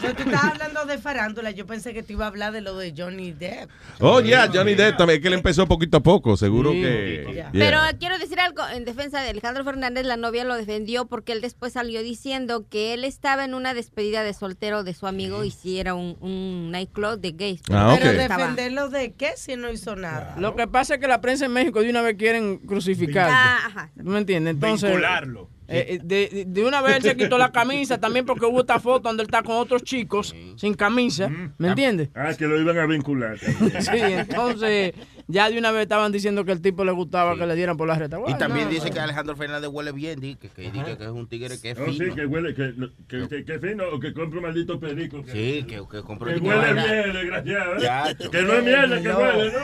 Pero 0.00 0.14
tú 0.14 0.22
estabas 0.22 0.52
hablando 0.52 0.84
de 0.86 0.98
farándula, 0.98 1.50
yo 1.50 1.66
pensé 1.66 1.92
que 1.92 2.02
te 2.02 2.12
iba 2.12 2.24
a 2.24 2.28
hablar 2.28 2.52
de 2.52 2.60
lo 2.60 2.76
de 2.76 2.94
Johnny 2.96 3.32
Depp. 3.32 3.70
Oh, 4.00 4.20
yeah, 4.20 4.48
Johnny 4.52 4.74
Depp 4.74 4.96
también, 4.96 5.20
que 5.20 5.28
él 5.28 5.34
empezó 5.34 5.66
poquito 5.66 5.98
a 5.98 6.00
poco, 6.00 6.36
seguro 6.36 6.70
que... 6.70 7.30
yeah. 7.32 7.50
Pero 7.52 7.78
quiero 7.98 8.18
decir 8.18 8.40
algo 8.40 8.62
en 8.72 8.84
defensa 8.84 9.20
de 9.20 9.30
Alejandro 9.30 9.64
Fernández, 9.64 10.06
la 10.06 10.16
novia 10.16 10.44
lo 10.44 10.54
defendió 10.54 11.06
porque 11.06 11.32
él 11.32 11.40
después 11.40 11.72
salió 11.72 12.02
diciendo 12.02 12.66
que 12.68 12.94
él 12.94 13.04
estaba 13.04 13.44
en 13.44 13.54
una 13.54 13.74
despedida 13.74 14.22
de 14.22 14.34
soltero 14.34 14.84
de 14.84 14.94
su 14.94 15.06
amigo 15.06 15.44
y 15.44 15.50
si 15.50 15.78
era 15.78 15.94
un, 15.94 16.16
un 16.20 16.70
nightclub 16.70 17.20
de 17.20 17.32
gays. 17.32 17.62
Ah, 17.70 17.96
Pero 17.98 18.12
defenderlo 18.12 18.88
de 18.88 19.12
qué 19.12 19.32
si 19.36 19.56
no 19.56 19.70
hizo 19.70 19.96
nada. 19.96 20.34
Lo 20.38 20.54
que 20.56 20.66
pasa 20.66 20.94
es 20.94 21.00
que 21.00 21.08
la 21.08 21.20
prensa 21.20 21.46
en 21.46 21.52
México 21.52 21.80
de 21.80 21.90
una 21.90 22.02
vez 22.02 22.16
quieren 22.16 22.58
crucificar. 22.58 23.28
Ah, 23.30 23.58
ajá. 23.66 23.90
¿Tú 23.96 24.04
me 24.04 24.18
entiendes? 24.18 24.54
Entonces, 24.54 24.90
Vincularlo. 24.90 25.48
Eh, 25.66 25.86
eh, 25.88 26.00
de, 26.02 26.44
de 26.46 26.64
una 26.64 26.82
vez 26.82 26.96
él 26.96 27.02
se 27.02 27.16
quitó 27.16 27.38
la 27.38 27.50
camisa 27.50 27.98
también 27.98 28.26
porque 28.26 28.44
hubo 28.46 28.60
esta 28.60 28.78
foto 28.80 29.08
donde 29.08 29.22
él 29.22 29.28
está 29.28 29.42
con 29.42 29.56
otros 29.56 29.82
chicos 29.82 30.34
sin 30.56 30.74
camisa. 30.74 31.30
¿Me 31.58 31.68
entiendes? 31.68 32.10
Ah, 32.14 32.32
que 32.36 32.46
lo 32.46 32.60
iban 32.60 32.78
a 32.78 32.86
vincular. 32.86 33.38
Sí, 33.80 33.90
entonces 33.98 34.94
ya 35.26 35.48
de 35.50 35.58
una 35.58 35.70
vez 35.72 35.82
estaban 35.82 36.12
diciendo 36.12 36.44
que 36.44 36.52
el 36.52 36.60
tipo 36.60 36.84
le 36.84 36.92
gustaba 36.92 37.36
que 37.36 37.46
le 37.46 37.54
dieran 37.54 37.76
por 37.76 37.88
la 37.88 37.96
Y 37.96 37.98
retaguardia. 38.00 38.36
también 38.38 38.66
No, 38.66 38.70
dice 38.72 38.88
no. 38.88 38.94
que 38.94 39.00
Alejandro 39.00 39.36
Fernández 39.36 39.70
huele 39.72 39.92
bien, 39.92 40.20
di 40.20 40.36
que, 40.36 40.48
que, 40.48 40.70
di 40.70 40.80
que- 40.82 40.92
es 40.92 41.08
un 41.10 41.26
tigre 41.28 41.58
que 41.60 41.70
es 41.70 41.78
Oh, 41.78 41.86
sí, 41.86 41.98
fino. 41.98 42.14
que 42.14 42.26
huele, 42.26 42.54
que, 42.54 42.74
que, 43.08 43.28
que, 43.28 43.44
que 43.44 43.58
fino 43.58 43.84
o 43.92 43.98
que 44.00 44.12
compra 44.12 44.38
un 44.38 44.44
maldito 44.44 44.78
perico. 44.78 45.22
Que, 45.22 45.32
Sí, 45.32 45.64
que, 45.66 45.82
que 45.90 46.02
compró 46.02 46.32
que 46.32 46.38
huele 46.40 46.72
bien, 46.74 47.12
desgraciado. 47.12 47.76
¿eh? 47.76 48.16
Que 48.30 48.42
no 48.42 48.52
es 48.54 48.64
mierda, 48.64 49.00
que 49.02 49.08
No. 49.08 49.18
huele, 49.18 49.52
¿no? 49.52 49.58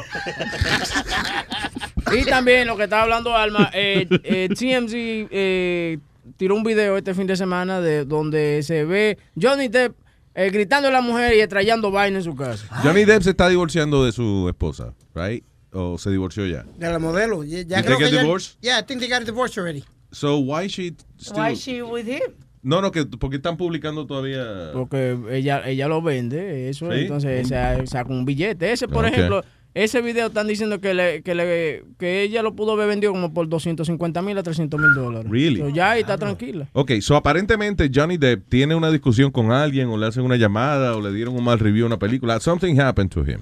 Y 2.17 2.25
también 2.25 2.67
lo 2.67 2.77
que 2.77 2.85
estaba 2.85 3.03
hablando 3.03 3.37
Alma, 3.37 3.71
eh, 3.73 4.07
eh, 4.25 4.49
TMZ 4.49 4.93
eh, 5.31 5.99
tiró 6.37 6.55
un 6.57 6.63
video 6.65 6.97
este 6.97 7.15
fin 7.15 7.27
de 7.27 7.37
semana 7.37 7.81
de 7.81 8.05
donde 8.05 8.63
se 8.63 8.85
ve 8.85 9.19
Johnny 9.41 9.69
Depp 9.69 9.95
eh, 10.35 10.51
gritando 10.51 10.89
a 10.89 10.91
la 10.91 11.01
mujer 11.03 11.35
y 11.35 11.41
estrellando 11.41 11.91
vaina 11.91 12.19
en 12.19 12.25
su 12.25 12.35
casa. 12.35 12.67
Johnny 12.83 13.05
Depp 13.05 13.23
se 13.23 13.31
está 13.31 13.49
divorciando 13.49 14.05
de 14.05 14.13
su 14.13 14.47
esposa, 14.49 14.95
right? 15.15 15.45
O 15.73 15.99
se 15.99 16.11
divorció 16.11 16.47
ya. 16.47 16.65
De 16.79 16.89
la 16.91 16.99
modelo. 16.99 17.45
Ya, 17.45 17.83
creo 17.83 17.99
que 17.99 18.07
a 18.07 18.09
ya-? 18.11 18.25
Yeah, 18.61 18.79
I 18.81 18.85
think 18.85 19.01
they 19.01 19.09
got 19.09 19.23
a 19.23 19.25
divorce 19.25 19.59
already. 19.59 19.85
So 20.13 20.39
why 20.39 20.69
she 20.69 20.97
still... 21.19 21.37
Why 21.37 21.55
she 21.55 21.83
with 21.83 22.07
him? 22.09 22.35
No, 22.63 22.83
no, 22.83 22.91
que 22.91 23.07
porque 23.07 23.37
están 23.37 23.57
publicando 23.57 24.07
todavía... 24.07 24.73
Porque 24.73 25.17
ella, 25.31 25.67
ella 25.67 25.89
lo 25.89 26.03
vende, 26.03 26.69
eso, 26.69 26.91
¿Sí? 26.93 27.01
entonces 27.03 27.49
sa- 27.49 27.87
saca 27.87 28.11
un 28.13 28.25
billete. 28.25 28.71
Ese, 28.71 28.87
por 28.87 29.07
ejemplo, 29.07 29.43
ese 29.73 30.03
video 30.03 30.27
están 30.27 30.47
diciendo 30.47 30.79
que, 30.81 30.93
le, 30.93 31.23
que, 31.23 31.35
le, 31.35 31.85
que 31.99 32.23
ella 32.23 32.43
lo 32.43 32.55
pudo 32.57 32.73
haber 32.73 32.89
vendido 32.89 33.13
como 33.13 33.33
por 33.33 33.49
250 33.49 34.21
mil 34.21 34.37
a 34.37 34.43
300 34.43 34.79
mil 34.79 34.93
dólares. 34.95 35.31
Really? 35.31 35.61
So, 35.61 35.69
ya 35.71 35.93
ahí 35.93 36.01
está 36.01 36.19
tranquila. 36.19 36.69
Ok, 36.73 36.93
so 37.01 37.17
aparentemente 37.17 37.89
Johnny 37.95 38.19
Depp 38.19 38.49
tiene 38.49 38.75
una 38.75 38.91
discusión 38.91 39.31
con 39.31 39.53
alguien 39.53 39.89
o 39.89 39.97
le 39.97 40.07
hacen 40.09 40.25
una 40.25 40.37
llamada 40.37 40.97
o 40.97 41.01
le 41.01 41.13
dieron 41.15 41.37
un 41.37 41.45
mal 41.45 41.59
review 41.61 41.85
a 41.85 41.87
una 41.87 41.99
película. 41.99 42.41
Something 42.41 42.79
happened 42.79 43.11
to 43.13 43.21
him. 43.21 43.41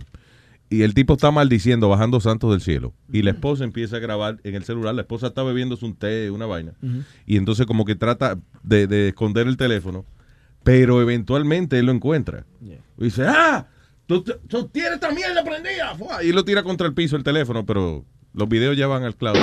Y 0.70 0.82
el 0.82 0.92
tipo 0.92 1.14
está 1.14 1.30
maldiciendo, 1.30 1.88
bajando 1.88 2.20
santos 2.20 2.50
del 2.50 2.60
cielo. 2.60 2.92
Y 3.10 3.22
la 3.22 3.30
esposa 3.30 3.64
empieza 3.64 3.96
a 3.96 4.00
grabar 4.00 4.38
en 4.44 4.54
el 4.54 4.64
celular. 4.64 4.94
La 4.94 5.02
esposa 5.02 5.28
está 5.28 5.42
bebiéndose 5.42 5.84
un 5.84 5.94
té, 5.94 6.30
una 6.30 6.46
vaina. 6.46 6.74
Y 7.26 7.36
entonces 7.36 7.66
como 7.66 7.84
que 7.84 7.94
trata 7.94 8.38
de, 8.62 8.86
de 8.86 9.08
esconder 9.08 9.46
el 9.46 9.56
teléfono. 9.56 10.04
Pero 10.62 11.00
eventualmente 11.00 11.78
él 11.78 11.86
lo 11.86 11.92
encuentra. 11.92 12.44
Y 12.98 13.04
dice, 13.04 13.24
ah, 13.26 13.66
tú, 14.06 14.22
tú 14.22 14.68
tienes 14.68 14.94
esta 14.94 15.10
mierda 15.10 15.42
prendida. 15.42 15.94
Fua. 15.94 16.22
Y 16.22 16.32
lo 16.32 16.44
tira 16.44 16.62
contra 16.62 16.86
el 16.86 16.92
piso 16.92 17.16
el 17.16 17.24
teléfono, 17.24 17.64
pero 17.64 18.04
los 18.34 18.48
videos 18.48 18.76
ya 18.76 18.86
van 18.86 19.04
al 19.04 19.16
cloud. 19.16 19.36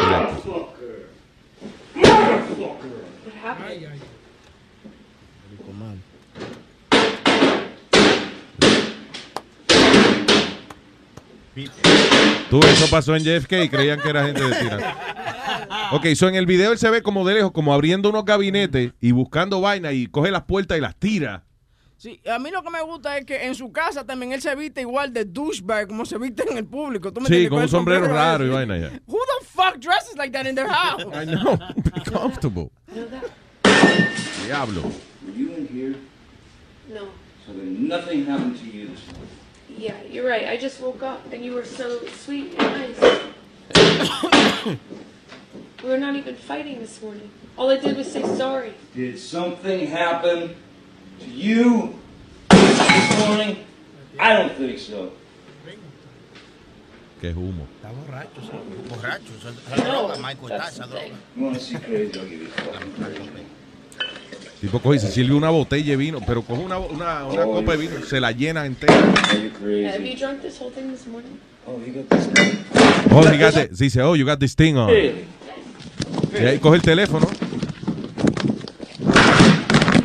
Tú, 12.49 12.60
eso 12.60 12.89
pasó 12.89 13.16
en 13.16 13.24
JFK 13.24 13.64
y 13.64 13.70
creían 13.70 14.01
que 14.01 14.10
era 14.10 14.26
gente 14.26 14.43
de 14.43 14.56
tira. 14.56 14.97
Ok, 15.91 16.08
so 16.16 16.28
en 16.28 16.36
el 16.36 16.45
video 16.45 16.72
él 16.72 16.78
se 16.78 16.89
ve 16.89 17.01
como 17.01 17.26
de 17.26 17.36
lejos, 17.36 17.51
como 17.51 17.74
abriendo 17.74 18.10
unos 18.10 18.26
gabinetes 18.26 18.93
y 18.99 19.12
buscando 19.12 19.62
vaina 19.62 19.91
y 19.93 20.08
coge 20.08 20.32
las 20.32 20.43
puertas 20.43 20.78
y 20.78 20.82
las 20.82 20.95
tira. 20.95 21.43
Sí, 21.97 22.20
a 22.30 22.38
mí 22.39 22.51
lo 22.51 22.62
que 22.62 22.70
me 22.70 22.82
gusta 22.82 23.18
es 23.18 23.26
que 23.26 23.45
en 23.45 23.56
su 23.56 23.72
casa 23.72 24.06
también 24.06 24.34
él 24.34 24.41
se 24.41 24.53
viste 24.56 24.82
igual 24.82 25.14
de 25.14 25.26
douchebag 25.26 25.88
como 25.88 26.06
se 26.06 26.18
viste 26.18 26.43
en 26.49 26.58
el 26.58 26.66
público. 26.66 27.14
¿Tú 27.14 27.22
me 27.22 27.28
Sí, 27.28 27.47
con 27.47 27.62
un 27.62 27.70
sombrero 27.70 28.08
raro 28.08 28.45
y 28.45 28.49
vaina 28.49 28.78
ya. 28.78 28.91
Who 29.08 29.18
the 29.18 29.45
fuck 29.45 29.80
dresses 29.80 30.16
like 30.18 30.32
that 30.34 30.45
in 30.45 30.56
their 30.56 30.68
house? 30.68 31.03
I 31.14 31.26
know, 31.26 31.58
be 31.84 32.01
comfortable. 32.01 32.72
Diablo. 34.45 34.82
Were 34.82 35.32
you 35.36 35.53
in 35.56 35.68
here? 35.68 35.95
No. 36.93 37.08
So 37.47 37.53
then 37.53 37.88
nothing 37.88 38.26
happened 38.26 38.58
to 38.60 38.66
you 38.66 38.88
this 38.89 39.08
morning. 39.08 39.30
Yeah, 39.78 40.02
you're 40.10 40.28
right. 40.28 40.48
I 40.48 40.58
just 40.58 40.80
woke 40.80 41.04
up 41.04 41.32
and 41.34 41.44
you 41.44 41.54
were 41.54 41.66
so 41.66 42.06
sweet 42.08 42.56
and 42.58 42.98
nice. 42.98 43.22
we 45.84 45.90
were 45.90 45.98
not 45.98 46.16
even 46.16 46.36
fighting 46.36 46.80
this 46.80 47.02
morning. 47.02 47.30
All 47.58 47.70
I 47.70 47.78
did 47.78 47.98
was 47.98 48.12
say 48.12 48.24
sorry. 48.24 48.74
Did 48.94 49.20
something 49.20 49.88
happen 49.88 50.56
to 51.20 51.26
you 51.30 51.96
this 52.50 53.28
morning? 53.28 53.66
I 54.18 54.34
don't 54.34 54.54
think 54.54 54.80
so. 54.80 55.12
Que 57.20 57.34
humo. 57.34 57.66
Está 57.78 57.92
borracho, 57.92 58.42
sí. 58.42 58.52
Borracho. 58.90 59.34
Esa 59.40 59.50
esa 59.50 59.84
droga, 59.84 60.16
Michael, 60.18 60.52
está 60.52 60.68
esa 60.68 60.86
droga. 60.86 61.16
Tipo 64.66 64.80
coge 64.80 64.95
y 64.95 64.99
se 64.99 65.11
sirve 65.11 65.36
una 65.36 65.51
botella 65.51 65.91
de 65.91 65.95
vino, 65.95 66.20
pero 66.26 66.41
coge 66.41 66.63
una, 66.63 66.80
una, 66.80 67.24
una 67.28 67.43
copa 67.43 67.74
de 67.74 67.78
vino, 67.78 68.03
se 68.03 68.20
la 68.20 68.32
llena 68.32 68.66
entera. 68.66 68.95
Have 68.95 70.03
you 70.03 70.18
drunk 70.18 70.41
this 70.41 70.59
whole 70.59 70.72
thing 70.72 70.89
this 70.89 71.05
morning? 71.05 71.38
Oh, 71.68 71.80
you 71.86 71.93
got 71.93 72.09
this. 72.09 72.28
Oh, 73.11 73.22
you 73.32 73.38
got 73.39 73.53
the- 73.53 73.68
dice, 73.68 73.97
oh, 74.01 74.16
you 74.16 74.26
got 74.26 74.39
this 74.39 74.55
thing 74.55 74.76
on. 74.76 74.89
Y 74.89 75.24
ahí 76.43 76.57
coge 76.57 76.78
el 76.78 76.82
teléfono. 76.82 77.28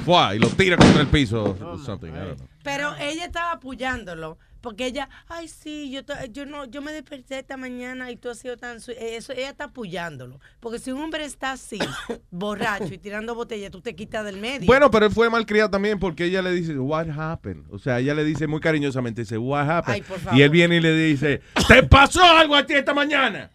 Fua, 0.04 0.34
y 0.34 0.38
lo 0.38 0.48
tira 0.48 0.76
contra 0.76 1.00
el 1.00 1.08
piso. 1.08 1.56
something, 1.82 2.08
I 2.08 2.18
don't 2.18 2.36
know. 2.36 2.46
Pero 2.62 2.94
ella 3.00 3.24
estaba 3.24 3.52
apoyándolo. 3.52 4.36
Porque 4.61 4.86
ella, 4.86 5.08
ay, 5.28 5.48
sí, 5.48 5.90
yo, 5.90 6.00
yo 6.30 6.44
no, 6.46 6.64
yo 6.66 6.82
me 6.82 6.92
desperté 6.92 7.38
esta 7.38 7.56
mañana 7.56 8.11
y 8.11 8.16
tú 8.16 8.28
has 8.30 8.38
sido 8.38 8.56
tan... 8.56 8.80
su-". 8.80 8.90
Eh, 8.92 9.16
Eso, 9.16 9.32
ella 9.32 9.50
está 9.50 9.64
apoyándolo. 9.64 10.38
Porque 10.61 10.78
si 10.78 10.92
un 10.92 11.00
hombre 11.00 11.24
está 11.24 11.52
así, 11.52 11.78
borracho 12.30 12.92
y 12.92 12.98
tirando 12.98 13.34
botella, 13.34 13.70
tú 13.70 13.80
te 13.80 13.94
quitas 13.94 14.24
del 14.24 14.36
medio. 14.36 14.66
Bueno, 14.66 14.90
pero 14.90 15.06
él 15.06 15.12
fue 15.12 15.30
malcriado 15.30 15.70
también 15.70 15.98
porque 15.98 16.24
ella 16.26 16.42
le 16.42 16.52
dice, 16.52 16.78
what 16.78 17.08
happened? 17.08 17.64
O 17.70 17.78
sea, 17.78 17.98
ella 18.00 18.14
le 18.14 18.24
dice 18.24 18.46
muy 18.46 18.61
cariñosamente, 18.61 19.22
dice, 19.22 19.38
what 19.38 19.68
happened? 19.70 19.94
Ay, 19.94 20.02
por 20.02 20.18
y 20.36 20.42
él 20.42 20.50
viene 20.50 20.76
y 20.76 20.80
le 20.80 20.94
dice, 20.94 21.40
¿te 21.68 21.82
pasó 21.84 22.22
algo 22.22 22.54
a 22.54 22.66
ti 22.66 22.74
esta 22.74 22.92
mañana? 22.94 23.50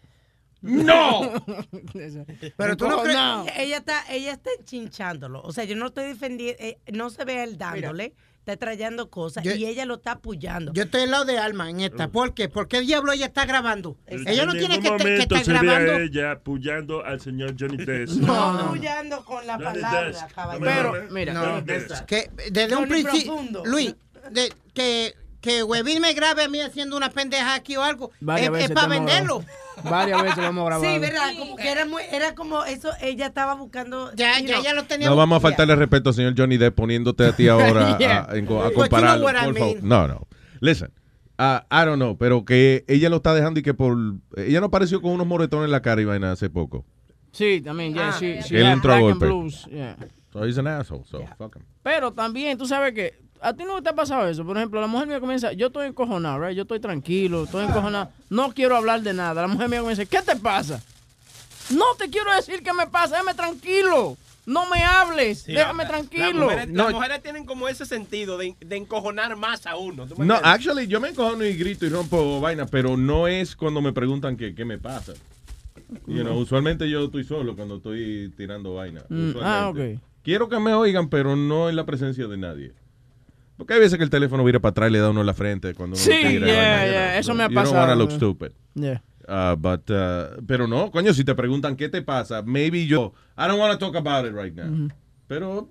¡No! 0.62 1.32
Pero 2.58 2.76
tú 2.78 2.88
no 2.88 3.04
crees- 3.04 3.16
Ella, 3.18 3.44
ella 3.58 3.78
está, 3.78 4.04
ella 4.14 4.32
está 4.34 4.50
chinchándolo. 4.64 5.42
O 5.44 5.52
sea, 5.54 5.64
yo 5.66 5.76
no 5.76 5.88
estoy 5.88 6.06
defendiendo, 6.06 6.62
eh, 6.62 6.80
no 6.92 7.10
se 7.12 7.24
ve 7.26 7.44
él 7.44 7.58
dándole, 7.58 8.14
está 8.46 8.58
trayendo 8.58 9.10
cosas 9.10 9.44
Yo- 9.44 9.56
y 9.56 9.66
ella 9.66 9.86
lo 9.86 9.96
está 9.96 10.12
apoyando. 10.14 10.72
Yo 10.74 10.84
estoy 10.84 11.02
al 11.02 11.12
lado 11.12 11.26
de 11.26 11.40
Alma 11.40 11.70
en 11.70 11.82
esta. 11.82 12.10
¿Por 12.10 12.36
qué? 12.36 12.48
¿Por 12.48 12.68
qué 12.68 12.82
diablo 12.82 13.12
ella 13.12 13.26
está 13.26 13.46
grabando? 13.46 13.98
Ella 14.06 14.46
no 14.46 14.52
en 14.54 14.60
tiene 14.60 14.80
que, 14.80 14.88
estar 15.18 15.44
se 15.44 15.52
ve 15.52 15.58
a 15.58 15.62
grabando. 15.64 15.94
ella 16.00 16.32
apoyando 16.32 17.04
al 17.04 17.20
señor 17.20 17.56
Johnny 17.60 17.78
Depp. 17.86 18.10
No, 18.10 18.36
apoyando 18.36 19.26
con 19.26 19.46
la 19.48 19.54
Johnny 19.54 19.66
palabra, 19.82 20.28
caballero. 20.34 20.92
Pero, 20.94 21.12
mira, 21.12 21.34
No, 21.34 21.66
que 22.06 22.30
desde 22.52 22.76
un 22.76 22.88
principio. 22.88 23.36
Luis, 23.66 23.96
de- 24.30 24.54
que 24.74 25.16
que 25.42 25.62
Huevín 25.62 26.02
me 26.02 26.12
grabe 26.14 26.44
a 26.44 26.50
mí 26.50 26.60
haciendo 26.60 26.98
una 26.98 27.12
pendeja 27.12 27.54
aquí 27.54 27.78
o 27.78 27.84
algo, 27.84 28.10
Varias 28.20 28.48
es, 28.48 28.52
veces 28.54 28.72
para 28.72 28.88
venderlo. 28.88 29.44
Varias 29.84 30.22
veces 30.24 30.38
lo 30.38 30.46
hemos 30.46 30.66
grabado. 30.66 30.94
Sí, 30.94 31.00
¿verdad? 31.00 31.32
Como 31.38 31.56
que 31.56 31.70
era, 31.72 31.86
muy, 31.86 32.02
era 32.12 32.34
como 32.36 32.64
eso, 32.64 32.90
ella 33.02 33.28
estaba 33.28 33.56
buscando... 33.56 34.12
Ya, 34.16 34.40
ya, 34.40 34.62
ya 34.62 34.74
lo 34.74 34.86
tenía. 34.86 35.10
No 35.10 35.16
vamos 35.16 35.38
a 35.38 35.40
faltarle 35.42 35.76
respeto 35.76 36.10
al 36.10 36.16
señor 36.16 36.34
Johnny 36.38 36.58
Depp 36.58 36.76
poniéndote 36.76 37.26
a 37.26 37.36
ti 37.36 37.48
ahora 37.50 37.98
Yeah. 38.00 38.20
a, 38.20 38.22
a 38.22 38.26
But 38.28 38.36
you 38.36 38.46
know 38.46 38.72
compararlo. 38.74 39.26
por 39.26 39.36
favor. 39.36 39.54
mean. 39.54 39.80
No, 39.82 40.08
no. 40.08 40.28
Listen, 40.62 40.92
uh, 41.38 41.60
I 41.70 41.86
don't 41.86 41.98
know, 41.98 42.18
pero 42.18 42.46
que 42.46 42.86
ella 42.88 43.10
lo 43.10 43.18
está 43.18 43.34
dejando 43.34 43.60
y 43.60 43.64
que 43.64 43.74
por... 43.74 43.98
Ella 44.38 44.60
no 44.60 44.68
apareció 44.68 45.02
con 45.02 45.12
unos 45.12 45.28
moretones 45.28 45.66
en 45.66 45.72
la 45.72 45.82
cara 45.82 46.02
y 46.02 46.06
vaina 46.06 46.32
hace 46.32 46.50
poco. 46.50 46.86
Sí, 47.32 47.60
también, 47.62 47.94
yeah, 47.94 48.10
Ah, 48.10 48.18
she, 48.18 48.42
she 48.44 48.58
Él 48.58 48.66
had 48.68 48.74
entró 48.74 48.94
a 48.94 48.98
black 49.00 49.12
and 49.12 49.20
golpe. 49.20 49.26
blues, 49.28 49.66
yeah. 49.70 49.96
So 50.32 50.46
he's 50.46 50.58
an 50.58 50.68
asshole, 50.68 51.04
so 51.06 51.20
fuck 51.38 51.56
him. 51.58 51.64
Pero 51.84 52.12
también, 52.14 52.58
tú 52.58 52.66
sabes 52.66 52.94
que 52.94 53.25
a 53.48 53.54
ti 53.54 53.64
no 53.64 53.82
te 53.82 53.90
ha 53.90 53.94
pasado 53.96 54.28
eso. 54.28 54.46
Por 54.46 54.58
ejemplo, 54.58 54.82
la 54.82 54.88
mujer 54.88 55.08
mía 55.08 55.20
comienza, 55.20 55.52
yo 55.54 55.68
estoy 55.68 55.88
encojonado, 55.88 56.40
right? 56.40 56.56
Yo 56.56 56.64
estoy 56.64 56.80
tranquilo, 56.80 57.44
estoy 57.44 57.66
encojonado. 57.66 58.10
No 58.30 58.54
quiero 58.54 58.76
hablar 58.76 59.02
de 59.02 59.14
nada. 59.14 59.42
La 59.42 59.48
mujer 59.48 59.70
mía 59.70 59.80
comienza, 59.80 60.06
¿qué 60.06 60.22
te 60.22 60.36
pasa? 60.36 60.82
No 61.70 61.86
te 61.98 62.10
quiero 62.10 62.34
decir 62.36 62.62
qué 62.64 62.74
me 62.74 62.88
pasa, 62.88 63.16
déjame 63.16 63.34
tranquilo. 63.34 64.18
No 64.48 64.70
me 64.70 64.84
hables, 64.84 65.40
Sí, 65.42 65.54
déjame 65.54 65.84
la- 65.84 65.90
tranquilo. 65.90 66.26
Las 66.26 66.36
mujeres, 66.36 66.68
No. 66.70 66.84
las 66.84 66.94
mujeres 66.94 67.24
tienen 67.24 67.46
como 67.46 67.68
ese 67.68 67.86
sentido 67.86 68.38
de, 68.38 68.56
de 68.60 68.76
encojonar 68.76 69.36
más 69.36 69.66
a 69.66 69.76
uno. 69.76 70.06
¿tú 70.06 70.16
me 70.20 70.26
No, 70.26 70.36
entiendes? 70.36 70.54
actually, 70.68 70.88
yo 70.88 71.00
me 71.00 71.10
encojono 71.10 71.44
y 71.44 71.56
grito 71.56 71.86
y 71.88 71.90
rompo 71.90 72.40
vaina, 72.40 72.68
pero 72.68 72.96
no 72.96 73.28
es 73.28 73.56
cuando 73.56 73.82
me 73.82 73.92
preguntan 73.92 74.38
qué, 74.38 74.54
qué 74.54 74.64
me 74.64 74.78
pasa. 74.78 75.14
You 76.08 76.22
know, 76.24 76.38
usualmente 76.38 76.88
yo 76.90 77.06
estoy 77.06 77.24
solo 77.24 77.56
cuando 77.56 77.78
estoy 77.78 78.32
tirando 78.38 78.76
vaina. 78.76 79.02
Mm, 79.10 79.32
ah, 79.42 79.70
ok. 79.70 80.00
Quiero 80.24 80.48
que 80.50 80.60
me 80.60 80.74
oigan, 80.74 81.10
pero 81.10 81.36
no 81.36 81.68
en 81.70 81.76
la 81.76 81.86
presencia 81.86 82.28
de 82.28 82.38
nadie. 82.38 82.74
Porque 83.58 83.74
hay 83.74 83.80
veces 83.80 83.98
que 83.98 84.04
el 84.04 84.10
teléfono 84.10 84.44
vira 84.44 84.60
para 84.60 84.72
atrás 84.72 84.90
y 84.90 84.94
le 84.94 85.00
da 85.00 85.10
uno 85.12 85.22
en 85.22 85.28
la 85.28 85.34
frente 85.34 85.74
cuando 85.74 85.96
uno 85.96 86.04
Sí, 86.04 86.12
tira. 86.12 86.46
yeah, 86.46 86.76
vaina, 86.78 86.86
you 86.86 86.92
yeah, 86.92 87.10
know. 87.12 87.20
eso 87.20 87.34
me 87.34 87.44
ha 87.44 87.48
You 87.48 87.54
don't 87.56 87.66
pasado, 87.66 87.82
wanna 87.82 87.96
look 87.96 88.12
stupid. 88.12 88.52
Yeah. 88.76 89.02
Uh, 89.28 89.56
but, 89.56 89.90
uh, 89.90 90.42
pero 90.46 90.68
no, 90.68 90.92
coño, 90.92 91.14
si 91.14 91.24
te 91.24 91.34
preguntan 91.34 91.76
qué 91.76 91.90
te 91.90 92.02
pasa, 92.02 92.42
maybe 92.44 92.86
yo, 92.86 93.14
I 93.38 93.48
don't 93.48 93.60
want 93.60 93.72
to 93.72 93.80
talk 93.80 93.96
about 93.96 94.26
it 94.26 94.34
right 94.36 94.54
now. 94.54 94.90
Pero, 95.28 95.70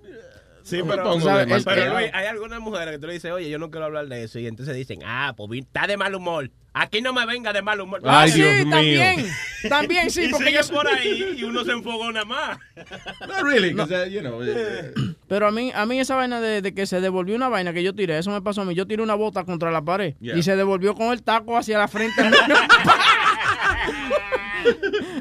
Sí, 0.63 0.79
no 0.79 0.85
me 0.85 0.91
pero, 0.93 1.03
pongo 1.03 1.25
¿sabes? 1.25 1.47
de 1.47 1.61
pero. 1.63 1.93
Luis, 1.93 2.09
hay 2.11 2.25
algunas 2.25 2.59
mujeres 2.59 2.95
que 2.95 2.99
tú 2.99 3.05
le 3.07 3.13
dices, 3.13 3.31
oye, 3.31 3.49
yo 3.51 3.59
no 3.59 3.69
quiero 3.69 3.85
hablar 3.85 4.07
de 4.07 4.23
eso. 4.23 4.39
Y 4.39 4.47
entonces 4.47 4.75
dicen, 4.75 5.01
ah, 5.05 5.33
pues 5.37 5.51
está 5.61 5.85
de 5.85 5.95
mal 5.95 6.15
humor. 6.15 6.49
Aquí 6.77 7.01
no 7.01 7.13
me 7.13 7.25
venga 7.25 7.53
de 7.53 7.61
mal 7.61 7.79
humor. 7.79 8.01
Ay, 8.03 8.29
sí, 8.31 8.41
Dios 8.41 8.65
mío. 8.65 8.69
también. 8.75 9.25
También 9.69 10.11
sí, 10.11 10.25
y 10.25 10.29
porque 10.29 10.45
sigue 10.47 10.59
yo 10.61 10.69
por 10.75 10.87
ahí 10.87 11.35
y 11.37 11.43
uno 11.43 11.63
se 11.63 11.71
enfogona 11.71 12.23
más. 12.25 12.59
Not 13.27 13.41
really, 13.43 13.73
uh, 13.73 14.05
you 14.09 14.19
know, 14.19 14.39
eh, 14.43 14.93
Pero 15.27 15.47
a 15.47 15.51
mí, 15.51 15.71
a 15.73 15.85
mí 15.87 15.99
esa 15.99 16.15
vaina 16.15 16.39
de, 16.41 16.61
de 16.61 16.73
que 16.75 16.85
se 16.85 16.99
devolvió 17.01 17.35
una 17.35 17.47
vaina 17.49 17.71
que 17.73 17.81
yo 17.81 17.95
tiré, 17.95 18.17
eso 18.17 18.29
me 18.29 18.41
pasó 18.41 18.61
a 18.61 18.65
mí. 18.65 18.75
Yo 18.75 18.85
tiré 18.85 19.01
una 19.01 19.15
bota 19.15 19.43
contra 19.45 19.71
la 19.71 19.81
pared 19.81 20.15
Yeah. 20.19 20.37
y 20.37 20.43
se 20.43 20.55
devolvió 20.55 20.93
con 20.95 21.13
el 21.13 21.23
taco 21.23 21.57
hacia 21.57 21.77
la 21.79 21.87
frente. 21.87 22.21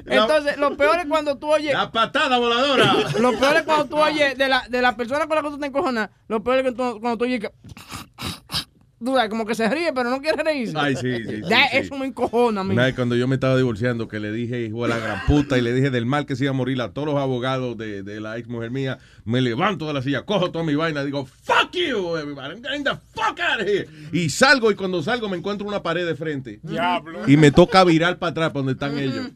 Entonces, 0.07 0.57
lo 0.57 0.77
peor 0.77 0.99
es 1.01 1.07
cuando 1.07 1.37
tú 1.39 1.51
oyes. 1.53 1.73
La 1.73 1.91
patada 1.93 2.39
voladora. 2.39 2.95
Lo 3.21 3.39
peor 3.39 3.57
es 3.57 3.63
cuando 3.63 3.87
tú 3.87 3.97
oyes 3.97 4.37
de 4.37 4.49
la, 4.49 4.67
de 4.69 4.83
la 4.83 4.97
persona 4.97 5.27
con 5.27 5.37
la 5.37 5.43
que 5.43 5.49
tú 5.51 5.59
te 5.59 5.67
encojonas. 5.67 6.11
Lo 6.29 6.43
peor 6.43 6.59
es 6.59 6.65
que 6.65 6.73
tú- 6.73 6.99
cuando 7.01 7.17
tú 7.19 7.25
oyes 7.25 7.41
que. 7.41 7.51
Sabes, 9.05 9.29
como 9.29 9.45
que 9.45 9.55
se 9.55 9.69
ríe, 9.69 9.93
pero 9.93 10.09
no 10.09 10.21
quiere 10.23 10.43
reírse. 10.43 10.75
Ay, 10.79 10.97
sí, 10.97 11.15
sí, 11.17 11.25
sí, 11.27 11.43
Ya, 11.49 11.69
sí. 11.69 11.77
Eso 11.79 11.97
me 11.99 12.07
encojona 12.07 12.63
a 12.63 12.65
mí. 12.65 12.73
Una 12.73 12.85
vez 12.85 12.95
cuando 12.95 13.17
yo 13.17 13.27
me 13.29 13.35
estaba 13.35 13.57
divorciando, 13.57 14.09
que 14.09 14.19
le 14.21 14.33
dije, 14.33 14.63
hijo 14.63 14.83
de 14.85 14.89
la 14.89 14.99
gran 14.99 15.27
puta, 15.27 15.59
y 15.59 15.61
le 15.61 15.73
dije 15.75 15.91
del 15.91 16.07
mal 16.07 16.25
que 16.27 16.37
se 16.37 16.45
iba 16.45 16.51
a 16.51 16.55
morir 16.55 16.81
a 16.81 16.93
todos 16.93 17.07
los 17.09 17.17
abogados 17.19 17.77
de, 17.77 18.03
de 18.03 18.21
la 18.21 18.39
ex 18.39 18.49
mujer 18.49 18.71
mía, 18.71 18.99
me 19.25 19.41
levanto 19.43 19.87
de 19.87 19.93
la 19.95 20.01
silla, 20.01 20.23
cojo 20.23 20.51
toda 20.53 20.65
mi 20.65 20.75
vaina, 20.75 21.05
digo, 21.05 21.27
fuck 21.27 21.73
you, 21.73 22.17
everybody, 22.17 22.55
I'm 22.55 22.63
getting 22.63 22.85
the 22.85 22.97
fuck 23.15 23.39
out 23.41 23.61
of 23.61 23.67
here. 23.67 23.87
Y 24.13 24.31
salgo, 24.31 24.71
y 24.71 24.75
cuando 24.75 25.03
salgo 25.03 25.29
me 25.29 25.37
encuentro 25.37 25.67
una 25.67 25.83
pared 25.83 26.07
de 26.07 26.15
frente. 26.15 26.61
Diablo. 26.63 27.29
Y 27.29 27.37
me 27.37 27.51
toca 27.51 27.85
virar 27.85 28.19
para 28.19 28.31
atrás, 28.31 28.49
para 28.51 28.61
donde 28.65 28.73
están 28.73 28.99
ellos. 28.99 29.29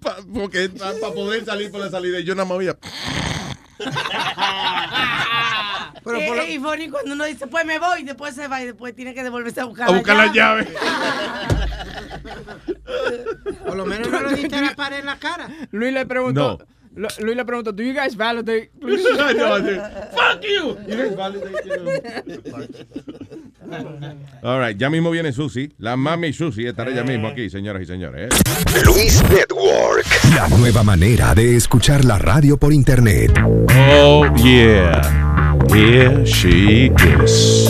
Pa- 0.00 0.16
porque 0.32 0.68
para 0.70 0.94
poder 1.12 1.44
salir 1.44 1.70
por 1.70 1.80
la 1.80 1.90
salida, 1.90 2.20
yo 2.20 2.34
nada 2.34 2.48
más 2.48 2.56
había... 2.56 2.78
Pero 6.04 6.18
Eh, 6.18 6.24
por 6.28 6.36
lo- 6.36 6.42
eh, 6.42 6.52
y 6.52 6.58
Bonnie 6.58 6.90
cuando 6.90 7.14
uno 7.14 7.24
dice, 7.24 7.46
pues 7.46 7.64
me 7.64 7.78
voy, 7.78 8.02
después 8.04 8.34
se 8.34 8.46
va 8.48 8.60
y 8.62 8.66
después 8.66 8.94
tiene 8.94 9.14
que 9.14 9.22
devolverse 9.22 9.60
a 9.60 9.64
buscar, 9.64 9.88
A 9.88 9.92
buscar 9.92 10.16
la 10.16 10.32
llave. 10.32 10.68
Por 13.66 13.76
lo 13.76 13.84
menos 13.86 14.10
no 14.10 14.20
le 14.22 14.36
diste 14.36 14.56
a 14.56 14.62
la 14.62 14.74
pared 14.74 14.98
en 15.00 15.06
la 15.06 15.16
cara. 15.18 15.48
Luis 15.72 15.92
le 15.92 16.06
preguntó. 16.06 16.58
Lu- 16.96 17.08
Luis 17.20 17.36
le 17.36 17.44
preguntó, 17.44 17.72
¿Do 17.72 17.82
you 17.82 17.92
guys 17.92 18.16
validate? 18.16 18.70
No, 18.80 18.88
fuck 20.12 20.40
you. 20.42 20.76
You 20.86 20.96
guys 20.96 21.16
validate, 21.16 21.64
All 24.42 24.60
right, 24.60 24.76
ya 24.78 24.88
mismo 24.90 25.10
viene 25.10 25.32
Susi, 25.32 25.72
la 25.78 25.96
mami 25.96 26.32
Susi, 26.32 26.66
estará 26.66 26.92
ya 26.92 27.02
mismo 27.02 27.26
aquí, 27.28 27.50
señoras 27.50 27.82
y 27.82 27.86
señores. 27.86 28.32
¿eh? 28.32 28.36
Luis 28.84 29.22
Network. 29.28 30.06
La 30.36 30.46
nueva 30.48 30.82
manera 30.84 31.34
de 31.34 31.56
escuchar 31.56 32.04
la 32.04 32.18
radio 32.18 32.56
por 32.58 32.72
internet. 32.72 33.32
Oh, 33.42 34.24
yeah. 34.36 35.00
Here 35.72 36.24
she 36.24 36.92
is. 37.22 37.68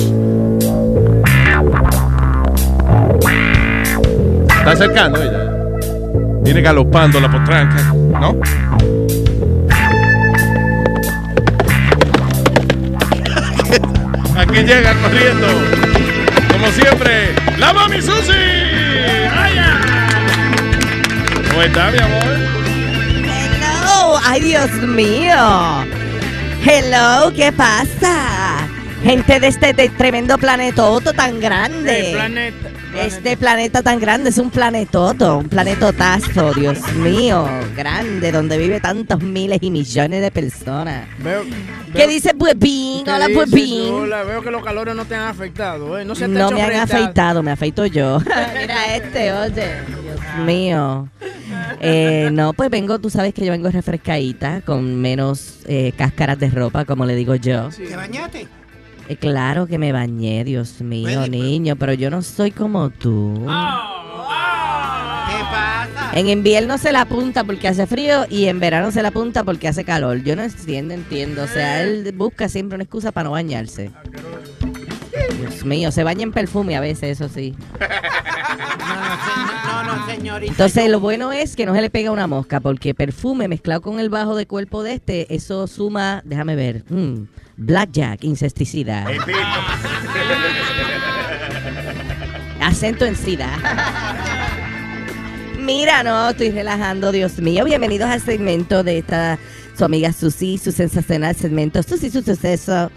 Está 4.49 4.71
acercando 4.73 5.23
ella. 5.23 5.51
Viene 6.43 6.61
galopando 6.63 7.21
la 7.21 7.31
potranca, 7.31 7.83
¿no? 8.21 8.37
Aquí 14.37 14.63
llega 14.63 14.95
corriendo, 14.95 15.47
como 16.53 16.67
siempre, 16.73 17.35
la 17.59 17.73
mami 17.73 18.03
Susi. 18.03 18.33
¡Vaya! 19.35 19.81
¿Cómo 21.51 21.63
está, 21.63 21.91
mi 21.91 21.99
amor? 21.99 22.37
Hello, 23.63 24.19
ay 24.27 24.41
Dios 24.41 24.71
mío. 24.83 26.04
Hello, 26.67 27.31
¿qué 27.37 27.53
pasa? 27.53 28.44
Gente 29.05 29.39
de 29.39 29.49
este 29.49 29.75
de 29.75 29.91
tremendo 29.91 30.39
planetoto 30.39 31.13
tan 31.13 31.39
grande. 31.39 32.09
El 32.11 32.17
planeta. 32.17 32.71
Este 32.97 33.37
planeta 33.37 33.83
tan 33.83 34.01
grande 34.01 34.31
es 34.31 34.39
un 34.39 34.51
planetoto, 34.51 35.39
un 35.39 35.49
planetotazo, 35.51 36.55
Dios 36.55 36.81
mío, 36.95 37.47
grande, 37.77 38.33
donde 38.33 38.57
vive 38.57 38.81
tantos 38.81 39.21
miles 39.21 39.59
y 39.61 39.71
millones 39.71 40.23
de 40.23 40.31
personas. 40.31 41.07
Veo, 41.19 41.43
¿Qué 41.93 42.07
dice 42.07 42.33
Puepín? 42.33 43.05
¿Qué 43.05 43.11
Hola? 43.11 43.29
Puepín. 43.35 43.93
Hola, 43.93 44.23
veo 44.23 44.41
que 44.41 44.51
los 44.51 44.65
calores 44.65 44.95
no 44.95 45.05
te 45.05 45.17
han 45.17 45.29
afectado, 45.29 45.99
¿eh? 45.99 46.05
No 46.07 46.15
se 46.15 46.23
te 46.23 46.29
No 46.29 46.51
me 46.51 46.63
han 46.63 46.77
afeitado, 46.77 47.43
me 47.43 47.51
afeito 47.51 47.85
yo. 47.85 48.21
Mira 48.59 48.97
este, 48.97 49.33
oye, 49.33 49.83
Dios 49.87 50.47
mío. 50.47 51.11
Eh, 51.81 52.31
no, 52.33 52.55
pues 52.55 52.71
vengo, 52.71 52.99
tú 52.99 53.11
sabes 53.11 53.35
que 53.35 53.45
yo 53.45 53.53
vengo 53.53 53.69
refrescadita, 53.71 54.63
con 54.63 54.99
menos 55.03 55.59
eh, 55.67 55.93
cáscaras 55.95 56.39
de 56.39 56.49
ropa, 56.49 56.87
como 56.87 57.05
le 57.05 57.15
digo 57.15 57.35
yo. 57.35 57.69
¿Te 57.69 57.97
bañaste? 57.97 58.49
Eh, 59.09 59.17
claro 59.17 59.67
que 59.67 59.79
me 59.79 59.93
bañé, 59.93 60.45
Dios 60.45 60.81
mío, 60.81 61.27
niño, 61.29 61.77
pero 61.77 61.93
yo 61.93 62.11
no 62.11 62.23
soy 62.23 62.51
como 62.51 62.91
tú. 62.91 63.47
En 66.15 66.29
invierno 66.29 66.79
se 66.79 66.93
la 66.93 67.03
apunta 67.03 67.43
porque 67.43 67.67
hace 67.67 67.87
frío 67.89 68.25
y 68.31 68.47
en 68.47 68.61
verano 68.61 68.93
se 68.93 69.03
la 69.03 69.09
apunta 69.09 69.43
porque 69.43 69.67
hace 69.67 69.85
calor. 69.85 70.23
Yo 70.23 70.37
no 70.37 70.45
entiendo, 70.45 70.95
entiendo. 70.95 71.43
O 71.43 71.49
sea, 71.49 71.83
él 71.83 72.13
busca 72.15 72.49
siempre 72.49 72.77
una 72.77 72.85
excusa 72.85 73.11
para 73.11 73.25
no 73.25 73.33
bañarse. 73.33 73.91
Dios 75.41 75.65
mío, 75.65 75.91
se 75.91 76.05
baña 76.05 76.23
en 76.23 76.33
perfume 76.33 76.77
a 76.77 76.81
veces, 76.81 77.21
eso 77.21 77.29
sí. 77.29 77.57
No, 79.67 79.83
no, 79.83 80.07
señorita. 80.07 80.53
Entonces, 80.53 80.89
lo 80.89 81.01
bueno 81.01 81.33
es 81.33 81.57
que 81.57 81.67
no 81.67 81.75
se 81.75 81.81
le 81.81 81.91
pega 81.91 82.13
una 82.13 82.29
mosca, 82.29 82.61
porque 82.61 82.95
perfume 82.95 83.49
mezclado 83.49 83.83
con 83.83 83.99
el 83.99 84.09
bajo 84.09 84.37
de 84.37 84.47
cuerpo 84.47 84.85
de 84.85 84.95
este, 84.95 85.35
eso 85.35 85.67
suma, 85.67 86.23
déjame 86.25 86.55
ver, 86.55 86.85
mm, 86.89 87.25
blackjack, 87.57 88.25
insecticida, 88.25 89.07
acento 92.61 93.05
en 93.05 93.17
sida. 93.17 93.49
Mira, 95.61 96.03
no, 96.03 96.31
estoy 96.31 96.51
relajando, 96.51 97.11
Dios 97.13 97.39
mío. 97.39 97.65
Bienvenidos 97.65 98.11
al 98.11 98.21
segmento 98.21 98.83
de 98.83 98.99
esta, 98.99 99.39
su 99.77 99.85
amiga 99.85 100.13
Susi, 100.13 100.59
su 100.59 100.73
sensacional 100.73 101.35
segmento, 101.35 101.83
Susi, 101.83 102.11
su 102.11 102.23
suceso, 102.23 102.91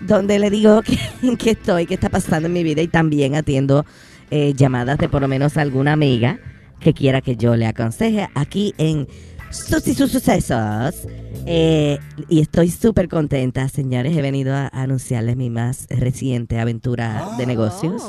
donde 0.00 0.38
le 0.38 0.48
digo 0.48 0.80
que, 0.86 0.98
en 1.22 1.36
qué 1.36 1.50
estoy, 1.50 1.86
qué 1.86 1.94
está 1.94 2.08
pasando 2.08 2.46
en 2.46 2.54
mi 2.54 2.62
vida 2.62 2.80
y 2.82 2.88
también 2.88 3.34
atiendo 3.34 3.84
eh, 4.30 4.54
llamadas 4.54 4.98
de 4.98 5.08
por 5.08 5.20
lo 5.20 5.28
menos 5.28 5.56
alguna 5.56 5.92
amiga 5.92 6.38
que 6.80 6.94
quiera 6.94 7.20
que 7.20 7.36
yo 7.36 7.56
le 7.56 7.66
aconseje 7.66 8.28
aquí 8.34 8.74
en 8.78 9.06
Susi, 9.54 9.94
sus 9.94 10.10
sucesos. 10.10 11.06
Eh, 11.46 11.98
y 12.28 12.40
estoy 12.40 12.70
súper 12.70 13.08
contenta, 13.08 13.68
señores. 13.68 14.16
He 14.16 14.22
venido 14.22 14.54
a, 14.54 14.66
a 14.66 14.82
anunciarles 14.82 15.36
mi 15.36 15.50
más 15.50 15.86
reciente 15.90 16.58
aventura 16.58 17.30
de 17.38 17.46
negocios. 17.46 18.02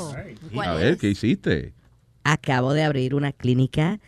A 0.64 0.74
ver, 0.74 0.96
¿qué 0.96 1.10
hiciste? 1.10 1.76
acabo 2.26 2.72
de 2.74 2.82
abrir 2.82 3.14
una 3.14 3.32
clínica 3.32 4.00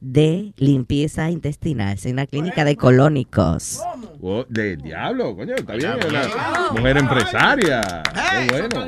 de 0.00 0.52
limpieza 0.58 1.30
intestinal, 1.30 1.94
es 1.94 2.04
una 2.04 2.26
clínica 2.26 2.64
de 2.64 2.76
colónicos. 2.76 3.80
Oh, 4.20 4.44
de 4.48 4.76
diablo, 4.76 5.34
coño, 5.34 5.54
está 5.54 5.74
bien. 5.74 5.92
Una 6.08 6.70
mujer 6.72 6.98
empresaria. 6.98 8.02
Qué 8.12 8.52
bueno. 8.52 8.86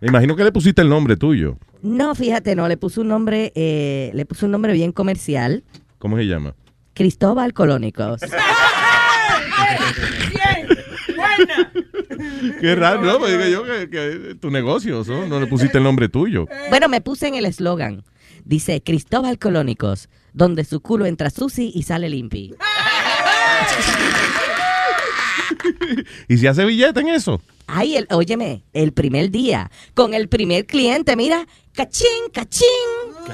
Me 0.00 0.08
imagino 0.08 0.34
que 0.34 0.44
le 0.44 0.52
pusiste 0.52 0.80
el 0.80 0.88
nombre 0.88 1.16
tuyo. 1.16 1.58
No, 1.82 2.14
fíjate, 2.14 2.56
no, 2.56 2.68
le 2.68 2.76
puse 2.76 3.00
un 3.00 3.08
nombre, 3.08 3.52
eh, 3.54 4.10
le 4.14 4.24
puse 4.24 4.46
un 4.46 4.52
nombre 4.52 4.72
bien 4.72 4.92
comercial, 4.92 5.62
¿Cómo 5.98 6.16
se 6.16 6.26
llama? 6.26 6.54
Cristóbal 6.98 7.54
Colónicos. 7.54 8.20
Qué 12.60 12.74
raro, 12.74 13.02
¿no? 13.02 13.20
Me 13.20 13.30
digo 13.30 13.44
yo 13.44 13.64
que, 13.64 13.88
que 13.88 14.34
tu 14.34 14.50
negocio, 14.50 15.04
¿no? 15.06 15.28
No 15.28 15.38
le 15.38 15.46
pusiste 15.46 15.78
el 15.78 15.84
nombre 15.84 16.08
tuyo. 16.08 16.48
Bueno, 16.70 16.88
me 16.88 17.00
puse 17.00 17.28
en 17.28 17.36
el 17.36 17.46
eslogan. 17.46 18.02
Dice 18.44 18.82
Cristóbal 18.82 19.38
Colónicos, 19.38 20.08
donde 20.32 20.64
su 20.64 20.80
culo 20.80 21.06
entra 21.06 21.30
sushi 21.30 21.70
y 21.72 21.84
sale 21.84 22.08
limpi. 22.08 22.52
¿Y 26.28 26.38
si 26.38 26.48
hace 26.48 26.64
billete 26.64 26.98
en 26.98 27.10
eso? 27.10 27.40
Ay, 27.68 27.96
el, 27.96 28.08
óyeme, 28.10 28.64
el 28.72 28.92
primer 28.92 29.30
día, 29.30 29.70
con 29.94 30.14
el 30.14 30.28
primer 30.28 30.66
cliente, 30.66 31.14
mira, 31.14 31.46
cachín, 31.74 32.08
cachín. 32.32 32.66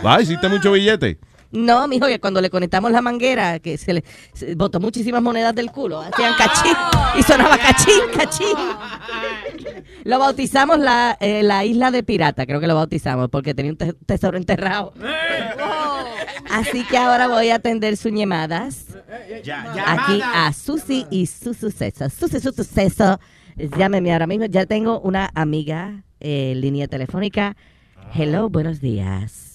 Va, 0.05 0.21
hiciste 0.21 0.49
mucho 0.49 0.73
billete. 0.73 1.19
No, 1.55 1.87
mijo, 1.89 2.07
que 2.07 2.19
cuando 2.21 2.41
le 2.41 2.51
conectamos 2.51 2.91
la 2.91 3.01
manguera, 3.01 3.61
que 3.61 3.79
se 3.79 3.93
le 3.95 4.05
se 4.33 4.55
botó 4.57 4.81
muchísimas 4.81 5.23
monedas 5.23 5.55
del 5.55 5.71
culo, 5.71 6.01
hacían 6.01 6.35
cachín 6.37 6.73
y 7.19 7.23
sonaba 7.23 7.57
cachín, 7.59 7.95
cachín. 8.17 8.57
Lo 10.03 10.19
bautizamos 10.19 10.79
la, 10.81 11.17
eh, 11.21 11.43
la 11.45 11.65
isla 11.65 11.91
de 11.91 12.03
pirata, 12.03 12.45
creo 12.45 12.61
que 12.61 12.67
lo 12.67 12.75
bautizamos, 12.75 13.31
porque 13.31 13.55
tenía 13.55 13.71
un 13.73 13.79
te- 13.79 13.93
tesoro 13.93 14.37
enterrado. 14.37 14.93
Así 16.51 16.85
que 16.85 16.99
ahora 16.99 17.29
voy 17.29 17.51
a 17.51 17.57
atender 17.57 17.97
sus 17.97 18.13
llamadas 18.13 18.87
aquí 19.87 20.21
a 20.23 20.53
Susi 20.53 21.07
y 21.11 21.27
su 21.27 21.55
suceso. 21.55 22.11
Susi, 22.11 22.41
su 22.41 22.51
suceso. 22.53 23.19
Llámeme 23.79 24.13
ahora 24.13 24.27
mismo. 24.27 24.47
Ya 24.47 24.67
tengo 24.67 25.01
una 25.01 25.31
amiga 25.35 26.03
eh, 26.21 26.51
en 26.53 26.61
línea 26.61 26.89
telefónica. 26.89 27.57
Hello, 28.13 28.49
buenos 28.51 28.81
días. 28.81 29.54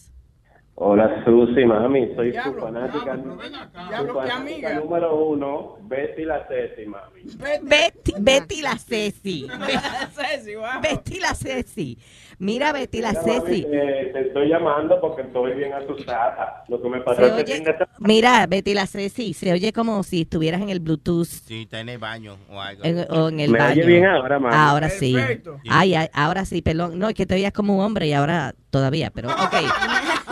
Hola 0.82 1.24
Susi, 1.26 1.66
mami, 1.66 2.16
soy 2.16 2.32
tu 2.32 2.54
fanática, 2.54 3.18
fanática 3.18 4.74
número 4.80 5.14
uno, 5.26 5.76
Betty 5.82 6.24
la 6.24 6.48
Ceci, 6.48 6.86
mami. 6.86 7.24
Betty, 7.64 8.14
Betty 8.18 8.62
la 8.62 8.78
Ceci. 8.78 9.46
Betty 10.82 11.20
la 11.20 11.34
Ceci. 11.36 11.98
Mira, 12.40 12.72
Betty 12.72 13.02
la 13.02 13.10
Mira, 13.10 13.22
mami, 13.24 13.42
Ceci. 13.42 13.62
te, 13.64 14.06
te 14.14 14.20
estoy 14.28 14.48
llamando 14.48 15.02
porque 15.02 15.24
estoy 15.24 15.54
bien 15.56 15.74
asustada. 15.74 16.64
Lo 16.70 16.82
que 16.82 16.88
me 16.88 17.02
pasó 17.02 17.24
este 17.26 17.42
oye- 17.44 17.56
fin 17.56 17.64
de 17.66 17.74
semana. 17.74 17.92
Mira, 18.00 18.48
Betty 18.48 18.74
la 18.74 18.88
Ceci, 18.88 19.34
se 19.34 19.52
oye 19.52 19.74
como 19.74 20.02
si 20.04 20.22
estuvieras 20.22 20.62
en 20.62 20.70
el 20.70 20.80
Bluetooth 20.80 21.26
Sí, 21.28 21.64
está 21.64 21.82
en 21.82 21.90
el 21.90 21.98
baño 21.98 22.38
o 22.50 22.62
algo. 22.62 22.86
en, 22.86 23.06
o 23.10 23.28
en 23.28 23.42
el 23.42 23.52
Me 23.52 23.60
baño. 23.60 23.72
oye 23.82 23.86
bien 23.86 24.06
ahora, 24.06 24.40
mami. 24.40 24.56
Ahora 24.58 24.88
sí. 24.90 25.14
Perfecto. 25.14 25.58
Ay, 25.70 25.96
ay, 25.96 26.08
ahora 26.14 26.46
sí, 26.46 26.62
perdón. 26.62 26.98
No, 26.98 27.10
es 27.10 27.16
que 27.16 27.26
te 27.26 27.34
veías 27.34 27.52
como 27.52 27.76
un 27.78 27.84
hombre 27.84 28.08
y 28.08 28.14
ahora 28.14 28.56
todavía, 28.70 29.12
pero 29.14 29.28
ok. 29.32 29.36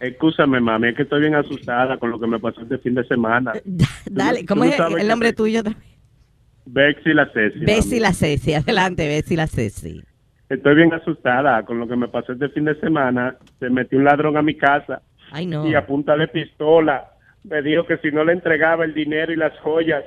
Excúsame, 0.00 0.60
mami, 0.60 0.88
es 0.88 0.96
que 0.96 1.02
estoy 1.02 1.20
bien 1.20 1.34
asustada 1.34 1.98
con 1.98 2.10
lo 2.10 2.18
que 2.18 2.26
me 2.26 2.38
pasó 2.38 2.62
este 2.62 2.78
fin 2.78 2.94
de 2.94 3.04
semana. 3.06 3.52
Dale, 4.10 4.44
¿cómo 4.46 4.64
es 4.64 4.78
el 4.78 5.08
nombre 5.08 5.32
tuyo? 5.32 5.62
Bexy 6.66 7.14
la 7.14 7.30
Ceci. 7.32 7.58
Mami. 7.60 8.00
la 8.00 8.12
Ceci. 8.12 8.54
Adelante, 8.54 9.08
Bessie 9.08 9.36
la 9.36 9.46
Ceci. 9.46 10.02
Estoy 10.48 10.76
bien 10.76 10.92
asustada 10.92 11.62
con 11.64 11.78
lo 11.78 11.86
que 11.86 11.96
me 11.96 12.08
pasó 12.08 12.32
este 12.32 12.48
fin 12.50 12.64
de 12.64 12.78
semana. 12.80 13.36
Se 13.58 13.68
metió 13.68 13.98
un 13.98 14.04
ladrón 14.04 14.36
a 14.36 14.42
mi 14.42 14.56
casa 14.56 15.02
Ay, 15.30 15.46
no. 15.46 15.66
y 15.66 15.74
a 15.74 15.86
punta 15.86 16.16
de 16.16 16.28
pistola 16.28 17.12
me 17.44 17.62
dijo 17.62 17.86
que 17.86 17.98
si 17.98 18.10
no 18.10 18.24
le 18.24 18.32
entregaba 18.32 18.84
el 18.84 18.94
dinero 18.94 19.32
y 19.32 19.36
las 19.36 19.58
joyas, 19.60 20.04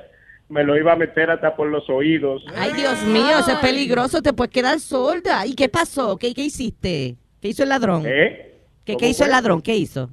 me 0.48 0.64
lo 0.64 0.76
iba 0.76 0.92
a 0.92 0.96
meter 0.96 1.30
hasta 1.30 1.56
por 1.56 1.68
los 1.68 1.88
oídos. 1.88 2.44
Ay, 2.56 2.72
Dios 2.74 3.02
mío, 3.04 3.38
eso 3.40 3.52
es 3.52 3.58
peligroso, 3.58 4.20
te 4.20 4.32
puedes 4.32 4.52
quedar 4.52 4.78
sorda. 4.80 5.46
¿Y 5.46 5.54
qué 5.54 5.68
pasó? 5.68 6.16
¿Qué, 6.18 6.34
qué 6.34 6.42
hiciste? 6.42 7.16
¿Qué 7.40 7.48
hizo 7.48 7.62
el 7.62 7.70
ladrón? 7.70 8.02
¿Eh? 8.06 8.51
¿Qué, 8.84 8.92
¿Cómo 8.94 8.98
qué 9.00 9.08
hizo 9.08 9.24
el 9.24 9.30
ladrón? 9.30 9.62
¿Qué 9.62 9.76
hizo? 9.76 10.10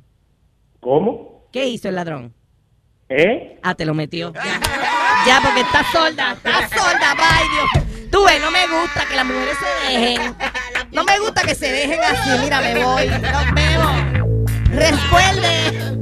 ¿Cómo? 0.80 1.48
¿Qué 1.52 1.68
hizo 1.68 1.90
el 1.90 1.96
ladrón? 1.96 2.34
¿Eh? 3.10 3.60
Ah, 3.64 3.74
te 3.74 3.86
lo 3.86 3.94
metió. 3.94 4.32
Ya, 4.34 4.60
Ya, 5.26 5.42
porque 5.44 5.62
está 5.62 5.84
sorda, 5.92 6.34
está 6.34 6.70
sorda, 6.70 7.16
ay 7.18 7.46
Dios. 7.50 8.10
Tú 8.12 8.24
ves, 8.26 8.40
no 8.42 8.52
me 8.52 8.68
gusta 8.68 9.06
que 9.08 9.16
las 9.16 9.26
mujeres 9.26 9.58
se 9.58 9.92
dejen. 9.92 10.36
No 10.92 11.04
me 11.04 11.20
gusta 11.20 11.42
que 11.44 11.56
se 11.56 11.72
dejen 11.72 12.00
así. 12.04 12.30
Mira, 12.42 12.62
me 12.62 12.84
voy. 12.84 13.08
Nos 13.08 13.54
vemos. 13.54 14.40
Recuerde. 14.70 16.00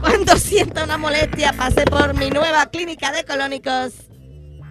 Cuando 0.00 0.36
sienta 0.36 0.84
una 0.84 0.98
molestia, 0.98 1.52
pase 1.52 1.84
por 1.84 2.14
mi 2.14 2.30
nueva 2.30 2.66
clínica 2.66 3.12
de 3.12 3.24
colónicos. 3.24 3.92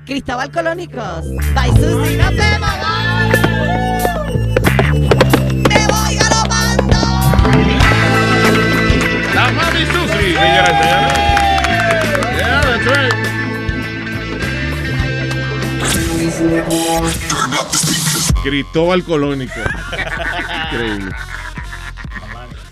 Cristóbal 0.05 0.51
Colónicos. 0.51 1.29
Bye, 1.53 1.71
Susi. 1.79 2.17
Nos 2.17 2.35
vemos. 2.35 2.69
Me 2.69 3.10
señoras 10.65 11.13
y 11.13 12.05
señores. 12.07 12.37
Yeah, 12.37 12.61
that's 12.61 12.85
right. 12.85 14.21
Cristóbal 18.43 19.03
Colónico. 19.03 19.53
Increíble. 20.71 21.11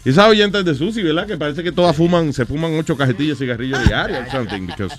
Y 0.05 0.09
esas 0.09 0.27
oyentes 0.27 0.65
de 0.65 0.73
Susi, 0.75 1.03
¿verdad? 1.03 1.27
Que 1.27 1.37
parece 1.37 1.61
que 1.63 1.71
todas 1.71 1.95
fuman, 1.95 2.33
se 2.33 2.45
fuman 2.45 2.73
ocho 2.79 2.95
cajetillas 2.97 3.37
de 3.37 3.45
cigarrillos 3.45 3.85
diarios 3.85 4.19
or 4.21 4.29
something, 4.31 4.65
because, 4.65 4.95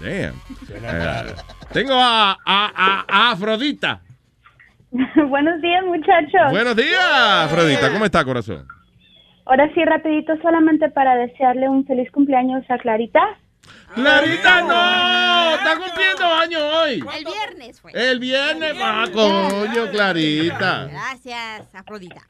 damn. 0.00 0.34
Eh, 0.70 1.34
tengo 1.72 1.94
a, 1.94 2.32
a, 2.32 2.36
a- 2.44 3.04
a 3.08 3.30
Afrodita. 3.32 4.00
Buenos 5.28 5.60
días, 5.60 5.84
muchachos. 5.84 6.50
Buenos 6.50 6.74
días, 6.76 7.04
Afrodita. 7.44 7.92
¿Cómo 7.92 8.04
está, 8.04 8.24
corazón? 8.24 8.66
Ahora 9.44 9.70
sí, 9.74 9.84
rapidito, 9.84 10.34
solamente 10.40 10.88
para 10.90 11.16
desearle 11.16 11.68
un 11.68 11.84
feliz 11.84 12.10
cumpleaños 12.12 12.64
a 12.68 12.78
Clarita. 12.78 13.20
Clarita, 13.94 14.62
no, 14.62 15.54
está 15.54 15.76
cumpliendo 15.76 16.24
años 16.24 16.62
hoy. 16.62 17.04
El 17.16 17.24
viernes 17.24 17.80
fue. 17.80 17.92
El 17.94 18.18
viernes, 18.18 18.74
ah, 18.80 19.04
coño, 19.12 19.90
Clarita. 19.90 20.86
Gracias, 20.86 21.74
Afrodita. 21.74 22.22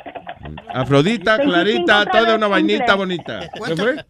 Afrodita, 0.74 1.36
25 1.36 1.52
Clarita, 1.52 2.06
toda 2.06 2.34
una 2.34 2.48
vainita 2.48 2.94
bonita. 2.94 3.40
¿Qué 3.66 3.76
fue? 3.76 4.04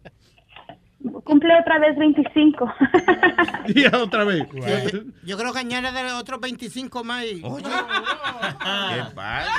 Cumple 1.23 1.53
otra 1.59 1.79
vez 1.79 1.97
25. 1.97 2.73
Y 3.75 3.85
otra 3.95 4.23
vez. 4.25 4.45
Yo 5.23 5.37
creo 5.37 5.53
que 5.53 5.59
añade 5.59 5.91
de 5.91 6.11
otros 6.13 6.39
25 6.41 7.03
más. 7.03 7.23
y- 7.25 7.41
¿Qué 7.41 9.03
pasa? 9.15 9.51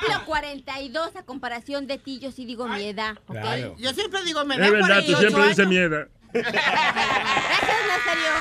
Cumplo 0.00 0.24
42 0.26 1.16
a 1.16 1.22
comparación 1.24 1.86
de 1.86 1.98
ti, 1.98 2.18
yo 2.18 2.30
sí 2.32 2.44
digo 2.44 2.66
mi 2.68 2.82
edad, 2.84 3.16
¿ok? 3.26 3.76
Yo 3.78 3.92
siempre 3.94 4.22
digo, 4.24 4.44
me 4.44 4.54
Es 4.56 4.60
da 4.60 4.70
verdad, 4.70 5.02
tú 5.04 5.12
48 5.12 5.18
siempre 5.20 5.42
dices 5.48 5.58
años. 5.60 5.70
mierda. 5.70 6.08
Gracias, 6.32 7.76
Nazario. 7.88 8.32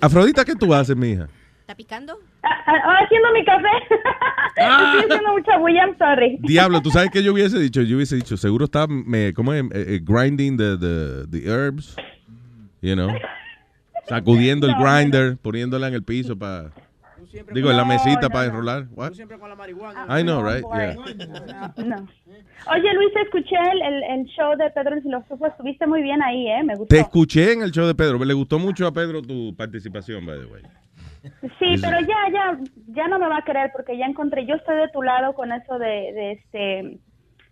Afrodita, 0.00 0.44
¿qué 0.44 0.54
tú 0.54 0.72
haces, 0.72 0.96
mija? 0.96 1.28
¿Está 1.64 1.74
picando? 1.74 2.18
Ah, 2.42 2.62
ah, 2.66 2.98
haciendo 3.02 3.32
mi 3.32 3.42
café. 3.42 3.68
Estoy 4.56 5.10
haciendo 5.10 5.32
mucha 5.32 5.56
bulla, 5.56 5.86
I'm 5.86 5.96
sorry. 5.96 6.38
Diablo, 6.42 6.82
tú 6.82 6.90
sabes 6.90 7.08
que 7.12 7.22
yo 7.22 7.32
hubiese 7.32 7.58
dicho, 7.58 7.80
yo 7.80 7.96
hubiese 7.96 8.16
dicho, 8.16 8.36
seguro 8.36 8.66
está, 8.66 8.86
me, 8.86 9.32
¿cómo 9.32 9.54
es? 9.54 9.62
Eh, 9.64 9.68
eh, 9.72 10.00
grinding 10.02 10.58
the, 10.58 10.76
the, 10.76 11.26
the 11.30 11.48
herbs, 11.50 11.96
you 12.82 12.92
know, 12.94 13.08
sacudiendo 14.06 14.66
el 14.66 14.74
No, 14.74 14.84
grinder, 14.84 15.38
poniéndola 15.38 15.88
en 15.88 15.94
el 15.94 16.02
piso 16.02 16.38
para, 16.38 16.70
digo, 17.54 17.70
en 17.70 17.78
la 17.78 17.84
No, 17.84 17.88
mesita 17.88 18.20
no, 18.20 18.28
para 18.28 18.44
no. 18.44 18.50
enrolar. 18.50 18.86
What? 18.90 19.12
Ah, 20.06 20.20
I 20.20 20.22
know, 20.22 20.42
no, 20.42 20.50
right? 20.50 20.64
Yeah. 20.74 21.72
No. 21.82 22.06
Oye, 22.70 22.94
Luis, 22.94 23.10
escuché 23.24 23.56
el, 23.72 23.80
el, 23.80 24.02
el 24.20 24.26
show 24.26 24.54
de 24.58 24.68
Pedro 24.68 24.96
el 24.96 25.02
Filósofo. 25.02 25.46
Estuviste 25.46 25.86
muy 25.86 26.02
bien 26.02 26.22
ahí, 26.22 26.46
¿eh? 26.46 26.62
Me 26.62 26.76
gustó. 26.76 26.94
Te 26.94 27.00
escuché 27.00 27.54
en 27.54 27.62
el 27.62 27.70
show 27.70 27.86
de 27.86 27.94
Pedro, 27.94 28.22
le 28.22 28.34
gustó 28.34 28.58
mucho 28.58 28.86
a 28.86 28.92
Pedro 28.92 29.22
tu 29.22 29.54
participación, 29.56 30.26
by 30.26 30.38
the 30.40 30.46
way. 30.46 30.62
Sí, 31.58 31.76
pero 31.80 32.00
ya, 32.00 32.16
ya, 32.32 32.58
ya 32.88 33.08
no 33.08 33.18
me 33.18 33.28
va 33.28 33.38
a 33.38 33.44
querer 33.44 33.70
porque 33.72 33.96
ya 33.96 34.06
encontré, 34.06 34.46
yo 34.46 34.54
estoy 34.56 34.76
de 34.76 34.88
tu 34.88 35.02
lado 35.02 35.34
con 35.34 35.52
eso 35.52 35.78
de, 35.78 35.86
de 35.86 36.32
este, 36.32 36.98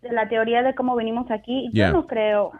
de 0.02 0.12
la 0.12 0.28
teoría 0.28 0.62
de 0.62 0.74
cómo 0.74 0.94
venimos 0.94 1.30
aquí. 1.30 1.66
Yo 1.68 1.72
Yeah. 1.74 1.92
no 1.92 2.06
creo. 2.06 2.52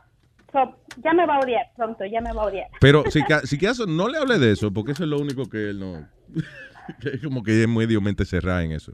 So, 0.52 0.76
ya 1.02 1.12
me 1.14 1.26
va 1.26 1.36
a 1.36 1.40
odiar 1.40 1.66
pronto, 1.76 2.04
ya 2.04 2.20
me 2.20 2.32
va 2.32 2.42
a 2.42 2.46
odiar. 2.46 2.68
Pero 2.80 3.04
si, 3.10 3.20
si 3.44 3.58
no 3.88 4.08
le 4.08 4.18
hable 4.18 4.38
de 4.38 4.52
eso, 4.52 4.72
porque 4.72 4.92
eso 4.92 5.04
es 5.04 5.08
lo 5.10 5.18
único 5.18 5.48
que 5.48 5.70
él 5.70 5.80
no, 5.80 6.06
es 7.12 7.22
como 7.22 7.42
que 7.42 7.62
es 7.62 7.68
medio 7.68 8.00
mente 8.00 8.24
cerrada 8.24 8.62
en 8.62 8.72
eso. 8.72 8.92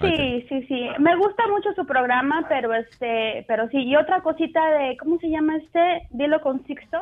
Sí, 0.00 0.44
sí, 0.48 0.62
sí. 0.66 0.86
Me 0.98 1.14
gusta 1.16 1.46
mucho 1.48 1.72
su 1.76 1.86
programa, 1.86 2.44
pero 2.48 2.74
este, 2.74 3.44
pero 3.46 3.68
sí. 3.68 3.78
Y 3.78 3.94
otra 3.94 4.20
cosita 4.22 4.60
de, 4.72 4.96
¿cómo 4.96 5.18
se 5.18 5.28
llama 5.28 5.56
este? 5.58 6.08
Dilo 6.10 6.40
con 6.40 6.64
Sixto. 6.66 6.98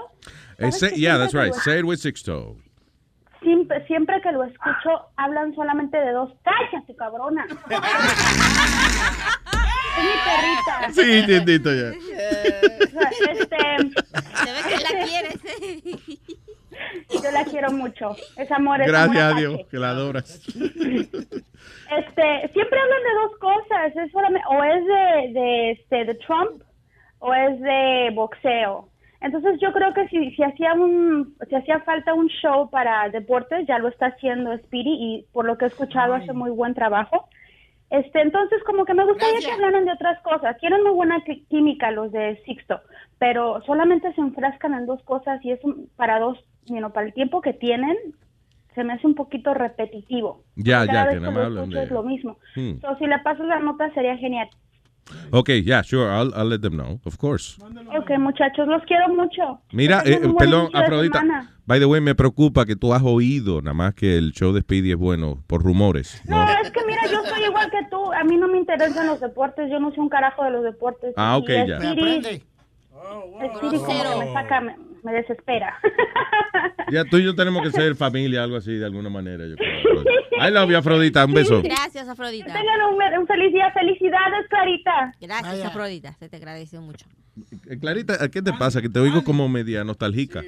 Eh, 0.58 0.70
¿Sabes 0.70 0.78
say- 0.80 1.00
yeah, 1.00 1.16
that's 1.16 1.32
right. 1.32 1.54
Say 1.54 1.78
it 1.78 1.84
with 1.84 1.98
Sixto. 1.98 2.56
Siempre, 3.42 3.86
siempre 3.86 4.20
que 4.20 4.32
lo 4.32 4.44
escucho, 4.44 5.06
hablan 5.16 5.54
solamente 5.54 5.96
de 5.96 6.12
dos. 6.12 6.30
¡Cállate, 6.42 6.94
cabrona! 6.94 7.46
es 9.98 10.04
mi 10.04 10.10
perrita. 10.24 10.92
Sí, 10.92 11.18
entiendito 11.18 11.72
ya. 11.72 11.88
Este, 13.32 13.56
Se 14.34 14.52
ve 14.52 14.60
que 14.68 14.76
la 14.82 14.90
quieres, 15.06 15.38
yo 17.22 17.30
la 17.30 17.44
quiero 17.44 17.70
mucho. 17.72 18.16
Es 18.36 18.50
amor, 18.52 18.80
es 18.80 18.88
Gracias 18.88 19.22
a 19.22 19.34
Dios, 19.34 19.60
que 19.70 19.78
la 19.78 19.90
adoras. 19.90 20.40
Este, 21.90 22.52
siempre 22.52 22.78
hablan 22.80 23.02
de 23.02 23.14
dos 23.22 23.36
cosas. 23.40 23.96
Es 23.96 24.12
solamente, 24.12 24.46
o 24.48 24.62
es 24.62 24.84
de, 24.84 25.32
de, 25.40 25.70
este, 25.72 26.04
de 26.04 26.14
Trump 26.14 26.62
o 27.18 27.34
es 27.34 27.60
de 27.60 28.10
boxeo. 28.14 28.88
Entonces 29.20 29.60
yo 29.60 29.72
creo 29.72 29.92
que 29.92 30.08
si, 30.08 30.30
si 30.32 30.42
hacía 30.42 30.72
un 30.74 31.34
si 31.48 31.54
hacía 31.54 31.80
falta 31.80 32.14
un 32.14 32.28
show 32.28 32.70
para 32.70 33.08
deportes 33.10 33.66
ya 33.66 33.78
lo 33.78 33.88
está 33.88 34.06
haciendo 34.06 34.56
Speedy 34.58 34.90
y 34.98 35.26
por 35.32 35.44
lo 35.44 35.58
que 35.58 35.66
he 35.66 35.68
escuchado 35.68 36.14
hace 36.14 36.32
muy 36.32 36.50
buen 36.50 36.74
trabajo. 36.74 37.28
Este, 37.90 38.20
entonces 38.22 38.62
como 38.64 38.84
que 38.84 38.94
me 38.94 39.04
gustaría 39.04 39.40
que 39.40 39.50
hablaran 39.52 39.84
de 39.84 39.92
otras 39.92 40.20
cosas. 40.22 40.56
Tienen 40.58 40.82
muy 40.82 40.92
buena 40.92 41.22
química 41.48 41.90
los 41.90 42.12
de 42.12 42.40
Sixto, 42.46 42.80
pero 43.18 43.60
solamente 43.62 44.12
se 44.14 44.20
enfrascan 44.20 44.74
en 44.74 44.86
dos 44.86 45.02
cosas 45.02 45.44
y 45.44 45.50
es 45.50 45.62
un- 45.64 45.88
para 45.96 46.18
dos, 46.20 46.38
you 46.66 46.76
know, 46.78 46.92
para 46.92 47.06
el 47.06 47.12
tiempo 47.12 47.40
que 47.40 47.52
tienen 47.52 47.96
se 48.74 48.84
me 48.84 48.92
hace 48.92 49.06
un 49.06 49.16
poquito 49.16 49.52
repetitivo. 49.52 50.44
Ya, 50.54 50.86
Cada 50.86 50.92
ya, 50.92 51.04
vez 51.06 51.18
que 51.18 51.24
lo 51.26 51.32
más 51.32 51.46
hablan 51.46 51.64
escucho 51.64 51.78
de... 51.78 51.84
es 51.84 51.90
lo 51.90 52.02
mismo. 52.04 52.38
Hmm. 52.54 52.80
So, 52.80 52.96
si 52.98 53.06
le 53.06 53.18
pasas 53.18 53.46
la 53.46 53.58
nota 53.58 53.92
sería 53.92 54.16
genial. 54.16 54.48
Okay, 55.32 55.62
yeah, 55.62 55.82
sure, 55.82 56.08
I'll, 56.10 56.32
I'll 56.34 56.48
let 56.48 56.60
them 56.60 56.74
know, 56.76 57.00
of 57.04 57.16
course. 57.18 57.56
Ok, 57.96 58.10
muchachos, 58.18 58.66
los 58.66 58.82
quiero 58.84 59.08
mucho. 59.14 59.60
Mira, 59.72 60.02
eh, 60.04 60.20
perdón, 60.38 60.70
Afrodita. 60.74 61.22
By 61.66 61.78
the 61.78 61.86
way, 61.86 62.00
me 62.00 62.14
preocupa 62.16 62.66
que 62.66 62.74
tú 62.74 62.92
has 62.92 63.02
oído 63.04 63.62
nada 63.62 63.74
más 63.74 63.94
que 63.94 64.16
el 64.18 64.32
show 64.32 64.52
de 64.52 64.60
Speedy 64.62 64.90
es 64.90 64.96
bueno 64.96 65.42
por 65.46 65.62
rumores. 65.62 66.20
No, 66.26 66.42
es 66.42 66.70
que 66.72 66.80
mira, 66.84 67.02
yo 67.10 67.22
soy 67.26 67.44
igual 67.44 67.70
que 67.70 67.86
tú. 67.90 68.12
A 68.12 68.24
mí 68.24 68.36
no 68.36 68.48
me 68.48 68.58
interesan 68.58 69.06
los 69.06 69.20
deportes. 69.20 69.70
Yo 69.70 69.78
no 69.78 69.92
sé 69.92 70.00
un 70.00 70.08
carajo 70.08 70.42
de 70.42 70.50
los 70.50 70.64
deportes. 70.64 71.14
Ah, 71.16 71.36
ok, 71.36 71.48
ya. 71.68 71.78
Speedy- 71.78 72.42
Speedy 73.56 73.78
como 73.78 74.02
que 74.02 74.18
me 74.26 74.32
saca, 74.32 74.62
me, 75.02 75.12
desespera. 75.12 75.78
Ya 76.90 77.04
tú 77.04 77.18
y 77.18 77.24
yo 77.24 77.36
tenemos 77.36 77.62
que 77.62 77.70
ser 77.70 77.94
familia, 77.94 78.42
algo 78.42 78.56
así, 78.56 78.72
de 78.72 78.84
alguna 78.84 79.08
manera. 79.08 79.46
Yo 79.46 79.54
creo. 79.54 80.02
I 80.44 80.50
love 80.50 80.70
you, 80.70 80.76
Afrodita. 80.76 81.24
Un 81.24 81.34
beso. 81.34 81.62
Gracias, 81.62 82.08
Afrodita. 82.08 82.46
Tengan 82.46 82.82
un, 82.92 83.20
un 83.20 83.26
feliz 83.28 83.52
día. 83.52 83.70
Felicidades, 83.70 84.48
Clarita. 84.48 85.12
Gracias, 85.20 85.64
Afrodita. 85.64 86.12
Se 86.14 86.28
te 86.28 86.36
agradece 86.36 86.80
mucho. 86.80 87.06
Eh, 87.68 87.78
Clarita, 87.78 88.28
¿qué 88.30 88.42
te 88.42 88.52
pasa? 88.52 88.80
Que 88.82 88.88
te 88.88 88.98
oigo 89.00 89.22
como 89.24 89.48
media 89.48 89.84
nostálgica. 89.84 90.42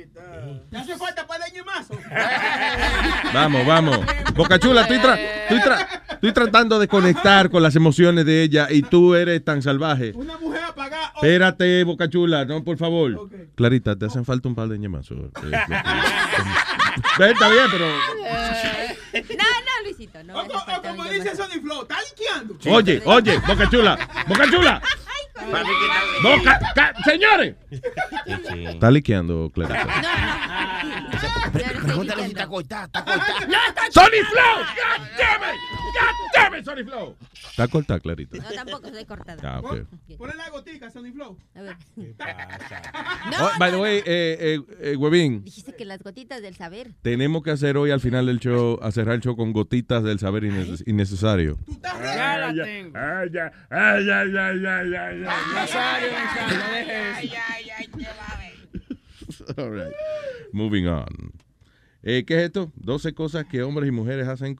¿Te 0.71 0.77
hace 0.77 0.97
falta 0.97 1.27
para 1.27 1.47
el 1.47 1.65
más? 1.65 1.87
Vamos, 3.35 3.67
vamos. 3.67 3.99
Bocachula, 4.35 4.83
estoy, 4.83 4.99
tra- 4.99 5.19
estoy, 5.19 5.59
tra- 5.61 5.87
estoy 6.13 6.33
tratando 6.33 6.79
de 6.79 6.87
conectar 6.89 7.49
con 7.51 7.63
las 7.63 7.75
emociones 7.77 8.25
de 8.27 8.43
ella 8.43 8.69
y 8.71 8.83
tú 8.83 9.15
eres 9.15 9.43
tan 9.45 9.63
salvaje. 9.63 10.13
Una 10.15 10.37
mujer 10.39 10.63
apagada. 10.65 11.13
Espérate, 11.15 11.85
Bocachula, 11.85 12.45
no, 12.45 12.63
por 12.65 12.77
favor. 12.77 13.29
Clarita, 13.55 13.97
te 13.97 14.07
hacen 14.07 14.25
falta 14.25 14.49
un 14.49 14.55
par 14.55 14.69
de 14.69 14.79
ñemazos. 14.79 15.19
Eh, 15.19 15.31
Está 17.31 17.49
bien, 17.49 17.65
pero... 17.71 17.87
No, 19.13 19.21
no, 19.21 19.85
Luisito. 19.85 20.23
No, 20.25 20.41
O, 20.41 20.47
co- 20.49 20.65
o 20.79 20.83
como 20.83 21.05
dice 21.05 21.37
Sony 21.37 21.61
Flow, 21.63 21.83
está 21.83 21.97
liqueando. 22.09 22.57
Oye, 22.75 23.03
oye, 23.05 23.39
Bocachula, 23.47 23.99
Bocachula. 24.27 24.75
Boca, 24.81 24.89
ca- 26.75 26.95
señores. 27.05 27.55
Está 28.51 28.91
liqueando, 28.91 29.51
Clarita. 29.55 29.87
Pregúntale 31.53 32.23
si 32.25 32.29
está 32.29 32.47
cortada, 32.47 32.85
está 32.87 33.05
cortada. 33.05 33.91
¡Sony 33.93 34.23
Flow! 34.31 34.59
¡God 34.59 35.01
damn 35.19 35.43
it! 35.43 35.59
¡God 35.93 36.15
damn 36.35 36.55
it, 36.55 36.65
Sony 36.65 36.85
Flow! 36.85 37.17
Está 37.51 37.69
cortada, 37.69 38.01
Clarita. 38.01 38.39
No, 38.39 38.51
tampoco 38.53 38.87
estoy 38.87 39.05
cortada. 39.05 39.59
Ah. 39.59 39.63
Ponle 40.17 40.35
la 40.37 40.49
gotica, 40.51 40.91
Sony 40.91 41.13
Flow. 41.13 41.37
A 41.55 41.61
ver. 41.63 41.77
Oh, 43.41 43.51
by 43.59 43.71
the 43.71 43.77
way, 43.79 43.99
eh, 43.99 44.03
eh, 44.07 44.61
eh, 44.81 44.97
Huevín, 44.97 45.45
Dijiste 45.45 45.75
que 45.75 45.85
las 45.85 46.03
gotitas 46.03 46.41
del 46.43 46.55
saber. 46.57 46.93
tenemos 47.03 47.43
que 47.43 47.51
hacer 47.51 47.77
hoy 47.77 47.91
al 47.91 48.01
final 48.01 48.25
del 48.27 48.39
show, 48.41 48.79
a 48.83 48.91
cerrar 48.93 49.15
el 49.17 49.21
show 49.21 49.37
con 49.37 49.53
gotitas 49.53 50.03
del 50.03 50.19
saber 50.19 50.45
inneces- 50.45 50.83
innecesario. 50.87 51.59
Ya 51.83 52.39
la 52.39 52.55
tengo. 52.65 52.99
Ay, 52.99 53.29
ya, 53.33 53.53
ay, 53.71 54.09
ay, 54.11 54.37
ay, 54.37 54.67
ay, 54.67 54.69
ay, 54.95 54.95
ay. 54.97 55.21
Nazario, 55.55 56.13
Nazario, 56.13 56.59
no 56.59 56.71
dejes 56.73 57.25
eso. 57.25 57.35
All 59.57 59.71
right. 59.71 59.93
Moving 60.53 60.87
on. 60.87 61.33
Eh, 62.03 62.25
¿Qué 62.27 62.35
es 62.39 62.43
esto? 62.45 62.71
12 62.77 63.13
cosas 63.15 63.45
que 63.47 63.63
hombres 63.63 63.89
y 63.89 63.93
mujeres 63.93 64.27
hacen 64.29 64.59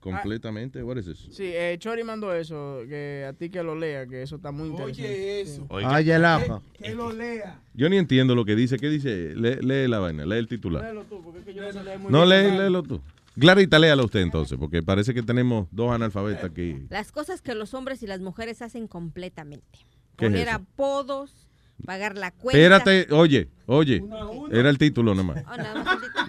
completamente. 0.00 0.82
What 0.82 0.96
is 0.98 1.06
this? 1.06 1.18
Sí, 1.32 1.44
eh, 1.44 1.76
Chori 1.78 2.02
mandó 2.04 2.32
eso, 2.32 2.80
que 2.88 3.26
a 3.28 3.32
ti 3.32 3.50
que 3.50 3.62
lo 3.62 3.74
lea, 3.74 4.06
que 4.06 4.22
eso 4.22 4.36
está 4.36 4.52
muy 4.52 4.68
interesante. 4.68 5.02
Oye, 5.02 5.40
eso. 5.42 5.62
Sí. 5.62 5.84
Oye, 5.84 6.14
el 6.14 6.24
ajo. 6.24 6.62
Que 6.72 6.94
lo 6.94 7.12
lea. 7.12 7.60
Yo 7.74 7.88
ni 7.88 7.96
entiendo 7.98 8.34
lo 8.34 8.44
que 8.44 8.54
dice. 8.56 8.78
¿Qué 8.78 8.88
dice? 8.88 9.34
Lee, 9.34 9.56
lee 9.60 9.88
la 9.88 9.98
vaina, 9.98 10.24
lee 10.24 10.36
el 10.38 10.48
titular. 10.48 10.82
Léelo 10.84 11.04
tú, 11.04 11.20
porque 11.22 11.40
es 11.40 11.44
que 11.44 11.54
yo 11.54 11.62
no 11.62 11.72
sé 11.72 11.82
leer 11.84 11.98
muy 11.98 12.12
No, 12.12 12.26
bien. 12.26 12.50
lee, 12.52 12.56
léelo 12.58 12.82
tú. 12.82 13.00
Clarita, 13.38 13.78
léalo 13.78 14.04
usted 14.04 14.20
entonces, 14.20 14.58
porque 14.58 14.82
parece 14.82 15.14
que 15.14 15.22
tenemos 15.22 15.68
dos 15.70 15.92
analfabetas 15.92 16.44
aquí. 16.44 16.86
Las 16.90 17.12
cosas 17.12 17.40
que 17.42 17.54
los 17.54 17.72
hombres 17.74 18.02
y 18.02 18.06
las 18.06 18.20
mujeres 18.20 18.62
hacen 18.62 18.88
completamente. 18.88 19.78
¿Qué 20.16 20.26
es 20.26 20.30
Poner 20.32 20.48
eso? 20.48 20.56
apodos, 20.56 21.46
pagar 21.84 22.16
la 22.16 22.32
cuenta. 22.32 22.58
Espérate, 22.58 23.06
oye, 23.14 23.48
oye. 23.66 24.02
Era 24.50 24.70
el 24.70 24.78
título 24.78 25.14
nomás. 25.14 25.44
Oh, 25.46 25.56
nada 25.56 25.84
más 25.84 25.94
el 25.94 26.00
título. 26.00 26.27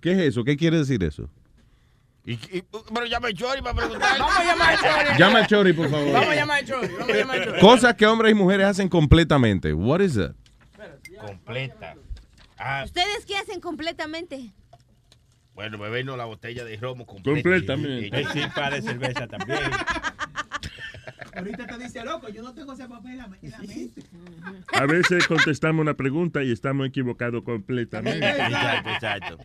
¿Qué 0.00 0.12
es 0.12 0.18
eso? 0.18 0.44
¿Qué 0.44 0.56
quiere 0.56 0.78
decir 0.78 1.02
eso? 1.04 1.28
Pero 2.24 3.06
llama 3.06 3.28
a 3.28 3.32
Chori 3.32 3.62
para 3.62 3.74
preguntar. 3.74 4.18
Vamos 4.18 4.36
a 4.36 4.44
llamar 4.44 4.74
a 4.74 4.76
Chori. 4.76 5.18
Llama 5.18 5.38
al 5.40 5.46
Chori, 5.46 5.72
por 5.72 5.90
favor. 5.90 6.12
Vamos 6.12 6.28
a 6.28 6.34
llamar 6.34 6.62
a 6.62 6.64
Chori. 6.66 6.88
Vamos 6.88 7.08
a 7.10 7.16
llamar 7.16 7.40
a 7.40 7.44
Chori. 7.44 7.60
Cosas 7.60 7.94
que 7.96 8.06
hombres 8.06 8.32
y 8.32 8.34
mujeres 8.34 8.66
hacen 8.66 8.88
completamente. 8.88 9.72
What 9.72 10.00
is 10.00 10.14
that? 10.14 10.32
Completa. 11.26 11.94
Ah, 12.58 12.82
¿Ustedes 12.84 13.24
qué 13.26 13.36
hacen 13.36 13.60
completamente? 13.60 14.52
bueno, 15.54 15.76
bebernos 15.78 16.16
la 16.16 16.24
botella 16.24 16.64
de 16.64 16.76
romo 16.78 17.04
completa. 17.06 17.34
Completamente. 17.42 18.18
Y- 18.18 18.20
y- 18.22 18.24
Sí, 18.32 18.40
para 18.54 18.76
de 18.76 18.82
cerveza 18.82 19.26
también. 19.26 19.60
Ahorita 21.42 21.66
te 21.66 21.78
dice, 21.82 22.04
loco, 22.04 22.28
yo 22.28 22.40
no 22.40 22.54
tengo 22.54 22.72
ese 22.72 22.88
papel 22.88 23.12
en 23.12 23.18
la 23.18 23.38
en 23.42 23.50
la 23.50 23.58
mente. 23.58 24.02
A 24.72 24.86
veces 24.86 25.26
contestamos 25.26 25.82
una 25.82 25.94
pregunta 25.94 26.44
y 26.44 26.52
estamos 26.52 26.86
equivocados 26.86 27.42
completamente. 27.42 28.28
Exacto, 28.28 28.90
exacto. 28.90 29.38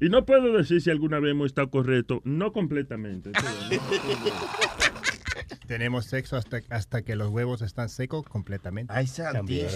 Y 0.00 0.08
no 0.08 0.24
puedo 0.24 0.56
decir 0.56 0.80
si 0.80 0.90
alguna 0.90 1.18
vez 1.18 1.32
hemos 1.32 1.46
estado 1.46 1.70
correcto, 1.70 2.20
no 2.24 2.52
completamente. 2.52 3.32
Tenemos 5.66 6.04
sexo 6.06 6.36
hasta, 6.36 6.60
hasta 6.70 7.02
que 7.02 7.16
los 7.16 7.30
huevos 7.30 7.62
están 7.62 7.88
secos 7.88 8.24
completamente. 8.24 8.92
Ay, 8.94 9.06
También. 9.32 9.68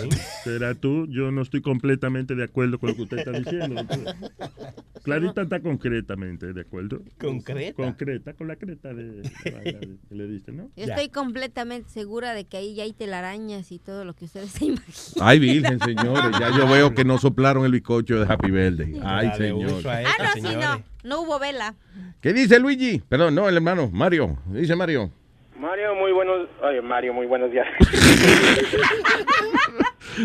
Será 0.44 0.74
tú, 0.74 1.06
yo 1.08 1.30
no 1.30 1.42
estoy 1.42 1.62
completamente 1.62 2.34
de 2.34 2.44
acuerdo 2.44 2.78
con 2.78 2.90
lo 2.90 2.96
que 2.96 3.02
usted 3.02 3.18
está 3.18 3.32
diciendo. 3.32 3.82
Clarita 5.02 5.42
está 5.42 5.60
concretamente 5.60 6.52
de 6.52 6.60
acuerdo. 6.60 7.00
¿Concreta? 7.18 7.74
Concreta, 7.82 8.32
con 8.34 8.48
la 8.48 8.56
creta 8.56 8.92
de, 8.92 9.22
de- 9.22 9.98
que 10.08 10.14
le 10.14 10.26
diste, 10.26 10.52
¿no? 10.52 10.70
Yo 10.76 10.84
estoy 10.84 11.08
completamente 11.08 11.88
segura 11.88 12.34
de 12.34 12.44
que 12.44 12.58
ahí 12.58 12.74
ya 12.74 12.82
hay 12.82 12.92
telarañas 12.92 13.72
y 13.72 13.78
todo 13.78 14.04
lo 14.04 14.14
que 14.14 14.26
ustedes 14.26 14.50
se 14.50 14.66
imaginan. 14.66 15.20
Ay, 15.20 15.38
virgen, 15.38 15.78
señores. 15.80 16.38
Ya 16.38 16.50
yo 16.56 16.68
veo 16.68 16.94
que 16.94 17.04
no 17.04 17.18
soplaron 17.18 17.64
el 17.64 17.72
bizcocho 17.72 18.20
de 18.20 18.30
Happy 18.32 18.50
Birthday. 18.50 19.00
Ay, 19.02 19.30
señor. 19.36 19.82
Ah, 19.86 20.02
no, 20.18 20.32
sí, 20.34 20.56
no. 20.56 20.82
No 21.04 21.22
hubo 21.22 21.38
vela. 21.38 21.74
¿Qué 22.20 22.32
dice 22.32 22.58
Luigi? 22.58 22.98
Perdón, 23.08 23.34
no, 23.34 23.48
el 23.48 23.54
hermano. 23.56 23.88
Mario. 23.90 24.36
Dice 24.46 24.74
Mario. 24.76 25.10
Mario, 25.58 25.94
muy 25.96 26.12
buenos. 26.12 26.48
Oye, 26.62 26.80
Mario, 26.80 27.12
muy 27.14 27.26
buenos 27.26 27.50
días. 27.50 27.66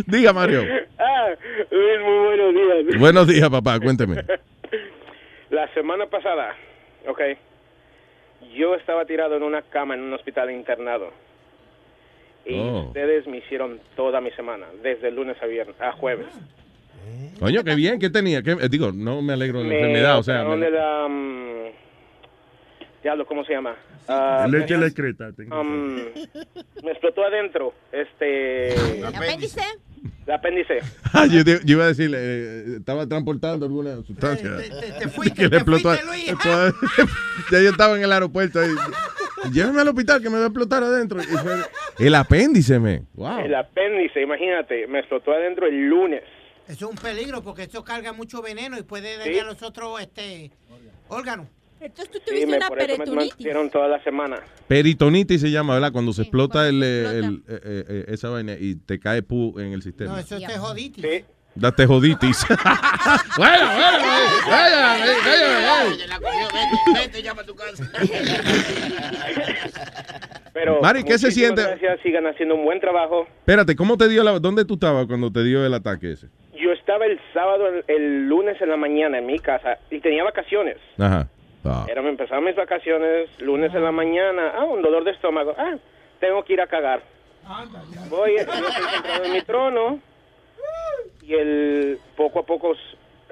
Diga, 0.07 0.31
Mario. 0.34 0.61
ah, 0.99 1.30
Luis, 1.72 1.99
muy 2.01 2.18
buenos 2.26 2.53
días. 2.53 2.99
Buenos 2.99 3.27
días, 3.27 3.49
papá. 3.49 3.80
Cuénteme. 3.80 4.23
La 5.49 5.72
semana 5.73 6.07
pasada, 6.07 6.55
ok, 7.07 7.22
yo 8.55 8.73
estaba 8.76 9.05
tirado 9.05 9.38
en 9.38 9.43
una 9.43 9.61
cama 9.61 9.93
en 9.93 10.01
un 10.01 10.14
hospital 10.14 10.49
internado. 10.51 11.11
Y 12.45 12.60
Oh. 12.60 12.85
ustedes 12.88 13.26
me 13.27 13.38
hicieron 13.38 13.80
toda 13.95 14.19
mi 14.19 14.31
semana, 14.31 14.65
desde 14.81 15.07
el 15.10 15.15
lunes 15.15 15.38
a 15.41 15.45
viernes, 15.45 15.80
a 15.80 15.91
jueves. 15.93 16.26
Coño, 17.39 17.64
qué 17.64 17.76
bien. 17.76 17.99
¿Qué 17.99 18.10
tenía? 18.10 18.41
¿Qué- 18.41 18.51
eh, 18.51 18.68
digo, 18.69 18.91
no 18.91 19.22
me 19.22 19.34
alegro 19.34 19.60
de 19.60 19.65
la 19.65 19.69
Me 19.69 19.76
enfermedad. 19.80 20.18
O 20.19 20.23
sea, 20.23 20.43
me- 20.43 20.69
la, 20.72 21.07
mm, 21.07 21.68
diablo, 23.03 23.25
¿cómo 23.25 23.43
se 23.45 23.53
llama? 23.53 23.75
Ah, 24.07 24.47
Leche 24.49 24.77
la 24.77 24.89
creta. 24.91 25.31
tengo. 25.34 25.59
um, 25.59 25.95
me 25.95 26.91
explotó 26.91 27.23
adentro, 27.23 27.73
este... 27.91 29.03
¿Apéndice? 29.05 29.61
El 30.25 30.34
apéndice. 30.34 30.80
Ah, 31.13 31.27
yo, 31.27 31.41
yo 31.43 31.59
iba 31.65 31.84
a 31.84 31.88
decir, 31.89 32.11
eh, 32.15 32.77
estaba 32.77 33.05
transportando 33.07 33.67
alguna 33.67 33.97
sustancia. 34.03 34.49
que 35.35 35.47
le 35.47 35.57
explotó. 35.57 35.93
explotó- 35.93 36.75
ya 37.51 37.61
yo 37.61 37.69
estaba 37.69 37.95
en 37.97 38.03
el 38.03 38.11
aeropuerto 38.11 38.59
ahí. 38.59 38.71
Llévame 39.51 39.81
al 39.81 39.89
hospital 39.89 40.21
que 40.23 40.30
me 40.30 40.38
va 40.38 40.45
a 40.45 40.47
explotar 40.47 40.81
adentro. 40.81 41.19
El 41.99 42.15
apéndice, 42.15 42.80
me. 42.80 43.03
Wow. 43.13 43.41
El 43.41 43.53
apéndice, 43.53 44.21
imagínate, 44.21 44.88
me 44.88 44.99
explotó 44.99 45.34
adentro 45.34 45.67
el 45.67 45.88
lunes. 45.88 46.23
Eso 46.67 46.85
es 46.85 46.91
un 46.91 46.95
peligro 46.95 47.43
porque 47.43 47.63
esto 47.63 47.84
carga 47.84 48.11
mucho 48.13 48.41
veneno 48.41 48.77
y 48.80 48.84
puede 48.84 49.17
dañar 49.17 49.45
los 49.45 49.61
otros 49.61 50.01
este, 50.01 50.49
órganos. 51.09 51.47
Entonces 51.84 52.11
tú 52.11 52.19
Sí, 52.34 52.45
me, 52.45 52.60
por 52.60 52.80
eso 52.81 52.97
me 52.97 53.05
mantuvieron 53.15 53.69
toda 53.69 53.88
la 53.88 54.03
semana. 54.03 54.39
Peritonitis 54.68 55.41
se 55.41 55.51
llama, 55.51 55.73
¿verdad? 55.73 55.91
Cuando 55.91 56.14
se 56.14 56.22
explota, 56.22 56.68
el, 56.68 56.81
eh, 56.81 57.19
el- 57.19 57.43
eh, 57.47 57.60
eh, 57.64 57.84
eh, 57.89 58.05
esa 58.07 58.30
vaina 58.30 58.53
y 58.60 58.76
te 58.76 58.99
cae 58.99 59.22
pu 59.22 59.60
en 59.60 59.73
el 59.73 59.81
sistema. 59.81 60.14
No, 60.14 60.19
eso 60.19 60.38
es 60.38 60.47
tejoditis. 60.47 61.03
Sí. 61.05 61.26
La 61.55 61.72
tejoditis. 61.72 62.45
bueno, 63.38 63.65
bueno, 63.65 63.97
vaya, 64.49 64.95
Vete 66.95 67.22
ya 67.22 67.34
para 67.35 67.45
tu 67.45 67.53
casa. 67.55 67.84
Pero 70.53 70.80
Mari, 70.81 71.03
¿qué 71.03 71.18
se 71.18 71.31
siente? 71.31 71.61
Gracias, 71.64 71.99
sigan 72.01 72.27
haciendo 72.27 72.55
un 72.55 72.64
buen 72.64 72.80
trabajo. 72.80 73.27
Espérate, 73.39 73.76
¿cómo 73.76 73.97
te 73.97 74.07
dio 74.07 74.23
la... 74.23 74.39
¿Dónde 74.39 74.65
tú 74.65 74.76
estabas 74.76 75.07
cuando 75.07 75.31
te 75.31 75.43
dio 75.43 75.65
el 75.65 75.73
ataque 75.73 76.11
ese? 76.11 76.27
Yo 76.55 76.72
estaba 76.72 77.05
el 77.05 77.19
sábado, 77.34 77.68
el, 77.68 77.84
el 77.88 78.27
lunes 78.30 78.61
en 78.61 78.69
la 78.69 78.77
mañana 78.77 79.18
en 79.18 79.26
mi 79.26 79.39
casa 79.39 79.80
y 79.89 79.99
tenía 79.99 80.23
vacaciones. 80.23 80.77
Ajá. 80.97 81.27
Ah. 81.65 81.85
Era, 81.90 82.02
me 82.02 82.10
empezaban 82.10 82.44
mis 82.44 82.56
vacaciones, 82.56 83.30
lunes 83.40 83.73
en 83.73 83.84
la 83.84 83.91
mañana, 83.91 84.53
ah, 84.56 84.65
un 84.65 84.81
dolor 84.81 85.03
de 85.03 85.11
estómago, 85.11 85.53
ah, 85.57 85.76
tengo 86.19 86.44
que 86.44 86.53
ir 86.53 86.61
a 86.61 86.68
cagar. 86.68 87.02
Voy, 88.10 88.38
yo 88.38 89.26
en 89.26 89.34
mi 89.34 89.41
trono 89.41 89.99
y 91.22 91.34
el 91.34 91.99
poco 92.15 92.40
a 92.40 92.45
poco 92.45 92.73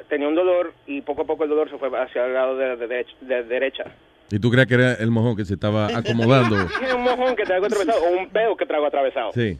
tenía 0.10 0.28
un 0.28 0.36
dolor 0.36 0.74
y 0.86 1.02
poco 1.02 1.22
a 1.22 1.26
poco 1.26 1.44
el 1.44 1.50
dolor 1.50 1.70
se 1.70 1.78
fue 1.78 1.90
hacia 1.98 2.26
el 2.26 2.34
lado 2.34 2.58
de, 2.58 2.76
de 2.76 3.06
de 3.22 3.44
derecha. 3.44 3.86
¿Y 4.30 4.40
tú 4.40 4.50
crees 4.50 4.68
que 4.68 4.76
era 4.76 4.94
el 4.94 5.12
mojón 5.12 5.36
que 5.36 5.44
se 5.44 5.56
estaba 5.56 5.88
acomodando? 5.88 6.56
Tiene 6.80 6.94
un 6.94 7.04
mojón 7.04 7.36
que 7.36 7.44
traigo 7.44 7.66
atravesado 7.66 8.02
o 8.02 8.18
un 8.18 8.30
pedo 8.30 8.56
que 8.56 8.66
traigo 8.66 8.86
atravesado. 8.86 9.32
Sí. 9.34 9.60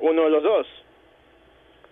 Uno 0.00 0.24
de 0.24 0.30
los 0.30 0.42
dos. 0.42 0.66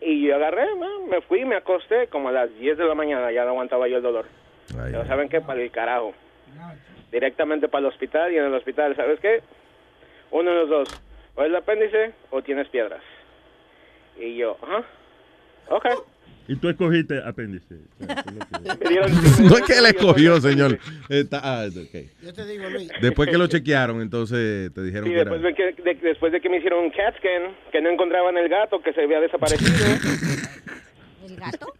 Y 0.01 0.27
yo 0.27 0.35
agarré, 0.37 0.67
me 1.09 1.21
fui, 1.23 1.45
me 1.45 1.57
acosté 1.57 2.09
como 2.09 2.29
a 2.29 2.33
las 2.33 2.55
10 2.59 2.79
de 2.79 2.85
la 2.85 2.95
mañana, 2.95 3.31
ya 3.31 3.45
no 3.45 3.51
aguantaba 3.51 3.89
yo 3.89 3.99
el 3.99 4.03
dolor. 4.03 4.27
Pero 4.73 5.07
¿saben 5.07 5.29
qué? 5.29 5.41
Para 5.41 5.61
el 5.63 5.71
carajo. 5.71 6.15
Directamente 7.13 7.69
para 7.69 7.81
el 7.87 7.93
hospital 7.93 8.33
y 8.33 8.39
en 8.39 8.45
el 8.45 8.55
hospital, 8.55 8.95
¿sabes 8.97 9.21
qué? 9.21 9.43
Uno 10.31 10.51
de 10.51 10.57
los 10.57 10.69
dos. 10.69 10.89
O 11.37 11.43
es 11.43 11.49
el 11.49 11.57
apéndice 11.57 12.13
o 12.31 12.43
tienes 12.43 12.69
piedras. 12.69 13.03
Y 14.19 14.37
yo, 14.37 14.57
ajá. 14.63 14.85
Ok. 15.69 15.87
Y 16.47 16.57
tú 16.57 16.69
escogiste 16.69 17.23
apéndice. 17.25 17.75
No 19.43 19.57
es 19.57 19.63
que 19.63 19.79
él 19.79 19.87
escogió, 19.87 20.41
señor. 20.41 20.79
Está- 21.09 21.41
ah, 21.43 21.67
ok. 21.69 22.05
Yo 22.23 22.33
te 22.35 22.45
digo, 22.47 22.69
Luis. 22.69 22.89
Después 23.01 23.29
que 23.31 23.39
lo 23.39 23.47
chequearon, 23.49 24.01
entonces 24.03 24.73
te 24.75 24.83
dijeron 24.83 25.09
que 25.09 25.21
era... 25.21 25.31
después 25.31 25.43
de 25.43 25.55
que, 25.55 25.83
de- 25.83 25.95
después 25.95 26.33
de 26.33 26.41
que 26.41 26.49
me 26.49 26.59
hicieron 26.59 26.85
un 26.85 26.91
CAT 26.91 27.17
scan, 27.19 27.55
que 27.73 27.81
no 27.81 27.91
encontraban 27.91 28.37
el 28.37 28.49
gato, 28.49 28.81
que 28.83 28.93
se 28.93 29.03
había 29.03 29.21
desaparecido. 29.21 29.71
¿El 31.27 31.37
gato? 31.37 31.75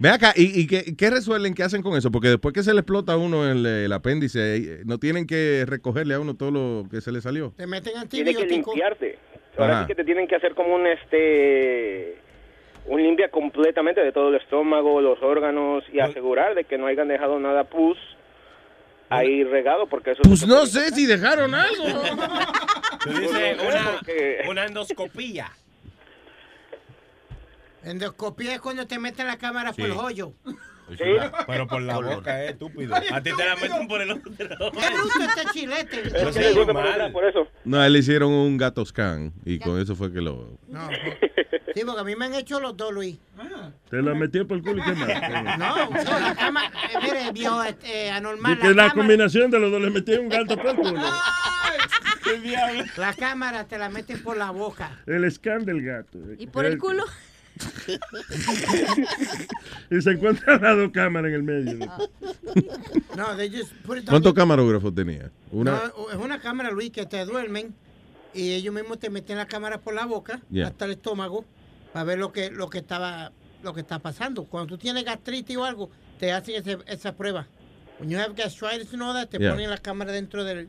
Ve 0.00 0.10
acá, 0.10 0.32
¿y, 0.36 0.60
y 0.60 0.66
qué, 0.66 0.94
qué 0.96 1.10
resuelven? 1.10 1.54
¿Qué 1.54 1.64
hacen 1.64 1.82
con 1.82 1.96
eso? 1.96 2.10
Porque 2.12 2.28
después 2.28 2.54
que 2.54 2.62
se 2.62 2.72
le 2.72 2.80
explota 2.80 3.14
a 3.14 3.16
uno 3.16 3.50
el, 3.50 3.66
el 3.66 3.92
apéndice, 3.92 4.56
eh, 4.56 4.82
no 4.84 4.98
tienen 4.98 5.26
que 5.26 5.64
recogerle 5.66 6.14
a 6.14 6.20
uno 6.20 6.34
todo 6.36 6.52
lo 6.52 6.88
que 6.88 7.00
se 7.00 7.10
le 7.10 7.20
salió. 7.20 7.52
Te 7.56 7.66
meten 7.66 8.08
Tiene 8.08 8.34
que 8.34 8.46
limpiarte. 8.46 9.18
Ahora 9.56 9.72
Ajá. 9.78 9.82
sí 9.82 9.88
que 9.88 9.94
te 9.96 10.04
tienen 10.04 10.28
que 10.28 10.36
hacer 10.36 10.54
como 10.54 10.74
un 10.76 10.86
este 10.86 12.18
un 12.86 13.02
limpia 13.02 13.28
completamente 13.28 14.00
de 14.00 14.12
todo 14.12 14.28
el 14.28 14.36
estómago, 14.36 15.00
los 15.00 15.20
órganos 15.20 15.84
y 15.92 15.98
asegurar 16.00 16.54
de 16.54 16.64
que 16.64 16.78
no 16.78 16.86
hayan 16.86 17.08
dejado 17.08 17.38
nada 17.40 17.64
pus 17.64 17.98
ahí 19.10 19.42
regado 19.44 19.86
porque 19.88 20.12
eso 20.12 20.22
Pues 20.22 20.46
no 20.46 20.64
sé 20.64 20.90
si 20.90 21.06
dejaron 21.06 21.54
algo. 21.54 21.84
Una, 23.06 24.50
una 24.50 24.66
endoscopía. 24.66 25.50
Endoscopía 27.82 28.54
es 28.54 28.60
cuando 28.60 28.86
te 28.86 28.98
meten 28.98 29.26
la 29.26 29.38
cámara 29.38 29.72
por 29.72 29.86
el 29.86 29.92
hoyo. 29.92 30.32
Pero 31.46 31.66
por 31.66 31.82
la 31.82 31.98
boca, 31.98 32.44
eh, 32.44 32.50
estúpido. 32.50 32.94
A 32.94 33.20
ti 33.20 33.30
te 33.36 33.44
la 33.44 33.56
meten 33.56 33.88
por 33.88 34.00
el 34.00 34.10
otro. 34.10 34.32
Qué 34.36 34.44
bruto 34.46 35.20
este 35.20 35.52
chilete. 35.52 36.02
Pero 36.10 36.32
sí, 36.32 36.40
normal. 36.54 37.12
por 37.12 37.24
eso. 37.24 37.46
No, 37.64 37.84
él 37.84 37.92
le 37.92 37.98
hicieron 37.98 38.32
un 38.32 38.56
gato 38.56 38.84
scan 38.84 39.32
y 39.44 39.58
con 39.58 39.80
eso 39.80 39.94
fue 39.94 40.12
que 40.12 40.20
lo... 40.20 40.58
No, 40.68 40.88
sí, 41.74 41.82
porque 41.84 42.00
a 42.00 42.04
mí 42.04 42.16
me 42.16 42.24
han 42.24 42.34
hecho 42.34 42.58
los 42.60 42.76
dos, 42.76 42.92
Luis. 42.92 43.18
Te 43.90 44.02
la 44.02 44.14
metió 44.14 44.46
por 44.46 44.56
el 44.56 44.62
culo 44.62 44.82
y 44.82 44.84
qué 44.84 44.92
más. 44.92 45.08
No, 45.58 45.90
no, 45.90 46.20
la 46.20 46.34
cama, 46.34 46.64
eh, 46.66 46.98
mire, 47.02 47.32
viejo 47.32 47.62
este, 47.62 48.10
anormal. 48.10 48.54
Y 48.54 48.56
que 48.58 48.74
la 48.74 48.90
combinación 48.90 49.50
de 49.50 49.58
los 49.58 49.70
dos 49.70 49.80
le 49.80 49.90
metió 49.90 50.20
un 50.20 50.28
gato 50.28 50.56
por 50.56 50.66
el 50.68 50.76
culo. 50.76 51.02
La 52.96 53.14
cámara 53.14 53.64
te 53.64 53.78
la 53.78 53.88
meten 53.88 54.22
por 54.22 54.36
la 54.36 54.50
boca. 54.50 55.00
El 55.06 55.30
scan 55.30 55.64
del 55.64 55.82
gato. 55.82 56.18
¿Y 56.38 56.46
por 56.46 56.66
el 56.66 56.76
culo? 56.78 57.04
y 59.90 60.00
se 60.02 60.10
encuentran 60.10 60.60
las 60.62 60.76
dos 60.76 60.90
cámaras 60.92 61.28
en 61.30 61.34
el 61.34 61.42
medio. 61.42 61.78
No, 63.16 63.36
they 63.36 63.48
just 63.50 63.72
put 63.84 63.98
it 63.98 64.04
down 64.04 64.12
¿Cuántos 64.14 64.34
the- 64.34 64.40
camarógrafos 64.40 64.94
tenía? 64.94 65.30
Una... 65.50 65.72
No, 65.96 66.10
es 66.10 66.16
una 66.16 66.40
cámara, 66.40 66.70
Luis, 66.70 66.90
que 66.90 67.06
te 67.06 67.24
duermen 67.24 67.74
y 68.34 68.52
ellos 68.52 68.74
mismos 68.74 68.98
te 68.98 69.10
meten 69.10 69.36
la 69.38 69.46
cámara 69.46 69.80
por 69.80 69.94
la 69.94 70.04
boca 70.06 70.40
Yeah. 70.50 70.68
hasta 70.68 70.84
el 70.84 70.92
estómago 70.92 71.44
para 71.92 72.04
ver 72.04 72.18
lo 72.18 72.32
que 72.32 72.50
lo 72.50 72.68
que 72.68 72.78
estaba 72.78 73.32
lo 73.62 73.74
que 73.74 73.80
está 73.80 73.98
pasando. 73.98 74.44
Cuando 74.44 74.74
tú 74.74 74.78
tienes 74.78 75.04
gastritis 75.04 75.56
o 75.56 75.64
algo, 75.64 75.90
te 76.18 76.32
hacen 76.32 76.56
ese- 76.56 76.78
esa 76.86 77.14
prueba. 77.16 77.46
When 77.98 78.10
you 78.10 78.18
have 78.18 78.34
gastritis 78.34 78.92
and 78.92 79.02
all 79.02 79.14
that, 79.14 79.28
te 79.30 79.38
Yeah. 79.38 79.50
ponen 79.52 79.70
la 79.70 79.78
cámara 79.78 80.12
dentro 80.12 80.44
del, 80.44 80.68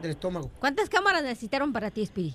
del 0.00 0.12
estómago. 0.12 0.50
¿Cuántas 0.58 0.88
cámaras 0.88 1.22
necesitaron 1.22 1.72
para 1.72 1.90
ti, 1.90 2.06
Spiri? 2.06 2.34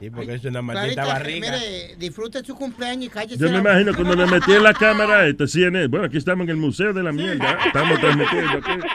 Sí, 0.00 0.10
porque 0.10 0.34
es 0.34 0.44
una 0.44 0.62
maldita 0.62 1.02
Clarita, 1.02 1.06
barriga. 1.06 1.52
Mire, 1.52 1.96
disfrute 1.96 2.44
su 2.44 2.54
cumpleaños 2.54 3.06
y 3.06 3.08
cállese. 3.08 3.38
Yo 3.38 3.50
me 3.50 3.58
imagino 3.58 3.92
boca. 3.92 4.04
cuando 4.04 4.24
le 4.24 4.30
metí 4.30 4.52
en 4.52 4.62
la 4.62 4.74
cámara 4.74 5.26
este 5.26 5.46
CNN. 5.46 5.88
Bueno, 5.88 6.06
aquí 6.06 6.16
estamos 6.16 6.44
en 6.44 6.50
el 6.50 6.56
Museo 6.56 6.92
de 6.92 7.02
la 7.02 7.12
Mierda. 7.12 7.58
Estamos 7.66 8.00
transmitiendo 8.00 8.58
aquí. 8.58 8.86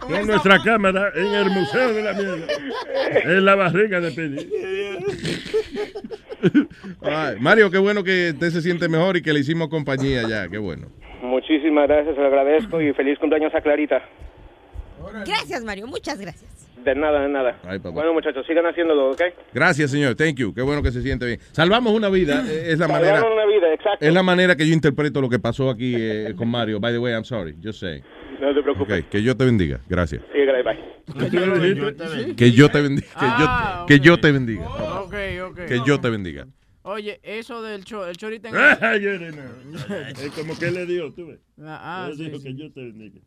Con 0.00 0.26
nuestra 0.26 0.62
cámara 0.62 1.12
en 1.14 1.26
el 1.26 1.50
Museo 1.50 1.92
de 1.92 2.02
la 2.02 2.12
Mierda. 2.12 2.46
En 3.24 3.44
la 3.44 3.54
barriga 3.54 4.00
de 4.00 4.10
Pidi. 4.10 4.50
Ay, 7.02 7.36
Mario, 7.40 7.70
qué 7.70 7.78
bueno 7.78 8.04
que 8.04 8.30
usted 8.32 8.50
se 8.50 8.62
siente 8.62 8.88
mejor 8.88 9.16
y 9.16 9.22
que 9.22 9.32
le 9.32 9.40
hicimos 9.40 9.68
compañía 9.68 10.28
ya, 10.28 10.48
qué 10.48 10.58
bueno. 10.58 10.88
Muchísimas 11.22 11.88
gracias, 11.88 12.14
se 12.14 12.20
lo 12.20 12.28
agradezco 12.28 12.80
y 12.80 12.92
feliz 12.92 13.18
cumpleaños 13.18 13.54
a 13.54 13.60
Clarita. 13.60 14.02
Gracias, 15.26 15.64
Mario. 15.64 15.86
Muchas 15.86 16.20
gracias. 16.20 16.57
De 16.88 16.94
nada, 16.94 17.20
de 17.20 17.28
nada. 17.28 17.58
Ay, 17.64 17.78
papá. 17.78 17.90
Bueno, 17.90 18.14
muchachos, 18.14 18.46
sigan 18.46 18.64
haciéndolo, 18.64 19.10
¿ok? 19.10 19.20
Gracias, 19.52 19.90
señor. 19.90 20.14
Thank 20.14 20.36
you. 20.36 20.54
Qué 20.54 20.62
bueno 20.62 20.82
que 20.82 20.90
se 20.90 21.02
siente 21.02 21.26
bien. 21.26 21.38
Salvamos 21.52 21.92
una 21.92 22.08
vida. 22.08 22.42
eh, 22.48 22.72
Es 22.72 22.78
la 22.78 22.86
Salvaron 22.86 23.08
manera. 23.20 23.32
una 23.34 23.46
vida, 23.46 23.74
exacto. 23.74 24.06
Es 24.06 24.12
la 24.14 24.22
manera 24.22 24.56
que 24.56 24.66
yo 24.66 24.72
interpreto 24.72 25.20
lo 25.20 25.28
que 25.28 25.38
pasó 25.38 25.68
aquí 25.68 25.94
eh, 25.96 26.32
con 26.34 26.48
Mario. 26.48 26.80
By 26.80 26.92
the 26.92 26.98
way, 26.98 27.12
I'm 27.12 27.24
sorry. 27.24 27.54
Just 27.62 27.80
say. 27.80 28.02
No 28.40 28.54
te 28.54 28.62
preocupes. 28.62 29.00
Ok, 29.04 29.08
que 29.10 29.22
yo 29.22 29.36
te 29.36 29.44
bendiga. 29.44 29.80
Gracias. 29.88 30.22
Sí, 30.32 30.38
gracias, 30.46 30.64
bye. 30.64 31.28
Que 31.28 31.30
yo 32.52 32.70
te 32.70 32.80
bendiga. 32.80 33.06
Que 33.06 33.12
yo, 33.12 33.16
Ah, 33.16 33.84
que 33.86 34.00
yo 34.00 34.18
te 34.18 34.32
bendiga. 34.32 34.66
Ok, 35.02 35.14
ok. 35.50 35.60
Que 35.66 35.80
yo 35.86 36.00
te 36.00 36.08
bendiga. 36.10 36.46
Oye, 36.84 37.20
eso 37.22 37.60
del 37.60 37.84
cho, 37.84 38.06
el 38.08 38.16
chorita 38.16 38.48
en 38.48 38.54
Ay, 38.80 39.02
yo 39.02 39.10
no. 39.18 39.26
Es 40.08 40.30
como 40.34 40.58
que 40.58 40.70
le 40.70 40.86
dio, 40.86 41.12
tú 41.12 41.26
ves. 41.26 41.38
Ah, 41.60 42.06
ah, 42.06 42.10
sí, 42.16 42.24
dijo 42.24 42.38
sí. 42.38 42.44
que 42.44 42.54
yo 42.54 42.72
te 42.72 42.80
bendiga. 42.80 43.20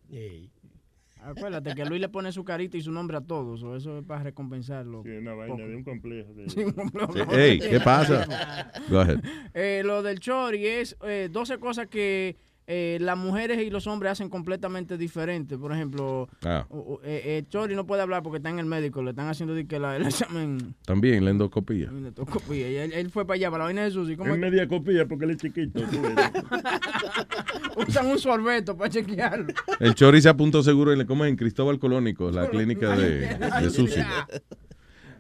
Acuérdate 1.24 1.76
que 1.76 1.86
Luis 1.86 2.02
le 2.02 2.10
pone 2.10 2.32
su 2.32 2.44
carita 2.44 2.78
y 2.78 2.82
su 2.82 2.92
nombre 2.92 3.18
a 3.18 3.22
todos, 3.22 3.62
o 3.64 3.76
eso 3.76 4.00
es 4.00 4.06
para 4.06 4.24
recompensarlo. 4.24 5.04
Sí, 5.04 5.10
una 5.12 5.34
vaina 5.34 5.66
de 5.68 5.76
un 5.76 5.84
complejo. 5.84 6.34
de- 6.34 6.50
Sí, 6.50 6.62
un 6.64 6.72
complejo. 6.72 7.14
Sí, 7.14 7.20
ey, 7.32 7.60
¿qué 7.60 7.80
pasa? 7.80 8.72
Go 8.90 9.00
ahead. 9.00 9.20
Eh, 9.54 9.84
lo 9.86 10.02
del 10.02 10.20
chori 10.20 10.66
es 10.66 10.98
eh, 11.04 11.30
12 11.32 11.58
cosas 11.60 11.88
que 11.88 12.36
eh, 12.74 12.98
las 13.02 13.18
mujeres 13.18 13.60
y 13.62 13.70
los 13.70 13.86
hombres 13.86 14.14
hacen 14.14 14.30
completamente 14.30 14.98
diferentes. 14.98 15.58
Por 15.58 15.74
ejemplo, 15.74 16.30
Ah. 16.46 16.66
eh, 17.04 17.22
eh, 17.26 17.44
Chori 17.50 17.76
no 17.76 17.86
puede 17.86 18.02
hablar 18.02 18.24
porque 18.24 18.38
está 18.38 18.50
en 18.50 18.60
el 18.60 18.66
médico, 18.66 19.04
le 19.04 19.10
están 19.10 19.28
haciendo 19.28 19.54
que 19.68 19.78
la, 19.78 19.98
el 19.98 20.06
examen 20.06 20.74
También 20.86 21.26
la 21.26 21.32
endoscopía. 21.32 21.90
de 21.90 22.08
endoscopía. 22.08 22.70
Y 22.72 22.76
él, 22.78 22.94
él 22.94 23.10
fue 23.10 23.26
para 23.28 23.36
allá, 23.36 23.52
para 23.52 23.64
la 23.64 23.66
vaina 23.66 23.84
de. 23.90 24.12
¿Y 24.14 24.16
cómo 24.16 24.34
Es 24.34 24.40
media 24.40 24.66
copia 24.70 25.06
porque 25.06 25.26
él 25.26 25.32
es 25.32 25.38
chiquito. 25.38 25.82
usan 27.76 28.08
un 28.08 28.20
sorbeto 28.20 28.78
para 28.78 28.90
chequearlo? 28.90 29.48
El 29.80 29.94
Chori 29.96 30.22
se 30.22 30.30
apuntó 30.30 30.64
seguro 30.64 30.94
en, 30.94 31.06
¿cómo 31.06 31.26
es? 31.26 31.30
en 31.32 31.36
Cristóbal 31.36 31.80
Colónico, 31.80 32.32
la 32.32 32.50
clínica 32.50 32.96
de, 32.96 33.38
de 33.62 33.70
Susi. 33.70 34.00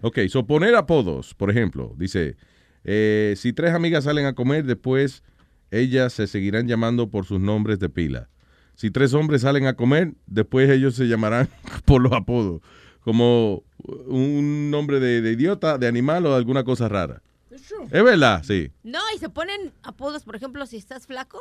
Ok, 0.02 0.20
so 0.30 0.46
poner 0.46 0.74
apodos, 0.76 1.34
por 1.36 1.52
ejemplo, 1.52 1.94
dice, 1.98 2.36
eh, 2.84 3.34
si 3.38 3.54
tres 3.54 3.74
amigas 3.74 4.06
salen 4.06 4.26
a 4.26 4.34
comer, 4.34 4.66
después 4.66 5.24
ellas 5.72 6.14
se 6.14 6.28
seguirán 6.28 6.68
llamando 6.68 7.10
por 7.10 7.26
sus 7.26 7.40
nombres 7.40 7.80
de 7.80 7.90
pila. 7.90 8.30
Si 8.76 8.92
tres 8.92 9.14
hombres 9.14 9.42
salen 9.42 9.66
a 9.68 9.76
comer, 9.76 10.14
después 10.28 10.70
ellos 10.70 10.96
se 10.96 11.08
llamarán 11.08 11.50
por 11.86 12.02
los 12.02 12.12
apodos, 12.14 12.62
como 13.02 13.64
un 14.08 14.70
nombre 14.72 15.00
de, 15.00 15.22
de 15.22 15.32
idiota, 15.32 15.78
de 15.78 15.88
animal 15.88 16.26
o 16.26 16.32
de 16.32 16.36
alguna 16.38 16.64
cosa 16.64 16.88
rara. 16.88 17.22
Es 17.92 18.04
verdad, 18.04 18.44
sí. 18.44 18.72
No, 18.84 19.00
y 19.16 19.20
se 19.20 19.30
ponen 19.30 19.72
apodos, 19.84 20.24
por 20.24 20.36
ejemplo, 20.36 20.66
si 20.66 20.78
estás 20.78 21.06
flaco, 21.08 21.40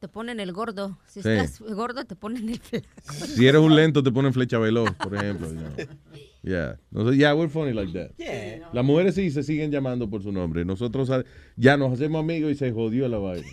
te 0.00 0.08
ponen 0.08 0.40
el 0.40 0.52
gordo. 0.52 0.98
Si 1.06 1.22
Sí. 1.22 1.28
estás 1.28 1.60
gordo, 1.60 2.04
te 2.04 2.16
ponen 2.16 2.48
el 2.48 2.58
flaco. 2.58 2.86
Si 3.26 3.46
eres 3.46 3.60
un 3.60 3.74
lento, 3.76 4.02
te 4.02 4.10
ponen 4.10 4.32
flecha 4.32 4.58
veloz, 4.58 4.90
por 4.96 5.14
ejemplo. 5.14 5.48
Yeah. 6.42 6.76
No 6.90 7.08
sé, 7.08 7.16
yeah, 7.16 7.34
we're 7.34 7.48
funny 7.48 7.72
like 7.72 7.92
that. 7.92 8.10
Yeah. 8.18 8.68
Las 8.72 8.84
mujeres 8.84 9.14
sí 9.14 9.30
se 9.30 9.42
siguen 9.42 9.70
llamando 9.70 10.10
por 10.10 10.22
su 10.22 10.32
nombre. 10.32 10.64
Nosotros 10.64 11.10
ya 11.56 11.76
nos 11.76 11.92
hacemos 11.92 12.20
amigos 12.20 12.50
y 12.50 12.54
se 12.56 12.72
jodió 12.72 13.08
la 13.08 13.18
vaina. 13.18 13.46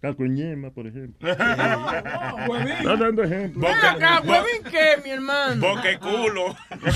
Cacuñema, 0.00 0.70
por 0.70 0.86
ejemplo. 0.88 1.28
Huevín. 2.48 2.68
Está 2.72 2.96
dando 2.96 3.22
ejemplo. 3.22 3.68
Ven 3.68 3.76
acá, 3.76 4.20
huevín, 4.24 4.64
¿qué, 4.68 5.00
mi 5.04 5.10
hermano? 5.10 5.60
Boque 5.60 5.96
culo. 5.98 6.56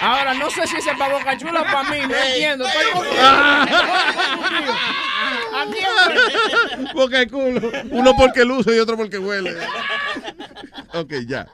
Ahora, 0.00 0.32
no 0.34 0.48
sé 0.50 0.66
si 0.66 0.76
ese 0.76 0.90
es 0.90 0.96
para 0.96 1.18
Boca 1.18 1.36
Chula 1.36 1.60
o 1.60 1.64
para 1.64 1.90
mí, 1.90 1.98
no 2.08 2.14
entiendo. 2.14 2.64
Estoy 2.66 2.92
confundido. 2.92 3.22
Boca 6.94 7.26
culo. 7.26 7.70
Uno 7.90 8.14
porque 8.16 8.44
luce 8.44 8.74
y 8.74 8.78
otro 8.78 8.96
porque 8.96 9.18
huele. 9.18 9.54
Ok, 10.94 11.12
ya. 11.26 11.46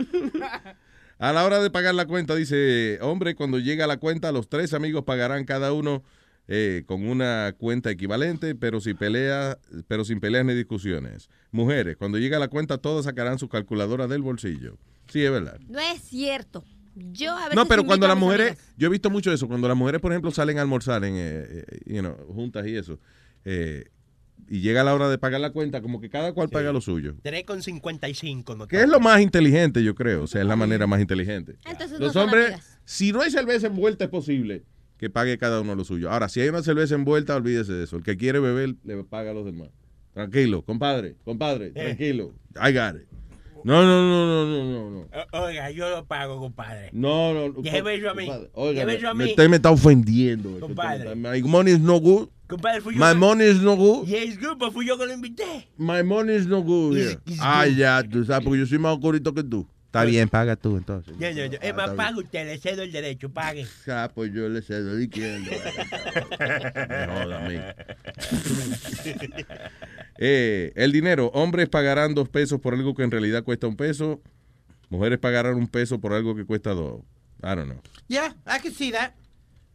A 1.18 1.34
la 1.34 1.44
hora 1.44 1.62
de 1.62 1.70
pagar 1.70 1.94
la 1.94 2.06
cuenta, 2.06 2.34
dice, 2.34 2.98
hombre, 3.02 3.34
cuando 3.34 3.58
llega 3.58 3.86
la 3.86 3.98
cuenta, 3.98 4.32
los 4.32 4.48
tres 4.48 4.72
amigos 4.72 5.04
pagarán 5.04 5.44
cada 5.44 5.74
uno 5.74 6.02
eh, 6.48 6.84
con 6.86 7.06
una 7.06 7.54
cuenta 7.58 7.90
equivalente, 7.90 8.54
pero, 8.54 8.80
si 8.80 8.94
pelea, 8.94 9.58
pero 9.86 10.06
sin 10.06 10.18
peleas 10.18 10.46
ni 10.46 10.54
discusiones. 10.54 11.28
Mujeres, 11.52 11.98
cuando 11.98 12.16
llega 12.16 12.38
la 12.38 12.48
cuenta, 12.48 12.78
todas 12.78 13.04
sacarán 13.04 13.38
su 13.38 13.50
calculadora 13.50 14.06
del 14.06 14.22
bolsillo. 14.22 14.78
Sí, 15.08 15.22
es 15.22 15.30
verdad. 15.30 15.60
No 15.68 15.78
es 15.78 16.00
cierto. 16.00 16.64
Yo 16.94 17.32
a 17.32 17.44
veces 17.44 17.54
No, 17.54 17.66
pero 17.66 17.84
cuando 17.84 18.08
las 18.08 18.16
mujeres, 18.16 18.56
yo 18.76 18.86
he 18.86 18.90
visto 18.90 19.10
mucho 19.10 19.32
eso, 19.32 19.46
cuando 19.46 19.68
las 19.68 19.76
mujeres, 19.76 20.00
por 20.00 20.12
ejemplo, 20.12 20.30
salen 20.30 20.58
a 20.58 20.62
almorzar 20.62 21.04
en, 21.04 21.14
eh, 21.16 21.64
eh, 21.68 21.80
you 21.86 22.00
know, 22.00 22.16
juntas 22.34 22.66
y 22.66 22.76
eso, 22.76 22.98
eh, 23.44 23.90
y 24.50 24.60
llega 24.60 24.82
la 24.82 24.92
hora 24.92 25.08
de 25.08 25.16
pagar 25.16 25.40
la 25.40 25.52
cuenta, 25.52 25.80
como 25.80 26.00
que 26.00 26.10
cada 26.10 26.32
cual 26.32 26.48
paga 26.48 26.72
lo 26.72 26.80
suyo. 26.80 27.14
3,55. 27.22 28.56
No 28.56 28.66
Que 28.66 28.82
es 28.82 28.88
lo 28.88 28.98
más 28.98 29.20
inteligente, 29.20 29.84
yo 29.84 29.94
creo. 29.94 30.24
O 30.24 30.26
sea, 30.26 30.40
es 30.40 30.46
la 30.46 30.56
manera 30.56 30.88
más 30.88 31.00
inteligente. 31.00 31.56
Entonces 31.64 32.00
Los 32.00 32.16
hombres, 32.16 32.46
amigas. 32.46 32.78
si 32.84 33.12
no 33.12 33.20
hay 33.20 33.30
cerveza 33.30 33.68
envuelta, 33.68 34.04
es 34.04 34.10
posible 34.10 34.64
que 34.98 35.08
pague 35.08 35.38
cada 35.38 35.60
uno 35.60 35.76
lo 35.76 35.84
suyo. 35.84 36.10
Ahora, 36.10 36.28
si 36.28 36.40
hay 36.40 36.48
una 36.48 36.62
cerveza 36.64 36.96
envuelta, 36.96 37.36
olvídese 37.36 37.72
de 37.72 37.84
eso. 37.84 37.96
El 37.96 38.02
que 38.02 38.16
quiere 38.16 38.40
beber, 38.40 38.74
le 38.82 39.04
paga 39.04 39.30
a 39.30 39.34
los 39.34 39.44
demás. 39.44 39.68
Tranquilo, 40.12 40.62
compadre, 40.62 41.14
compadre, 41.24 41.70
tranquilo. 41.70 42.34
I 42.56 42.72
got 42.72 42.96
it. 43.00 43.06
No, 43.64 43.84
no, 43.84 44.02
no, 44.02 44.26
no, 44.26 44.46
no, 44.46 44.64
no, 44.64 44.90
no. 44.90 45.08
O- 45.32 45.40
Oiga, 45.44 45.70
yo 45.70 45.88
lo 45.90 46.04
pago, 46.06 46.38
compadre. 46.38 46.90
No, 46.92 47.32
no. 47.34 47.62
Déjeme 47.62 47.94
eso 47.94 48.10
a 48.10 48.14
mí. 48.14 48.28
Oiga, 48.54 48.82
a 49.10 49.14
mí. 49.14 49.24
usted 49.24 49.48
me 49.48 49.56
está 49.56 49.70
ofendiendo. 49.70 50.58
Compadre. 50.60 51.14
My 51.14 51.42
money 51.42 51.72
is 51.72 51.80
no 51.80 52.00
good. 52.00 52.28
Compadre, 52.48 52.80
fui 52.80 52.94
yo. 52.96 53.00
My 53.00 53.14
money 53.14 53.44
is 53.44 53.60
no 53.60 53.76
good. 53.76 54.06
Yes, 54.08 54.36
good, 54.38 54.58
but 54.58 54.72
fui 54.72 54.86
yo 54.86 54.96
que 54.98 55.06
lo 55.06 55.12
invité. 55.12 55.68
My 55.78 56.02
money 56.02 56.34
is 56.34 56.46
no 56.46 56.62
good. 56.62 56.96
It's- 56.96 57.10
here. 57.10 57.20
it's 57.26 57.38
Ah, 57.40 57.64
good. 57.66 57.76
ya, 57.76 58.02
tú 58.02 58.24
sabes, 58.24 58.44
porque 58.44 58.58
yo 58.60 58.66
soy 58.66 58.78
más 58.78 58.92
oscurito 58.94 59.32
que 59.32 59.42
tú. 59.44 59.66
Está 59.86 60.04
bien, 60.04 60.28
paga 60.28 60.54
tú 60.54 60.76
entonces. 60.76 61.14
Yo, 61.18 61.30
yo, 61.30 61.46
yo. 61.46 61.58
Es 61.60 61.74
más, 61.74 61.90
paga 61.90 62.16
usted, 62.16 62.46
le 62.46 62.58
cedo 62.58 62.82
el 62.84 62.92
derecho, 62.92 63.28
pague. 63.28 63.66
Ah, 63.88 64.08
pues 64.14 64.32
yo 64.32 64.48
le 64.48 64.62
cedo 64.62 64.94
de 64.94 65.02
izquierda. 65.04 65.50
Me 66.38 67.24
joda 67.24 67.44
a 67.44 67.48
mí. 67.48 67.56
Eh, 70.22 70.72
el 70.76 70.92
dinero. 70.92 71.30
Hombres 71.32 71.68
pagarán 71.70 72.14
dos 72.14 72.28
pesos 72.28 72.60
por 72.60 72.74
algo 72.74 72.94
que 72.94 73.02
en 73.02 73.10
realidad 73.10 73.42
cuesta 73.42 73.66
un 73.66 73.74
peso. 73.76 74.20
Mujeres 74.90 75.18
pagarán 75.18 75.54
un 75.54 75.66
peso 75.66 75.98
por 75.98 76.12
algo 76.12 76.36
que 76.36 76.44
cuesta 76.44 76.70
dos. 76.74 77.00
I 77.42 77.56
don't 77.56 77.64
know. 77.70 77.80
Yeah, 78.06 78.36
I 78.46 78.60
can 78.62 78.72
see 78.72 78.92
that. 78.92 79.12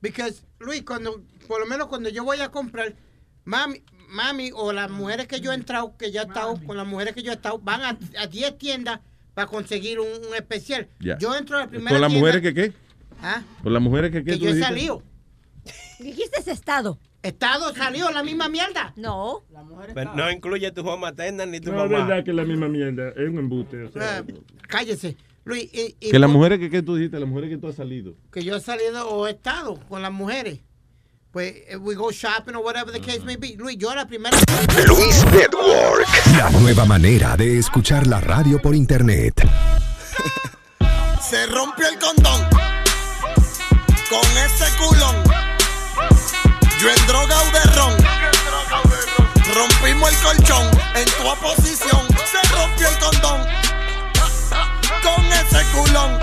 Because, 0.02 0.44
Luis, 0.60 0.84
cuando, 0.84 1.24
por 1.48 1.60
lo 1.60 1.66
menos 1.66 1.88
cuando 1.88 2.10
yo 2.10 2.24
voy 2.24 2.40
a 2.42 2.50
comprar, 2.50 2.94
mami, 3.44 3.82
mami 4.10 4.52
o 4.54 4.72
las 4.72 4.92
mujeres 4.92 5.28
que 5.28 5.40
yo 5.42 5.52
he 5.52 5.56
entrado, 5.56 5.98
que 5.98 6.12
yo 6.12 6.22
he 6.22 6.26
estado, 6.26 6.60
con 6.64 6.78
las 6.78 6.86
mujeres 6.86 7.16
que 7.16 7.24
yo 7.24 7.32
he 7.32 7.36
estado, 7.36 7.58
van 7.58 7.82
a, 7.82 7.98
a 8.20 8.28
10 8.28 8.58
tiendas 8.60 9.00
para 9.34 9.48
conseguir 9.48 10.00
un, 10.00 10.08
un 10.08 10.36
especial. 10.36 10.88
Ya. 11.00 11.18
Yo 11.18 11.36
entro 11.36 11.58
a 11.58 11.62
la 11.62 11.68
primera 11.70 11.90
¿Con 11.90 12.02
las 12.02 12.12
mujeres 12.12 12.42
que 12.44 12.54
qué? 12.54 12.74
¿Ah? 13.20 13.42
¿Con 13.64 13.74
las 13.74 13.82
mujeres 13.82 14.12
que 14.12 14.24
qué? 14.24 14.34
Que 14.34 14.38
yo 14.38 14.50
he 14.50 14.54
dijiste? 14.54 14.68
salido. 14.68 15.02
Dijiste 16.00 16.40
ese 16.40 16.52
estado. 16.52 17.00
Estado 17.26 17.73
salió 17.76 18.10
la 18.11 18.23
misma 18.23 18.47
mierda. 18.49 18.93
No. 18.95 19.43
Pero 19.93 20.14
no 20.15 20.30
incluye 20.31 20.72
tu 20.72 20.81
home 20.88 21.02
materna 21.02 21.45
ni 21.45 21.60
tu 21.60 21.72
No, 21.72 21.85
es 21.85 21.91
mamá. 21.91 22.06
verdad 22.06 22.23
que 22.23 22.30
es 22.31 22.35
la 22.35 22.43
misma 22.43 22.68
mierda. 22.68 23.10
Es 23.10 23.30
un 23.30 23.39
embuste. 23.39 23.84
o 23.84 23.91
sea, 23.91 24.19
Ah, 24.19 24.23
cállese. 24.68 25.18
Luis, 25.43 25.69
y- 25.73 25.95
y 25.99 26.11
Que 26.11 26.19
las 26.19 26.30
mujeres 26.30 26.60
que, 26.60 26.69
que 26.69 26.81
tú 26.81 26.95
dijiste, 26.95 27.19
las 27.19 27.30
mujeres 27.30 27.49
que 27.52 27.57
tú 27.57 27.68
has 27.68 27.76
salido. 27.76 28.14
que 28.31 28.43
yo 28.43 28.56
he 28.56 28.60
salido 28.61 29.10
o 29.10 29.27
he 29.27 29.31
estado 29.31 29.80
con 29.89 30.02
las 30.02 30.11
mujeres. 30.11 30.60
Pues 31.31 31.53
eh, 31.68 31.76
we 31.77 31.95
go 31.95 32.11
shopping 32.11 32.53
or 32.56 32.64
whatever 32.64 32.91
the 32.93 33.02
case 33.02 33.19
may 33.22 33.35
be. 33.35 33.56
Luis, 33.57 33.77
yo 33.77 33.93
la 33.93 34.07
primera 34.07 34.38
Luis 34.88 35.26
Network. 35.26 36.07
La 36.38 36.49
nueva 36.52 36.85
manera 36.85 37.35
de 37.35 37.57
escuchar 37.60 38.07
la 38.07 38.22
radio 38.22 38.61
por 38.61 38.73
internet. 38.73 39.34
Se 41.22 41.45
rompió 41.47 41.88
el 41.89 41.99
condón 41.99 42.41
con 44.10 44.22
ese 44.45 44.65
culón. 44.77 45.45
Yo 46.80 46.89
en 46.89 47.07
droga 47.07 47.41
o 47.41 47.45
de 47.52 47.64
ron. 47.76 47.97
Rompimos 49.53 50.11
el 50.11 50.18
colchón 50.19 50.69
en 50.95 51.06
tu 51.06 51.27
oposición. 51.27 52.07
Se 52.30 52.56
rompió 52.56 52.89
el 52.89 52.99
condón 52.99 53.47
con 55.02 55.26
ese 55.26 55.64
culón. 55.72 56.19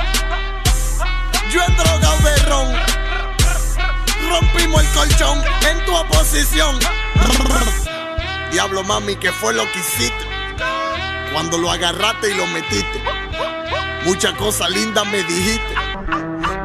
Yo 1.50 1.62
en 1.64 1.76
droga 1.76 2.12
o 2.12 2.18
de 2.18 2.36
ron. 2.44 2.74
Rompimos 4.28 4.82
el 4.82 4.88
colchón 4.90 5.42
en 5.70 5.84
tu 5.86 5.96
oposición. 5.96 6.78
Diablo 8.50 8.84
mami, 8.84 9.16
¿qué 9.16 9.32
fue 9.32 9.54
lo 9.54 9.64
que 9.72 9.78
hiciste? 9.78 10.26
Cuando 11.32 11.56
lo 11.56 11.70
agarraste 11.70 12.30
y 12.30 12.34
lo 12.34 12.46
metiste. 12.48 13.02
Muchas 14.04 14.34
cosas 14.34 14.70
lindas 14.70 15.06
me 15.06 15.22
dijiste. 15.22 15.74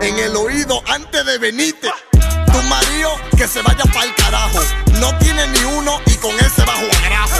En 0.02 0.20
el 0.20 0.36
oído 0.36 0.84
antes 0.88 1.26
de 1.26 1.38
venirte. 1.38 1.90
Tu 2.58 2.64
marido 2.64 3.12
que 3.38 3.48
se 3.48 3.62
vaya 3.62 3.84
pa'l 3.94 4.16
carajo. 4.16 4.60
No 5.00 5.16
tiene 5.20 5.46
ni 5.48 5.64
uno 5.64 6.02
y 6.08 6.16
con 6.16 6.32
ese 6.40 6.64
bajo 6.66 6.86
agrajo. 7.04 7.40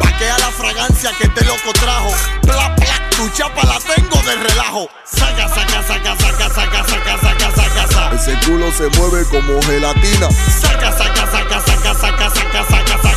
Paquea 0.00 0.36
la 0.38 0.50
fragancia 0.50 1.12
que 1.16 1.28
este 1.28 1.44
loco 1.44 1.72
trajo. 1.74 2.10
Pla, 2.42 2.74
pla, 2.74 3.08
tu 3.10 3.28
chapa 3.28 3.64
la 3.64 3.78
tengo 3.78 4.20
de 4.22 4.34
relajo. 4.34 4.88
Saca, 5.04 5.48
saca, 5.48 5.82
saca, 5.86 6.16
saca, 6.18 6.50
saca, 6.50 6.84
saca, 6.84 7.18
saca, 7.20 7.50
saca, 7.54 7.86
saca. 7.92 8.16
Ese 8.16 8.34
culo 8.44 8.72
se 8.72 8.88
mueve 8.98 9.24
como 9.26 9.62
gelatina. 9.62 10.28
Saca, 10.60 10.90
saca, 10.98 11.30
saca, 11.30 11.60
saca, 11.60 11.94
saca, 11.94 12.30
saca, 12.30 12.64
saca, 12.68 13.02
saca. 13.02 13.15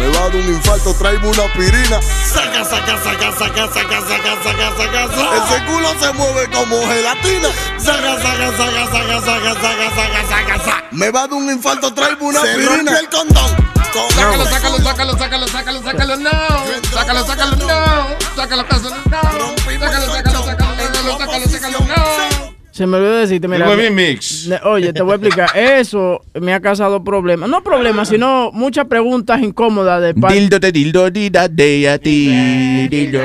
Me 0.00 0.08
va 0.08 0.24
a 0.24 0.28
dar 0.30 0.36
un 0.36 0.48
infarto, 0.48 0.94
traigo 0.94 1.28
una 1.28 1.44
aspirina. 1.44 2.00
Saca, 2.24 2.64
saca, 2.64 2.96
saca, 3.04 3.32
saca, 3.32 3.68
saca, 3.68 4.00
saca, 4.00 4.42
saca, 4.42 4.76
saca, 4.78 5.08
saca. 5.14 5.36
Ese 5.36 5.64
culo 5.66 5.88
se 6.00 6.12
mueve 6.14 6.48
como 6.50 6.76
gelatina. 6.86 7.48
Saca, 7.76 8.16
saca, 8.16 8.50
saca, 8.56 8.86
saca, 8.86 9.20
saca, 9.20 9.54
saca, 9.60 9.90
saca, 9.94 10.28
saca, 10.28 10.58
saca. 10.64 10.84
Me 10.90 11.10
va 11.10 11.24
a 11.24 11.26
dar 11.26 11.34
un 11.34 11.50
infarto, 11.50 11.92
traigo 11.92 12.26
una 12.26 12.40
Se 12.40 12.56
rompió 12.56 12.98
el 12.98 13.08
condón 13.10 13.70
Sácalo, 13.92 14.44
sácalo, 14.46 14.78
sácalo, 14.78 15.18
sácalo, 15.18 15.46
sácalo, 15.48 15.82
sácalo, 15.82 16.16
no. 16.16 16.30
Sácalo, 16.92 17.26
sácalo, 17.26 17.56
no. 17.56 17.66
Sácalo, 18.36 18.64
sácalo, 18.68 18.94
no. 18.96 19.58
Sácalo, 19.58 19.76
sácalo, 19.76 20.14
sácalo, 20.14 20.44
sácalo, 20.44 21.18
sácalo, 21.18 21.48
sácalo, 21.48 21.78
no. 21.80 22.29
Se 22.70 22.86
me 22.86 22.98
olvidó 22.98 23.16
decirte, 23.16 23.48
mira. 23.48 23.68
Huevín 23.68 23.94
Mix. 23.94 24.48
Oye, 24.64 24.92
te 24.92 25.02
voy 25.02 25.12
a 25.12 25.16
explicar. 25.16 25.50
Eso 25.56 26.20
me 26.40 26.54
ha 26.54 26.60
causado 26.60 27.02
problemas. 27.02 27.48
No 27.48 27.62
problemas, 27.62 28.08
sino 28.08 28.50
muchas 28.52 28.86
preguntas 28.86 29.42
incómodas 29.42 30.00
de 30.02 30.14
parte. 30.14 30.38
Dildo 30.38 30.58
de 30.58 30.72
dildo 30.72 31.10
di 31.10 31.30
da 31.30 31.48
de 31.48 31.88
a 31.88 31.98
ti. 31.98 32.88
Dildo, 32.88 33.20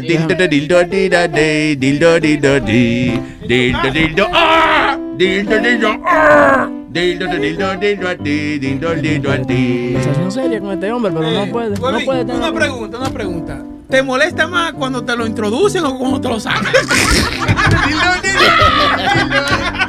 dildo 0.00 0.34
de 0.34 0.48
dildo 0.48 0.84
di 0.84 1.08
da 1.08 1.28
de. 1.28 1.76
Dildo 1.78 2.20
dildo 2.20 2.60
di. 2.60 3.20
Dildo 3.46 3.90
dildo 3.90 4.26
ah. 4.32 4.98
Dildo 5.16 5.58
dildo 5.58 5.88
ah. 6.04 6.68
Dildo 6.88 7.26
de 7.26 7.38
dildo 7.38 7.76
dildo 7.76 8.08
a 8.08 8.16
ti. 8.16 8.58
Dildo 8.58 8.94
dildo 8.94 9.30
a 9.32 9.36
ti. 9.42 9.92
Conversación 9.92 10.32
seria 10.32 10.60
con 10.60 10.72
este 10.72 10.90
hombre, 10.90 11.12
pero 11.12 11.30
no 11.30 11.52
puede. 11.52 11.70
No 11.78 12.00
puede 12.04 12.24
tener. 12.24 12.36
una 12.36 12.52
pregunta, 12.54 12.98
una 12.98 13.10
pregunta. 13.10 13.65
¿Te 13.88 14.02
molesta 14.02 14.48
más 14.48 14.72
cuando 14.72 15.04
te 15.04 15.16
lo 15.16 15.24
introducen 15.26 15.84
o 15.84 15.96
cuando 15.96 16.20
te 16.20 16.28
lo 16.28 16.40
sacan? 16.40 16.72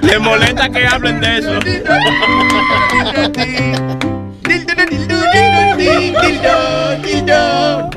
Le 0.04 0.20
molesta 0.20 0.70
que 0.70 0.86
hablen 0.86 1.20
de 1.20 1.40
eso. 1.40 1.54
Un 1.54 1.60
dildo 5.78 6.96
dildo 7.04 7.90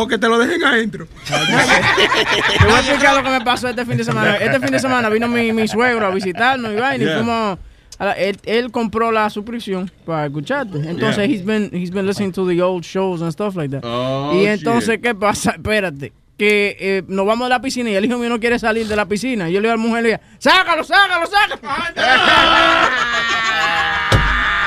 O 0.00 0.06
que 0.06 0.16
te 0.18 0.28
lo 0.28 0.38
dejen 0.38 0.64
adentro. 0.64 1.06
Te 1.26 2.64
voy 2.64 2.72
a 2.74 2.78
explicar 2.80 3.16
lo 3.16 3.22
que 3.22 3.30
me 3.30 3.40
pasó 3.40 3.68
este 3.68 3.84
fin 3.84 3.96
de 3.96 4.04
semana. 4.04 4.36
Este 4.36 4.60
fin 4.60 4.70
de 4.70 4.78
semana 4.78 5.08
vino 5.08 5.26
mi, 5.28 5.52
mi 5.52 5.66
suegro 5.66 6.06
a 6.06 6.10
visitarnos 6.10 6.72
y 6.72 6.76
vaina, 6.76 7.02
y 7.04 7.06
Yeah. 7.06 7.16
fuimos. 7.16 7.58
la- 7.98 8.12
él, 8.12 8.38
él 8.44 8.70
compró 8.70 9.10
la 9.10 9.28
suscripción 9.28 9.90
para 10.06 10.26
escucharte. 10.26 10.78
Entonces, 10.78 11.16
Yeah. 11.16 11.24
he's 11.34 11.44
been 11.44 11.70
he's 11.72 11.90
been 11.90 12.06
listening 12.06 12.30
to 12.32 12.46
the 12.46 12.62
old 12.62 12.84
shows 12.84 13.22
and 13.22 13.32
stuff 13.32 13.56
like 13.56 13.70
that. 13.72 13.80
Oh, 13.84 14.30
y 14.34 14.46
entonces, 14.46 14.90
shit. 14.96 15.02
¿qué 15.02 15.14
pasa? 15.16 15.50
Espérate. 15.52 16.12
Que 16.38 16.76
eh, 16.78 17.02
nos 17.08 17.26
vamos 17.26 17.46
de 17.46 17.50
la 17.50 17.60
piscina 17.60 17.90
y 17.90 17.96
el 17.96 18.04
hijo 18.04 18.16
mío 18.16 18.28
no 18.28 18.38
quiere 18.38 18.56
salir 18.60 18.86
de 18.86 18.94
la 18.94 19.06
piscina. 19.06 19.50
Y 19.50 19.54
yo 19.54 19.60
le 19.60 19.66
digo 19.68 19.72
a 19.74 19.76
la 19.76 19.82
mujer, 19.82 20.02
le 20.04 20.08
digo, 20.10 20.20
sácalo, 20.38 20.84
sácalo, 20.84 21.26
sácalo. 21.26 21.60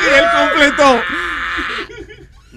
Y 0.03 0.13
él 0.17 0.25
completó. 0.35 1.01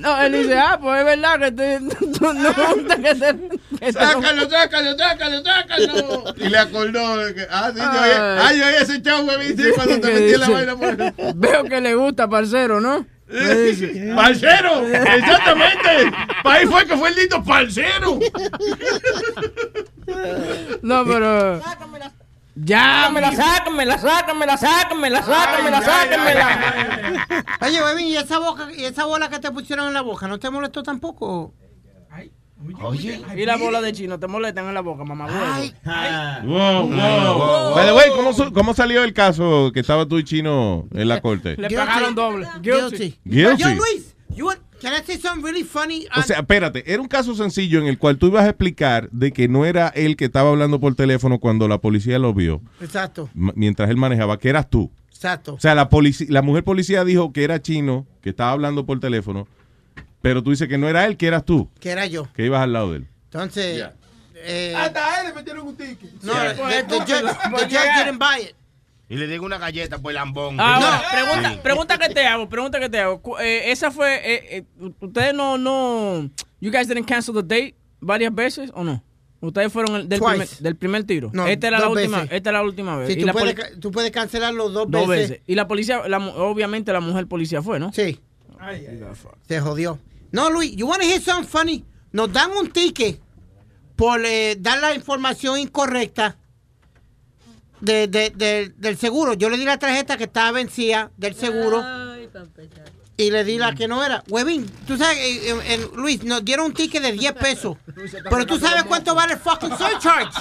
No, 0.04 0.22
él 0.22 0.32
dice, 0.32 0.58
ah, 0.58 0.78
pues 0.80 0.98
es 1.00 1.04
verdad 1.06 1.38
que 1.40 1.50
te, 1.52 1.78
tú 2.18 2.32
no 2.34 2.52
gusta 2.52 2.96
que 2.96 3.14
te... 3.14 3.58
que 3.80 3.92
Sácalo, 3.92 4.50
sácalo, 4.50 4.98
sácalo, 4.98 5.42
sácalo. 5.42 6.24
Y 6.36 6.48
le 6.50 6.58
acordó 6.58 7.16
de 7.18 7.34
que, 7.34 7.46
ah, 7.50 7.70
sí, 7.74 7.80
yo 7.80 7.90
Ay. 7.90 8.10
oí- 8.10 8.16
ah, 8.42 8.52
yo 8.52 8.66
oí 8.66 8.74
ese 8.80 9.02
chavo, 9.02 9.30
sí, 9.40 9.54
cuando 9.74 10.00
te 10.00 10.08
¿Qué 10.08 10.14
metí 10.20 10.34
en 10.34 10.40
la 10.40 10.48
vaina. 10.48 10.76
por- 10.76 11.34
Veo 11.36 11.64
que 11.64 11.80
le 11.80 11.94
gusta, 11.94 12.28
parcero, 12.28 12.80
¿no? 12.80 13.06
Me. 13.26 14.14
¡Parcero! 14.14 14.86
¡Exactamente! 14.86 16.12
Para 16.42 16.58
ahí 16.60 16.66
fue 16.66 16.86
que 16.86 16.94
fue 16.96 17.08
el 17.08 17.16
lindo 17.16 17.42
parcero. 17.42 18.18
No, 20.82 21.04
pero. 21.06 21.60
Ya, 22.56 23.10
me 23.12 23.20
la 23.20 23.32
sácamela, 23.32 23.98
sácamela, 23.98 24.56
sácamela, 24.56 25.22
sácamela, 25.22 25.82
sácamela. 25.82 27.46
Oye, 27.60 27.82
Webin, 27.82 28.06
¿y 28.06 28.16
esa, 28.16 28.38
boca, 28.38 28.68
¿y 28.76 28.84
esa 28.84 29.06
bola 29.06 29.28
que 29.28 29.40
te 29.40 29.50
pusieron 29.50 29.88
en 29.88 29.94
la 29.94 30.02
boca 30.02 30.28
no 30.28 30.38
te 30.38 30.50
molestó 30.50 30.82
tampoco? 30.82 31.52
Oye, 32.82 33.20
y 33.36 33.44
la 33.44 33.56
bola 33.56 33.82
de 33.82 33.92
chino 33.92 34.18
te 34.18 34.26
molestan 34.26 34.68
en 34.68 34.74
la 34.74 34.80
boca, 34.80 35.04
mamá. 35.04 35.26
Wow, 36.44 36.88
wow. 36.88 37.74
By 37.74 37.86
the 37.86 37.92
way, 37.92 38.10
¿cómo, 38.14 38.52
¿cómo 38.52 38.72
salió 38.72 39.02
el 39.02 39.12
caso 39.12 39.70
que 39.74 39.80
estaba 39.80 40.06
tú 40.06 40.18
y 40.18 40.24
Chino 40.24 40.86
en 40.92 41.08
la 41.08 41.20
corte? 41.20 41.56
Le 41.58 41.68
pagaron 41.70 42.14
doble. 42.14 42.48
Guilty. 42.62 43.18
Guilty. 43.24 43.62
Yo, 43.62 43.74
Luis, 43.74 44.16
you 44.34 44.50
can 44.84 44.92
I 44.94 45.02
say 45.04 45.18
something 45.18 45.42
really 45.44 45.64
funny? 45.64 46.06
O 46.16 46.22
sea, 46.22 46.38
espérate, 46.40 46.84
era 46.92 47.00
un 47.00 47.08
caso 47.08 47.34
sencillo 47.34 47.80
en 47.80 47.86
el 47.86 47.98
cual 47.98 48.18
tú 48.18 48.26
ibas 48.26 48.44
a 48.44 48.48
explicar 48.50 49.08
de 49.10 49.32
que 49.32 49.48
no 49.48 49.64
era 49.64 49.88
él 49.88 50.16
que 50.16 50.26
estaba 50.26 50.50
hablando 50.50 50.78
por 50.80 50.94
teléfono 50.94 51.38
cuando 51.38 51.66
la 51.68 51.78
policía 51.78 52.18
lo 52.18 52.34
vio, 52.34 52.60
Exacto, 52.80 53.28
mientras 53.34 53.88
él 53.90 53.96
manejaba, 53.96 54.38
que 54.38 54.48
eras 54.50 54.68
tú. 54.68 54.90
exacto. 55.08 55.54
O 55.54 55.60
sea, 55.60 55.74
la, 55.74 55.88
la 56.28 56.42
mujer 56.42 56.64
policía 56.64 57.04
dijo 57.04 57.32
que 57.32 57.44
era 57.44 57.60
Chino, 57.62 58.06
que 58.20 58.30
estaba 58.30 58.50
hablando 58.52 58.84
por 58.86 59.00
teléfono, 59.00 59.48
pero 60.22 60.42
tú 60.42 60.50
dices 60.50 60.68
que 60.68 60.78
no 60.78 60.88
era 60.88 61.06
él, 61.06 61.16
que 61.16 61.26
eras 61.26 61.44
tú, 61.44 61.70
Que 61.80 61.90
era 61.90 62.06
yo. 62.06 62.28
que 62.34 62.44
ibas 62.46 62.62
al 62.62 62.72
lado 62.72 62.92
de 62.92 62.98
él. 62.98 63.06
Entonces, 63.24 63.84
eh, 64.36 64.74
Hasta 64.76 65.14
a 65.14 65.20
él 65.22 65.28
le 65.28 65.34
metieron 65.34 65.66
un 65.66 65.76
ticket. 65.76 66.22
no, 66.22 66.32
the, 66.34 66.82
the 66.88 66.98
judge, 67.00 67.22
the 67.58 67.64
judge 67.68 68.04
didn't 68.04 68.18
buy 68.18 68.42
it. 68.42 68.54
Y 69.08 69.16
le 69.16 69.26
digo 69.26 69.44
una 69.44 69.58
galleta 69.58 69.98
por 69.98 70.12
lambón. 70.14 70.58
Ahora, 70.58 71.02
pregunta, 71.12 71.62
pregunta 71.62 71.98
que 71.98 72.08
te 72.08 72.26
hago, 72.26 72.48
pregunta 72.48 72.80
que 72.80 72.88
te 72.88 72.98
hago. 73.00 73.38
Eh, 73.40 73.70
esa 73.70 73.90
fue, 73.90 74.14
eh, 74.16 74.64
eh, 74.80 74.90
ustedes 75.00 75.34
no, 75.34 75.58
no, 75.58 76.30
you 76.60 76.70
guys 76.70 76.88
didn't 76.88 77.06
cancel 77.06 77.34
the 77.34 77.42
date 77.42 77.74
varias 78.00 78.34
veces 78.34 78.70
o 78.74 78.82
no? 78.82 79.02
Ustedes 79.40 79.70
fueron 79.70 79.96
el- 79.96 80.08
del, 80.08 80.20
Twice. 80.20 80.30
primer, 80.36 80.48
del 80.58 80.76
primer 80.76 81.04
tiro. 81.04 81.30
No, 81.34 81.46
esta 81.46 81.66
era 81.68 81.78
la 81.78 81.88
última, 81.90 82.20
veces. 82.22 82.32
esta 82.34 82.48
era 82.50 82.58
la 82.60 82.64
última 82.64 82.96
vez. 82.96 83.08
Sí, 83.08 83.12
Y 83.12 83.20
tú, 83.20 83.26
la 83.26 83.32
puedes, 83.34 83.78
tú 83.80 83.90
puedes 83.90 84.10
cancelarlo 84.10 84.70
dos, 84.70 84.90
dos 84.90 85.06
veces. 85.06 85.30
veces. 85.30 85.44
Y 85.46 85.54
la 85.54 85.68
policía, 85.68 86.08
la 86.08 86.16
obviamente 86.18 86.90
la 86.94 87.00
mujer 87.00 87.26
policía 87.26 87.60
fue, 87.60 87.78
¿no? 87.78 87.92
Sí. 87.92 88.18
Se 89.46 89.60
jodió. 89.60 89.98
No, 90.32 90.48
Luis, 90.50 90.74
you 90.74 90.86
want 90.88 91.02
to 91.02 91.06
hear 91.06 91.20
something 91.20 91.46
funny? 91.46 91.84
Nos 92.12 92.32
dan 92.32 92.50
un 92.52 92.70
ticket 92.70 93.20
por 93.96 94.24
eh, 94.24 94.56
dar 94.58 94.78
la 94.80 94.94
información 94.94 95.58
incorrecta 95.58 96.38
de, 97.84 98.08
de- 98.08 98.30
de- 98.30 98.72
del 98.76 98.96
seguro. 98.96 99.34
Yo 99.34 99.48
le 99.50 99.56
di 99.56 99.64
la 99.64 99.78
tarjeta 99.78 100.16
que 100.16 100.24
estaba 100.24 100.50
vencida 100.52 101.10
del 101.16 101.34
seguro 101.34 101.82
y 103.16 103.30
le 103.30 103.44
di 103.44 103.58
la 103.58 103.74
que 103.74 103.86
no 103.86 104.04
era. 104.04 104.24
Huevín, 104.28 104.66
tú 104.86 104.96
sabes, 104.96 105.16
eh, 105.18 105.50
eh, 105.50 105.60
eh, 105.66 105.86
Luis, 105.94 106.24
nos 106.24 106.44
dieron 106.44 106.66
un 106.66 106.74
ticket 106.74 107.02
de 107.02 107.12
10 107.12 107.32
pesos. 107.34 107.76
Pero 108.30 108.46
tú 108.46 108.58
sabes 108.58 108.84
cuánto 108.84 109.14
vale 109.14 109.34
el 109.34 109.38
fucking 109.38 109.70
surcharge. 109.76 110.32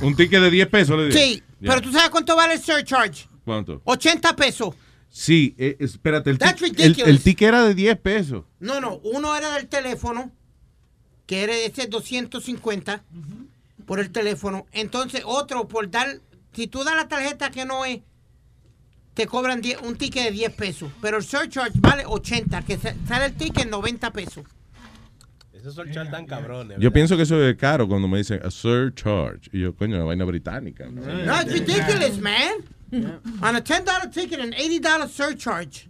Un 0.00 0.16
ticket 0.16 0.40
de 0.40 0.50
10 0.50 0.68
pesos, 0.68 0.96
le 0.98 1.06
dije. 1.06 1.18
Sí, 1.18 1.42
pero 1.60 1.80
tú 1.82 1.90
sabes 1.92 2.10
cuánto 2.10 2.36
vale 2.36 2.54
el 2.54 2.62
surcharge. 2.62 3.28
¿Cuánto? 3.44 3.82
80 3.84 4.36
pesos. 4.36 4.74
Sí, 5.10 5.54
eh, 5.58 5.76
espérate, 5.80 6.30
el, 6.30 6.38
el, 6.78 7.00
el 7.00 7.20
ticket 7.22 7.48
era 7.48 7.64
de 7.64 7.74
10 7.74 7.98
pesos. 7.98 8.44
No, 8.60 8.80
no, 8.80 9.00
uno 9.02 9.34
era 9.36 9.52
del 9.54 9.66
teléfono, 9.66 10.30
que 11.26 11.42
era 11.42 11.54
ese 11.56 11.86
250 11.88 13.02
por 13.86 14.00
el 14.00 14.10
teléfono. 14.10 14.66
Entonces, 14.72 15.22
otro 15.24 15.66
por 15.66 15.90
dar, 15.90 16.20
si 16.52 16.66
tú 16.66 16.84
das 16.84 16.94
la 16.96 17.08
tarjeta 17.08 17.50
que 17.50 17.64
no 17.64 17.84
es, 17.84 18.00
te 19.14 19.26
cobran 19.26 19.60
10 19.60 19.82
un 19.82 19.96
ticket 19.96 20.24
de 20.24 20.30
10 20.30 20.52
pesos. 20.54 20.90
Pero 21.02 21.16
el 21.18 21.24
surcharge 21.24 21.72
vale 21.80 22.04
80, 22.06 22.62
que 22.62 22.78
sa- 22.78 22.94
sale 23.06 23.26
el 23.26 23.34
ticket 23.34 23.64
en 23.64 23.70
90 23.70 24.12
pesos. 24.12 24.44
Esos 25.52 25.74
son 25.74 25.90
char 25.92 26.08
tan 26.10 26.24
cabrones. 26.24 26.78
Yo 26.78 26.92
pienso 26.92 27.16
que 27.16 27.24
eso 27.24 27.42
es 27.42 27.56
caro 27.56 27.88
cuando 27.88 28.06
me 28.06 28.18
dicen 28.18 28.40
a 28.44 28.50
surcharge. 28.50 29.50
Y 29.52 29.60
yo, 29.60 29.74
coño, 29.74 29.96
una 29.96 30.04
vaina 30.04 30.24
británica. 30.24 30.86
¿no? 30.88 31.02
No, 31.02 31.40
it's 31.42 31.52
ridiculous, 31.52 32.18
man. 32.20 32.62
On 33.42 33.56
a 33.56 33.60
$10 33.60 34.12
ticket 34.12 34.38
and 34.40 34.54
$80 34.54 35.08
surcharge. 35.08 35.88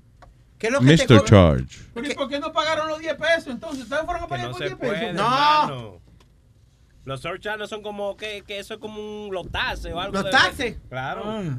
¿Qué 0.58 0.68
es 0.68 0.72
lo 0.72 0.80
que 0.80 0.96
te 0.96 1.04
Mr. 1.04 1.06
cobran? 1.06 1.24
Charge. 1.66 1.78
Pero 1.94 2.10
¿y 2.10 2.14
por 2.14 2.28
qué 2.28 2.40
no 2.40 2.50
pagaron 2.52 2.88
los 2.88 2.98
10 2.98 3.14
pesos 3.16 3.46
entonces? 3.48 3.82
¿Ustedes 3.84 4.04
fueron 4.04 4.24
a 4.24 4.26
pagar 4.26 4.46
No 4.46 4.52
por 4.52 4.58
se 4.58 4.64
10 4.64 4.76
puede, 4.78 4.92
pesos? 4.92 5.08
hermano. 5.10 6.00
Los 7.08 7.22
surcharges 7.22 7.58
no 7.58 7.66
son 7.66 7.82
como 7.82 8.16
que, 8.18 8.42
que 8.46 8.58
eso 8.58 8.74
es 8.74 8.80
como 8.80 9.00
un, 9.00 9.32
los 9.34 9.50
taxes 9.50 9.92
o 9.94 9.98
algo. 10.00 10.12
Los 10.20 10.24
de-. 10.58 10.78
Claro. 10.90 11.58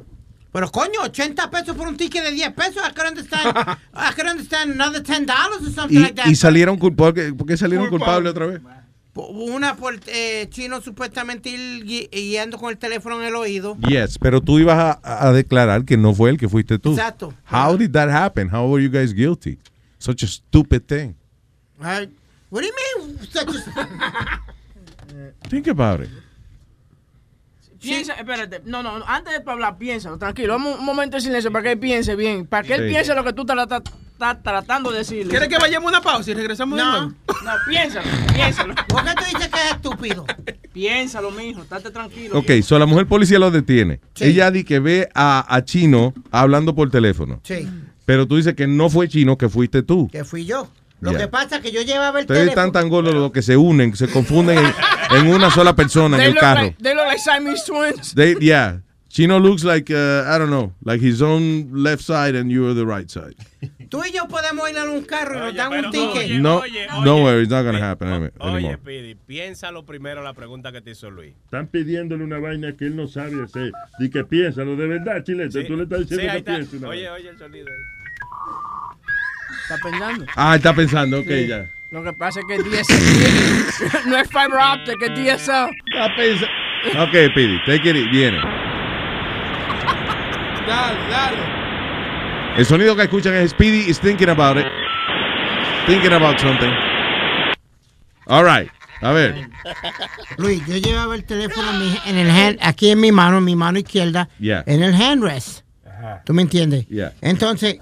Pero 0.51 0.71
coño, 0.71 1.01
80 1.03 1.49
pesos 1.49 1.75
por 1.75 1.87
un 1.87 1.97
ticket 1.97 2.23
de 2.23 2.31
10 2.31 2.53
pesos. 2.53 2.77
I 2.87 2.93
could 2.93 3.07
understand, 3.07 3.55
I 3.93 4.13
could 4.15 4.29
understand 4.29 4.71
another 4.71 5.01
$10 5.03 5.27
or 5.27 5.71
something 5.71 5.97
Y, 5.97 5.99
like 6.01 6.13
that. 6.15 6.27
y 6.27 6.35
salieron 6.35 6.77
culpables. 6.77 7.33
¿Por 7.33 7.47
qué 7.47 7.57
salieron 7.57 7.89
culpables 7.89 8.31
otra 8.31 8.45
vez? 8.45 8.61
Una 9.15 9.75
por 9.75 9.99
eh, 10.07 10.47
chino 10.49 10.81
supuestamente 10.81 11.49
ir 11.49 11.83
gui- 11.83 12.09
guiando 12.11 12.57
con 12.57 12.69
el 12.69 12.77
teléfono 12.77 13.19
en 13.19 13.27
el 13.27 13.35
oído. 13.35 13.75
Yes, 13.87 14.17
pero 14.19 14.39
tú 14.41 14.59
ibas 14.59 14.77
a, 15.03 15.27
a 15.27 15.33
declarar 15.33 15.83
que 15.83 15.97
no 15.97 16.13
fue 16.13 16.29
él, 16.29 16.37
que 16.37 16.47
fuiste 16.47 16.77
tú. 16.79 16.91
Exacto. 16.91 17.33
How 17.51 17.75
did 17.75 17.91
that 17.91 18.09
happen? 18.09 18.49
How 18.53 18.67
were 18.71 18.81
you 18.83 18.89
guys 18.91 19.13
guilty? 19.13 19.57
Such 19.97 20.23
a 20.23 20.27
stupid 20.27 20.83
thing. 20.85 21.15
Ay, 21.81 22.07
what 22.49 22.61
do 22.61 22.67
you 22.67 22.73
mean? 23.07 23.19
Such 23.29 23.49
a- 23.49 24.41
Think 25.49 25.67
about 25.67 26.01
it. 26.03 26.09
Piensa, 27.81 28.13
espérate, 28.15 28.61
no, 28.65 28.83
no, 28.83 29.01
antes 29.07 29.33
de 29.41 29.49
hablar, 29.51 29.77
piénsalo, 29.77 30.17
tranquilo, 30.17 30.53
vamos 30.53 30.79
un 30.79 30.85
momento 30.85 31.15
de 31.15 31.21
silencio 31.21 31.49
para 31.49 31.63
que 31.63 31.71
él 31.71 31.79
piense 31.79 32.13
bien, 32.17 32.45
para 32.45 32.63
que 32.67 32.73
él 32.73 32.81
Sí. 32.87 32.89
piense 32.89 33.15
lo 33.15 33.23
que 33.23 33.31
tú 33.31 33.45
estás 33.47 34.43
tratando 34.43 34.91
de 34.91 34.97
decirle. 34.97 35.29
¿Quieres 35.29 35.47
que 35.47 35.57
vayamos 35.57 35.87
a 35.87 35.97
una 35.97 36.01
pausa 36.01 36.29
y 36.29 36.33
regresamos 36.33 36.77
de 36.77 36.83
No, 36.83 36.91
nuevo? 36.91 37.13
no, 37.45 37.51
piénsalo, 37.69 38.05
piénsalo. 38.33 38.75
¿Por 38.89 39.05
qué 39.05 39.11
tú 39.15 39.23
dices 39.33 39.47
que 39.47 39.59
es 39.65 39.71
estúpido? 39.75 40.25
Piénsalo, 40.73 41.31
mijo, 41.31 41.61
estate 41.61 41.89
tranquilo. 41.91 42.37
Ok, 42.37 42.51
so 42.63 42.77
la 42.77 42.85
mujer 42.85 43.07
policía 43.07 43.39
lo 43.39 43.49
detiene. 43.49 44.01
Ella 44.19 44.51
di 44.51 44.65
que 44.65 44.79
ve 44.79 45.07
a, 45.15 45.45
a 45.55 45.63
Chino 45.63 46.13
hablando 46.31 46.75
por 46.75 46.89
teléfono. 46.91 47.39
Sí, 47.43 47.65
Pero 48.03 48.27
tú 48.27 48.35
dices 48.35 48.55
que 48.55 48.67
no 48.67 48.89
fue 48.89 49.07
Chino, 49.07 49.37
que 49.37 49.47
fuiste 49.47 49.83
tú. 49.83 50.09
que 50.11 50.25
fui 50.25 50.43
yo. 50.45 50.67
Lo 50.99 51.13
que 51.15 51.29
pasa 51.29 51.55
es 51.55 51.61
que 51.61 51.71
yo 51.71 51.81
llevaba 51.81 52.19
el 52.19 52.23
Ustedes 52.25 52.41
teléfono. 52.41 52.49
están 52.67 52.71
tan 52.73 52.89
gordos 52.89 53.13
los 53.13 53.31
que 53.31 53.41
se 53.41 53.55
unen, 53.55 53.95
se 53.95 54.09
confunden 54.09 54.57
en, 54.57 54.65
en 55.11 55.27
una 55.27 55.49
sola 55.51 55.75
persona 55.75 56.17
en 56.17 56.21
They 56.21 56.27
el 56.29 56.33
look 56.35 56.41
carro. 56.41 56.61
like, 56.63 56.77
they 56.83 56.93
look 56.95 57.05
like 57.05 57.19
Siamese 57.19 57.63
twins. 57.65 58.13
They, 58.15 58.35
yeah. 58.39 58.79
Chino 59.11 59.39
looks 59.39 59.63
like, 59.63 59.89
uh, 59.89 60.23
I 60.27 60.37
don't 60.37 60.51
know, 60.51 60.71
like 60.83 61.01
his 61.01 61.23
own 61.23 61.71
left 61.73 62.03
side 62.03 62.35
and 62.35 62.51
you 62.51 62.67
are 62.67 62.75
the 62.75 62.85
right 62.85 63.09
side. 63.09 63.33
Tú 63.89 64.03
y 64.05 64.11
yo 64.11 64.27
podemos 64.27 64.69
ir 64.69 64.77
a 64.77 64.83
un 64.83 65.03
carro 65.03 65.35
y 65.35 65.39
nos 65.39 65.55
dan 65.55 65.83
un 65.85 65.91
ticket. 65.91 66.29
No, 66.39 66.61
don't 67.03 67.23
worry, 67.23 67.41
it's 67.41 67.49
not 67.49 67.63
going 67.63 67.73
to 67.75 67.81
happen 67.83 68.07
Oye, 68.39 68.57
anymore. 68.57 68.77
Pidi, 68.77 69.15
piénsalo 69.15 69.83
primero 69.83 70.21
la 70.21 70.33
pregunta 70.35 70.71
que 70.71 70.81
te 70.81 70.91
hizo 70.91 71.09
Luis. 71.09 71.33
Están 71.45 71.65
pidiéndole 71.65 72.23
una 72.23 72.37
vaina 72.37 72.73
que 72.77 72.85
él 72.85 72.95
no 72.95 73.07
sabe 73.07 73.43
hacer. 73.43 73.71
Y 73.99 74.09
que 74.11 74.23
piénsalo 74.25 74.75
de 74.75 74.85
verdad, 74.85 75.23
chilete. 75.23 75.63
Tú 75.63 75.75
le 75.75 75.83
estás 75.83 76.01
diciendo 76.07 76.25
Sí, 76.25 76.29
que 76.31 76.37
está. 76.37 76.53
piense 76.53 76.75
Oye, 76.77 76.85
vaina. 76.87 77.13
oye 77.13 77.29
el 77.29 77.37
sonido 77.39 77.65
ahí. 77.67 77.83
Está 79.63 79.77
pensando. 79.89 80.25
Ah, 80.35 80.55
está 80.55 80.73
pensando, 80.75 81.19
ok, 81.19 81.27
Sí. 81.27 81.47
ya. 81.47 81.69
Lo 81.91 82.03
que 82.03 82.13
pasa 82.13 82.39
es 82.41 82.45
que 82.45 82.57
DSL 82.59 84.05
no 84.09 84.17
es 84.17 84.27
fiber 84.29 84.59
optic, 84.73 85.01
es 85.01 85.09
DSL. 85.15 85.71
Pensando. 86.15 87.03
Ok, 87.03 87.11
Pidi, 87.35 87.59
take 87.65 87.89
it, 87.89 87.95
easy, 87.95 88.07
viene. 88.09 88.37
Dale, 90.67 90.99
dale. 91.09 91.37
El 92.57 92.65
sonido 92.65 92.95
que 92.95 93.03
escuchan 93.03 93.33
es 93.35 93.51
Speedy 93.51 93.89
is 93.89 93.99
thinking 93.99 94.29
about 94.29 94.57
it. 94.57 94.65
Thinking 95.87 96.13
about 96.13 96.39
something. 96.39 96.71
All 98.27 98.43
right, 98.43 98.69
a 99.01 99.11
ver. 99.11 99.49
Luis, 100.37 100.63
yo 100.67 100.77
llevaba 100.77 101.15
el 101.15 101.23
teléfono 101.23 101.71
en, 101.71 101.79
mi- 101.79 101.99
en 102.05 102.17
el 102.17 102.29
hand, 102.29 102.59
aquí 102.61 102.91
en 102.91 102.99
mi 102.99 103.11
mano, 103.11 103.39
en 103.39 103.45
mi 103.45 103.55
mano 103.55 103.79
izquierda, 103.79 104.29
Yeah. 104.39 104.63
en 104.67 104.83
el 104.83 104.93
handrest. 104.93 105.61
¿Tú 106.25 106.33
me 106.33 106.43
entiendes? 106.43 106.87
Yeah. 106.87 107.13
Entonces, 107.21 107.77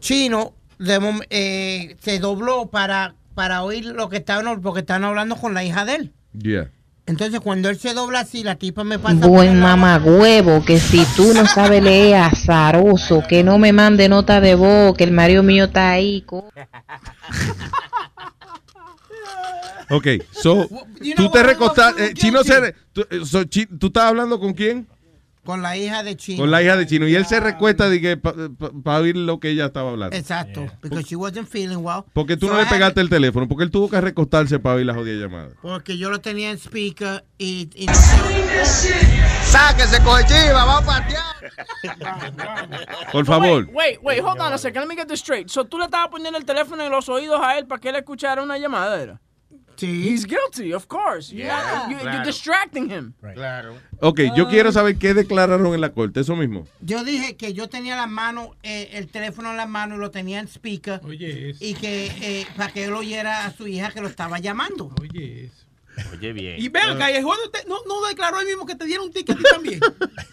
Chino 0.00 0.54
de 0.78 0.98
eh, 1.30 1.96
se 2.00 2.18
dobló 2.18 2.66
para, 2.70 3.14
para 3.36 3.62
oír 3.62 3.84
lo 3.84 4.08
que 4.08 4.16
estaban, 4.16 4.62
porque 4.62 4.80
estaban 4.80 5.04
hablando 5.04 5.36
con 5.36 5.52
la 5.52 5.62
hija 5.62 5.84
de 5.84 5.94
él. 5.96 6.12
Yeah. 6.32 6.70
Entonces, 7.04 7.38
cuando 7.40 7.68
él 7.68 7.78
se 7.78 7.92
dobla 7.92 8.20
así, 8.20 8.42
la 8.42 8.56
tipa 8.56 8.82
me 8.82 8.98
pasa. 8.98 9.14
Buen 9.28 9.60
lado. 9.60 9.76
mamagüevo, 9.76 10.64
que 10.64 10.80
si 10.80 11.04
tú 11.16 11.34
no 11.34 11.46
sabes 11.46 11.82
leer 11.82 12.16
azaroso, 12.16 13.22
que 13.28 13.44
no 13.44 13.58
me 13.58 13.72
mande 13.74 14.08
nota 14.08 14.40
de 14.40 14.54
voz, 14.54 14.96
que 14.96 15.04
el 15.04 15.12
marido 15.12 15.42
mío 15.42 15.64
está 15.64 15.90
ahí. 15.90 16.22
co- 16.22 16.50
Ok, 19.88 20.06
so, 20.32 20.66
tú 21.16 21.30
te 21.30 21.42
recostaste. 21.44 22.06
eh, 22.06 22.14
Chino 22.14 22.42
se. 22.42 22.74
Tú, 22.92 23.02
eh, 23.10 23.20
so, 23.24 23.44
Chi- 23.44 23.66
¿tú 23.66 23.86
estás 23.88 24.04
hablando 24.04 24.40
con 24.40 24.52
quién? 24.54 24.88
Con 25.46 25.62
la 25.62 25.76
hija 25.76 26.02
de 26.02 26.16
Chino. 26.16 26.42
Con 26.42 26.50
la 26.50 26.62
hija 26.62 26.76
de 26.76 26.86
Chino. 26.86 27.08
Y 27.08 27.14
él 27.14 27.24
se 27.24 27.40
recuesta 27.40 27.88
para 28.84 28.98
oír 28.98 29.16
lo 29.16 29.40
que 29.40 29.50
ella 29.50 29.66
estaba 29.66 29.90
hablando. 29.90 30.14
Exacto. 30.16 30.66
Because 30.82 31.04
she 31.08 31.16
wasn't 31.16 31.48
feeling 31.48 31.78
well. 31.78 32.02
Porque 32.12 32.36
tú 32.36 32.46
So 32.46 32.52
no 32.52 32.60
le 32.60 32.66
pegaste 32.66 33.00
el 33.00 33.08
teléfono, 33.08 33.48
porque 33.48 33.64
él 33.64 33.70
tuvo 33.70 33.88
que 33.88 34.00
recostarse 34.00 34.58
para 34.58 34.76
oír 34.76 34.86
la 34.86 34.94
jodida 34.94 35.22
llamada. 35.22 35.50
Porque 35.62 35.96
yo 35.96 36.10
lo 36.10 36.20
tenía 36.20 36.50
en 36.50 36.58
speaker 36.58 37.24
y, 37.38 37.70
y 37.74 37.86
no 37.86 37.94
Sáquese, 39.44 40.02
coche 40.02 40.26
chiva, 40.26 40.64
vamos 40.64 40.82
a 40.82 40.86
patear. 40.86 41.26
Por 43.12 43.24
favor. 43.24 43.68
Wait, 43.72 43.98
wait, 44.02 44.20
hold 44.20 44.40
on 44.40 44.52
a 44.52 44.58
second. 44.58 44.82
Let 44.82 44.88
me 44.88 44.96
get 44.96 45.06
this 45.06 45.20
straight. 45.20 45.48
So 45.48 45.64
tú 45.64 45.78
le 45.78 45.84
estabas 45.84 46.08
poniendo 46.08 46.38
el 46.38 46.44
teléfono 46.44 46.84
en 46.84 46.90
los 46.90 47.08
oídos 47.08 47.40
a 47.42 47.56
él 47.58 47.66
para 47.66 47.80
que 47.80 47.90
él 47.90 47.96
escuchara 47.96 48.42
una 48.42 48.58
llamada, 48.58 49.00
¿era? 49.00 49.20
Sí. 49.76 50.08
He's 50.08 50.24
guilty, 50.26 50.72
of 50.72 50.86
course. 50.86 51.30
You- 51.34 51.44
you're 51.90 52.24
distracting 52.24 52.90
him. 52.90 53.12
Claro. 53.34 53.74
Ok, 54.00 54.20
yo 54.34 54.48
quiero 54.48 54.72
saber 54.72 54.96
qué 54.96 55.14
declararon 55.14 55.74
en 55.74 55.80
la 55.80 55.92
corte, 55.92 56.20
eso 56.20 56.34
mismo. 56.36 56.66
Yo 56.80 57.04
dije 57.04 57.36
que 57.36 57.52
yo 57.52 57.68
tenía 57.68 57.96
la 57.96 58.06
mano, 58.06 58.54
eh, 58.62 58.90
el 58.92 59.06
teléfono 59.08 59.50
en 59.50 59.56
la 59.56 59.66
mano 59.66 59.96
y 59.96 59.98
lo 59.98 60.10
tenía 60.10 60.40
en 60.40 60.48
speaker. 60.48 61.00
Y 61.60 61.74
que 61.74 62.06
eh, 62.20 62.46
para 62.56 62.72
que 62.72 62.84
él 62.84 62.92
oyera 62.94 63.46
a 63.46 63.52
su 63.52 63.66
hija 63.66 63.90
que 63.90 64.00
lo 64.00 64.08
estaba 64.08 64.38
llamando. 64.38 64.92
Oye, 65.00 65.50
Oye, 66.12 66.32
bien. 66.32 66.56
Y 66.58 66.68
acá, 66.68 67.10
y 67.10 67.16
el 67.16 67.24
juez 67.24 67.38
no, 67.66 67.76
no, 67.76 68.00
no 68.00 68.06
declaró 68.06 68.40
él 68.40 68.46
mismo 68.46 68.66
que 68.66 68.74
te 68.74 68.84
dieron 68.84 69.06
un 69.06 69.12
ticket 69.12 69.34
a 69.34 69.38
ti 69.38 69.44
también. 69.50 69.80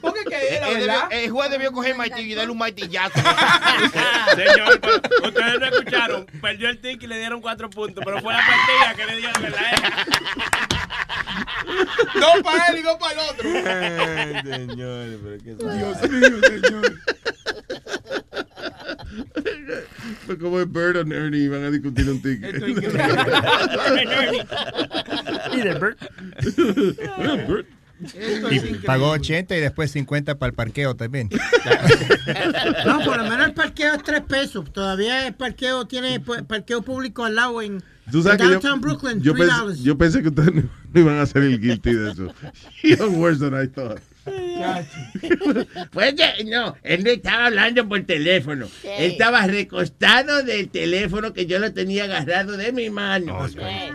Porque 0.02 0.23
que 0.26 0.56
era 0.56 0.68
El, 0.69 0.90
el 1.23 1.31
juez 1.31 1.49
debió 1.49 1.72
coger 1.72 1.95
martillo 1.95 2.27
y 2.27 2.35
darle 2.35 2.52
un 2.52 2.57
martillazo. 2.57 3.14
Señor, 4.35 4.81
ustedes 5.23 5.60
no 5.60 5.65
escucharon. 5.65 6.26
Perdió 6.41 6.69
el 6.69 6.80
ticket 6.80 7.03
y 7.03 7.07
le 7.07 7.19
dieron 7.19 7.41
cuatro 7.41 7.69
puntos, 7.69 8.03
pero 8.06 8.22
fue 8.22 8.34
la 8.34 8.41
partida 8.45 8.94
que 8.95 9.06
le 9.11 9.18
dieron, 9.18 9.41
¿verdad? 9.41 10.07
Dos 12.19 12.44
para 12.44 12.68
él 12.68 12.80
y 12.80 12.81
dos 12.81 12.98
para 12.98 13.14
el 13.14 13.19
otro. 13.30 13.49
Señores, 14.44 15.19
pero 15.23 15.38
qué 15.44 15.56
Dios 15.56 16.10
mío, 16.10 16.40
señor. 16.41 16.99
Fue 20.26 20.38
como 20.38 20.65
Bird 20.65 20.98
and 20.98 21.11
Ernie 21.11 21.48
van 21.48 21.64
a 21.64 21.72
discutir 21.72 22.10
un 22.10 22.22
ticket. 22.22 22.61
Mire, 25.53 25.73
Bert. 25.80 25.99
Bert. 27.48 27.68
Y 28.52 28.60
pagó 28.85 29.11
80 29.11 29.56
y 29.56 29.60
después 29.61 29.91
50 29.91 30.38
para 30.38 30.49
el 30.49 30.56
parqueo 30.56 30.95
también. 30.95 31.30
No, 32.85 33.03
por 33.03 33.18
lo 33.18 33.23
menos 33.23 33.48
el 33.48 33.53
parqueo 33.53 33.94
es 33.95 34.03
tres 34.03 34.22
pesos. 34.22 34.72
Todavía 34.72 35.27
el 35.27 35.34
parqueo 35.34 35.85
tiene 35.85 36.19
parqueo 36.19 36.81
público 36.81 37.23
al 37.26 37.35
lado 37.35 37.61
en, 37.61 37.84
Tú 38.11 38.23
sabes 38.23 38.40
en 38.40 38.48
que 38.48 38.53
downtown 38.53 38.76
yo, 38.76 38.81
Brooklyn. 38.81 39.22
yo, 39.22 39.34
three 39.34 39.48
pensé, 39.48 39.84
yo 39.84 39.98
pensé 39.98 40.22
que 40.22 40.30
ustedes 40.30 40.53
no, 40.53 40.64
no 40.94 40.99
iban 40.99 41.15
a 41.15 41.22
hacer 41.22 41.44
el 41.44 41.60
guilty 41.60 41.94
de 41.94 42.11
eso. 42.11 42.34
You're 42.81 43.07
worse 43.10 43.40
than 43.40 43.53
I 43.53 43.68
thought. 43.68 43.99
Pues 45.91 46.15
no, 46.45 46.75
él 46.84 47.03
no 47.03 47.09
estaba 47.09 47.45
hablando 47.47 47.88
por 47.88 48.01
teléfono. 48.03 48.67
Él 48.84 49.11
estaba 49.11 49.45
recostado 49.47 50.43
del 50.43 50.69
teléfono 50.69 51.34
que 51.34 51.45
yo 51.45 51.59
lo 51.59 51.73
tenía 51.73 52.05
agarrado 52.05 52.57
de 52.57 52.71
mi 52.71 52.89
mano. 52.89 53.47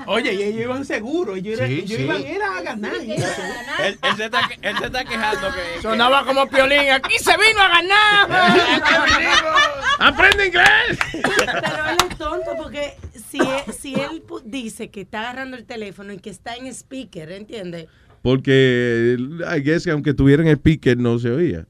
Oye, 0.06 0.34
y 0.34 0.42
ellos 0.42 0.60
iban 0.62 0.84
seguros. 0.84 1.38
Ellos, 1.38 1.58
era- 1.58 1.66
Sí, 1.68 1.74
ellos 1.80 1.90
sí. 1.96 2.02
iban 2.02 2.22
era 2.24 2.56
a 2.58 2.62
ganar. 2.62 2.94
Él, 2.94 3.10
él 3.10 4.16
se 4.16 4.24
está, 4.24 4.40
él 4.62 4.78
se 4.78 4.86
está 4.86 5.04
quejando 5.04 5.48
que. 5.52 5.82
Sonaba 5.82 6.24
como 6.24 6.48
piolín. 6.48 6.90
Aquí 6.90 7.14
se 7.18 7.32
vino 7.36 7.60
a 7.60 7.68
ganar. 7.68 8.28
¡Aprende 9.98 10.46
inglés! 10.46 10.98
Pero 11.12 11.88
él 11.90 11.96
es 12.10 12.18
tonto 12.18 12.52
porque 12.56 12.94
si 13.30 13.38
él, 13.38 13.74
si 13.76 13.94
él 13.94 14.22
dice 14.44 14.90
que 14.90 15.00
está 15.02 15.20
agarrando 15.20 15.56
el 15.56 15.64
teléfono 15.64 16.12
y 16.12 16.18
que 16.18 16.30
está 16.30 16.54
en 16.54 16.66
speaker, 16.68 17.32
¿entiendes? 17.32 17.86
Porque, 18.28 19.16
I 19.18 19.60
guess 19.62 19.84
que 19.84 19.90
aunque 19.90 20.12
tuvieran 20.12 20.46
el 20.48 20.56
speaker 20.56 20.98
no 20.98 21.18
se 21.18 21.30
oía. 21.30 21.64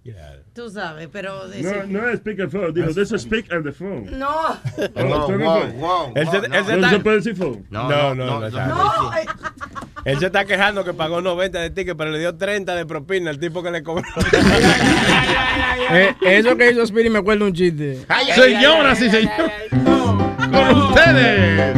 Tú 0.52 0.68
sabes, 0.68 1.09
pero... 1.12 1.47
de 1.47 1.62
No, 1.62 1.86
no 2.01 2.09
es 2.09 2.18
speakerphone, 2.18 2.74
digo, 2.74 2.89
this 2.89 3.12
is 3.12 3.22
speak 3.22 3.47
on 3.52 3.62
the 3.62 3.70
phone. 3.70 4.18
No. 4.18 4.28
Oh, 4.97 5.28
Wow, 5.76 6.09
¿usted 6.09 6.48
no 6.48 6.48
no. 6.48 6.48
¿No 6.48 6.60
está- 6.60 6.90
se 6.90 6.98
puede 6.98 7.16
decir 7.18 7.36
phone? 7.36 7.64
No, 7.70 7.89
no, 7.89 8.12
no. 8.12 8.40
no, 8.40 8.51
No, 8.51 9.12
eh, 9.16 9.24
Él 10.05 10.18
se 10.18 10.26
está 10.26 10.44
quejando 10.47 10.82
que 10.82 10.94
pagó 10.94 11.20
90 11.20 11.60
de 11.60 11.70
ticket, 11.70 11.97
pero 11.97 12.10
le 12.10 12.18
dio 12.18 12.35
30 12.35 12.74
de 12.74 12.86
propina 12.86 13.30
al 13.30 13.39
tipo 13.39 13.62
que 13.62 13.70
le 13.70 13.85
cobró. 13.85 14.02
Eh, 15.90 16.14
eso 16.22 16.55
que 16.56 16.70
hizo 16.70 16.82
Spirit 16.82 17.10
me 17.10 17.20
acuerdo 17.20 17.47
un 17.47 17.55
chiste. 17.55 18.05
Señoras 18.35 19.01
y 19.01 19.09
señores, 19.09 19.52
con 20.51 20.76
ustedes. 20.76 21.74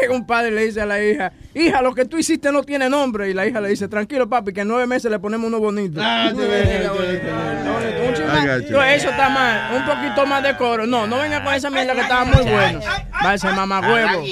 Llega 0.00 0.14
un 0.14 0.26
padre 0.26 0.48
y 0.48 0.54
le 0.54 0.64
dice 0.66 0.80
a 0.80 0.86
la 0.86 1.02
hija, 1.02 1.32
hija, 1.54 1.82
lo 1.82 1.94
que 1.94 2.04
tú 2.04 2.16
hiciste 2.18 2.50
no 2.52 2.62
tiene 2.62 2.88
nombre. 2.88 3.28
Y 3.30 3.34
la 3.34 3.46
hija 3.46 3.60
le 3.60 3.68
dice, 3.68 3.88
tranquilo 3.88 4.28
papi, 4.28 4.52
que 4.52 4.60
en 4.62 4.68
nueve 4.68 4.86
meses 4.86 5.10
le 5.10 5.18
ponemos 5.18 5.46
uno 5.48 5.58
bonito. 5.58 6.00
Ah, 6.02 6.32
eso 8.94 9.10
está 9.10 9.28
mal. 9.28 9.76
Un 9.76 9.84
poquito 9.86 10.26
más 10.26 10.42
de 10.42 10.56
coro. 10.56 10.86
No, 10.86 11.06
no 11.06 11.18
venga 11.18 11.42
con 11.42 11.54
esa 11.54 11.70
mierda 11.70 11.94
que 11.94 12.00
estaba 12.00 12.24
muy 12.24 12.42
bueno. 12.42 12.80
Va 13.24 13.32
a 13.32 13.38
ser 13.38 13.52
mamá 13.54 13.80
huevo. 13.80 14.24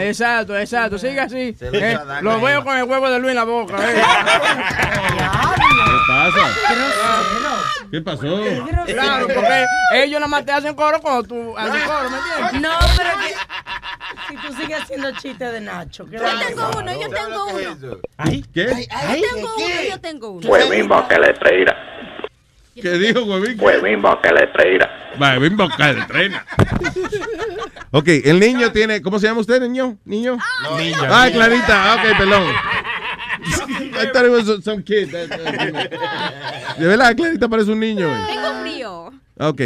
Exacto, 0.00 0.56
exacto. 0.58 0.98
Sigue 0.98 1.20
así. 1.20 1.56
Lo 1.60 1.70
Eh, 1.74 1.98
lo 2.22 2.40
veo 2.40 2.64
con 2.64 2.76
el 2.76 2.84
huevo 2.84 3.10
de 3.10 3.18
Luis 3.18 3.30
en 3.30 3.36
la 3.36 3.44
boca. 3.44 3.76
eh. 3.78 3.94
¿Qué 5.90 5.96
pasa? 6.08 6.46
¿Qué 7.90 8.00
pasó? 8.00 8.40
Claro, 8.86 9.26
porque 9.26 9.66
ellos 9.94 10.20
nada 10.20 10.28
más 10.28 10.44
te 10.44 10.52
hacen 10.52 10.74
coro 10.74 11.00
cuando 11.00 11.22
tú 11.24 11.56
haces 11.58 11.82
coro, 11.82 12.10
¿me 12.10 12.16
entiendes? 12.18 12.60
no, 12.62 12.78
pero 12.96 13.10
que... 13.20 13.34
Si 14.30 14.36
tú 14.36 14.54
sigues 14.60 14.82
haciendo 14.82 15.10
chistes 15.12 15.52
de 15.52 15.60
Nacho. 15.60 16.06
¿qué 16.06 16.16
Yo 16.16 16.22
tengo 16.46 16.70
uno, 16.78 16.92
yo 17.00 17.08
tengo 17.10 17.46
uno. 17.46 17.98
¿Qué? 18.54 18.64
Yo 18.64 19.28
tengo 19.34 19.56
uno, 19.56 19.82
yo 19.90 20.00
tengo 20.00 20.30
uno. 20.30 20.48
Huevín 20.48 20.88
boca 20.88 21.18
le 21.18 21.32
traíra. 21.34 21.76
¿Qué 22.74 22.90
dijo, 22.92 23.24
huevín? 23.24 23.60
Huevín 23.60 24.00
boca 24.00 24.32
le 24.32 24.46
traíra. 24.46 25.12
Huevín 25.18 25.56
boca 25.56 25.92
de 25.92 26.02
trena. 26.06 26.46
Ok, 27.90 28.08
el 28.24 28.38
niño 28.40 28.70
tiene. 28.72 29.02
¿Cómo 29.02 29.18
se 29.18 29.26
llama 29.26 29.40
usted, 29.40 29.60
niño? 29.60 29.98
¿Niño? 30.04 30.38
Niño. 30.78 30.98
Ay, 31.10 31.32
Clarita. 31.32 31.94
Ok, 31.96 32.16
perdón. 32.16 32.44
I 34.00 34.06
thought 34.12 34.24
it 34.26 34.30
was 34.30 34.64
some 34.64 34.82
kid. 34.82 35.10
De 36.78 36.86
verdad, 36.86 37.14
Clarita 37.16 37.48
parece 37.48 37.72
un 37.72 37.80
niño. 37.80 38.06
eh. 38.06 38.26
Tengo 38.28 38.60
frío. 38.60 39.12
Ok. 39.38 39.60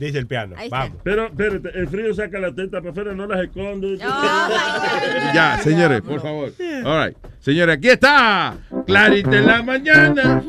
Dice 0.00 0.16
el 0.16 0.26
piano. 0.26 0.56
Ahí 0.56 0.64
está. 0.64 0.78
Vamos. 0.78 0.98
Pero, 1.04 1.26
espérate, 1.26 1.78
el 1.78 1.86
frío 1.88 2.14
saca 2.14 2.38
la 2.38 2.54
teta 2.54 2.78
para 2.78 2.90
afuera, 2.90 3.12
no 3.12 3.26
las 3.26 3.42
esconde. 3.42 3.98
Ya, 3.98 5.58
señores, 5.62 6.00
por 6.00 6.22
favor. 6.22 6.50
All 6.86 7.06
right. 7.06 7.18
Señores, 7.40 7.76
aquí 7.76 7.90
está. 7.90 8.56
Clarita 8.86 9.36
en 9.36 9.46
la 9.46 9.62
mañana. 9.62 10.42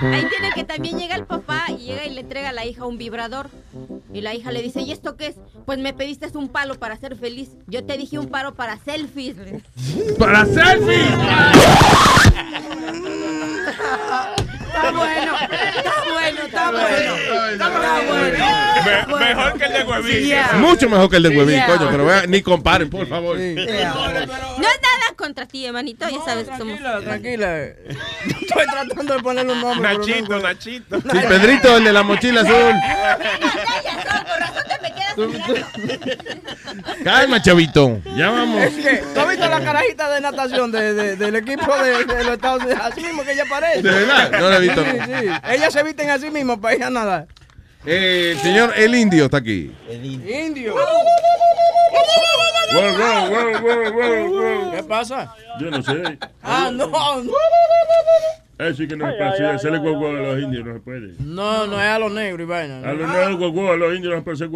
Ahí 0.00 0.26
tiene 0.28 0.50
que 0.54 0.64
también 0.64 0.98
llega 0.98 1.16
el 1.16 1.24
papá 1.24 1.64
y 1.70 1.86
llega 1.86 2.04
y 2.04 2.12
le 2.12 2.20
entrega 2.20 2.50
a 2.50 2.52
la 2.52 2.66
hija 2.66 2.84
un 2.84 2.98
vibrador. 2.98 3.48
Y 4.12 4.20
la 4.20 4.34
hija 4.34 4.52
le 4.52 4.60
dice, 4.60 4.82
¿y 4.82 4.92
esto 4.92 5.16
qué 5.16 5.28
es? 5.28 5.36
Pues 5.64 5.78
me 5.78 5.94
pediste 5.94 6.26
un 6.36 6.48
palo 6.48 6.74
para 6.74 6.96
ser 6.96 7.16
feliz. 7.16 7.56
Yo 7.66 7.82
te 7.86 7.96
dije 7.96 8.18
un 8.18 8.28
palo 8.28 8.54
para 8.54 8.76
selfies. 8.76 9.36
¡Para 10.18 10.44
selfies! 10.44 11.14
Está 14.76 14.90
bueno, 14.92 15.32
está 15.36 16.02
bueno, 16.12 16.42
está 16.44 16.70
bueno. 16.70 17.14
Está 17.52 17.68
bueno. 18.06 18.46
Me- 18.84 19.26
mejor 19.34 19.58
que 19.58 19.64
el 19.64 19.72
de 19.72 19.82
huevín. 19.84 20.24
Yeah. 20.26 20.52
Mucho 20.58 20.88
mejor 20.90 21.10
que 21.10 21.16
el 21.16 21.22
de 21.24 21.28
huevín, 21.30 21.54
Yeah. 21.56 21.66
coño, 21.66 21.88
pero 21.90 22.04
vea, 22.04 22.26
ni 22.26 22.42
comparen, 22.42 22.90
por 22.90 23.06
favor. 23.06 23.36
No 23.38 23.42
es 23.42 23.56
nada 23.76 24.95
contra 25.16 25.46
ti, 25.46 25.66
hermanito. 25.66 26.08
Ya 26.08 26.22
sabes 26.24 26.48
que 26.48 26.56
somos. 26.56 26.78
Tranquila, 26.78 27.00
tranquila. 27.02 27.64
Estoy 28.40 28.66
tratando 28.70 29.14
de 29.14 29.22
ponerle 29.22 29.52
un 29.52 29.60
nombre. 29.60 29.88
pero 29.88 29.98
no 30.00 30.06
Nachito. 30.06 30.38
Nachito. 30.40 31.00
Sí, 31.00 31.18
Pedrito, 31.28 31.76
el 31.78 31.84
de 31.84 31.92
la 31.92 32.02
mochila 32.02 32.40
azul. 32.42 32.74
Calma, 37.04 37.40
chavito. 37.42 38.00
Ya 38.16 38.30
vamos. 38.30 38.62
Es 38.62 38.74
que, 38.74 38.96
¿tú 39.14 39.20
has 39.20 39.28
visto 39.28 39.48
la 39.48 39.60
carajita 39.60 40.10
de 40.10 40.20
natación 40.20 40.70
de, 40.72 40.92
de- 40.94 41.16
del 41.16 41.36
equipo 41.36 41.74
de, 41.78 42.04
de 42.04 42.24
los 42.24 42.34
Estados 42.34 42.62
Unidos? 42.62 42.80
Así 42.82 43.00
mismo 43.02 43.24
que 43.24 43.32
ella 43.32 43.44
parece. 43.48 43.82
¿De 43.82 43.90
verdad? 43.90 44.30
No 44.38 44.50
la 44.50 44.56
he 44.56 44.60
visto, 44.60 44.84
sí. 44.84 45.26
Ellas 45.50 45.72
se 45.72 45.82
visten 45.82 46.10
así 46.10 46.30
mismo 46.30 46.60
para 46.60 46.74
ir 46.76 46.84
a 46.84 46.90
nadar. 46.90 47.26
Eh, 47.86 48.32
el 48.32 48.38
señor 48.40 48.72
El 48.76 48.94
Indio 48.94 49.26
está 49.26 49.36
aquí. 49.36 49.72
Indio. 49.88 50.74
Wow, 52.74 52.90
wow. 53.92 54.72
¿Qué 54.74 54.82
pasa? 54.82 55.32
Yo 55.60 55.70
no 55.70 55.80
sé. 55.82 56.18
Ah, 56.42 56.70
no. 56.72 56.90
Así 58.58 58.88
que 58.88 58.96
no 58.96 59.06
se 59.06 59.12
puede 59.12 59.28
hacer. 59.50 59.72
ay, 59.74 59.78
guagua 59.80 60.08
a 60.10 60.12
los 60.12 60.42
indios 60.42 60.64
no 60.64 60.72
se 60.74 60.80
puede. 60.80 61.12
No, 61.18 61.66
no 61.66 61.74
es 61.74 61.88
a 61.88 61.98
los 61.98 62.12
negros 62.12 62.40
y 62.40 62.44
vaina. 62.48 62.78
A 62.88 62.92
los 62.94 63.08
negros 63.08 63.38
guagua, 63.38 63.74
a 63.74 63.76
los 63.76 63.94
indios 63.94 64.12
no 64.14 64.18
se 64.18 64.24
puede 64.24 64.34
hacer 64.34 64.48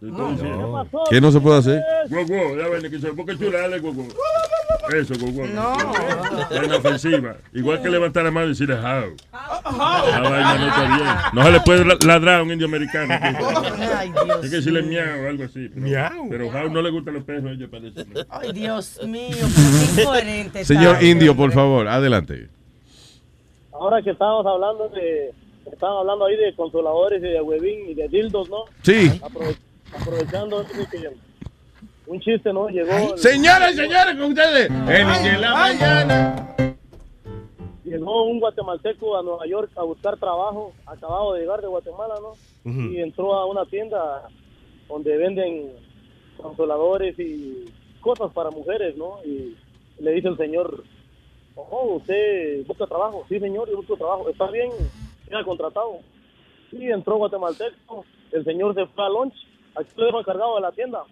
diciendo. 0.00 0.88
¿Qué 1.10 1.20
no 1.20 1.32
se 1.32 1.40
puede 1.40 1.58
hacer? 1.58 1.82
Guagua, 2.08 2.56
ya 2.58 2.68
ven 2.68 2.90
que 2.90 2.98
se 2.98 3.12
porque 3.12 3.36
chula, 3.38 3.60
dale 3.60 3.78
guagua. 3.78 4.04
Eso, 4.94 5.14
guagua. 5.18 5.46
No. 5.48 5.76
Es 6.50 6.64
inofensiva. 6.66 7.36
Igual 7.52 7.82
que 7.82 7.88
levantar 7.88 8.24
la 8.24 8.30
mano 8.30 8.46
y 8.46 8.48
decir 8.50 8.70
how. 8.70 9.16
La 9.32 10.20
vaina 10.20 10.58
no 10.58 10.66
está 10.68 10.96
bien. 10.96 11.08
No 11.32 11.42
se 11.44 11.50
le 11.52 11.60
puede 11.60 11.84
la- 11.84 11.98
ladrar 12.04 12.40
a 12.40 12.42
un 12.42 12.52
indio 12.52 12.66
americano. 12.66 13.14
Ay, 13.20 14.12
Dios 14.12 14.36
Hay 14.44 14.50
que 14.50 14.56
decirle 14.56 14.82
miau 14.82 15.24
o 15.24 15.28
algo 15.28 15.44
así. 15.44 15.68
Pero, 15.72 15.80
Miau. 15.86 16.28
Pero 16.30 16.46
how 16.48 16.68
no 16.68 16.82
le 16.82 16.90
gustan 16.90 17.14
los 17.14 17.24
perros 17.24 17.44
a 17.46 17.50
ellos, 17.52 17.68
parece. 17.70 18.04
Ay, 18.28 18.52
Dios 18.52 19.00
mío, 19.06 19.30
qué 19.96 20.02
incoherente. 20.02 20.64
Señor 20.64 21.02
Indio, 21.02 21.36
por 21.36 21.52
favor, 21.52 21.88
adelante. 21.88 22.48
Ahora 23.80 24.02
que 24.02 24.10
estábamos 24.10 24.46
hablando 24.46 24.88
de, 24.88 25.32
estaban 25.70 25.98
hablando 25.98 26.24
ahí 26.26 26.36
de 26.36 26.54
consoladores 26.54 27.22
y 27.22 27.26
de 27.28 27.40
huevín 27.40 27.90
y 27.90 27.94
de 27.94 28.08
dildos, 28.08 28.48
¿no? 28.48 28.64
Sí. 28.82 29.08
Aprove- 29.22 29.58
aprovechando 30.00 30.64
que 30.66 31.10
un 32.06 32.20
chiste, 32.20 32.52
¿no? 32.52 32.68
Llegó. 32.68 33.16
Señoras 33.16 33.72
y 33.72 33.76
señores, 33.76 34.14
con 34.14 34.24
ustedes. 34.30 34.70
En 34.70 35.40
la 35.40 35.54
mañana. 35.54 36.56
Llegó 37.84 38.24
un 38.26 38.40
guatemalteco 38.40 39.16
a 39.16 39.22
Nueva 39.22 39.46
York 39.46 39.70
a 39.76 39.82
buscar 39.82 40.16
trabajo, 40.16 40.72
acabado 40.86 41.34
de 41.34 41.40
llegar 41.40 41.60
de 41.60 41.68
Guatemala, 41.68 42.14
¿no? 42.20 42.32
Y 42.92 43.00
entró 43.00 43.34
a 43.34 43.46
una 43.46 43.64
tienda 43.66 44.28
donde 44.88 45.16
venden 45.16 45.72
consoladores 46.36 47.18
y 47.18 47.64
cosas 48.00 48.32
para 48.32 48.50
mujeres, 48.50 48.96
¿no? 48.96 49.18
Y 49.24 49.56
le 50.00 50.10
dice 50.12 50.28
el 50.28 50.36
señor, 50.36 50.82
ojo, 51.56 51.94
¿usted 51.94 52.64
busca 52.66 52.86
trabajo? 52.86 53.24
Sí, 53.28 53.40
señor, 53.40 53.68
yo 53.68 53.76
busco 53.76 53.96
trabajo. 53.96 54.28
¿Está 54.28 54.48
bien? 54.50 54.70
Queda 55.28 55.42
contratado. 55.44 55.98
Sí, 56.70 56.88
entró 56.90 57.16
guatemalteco, 57.16 58.04
el 58.32 58.44
señor 58.44 58.74
se 58.74 58.86
fue 58.86 59.04
a 59.04 59.08
lunch, 59.08 59.34
aquí 59.74 59.90
lo 59.96 60.06
dejo 60.06 60.20
encargado 60.20 60.56
de 60.56 60.60
la 60.60 60.72
tienda. 60.72 61.04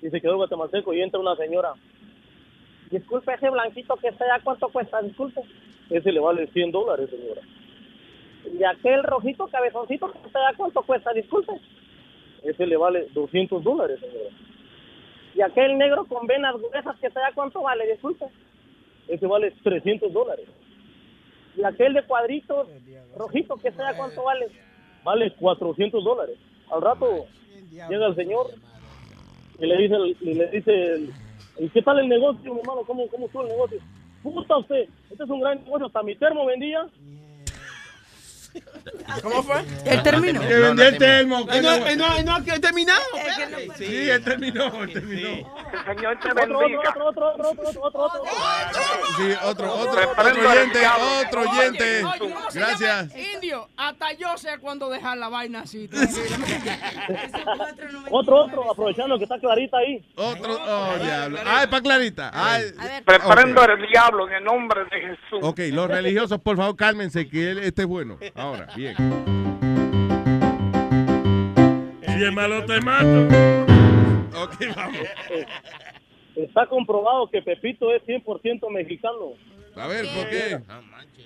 Y 0.00 0.10
se 0.10 0.20
quedó 0.20 0.36
guatemalteco 0.36 0.92
y 0.92 1.00
entra 1.00 1.20
una 1.20 1.36
señora. 1.36 1.72
Disculpe, 2.90 3.32
ese 3.32 3.48
blanquito 3.48 3.96
que 3.96 4.08
está 4.08 4.24
allá, 4.24 4.42
¿cuánto 4.44 4.68
cuesta? 4.68 5.00
Disculpe. 5.00 5.40
Ese 5.88 6.12
le 6.12 6.20
vale 6.20 6.46
100 6.48 6.72
dólares, 6.72 7.08
señora. 7.10 7.40
Y 8.58 8.64
aquel 8.64 9.02
rojito 9.04 9.46
cabezoncito 9.46 10.12
que 10.12 10.26
está 10.26 10.40
allá, 10.40 10.56
¿cuánto 10.56 10.82
cuesta? 10.82 11.12
Disculpe. 11.12 11.52
Ese 12.42 12.66
le 12.66 12.76
vale 12.76 13.06
200 13.14 13.62
dólares, 13.62 14.00
señora. 14.00 14.30
Y 15.34 15.40
aquel 15.40 15.78
negro 15.78 16.04
con 16.04 16.26
venas 16.26 16.54
gruesas 16.56 16.98
que 16.98 17.06
está 17.06 17.24
allá, 17.24 17.34
¿cuánto 17.34 17.62
vale? 17.62 17.86
Disculpe. 17.86 18.26
Ese 19.08 19.26
vale 19.26 19.52
300 19.62 20.12
dólares. 20.12 20.46
Y 21.56 21.64
aquel 21.64 21.94
de 21.94 22.02
cuadritos 22.04 22.68
rojito 23.16 23.56
que 23.56 23.68
allá, 23.68 23.96
¿cuánto 23.96 24.24
vale? 24.24 24.48
Vale 25.04 25.34
400 25.34 26.02
dólares. 26.02 26.36
Al 26.70 26.80
rato 26.80 27.26
llega 27.70 28.06
el 28.06 28.16
señor 28.16 28.50
y 29.58 29.66
le 29.66 29.76
dice, 29.76 29.96
y 30.20 30.34
le 30.34 30.46
dice 30.48 31.08
¿y 31.58 31.68
qué 31.68 31.82
tal 31.82 31.98
el 31.98 32.08
negocio, 32.08 32.54
mi 32.54 32.60
hermano? 32.60 32.82
¿Cómo, 32.86 33.06
cómo 33.08 33.26
estuvo 33.26 33.42
el 33.42 33.48
negocio? 33.48 33.78
Puta 34.22 34.56
usted, 34.56 34.88
este 35.10 35.24
es 35.24 35.30
un 35.30 35.40
gran 35.40 35.62
negocio, 35.64 35.86
hasta 35.86 36.02
mi 36.02 36.14
termo 36.14 36.46
vendía. 36.46 36.86
¿Cómo 39.22 39.42
fue? 39.42 39.64
Él 39.84 40.02
terminó. 40.02 40.40
Que 40.40 40.54
vendió 40.54 40.86
el 40.86 40.98
termo. 40.98 41.46
No, 41.46 41.96
no, 41.96 42.22
no, 42.22 42.44
que 42.44 42.52
he 42.52 42.60
terminado. 42.60 43.02
Sí, 43.76 44.10
él 44.10 44.24
terminó, 44.24 44.82
él 44.82 44.92
terminó. 44.92 45.28
Señor 45.86 46.18
te 46.20 46.32
bendiga. 46.34 46.90
Otro, 46.90 47.08
otro, 47.08 47.30
otro, 47.32 47.50
otro, 47.50 47.68
otro, 47.68 47.82
otro, 47.82 48.02
otro. 48.02 48.22
Sí, 49.16 49.32
otro, 49.44 49.74
otro, 49.74 50.10
otro 50.10 50.50
oyente, 50.50 50.80
otro 51.26 51.40
oyente. 51.50 52.04
Oye, 52.04 52.18
¿cómo 52.18 52.50
se 52.50 52.58
Gracias. 52.58 53.16
Indio, 53.34 53.68
hasta 53.76 54.12
yo 54.12 54.36
sé 54.36 54.58
cuándo 54.58 54.90
dejar 54.90 55.18
la 55.18 55.28
vaina 55.28 55.60
así. 55.60 55.88
Otro, 58.10 58.44
otro, 58.44 58.70
aprovechando 58.70 59.16
que 59.16 59.24
está 59.24 59.38
clarita 59.38 59.78
ahí. 59.78 60.04
Otro, 60.16 60.54
oh, 60.54 60.98
diablo. 61.02 61.38
Ay, 61.46 61.66
pa' 61.66 61.80
Clarita. 61.80 62.30
Ay, 62.32 62.64
Reprendo 63.06 63.62
ok. 63.62 63.68
al 63.68 63.88
diablo 63.88 64.28
en 64.28 64.34
el 64.34 64.44
nombre 64.44 64.84
de 64.84 65.00
Jesús. 65.00 65.40
Ok, 65.42 65.60
los 65.72 65.88
religiosos, 65.88 66.40
por 66.40 66.56
favor, 66.56 66.76
cálmense, 66.76 67.28
que 67.28 67.50
él, 67.50 67.58
este 67.58 67.82
es 67.82 67.88
bueno. 67.88 68.18
Ahora, 68.42 68.66
bien. 68.74 68.96
Si 72.08 72.24
es 72.24 72.32
malo, 72.32 72.64
te 72.64 72.80
mato. 72.80 73.28
Ok, 74.42 74.56
vamos. 74.74 74.98
Está 76.34 76.66
comprobado 76.66 77.30
que 77.30 77.40
Pepito 77.40 77.94
es 77.94 78.02
100% 78.02 78.68
mexicano. 78.70 79.34
A 79.76 79.86
ver, 79.86 80.04
¿por 80.16 80.28
qué? 80.28 80.58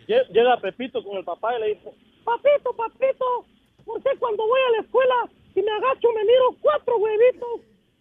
Lle- 0.06 0.28
Llega 0.28 0.60
Pepito 0.60 1.02
con 1.02 1.16
el 1.16 1.24
papá 1.24 1.56
y 1.56 1.60
le 1.62 1.66
dice, 1.68 1.90
papito, 2.22 2.74
papito, 2.76 3.46
¿por 3.86 4.02
qué 4.02 4.10
cuando 4.18 4.46
voy 4.46 4.60
a 4.68 4.72
la 4.76 4.82
escuela 4.82 5.14
y 5.54 5.62
me 5.62 5.72
agacho 5.72 6.08
me 6.14 6.22
miro 6.22 6.54
cuatro 6.60 6.98
huevitos? 6.98 7.60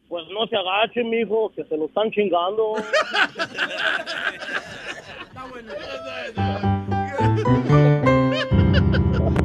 Pues 0.09 0.25
no 0.33 0.45
se 0.47 0.57
agache, 0.57 1.05
mijo, 1.05 1.53
que 1.55 1.63
se 1.63 1.77
lo 1.77 1.85
están 1.85 2.11
chingando. 2.11 2.73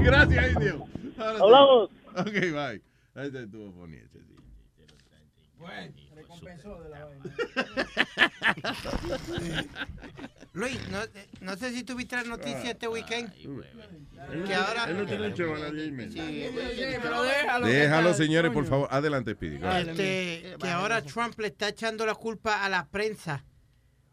Gracias, 0.02 0.52
Indio. 0.52 0.86
Sí. 0.94 1.14
Hablamos. 1.18 1.90
Ok, 2.16 2.32
bye. 2.32 2.82
Ahí 3.14 3.30
te 3.30 3.42
estuvo 3.42 3.70
bonito. 3.72 4.18
sí. 4.18 4.26
Luis, 10.52 10.78
no, 10.90 10.98
no 11.42 11.56
sé 11.56 11.72
si 11.72 11.84
tuviste 11.84 12.16
la 12.16 12.24
noticia 12.24 12.72
este 12.72 12.88
weekend. 12.88 13.32
Él, 13.34 14.44
Que 14.46 14.54
ahora- 14.54 14.84
él 14.88 14.98
no 14.98 15.06
tiene 15.06 15.28
un 15.28 15.60
nadie 15.60 15.84
y 15.86 15.92
medio. 15.92 16.22
pero 17.02 17.22
déjalo. 17.22 17.66
Déjalo, 17.66 18.14
señores, 18.14 18.50
por 18.52 18.66
favor. 18.66 18.88
Adelante, 18.90 19.34
Speedy. 19.34 19.60
Este, 19.62 20.56
que 20.60 20.68
ahora 20.68 21.02
Trump 21.02 21.38
le 21.38 21.48
está 21.48 21.68
echando 21.68 22.04
la 22.04 22.14
culpa 22.14 22.64
a 22.64 22.68
la 22.68 22.88
prensa 22.88 23.44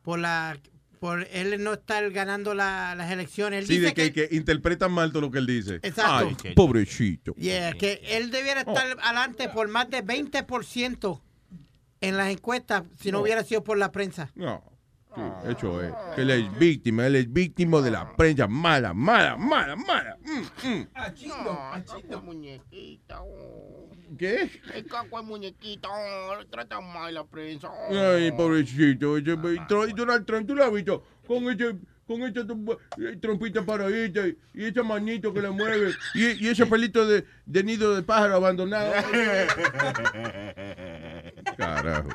por 0.04 0.20
la 0.20 0.58
por 1.00 1.28
él 1.32 1.64
no 1.64 1.74
estar 1.74 2.10
ganando 2.12 2.54
la- 2.54 2.96
las 2.96 3.12
elecciones. 3.12 3.62
Él 3.62 3.68
Sí, 3.68 3.74
dice 3.80 3.88
de 3.88 3.94
que, 3.94 4.12
que 4.14 4.36
interpretan 4.36 4.92
mal 4.92 5.12
todo 5.12 5.22
lo 5.22 5.32
que 5.32 5.40
él 5.40 5.48
dice. 5.48 5.76
Exacto. 5.84 6.36
Ay, 6.44 6.54
pobrecito. 6.54 7.34
Yeah, 7.36 7.74
que 7.74 8.02
él 8.04 8.32
debiera 8.32 8.62
estar 8.62 8.98
adelante 9.02 9.50
por 9.50 9.68
más 9.68 9.90
de 9.90 10.04
20% 10.04 11.22
en 12.02 12.18
las 12.18 12.30
encuestas 12.30 12.84
si 13.00 13.12
no 13.12 13.18
No. 13.20 13.24
hubiera 13.24 13.44
sido 13.44 13.64
por 13.64 13.78
la 13.78 13.92
prensa. 13.92 14.32
No. 14.36 14.64
Sí, 15.18 15.50
hecho 15.52 15.82
es. 15.82 15.92
Que 16.16 16.22
él 16.22 16.30
es 16.30 16.60
víctima, 16.60 17.08
él 17.08 17.16
es 17.16 17.34
víctima 17.34 17.82
de 17.82 17.90
la 17.92 18.16
prensa 18.16 18.48
mala, 18.48 18.94
mala, 18.94 19.36
mala, 19.36 19.76
mala. 19.76 20.16
Mm, 20.24 20.68
mm. 20.68 20.88
Este 21.98 22.18
muñequita. 22.18 23.22
oh. 23.24 23.90
¿Qué? 24.18 24.50
El 24.74 24.86
caco 24.86 25.20
es 25.20 25.26
muñequita. 25.26 25.90
oh, 25.92 26.36
le 26.40 26.46
tratan 26.46 26.94
mal 26.94 27.14
la 27.14 27.26
prensa. 27.26 27.70
oh. 27.70 28.14
Ay, 28.16 28.32
pobrecito. 28.32 29.18
Ese, 29.18 29.32
y 29.90 29.94
Donald 29.94 30.26
Trump, 30.26 30.48
¿tú 30.48 30.56
lo 30.56 30.64
has 30.64 30.72
visto? 30.72 31.04
Con 31.28 31.50
ese, 31.50 31.76
con 32.06 32.22
esa 32.22 32.42
trompa- 32.46 32.78
eh, 33.00 33.18
trompita 33.20 33.66
paradita 33.66 34.26
y, 34.28 34.38
y 34.54 34.66
esa 34.66 34.84
manito 34.84 35.34
que 35.34 35.42
le 35.42 35.50
mueve 35.50 35.92
y, 36.14 36.46
y 36.46 36.50
ese 36.50 36.66
pelito 36.68 37.06
de, 37.08 37.26
de 37.46 37.64
nido 37.64 37.96
de 37.96 38.04
pájaro 38.04 38.36
abandonado. 38.36 38.94
Carajo. 41.58 42.10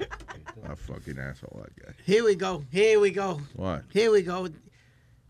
A 0.69 0.77
fucking 0.77 1.19
asshole, 1.19 1.65
that 1.65 1.85
guy. 1.87 1.93
Here 2.05 2.25
we 2.25 2.35
go. 2.35 2.65
Here 2.71 3.01
we 3.01 3.11
go. 3.11 3.41
What? 3.57 3.85
Here 3.93 4.11
we 4.11 4.23
go. 4.23 4.49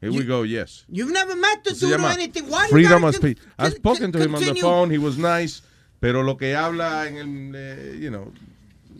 Here 0.00 0.12
we 0.12 0.24
go, 0.24 0.42
yes. 0.42 0.84
You've 0.88 1.12
never 1.12 1.36
met 1.36 1.62
the 1.64 1.74
Se 1.74 1.86
dude 1.86 1.94
or 1.94 1.98
llama 1.98 2.14
anything. 2.14 2.50
Why 2.50 2.64
you 2.64 2.70
Freedom 2.70 3.02
gotta 3.02 3.06
of 3.08 3.14
Speech. 3.14 3.38
I've 3.58 3.74
spoken 3.74 4.10
to 4.12 4.18
him 4.18 4.34
on 4.34 4.40
the 4.40 4.46
continue? 4.46 4.62
phone. 4.62 4.90
He 4.90 4.98
was 4.98 5.16
nice. 5.16 5.62
Pero 6.00 6.22
lo 6.22 6.34
que 6.34 6.54
habla 6.56 7.06
en 7.06 7.54
el, 7.54 7.56
eh, 7.56 7.96
you 7.96 8.10
know, 8.10 8.32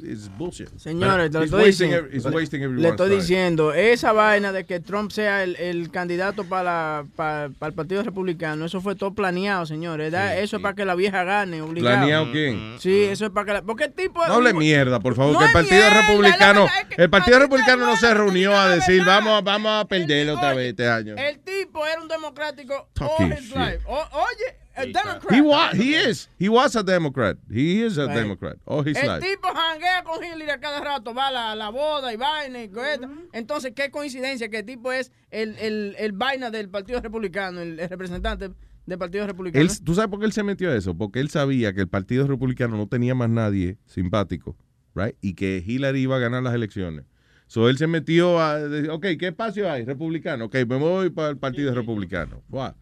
is 0.04 0.28
bullshit. 0.36 0.68
Señores, 0.78 1.30
te 1.30 1.38
lo 1.38 1.44
estoy 1.44 1.62
wasting 1.64 1.90
diciendo. 1.90 2.68
Le 2.82 2.88
estoy 2.88 3.08
time. 3.10 3.20
diciendo, 3.20 3.72
esa 3.74 4.12
vaina 4.12 4.52
de 4.52 4.64
que 4.66 4.80
Trump 4.80 5.10
sea 5.10 5.42
el, 5.42 5.56
el 5.56 5.90
candidato 5.90 6.44
para, 6.44 7.04
para, 7.16 7.50
para 7.58 7.68
el 7.70 7.74
Partido 7.74 8.02
Republicano, 8.02 8.64
eso 8.66 8.80
fue 8.80 8.94
todo 8.94 9.14
planeado, 9.14 9.66
señores. 9.66 10.12
Eso 10.36 10.56
es 10.56 10.62
para 10.62 10.74
que 10.74 10.84
la 10.84 10.94
vieja 10.94 11.24
gane, 11.24 11.62
obligado. 11.62 11.96
¿Planeado 11.98 12.32
quién? 12.32 12.76
Sí, 12.78 13.04
eso 13.04 13.24
es 13.26 13.30
para 13.30 13.46
que 13.46 13.52
la... 13.54 13.62
Porque 13.62 13.84
el 13.84 13.92
tipo... 13.92 14.26
No 14.26 14.34
hable 14.34 14.52
mierda, 14.54 15.00
por 15.00 15.14
favor, 15.14 15.32
No 15.34 15.38
que 15.38 15.44
el 15.46 15.52
Partido 15.52 15.80
mierda, 15.80 16.00
Republicano, 16.02 16.60
verdad, 16.64 16.80
es 16.90 16.96
que 16.96 17.02
el 17.02 17.10
Partido 17.10 17.38
Republicano 17.38 17.86
no 17.86 17.96
se 17.96 18.14
reunió 18.14 18.54
a 18.58 18.68
decir, 18.68 19.04
vamos, 19.04 19.38
a- 19.38 19.40
vamos 19.40 19.72
a 19.84 19.88
perderlo 19.88 20.34
otra 20.34 20.54
vez 20.54 20.70
este 20.70 20.88
año. 20.88 21.14
El 21.16 21.38
tipo 21.40 21.86
era 21.86 22.00
un 22.00 22.08
democrático 22.08 22.88
all 23.00 23.32
his 23.32 23.40
shit. 23.48 23.56
life. 23.56 23.78
O- 23.86 24.08
oye, 24.12 24.56
el 24.74 24.92
Democrat. 24.92 25.32
He 25.32 25.40
was, 25.40 25.72
he 25.74 25.94
is, 26.10 26.28
he 26.38 26.48
was 26.48 26.76
a 26.76 26.82
Democrat. 26.82 27.36
He 27.50 27.84
is 27.84 27.98
a 27.98 28.06
Right. 28.06 28.16
Democrat 28.16 28.56
all 28.64 28.82
his 28.86 28.96
el 28.96 29.06
life. 29.08 29.20
tipo 29.26 29.48
janguea 29.54 30.02
con 30.04 30.22
Hillary 30.24 30.50
a 30.50 30.58
cada 30.60 30.80
rato, 30.80 31.12
va 31.14 31.28
a 31.28 31.30
la, 31.30 31.54
la 31.54 31.68
boda 31.70 32.12
y 32.12 32.16
vaina 32.16 32.62
y 32.62 32.68
cosas. 32.68 33.00
Entonces, 33.32 33.72
qué 33.74 33.90
coincidencia 33.90 34.48
que 34.48 34.58
el 34.58 34.64
tipo 34.66 34.92
es 34.92 35.12
el, 35.30 35.56
el, 35.58 35.94
el 35.98 36.12
vaina 36.12 36.50
del 36.50 36.68
Partido 36.68 37.00
Republicano, 37.00 37.60
el, 37.60 37.78
el 37.80 37.88
representante 37.88 38.50
del 38.86 38.98
Partido 38.98 39.26
Republicano. 39.26 39.62
Él, 39.64 39.84
¿Tú 39.84 39.94
sabes 39.94 40.10
por 40.10 40.18
qué 40.20 40.26
él 40.26 40.32
se 40.32 40.42
metió 40.42 40.70
a 40.70 40.76
eso? 40.76 40.96
Porque 40.96 41.20
él 41.20 41.30
sabía 41.30 41.72
que 41.72 41.80
el 41.82 41.88
Partido 41.88 42.26
Republicano 42.26 42.76
no 42.76 42.86
tenía 42.88 43.14
más 43.14 43.30
nadie 43.30 43.78
simpático, 43.86 44.56
right? 44.94 45.14
Y 45.20 45.34
que 45.34 45.62
Hillary 45.64 46.00
iba 46.00 46.16
a 46.16 46.18
ganar 46.18 46.42
las 46.42 46.54
elecciones. 46.54 47.04
So 47.46 47.68
él 47.68 47.76
se 47.76 47.86
metió 47.86 48.40
a 48.40 48.58
decir, 48.58 48.88
ok, 48.90 49.06
¿qué 49.20 49.26
espacio 49.28 49.70
hay? 49.70 49.84
Republicano. 49.84 50.46
Ok, 50.46 50.54
me 50.66 50.76
voy 50.78 51.10
para 51.10 51.28
el 51.28 51.36
Partido 51.36 51.74
Republicano. 51.74 52.42
Wow. 52.48 52.72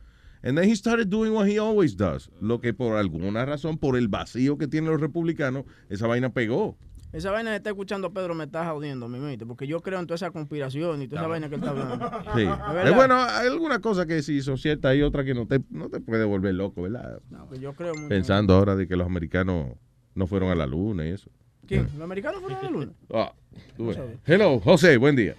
And 0.43 0.57
then 0.57 0.69
he 0.69 0.75
started 0.75 1.11
doing 1.11 1.33
what 1.33 1.47
he 1.47 1.59
always 1.59 1.97
does. 1.97 2.31
Lo 2.41 2.61
que 2.61 2.73
por 2.73 2.97
alguna 2.97 3.45
razón, 3.45 3.77
por 3.79 3.97
el 3.97 4.09
vacío 4.09 4.57
que 4.57 4.67
tienen 4.67 4.91
los 4.91 5.01
republicanos, 5.01 5.65
esa 5.89 6.07
vaina 6.07 6.33
pegó. 6.33 6.77
Esa 7.13 7.33
vaina 7.33 7.51
que 7.51 7.57
está 7.57 7.71
escuchando 7.71 8.13
Pedro 8.13 8.35
me 8.37 8.45
está 8.45 8.71
jodiendo, 8.71 9.09
mi 9.09 9.19
mente, 9.19 9.45
porque 9.45 9.67
yo 9.67 9.81
creo 9.81 9.99
en 9.99 10.07
toda 10.07 10.15
esa 10.15 10.31
conspiración 10.31 11.03
y 11.03 11.09
toda 11.09 11.23
esa 11.23 11.29
vaina 11.29 11.49
que 11.49 11.57
él 11.57 11.61
está 11.61 11.71
hablando. 11.71 12.11
Sí. 12.37 12.43
Es. 12.43 12.89
Es 12.89 12.95
bueno, 12.95 13.17
hay 13.17 13.49
alguna 13.49 13.81
cosa 13.81 14.07
que 14.07 14.23
sí 14.23 14.41
son 14.43 14.57
ciertas 14.59 14.95
y 14.97 15.03
otra 15.03 15.25
que 15.25 15.35
no 15.35 15.47
te, 15.47 15.61
no 15.71 15.89
te 15.89 16.01
puede 16.01 16.25
volver 16.25 16.55
loco, 16.55 16.83
¿verdad? 16.83 17.21
No, 17.29 17.49
que 17.49 17.59
yo 17.59 17.73
creo 17.73 17.95
mucho. 17.95 18.09
Pensando 18.09 18.55
ahora 18.55 18.77
de 18.77 18.87
que 18.87 18.97
los 18.97 19.07
americanos 19.07 19.73
no 20.15 20.27
fueron 20.29 20.51
a 20.51 20.55
la 20.55 20.67
luna 20.67 21.05
y 21.05 21.11
eso. 21.11 21.31
¿Quién? 21.67 21.89
¿Los 21.95 22.01
americanos 22.01 22.41
fueron 22.41 22.59
a 22.59 22.63
la 22.63 22.71
luna? 22.71 22.93
Ah, 23.13 23.33
tú 23.77 23.89
ves. 23.89 23.99
Hello, 24.25 24.61
José, 24.61 24.97
buen 24.97 25.17
día. 25.17 25.35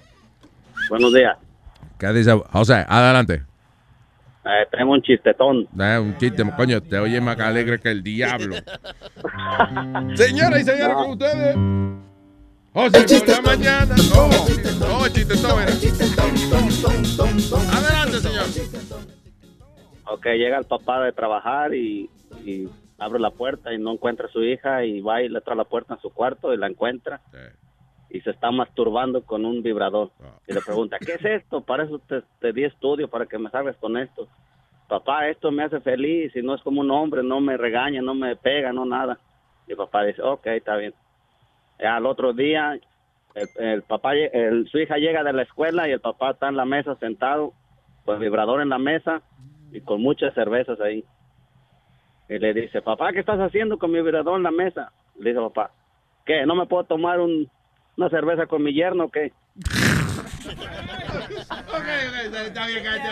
Buenos 0.90 1.14
días. 1.14 1.38
¿Qué 1.98 2.11
dice? 2.11 2.34
José, 2.52 2.86
adelante. 2.88 3.44
Eh, 4.43 4.65
tengo 4.72 4.93
un 4.93 5.01
chistetón. 5.01 5.68
Da 5.72 6.01
un 6.01 6.18
chiste, 6.18 6.43
coño, 6.55 6.81
te 6.81 6.97
oye 6.97 7.22
más 7.22 7.39
alegre 7.39 7.80
que 7.80 7.91
el 7.91 8.01
diablo. 8.01 8.55
Señoras 10.15 10.61
y 10.61 10.63
señores, 10.63 10.95
con 10.95 11.11
ustedes. 11.11 11.55
José, 12.73 13.19
por 13.19 13.30
la 13.30 13.41
mañana. 13.41 13.95
No, 14.13 14.30
no, 14.80 15.05
el 15.05 15.13
chiste 15.13 15.35
todo 15.35 15.61
era. 15.61 15.72
Adelante, 17.72 18.19
señor. 18.19 18.45
Ok, 20.05 20.26
llega 20.26 20.57
el 20.57 20.65
papá 20.65 21.03
de 21.03 21.11
trabajar 21.11 21.76
y, 21.76 22.09
y 22.43 22.68
abre 22.97 23.19
la 23.19 23.30
puerta 23.31 23.73
y 23.73 23.77
no 23.77 23.91
encuentra 23.93 24.27
a 24.27 24.31
su 24.31 24.43
hija 24.43 24.84
y 24.85 25.01
va 25.01 25.22
y 25.22 25.30
le 25.30 25.41
trae 25.41 25.55
la 25.55 25.65
puerta 25.65 25.93
en 25.95 26.01
su 26.01 26.09
cuarto 26.09 26.53
y 26.53 26.57
la 26.57 26.68
encuentra 26.68 27.22
y 28.14 28.20
se 28.22 28.32
está 28.32 28.52
masturbando 28.52 29.24
con 29.24 29.46
un 29.46 29.64
vibrador. 29.64 30.10
Y 30.48 30.54
le 30.54 30.60
pregunta, 30.62 30.98
¿qué 31.00 31.14
es 31.14 31.24
esto? 31.26 31.62
Para 31.62 31.84
eso 31.86 32.00
te, 32.00 32.22
te 32.40 32.52
di 32.54 32.64
estudio, 32.66 33.08
para 33.08 33.26
que 33.26 33.38
me 33.38 33.50
salgas 33.50 33.78
con 33.78 33.98
esto. 33.98 34.28
Papá, 34.90 35.30
esto 35.30 35.50
me 35.52 35.64
hace 35.64 35.80
feliz 35.80 36.36
y 36.36 36.42
no 36.42 36.54
es 36.56 36.62
como 36.62 36.82
un 36.82 36.92
hombre, 36.92 37.24
no 37.24 37.40
me 37.40 37.56
regaña, 37.56 38.02
no 38.02 38.14
me 38.14 38.36
pega, 38.36 38.74
no 38.74 38.86
nada. 38.86 39.18
Y 39.68 39.76
papá 39.76 40.04
dice, 40.04 40.22
ok, 40.22 40.46
está 40.48 40.76
bien. 40.76 40.94
Ya 41.80 41.96
al 41.96 42.06
otro 42.06 42.34
día, 42.34 42.78
el, 43.34 43.48
el 43.58 43.82
papá, 43.84 44.14
el- 44.16 44.68
su 44.70 44.78
hija 44.80 44.98
llega 44.98 45.24
de 45.24 45.32
la 45.32 45.44
escuela 45.44 45.88
y 45.88 45.92
el 45.94 46.02
papá 46.02 46.32
está 46.32 46.50
en 46.50 46.58
la 46.58 46.66
mesa 46.66 46.96
sentado, 46.96 47.54
con 48.04 48.16
el 48.16 48.22
vibrador 48.22 48.62
en 48.62 48.70
la 48.70 48.78
mesa 48.80 49.22
y 49.72 49.80
con 49.80 50.02
muchas 50.02 50.34
cervezas 50.34 50.82
ahí. 50.82 51.06
Y 52.28 52.40
le 52.40 52.54
dice, 52.54 52.82
papá, 52.82 53.14
¿qué 53.14 53.20
estás 53.22 53.40
haciendo 53.40 53.78
con 53.78 53.92
mi 53.92 54.02
vibrador 54.02 54.36
en 54.38 54.44
la 54.44 54.52
mesa? 54.52 54.92
Le 55.18 55.30
dice 55.30 55.42
papá, 55.42 55.72
¿qué? 56.26 56.46
¿No 56.46 56.56
me 56.56 56.66
puedo 56.66 56.84
tomar 56.84 57.20
un, 57.22 57.50
una 57.97 58.09
cerveza 58.09 58.45
con 58.47 58.63
mi 58.63 58.73
yerno 58.73 59.05
o 59.05 59.11
qué? 59.11 59.31
Está 62.47 62.68
bien, 62.68 62.85
El 62.85 63.05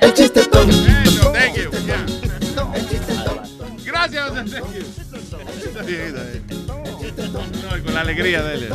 El 0.00 0.14
chiste 0.14 0.46
todo. 0.46 0.66
Thank 1.32 1.56
you. 1.56 1.70
yeah. 1.86 2.06
Gracias, 3.84 4.28
José. 4.28 4.60
Thank 4.60 4.74
you. 4.74 4.80
Está 5.64 5.82
bien, 5.82 6.00
está 6.00 6.22
bien. 6.24 6.44
No, 6.66 7.84
con 7.84 7.94
la 7.94 8.00
alegría 8.00 8.42
de 8.42 8.54
él. 8.54 8.68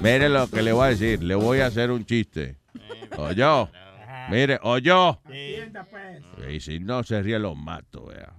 Mire 0.00 0.28
lo 0.28 0.48
que 0.48 0.62
le 0.62 0.72
voy 0.72 0.86
a 0.86 0.90
decir. 0.90 1.22
Le 1.22 1.34
voy 1.34 1.60
a 1.60 1.66
hacer 1.66 1.90
un 1.90 2.04
chiste. 2.04 2.56
O 3.16 3.32
yo. 3.32 3.68
Mire, 4.30 4.58
o 4.62 4.78
yo. 4.78 5.20
Y 6.48 6.60
si 6.60 6.80
no 6.80 7.02
se 7.02 7.22
ríe, 7.22 7.38
lo 7.38 7.54
mato, 7.54 8.06
vea. 8.06 8.32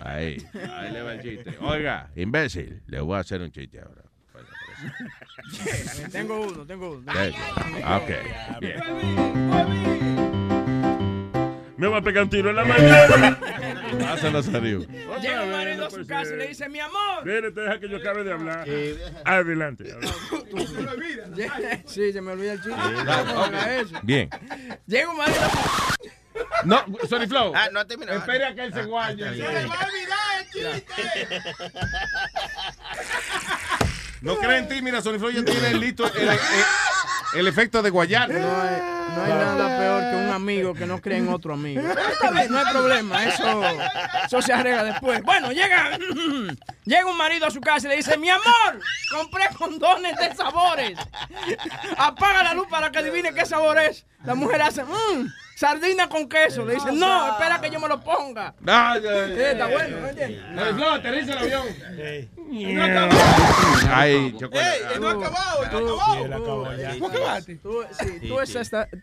Ahí. 0.02 0.38
Ahí 0.72 0.92
le 0.92 1.02
va 1.02 1.14
el 1.14 1.22
chiste. 1.22 1.58
Oiga, 1.60 2.10
imbécil, 2.16 2.82
le 2.86 3.00
voy 3.00 3.16
a 3.16 3.20
hacer 3.20 3.42
un 3.42 3.50
chiste 3.50 3.80
ahora. 3.80 4.02
tengo 6.12 6.40
uno, 6.40 6.64
tengo 6.64 6.92
uno. 6.92 7.12
Ok, 7.96 8.10
bien. 8.60 8.78
Me 11.76 11.86
va 11.86 11.98
a 11.98 12.02
pegar 12.02 12.24
un 12.24 12.30
tiro 12.30 12.50
en 12.50 12.56
la 12.56 12.64
mañana. 12.64 13.38
Pásalo, 14.00 14.42
Sario. 14.42 14.86
Llega 15.20 15.42
un 15.42 15.50
marido 15.52 15.86
a 15.86 15.90
su 15.90 16.06
casa 16.06 16.34
y 16.34 16.36
le 16.36 16.48
dice, 16.48 16.68
mi 16.68 16.80
amor. 16.80 17.24
Mire, 17.24 17.50
te 17.52 17.60
deja 17.60 17.78
que 17.80 17.88
yo 17.88 17.96
acabe 17.98 18.24
de 18.24 18.32
hablar. 18.32 18.66
Adelante. 19.24 19.94
Sí, 21.86 22.12
se 22.12 22.20
me 22.20 22.32
olvida 22.32 22.52
el 22.54 22.62
chiste. 22.62 22.74
Ah. 22.78 23.82
Bien. 24.02 24.28
Llega 24.86 25.10
un 25.10 25.16
marido 25.16 25.40
a 25.40 25.50
su 25.50 26.66
No, 26.68 26.84
Sorry 27.08 27.26
Flow. 27.26 27.52
Ah, 27.54 27.68
no 27.72 27.80
ha 27.80 27.84
terminado. 27.86 28.18
Espera 28.18 28.54
que 28.54 28.62
él 28.64 28.72
se 28.74 28.82
guarde. 28.84 29.24
Se 29.24 29.30
le 29.36 29.66
va 29.66 29.74
a 29.74 29.86
olvidar 29.86 30.40
el 30.40 30.46
chiste. 30.50 31.28
No 34.20 34.36
creen 34.36 34.64
en 34.64 34.68
ti, 34.68 34.82
mira, 34.82 35.00
Sony 35.00 35.18
Flow 35.18 35.30
ya 35.30 35.44
tiene 35.44 35.74
listo 35.74 36.04
el, 36.12 36.22
el- 36.22 36.28
el 36.28 36.38
efecto 37.34 37.82
de 37.82 37.90
guayar. 37.90 38.28
No 38.30 38.36
hay, 38.36 38.80
no 39.16 39.24
hay 39.24 39.32
nada 39.32 39.78
peor 39.78 40.10
que 40.10 40.16
un 40.16 40.32
amigo 40.32 40.74
que 40.74 40.86
no 40.86 41.00
cree 41.00 41.18
en 41.18 41.28
otro 41.28 41.54
amigo. 41.54 41.82
No 42.48 42.58
hay 42.58 42.72
problema, 42.72 43.24
eso, 43.24 43.62
eso 44.26 44.42
se 44.42 44.52
arregla 44.52 44.84
después. 44.84 45.22
Bueno, 45.22 45.50
llega, 45.52 45.98
llega 46.84 47.06
un 47.06 47.16
marido 47.16 47.46
a 47.46 47.50
su 47.50 47.60
casa 47.60 47.86
y 47.86 47.90
le 47.90 47.96
dice, 47.96 48.16
mi 48.16 48.28
amor, 48.30 48.80
compré 49.10 49.48
condones 49.56 50.16
de 50.16 50.34
sabores. 50.34 50.98
Apaga 51.96 52.42
la 52.42 52.54
luz 52.54 52.66
para 52.68 52.90
que 52.90 52.98
adivine 52.98 53.32
qué 53.32 53.44
sabor 53.46 53.78
es. 53.78 54.04
La 54.24 54.34
mujer 54.34 54.62
hace, 54.62 54.84
mmm, 54.84 55.26
sardina 55.58 56.08
con 56.08 56.28
queso. 56.28 56.64
Le 56.64 56.74
dice, 56.74 56.92
no, 56.92 57.32
espera 57.32 57.60
que 57.60 57.70
yo 57.70 57.80
me 57.80 57.88
lo 57.88 58.00
ponga. 58.00 58.54
No, 58.60 58.94
Sí, 58.94 59.40
está 59.40 59.66
bueno, 59.66 60.00
¿no 60.00 60.08
entiendes? 60.08 60.40
Aterriza 60.92 61.32
el 61.32 61.38
avión. 61.38 61.66
No 62.76 62.84
acabó. 62.84 63.18
Ay, 63.90 64.36
chocolate. 64.38 64.68
Ey, 64.68 65.00
no 65.00 65.08
ha 65.08 65.12
acabado, 65.12 65.80
no 65.80 66.00
ha 66.02 66.36
acabado. 66.36 66.98
¿Tú 66.98 67.06
acabaste? 67.06 67.56
Tú, 67.56 67.82
sí, 67.92 68.28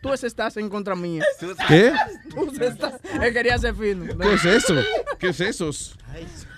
tú, 0.00 0.12
estás 0.12 0.56
en 0.56 0.68
contra 0.70 0.94
mía. 0.94 1.22
¿Qué? 1.68 1.92
Tú 2.34 2.50
estás, 2.62 2.94
él 3.22 3.32
quería 3.32 3.58
ser 3.58 3.74
fino. 3.74 4.16
¿Qué 4.18 4.34
es 4.34 4.44
eso? 4.44 4.74
¿Qué 5.18 5.28
es 5.28 5.40
eso? 5.40 5.70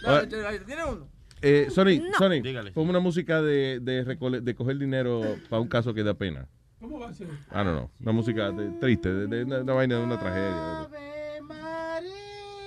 Dale, 0.03 0.61
¿Tiene 0.61 0.85
uno? 0.85 1.09
Eh, 1.41 1.69
Sony, 1.71 2.01
No. 2.01 2.19
Sony, 2.19 2.73
ponme 2.75 2.91
una 2.91 3.01
música 3.01 3.41
de, 3.43 3.79
de, 3.81 4.05
de 4.43 4.55
coger 4.55 4.79
dinero 4.79 5.37
para 5.49 5.61
un 5.61 5.69
caso 5.69 5.95
que 5.95 6.03
da 6.03 6.15
pena. 6.15 6.49
¿Cómo 6.81 7.01
va 7.01 7.09
a 7.09 7.15
ser? 7.15 7.29
Ah, 7.51 7.65
no, 7.65 7.73
no. 7.75 7.91
Una 8.01 8.13
música 8.13 8.51
de- 8.51 8.71
triste, 8.81 9.13
de, 9.13 9.27
de 9.27 9.45
una, 9.45 9.61
una 9.63 9.73
vaina 9.73 9.97
de 9.99 10.05
una 10.05 10.19
tragedia. 10.19 10.89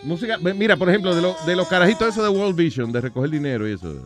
Música, 0.03 0.37
mira, 0.39 0.75
por 0.77 0.89
ejemplo, 0.89 1.13
de, 1.15 1.21
lo- 1.21 1.35
de 1.45 1.55
los 1.55 1.67
carajitos 1.67 2.09
eso 2.09 2.23
de 2.23 2.29
World 2.29 2.55
Vision, 2.55 2.91
de 2.91 3.01
recoger 3.01 3.29
dinero 3.29 3.67
y 3.69 3.73
eso. 3.73 4.03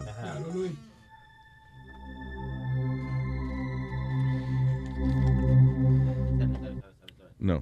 No. 7.40 7.62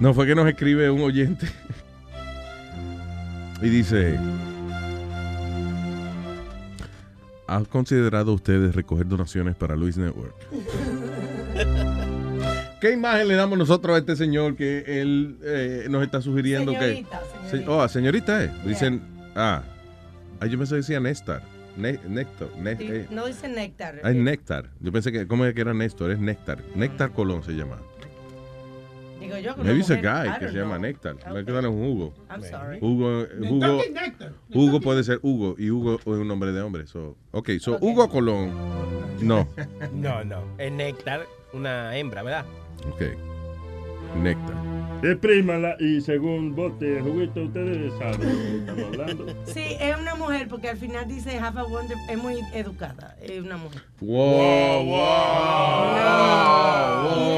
No, 0.00 0.14
fue 0.14 0.26
que 0.26 0.34
nos 0.34 0.48
escribe 0.48 0.90
un 0.90 1.02
oyente 1.02 1.46
y 3.62 3.68
dice, 3.68 4.18
¿han 7.54 7.64
considerado 7.64 8.32
ustedes 8.32 8.74
recoger 8.74 9.06
donaciones 9.08 9.56
para 9.56 9.76
Luis 9.76 9.96
Network? 9.96 10.34
¿Qué 12.80 12.92
imagen 12.92 13.28
le 13.28 13.34
damos 13.34 13.58
nosotros 13.58 13.94
a 13.94 13.98
este 13.98 14.16
señor 14.16 14.56
que 14.56 15.02
él 15.02 15.36
eh, 15.42 15.86
nos 15.90 16.02
está 16.02 16.22
sugiriendo 16.22 16.72
Señorita, 16.72 17.20
que... 17.20 17.26
señorita. 17.50 17.66
Se- 17.66 17.68
oh, 17.68 17.88
señorita, 17.88 18.44
eh. 18.44 18.50
Dicen, 18.64 19.02
ah, 19.36 19.62
ah, 20.40 20.46
yo 20.46 20.56
pensé 20.56 20.74
que 20.74 20.78
decía 20.78 21.00
Néstor. 21.00 21.42
Ne- 21.76 22.00
Néctar. 22.08 22.48
ne- 22.58 22.76
Sí, 22.76 22.86
eh, 22.88 23.06
no 23.10 23.26
dice 23.26 23.48
néctar. 23.48 24.00
ah, 24.02 24.10
es 24.10 24.16
Néctar. 24.16 24.70
Yo 24.80 24.90
pensé 24.92 25.12
que, 25.12 25.26
¿cómo 25.26 25.44
es 25.44 25.54
que 25.54 25.60
era 25.60 25.74
Néstor? 25.74 26.10
Es 26.10 26.18
Néctar. 26.18 26.58
Néctar 26.74 27.12
Colón 27.12 27.42
se 27.42 27.52
llama. 27.52 27.76
Digo 29.20 29.36
yo 29.36 29.54
que 29.54 29.62
Maybe 29.62 29.80
it's 29.80 29.90
a 29.90 29.96
guy 29.96 30.38
que 30.38 30.48
se 30.48 30.54
llama. 30.58 30.78
Néctar. 30.78 31.14
Me 31.32 31.44
quedan 31.44 31.66
un 31.66 31.84
Hugo. 31.84 32.14
I'm 32.30 32.42
sorry. 32.42 32.78
Hugo, 32.80 33.26
Ni 33.38 33.48
Hugo. 33.48 33.82
Hugo 34.54 34.80
puede 34.80 35.04
ser 35.04 35.20
Hugo 35.22 35.54
y 35.58 35.70
Hugo 35.70 36.00
es 36.00 36.06
un 36.06 36.26
nombre 36.26 36.52
de 36.52 36.60
hombre. 36.62 36.86
So, 36.86 37.16
ok, 37.32 37.50
so 37.60 37.78
Hugo 37.80 38.08
Colón. 38.08 38.52
No. 39.20 39.46
No, 39.92 40.24
no. 40.24 40.42
Es 40.56 40.72
néctar, 40.72 41.26
una 41.52 41.96
hembra, 41.96 42.22
¿verdad? 42.22 42.46
Ok. 42.90 43.02
Néctar. 44.16 44.60
Exprímala 45.02 45.76
y 45.78 46.02
según 46.02 46.54
bote 46.54 46.84
de 46.84 47.00
juguito, 47.00 47.44
ustedes 47.44 47.90
saben 47.98 48.20
de 48.20 48.26
lo 48.26 48.40
que 48.42 48.58
estamos 48.58 48.84
hablando. 48.84 49.26
Sí, 49.46 49.76
es 49.80 49.98
una 49.98 50.14
mujer 50.14 50.46
porque 50.48 50.68
al 50.68 50.76
final 50.76 51.08
dice 51.08 51.38
have 51.38 51.58
a 51.58 51.64
wonder, 51.64 51.96
es 52.08 52.18
muy 52.18 52.36
educada, 52.52 53.16
es 53.22 53.40
una 53.40 53.56
mujer. 53.56 53.80
Wow, 54.00 54.84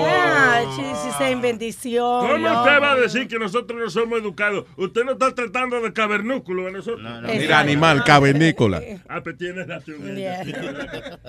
Yeah, 0.02 0.64
she, 0.76 0.82
she's 0.82 1.14
saying 1.18 1.40
bendición. 1.40 2.20
¿Cómo 2.26 2.36
love. 2.36 2.58
usted 2.58 2.82
va 2.82 2.92
a 2.92 2.96
decir 2.96 3.28
que 3.28 3.38
nosotros 3.38 3.78
no 3.78 3.88
somos 3.90 4.18
educados? 4.20 4.66
Usted 4.76 5.04
no 5.04 5.12
está 5.12 5.32
tratando 5.32 5.80
de 5.80 5.92
cavernúculo 5.92 6.66
a 6.66 6.70
nosotros. 6.72 7.08
Mira, 7.22 7.60
animal, 7.60 8.02
cavernícola. 8.04 8.82
Ah, 9.08 9.20
pues 9.22 9.36
tiene 9.38 9.64
razón. 9.64 10.16
Yeah. 10.16 10.44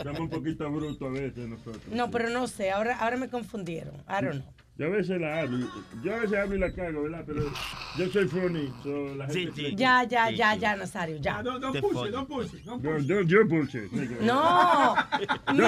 Somos 0.02 0.20
un 0.20 0.30
poquito 0.30 0.70
brutos 0.72 1.07
a 1.07 1.11
veces 1.11 1.48
nosotros. 1.48 1.84
No, 1.91 2.10
pero 2.10 2.30
no 2.30 2.48
sé, 2.48 2.72
ahora, 2.72 2.98
ahora 2.98 3.18
me 3.18 3.30
confundieron. 3.30 3.94
I 4.10 4.24
don't 4.26 4.32
know. 4.41 4.62
Yo 4.76 4.88
a 4.88 4.90
veces 4.90 5.22
la 5.22 5.41
hablo, 5.41 5.68
yo 6.04 6.16
a 6.16 6.20
veces 6.22 6.36
hablo 6.40 6.56
y 6.56 6.60
la 6.60 6.72
cago, 6.74 7.04
¿verdad? 7.04 7.24
Pero 7.28 7.44
yo 7.95 8.08
soy 8.08 8.28
funny, 8.28 8.74
so 8.82 9.14
la 9.16 9.28
gente... 9.28 9.76
Ya, 9.76 10.04
ya, 10.04 10.32
ya, 10.32 10.56
ya, 10.56 10.76
Nazario, 10.76 11.18
ya. 11.18 11.41
It, 11.41 11.44
don't 11.44 11.80
push 11.80 12.08
it. 12.08 12.12
Don't 12.12 12.28
push 12.28 12.48
Don't, 12.66 13.08
don't 13.08 13.30
you 13.30 13.45
bullshit, 13.45 13.91
nigga. 13.91 14.20
No. 14.22 14.95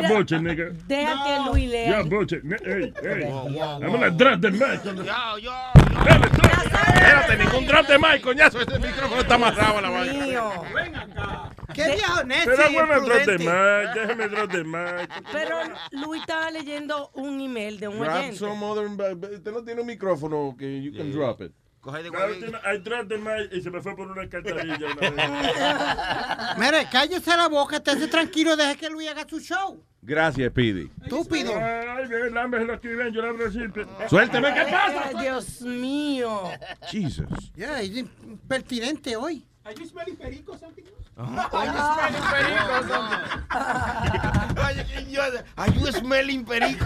Bullshit, 0.10 0.42
nigga. 0.42 0.72
Deja 0.88 1.24
que 1.24 1.52
Luis 1.52 1.70
lea. 1.70 2.02
Bullshit. 2.04 2.44
ne- 2.44 2.58
Hey, 2.66 2.94
hey. 3.04 3.26
I'm 3.30 3.92
gonna 3.92 4.10
drop 4.10 4.42
the 4.42 4.50
mic. 4.50 4.84
Yo, 4.84 5.38
yo, 5.38 5.54
Espérate, 6.96 7.38
ningún 7.38 7.68
drop 7.68 7.88
de 7.88 8.00
mic, 8.00 8.22
coñazo. 8.22 8.60
Este 8.60 8.80
micrófono 8.80 9.22
está 9.22 9.36
amarrado 9.36 9.78
a 9.78 9.82
la 9.82 9.90
vaina. 9.92 10.26
Mío. 10.26 10.52
¿Qué 11.74 11.84
viejo 11.96 12.24
necio 12.24 12.52
Pero 12.56 12.72
bueno, 12.72 13.02
drop 13.02 13.18
imprudente. 13.20 13.38
mic. 13.40 13.94
Déjame 13.94 14.28
drop 14.30 14.52
the 14.52 14.64
mic. 14.64 15.32
Pero 15.32 15.58
Luis 15.92 16.22
estaba 16.22 16.52
leyendo 16.52 17.10
un 17.14 17.40
email 17.42 17.80
de 17.80 17.88
un 17.88 18.00
Grab 18.00 18.18
oyente. 18.20 18.38
some 18.38 18.64
other. 18.66 18.88
Usted 18.88 19.52
no 19.52 19.64
tiene 19.64 19.82
un 19.82 19.88
micrófono 19.88 20.56
que 20.58 20.82
you 20.82 20.94
can 20.96 21.12
drop 21.12 21.42
it. 21.42 21.52
Última, 21.86 22.60
I 22.66 22.80
dropped 22.80 23.10
the 23.10 23.18
mic 23.20 23.54
y 23.54 23.62
se 23.62 23.70
me 23.70 23.80
fue 23.80 23.96
por 23.96 24.08
una 24.10 24.24
alcantarilla 24.24 24.76
una 24.88 24.96
vez. 25.12 26.58
Mire, 26.58 26.88
cállese 26.92 27.38
la 27.38 27.48
boca, 27.48 27.76
estése 27.76 28.08
tranquilo, 28.08 28.56
deje 28.56 28.76
que 28.78 28.90
Luis 28.90 29.08
haga 29.08 29.28
su 29.30 29.40
show. 29.40 29.84
Gracias, 30.02 30.50
Speedy. 30.50 30.90
Estúpido. 31.04 31.54
Ay, 31.56 32.08
bien, 32.08 32.34
la 32.34 32.48
me 32.48 32.66
lo 32.66 32.74
escriben, 32.74 33.14
yo 33.14 33.22
abro 33.24 33.48
así. 33.48 33.60
Suélteme, 34.10 34.52
¿qué 34.56 34.62
pasa? 34.64 35.04
Ay, 35.10 35.16
Dios 35.22 35.62
mío. 35.62 36.50
Jesus. 36.90 37.52
Ya, 37.56 37.80
es 37.82 37.90
impertinente 37.98 39.16
hoy. 39.16 39.46
Are 39.64 39.76
you 39.76 39.86
smelling 39.88 40.16
perico 40.16 40.58
something? 40.58 40.84
Are 41.18 41.30
you 45.70 45.92
smelling 45.92 46.44
perico 46.44 46.86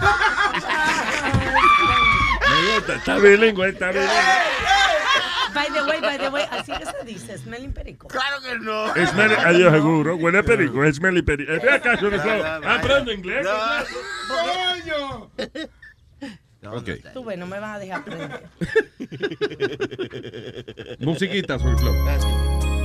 Me 2.50 2.74
gusta, 2.74 2.94
está 2.94 3.18
bilingüe, 3.18 3.68
está 3.70 3.88
bilingüe. 3.88 4.08
By 5.52 5.66
the 5.66 5.84
way, 5.84 6.00
by 6.00 6.16
the 6.16 6.30
way, 6.30 6.46
así 6.52 6.72
que 6.72 6.86
se 6.86 7.04
dice, 7.04 7.38
smelling 7.38 7.72
perico. 7.72 8.06
Claro 8.06 8.40
que 8.40 8.56
no. 8.60 8.94
Meli, 9.14 9.34
adiós 9.34 9.72
seguro, 9.72 10.16
huele 10.16 10.44
perico, 10.44 10.84
es 10.84 11.00
meli 11.00 11.22
perico. 11.22 11.52
¿Es 11.52 11.64
acaso 11.64 12.08
no 12.08 12.16
No, 12.16 12.24
no, 12.24 12.60
no. 12.60 12.70
Aprendo 12.70 13.12
inglés. 13.12 13.46
¡Coño! 14.28 15.30
Ok. 16.72 16.90
Tú 17.14 17.24
ves, 17.24 17.38
no 17.38 17.46
me 17.46 17.58
vas 17.58 17.76
a 17.76 17.78
dejar 17.80 18.00
aprender. 18.00 18.48
Musiquita, 21.00 21.58
soy 21.58 21.76
Flow. 21.78 22.79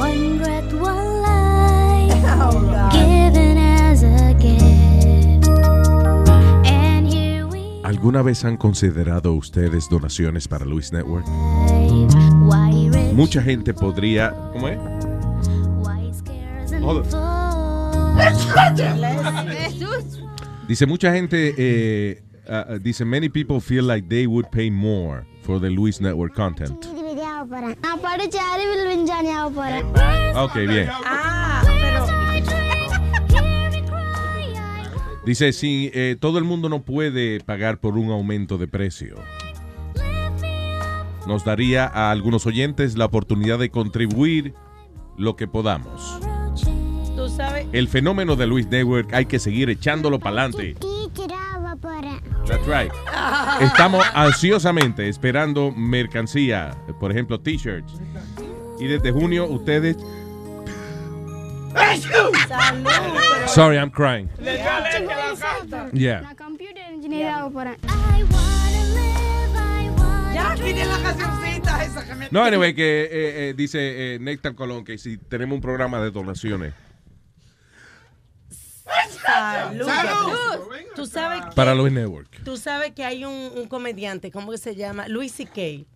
One 0.00 0.38
breath, 0.38 0.72
one 0.72 1.20
life, 1.20 2.90
given 2.90 3.58
as 3.58 4.02
a 4.02 4.32
gift. 4.38 5.46
And 6.66 7.06
here 7.06 7.46
we 7.46 7.82
¿Alguna 7.84 8.22
vez 8.22 8.42
han 8.46 8.56
considerado 8.56 9.34
ustedes 9.34 9.90
donaciones 9.90 10.48
para 10.48 10.64
Luis 10.64 10.90
Network? 10.90 11.26
Mucha 13.12 13.42
gente 13.42 13.74
podría. 13.74 14.30
¿Cómo 14.52 14.68
es? 14.68 14.78
Dice 20.66 20.86
mucha 20.86 21.12
gente. 21.12 21.54
eh, 21.58 22.22
uh, 22.48 22.74
uh, 22.74 22.78
dice 22.78 23.04
many 23.04 23.28
people 23.28 23.60
feel 23.60 23.86
like 23.86 24.08
they 24.08 24.26
would 24.26 24.46
pay 24.50 24.70
more 24.70 25.26
for 25.42 25.60
the 25.60 25.68
Luis 25.68 26.00
Network 26.00 26.34
content 26.34 26.86
bien. 30.66 30.88
Dice, 35.24 35.52
si 35.52 35.90
eh, 35.94 36.16
todo 36.18 36.38
el 36.38 36.44
mundo 36.44 36.68
no 36.68 36.82
puede 36.82 37.40
pagar 37.40 37.78
por 37.78 37.96
un 37.96 38.10
aumento 38.10 38.58
de 38.58 38.66
precio, 38.66 39.16
nos 41.26 41.44
daría 41.44 41.86
a 41.86 42.10
algunos 42.10 42.46
oyentes 42.46 42.96
la 42.96 43.04
oportunidad 43.04 43.58
de 43.58 43.70
contribuir 43.70 44.54
lo 45.16 45.36
que 45.36 45.46
podamos. 45.46 46.20
El 47.72 47.88
fenómeno 47.88 48.34
de 48.34 48.46
Luis 48.46 48.66
Network 48.66 49.12
hay 49.12 49.26
que 49.26 49.38
seguir 49.38 49.70
echándolo 49.70 50.18
para 50.18 50.42
adelante. 50.42 50.76
That's 52.50 52.66
right. 52.66 52.92
Estamos 53.60 54.04
ansiosamente 54.12 55.08
esperando 55.08 55.70
mercancía, 55.70 56.76
por 56.98 57.12
ejemplo, 57.12 57.38
t-shirts. 57.38 58.00
Y 58.80 58.86
desde 58.86 59.12
junio 59.12 59.46
ustedes... 59.46 59.96
Salud, 62.00 62.32
pero... 62.82 63.48
Sorry, 63.48 63.76
I'm 63.76 63.90
crying. 63.90 64.28
Yeah. 65.92 66.34
Ya, 70.34 70.54
tiene 70.56 70.86
la 70.86 71.10
esa. 71.84 72.04
No, 72.32 72.44
anyway, 72.44 72.74
que 72.74 73.02
eh, 73.02 73.08
eh, 73.12 73.54
dice 73.56 74.14
eh, 74.14 74.18
Nectar 74.18 74.54
Colón 74.54 74.84
que 74.84 74.98
si 74.98 75.18
tenemos 75.18 75.54
un 75.56 75.60
programa 75.60 76.00
de 76.00 76.10
donaciones. 76.10 76.74
Salud. 79.24 79.86
Salud. 79.86 80.58
Tú 80.94 81.06
sabes 81.06 81.44
que, 81.46 81.52
para 81.54 81.74
Luis 81.74 81.92
Network. 81.92 82.42
tú 82.44 82.56
sabes 82.56 82.92
que 82.92 83.04
hay 83.04 83.24
un, 83.24 83.52
un 83.54 83.68
comediante, 83.68 84.30
¿cómo 84.30 84.50
que 84.50 84.58
se 84.58 84.74
llama? 84.74 85.08
Luis 85.08 85.32
C.K., 85.32 85.86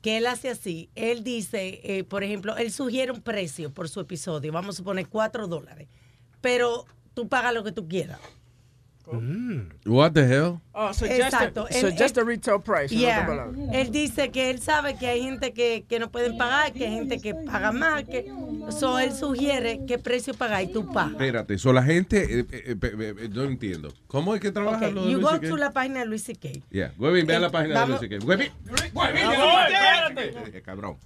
que 0.00 0.16
él 0.16 0.26
hace 0.26 0.48
así. 0.48 0.90
Él 0.94 1.24
dice, 1.24 1.80
eh, 1.82 2.04
por 2.04 2.22
ejemplo, 2.22 2.56
él 2.56 2.72
sugiere 2.72 3.12
un 3.12 3.20
precio 3.20 3.72
por 3.72 3.88
su 3.88 4.00
episodio. 4.00 4.52
Vamos 4.52 4.76
a 4.76 4.78
suponer 4.78 5.08
4 5.08 5.48
dólares. 5.48 5.88
Pero 6.40 6.86
tú 7.14 7.28
pagas 7.28 7.52
lo 7.52 7.64
que 7.64 7.72
tú 7.72 7.88
quieras. 7.88 8.20
What 9.86 10.12
the 10.12 10.26
hell? 10.26 10.60
Oh, 10.72 10.90
Exacto. 10.90 11.64
A, 11.66 11.68
Él- 11.70 11.80
suggest 11.80 12.16
él- 12.16 12.22
a 12.22 12.26
retail 12.26 12.60
price. 12.60 12.94
Yeah. 12.94 13.26
Él 13.72 13.90
dice 13.90 14.30
que 14.30 14.50
él 14.50 14.60
sabe 14.60 14.96
que 14.96 15.06
hay 15.08 15.22
gente 15.22 15.52
que, 15.52 15.84
que 15.88 15.98
no 15.98 16.10
pueden 16.10 16.36
pagar, 16.36 16.72
que 16.72 16.86
hay 16.86 16.94
gente 16.94 17.18
que 17.20 17.34
paga 17.34 17.72
más, 17.72 18.04
que 18.04 18.30
so 18.70 18.98
él 18.98 19.12
sugiere 19.12 19.80
qué 19.86 19.98
precio 19.98 20.34
pagar 20.34 20.62
y 20.62 20.66
tú 20.72 20.92
pagas. 20.92 21.12
Espérate, 21.12 21.58
so 21.58 21.72
la 21.72 21.82
gente, 21.82 22.40
eh, 22.40 22.46
eh, 22.52 22.76
eh, 22.82 23.28
no 23.32 23.44
entiendo. 23.44 23.92
¿Cómo 24.06 24.34
es 24.34 24.40
que 24.40 24.52
trabaja 24.52 24.76
Okay, 24.76 24.92
lo 24.92 25.04
de 25.06 25.10
you 25.12 25.18
Luis 25.20 25.32
go 25.32 25.40
to 25.40 25.56
la 25.56 25.70
página 25.72 26.00
de 26.00 26.06
Luis 26.06 26.22
C.K. 26.24 26.48
Yeah, 26.70 26.92
Webin, 26.98 27.26
ve 27.26 27.34
a 27.36 27.40
la 27.40 27.46
Eh, 27.48 27.50
página 27.50 27.80
de 27.80 27.86
Luis 27.88 28.00
CK. 28.00 28.24
Webin, 28.26 28.48
eh, 30.52 30.62
cabrón. 30.64 30.96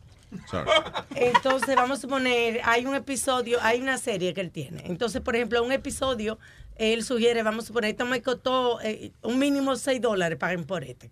Sorry. 0.50 0.70
Entonces, 1.14 1.76
vamos 1.76 1.98
a 1.98 2.00
suponer, 2.02 2.60
hay 2.64 2.86
un 2.86 2.94
episodio, 2.94 3.58
hay 3.62 3.80
una 3.80 3.98
serie 3.98 4.34
que 4.34 4.40
él 4.40 4.50
tiene. 4.50 4.82
Entonces, 4.86 5.20
por 5.20 5.36
ejemplo, 5.36 5.62
un 5.62 5.72
episodio, 5.72 6.38
él 6.76 7.04
sugiere, 7.04 7.42
vamos 7.42 7.64
a 7.64 7.66
suponer, 7.68 7.90
esto 7.90 8.06
me 8.06 8.22
costó 8.22 8.80
eh, 8.82 9.12
un 9.22 9.38
mínimo 9.38 9.76
6 9.76 10.00
dólares, 10.00 10.38
paguen 10.38 10.64
por 10.64 10.84
este. 10.84 11.10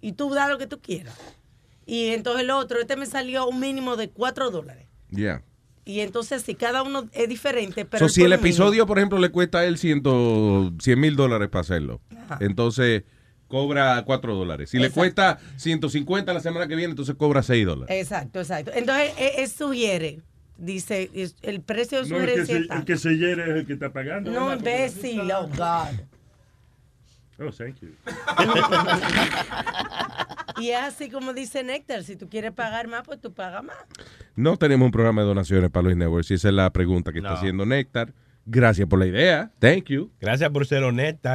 Y 0.00 0.12
tú 0.12 0.30
da 0.30 0.48
lo 0.48 0.58
que 0.58 0.66
tú 0.66 0.80
quieras. 0.80 1.14
Y 1.84 2.08
entonces 2.08 2.42
el 2.42 2.50
otro, 2.50 2.80
este 2.80 2.96
me 2.96 3.06
salió 3.06 3.46
un 3.46 3.60
mínimo 3.60 3.96
de 3.96 4.10
4 4.10 4.50
dólares. 4.50 4.86
Yeah. 5.10 5.42
Y 5.84 6.00
entonces, 6.00 6.42
si 6.42 6.56
cada 6.56 6.82
uno 6.82 7.08
es 7.12 7.28
diferente, 7.28 7.84
pero... 7.84 8.08
So, 8.08 8.12
si 8.12 8.22
el 8.22 8.30
mínimo. 8.30 8.40
episodio, 8.40 8.86
por 8.86 8.98
ejemplo, 8.98 9.18
le 9.18 9.30
cuesta 9.30 9.58
a 9.58 9.64
él 9.64 9.78
100 9.78 10.02
mil 10.96 11.14
dólares 11.14 11.48
para 11.48 11.60
hacerlo, 11.60 12.00
entonces 12.40 13.04
cobra 13.48 14.02
4 14.04 14.34
dólares. 14.34 14.70
Si 14.70 14.78
le 14.78 14.90
cuesta 14.90 15.38
150 15.56 16.32
la 16.32 16.40
semana 16.40 16.66
que 16.66 16.76
viene, 16.76 16.90
entonces 16.90 17.14
cobra 17.14 17.42
6 17.42 17.66
dólares. 17.66 17.96
Exacto, 17.96 18.40
exacto. 18.40 18.72
Entonces, 18.74 19.12
él, 19.18 19.30
él 19.38 19.48
sugiere, 19.48 20.20
dice, 20.58 21.10
el 21.42 21.60
precio 21.60 22.02
de 22.02 22.10
No, 22.10 22.18
el 22.18 22.26
que, 22.26 22.34
se, 22.36 22.42
es 22.42 22.48
el 22.50 22.68
tanto. 22.68 22.84
que 22.84 22.96
se 22.96 23.16
hiere 23.16 23.42
es 23.42 23.48
el 23.56 23.66
que 23.66 23.72
está 23.74 23.92
pagando. 23.92 24.30
No, 24.30 24.54
imbécil, 24.54 25.30
oh 25.32 25.48
God. 25.48 26.00
Oh, 27.38 27.50
thank 27.52 27.76
you. 27.80 27.90
Y 30.58 30.70
es 30.70 30.78
así 30.78 31.10
como 31.10 31.34
dice 31.34 31.62
Néctar, 31.62 32.02
si 32.02 32.16
tú 32.16 32.30
quieres 32.30 32.52
pagar 32.52 32.88
más, 32.88 33.02
pues 33.04 33.20
tú 33.20 33.34
pagas 33.34 33.62
más. 33.62 33.76
No 34.36 34.56
tenemos 34.56 34.86
un 34.86 34.92
programa 34.92 35.20
de 35.20 35.28
donaciones 35.28 35.70
para 35.70 35.84
Luis 35.84 35.96
Network. 35.96 36.24
Si 36.24 36.34
esa 36.34 36.48
es 36.48 36.54
la 36.54 36.72
pregunta 36.72 37.12
que 37.12 37.18
está 37.18 37.34
haciendo 37.34 37.66
Néctar. 37.66 38.14
Gracias 38.46 38.88
por 38.88 38.98
la 38.98 39.06
idea. 39.06 39.50
Thank 39.58 39.86
you. 39.86 40.10
Gracias 40.20 40.48
por 40.50 40.66
ser 40.66 40.82
honesto. 40.82 41.28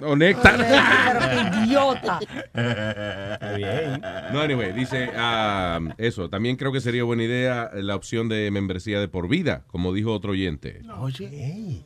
Oh, 0.00 0.16
Néctar. 0.16 0.56
Pero 0.56 1.64
idiota. 1.64 2.18
Está 2.22 3.56
bien. 3.56 4.00
No, 4.32 4.40
anyway, 4.40 4.72
dice 4.72 5.10
ah, 5.14 5.80
eso. 5.98 6.30
También 6.30 6.56
creo 6.56 6.72
que 6.72 6.80
sería 6.80 7.04
buena 7.04 7.24
idea 7.24 7.70
la 7.74 7.94
opción 7.94 8.28
de 8.28 8.50
membresía 8.50 9.00
de 9.00 9.08
por 9.08 9.28
vida, 9.28 9.64
como 9.66 9.92
dijo 9.92 10.12
otro 10.12 10.32
oyente. 10.32 10.82
Oye. 10.98 11.84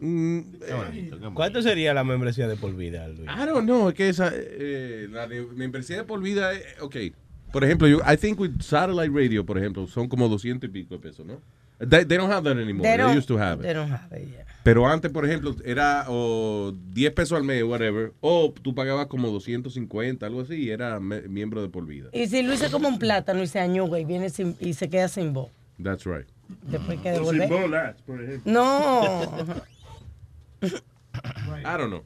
Mm, 0.00 0.40
¿Cuánto 1.34 1.62
sería 1.62 1.92
la 1.94 2.04
membresía 2.04 2.48
de 2.48 2.56
por 2.56 2.74
vida, 2.74 3.06
Luis? 3.08 3.28
I 3.28 3.46
don't 3.46 3.64
know, 3.64 3.88
es 3.88 3.94
que 3.94 4.08
esa, 4.08 4.30
eh, 4.34 5.08
la 5.10 5.26
de 5.26 5.42
membresía 5.42 5.96
de 5.96 6.04
por 6.04 6.20
vida, 6.20 6.54
eh, 6.54 6.64
ok. 6.80 6.96
Por 7.52 7.64
ejemplo, 7.64 7.86
yo, 7.86 7.98
I 8.00 8.16
think 8.16 8.40
with 8.40 8.60
satellite 8.60 9.12
radio, 9.14 9.44
por 9.44 9.58
ejemplo, 9.58 9.86
son 9.86 10.08
como 10.08 10.28
200 10.28 10.68
y 10.68 10.72
pico 10.72 10.94
de 10.94 11.00
pesos, 11.00 11.24
¿no? 11.24 11.40
They, 11.78 12.04
they 12.04 12.16
don't 12.16 12.30
have 12.30 12.44
that 12.44 12.56
anymore. 12.56 12.82
They, 12.88 12.96
They 12.96 13.14
used 13.16 13.28
to 13.28 13.36
have 13.36 13.60
it. 13.60 13.62
they 13.62 13.74
don't 13.74 13.90
have 13.90 14.12
it, 14.16 14.28
yeah. 14.30 14.44
Pero 14.62 14.86
antes, 14.86 15.10
por 15.12 15.26
ejemplo, 15.26 15.54
era 15.64 16.06
o 16.08 16.72
10 16.92 17.12
pesos 17.12 17.36
al 17.36 17.44
mes, 17.44 17.62
whatever, 17.64 18.12
o 18.20 18.50
tú 18.62 18.74
pagabas 18.74 19.08
como 19.08 19.28
250, 19.30 20.24
algo 20.24 20.40
así, 20.42 20.54
y 20.54 20.70
era 20.70 21.00
me- 21.00 21.22
miembro 21.22 21.60
de 21.60 21.68
por 21.68 21.84
vida. 21.84 22.08
Y 22.12 22.26
si 22.28 22.42
Luis 22.42 22.62
es 22.62 22.70
como 22.70 22.88
un 22.88 22.98
plátano 22.98 23.42
y 23.42 23.46
se 23.46 23.60
añuga 23.60 23.98
y 24.00 24.04
viene 24.06 24.30
sin- 24.30 24.56
y 24.60 24.72
se 24.74 24.88
queda 24.88 25.08
sin 25.08 25.32
voz. 25.34 25.50
That's 25.82 26.04
right. 26.06 26.26
Después 26.62 26.98
que 27.00 27.12
O 27.12 27.30
sin 27.30 27.40
devolver. 27.40 27.48
bolas, 27.48 28.02
por 28.02 28.22
ejemplo. 28.22 28.52
No. 28.52 29.38
I 30.62 31.76
don't 31.76 31.88
know. 31.90 32.04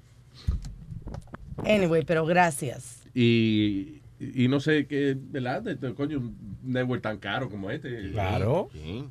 Anyway, 1.64 2.04
pero 2.04 2.24
gracias. 2.24 3.02
Y, 3.14 4.00
y 4.18 4.48
no 4.48 4.60
sé 4.60 4.86
qué, 4.86 5.16
¿verdad? 5.18 5.66
Este, 5.68 5.92
coño, 5.94 6.18
un 6.18 6.58
network 6.62 7.02
tan 7.02 7.18
caro 7.18 7.48
como 7.50 7.70
este. 7.70 8.10
Claro. 8.12 8.70
Sí. 8.72 9.04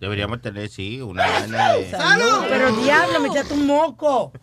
Deberíamos 0.00 0.40
tener, 0.40 0.68
sí, 0.70 1.00
una 1.02 1.28
gana 1.28 1.74
de... 1.74 1.90
¡Salud! 1.90 2.46
Pero 2.48 2.72
diablo, 2.72 3.20
me 3.20 3.28
echaste 3.28 3.54
un 3.54 3.66
moco. 3.66 4.32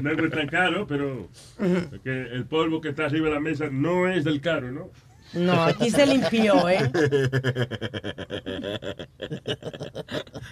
No 0.00 0.10
es 0.10 0.30
tan 0.30 0.48
caro, 0.48 0.86
pero 0.86 1.28
es 1.60 2.00
que 2.02 2.22
el 2.22 2.46
polvo 2.46 2.80
que 2.80 2.88
está 2.88 3.04
arriba 3.04 3.28
de 3.28 3.34
la 3.34 3.40
mesa 3.40 3.68
no 3.70 4.08
es 4.08 4.24
del 4.24 4.40
caro, 4.40 4.72
¿no? 4.72 4.90
No, 5.34 5.62
aquí 5.62 5.90
se 5.90 6.06
limpió, 6.06 6.68
¿eh? 6.68 6.90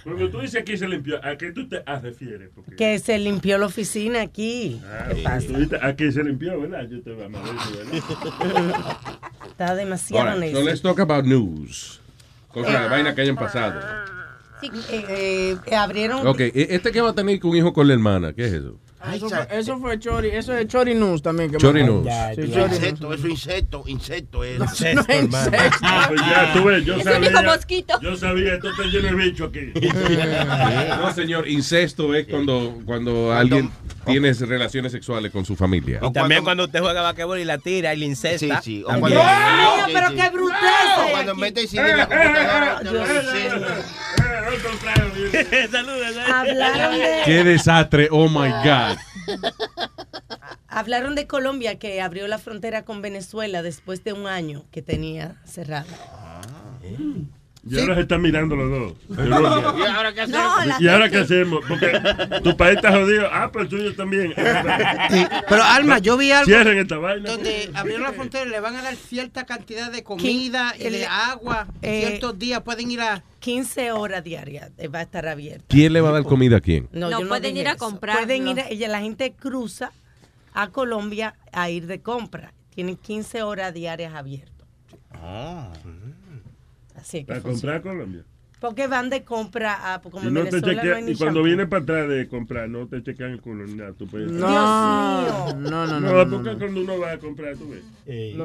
Cuando 0.04 0.30
tú 0.30 0.40
dices 0.40 0.62
aquí 0.62 0.76
se 0.76 0.88
limpió, 0.88 1.24
¿a 1.24 1.36
qué 1.36 1.52
tú 1.52 1.68
te 1.68 1.82
refieres? 1.82 2.50
Porque, 2.54 2.76
Que 2.76 2.98
se 2.98 3.18
limpió 3.18 3.58
la 3.58 3.66
oficina 3.66 4.20
aquí. 4.22 4.80
ah, 4.86 5.08
¿Qué 5.14 5.22
pasa? 5.22 5.46
tú 5.46 5.54
dices, 5.54 5.78
aquí 5.82 6.12
se 6.12 6.22
limpió, 6.22 6.60
¿verdad? 6.60 6.86
Yo 6.88 7.02
te 7.02 7.12
voy 7.12 7.24
a 7.24 7.28
¿verdad? 7.28 8.96
Está 9.48 9.74
demasiado 9.74 10.30
All 10.30 10.40
right, 10.40 10.54
so 10.54 10.62
let's 10.62 10.80
talk 10.80 11.00
about 11.00 11.24
news. 11.24 11.99
Cosas, 12.52 12.90
vainas 12.90 13.14
que 13.14 13.20
hayan 13.22 13.36
pasado. 13.36 13.80
Eh, 14.62 15.56
eh, 15.66 15.76
abrieron. 15.76 16.26
Ok, 16.26 16.40
e- 16.40 16.52
este 16.70 16.92
que 16.92 17.00
va 17.00 17.10
a 17.10 17.14
tener 17.14 17.40
un 17.44 17.56
hijo 17.56 17.72
con 17.72 17.86
la 17.88 17.94
hermana, 17.94 18.32
¿qué 18.32 18.44
es 18.46 18.52
eso? 18.52 18.78
Eso 19.14 19.28
fue, 19.30 19.46
eso 19.50 19.78
fue 19.78 19.98
Chori, 19.98 20.28
eso 20.28 20.54
es 20.54 20.66
Chori 20.68 20.94
News 20.94 21.22
también. 21.22 21.50
Que 21.50 21.56
Chori 21.56 21.80
mandó. 21.84 22.02
News. 22.02 22.12
Sí, 22.36 22.42
insecto, 22.42 23.14
eso 23.14 23.28
insecto, 23.28 23.82
insecto 23.86 24.44
es. 24.44 24.60
Insecto, 24.60 24.94
no 24.94 25.00
es 25.14 25.22
hermano. 25.22 25.46
insecto. 25.46 25.78
Ah, 25.82 26.04
pues 26.08 26.20
ya, 26.20 26.52
tú 26.52 26.64
ves, 26.64 26.84
yo 26.84 26.94
Es 26.96 27.06
un 27.06 27.24
hijo 27.24 27.32
sabía, 27.32 27.42
mosquito. 27.54 28.00
yo 28.02 28.16
sabía, 28.16 28.54
esto 28.54 28.70
está 28.70 28.82
lleno 28.84 29.08
de 29.08 29.14
bicho 29.24 29.44
aquí. 29.46 29.72
No, 31.00 31.12
señor, 31.14 31.48
incesto 31.48 32.14
es 32.14 32.26
cuando, 32.26 32.78
cuando 32.84 33.32
alguien 33.32 33.70
tiene 34.04 34.32
relaciones 34.34 34.92
sexuales 34.92 35.32
con 35.32 35.44
su 35.46 35.56
familia. 35.56 36.00
Y 36.02 36.12
también 36.12 36.44
cuando 36.44 36.64
usted 36.64 36.80
juega 36.80 37.00
basquetbol 37.02 37.38
y 37.38 37.44
la 37.44 37.58
tira 37.58 37.94
y 37.94 37.98
la 37.98 38.04
incesta. 38.04 38.60
Sí, 38.60 38.80
sí. 38.80 38.84
O 38.84 38.98
cuando- 39.00 39.20
¡Ay, 39.22 39.80
Sí, 39.86 39.92
pero 39.94 40.08
sí. 40.10 40.14
qué 40.16 40.28
bruteza! 40.30 41.06
O 41.06 41.10
cuando 41.10 41.34
mete 41.36 41.66
CD 41.66 41.90
en 41.90 41.96
la 41.96 42.06
computadora. 42.06 42.80
no, 42.84 42.90
Saludos. 45.70 46.16
Hablaron 46.32 46.98
de, 46.98 47.22
¡Qué 47.24 47.44
desastre! 47.44 48.08
¡Oh, 48.10 48.28
my 48.28 48.48
God! 48.64 48.89
hablaron 50.68 51.14
de 51.14 51.26
Colombia 51.26 51.78
que 51.78 52.00
abrió 52.00 52.26
la 52.28 52.38
frontera 52.38 52.84
con 52.84 53.02
Venezuela 53.02 53.62
después 53.62 54.04
de 54.04 54.12
un 54.12 54.26
año 54.26 54.64
que 54.70 54.82
tenía 54.82 55.40
cerrada. 55.44 55.86
Y 57.68 57.78
ahora 57.78 57.94
se 57.96 58.00
están 58.02 58.22
mirando 58.22 58.56
los 58.56 58.70
dos. 58.70 58.92
¿Y 59.28 59.86
ahora 59.86 60.14
qué 60.14 60.20
hacemos? 60.22 60.66
No, 60.66 60.80
¿Y 60.80 60.88
ahora 60.88 61.10
qué 61.10 61.18
hacemos? 61.18 61.60
Porque 61.68 62.00
tu 62.42 62.56
país 62.56 62.76
está 62.76 62.90
jodido. 62.92 63.28
Ah, 63.30 63.50
pero 63.52 63.64
el 63.64 63.68
tuyo 63.68 63.94
también. 63.94 64.32
Sí, 65.10 65.24
Pero 65.48 65.62
Alma, 65.64 65.98
yo 65.98 66.16
vi 66.16 66.30
algo 66.32 66.46
Cierren 66.46 66.78
esta 66.78 66.96
vaina. 66.98 67.30
donde 67.30 67.70
abrieron 67.74 68.02
la 68.04 68.12
frontera 68.12 68.46
y 68.46 68.50
le 68.50 68.60
van 68.60 68.76
a 68.76 68.82
dar 68.82 68.94
cierta 68.96 69.44
cantidad 69.44 69.90
de 69.92 70.02
comida 70.04 70.74
y 70.78 70.84
de 70.88 71.06
agua. 71.06 71.66
eh, 71.82 72.06
Ciertos 72.06 72.38
días 72.38 72.62
pueden 72.62 72.90
ir 72.90 73.00
a... 73.00 73.22
15 73.40 73.92
horas 73.92 74.22
diarias 74.22 74.70
eh, 74.76 74.88
va 74.88 74.98
a 74.98 75.02
estar 75.02 75.26
abierta. 75.26 75.64
¿Quién 75.68 75.94
le 75.94 76.00
va 76.02 76.10
a 76.10 76.12
dar 76.12 76.24
comida 76.24 76.58
a 76.58 76.60
quién? 76.60 76.88
No, 76.92 77.08
pueden 77.26 77.56
ir 77.56 77.68
a 77.68 77.72
eso. 77.72 77.78
comprarlo. 77.78 78.20
Pueden 78.22 78.46
ir, 78.48 78.60
a- 78.60 78.68
ella, 78.68 78.88
la 78.88 79.00
gente 79.00 79.32
cruza 79.32 79.92
a 80.52 80.68
Colombia 80.68 81.34
a 81.52 81.70
ir 81.70 81.86
de 81.86 82.00
compra. 82.02 82.52
Tienen 82.74 82.96
15 82.96 83.42
horas 83.42 83.72
diarias 83.72 84.14
abiertas. 84.14 84.66
Ah. 85.12 85.72
Así 87.00 87.20
que 87.20 87.26
Para 87.26 87.40
comprar 87.40 87.82
Colombia. 87.82 88.24
Porque 88.60 88.86
van 88.88 89.08
de 89.08 89.24
compra 89.24 89.94
a, 89.94 90.02
como 90.02 90.28
Y, 90.28 90.30
no 90.30 90.44
te 90.44 90.50
Venezuela 90.50 90.74
no 90.74 90.82
chequea- 90.82 90.96
hay 90.96 91.02
ni 91.04 91.12
y 91.12 91.16
cuando 91.16 91.40
shampoo. 91.40 91.42
viene 91.44 91.66
para 91.66 91.82
atrás 91.82 92.08
de 92.10 92.28
comprar, 92.28 92.68
no 92.68 92.86
te 92.88 93.02
chequean 93.02 93.30
el 93.32 93.40
puedes- 94.06 94.30
No, 94.30 94.46
Dios 94.46 95.54
mío. 95.56 95.70
no, 95.70 95.86
no, 95.86 95.86
no. 95.86 96.00
No, 96.00 96.00
no, 96.00 96.24
no, 96.26 96.30
porque 96.36 96.50
no. 96.52 96.58
cuando 96.58 96.80
uno 96.82 96.98
va 96.98 97.12
a 97.12 97.18
comprar, 97.18 97.56
tú 97.56 97.70
ves. 97.70 97.82
Ey. 98.06 98.36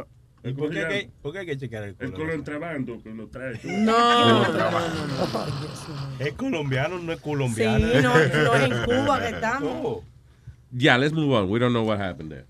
¿Y 0.45 0.53
por 0.53 0.69
qué, 0.69 0.85
hay 0.85 1.05
que- 1.05 1.11
por 1.21 1.33
qué 1.33 1.39
hay 1.39 1.45
que 1.47 1.57
checar 1.57 1.83
el 1.83 1.89
El 1.89 1.95
color? 1.97 2.13
color 2.13 2.31
entrabando 2.33 2.99
cuando 3.01 3.27
trae. 3.27 3.57
tú 3.57 3.67
ves. 3.67 3.79
No, 3.79 4.43
Es 6.19 6.33
colombiano, 6.33 6.99
no 6.99 7.11
es 7.11 7.17
Sí, 7.17 7.23
colombiano. 7.23 7.87
no, 7.87 8.01
no 8.13 8.19
es 8.55 8.71
en 8.71 8.83
Cuba 8.85 9.19
que 9.21 9.29
estamos. 9.29 9.71
Oh. 9.83 10.03
Ya, 10.71 10.97
let's 10.97 11.13
move 11.13 11.33
on. 11.35 11.49
We 11.49 11.59
don't 11.59 11.73
know 11.73 11.85
what 11.85 11.99
happened 11.99 12.29
there. 12.31 12.45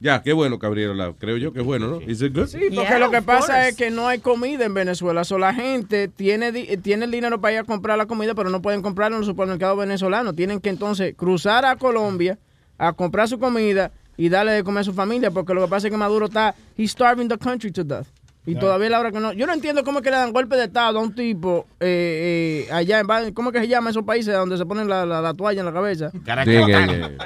Ya, 0.00 0.22
qué 0.22 0.32
bueno 0.32 0.58
que 0.60 0.66
abrieron 0.66 0.96
la. 0.96 1.12
Creo 1.12 1.36
yo 1.38 1.52
que 1.52 1.58
es 1.60 1.66
bueno, 1.66 1.88
¿no? 1.88 2.00
Is 2.00 2.22
it 2.22 2.32
good? 2.34 2.46
Sí, 2.46 2.58
porque 2.58 2.74
Yeah, 2.88 2.98
lo 3.00 3.10
que 3.10 3.20
pasa 3.20 3.54
course. 3.54 3.68
es 3.70 3.76
que 3.76 3.90
no 3.90 4.06
hay 4.06 4.20
comida 4.20 4.64
en 4.64 4.72
Venezuela. 4.74 5.24
So, 5.24 5.38
la 5.38 5.52
gente 5.52 6.06
tiene, 6.06 6.52
di- 6.52 6.76
tiene 6.76 7.06
el 7.06 7.10
dinero 7.10 7.40
para 7.40 7.54
ir 7.54 7.58
a 7.60 7.64
comprar 7.64 7.98
la 7.98 8.06
comida, 8.06 8.34
pero 8.36 8.48
no 8.48 8.62
pueden 8.62 8.80
comprarla 8.80 9.16
en 9.16 9.20
los 9.22 9.26
supermercados 9.26 9.76
venezolanos. 9.76 10.36
Tienen 10.36 10.60
que 10.60 10.68
entonces 10.70 11.14
cruzar 11.16 11.64
a 11.64 11.74
Colombia 11.76 12.38
a 12.78 12.92
comprar 12.92 13.26
su 13.28 13.40
comida 13.40 13.90
y 14.16 14.28
darle 14.28 14.52
de 14.52 14.62
comer 14.64 14.82
a 14.82 14.84
su 14.84 14.92
familia, 14.94 15.32
porque 15.32 15.52
lo 15.54 15.62
que 15.62 15.68
pasa 15.68 15.88
es 15.88 15.90
que 15.90 15.96
Maduro 15.96 16.26
está, 16.26 16.54
he's 16.76 16.92
starving 16.92 17.28
the 17.28 17.38
country 17.38 17.72
to 17.72 17.82
death. 17.82 18.06
Y 18.50 18.54
todavía 18.56 18.88
la 18.90 19.00
hora 19.00 19.12
que 19.12 19.20
no. 19.20 19.32
Yo 19.32 19.46
no 19.46 19.52
entiendo 19.52 19.84
cómo 19.84 19.98
es 19.98 20.02
que 20.04 20.10
le 20.10 20.16
dan 20.16 20.32
golpe 20.32 20.56
de 20.56 20.64
estado 20.64 20.98
a 20.98 21.02
un 21.02 21.14
tipo 21.14 21.66
eh, 21.80 22.66
eh, 22.68 22.72
allá 22.72 23.00
en. 23.00 23.32
¿Cómo 23.34 23.50
es 23.50 23.54
que 23.54 23.60
se 23.60 23.68
llama 23.68 23.90
esos 23.90 24.04
países 24.04 24.34
donde 24.34 24.56
se 24.56 24.66
ponen 24.66 24.88
la, 24.88 25.04
la- 25.06 25.20
la 25.20 25.34
toalla 25.34 25.60
en 25.60 25.66
la 25.66 25.72
cabeza? 25.72 26.10
Caracatán. 26.24 27.16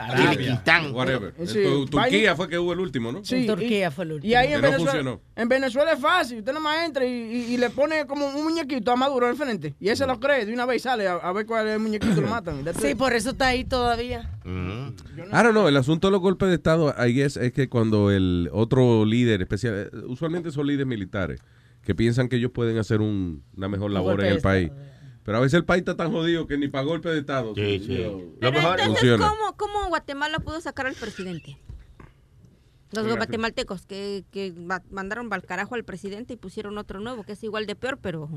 Sí, 1.47 1.59
eh, 1.59 1.65
Tu- 1.65 1.86
Turquía 1.86 2.36
fue 2.36 2.49
que 2.49 2.59
hubo 2.59 2.73
el 2.73 2.81
último, 2.81 3.12
¿no? 3.12 3.24
Sí, 3.24 3.36
En 3.36 3.43
y- 3.43 3.47
Turquía 3.47 3.90
fue 3.90 4.05
el 4.05 4.12
último. 4.12 4.31
Y 4.31 4.35
ahí 4.35 4.49
Que 4.49 4.55
en 4.55 4.61
no 4.61 4.66
Venezuela, 4.66 4.93
funcionó. 4.93 5.20
en 5.36 5.49
Venezuela 5.49 5.93
es 5.93 6.01
fácil. 6.01 6.39
Usted 6.39 6.53
nomás 6.53 6.85
entra 6.86 7.05
y, 7.05 7.11
y- 7.11 7.55
y 7.55 7.57
le 7.57 7.70
pone 7.70 8.07
como 8.07 8.27
un 8.27 8.44
muñequito 8.44 8.90
a 8.93 8.97
Maduro 8.97 9.27
al 9.27 9.36
frente. 9.36 9.74
Y 9.81 9.89
él 9.89 9.97
se 9.97 10.07
lo 10.07 10.19
cree. 10.20 10.44
De 10.47 10.53
una 10.53 10.66
vez 10.66 10.82
sale 10.82 11.07
a, 11.09 11.15
a 11.15 11.32
ver 11.32 11.47
cuál 11.47 11.66
es 11.69 11.74
el 11.74 11.81
muñequito 11.81 12.19
y 12.19 12.20
lo 12.23 12.28
matan. 12.28 12.62
Sí, 12.81 12.94
por 12.94 13.12
eso 13.12 13.31
está 13.31 13.49
ahí 13.49 13.65
todavía. 13.65 14.31
Mm. 14.44 14.89
I 15.19 15.43
don't 15.43 15.51
know, 15.53 15.69
el 15.69 15.77
asunto 15.77 16.09
de 16.09 16.12
los 16.12 16.20
golpes 16.20 16.49
de 16.49 16.55
Estado, 16.57 16.94
I 16.99 17.12
guess, 17.12 17.36
es 17.36 17.53
que 17.53 17.69
cuando 17.69 18.11
el 18.11 18.49
otro 18.53 19.05
líder 19.05 19.40
especial, 19.43 19.74
eh, 19.93 19.97
usualmente 20.09 20.51
son 20.51 20.66
líderes 20.66 20.86
militares, 20.86 21.03
que 21.83 21.95
piensan 21.95 22.29
que 22.29 22.37
ellos 22.37 22.51
pueden 22.53 22.79
hacer 22.79 23.01
un- 23.01 23.45
una 23.57 23.69
mejor 23.69 23.91
labor 23.93 24.21
en 24.25 24.33
el 24.33 24.41
país. 24.41 24.71
Pero 25.25 25.39
a 25.39 25.41
veces 25.41 25.55
el 25.55 25.65
país 25.65 25.81
está 25.83 25.97
tan 25.97 26.11
jodido 26.11 26.49
que 26.49 26.59
ni 26.59 26.67
para 26.67 26.85
golpe 26.85 27.09
de 27.09 27.21
Estado. 27.21 27.55
Sí, 27.55 27.79
sí. 27.87 27.97
Lo 27.99 28.35
Pero 28.41 28.53
mejor 28.53 28.81
entonces, 28.81 28.87
funciona. 29.01 29.29
¿cómo, 29.29 29.57
¿cómo 29.57 29.89
Guatemala 29.89 30.39
pudo 30.41 30.61
sacar 30.61 30.87
al 30.89 30.95
presidente? 30.95 31.57
Los 32.93 33.05
Gracias. 33.05 33.16
guatemaltecos 33.16 33.86
que, 33.86 34.24
que 34.31 34.52
ma- 34.52 34.82
mandaron 34.90 35.32
al 35.32 35.43
carajo 35.44 35.74
al 35.74 35.85
presidente 35.85 36.35
y 36.35 36.36
pusieron 36.36 36.77
otro 36.78 37.01
nuevo 37.01 37.24
que 37.24 37.32
es 37.32 37.43
igual 37.43 37.66
de 37.66 37.74
peor, 37.74 37.98
pero 38.02 38.28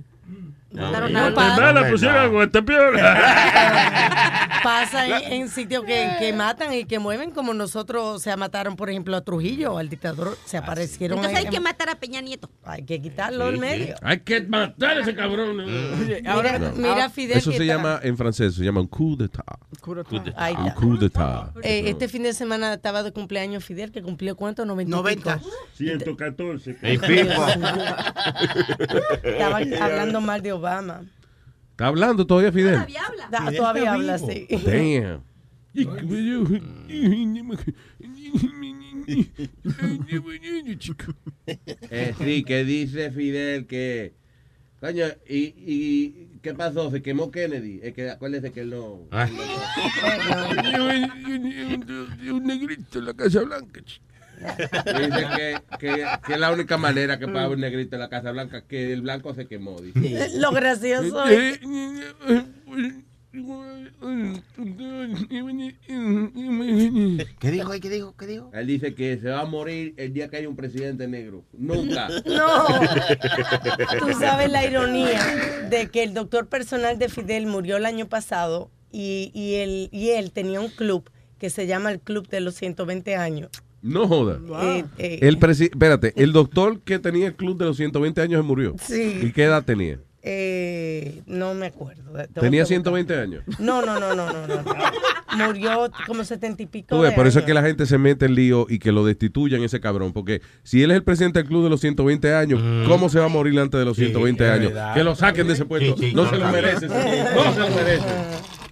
mandaron 0.71 1.11
no, 1.11 1.19
a- 1.19 1.29
no, 1.29 1.35
Guatemala 1.35 1.89
pusieron 1.89 2.17
a 2.17 2.27
Guatemala. 2.27 4.59
Pasa 4.63 5.05
en, 5.27 5.33
en 5.33 5.49
sitios 5.49 5.83
que, 5.83 6.15
que 6.19 6.33
matan 6.33 6.73
y 6.73 6.85
que 6.85 6.97
mueven, 6.99 7.31
como 7.31 7.53
nosotros, 7.53 8.15
o 8.15 8.19
sea, 8.19 8.35
mataron, 8.35 8.75
por 8.75 8.89
ejemplo, 8.89 9.15
a 9.15 9.21
Trujillo, 9.21 9.77
al 9.77 9.89
dictador, 9.89 10.37
se 10.45 10.57
aparecieron 10.57 11.19
Entonces 11.19 11.45
hay 11.45 11.51
que 11.51 11.59
matar 11.59 11.89
a 11.89 11.95
Peña 11.95 12.21
Nieto. 12.21 12.49
hay 12.63 12.83
que 12.83 12.99
quitarlo 13.01 13.45
del 13.45 13.55
Sí, 13.55 13.61
sí. 13.61 13.67
medio. 13.67 13.95
Hay 14.01 14.19
que 14.21 14.41
matar 14.41 14.97
a 14.97 15.01
ese 15.01 15.15
cabrón. 15.15 15.59
Oye, 15.59 16.21
Mira, 16.21 16.33
ahora, 16.33 16.59
mira 16.75 17.05
a 17.05 17.09
Fidel 17.09 17.37
Eso 17.37 17.51
se 17.51 17.57
está- 17.57 17.65
llama, 17.65 17.99
en 18.01 18.17
francés, 18.17 18.55
se 18.55 18.63
llama 18.63 18.81
un 18.81 18.87
coup 18.87 19.17
d'etat. 19.19 19.45
Ahí 20.35 20.55
Un 20.57 20.71
coup 20.71 20.97
d'etat. 20.97 21.51
Eh, 21.61 21.89
este 21.89 22.07
fin 22.07 22.23
de 22.23 22.33
semana 22.33 22.73
estaba 22.73 23.03
de 23.03 23.11
cumpleaños 23.11 23.63
Fidel, 23.63 23.91
que 23.91 24.01
cumplió 24.01 24.35
cuánto, 24.45 24.65
90. 24.65 24.89
y 24.89 24.91
90. 24.91 25.37
pico. 25.37 25.49
114. 25.73 26.77
Ey, 26.81 26.97
pipo. 26.97 27.47
Estaba 29.23 29.57
hablando 29.57 30.21
mal 30.21 30.41
de 30.41 30.53
Obama. 30.53 31.03
¿Está 31.71 31.87
hablando 31.87 32.25
todavía 32.25 32.51
Fidel? 32.51 32.73
Todavía 32.73 33.01
habla. 33.05 33.27
Da- 33.29 33.51
todavía 33.51 33.93
habla 33.93 34.13
así. 34.15 34.47
Damn. 34.49 35.23
Eh, 41.89 42.15
sí, 42.17 42.43
que 42.45 42.63
dice 42.63 43.11
Fidel 43.11 43.67
que. 43.67 44.13
Coño, 44.79 45.05
¿y, 45.27 45.53
y 45.57 46.39
qué 46.41 46.53
pasó? 46.53 46.91
¿Se 46.91 47.01
quemó 47.01 47.31
Kennedy? 47.31 47.79
Es 47.81 47.93
que 47.93 48.09
acuérdese 48.09 48.51
que 48.51 48.61
él 48.61 48.69
no. 48.69 48.99
Ah. 49.11 49.27
un 52.31 52.43
negrito 52.43 52.99
en 52.99 53.05
la 53.05 53.13
Casa 53.13 53.41
Blanca. 53.41 53.81
Dice 54.39 55.27
que, 55.35 55.57
que, 55.79 56.05
que 56.25 56.33
es 56.33 56.39
la 56.39 56.51
única 56.51 56.77
manera 56.77 57.19
que 57.19 57.27
puede 57.27 57.39
haber 57.39 57.55
un 57.55 57.61
negrito 57.61 57.95
en 57.95 58.01
la 58.01 58.09
Casa 58.09 58.31
Blanca, 58.31 58.61
que 58.61 58.93
el 58.93 59.01
blanco 59.01 59.33
se 59.33 59.47
quemó. 59.47 59.79
Dice. 59.79 60.29
Lo 60.39 60.51
gracioso 60.51 61.25
es... 61.25 61.59
¿Qué 67.39 67.51
dijo? 67.51 67.71
¿Qué 67.71 67.89
dijo? 67.89 68.15
¿Qué 68.17 68.27
dijo? 68.27 68.51
Él 68.53 68.67
dice 68.67 68.95
que 68.95 69.17
se 69.17 69.29
va 69.29 69.41
a 69.41 69.45
morir 69.45 69.93
el 69.97 70.13
día 70.13 70.29
que 70.29 70.37
haya 70.37 70.47
un 70.47 70.55
presidente 70.55 71.07
negro. 71.07 71.43
Nunca. 71.53 72.07
No. 72.25 72.65
Tú 73.99 74.13
sabes 74.19 74.49
la 74.49 74.65
ironía 74.65 75.21
de 75.69 75.87
que 75.87 76.03
el 76.03 76.13
doctor 76.13 76.47
personal 76.47 76.97
de 76.97 77.09
Fidel 77.09 77.45
murió 77.45 77.77
el 77.77 77.85
año 77.85 78.07
pasado 78.07 78.71
y, 78.91 79.31
y, 79.33 79.55
él, 79.55 79.89
y 79.91 80.09
él 80.11 80.31
tenía 80.31 80.59
un 80.61 80.69
club 80.69 81.09
que 81.37 81.49
se 81.49 81.67
llama 81.67 81.91
el 81.91 81.99
Club 81.99 82.27
de 82.29 82.39
los 82.39 82.55
120 82.55 83.15
años. 83.15 83.49
No 83.85 84.07
joda. 84.07 84.39
Eh, 84.63 84.83
eh, 84.97 85.19
El 85.21 85.39
presi- 85.39 85.69
espérate, 85.71 86.11
el 86.15 86.33
doctor 86.33 86.79
que 86.81 86.97
tenía 86.99 87.27
el 87.27 87.35
club 87.35 87.57
de 87.57 87.65
los 87.65 87.77
120 87.77 88.19
años 88.21 88.39
se 88.39 88.43
murió. 88.47 88.75
Sí. 88.81 89.19
¿Y 89.21 89.31
qué 89.31 89.43
edad 89.43 89.63
tenía? 89.63 89.99
eh, 90.27 91.21
no 91.27 91.53
me 91.53 91.67
acuerdo. 91.67 92.01
Tenía 92.33 92.33
que 92.33 92.47
buscar. 92.49 92.65
120 92.67 93.15
años. 93.19 93.43
No, 93.59 93.85
no, 93.85 93.99
no, 93.99 94.15
no, 94.15 94.33
no, 94.33 94.47
no. 94.47 94.55
no. 94.63 95.45
Murió 95.45 95.91
como 96.07 96.23
70 96.23 96.63
y 96.63 96.65
pico. 96.65 96.95
Tú 96.95 97.01
ves, 97.01 97.11
de 97.11 97.15
por 97.15 97.27
eso 97.27 97.37
es 97.39 97.45
que 97.45 97.53
la 97.53 97.61
gente 97.61 97.85
se 97.85 97.99
mete 97.99 98.25
en 98.25 98.33
lío 98.33 98.65
y 98.67 98.79
que 98.79 98.91
lo 98.91 99.05
destituyan 99.05 99.61
ese 99.61 99.79
cabrón. 99.79 100.13
Porque 100.13 100.41
si 100.63 100.81
él 100.81 100.89
es 100.89 100.95
el 100.97 101.03
presidente 101.03 101.37
del 101.39 101.47
club 101.47 101.63
de 101.65 101.69
los 101.69 101.79
120 101.81 102.33
años, 102.33 102.59
¿cómo 102.87 103.07
se 103.09 103.19
va 103.19 103.25
a 103.25 103.29
morir 103.29 103.59
antes 103.59 103.77
de 103.79 103.85
los 103.85 103.97
120 103.97 104.43
es 104.45 104.49
años? 104.51 104.73
verdad. 104.73 104.93
Que 104.95 105.03
lo 105.03 105.13
saquen 105.13 105.45
de 105.45 105.53
ese 105.53 105.65
puesto. 105.65 105.95
Sí, 105.95 106.09
sí, 106.09 106.15
no 106.15 106.27
se 106.27 106.37
lo 106.37 106.47
merece. 106.49 106.87
No 106.87 107.53
se 107.53 107.59
lo 107.59 107.69
merece. 107.75 108.05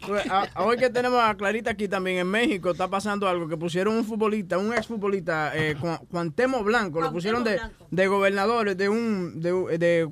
Pues, 0.08 0.24
Hoy 0.56 0.78
que 0.78 0.90
tenemos 0.90 1.22
a 1.24 1.36
Clarita 1.36 1.72
aquí 1.72 1.88
también 1.88 2.18
en 2.20 2.28
México, 2.28 2.72
está 2.72 2.88
pasando 2.88 3.28
algo 3.28 3.48
que 3.48 3.58
pusieron 3.58 3.96
un 3.96 4.06
futbolista, 4.06 4.58
un 4.58 4.74
exfutbolista, 4.74 5.52
eh, 5.56 5.76
Cu- 5.80 6.08
Cuantemo 6.10 6.64
Blanco, 6.64 7.00
lo 7.02 7.12
pusieron 7.12 7.44
de, 7.44 7.60
de 7.92 8.08
gobernador 8.08 8.76
de 8.76 8.90
un 8.90 9.40
de, 9.42 9.78
de. 9.78 10.08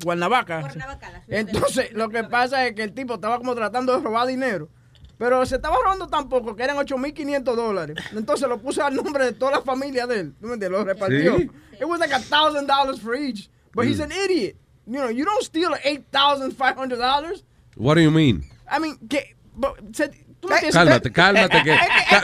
Entonces, 1.27 1.91
lo 1.93 2.09
que 2.09 2.23
pasa 2.23 2.65
es 2.67 2.73
que 2.75 2.83
el 2.83 2.93
tipo 2.93 3.15
estaba 3.15 3.37
como 3.37 3.55
tratando 3.55 3.95
de 3.97 4.03
robar 4.03 4.27
dinero. 4.27 4.69
Pero 5.17 5.45
se 5.45 5.55
estaba 5.57 5.75
robando 5.83 6.07
tan 6.07 6.27
poco 6.29 6.55
que 6.55 6.63
eran 6.63 6.77
8.500 6.77 7.43
dólares. 7.43 7.95
Entonces 8.11 8.49
lo 8.49 8.57
puso 8.59 8.83
al 8.83 8.95
nombre 8.95 9.25
de 9.25 9.33
toda 9.33 9.51
la 9.51 9.61
familia 9.61 10.07
de 10.07 10.19
él. 10.21 10.33
¿Tú 10.41 10.47
me 10.47 10.53
entiendes? 10.55 10.79
Lo 10.79 10.83
repartió. 10.83 11.37
Sí. 11.37 11.49
It 11.79 11.85
was 11.85 11.99
like 11.99 12.11
a 12.13 12.19
thousand 12.19 12.65
dollars 12.67 12.99
for 12.99 13.15
each. 13.15 13.47
But 13.75 13.85
he's 13.85 13.99
an 13.99 14.11
idiot. 14.11 14.55
You 14.87 14.97
know, 14.99 15.09
you 15.11 15.23
don't 15.23 15.43
steal 15.43 15.75
eight 15.83 16.05
thousand 16.11 16.53
five 16.53 16.75
hundred 16.75 16.97
dollars. 16.97 17.43
What 17.75 17.95
do 17.95 18.01
you 18.01 18.09
mean? 18.09 18.43
I 18.67 18.79
mean, 18.79 18.97
que 19.07 19.35
se- 19.93 20.09
tú 20.39 20.47
me 20.47 20.55
entiendes? 20.55 20.73
Cálmate, 20.73 21.11
cálmate. 21.11 21.63
Que, 21.63 21.77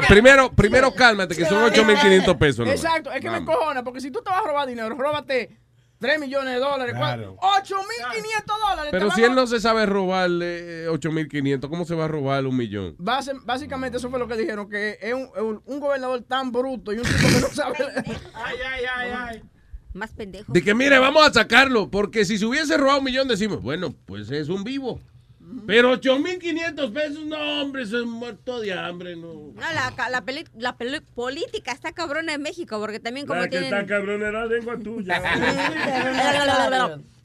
primero, 0.07 0.51
primero 0.51 0.93
cálmate, 0.93 1.35
que 1.35 1.45
son 1.45 1.63
8.500 1.71 2.37
pesos. 2.37 2.65
¿no? 2.65 2.71
Exacto, 2.71 3.11
es 3.11 3.21
que 3.21 3.29
me 3.29 3.43
cojona, 3.45 3.83
porque 3.83 4.01
si 4.01 4.11
tú 4.11 4.21
te 4.21 4.29
vas 4.29 4.43
a 4.43 4.47
robar 4.47 4.67
dinero, 4.67 4.89
róbate 4.95 5.57
3 5.99 6.19
millones 6.19 6.53
de 6.53 6.59
dólares, 6.59 6.93
Claro. 6.95 7.35
8 7.39 7.75
mil 7.75 8.21
500 8.23 8.55
dólares. 8.69 8.91
Pero 8.91 9.09
si 9.11 9.23
él 9.23 9.33
no 9.33 9.47
se 9.47 9.59
sabe 9.59 9.85
robarle 9.87 10.83
eh, 10.85 10.89
8.500, 10.89 11.69
¿cómo 11.69 11.85
se 11.85 11.95
va 11.95 12.05
a 12.05 12.07
robar 12.07 12.45
un 12.45 12.55
millón? 12.55 12.95
Base- 12.99 13.33
básicamente 13.43 13.97
eso 13.97 14.09
fue 14.11 14.19
lo 14.19 14.27
que 14.27 14.35
dijeron, 14.37 14.69
que 14.69 14.97
es 15.01 15.13
un, 15.13 15.29
un- 15.43 15.61
un 15.65 15.79
gobernador 15.79 16.21
tan 16.23 16.51
bruto 16.51 16.93
y 16.93 16.97
un 16.99 17.03
tipo 17.03 17.17
que 17.27 17.41
no 17.41 17.47
sabe... 17.47 17.75
ay, 18.35 18.55
ay, 18.73 18.83
ay, 18.95 19.11
ay. 19.17 19.41
Más 19.93 20.11
pendejo. 20.13 20.53
De 20.53 20.61
que 20.61 20.75
mire, 20.75 20.99
vamos 20.99 21.25
a 21.27 21.33
sacarlo, 21.33 21.89
porque 21.89 22.25
si 22.25 22.37
se 22.37 22.45
hubiese 22.45 22.77
robado 22.77 22.99
un 22.99 23.05
millón 23.05 23.27
decimos, 23.27 23.63
bueno, 23.63 23.95
pues 24.05 24.29
es 24.29 24.49
un 24.49 24.63
vivo. 24.63 24.99
Pero 25.65 25.93
8.500 25.99 26.93
pesos, 26.93 27.25
no, 27.25 27.61
hombre, 27.61 27.83
eso 27.83 27.99
es 27.99 28.05
muerto 28.05 28.59
de 28.59 28.73
hambre, 28.73 29.15
no. 29.15 29.33
No, 29.53 29.61
la, 29.61 29.93
la, 30.09 30.21
peli- 30.23 30.45
la 30.57 30.77
peli- 30.77 31.01
política 31.15 31.71
está 31.71 31.91
cabrona 31.93 32.33
en 32.33 32.41
México, 32.41 32.79
porque 32.79 32.99
también 32.99 33.25
como 33.25 33.39
La 33.41 33.45
que 33.47 33.57
tienen... 33.59 33.73
está 33.73 33.85
cabrón 33.85 34.21
era 34.21 34.31
la 34.45 34.45
lengua 34.45 34.77
tuya. 34.77 35.21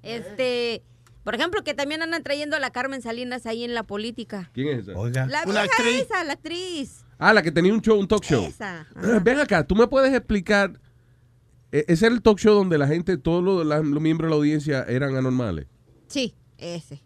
este, 0.02 0.82
por 1.24 1.34
ejemplo, 1.34 1.62
que 1.62 1.74
también 1.74 2.02
andan 2.02 2.22
trayendo 2.22 2.56
a 2.56 2.60
la 2.60 2.70
Carmen 2.70 3.02
Salinas 3.02 3.46
ahí 3.46 3.64
en 3.64 3.74
la 3.74 3.82
política. 3.84 4.50
¿Quién 4.54 4.68
es 4.68 4.88
esa? 4.88 4.98
Oiga. 4.98 5.26
La 5.26 5.44
vieja 5.44 5.62
actriz. 5.62 6.00
esa, 6.02 6.24
la 6.24 6.32
actriz. 6.32 7.04
Ah, 7.18 7.32
la 7.32 7.42
que 7.42 7.52
tenía 7.52 7.72
un 7.72 7.80
show, 7.80 7.98
un 7.98 8.08
talk 8.08 8.24
show. 8.24 8.44
Esa. 8.44 8.86
Ven 9.22 9.38
acá, 9.38 9.64
¿tú 9.66 9.76
me 9.76 9.86
puedes 9.86 10.12
explicar? 10.12 10.80
Ese 11.70 12.06
era 12.06 12.14
el 12.14 12.20
talk 12.22 12.38
show 12.38 12.54
donde 12.54 12.76
la 12.76 12.86
gente, 12.86 13.16
todos 13.16 13.42
los, 13.42 13.64
los 13.64 14.02
miembros 14.02 14.28
de 14.28 14.30
la 14.30 14.36
audiencia 14.36 14.82
eran 14.88 15.16
anormales. 15.16 15.66
Sí, 16.08 16.34
ese. 16.58 17.02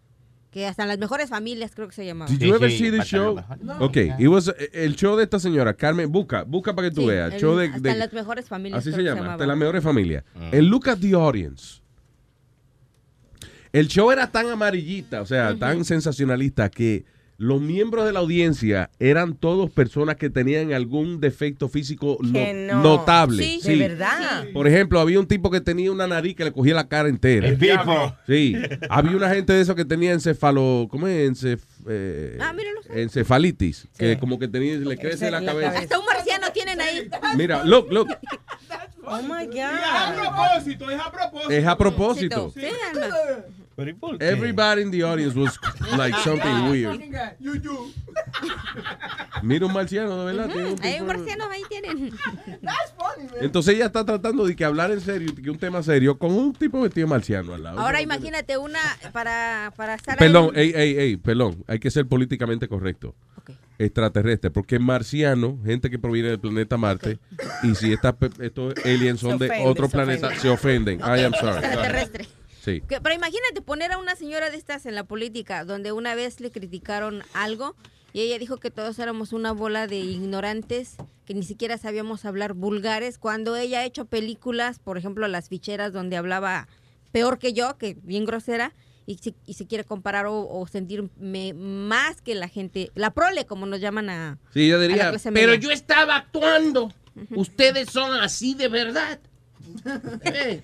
Que 0.56 0.64
hasta 0.66 0.84
en 0.84 0.88
las 0.88 0.96
mejores 0.98 1.28
familias 1.28 1.72
creo 1.74 1.86
que 1.86 1.94
se 1.94 2.06
llamaba. 2.06 2.30
Did 2.30 2.38
you 2.40 2.54
ever 2.54 2.70
see 2.70 2.90
this 2.90 3.04
show? 3.04 3.38
Ok, 3.78 3.98
it 4.18 4.26
was, 4.26 4.50
el 4.72 4.96
show 4.96 5.14
de 5.14 5.24
esta 5.24 5.38
señora, 5.38 5.74
Carmen, 5.74 6.10
busca, 6.10 6.44
busca 6.44 6.74
para 6.74 6.88
que 6.88 6.94
tú 6.94 7.02
Sí, 7.02 7.08
veas. 7.08 7.34
el- 7.34 7.38
show 7.38 7.54
de, 7.56 7.66
hasta 7.66 7.78
de- 7.80 7.90
en 7.90 7.98
las 7.98 8.10
mejores 8.14 8.48
familias. 8.48 8.78
Así 8.78 8.90
se 8.90 9.02
llama, 9.02 9.16
llamaba. 9.16 9.32
hasta 9.34 9.46
las 9.46 9.56
mejores 9.58 9.84
familias. 9.84 10.24
El 10.52 10.68
Look 10.68 10.88
at 10.88 10.96
the 10.96 11.12
Audience. 11.12 11.82
El 13.70 13.86
show 13.88 14.10
era 14.10 14.30
tan 14.32 14.48
amarillita, 14.48 15.20
o 15.20 15.26
sea, 15.26 15.54
tan 15.58 15.84
sensacionalista 15.84 16.70
que 16.70 17.04
los 17.38 17.60
miembros 17.60 18.06
de 18.06 18.12
la 18.12 18.20
audiencia 18.20 18.90
eran 18.98 19.34
todos 19.34 19.70
personas 19.70 20.16
que 20.16 20.30
tenían 20.30 20.72
algún 20.72 21.20
defecto 21.20 21.68
físico 21.68 22.16
no- 22.22 22.32
Que 22.32 22.52
no. 22.54 22.82
notable. 22.82 23.42
Sí, 23.42 23.60
Sí. 23.62 23.76
de 23.78 23.88
verdad. 23.88 24.44
Por 24.54 24.66
ejemplo, 24.66 25.00
había 25.00 25.20
un 25.20 25.26
tipo 25.26 25.50
que 25.50 25.60
tenía 25.60 25.92
una 25.92 26.06
nariz 26.06 26.34
que 26.34 26.44
le 26.44 26.52
cogía 26.52 26.74
la 26.74 26.88
cara 26.88 27.08
entera. 27.08 27.46
El 27.48 27.58
tipo. 27.58 28.14
Sí. 28.26 28.54
Había 28.88 29.16
una 29.16 29.28
gente 29.28 29.52
de 29.52 29.60
esos 29.60 29.74
que 29.76 29.84
tenía 29.84 30.12
encefalo, 30.12 30.88
¿cómo 30.90 31.06
es? 31.08 31.30
Encef- 31.30 31.60
eh, 31.88 32.38
Ah, 32.40 32.52
míralo. 32.52 32.80
encefalitis, 32.94 33.86
que 33.98 34.18
como 34.18 34.38
que 34.38 34.48
tenía, 34.48 34.76
le 34.76 34.96
crece 34.96 35.30
la 35.30 35.44
cabeza. 35.44 35.78
Hasta 35.78 35.98
un 35.98 36.06
marciano 36.06 36.46
tienen 36.52 36.80
ahí. 36.80 37.08
Mira, 37.36 37.64
look, 37.64 37.88
look, 37.92 38.08
Oh 39.08 39.22
my 39.22 39.46
God. 39.46 39.60
A 39.62 40.14
propósito, 40.16 40.90
es 40.90 40.98
a 41.00 41.12
propósito. 41.12 41.50
es 41.52 41.64
a 41.66 41.78
propósito. 41.78 42.52
Sí. 42.52 42.60
Pero 43.76 43.90
¿y 43.90 43.94
por 43.94 44.16
qué? 44.18 44.28
Everybody 44.30 44.82
in 44.82 44.90
the 44.90 45.02
audience 45.02 45.38
was 45.38 45.58
like 45.98 46.16
something 46.24 46.70
weird. 46.70 46.98
You 47.38 47.58
do. 47.58 47.90
Mira 49.42 49.66
un 49.66 49.72
marciano, 49.74 50.24
de 50.24 50.34
verdad. 50.34 50.50
tiene 50.52 50.72
un 50.72 50.82
Hay 50.82 51.00
un 51.00 51.06
marciano 51.06 51.44
ahí 51.50 51.62
tienen. 51.68 52.10
That's 52.62 52.94
funny, 52.96 53.26
man. 53.28 53.34
Entonces 53.42 53.74
ella 53.74 53.86
está 53.86 54.04
tratando 54.04 54.46
de 54.46 54.56
que 54.56 54.64
hablar 54.64 54.90
en 54.92 55.00
serio, 55.02 55.34
que 55.34 55.50
un 55.50 55.58
tema 55.58 55.82
serio, 55.82 56.18
con 56.18 56.32
un 56.32 56.54
tipo 56.54 56.80
vestido 56.80 57.06
marciano 57.06 57.52
al 57.54 57.62
lado. 57.64 57.78
Ahora 57.78 58.00
imagínate 58.00 58.56
una 58.56 58.80
para, 59.12 59.72
para 59.76 59.94
estar 59.94 60.16
Perdón, 60.16 60.52
ahí. 60.56 60.72
ey, 60.74 60.74
ey, 60.74 60.98
ey, 60.98 61.16
perdón. 61.18 61.62
Hay 61.66 61.78
que 61.78 61.90
ser 61.90 62.06
políticamente 62.06 62.68
correcto. 62.68 63.14
Extraterrestre, 63.78 64.50
porque 64.50 64.78
marciano, 64.78 65.58
gente 65.62 65.90
que 65.90 65.98
proviene 65.98 66.30
del 66.30 66.40
planeta 66.40 66.78
Marte, 66.78 67.18
y 67.62 67.74
si 67.74 67.92
esta 67.92 68.16
pe- 68.16 68.30
estos 68.40 68.72
aliens 68.86 69.20
son 69.20 69.32
Se 69.38 69.44
de 69.44 69.50
ofende, 69.50 69.68
otro 69.68 69.86
se 69.86 69.92
planeta, 69.92 70.26
ofende. 70.28 70.40
se 70.42 70.48
ofenden. 70.48 71.00
I 71.00 71.24
am 71.24 71.32
sorry. 71.34 71.58
Extraterrestre. 71.62 72.26
Sí. 72.66 72.82
Que- 72.86 73.00
pero 73.00 73.14
imagínate 73.14 73.62
poner 73.62 73.92
a 73.92 73.98
una 73.98 74.14
señora 74.16 74.50
de 74.50 74.56
estas 74.58 74.84
en 74.84 74.94
la 74.94 75.04
política, 75.04 75.64
donde 75.64 75.92
una 75.92 76.14
vez 76.14 76.40
le 76.40 76.50
criticaron 76.50 77.22
algo 77.32 77.76
y 78.12 78.20
ella 78.22 78.38
dijo 78.38 78.56
que 78.58 78.70
todos 78.70 78.98
éramos 78.98 79.32
una 79.32 79.52
bola 79.52 79.86
de 79.86 79.98
ignorantes, 79.98 80.96
que 81.26 81.32
ni 81.34 81.44
siquiera 81.44 81.78
sabíamos 81.78 82.24
hablar 82.24 82.54
vulgares, 82.54 83.18
cuando 83.18 83.54
ella 83.56 83.80
ha 83.80 83.84
hecho 83.84 84.04
películas, 84.06 84.78
por 84.80 84.98
ejemplo, 84.98 85.28
Las 85.28 85.48
Ficheras, 85.48 85.92
donde 85.92 86.16
hablaba 86.16 86.66
peor 87.12 87.38
que 87.38 87.52
yo, 87.52 87.78
que 87.78 87.96
bien 88.02 88.24
grosera, 88.24 88.72
y 89.06 89.18
se, 89.18 89.34
y 89.46 89.54
se 89.54 89.66
quiere 89.68 89.84
comparar 89.84 90.26
o, 90.26 90.48
o 90.48 90.66
sentirme 90.66 91.52
más 91.54 92.20
que 92.22 92.34
la 92.34 92.48
gente, 92.48 92.90
la 92.96 93.12
prole, 93.14 93.46
como 93.46 93.64
nos 93.66 93.80
llaman 93.80 94.10
a... 94.10 94.38
Sí, 94.52 94.66
yo 94.66 94.80
diría, 94.80 95.10
clase 95.10 95.30
pero 95.30 95.52
media". 95.52 95.60
yo 95.60 95.70
estaba 95.70 96.16
actuando. 96.16 96.92
Ustedes 97.30 97.90
son 97.90 98.12
así 98.20 98.54
de 98.54 98.66
verdad. 98.68 99.20
Eh, 100.24 100.62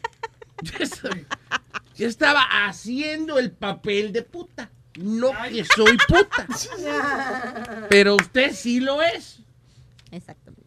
yo, 2.02 2.08
estaba, 2.08 2.42
haciendo 2.66 3.38
el 3.38 3.52
papel 3.52 4.12
de 4.12 4.22
puta. 4.22 4.70
No 4.96 5.30
que 5.48 5.64
soy 5.64 5.96
puta. 6.06 6.46
Pero 7.88 8.16
usted 8.16 8.52
sí 8.52 8.80
lo 8.80 9.00
es. 9.02 9.38
Exactamente. 10.10 10.62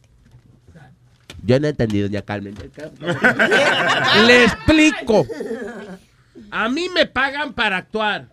Yo 1.44 1.60
no 1.60 1.68
he 1.68 1.70
entendido, 1.70 2.08
doña 2.08 2.24
Carmen. 2.24 2.56
Le 4.26 4.46
explico. 4.46 5.28
A 6.50 6.70
mí 6.70 6.90
me 6.90 7.06
pagan 7.06 7.54
para 7.54 7.78
actuar. 7.78 8.30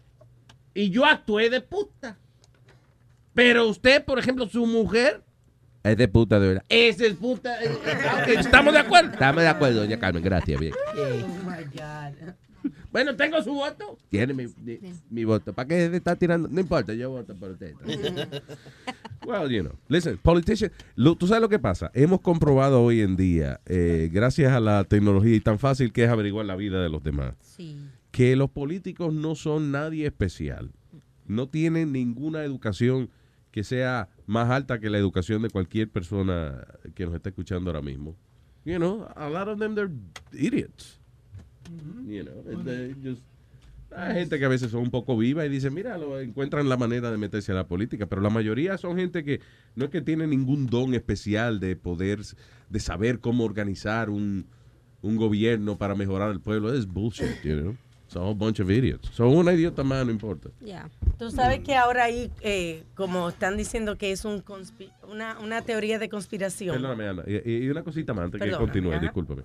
Y 0.75 0.89
yo 0.91 1.05
actué 1.05 1.51
de 1.51 1.61
puta. 1.61 2.17
Pero 3.35 3.69
usted, 3.69 4.03
por 4.05 4.19
ejemplo, 4.19 4.49
su 4.49 4.65
mujer. 4.67 5.23
Es 5.83 5.97
de 5.97 6.09
puta, 6.09 6.41
de 6.41 6.49
verdad. 6.49 6.65
Es 6.69 6.97
de 6.99 7.13
puta. 7.13 7.63
eh, 7.63 7.71
eh, 8.27 8.35
¿Estamos 8.39 8.73
de 8.73 8.81
acuerdo? 8.81 9.13
Estamos 9.13 9.43
de 9.43 9.49
acuerdo, 9.49 9.81
doña 9.81 9.99
Carmen. 9.99 10.23
Gracias, 10.23 10.59
bien. 10.59 10.73
Oh 10.97 11.51
my 11.51 11.65
God. 11.65 12.35
Bueno, 12.93 13.17
tengo 13.17 13.43
su 13.43 13.53
voto. 13.55 13.97
Tiene 14.11 14.35
mi, 14.35 14.47
mi- 14.63 14.79
mi 15.11 15.25
voto. 15.25 15.53
¿Para 15.55 15.67
qué 15.67 15.89
se 15.91 15.97
está 15.97 16.15
tirando? 16.15 16.47
No 16.49 16.61
importa, 16.61 16.93
yo 16.95 17.11
voto 17.11 17.35
por 17.35 17.51
usted. 17.53 17.75
Well, 19.27 19.49
you 19.51 19.63
know. 19.63 19.73
Listen, 19.89 20.19
politicians, 20.19 20.73
lo- 20.97 21.15
tú 21.15 21.27
sabes 21.29 21.41
lo 21.43 21.49
que 21.49 21.59
pasa. 21.61 21.91
Hemos 21.95 22.21
comprobado 22.21 22.83
hoy 22.83 23.01
en 23.03 23.17
día, 23.17 23.61
eh, 23.67 24.11
gracias 24.13 24.53
a 24.53 24.59
la 24.61 24.83
tecnología 24.85 25.35
y 25.37 25.41
tan 25.41 25.59
fácil 25.61 25.93
que 25.93 26.05
es 26.05 26.11
averiguar 26.11 26.45
la 26.45 26.57
vida 26.57 26.83
de 26.83 26.89
los 26.89 27.03
demás, 27.05 27.35
que 28.11 28.35
los 28.37 28.51
políticos 28.51 29.15
no 29.15 29.35
son 29.37 29.71
nadie 29.71 30.07
especial. 30.07 30.73
No 31.27 31.49
tienen 31.49 31.93
ninguna 31.93 32.43
educación 32.43 33.11
que 33.53 33.63
sea 33.65 34.09
más 34.27 34.51
alta 34.51 34.81
que 34.81 34.91
la 34.91 34.99
educación 34.99 35.43
de 35.43 35.51
cualquier 35.51 35.89
persona 35.89 36.67
que 36.95 37.07
nos 37.07 37.15
esté 37.15 37.29
escuchando 37.29 37.71
ahora 37.71 37.83
mismo. 37.83 38.17
You 38.65 38.77
know, 38.79 39.07
a 39.15 39.29
lot 39.31 39.47
of 39.49 39.59
them 39.61 39.75
they're 39.77 39.93
idiots. 40.33 40.99
You 42.07 42.25
know, 42.25 42.65
they 42.65 42.95
just- 43.03 43.23
hay 43.97 44.15
gente 44.15 44.39
que 44.39 44.45
a 44.45 44.49
veces 44.49 44.71
son 44.71 44.83
un 44.83 44.91
poco 44.91 45.17
viva 45.17 45.45
y 45.45 45.49
dicen, 45.49 45.75
mira, 45.75 45.99
lo, 45.99 46.19
encuentran 46.21 46.69
la 46.69 46.77
manera 46.77 47.11
de 47.11 47.19
meterse 47.19 47.53
a 47.53 47.55
la 47.55 47.67
política, 47.67 48.07
pero 48.07 48.23
la 48.23 48.31
mayoría 48.31 48.79
son 48.79 48.97
gente 48.97 49.23
que 49.25 49.41
no 49.75 49.85
es 49.85 49.91
que 49.91 50.01
tiene 50.01 50.27
ningún 50.27 50.67
don 50.67 50.95
especial 50.95 51.61
de 51.61 51.77
poder, 51.77 52.21
de 52.71 52.81
saber 52.81 53.21
cómo 53.21 53.45
organizar 53.45 54.11
un, 54.11 54.47
un 55.03 55.17
gobierno 55.17 55.77
para 55.77 55.95
mejorar 55.95 56.31
el 56.31 56.41
pueblo. 56.41 56.73
Es 56.73 56.87
bullshit, 56.87 57.43
you 57.45 57.55
know. 57.61 57.77
It's 58.07 58.17
a 58.17 58.21
whole 58.21 58.35
bunch 58.35 58.61
of 58.61 58.71
idiots. 58.71 59.09
Son 59.09 59.29
una 59.29 59.55
idiota 59.55 59.83
más, 59.83 60.05
no 60.05 60.13
importa. 60.13 60.51
Tú 61.19 61.31
sabes 61.31 61.61
que 61.61 61.75
ahora 61.75 62.05
ahí, 62.05 62.31
eh, 62.43 62.85
como 62.95 63.31
están 63.31 63.57
diciendo 63.57 63.97
que 63.97 64.13
es 64.13 64.27
un 64.27 64.45
una, 65.11 65.39
una 65.39 65.63
teoría 65.63 65.99
de 65.99 66.11
conspiración. 66.11 66.75
Perdóname, 66.77 67.09
Ana. 67.09 67.23
Y, 67.27 67.65
y 67.65 67.71
una 67.71 67.83
cosita 67.83 68.13
más 68.13 68.27
antes 68.27 68.39
que 68.39 68.47
Perdóname, 68.49 68.67
continúe, 68.71 68.93
ajá. 68.93 69.01
discúlpame. 69.01 69.43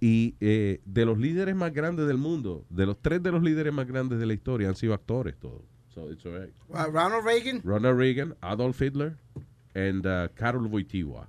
Y 0.00 0.34
eh, 0.40 0.80
de 0.86 1.04
los 1.04 1.18
líderes 1.18 1.54
más 1.54 1.72
grandes 1.74 2.06
del 2.06 2.16
mundo, 2.16 2.64
de 2.70 2.86
los 2.86 2.98
tres 3.02 3.22
de 3.22 3.30
los 3.32 3.42
líderes 3.42 3.72
más 3.72 3.86
grandes 3.86 4.18
de 4.18 4.26
la 4.26 4.32
historia 4.32 4.68
han 4.68 4.74
sido 4.76 4.94
actores 4.94 5.36
todos. 5.38 5.62
So 5.94 6.10
it's 6.10 6.24
all 6.24 6.32
right. 6.40 6.52
Uh, 6.70 6.90
Ronald 6.90 7.24
Reagan. 7.24 7.60
Ronald 7.64 7.98
Reagan, 7.98 8.34
Adolf 8.40 8.80
Hitler, 8.80 9.16
and 9.74 10.06
uh, 10.06 10.28
Karol 10.34 10.66
Wojtyła. 10.68 11.28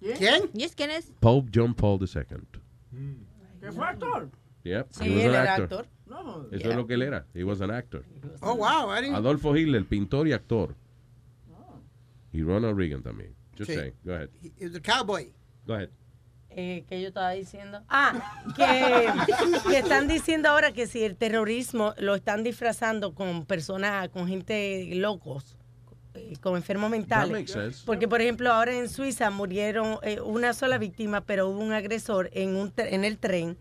¿Quién? 0.00 0.48
¿Y 0.54 0.62
es 0.64 0.74
quién 0.74 0.90
es? 0.90 1.12
Pope 1.20 1.50
John 1.54 1.74
Paul 1.74 1.98
II. 2.00 2.38
¿Que 3.60 3.70
fue 3.72 3.84
actor? 3.84 4.30
Yep, 4.64 4.86
Sí, 4.92 5.04
he 5.04 5.10
was 5.16 5.24
él 5.24 5.34
an 5.34 5.42
era 5.42 5.54
actor. 5.56 5.80
actor. 5.80 5.86
No. 6.06 6.46
Eso 6.50 6.56
Yeah. 6.58 6.70
es 6.70 6.76
lo 6.76 6.86
que 6.86 6.94
él 6.94 7.02
era. 7.02 7.26
He 7.34 7.44
was 7.44 7.60
an 7.60 7.70
actor. 7.70 8.04
Oh, 8.40 8.54
wow. 8.54 8.90
I 8.90 9.02
didn't... 9.02 9.16
Adolfo 9.16 9.54
Hitler, 9.54 9.84
pintor 9.84 10.26
y 10.28 10.32
actor. 10.32 10.74
Y 12.32 12.42
Ronald 12.42 12.78
Reagan 12.78 13.02
también. 13.02 13.34
Just 13.58 13.70
Sí. 13.70 13.76
saying. 13.76 13.92
Go 14.04 14.14
ahead. 14.14 14.30
He 14.58 14.64
was 14.66 14.74
a 14.76 14.80
cowboy. 14.80 15.32
Go 15.66 15.74
ahead. 15.74 15.90
Eh, 16.50 16.84
que 16.88 17.00
yo 17.00 17.08
estaba 17.08 17.30
diciendo. 17.30 17.82
Ah, 17.88 18.42
que, 18.56 19.06
que 19.70 19.78
están 19.78 20.08
diciendo 20.08 20.48
ahora 20.48 20.72
que 20.72 20.86
si 20.88 21.04
el 21.04 21.16
terrorismo 21.16 21.94
lo 21.96 22.16
están 22.16 22.42
disfrazando 22.42 23.14
con 23.14 23.46
personas, 23.46 24.08
con 24.08 24.26
gente 24.26 24.88
locos, 24.96 25.56
eh, 26.14 26.34
con 26.40 26.56
enfermos 26.56 26.90
mentales. 26.90 27.82
Porque, 27.86 28.08
por 28.08 28.20
ejemplo, 28.20 28.52
ahora 28.52 28.72
en 28.76 28.88
Suiza 28.88 29.30
murieron 29.30 29.98
eh, 30.02 30.20
una 30.20 30.54
sola 30.54 30.76
víctima, 30.78 31.20
pero 31.20 31.48
hubo 31.48 31.60
un 31.60 31.72
agresor 31.72 32.30
en, 32.32 32.56
un 32.56 32.72
en 32.76 33.04
el 33.04 33.18
tren 33.18 33.56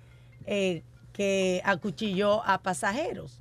eh, 0.45 0.83
que 1.13 1.61
acuchilló 1.63 2.43
a 2.45 2.61
pasajeros. 2.61 3.38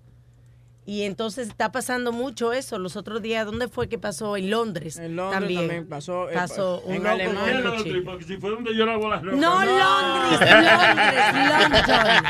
Y 0.88 1.02
entonces 1.02 1.48
está 1.48 1.70
pasando 1.70 2.12
mucho 2.12 2.54
eso. 2.54 2.78
Los 2.78 2.96
otros 2.96 3.20
días, 3.20 3.44
¿dónde 3.44 3.68
fue 3.68 3.90
que 3.90 3.98
pasó? 3.98 4.38
En 4.38 4.48
Londres. 4.50 4.96
En 4.96 5.16
Londres 5.16 5.54
también 5.54 5.86
pasó, 5.86 6.30
eh, 6.30 6.32
Pasó 6.32 6.82
en 6.86 7.06
Alemania. 7.06 7.60
Londres, 7.60 8.02
porque 8.06 8.24
si 8.24 8.38
fue 8.38 8.48
donde 8.48 8.74
yo 8.74 8.86
lavo 8.86 9.06
las 9.10 9.22
ropas. 9.22 9.38
No, 9.38 9.54
Londres, 9.66 10.40
Londres, 10.40 11.24
London. 11.60 12.24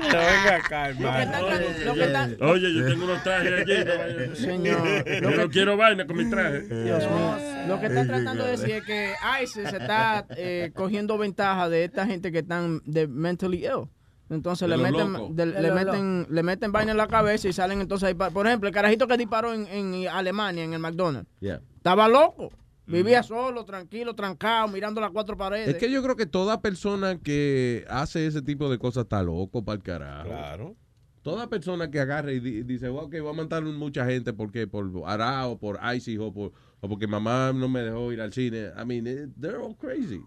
Pero 0.00 0.18
venga 0.18 0.56
está- 0.56 2.46
Oye, 2.46 2.74
yo 2.74 2.86
tengo 2.88 3.04
unos 3.04 3.22
trajes 3.22 3.52
allí. 3.52 3.84
no 3.84 3.96
vaya- 3.96 4.34
Señor, 4.34 5.04
Yo 5.22 5.30
no 5.30 5.48
quiero 5.48 5.76
vaina 5.76 6.04
con 6.04 6.16
mis 6.16 6.30
trajes. 6.30 6.68
Dios 6.68 7.04
mío. 7.04 7.36
Lo 7.68 7.78
que 7.78 7.86
está 7.86 8.04
tratando 8.06 8.44
de 8.44 8.50
decir 8.50 8.70
es 8.70 8.84
que 8.86 9.12
ISIS 9.40 9.72
está 9.72 10.26
eh, 10.30 10.72
cogiendo 10.74 11.16
ventaja 11.16 11.68
de 11.68 11.84
esta 11.84 12.06
gente 12.06 12.32
que 12.32 12.38
están 12.40 12.80
de 12.86 13.06
mentally 13.06 13.64
ill. 13.66 13.86
Entonces 14.30 14.68
De 14.68 14.76
le 14.76 14.82
meten, 14.82 15.12
locos. 15.12 15.36
de- 15.36 15.46
De 15.46 15.60
le, 15.60 15.72
meten, 15.72 16.26
le 16.30 16.42
meten 16.42 16.72
vaina 16.72 16.92
en 16.92 16.96
la 16.96 17.08
cabeza 17.08 17.48
y 17.48 17.52
salen 17.52 17.80
entonces 17.80 18.08
ahí. 18.08 18.14
Por 18.14 18.46
ejemplo, 18.46 18.68
el 18.68 18.74
carajito 18.74 19.06
que 19.06 19.16
disparó 19.16 19.52
en, 19.52 19.66
en 19.66 20.08
Alemania, 20.08 20.64
en 20.64 20.72
el 20.72 20.78
McDonald's, 20.78 21.28
Yeah. 21.40 21.60
estaba 21.76 22.08
loco. 22.08 22.50
Vivía 22.86 23.22
solo, 23.22 23.64
tranquilo, 23.64 24.14
trancado, 24.14 24.66
mirando 24.66 25.00
las 25.00 25.10
cuatro 25.12 25.36
paredes. 25.36 25.68
Es 25.68 25.76
que 25.76 25.90
yo 25.90 26.02
creo 26.02 26.16
que 26.16 26.26
toda 26.26 26.60
persona 26.60 27.18
que 27.18 27.84
hace 27.88 28.26
ese 28.26 28.42
tipo 28.42 28.68
de 28.68 28.78
cosas 28.78 29.04
está 29.04 29.22
loco 29.22 29.64
para 29.64 29.76
el 29.76 29.82
carajo. 29.82 30.28
Claro. 30.28 30.76
Toda 31.22 31.48
persona 31.48 31.88
que 31.90 32.00
agarre 32.00 32.34
y 32.34 32.40
di- 32.40 32.62
dice, 32.62 32.88
ok, 32.88 33.14
voy 33.20 33.30
a 33.30 33.32
matar 33.32 33.62
mucha 33.62 34.06
gente 34.06 34.32
porque 34.32 34.66
por 34.66 34.90
Ara 35.06 35.46
o 35.46 35.58
por 35.58 35.78
ISIS 35.94 36.18
o, 36.18 36.32
por, 36.32 36.52
o 36.80 36.88
porque 36.88 37.06
mamá 37.06 37.52
no 37.52 37.68
me 37.68 37.80
dejó 37.82 38.10
ir 38.10 38.20
al 38.22 38.32
cine. 38.32 38.70
I 38.76 38.84
mean, 38.86 39.06
eh, 39.06 39.28
they're 39.40 39.58
all 39.58 39.76
crazy. 39.76 40.20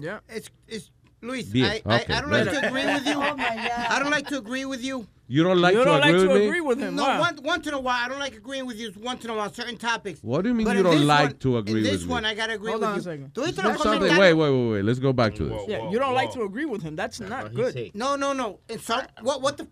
Yeah. 0.00 0.22
It's, 0.34 0.50
it's, 0.66 0.90
Luis, 1.20 1.46
Bien, 1.46 1.64
I, 1.64 1.82
I, 1.84 2.00
okay, 2.02 2.14
I 2.14 2.20
don't 2.20 2.30
like 2.30 2.46
right. 2.46 2.54
to 2.60 2.68
agree 2.68 2.86
with 2.86 3.06
you. 3.06 3.14
Oh, 3.16 3.36
my 3.36 3.54
God. 3.56 3.86
I 3.90 3.98
don't 3.98 4.10
like 4.10 4.26
to 4.28 4.38
agree 4.38 4.64
with 4.64 4.82
you. 4.84 5.06
You 5.26 5.42
don't 5.42 5.60
like 5.60 5.74
to 5.74 5.94
agree 6.00 6.60
with 6.60 6.78
me? 6.78 6.90
No, 6.90 7.02
once, 7.18 7.40
once 7.42 7.66
in 7.66 7.74
a 7.74 7.80
while, 7.80 7.98
I 8.02 8.08
don't 8.08 8.20
like 8.20 8.36
agreeing 8.36 8.66
with 8.66 8.78
you 8.78 8.92
once 9.02 9.24
in 9.24 9.30
a 9.30 9.34
while, 9.34 9.52
certain 9.52 9.76
topics. 9.76 10.20
What 10.22 10.42
do 10.42 10.48
you 10.48 10.54
mean 10.54 10.64
But 10.66 10.76
you 10.76 10.82
don't 10.84 10.96
this 10.96 11.04
like 11.04 11.30
one- 11.30 11.36
to 11.38 11.56
agree 11.58 11.70
in 11.72 11.82
with 11.82 11.92
this 11.92 12.04
me? 12.04 12.08
one, 12.12 12.24
I 12.24 12.34
gotta 12.34 12.54
agree 12.54 12.70
Hold 12.70 12.80
with 12.82 12.88
on 12.88 12.94
a 12.94 12.96
you. 12.98 13.02
second. 13.02 13.32
Something- 13.34 13.74
comentarios? 13.76 14.18
Wait, 14.18 14.32
wait, 14.34 14.50
wait, 14.50 14.70
wait. 14.72 14.84
Let's 14.84 14.98
go 15.00 15.12
back 15.12 15.34
to 15.34 15.44
this. 15.44 15.62
Yeah, 15.68 15.90
you 15.90 15.98
don't 15.98 16.14
like 16.14 16.32
to 16.32 16.42
agree 16.42 16.64
with 16.66 16.82
him. 16.82 16.94
That's 16.96 17.20
not 17.20 17.52
good. 17.52 17.90
No, 17.94 18.16
no, 18.16 18.32
no. 18.32 18.60
In 18.68 18.78
some, 18.78 19.02
what, 19.22 19.42
what 19.42 19.56
the? 19.58 19.66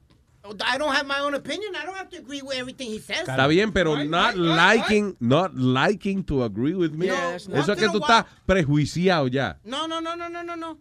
I 0.64 0.78
don't 0.78 0.94
have 0.94 1.06
my 1.06 1.18
own 1.20 1.34
opinion. 1.34 1.74
I 1.74 1.84
don't 1.84 1.96
have 1.96 2.08
to 2.10 2.18
agree 2.18 2.40
with 2.42 2.56
everything 2.56 2.86
he 2.88 2.98
says. 3.00 3.26
Está 3.26 3.48
bien, 3.48 3.72
pero 3.72 3.96
not 4.04 4.36
liking, 4.36 5.16
not 5.20 5.56
liking 5.56 6.22
to 6.24 6.44
agree 6.44 6.74
with 6.74 6.92
me. 6.94 7.06
Yeah, 7.06 7.38
not- 7.48 7.58
Eso 7.64 7.72
es 7.72 7.78
que 7.80 7.88
tú 7.88 7.96
a 7.96 8.00
estás 8.00 8.24
prejuiciado 8.46 9.28
ya. 9.28 9.56
No, 9.64 9.86
no, 9.86 10.00
no, 10.00 10.14
no, 10.14 10.28
no, 10.28 10.42
no, 10.42 10.54
no. 10.54 10.78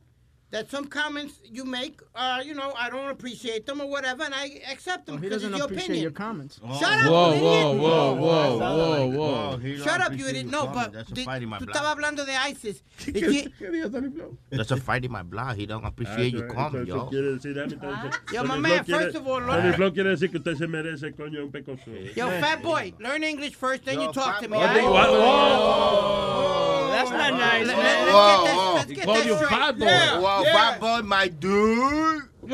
That 0.55 0.71
some 0.71 0.85
comments 0.87 1.33
you 1.43 1.65
make, 1.65 1.99
uh, 2.15 2.41
you 2.45 2.53
know, 2.53 2.71
I 2.79 2.89
don't 2.89 3.09
appreciate 3.09 3.65
them 3.65 3.81
or 3.81 3.87
whatever, 3.89 4.23
and 4.23 4.33
I 4.33 4.61
accept 4.71 5.05
them 5.05 5.15
He 5.15 5.21
because 5.23 5.41
doesn't 5.41 5.51
it's 5.51 5.57
your 5.57 5.65
appreciate 5.65 5.85
opinion. 5.85 6.03
your 6.03 6.11
comments. 6.11 6.59
Shut 6.79 6.83
up, 7.03 7.11
Whoa, 7.11 7.33
you 7.33 7.41
whoa, 7.43 7.71
idiot. 7.71 7.81
whoa, 7.83 8.13
whoa, 8.15 8.57
whoa, 8.57 9.59
whoa. 9.59 9.75
Shut 9.83 9.99
up, 9.99 10.13
you 10.17 10.25
idiot. 10.27 10.45
No, 10.47 10.67
but 10.67 10.93
the- 10.93 11.03
tú 11.03 11.65
estabas 11.65 11.91
hablando 11.97 12.25
de 12.25 12.33
ISIS. 12.49 12.83
Y 13.07 13.11
que- 13.59 14.31
That's 14.49 14.71
a 14.71 14.77
fight 14.77 15.03
in 15.03 15.11
my 15.11 15.23
blood. 15.23 15.57
He 15.57 15.65
don't 15.65 15.83
appreciate 15.85 16.31
you 16.31 16.45
Eso- 16.45 16.53
comment, 16.55 16.87
yo. 16.87 17.07
quiere 17.09 17.35
decir, 17.37 17.53
dame, 17.53 17.71
entonces, 17.77 18.13
Yo, 18.31 18.43
my 18.45 18.57
man, 18.57 18.85
first 18.85 19.15
of 19.17 19.27
all, 19.27 19.41
Tony 19.41 19.51
learn- 19.61 19.73
Flow 19.73 19.91
quiere 19.91 20.09
decir 20.11 20.29
que 20.31 20.37
usted 20.39 20.55
se 20.57 20.67
merece, 20.67 21.11
coño, 21.17 21.43
un 21.43 21.51
pecoso. 21.51 21.91
Yo, 22.15 22.27
fat 22.39 22.61
boy, 22.63 22.93
learn 23.01 23.23
English 23.25 23.55
first, 23.55 23.83
then 23.83 23.99
you 23.99 24.09
talk 24.13 24.39
to 24.39 24.47
me. 24.47 24.57
boy. 24.57 24.63
all 24.63 24.93
What? 24.93 25.09
Oh, 25.09 26.74
that's 26.95 27.09
not 27.11 27.33
nice, 27.33 27.67
Let- 27.67 27.77
man. 27.77 27.79
let- 27.85 28.05
let's 28.05 28.13
Whoa, 28.13 28.37
get 28.37 28.45
that- 28.45 28.55
whoa. 28.55 28.73
let's 28.75 28.89
He 28.91 28.95
called 28.97 29.25
you 29.25 29.35
straight. 29.35 29.49
fat 29.49 29.77
boy. 29.79 29.85
Yeah, 29.85 30.19
Wow, 30.19 30.43
yeah. 30.43 30.53
fat 30.53 30.79
boy, 30.79 31.01
my 31.07 31.27
dude. 31.27 32.21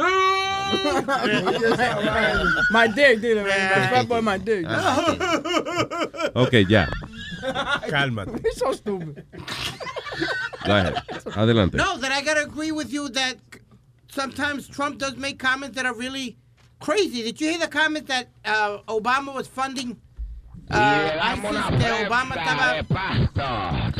my 2.71 2.87
dick, 2.95 3.21
dude. 3.21 3.37
man. 3.37 3.45
That's 3.47 3.89
fat 3.93 4.07
boy, 4.07 4.21
my 4.21 4.37
dick. 4.37 4.65
Ok, 6.35 6.65
ya. 6.69 6.85
Cálmate. 7.89 8.39
He's 8.41 8.57
so 8.57 8.71
stupid. 8.73 9.25
Go 10.65 10.75
ahead. 10.77 10.95
Adelante. 11.35 11.77
No, 11.77 11.97
that 11.97 12.11
I 12.11 12.21
gotta 12.21 12.43
agree 12.43 12.71
with 12.71 12.91
you 12.93 13.09
that 13.09 13.35
sometimes 14.09 14.67
Trump 14.67 14.97
does 14.97 15.15
make 15.17 15.39
comments 15.39 15.75
that 15.75 15.85
are 15.85 15.93
really 15.95 16.37
crazy. 16.79 17.23
Did 17.23 17.41
you 17.41 17.49
hear 17.49 17.59
the 17.59 17.67
comment 17.67 18.07
that 18.07 18.29
uh, 18.45 18.77
Obama 18.87 19.33
was 19.33 19.47
funding 19.47 19.97
ISIS? 20.73 21.41
That 21.79 22.07
Obama 22.09 22.35
estaba, 22.35 23.91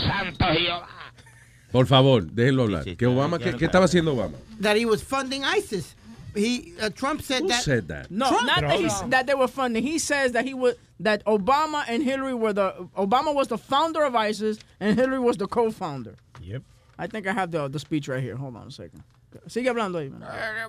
Por 1.72 1.85
favor, 1.85 2.23
déjenlo 2.26 2.64
hablar. 2.64 2.84
Que 2.84 3.06
Obama, 3.07 3.39
¿qué, 3.39 3.56
qué 3.57 3.65
estaba 3.65 3.85
haciendo 3.85 4.14
Obama? 4.14 4.35
that 4.60 4.77
he 4.77 4.85
was 4.85 5.02
funding 5.02 5.43
ISIS. 5.43 5.95
He 6.35 6.73
uh, 6.81 6.89
Trump 6.89 7.22
said 7.22 7.41
Who 7.41 7.48
that. 7.49 7.64
said 7.64 7.88
that? 7.89 8.10
No, 8.10 8.30
Trump. 8.30 8.45
not 8.48 8.61
that, 8.61 8.80
he's, 8.80 9.02
that 9.10 9.27
they 9.27 9.34
were 9.35 9.48
funding. 9.49 9.84
He 9.84 9.99
says 9.99 10.31
that 10.31 10.45
he 10.45 10.53
was 10.53 10.76
that 10.99 11.26
Obama 11.26 11.84
and 11.88 12.02
Hillary 12.03 12.34
were 12.34 12.53
the 12.53 12.73
Obama 12.98 13.34
was 13.35 13.48
the 13.49 13.57
founder 13.57 14.03
of 14.03 14.15
ISIS 14.15 14.57
and 14.80 14.98
Hillary 14.98 15.19
was 15.19 15.35
the 15.38 15.48
co-founder. 15.48 16.15
Yep. 16.41 16.61
I 16.98 17.07
think 17.07 17.27
I 17.27 17.34
have 17.34 17.52
the 17.52 17.68
the 17.68 17.80
speech 17.80 18.07
right 18.07 18.23
here. 18.23 18.35
Hold 18.38 18.56
on 18.56 18.68
a 18.68 18.72
second. 18.72 19.03
Sigue 19.47 19.69
hablando 19.69 19.99
ahí, 19.99 20.11
man. 20.11 20.21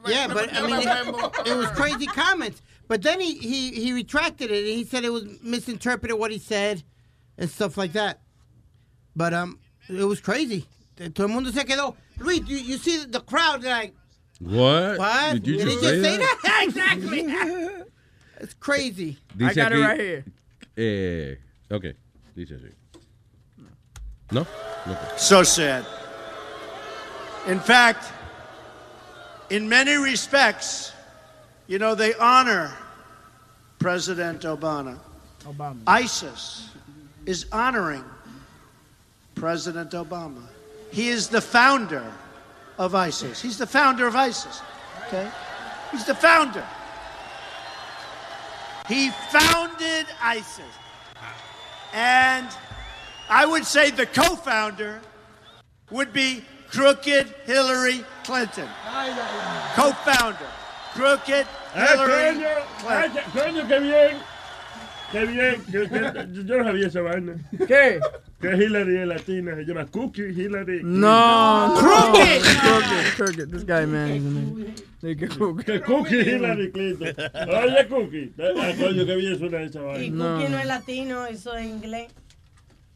Yeah, 0.07 0.29
but 0.29 0.53
I 0.55 0.67
mean, 0.67 0.87
it, 0.87 1.49
it 1.49 1.57
was 1.57 1.69
crazy 1.71 2.07
comments. 2.07 2.63
But 2.89 3.03
then 3.03 3.21
he, 3.21 3.37
he, 3.39 3.71
he 3.73 3.93
retracted 3.93 4.51
it 4.51 4.65
and 4.65 4.77
he 4.77 4.85
said 4.85 5.05
it 5.05 5.13
was 5.13 5.25
misinterpreted 5.43 6.19
what 6.19 6.31
he 6.31 6.39
said 6.39 6.83
and 7.39 7.49
stuff 7.51 7.77
like 7.77 7.93
that. 7.93 8.21
But 9.17 9.35
um, 9.35 9.59
it 9.89 10.05
was 10.05 10.21
crazy. 10.21 10.67
Todo 10.97 11.25
el 11.25 11.29
mundo 11.29 11.51
se 11.51 11.65
quedó. 11.65 11.97
Luis, 12.19 12.43
you, 12.47 12.57
you 12.59 12.77
see 12.77 13.05
the 13.05 13.21
crowd 13.21 13.65
like, 13.65 13.95
What? 14.41 14.99
what? 14.99 15.33
Did 15.35 15.47
you 15.47 15.59
he 15.59 15.65
just 15.65 15.83
just 15.83 15.95
say 15.95 16.03
say 16.03 16.17
that? 16.19 16.61
exactly. 16.65 17.85
it's 18.41 18.55
crazy. 18.55 19.19
Dice 19.37 19.53
I 19.53 19.55
got 19.55 19.73
it 19.73 19.79
right 19.79 20.01
here. 20.01 20.25
Eh, 20.77 21.37
ok, 21.75 21.95
dice 22.35 22.53
así. 22.53 22.73
¿No? 24.31 24.47
No. 24.87 24.97
So 25.17 25.43
sad. 25.43 25.85
In 27.47 27.61
fact, 27.61 28.05
in 29.53 29.69
many 29.69 29.97
respects, 29.97 30.93
you 31.67 31.79
know, 31.79 31.95
they 31.95 32.15
honor 32.15 32.73
President 33.79 34.41
Obama. 34.43 34.99
Obama. 35.45 35.79
ISIS 35.87 36.71
is 37.27 37.45
honoring 37.53 38.05
President 39.35 39.91
Obama. 39.91 40.43
He 40.91 41.09
is 41.09 41.29
the 41.29 41.43
founder 41.43 42.11
of 42.79 42.95
ISIS. 42.95 43.43
He's 43.43 43.59
the 43.59 43.67
founder 43.67 44.07
of 44.07 44.17
ISIS. 44.17 44.63
Okay? 45.09 45.29
He's 45.91 46.07
the 46.07 46.15
founder. 46.15 46.67
He 48.89 49.11
founded 49.31 50.07
ISIS. 50.23 50.65
And 51.93 52.49
I 53.29 53.45
would 53.45 53.67
say 53.67 53.91
the 53.91 54.07
co 54.07 54.35
founder 54.35 55.03
would 55.91 56.15
be 56.15 56.43
crooked 56.71 57.35
Hillary 57.45 58.03
Clinton. 58.25 58.67
Co 59.77 59.93
founder. 60.05 60.49
Crooked 60.95 61.47
Ah, 61.75 61.87
Hillary 61.95 62.35
coño, 62.35 62.49
Clinton. 62.79 63.33
coño, 63.33 63.69
qué 63.69 63.79
bien. 63.81 64.17
Qué 65.11 65.27
bien. 65.27 65.65
que- 65.65 65.89
que- 65.89 66.45
yo 66.45 66.57
no 66.59 66.65
sabía 66.65 66.87
esa 66.87 67.01
vaina. 67.03 67.35
¿Qué? 67.67 68.01
Que 68.41 68.49
Hillary 68.57 68.97
es 68.99 69.07
latina, 69.07 69.55
se 69.55 69.63
llama 69.65 69.87
Cookie 69.87 70.31
Hillary. 70.33 70.81
No, 70.83 71.75
Crooked. 71.79 72.43
Crooked, 72.43 73.15
crooked. 73.17 73.49
This 73.51 73.65
guy, 73.65 73.87
man. 73.87 74.75
que 75.01 75.29
crooked. 75.29 75.65
Que 75.65 75.81
Cookie 75.81 76.21
Hillary 76.21 76.73
Clinton. 76.73 77.15
Oye, 77.49 77.89
Cookie. 77.89 78.33
Ah, 78.39 78.73
coño, 78.79 79.07
qué 79.07 79.17
bien 79.17 79.39
suena 79.39 79.63
esa 79.63 79.81
Y 79.81 79.85
vaina. 80.11 80.25
Cookie 80.25 80.49
no 80.51 80.59
es 80.59 80.67
latino, 80.67 81.27
eso 81.27 81.55
es 81.57 81.67
inglés. 81.67 82.11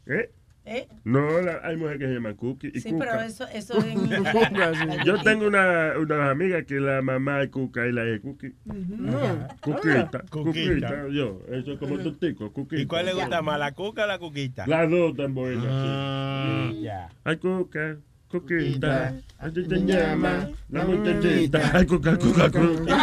¿Eh? 0.07 0.29
¿Eh? 0.69 0.85
No, 1.05 1.39
la- 1.39 1.61
hay 1.63 1.77
mujeres 1.77 1.99
que 1.99 2.07
se 2.07 2.13
llaman 2.15 2.35
Cookie 2.35 2.71
y 2.73 2.81
Sí, 2.81 2.91
Cuca. 2.91 3.05
pero 3.05 3.21
eso, 3.21 3.47
eso 3.53 3.77
es 3.77 3.85
en. 3.85 4.09
Yo 5.05 5.21
tengo 5.23 5.47
una, 5.47 5.93
una 5.97 6.29
amiga 6.29 6.61
que 6.63 6.81
la 6.81 7.01
mamá 7.01 7.41
es 7.41 7.49
Cuca 7.51 7.87
y 7.87 7.93
la 7.93 8.03
es 8.03 8.19
Cookie. 8.19 8.53
No. 8.65 9.17
Cuquita, 9.61 10.23
Cuquita. 10.29 10.29
cuquita, 10.29 11.07
yo, 11.09 11.41
eso 11.49 11.71
es 11.71 11.79
como 11.79 11.97
totico, 11.99 12.51
cuquita. 12.51 12.81
¿Y 12.81 12.85
cuál 12.85 13.05
le 13.05 13.13
gusta 13.13 13.41
más, 13.41 13.57
la 13.57 13.71
cuca 13.71 14.03
o 14.03 14.07
la 14.07 14.19
cuquita? 14.19 14.67
Las 14.67 14.89
dos 14.89 15.15
tan 15.15 15.33
buenas. 15.33 15.65
Ah, 15.69 16.67
sí. 16.69 16.81
ya. 16.81 17.07
Ay, 17.23 17.37
cuca, 17.37 17.95
cuquita, 18.29 19.13
así 19.39 19.63
te 19.69 19.75
llama 19.85 20.49
la 20.69 20.83
muchachita. 20.83 21.71
Ay, 21.73 21.85
cuca, 21.85 22.17
cuca, 22.17 22.51
cuca. 22.51 22.97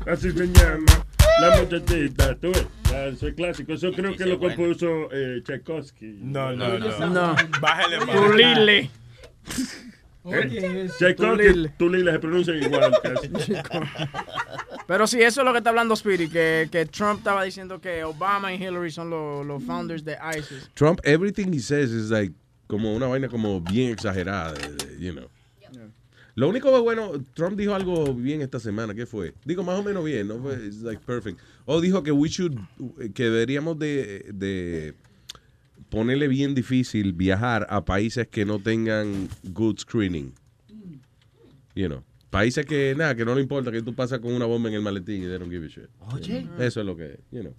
Así 0.10 0.30
se 0.32 0.46
llama 0.46 0.86
la 1.40 1.60
muchachita. 1.60 2.34
Tú 2.36 2.52
ves, 2.52 2.66
ya, 2.90 3.06
eso 3.06 3.28
es 3.28 3.34
clásico. 3.34 3.72
Eso 3.72 3.92
creo 3.92 4.16
que 4.16 4.26
lo 4.26 4.38
compuso 4.38 5.08
eh, 5.12 5.40
Tchaikovsky. 5.42 6.18
No, 6.20 6.54
no, 6.54 6.78
no. 6.78 7.08
No. 7.08 7.36
Bájale 7.60 7.98
más. 8.04 8.16
Tulile. 8.16 8.90
¿Eh? 10.24 10.88
Tchaikovsky, 10.98 11.68
Tulile 11.78 12.12
se 12.12 12.18
pronuncian 12.18 12.62
igual 12.62 12.92
casi. 13.02 13.28
Pero 14.86 15.06
sí, 15.06 15.22
eso 15.22 15.40
es 15.40 15.44
lo 15.44 15.52
que 15.52 15.58
está 15.58 15.70
hablando 15.70 15.94
Spirit, 15.94 16.30
que, 16.32 16.68
que 16.70 16.84
Trump 16.86 17.18
estaba 17.18 17.44
diciendo 17.44 17.80
que 17.80 18.04
Obama 18.04 18.52
y 18.52 18.56
Hillary 18.56 18.90
son 18.90 19.08
los 19.10 19.46
los 19.46 19.62
founders 19.64 20.04
de 20.04 20.18
ISIS. 20.36 20.68
Trump, 20.74 21.00
everything 21.04 21.52
he 21.52 21.60
says 21.60 21.90
is 21.90 22.10
like 22.10 22.34
como 22.66 22.94
una 22.94 23.06
vaina 23.06 23.28
como 23.28 23.60
bien 23.60 23.92
exagerada, 23.92 24.54
you 24.98 25.12
know. 25.12 25.28
Lo 26.40 26.48
único 26.48 26.82
bueno, 26.82 27.12
Trump 27.34 27.58
dijo 27.58 27.74
algo 27.74 28.14
bien 28.14 28.40
esta 28.40 28.58
semana, 28.58 28.94
¿qué 28.94 29.04
fue? 29.04 29.34
Digo 29.44 29.62
más 29.62 29.78
o 29.78 29.82
menos 29.82 30.02
bien, 30.02 30.26
¿no? 30.26 30.38
Fue- 30.40 30.54
It's 30.66 30.80
like 30.80 31.02
perfect. 31.04 31.38
O 31.66 31.82
dijo 31.82 32.02
que 32.02 32.12
we 32.12 32.30
should, 32.30 32.54
que 33.12 33.24
deberíamos 33.24 33.78
de, 33.78 34.24
de 34.32 34.94
ponerle 35.90 36.28
bien 36.28 36.54
difícil 36.54 37.12
viajar 37.12 37.66
a 37.68 37.84
países 37.84 38.26
que 38.26 38.46
no 38.46 38.58
tengan 38.58 39.28
good 39.52 39.76
screening. 39.80 40.32
You 41.74 41.88
know. 41.88 42.02
Países 42.30 42.64
que, 42.64 42.94
nada, 42.96 43.14
que 43.14 43.26
no 43.26 43.34
le 43.34 43.42
importa 43.42 43.70
que 43.70 43.82
tú 43.82 43.94
pasas 43.94 44.20
con 44.20 44.32
una 44.32 44.46
bomba 44.46 44.70
en 44.70 44.76
el 44.76 44.80
maletín 44.82 45.16
y 45.22 45.26
they 45.26 45.36
don't 45.38 45.50
give 45.50 45.66
a 45.66 45.68
shit. 45.68 45.90
Oye. 46.14 46.48
Eso 46.58 46.80
es 46.80 46.86
lo 46.86 46.96
que, 46.96 47.20
you 47.32 47.40
know. 47.42 47.54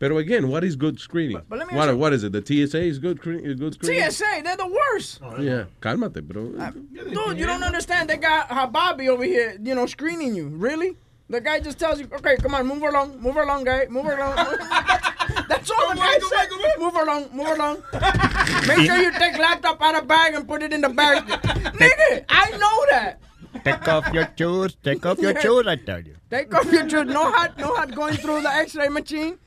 Pero 0.00 0.16
again, 0.16 0.48
what 0.48 0.64
is 0.64 0.76
good 0.76 0.98
screening? 0.98 1.42
but 1.46 1.58
let 1.58 1.68
me 1.68 1.76
what, 1.76 1.88
ask 1.88 1.92
you- 1.92 1.98
what 1.98 2.12
is 2.14 2.24
it? 2.24 2.32
The 2.32 2.40
TSA 2.40 2.80
is 2.82 2.98
good, 2.98 3.18
screen- 3.18 3.44
is 3.44 3.60
good 3.60 3.74
screening? 3.74 4.10
TSA, 4.10 4.40
they're 4.42 4.56
the 4.56 4.66
worst. 4.66 5.20
Yeah, 5.38 5.64
cálmate, 5.82 6.22
bro. 6.26 6.50
Dude, 7.12 7.38
you 7.38 7.44
don't 7.46 7.62
understand. 7.62 8.08
They 8.08 8.16
got 8.16 8.48
Hababi 8.48 9.08
over 9.08 9.24
here, 9.24 9.58
you 9.62 9.74
know, 9.74 9.84
screening 9.84 10.34
you. 10.34 10.48
Really? 10.48 10.96
The 11.28 11.40
guy 11.40 11.60
just 11.60 11.78
tells 11.78 12.00
you, 12.00 12.08
okay, 12.14 12.36
come 12.38 12.54
on, 12.54 12.66
move 12.66 12.82
along, 12.82 13.20
move 13.20 13.36
along, 13.36 13.64
guy, 13.64 13.86
move 13.90 14.06
along. 14.06 14.34
That's 15.48 15.70
all 15.70 15.90
the 15.90 15.96
guy 15.96 16.18
said. 16.18 16.48
Move 16.80 16.94
along, 16.96 17.28
move 17.32 17.46
along. 17.46 17.82
Make 18.66 18.86
sure 18.86 18.96
you 18.96 19.12
take 19.12 19.38
laptop 19.38 19.80
out 19.82 19.96
of 19.96 20.08
bag 20.08 20.34
and 20.34 20.48
put 20.48 20.62
it 20.62 20.72
in 20.72 20.80
the 20.80 20.88
bag. 20.88 21.22
Nigga, 21.78 22.24
I 22.28 22.50
know 22.56 22.86
that. 22.90 23.20
Take 23.64 23.88
off 23.88 24.12
your 24.12 24.28
shoes. 24.36 24.76
Take 24.82 25.04
off 25.06 25.18
your 25.20 25.38
shoes, 25.40 25.66
I 25.66 25.76
tell 25.76 26.00
you. 26.00 26.14
Take 26.30 26.54
off 26.54 26.72
your 26.72 26.88
shoes. 26.88 27.06
No 27.06 27.30
hot, 27.30 27.58
no 27.58 27.74
hot 27.74 27.94
going 27.94 28.16
through 28.16 28.42
the 28.42 28.48
X-ray 28.48 28.88
machine. 28.88 29.38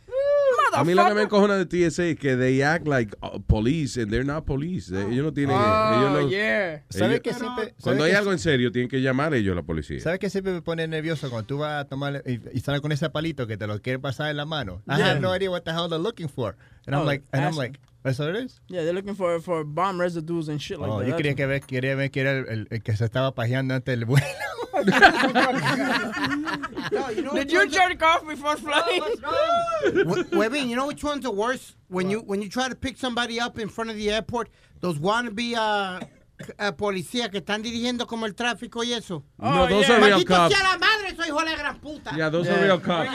A 0.74 0.84
mí 0.84 0.94
lo 0.94 1.06
que 1.08 1.14
me 1.16 1.22
encojona 1.24 1.58
de 1.58 1.66
TSA 1.66 2.06
es 2.10 2.20
que 2.20 2.36
they 2.36 2.62
act 2.64 2.88
like 2.88 3.16
uh, 3.22 3.40
police 3.48 3.98
and 3.98 4.12
they're 4.12 4.24
not 4.24 4.46
police. 4.46 4.92
Eh, 4.92 5.08
Ellos 5.10 5.26
no 5.26 5.34
tienen. 5.34 5.56
Oh, 5.60 5.94
ellos 5.98 6.12
no, 6.24 6.30
yeah. 6.30 6.84
¿Sabe 6.90 7.14
ellos- 7.16 7.22
que 7.22 7.34
siempre- 7.34 7.74
Cuando 7.82 8.02
sabe 8.02 8.04
hay 8.06 8.12
que- 8.12 8.18
algo 8.18 8.32
en 8.32 8.40
serio, 8.40 8.72
tienen 8.72 8.90
que 8.90 9.02
llamar 9.02 9.34
ellos 9.34 9.54
a 9.54 9.56
la 9.56 9.64
policía. 9.64 10.00
¿Sabes 10.00 10.20
qué 10.20 10.30
siempre 10.30 10.54
me 10.54 10.62
pone 10.62 10.88
nervioso 10.88 11.30
cuando 11.30 11.48
tú 11.48 11.58
vas 11.60 11.82
a 11.84 11.88
tomar 11.88 12.24
y, 12.26 12.40
y 12.54 12.60
sales 12.60 12.82
con 12.82 12.92
ese 12.92 13.10
palito 13.10 13.48
que 13.48 13.58
te 13.58 13.66
lo 13.68 13.82
quieren 13.82 14.02
pasar 14.02 14.30
en 14.30 14.38
la 14.38 14.46
mano? 14.46 14.82
I 14.88 14.98
Yeah. 14.98 15.12
have 15.12 15.20
no 15.22 15.34
idea 15.36 15.50
what 15.50 15.62
the 15.64 15.72
hell 15.72 15.88
they're 15.90 15.98
looking 16.02 16.30
for. 16.30 16.56
And 16.86 16.96
I'm 16.96 17.02
Oh, 17.02 17.06
like, 17.06 17.24
and 17.32 17.44
I'm 17.46 17.56
like, 17.56 17.80
¿that's 18.04 18.20
what 18.20 18.30
it 18.30 18.36
is? 18.46 18.62
Yeah, 18.68 18.84
they're 18.84 18.94
looking 18.94 19.16
for 19.16 19.40
for 19.40 19.64
bomb 19.64 20.00
residues 20.00 20.50
and 20.50 20.62
shit 20.62 20.80
like 20.80 20.92
Oh, 20.92 21.00
that. 21.00 21.08
yo 21.08 21.16
quería 21.18 21.36
que 21.36 21.48
ver, 21.48 21.62
quería 21.62 21.96
ver 21.96 22.10
que 22.12 22.22
era 22.22 22.32
el, 22.40 22.46
el- 22.50 22.68
el 22.70 22.84
que 22.84 22.96
se 22.96 23.06
estaba 23.06 23.34
pajeando 23.34 23.74
antes 23.74 23.98
del 23.98 24.06
vuelo. 24.06 24.26
Did 27.34 27.52
you 27.52 27.68
jerk 27.70 28.02
off 28.04 28.28
before 28.28 28.58
flying? 28.58 29.02
Webin, 30.32 30.70
you 30.70 30.76
know 30.76 30.88
which 30.88 31.04
one's 31.04 31.24
the 31.24 31.32
worst? 31.32 31.76
When 31.88 32.10
you 32.10 32.20
when 32.22 32.42
you 32.42 32.50
try 32.50 32.70
to 32.70 32.76
pick 32.76 32.98
somebody 32.98 33.40
up 33.40 33.58
in 33.60 33.70
front 33.70 33.90
of 33.90 33.96
the 33.98 34.12
airport, 34.12 34.50
those 34.82 35.00
wannabe 35.00 35.56
uh, 35.56 36.00
uh, 36.60 36.72
policías 36.74 37.30
que 37.32 37.40
están 37.40 37.62
dirigiendo 37.64 38.06
como 38.08 38.26
el 38.26 38.34
tráfico 38.34 38.84
y 38.84 38.94
eso. 38.94 39.24
No, 39.40 39.68
those 39.68 39.90
are 39.90 40.00
real 40.02 40.20
Maldito 40.20 40.28
cops. 40.36 40.56
sea 40.56 40.64
la 40.64 40.78
madre, 40.78 41.16
soy 41.16 41.28
hijo 41.28 41.40
de 41.40 41.46
la 41.52 41.56
gran 41.56 41.80
puta. 41.80 42.16
Yeah, 42.16 42.30
those 42.30 42.50
are 42.50 42.62
real 42.64 42.80
cops. 42.80 43.10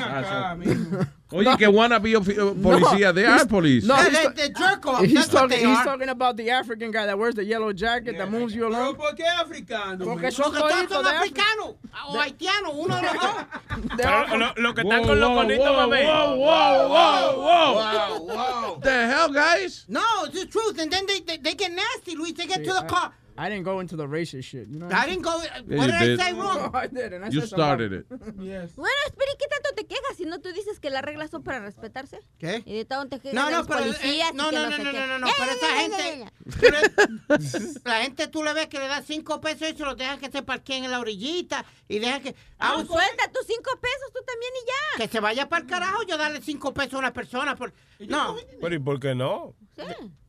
Asshole. 1.31 1.47
Oye, 1.49 1.57
que 1.59 1.67
wanna 1.69 2.01
be 2.01 2.13
ofi- 2.15 2.39
uh, 2.39 2.55
policía, 2.55 3.15
they 3.15 3.25
are 3.27 3.45
police. 3.47 3.85
No, 3.87 3.97
They- 3.97 4.11
he's, 4.11 4.19
they- 4.19 4.29
they 4.35 4.49
jerk 4.51 4.87
off, 4.87 5.01
he's 5.05 5.15
that's 5.15 5.33
what 5.33 5.41
talking. 5.43 5.51
they 5.51 5.69
He's 5.69 5.79
are. 5.79 5.85
talking 5.85 6.09
about 6.09 6.37
the 6.37 6.51
African 6.51 6.91
guy 6.91 7.07
that 7.07 7.19
wears 7.19 7.35
the 7.35 7.45
yellow 7.45 7.73
jacket 7.73 8.17
that 8.19 8.31
moves 8.31 8.55
you 8.55 8.67
along. 8.67 8.97
¿Por 8.97 9.13
qué 9.15 9.25
africano? 9.27 10.05
Porque 10.05 10.31
son 10.33 10.47
Porque 10.53 10.59
todos 10.61 10.73
toditos 10.73 10.91
son 10.91 11.05
de 11.05 11.11
africanos 11.11 11.75
o 12.09 12.19
haitianos, 12.19 12.73
uno 12.75 12.97
de 12.97 13.03
los 13.03 13.13
dos. 13.15 14.39
Lo, 14.39 14.63
lo 14.63 14.75
que 14.75 14.83
están 14.83 15.01
Whoa, 15.01 15.07
con 15.07 15.21
los 15.21 15.29
whoa, 15.31 15.37
conitos, 15.37 15.67
whoa, 15.67 15.87
mami. 15.87 16.05
whoa, 16.05 16.37
whoa, 16.37 16.89
whoa, 16.89 17.37
whoa. 17.37 17.75
Wow, 17.79 18.27
wow. 18.27 18.81
The 18.83 19.07
hell, 19.07 19.29
guys? 19.31 19.85
No, 19.89 20.01
it's 20.25 20.41
the 20.41 20.47
truth. 20.47 20.79
And 20.79 20.91
then 20.91 21.07
they, 21.07 21.21
they, 21.21 21.37
they 21.37 21.55
get 21.55 21.73
nasty, 21.73 22.17
Luis. 22.17 22.33
They 22.33 22.47
get 22.47 22.65
to 22.65 22.73
the 22.73 22.85
I- 22.85 22.87
car. 22.87 23.13
I 23.39 23.49
didn't 23.49 23.65
go 23.65 23.79
into 23.81 23.95
the 23.97 24.07
racist 24.07 24.45
shit. 24.45 24.67
You 24.69 24.81
know. 24.81 24.89
I 24.93 25.07
didn't 25.07 25.23
go. 25.23 25.41
Yeah, 25.69 25.79
what 25.79 25.87
you 25.87 25.93
did 25.93 25.95
I 25.95 26.07
did. 26.07 26.21
say 26.21 26.33
wrong? 26.33 26.71
I 26.75 26.87
did, 26.89 27.13
and 27.13 27.25
I 27.25 27.29
You 27.29 27.41
said 27.41 27.49
started 27.51 27.93
it. 27.93 28.07
Yes. 28.41 28.75
Bueno, 28.75 28.97
Spirit, 29.07 29.37
¿qué 29.39 29.47
tanto 29.49 29.75
te 29.77 29.87
quejas 29.87 30.17
si 30.17 30.25
no 30.25 30.41
tú 30.41 30.53
dices 30.53 30.81
que 30.81 30.91
las 30.91 31.03
reglas 31.03 31.31
son 31.31 31.43
para 31.45 31.61
respetarse? 31.61 32.19
¿Qué? 32.39 32.63
Y 32.67 32.75
de 32.75 32.85
tanto 32.85 33.17
te 33.17 33.23
quejas 33.23 33.35
No, 33.35 33.47
de 33.47 33.53
no, 33.53 33.59
los 33.59 33.67
pero, 33.69 33.81
eh, 33.81 33.83
policías 33.85 34.33
y 34.33 34.37
no, 34.37 34.51
no, 34.51 34.69
no, 34.71 34.79
no, 34.79 34.85
no, 34.85 34.93
no, 34.93 35.07
no, 35.07 35.19
no, 35.21 35.27
Eh, 35.29 35.33
pero 35.39 35.53
eh, 35.53 35.55
esa 35.57 35.69
eh, 35.69 35.81
gente, 35.81 36.23
eh, 36.23 37.71
eh. 37.77 37.81
la 37.85 38.03
gente 38.03 38.27
tú 38.27 38.43
le 38.43 38.53
ves 38.55 38.67
que 38.67 38.79
le 38.81 38.89
da 38.89 39.03
cinco 39.03 39.41
pesos 39.41 39.71
y 39.73 39.77
se 39.77 39.85
los 39.85 39.97
dejan 39.97 40.19
que 40.19 40.31
se 40.31 40.43
parqueen 40.43 40.85
en 40.85 40.91
la 40.91 40.99
orillita 41.01 41.65
y 41.89 42.01
dejan 42.01 42.23
que, 42.23 42.35
Ah, 42.59 42.75
ah, 42.79 42.85
suelta 42.85 43.31
tus 43.33 43.47
cinco 43.47 43.71
pesos 43.81 44.13
tú 44.13 44.21
también 44.27 44.53
y 44.53 44.67
ya. 44.99 45.05
que 45.07 45.13
se 45.13 45.21
vaya 45.21 45.49
para 45.49 45.63
el 45.63 45.69
carajo 45.71 46.03
yo 46.09 46.17
darle 46.19 46.41
cinco 46.43 46.75
pesos 46.75 46.95
a 46.95 46.99
una 46.99 47.13
persona. 47.13 47.55
Por, 47.55 47.73
no, 48.01 48.37
Pero 48.61 48.75
¿y 48.75 48.79
por 48.81 48.99
qué 48.99 49.15
no? 49.15 49.55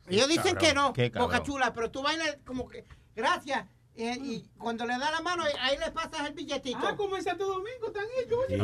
ellos 0.08 0.28
dicen 0.28 0.56
cabrón, 0.56 0.94
que 0.94 1.10
no, 1.12 1.22
boca 1.22 1.42
chula, 1.44 1.74
pero 1.74 1.90
tú 1.92 2.02
bailas 2.04 2.38
como 2.46 2.68
que, 2.68 2.84
gracias, 3.20 3.66
y, 3.96 4.08
y 4.08 4.50
cuando 4.58 4.86
le 4.86 4.98
da 4.98 5.12
la 5.12 5.22
mano, 5.22 5.44
ahí 5.62 5.78
le 5.78 5.92
pasas 5.92 6.28
el 6.28 6.34
billetito. 6.34 6.80
Ah, 6.82 6.96
como 6.96 7.18
en 7.18 7.24
Santo 7.24 7.46
Domingo 7.46 7.88
están 7.88 8.06
ellos. 8.18 8.40
oye. 8.48 8.58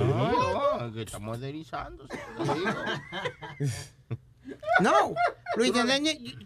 Ah, 0.55 0.89
que 0.93 1.01
está 1.01 1.19
modernizándose. 1.19 2.17
te 2.37 2.53
digo. 2.53 2.71
No, 4.79 5.13
Luis, 5.57 5.71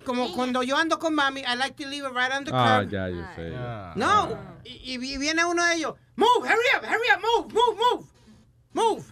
como 0.06 0.34
cuando 0.34 0.64
yo 0.64 0.78
ando 0.78 0.98
con 1.00 1.14
mami, 1.14 1.42
I 1.42 1.56
like 1.58 1.76
to 1.84 1.90
leave 1.90 2.06
it 2.08 2.14
right 2.16 2.32
on 2.32 2.46
the 2.46 2.52
Ah, 2.54 2.80
curb. 2.82 2.90
ya, 2.90 3.10
yo 3.10 3.24
sé. 3.36 3.50
No, 3.96 4.30
y, 4.64 4.94
y 4.94 5.18
viene 5.18 5.44
uno 5.46 5.66
de 5.66 5.76
ellos, 5.76 5.96
move, 6.16 6.42
hurry 6.48 6.70
up, 6.78 6.84
hurry 6.86 7.10
up, 7.16 7.22
move, 7.22 7.54
move, 7.54 7.78
move, 7.78 8.06
move. 8.74 9.06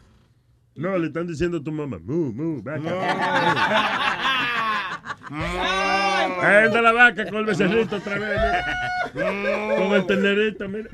No, 0.76 0.98
le 0.98 1.08
están 1.08 1.28
diciendo 1.28 1.58
a 1.58 1.64
tu 1.64 1.72
mamá, 1.72 1.98
move, 2.00 2.34
move, 2.34 2.62
back 2.62 2.80
up. 2.82 2.88
Ahí 5.30 6.66
anda 6.66 6.82
la 6.82 6.92
vaca 6.92 7.26
con 7.26 7.38
el 7.40 7.46
becerrito 7.46 7.98
otra 7.98 8.18
vez. 8.18 8.40
mira. 9.14 9.76
Con 9.78 9.94
el 9.94 10.06
ternerito, 10.06 10.68
mira. 10.70 10.90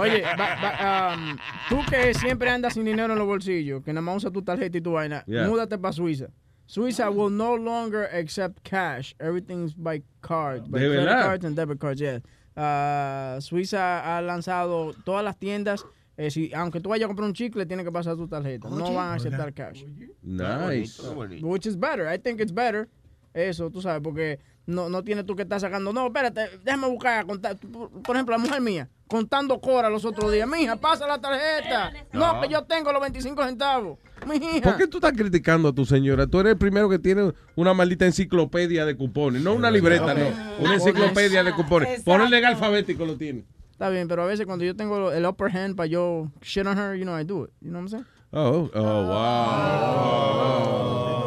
Oye, 0.00 0.22
va- 0.22 0.56
va, 0.62 1.14
um, 1.14 1.36
tú 1.68 1.80
que 1.90 2.14
siempre 2.14 2.50
andas 2.50 2.74
sin 2.74 2.84
dinero 2.84 3.12
en 3.12 3.18
los 3.18 3.26
bolsillos, 3.26 3.82
que 3.82 3.92
nada 3.92 4.02
más 4.02 4.16
usas 4.18 4.32
tu 4.32 4.42
tarjeta 4.42 4.78
y 4.78 4.80
tu 4.80 4.92
vaina, 4.92 5.24
Yeah. 5.26 5.46
múdate 5.48 5.78
para 5.78 5.92
Suiza. 5.92 6.26
Suiza 6.66 7.10
will 7.10 7.30
no 7.36 7.56
longer 7.56 8.08
accept 8.14 8.60
cash. 8.62 9.14
Everything's 9.18 9.74
by 9.76 10.02
card, 10.20 10.62
by 10.70 10.80
¿De 10.80 10.86
credit 10.88 11.04
verdad? 11.04 11.22
cards 11.22 11.44
and 11.44 11.56
debit 11.56 11.78
cards. 11.78 12.00
Yeah. 12.00 12.20
Uh, 12.56 13.40
Suiza 13.40 14.00
ha 14.16 14.20
lanzado 14.22 14.92
todas 15.04 15.24
las 15.24 15.36
tiendas. 15.38 15.84
eh, 16.18 16.30
si, 16.30 16.52
aunque 16.54 16.78
tú 16.80 16.90
vayas 16.90 17.06
a 17.06 17.08
comprar 17.08 17.26
un 17.26 17.32
chicle, 17.32 17.64
tienes 17.66 17.84
que 17.86 17.90
pasar 17.92 18.16
tu 18.16 18.28
tarjeta. 18.28 18.68
no 18.68 18.84
Oye. 18.84 18.94
van 18.94 19.08
a 19.08 19.14
aceptar 19.14 19.52
cash. 19.54 19.82
Nice. 20.22 21.00
Which 21.42 21.66
is 21.66 21.74
better. 21.76 22.06
I 22.06 22.18
think 22.18 22.38
it's 22.40 22.52
better. 22.52 22.86
Eso, 23.34 23.70
tú 23.70 23.80
sabes, 23.80 24.02
porque 24.02 24.38
no, 24.66 24.88
no 24.88 25.02
tienes 25.02 25.26
tú 25.26 25.34
que 25.34 25.42
estar 25.42 25.60
sacando. 25.60 25.92
No, 25.92 26.06
espérate, 26.06 26.58
déjame 26.64 26.88
buscar, 26.88 27.26
contar. 27.26 27.56
Por 27.56 27.90
por 27.90 28.16
ejemplo, 28.16 28.36
la 28.36 28.42
mujer 28.42 28.60
mía, 28.60 28.88
contando 29.06 29.60
cora 29.60 29.90
los 29.90 30.04
otros 30.04 30.32
días. 30.32 30.48
Mija, 30.48 30.76
pasa 30.76 31.06
la 31.06 31.20
tarjeta. 31.20 31.92
No, 32.12 32.40
que 32.40 32.48
yo 32.48 32.62
tengo 32.64 32.92
los 32.92 33.00
25 33.00 33.44
centavos. 33.44 33.98
Mija. 34.26 34.62
¿Por 34.62 34.76
qué 34.76 34.86
tú 34.86 34.98
estás 34.98 35.12
criticando 35.12 35.68
a 35.68 35.72
tu 35.72 35.84
señora? 35.84 36.26
Tú 36.26 36.40
eres 36.40 36.52
el 36.52 36.58
primero 36.58 36.88
que 36.88 36.98
tiene 36.98 37.32
una 37.56 37.74
maldita 37.74 38.06
enciclopedia 38.06 38.84
de 38.84 38.96
cupones. 38.96 39.42
No 39.42 39.54
una 39.54 39.70
libreta, 39.70 40.14
no. 40.14 40.26
Una 40.60 40.74
enciclopedia 40.74 41.42
de 41.42 41.52
cupones. 41.52 42.02
Por 42.02 42.20
orden 42.20 42.44
alfabético 42.44 43.04
lo 43.04 43.16
tiene. 43.16 43.44
Está 43.72 43.88
bien, 43.88 44.06
pero 44.06 44.22
a 44.22 44.26
veces 44.26 44.46
cuando 44.46 44.64
yo 44.64 44.76
tengo 44.76 45.10
el 45.10 45.26
upper 45.26 45.56
hand 45.56 45.74
para 45.74 45.88
yo 45.88 46.30
shit 46.40 46.64
on 46.66 46.78
her, 46.78 46.94
you 46.94 47.04
know, 47.04 47.18
I 47.18 47.24
do 47.24 47.46
it. 47.46 47.50
You 47.60 47.70
know 47.70 47.80
what 47.80 47.92
I'm 47.92 47.98
saying? 48.04 48.06
Oh, 48.32 48.70
oh, 48.74 49.06
wow. 49.08 51.16
Of 51.16 51.21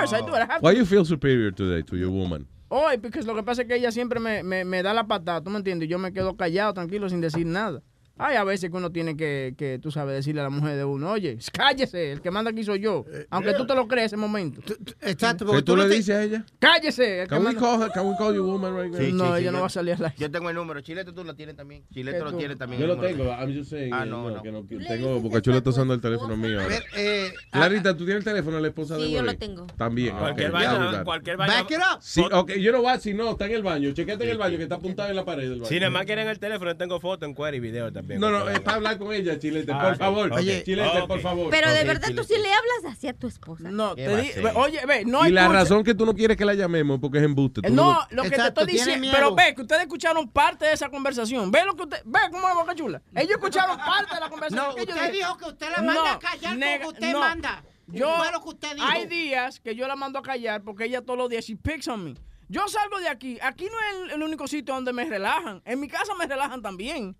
course, 0.00 0.12
I 0.14 0.20
do. 0.26 0.34
I 0.34 0.40
have 0.40 0.62
Why 0.62 0.72
you 0.72 0.84
feel 0.84 1.04
superior 1.04 1.50
today 1.52 1.82
to 1.82 1.96
your 1.96 2.10
woman? 2.10 2.46
Hoy, 2.68 2.98
porque 2.98 3.22
lo 3.22 3.34
que 3.34 3.42
pasa 3.42 3.62
es 3.62 3.68
que 3.68 3.74
ella 3.74 3.90
siempre 3.90 4.20
me, 4.20 4.42
me, 4.44 4.64
me 4.64 4.82
da 4.82 4.94
la 4.94 5.04
patada, 5.06 5.42
¿tú 5.42 5.50
me 5.50 5.58
entiendes? 5.58 5.88
Yo 5.88 5.98
me 5.98 6.12
quedo 6.12 6.36
callado, 6.36 6.72
tranquilo, 6.72 7.08
sin 7.08 7.20
decir 7.20 7.44
nada. 7.46 7.82
Hay 8.22 8.36
a 8.36 8.44
veces 8.44 8.70
que 8.70 8.76
uno 8.76 8.92
tiene 8.92 9.16
que, 9.16 9.54
que, 9.56 9.78
tú 9.78 9.90
sabes, 9.90 10.14
decirle 10.14 10.42
a 10.42 10.44
la 10.44 10.50
mujer 10.50 10.76
de 10.76 10.84
uno, 10.84 11.10
oye, 11.10 11.38
cállese, 11.52 12.12
el 12.12 12.20
que 12.20 12.30
manda 12.30 12.50
aquí 12.50 12.62
soy 12.64 12.80
yo. 12.80 13.06
Aunque 13.30 13.54
tú 13.54 13.66
te 13.66 13.74
lo 13.74 13.88
crees 13.88 14.06
ese 14.06 14.18
momento. 14.18 14.60
Exacto, 15.00 15.46
¿Qué 15.50 15.62
tú 15.62 15.74
le 15.76 15.88
dices 15.88 16.14
a 16.14 16.22
ella? 16.22 16.44
Cállese. 16.58 17.22
el 17.22 17.28
que 17.28 17.30
Can 17.30 17.38
we 17.38 17.44
manda- 17.54 17.60
call? 17.60 17.92
Can 17.92 18.06
we 18.06 18.16
call 18.18 18.34
your 18.34 18.44
woman 18.44 18.76
right 18.76 18.92
now? 18.92 19.00
no, 19.14 19.36
ella 19.36 19.50
no 19.50 19.60
va 19.60 19.66
a 19.66 19.70
salir 19.70 19.94
al 19.94 20.04
aire. 20.04 20.16
Yo 20.18 20.30
tengo 20.30 20.50
el 20.50 20.54
número. 20.56 20.82
Chilete 20.82 21.12
tú 21.12 21.24
lo 21.24 21.34
tienes 21.34 21.56
también. 21.56 21.82
Chilete 21.92 22.18
¿Qué 22.18 22.24
lo 22.24 22.30
tú? 22.32 22.36
tiene 22.36 22.56
también. 22.56 22.80
Yo 22.82 22.86
lo 22.86 22.98
tengo. 22.98 23.24
I'm 23.24 23.56
just 23.56 23.70
saying. 23.70 23.94
Ah, 23.94 24.04
eh, 24.04 24.06
no, 24.10 24.28
no, 24.28 24.36
no. 24.36 24.42
que 24.42 24.52
no, 24.52 24.66
que 24.66 24.76
tengo, 24.76 25.18
Bocachula 25.20 25.56
está 25.56 25.70
usando 25.70 25.94
el 25.94 26.00
teléfono 26.02 26.36
mío. 26.36 26.60
ahora. 26.60 26.76
Eh, 26.96 27.32
Clarita, 27.50 27.96
¿tú 27.96 28.04
tienes 28.04 28.18
el 28.18 28.24
teléfono 28.24 28.56
de 28.56 28.62
la 28.62 28.68
esposa 28.68 28.96
de 28.98 29.06
Sí, 29.06 29.12
yo 29.12 29.22
lo 29.22 29.34
tengo. 29.36 29.66
También. 29.78 30.14
Cualquier 30.16 30.48
it. 30.50 31.04
cualquier 31.04 31.36
vaina. 31.38 31.54
Back 31.62 31.70
it 31.70 31.78
up. 31.78 31.98
Sí, 32.02 32.22
ok, 32.30 32.52
yo 32.52 32.72
no 32.72 32.82
voy, 32.82 32.98
si 33.00 33.14
no, 33.14 33.30
está 33.30 33.46
en 33.46 33.52
el 33.52 33.62
baño. 33.62 33.92
Chequete 33.92 34.24
en 34.24 34.30
el 34.30 34.38
baño 34.38 34.58
que 34.58 34.64
está 34.64 34.74
apuntado 34.74 35.08
en 35.08 35.16
la 35.16 35.24
pared 35.24 35.48
del 35.48 35.60
baño. 35.60 35.64
Si 35.68 35.80
nada 35.80 35.90
más 35.90 36.04
quieren 36.04 36.28
el 36.28 36.38
teléfono, 36.38 36.76
tengo 36.76 37.00
foto 37.00 37.24
en 37.24 37.32
cuero 37.34 37.56
y 37.56 37.60
video 37.60 37.90
también. 37.92 38.09
No, 38.18 38.30
no, 38.30 38.48
es 38.48 38.60
para 38.60 38.76
hablar 38.78 38.98
con 38.98 39.12
ella, 39.12 39.38
Chilete, 39.38 39.72
Ah, 39.72 39.80
por 39.82 39.96
favor. 39.96 40.32
ok. 40.32 40.40
Chilete, 40.64 41.02
por 41.06 41.20
favor. 41.20 41.50
Pero 41.50 41.72
de 41.72 41.84
verdad 41.84 42.08
tú 42.14 42.24
sí 42.24 42.34
le 42.34 42.48
hablas 42.52 42.96
así 42.96 43.06
a 43.08 43.12
tu 43.14 43.26
esposa. 43.28 43.70
No, 43.70 43.94
¿Qué 43.94 44.06
te 44.06 44.16
di- 44.40 44.46
oye, 44.54 44.84
ve, 44.86 45.04
no 45.04 45.22
y 45.22 45.26
hay 45.26 45.32
la 45.32 45.46
mucha- 45.48 45.60
razón 45.60 45.84
que 45.84 45.94
tú 45.94 46.06
no 46.06 46.14
quieres 46.14 46.36
que 46.36 46.44
la 46.44 46.54
llamemos 46.54 46.98
porque 47.00 47.18
es 47.18 47.24
embuste. 47.24 47.60
No, 47.70 48.00
lo 48.10 48.22
que 48.22 48.28
Exacto, 48.28 48.54
te 48.64 48.72
estoy 48.72 48.72
diciendo, 48.78 49.00
miedo. 49.00 49.14
pero 49.14 49.34
ve 49.34 49.54
que 49.54 49.62
ustedes 49.62 49.82
escucharon 49.82 50.28
parte 50.28 50.64
de 50.66 50.72
esa 50.72 50.88
conversación. 50.88 51.50
Ve 51.50 51.64
lo 51.64 51.74
que 51.76 51.82
usted, 51.82 52.02
ve 52.04 52.18
cómo 52.30 52.48
es 52.48 52.54
Boca 52.54 52.74
Chula. 52.74 53.02
Ellos 53.14 53.32
escucharon 53.32 53.76
parte 53.76 54.14
de 54.14 54.20
la 54.20 54.28
conversación. 54.28 54.68
No, 54.68 54.74
que 54.74 54.86
yo 54.86 54.92
usted 54.94 55.06
dije. 55.10 55.16
dijo 55.24 55.36
que 55.36 55.44
usted 55.46 55.66
la 55.76 55.82
manda 55.82 56.02
No, 56.02 56.06
a 56.08 56.18
callar 56.18 56.56
nega- 56.56 56.78
como 56.78 56.88
usted 56.90 57.12
no. 57.12 57.20
manda. 57.20 57.64
Yo, 57.92 58.08
Fue 58.18 58.30
lo 58.30 58.40
que 58.42 58.48
usted 58.50 58.74
dijo. 58.76 58.86
hay 58.88 59.06
días 59.06 59.58
que 59.58 59.74
yo 59.74 59.88
la 59.88 59.96
mando 59.96 60.20
a 60.20 60.22
callar 60.22 60.62
porque 60.62 60.84
ella 60.84 61.02
todos 61.02 61.18
los 61.18 61.28
días 61.28 61.44
she 61.44 61.56
picks 61.56 61.88
on 61.88 62.04
me. 62.04 62.14
Yo 62.52 62.66
salgo 62.68 62.98
de 62.98 63.08
aquí. 63.08 63.38
Aquí 63.42 63.64
no 63.66 63.70
es 63.70 64.04
el, 64.12 64.16
el 64.16 64.22
único 64.24 64.48
sitio 64.48 64.74
donde 64.74 64.92
me 64.92 65.04
relajan. 65.04 65.62
En 65.64 65.78
mi 65.78 65.86
casa 65.86 66.12
me 66.18 66.26
relajan 66.26 66.60
también. 66.60 67.16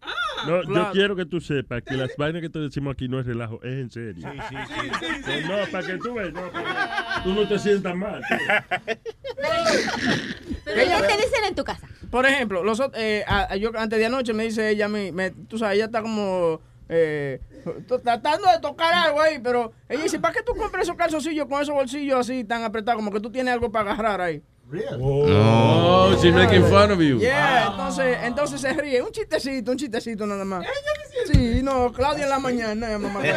No, 0.46 0.60
Claro. 0.62 0.86
yo 0.86 0.92
quiero 0.92 1.14
que 1.16 1.24
tú 1.24 1.40
sepas 1.40 1.82
que 1.82 1.94
las 1.94 2.10
vainas 2.16 2.42
que 2.42 2.48
te 2.50 2.58
decimos 2.58 2.92
aquí 2.94 3.08
no 3.08 3.20
es 3.20 3.26
relajo, 3.26 3.62
es 3.62 3.72
en 3.74 3.90
serio. 3.90 4.26
No, 4.26 5.56
no, 5.56 5.70
para 5.70 5.86
que 5.86 5.98
tú 5.98 6.14
veas, 6.14 6.32
no, 6.32 6.42
tú 7.22 7.32
no 7.34 7.46
te 7.46 7.58
sientas 7.60 7.94
mal. 7.94 8.20
Pero 10.64 11.06
¿qué 11.06 11.06
te 11.06 11.16
dicen 11.16 11.44
en 11.46 11.54
tu 11.54 11.64
casa? 11.64 11.86
Por 12.10 12.26
ejemplo, 12.26 12.64
los, 12.64 12.80
eh, 12.94 13.24
a- 13.26 13.52
a- 13.52 13.56
yo 13.56 13.70
antes 13.76 13.98
de 13.98 14.06
anoche 14.06 14.32
me 14.32 14.44
dice 14.44 14.68
ella, 14.68 14.88
me, 14.88 15.12
me- 15.12 15.30
tú 15.30 15.58
sabes, 15.58 15.76
ella 15.76 15.84
está 15.86 16.02
como 16.02 16.60
eh, 16.88 17.40
tratando 18.02 18.48
de 18.50 18.58
tocar 18.60 18.92
algo 18.92 19.20
ahí, 19.20 19.38
pero 19.38 19.72
ella 19.88 20.02
dice, 20.02 20.18
¿para 20.18 20.34
qué 20.34 20.42
tú 20.42 20.56
compras 20.56 20.82
esos 20.84 20.96
calzoncillos 20.96 21.46
con 21.46 21.62
esos 21.62 21.74
bolsillos 21.74 22.18
así 22.18 22.42
tan 22.44 22.64
apretados 22.64 22.96
como 22.98 23.12
que 23.12 23.20
tú 23.20 23.30
tienes 23.30 23.54
algo 23.54 23.70
para 23.70 23.92
agarrar 23.92 24.20
ahí? 24.20 24.42
Oh, 25.00 26.16
she's 26.22 26.32
making 26.32 26.62
fun 26.64 26.90
of 26.90 27.00
you. 27.00 27.18
Yeah, 27.18 27.70
entonces, 27.70 28.18
entonces 28.22 28.60
se 28.60 28.72
ríe, 28.72 29.02
un 29.02 29.10
chistecito, 29.10 29.72
un 29.72 29.78
chistecito 29.78 30.26
nada 30.26 30.44
más. 30.44 30.64
Sí, 31.32 31.60
no, 31.62 31.92
Claudia 31.92 32.24
en 32.24 32.30
la 32.30 32.38
mañana, 32.38 32.98
mamá. 32.98 33.20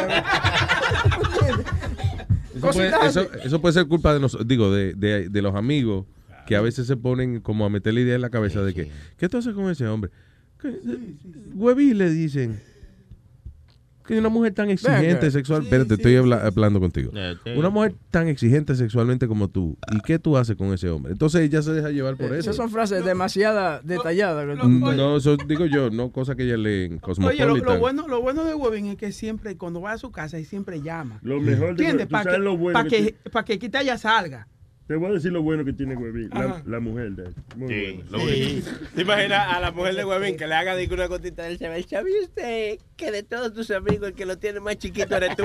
Eso 2.54 2.70
puede, 2.70 3.06
eso, 3.06 3.28
eso 3.44 3.60
puede 3.60 3.72
ser 3.74 3.86
culpa 3.88 4.14
de 4.14 4.20
nosotros, 4.20 4.46
digo, 4.46 4.72
de, 4.72 4.94
de, 4.94 5.28
de 5.28 5.42
los 5.42 5.54
amigos 5.56 6.06
que 6.46 6.56
a 6.56 6.60
veces 6.60 6.86
se 6.86 6.96
ponen 6.96 7.40
como 7.40 7.64
a 7.64 7.68
meter 7.68 7.94
la 7.94 8.00
idea 8.00 8.14
en 8.14 8.20
la 8.20 8.30
cabeza 8.30 8.62
de 8.62 8.72
que, 8.72 8.90
¿qué 9.16 9.28
tú 9.28 9.38
haces 9.38 9.54
con 9.54 9.68
ese 9.70 9.86
hombre? 9.86 10.10
Que, 10.60 10.72
Hueví 11.54 11.94
le 11.94 12.10
dicen 12.10 12.60
que 14.06 14.18
una 14.18 14.28
mujer 14.28 14.52
tan 14.52 14.70
exigente 14.70 15.14
Venga. 15.14 15.30
sexual, 15.30 15.62
espérate, 15.62 15.94
estoy 15.94 16.16
habla- 16.16 16.46
hablando 16.46 16.78
contigo. 16.80 17.10
Eh. 17.14 17.36
Una 17.56 17.70
mujer 17.70 17.94
tan 18.10 18.28
exigente 18.28 18.74
sexualmente 18.74 19.26
como 19.26 19.48
tú, 19.48 19.76
¿y 19.92 20.00
qué 20.00 20.18
tú 20.18 20.36
haces 20.36 20.56
con 20.56 20.72
ese 20.72 20.88
hombre? 20.90 21.12
Entonces 21.12 21.40
ella 21.42 21.62
se 21.62 21.72
deja 21.72 21.90
llevar 21.90 22.16
por 22.16 22.26
eso. 22.26 22.36
Esas 22.40 22.56
son 22.56 22.70
frases 22.70 23.04
demasiado 23.04 23.80
detalladas. 23.82 24.46
Mm, 24.66 24.96
No, 24.96 25.16
eso 25.16 25.36
digo 25.46 25.66
yo, 25.66 25.90
no 25.90 26.10
cosa 26.12 26.34
que 26.34 26.44
ella 26.44 26.56
lee 26.56 26.84
en 26.84 27.00
Oye, 27.24 27.44
lo, 27.46 27.78
bueno, 27.78 28.06
lo 28.08 28.20
bueno 28.20 28.44
de 28.44 28.54
Webin 28.54 28.86
es 28.86 28.96
que 28.96 29.12
siempre, 29.12 29.56
cuando 29.56 29.80
va 29.80 29.92
a 29.92 29.98
su 29.98 30.10
casa, 30.10 30.36
él 30.38 30.46
siempre 30.46 30.82
llama. 30.82 31.18
Lo 31.22 31.40
mejor 31.40 31.76
de 31.76 32.06
Para 32.06 32.30
que, 32.36 32.38
bueno 32.38 32.78
pa' 32.78 32.84
que 32.84 33.14
que, 33.22 33.30
pa' 33.30 33.44
que 33.44 33.58
quita 33.58 33.82
ya 33.82 33.98
salga. 33.98 34.48
Te 34.86 34.96
voy 34.96 35.10
a 35.10 35.14
decir 35.14 35.32
lo 35.32 35.42
bueno 35.42 35.64
que 35.64 35.72
tiene 35.72 35.96
Huevín, 35.96 36.28
la, 36.66 36.78
mujer 36.78 37.12
de 37.12 37.24
él. 37.28 37.34
Muy 37.56 37.68
Sí, 37.72 38.02
buena. 38.04 38.10
lo 38.10 38.22
único. 38.22 38.68
¿Te 38.94 39.00
imaginas 39.00 39.54
a 39.54 39.60
la 39.60 39.70
mujer 39.70 39.94
de 39.94 40.04
Huevín 40.04 40.36
que 40.36 40.46
le 40.46 40.54
haga 40.54 40.76
digo, 40.76 40.94
una 40.94 41.06
gotita 41.06 41.42
del 41.44 41.56
cebel? 41.56 41.86
¿Sabía 41.88 42.20
usted 42.22 42.78
que 42.94 43.10
de 43.10 43.22
todos 43.22 43.54
tus 43.54 43.70
amigos 43.70 44.08
el 44.08 44.14
que 44.14 44.26
lo 44.26 44.36
tiene 44.36 44.60
más 44.60 44.76
chiquito 44.76 45.16
eres 45.16 45.36
tú? 45.36 45.44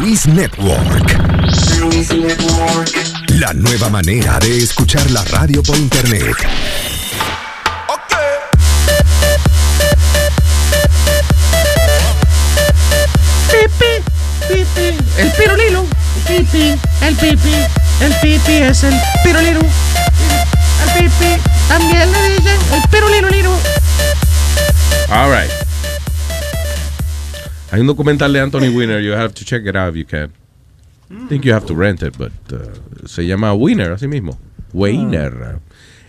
Luis 0.00 0.26
Network. 0.26 1.14
La 3.38 3.52
nueva 3.52 3.88
manera 3.90 4.38
de 4.38 4.58
escuchar 4.58 5.10
la 5.10 5.24
radio 5.24 5.62
por 5.62 5.76
internet. 5.76 6.36
El 14.76 15.32
pirulilo. 15.38 15.86
Pipi, 16.26 16.74
el 17.02 17.14
pipi, 17.16 17.54
el 18.00 18.12
pipi 18.20 18.52
es 18.52 18.84
el 18.84 18.94
pirulilo. 19.22 19.60
El 19.60 21.02
pipi 21.02 21.40
también 21.68 22.10
le 22.10 22.30
dicen 22.30 22.58
el 22.74 22.88
pirulilo 22.90 23.28
lilo. 23.30 23.52
All 25.10 25.30
right. 25.30 25.50
Hay 27.70 27.80
un 27.80 27.86
documental 27.86 28.32
de 28.32 28.40
Anthony 28.40 28.68
Weiner. 28.74 29.00
You 29.00 29.12
have 29.12 29.34
to 29.34 29.44
check 29.44 29.66
it 29.66 29.76
out 29.76 29.90
if 29.90 29.96
you 29.96 30.04
can. 30.04 30.32
I 31.10 31.28
think 31.28 31.44
you 31.44 31.52
have 31.52 31.66
to 31.66 31.74
rent 31.74 32.02
it, 32.02 32.16
but 32.18 32.32
uh, 32.52 33.06
se 33.06 33.26
llama 33.26 33.54
Winner, 33.54 33.92
así 33.92 34.08
mismo. 34.08 34.38
Weiner. 34.72 35.60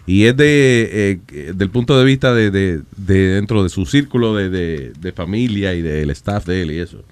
Y 0.08 0.24
es 0.26 0.36
de 0.38 1.20
eh, 1.32 1.52
del 1.54 1.70
punto 1.70 2.00
de 2.00 2.06
vista 2.06 2.34
de, 2.34 2.50
de- 2.50 2.82
de 2.96 3.18
dentro 3.36 3.62
de 3.62 3.70
su 3.70 3.86
círculo 3.86 4.34
de, 4.36 4.50
de- 4.50 4.94
de 5.00 5.12
familia 5.12 5.74
y 5.76 5.82
del 5.82 6.10
staff 6.12 6.46
de 6.48 6.62
él 6.64 6.72
y 6.72 6.80
eso. 6.80 7.04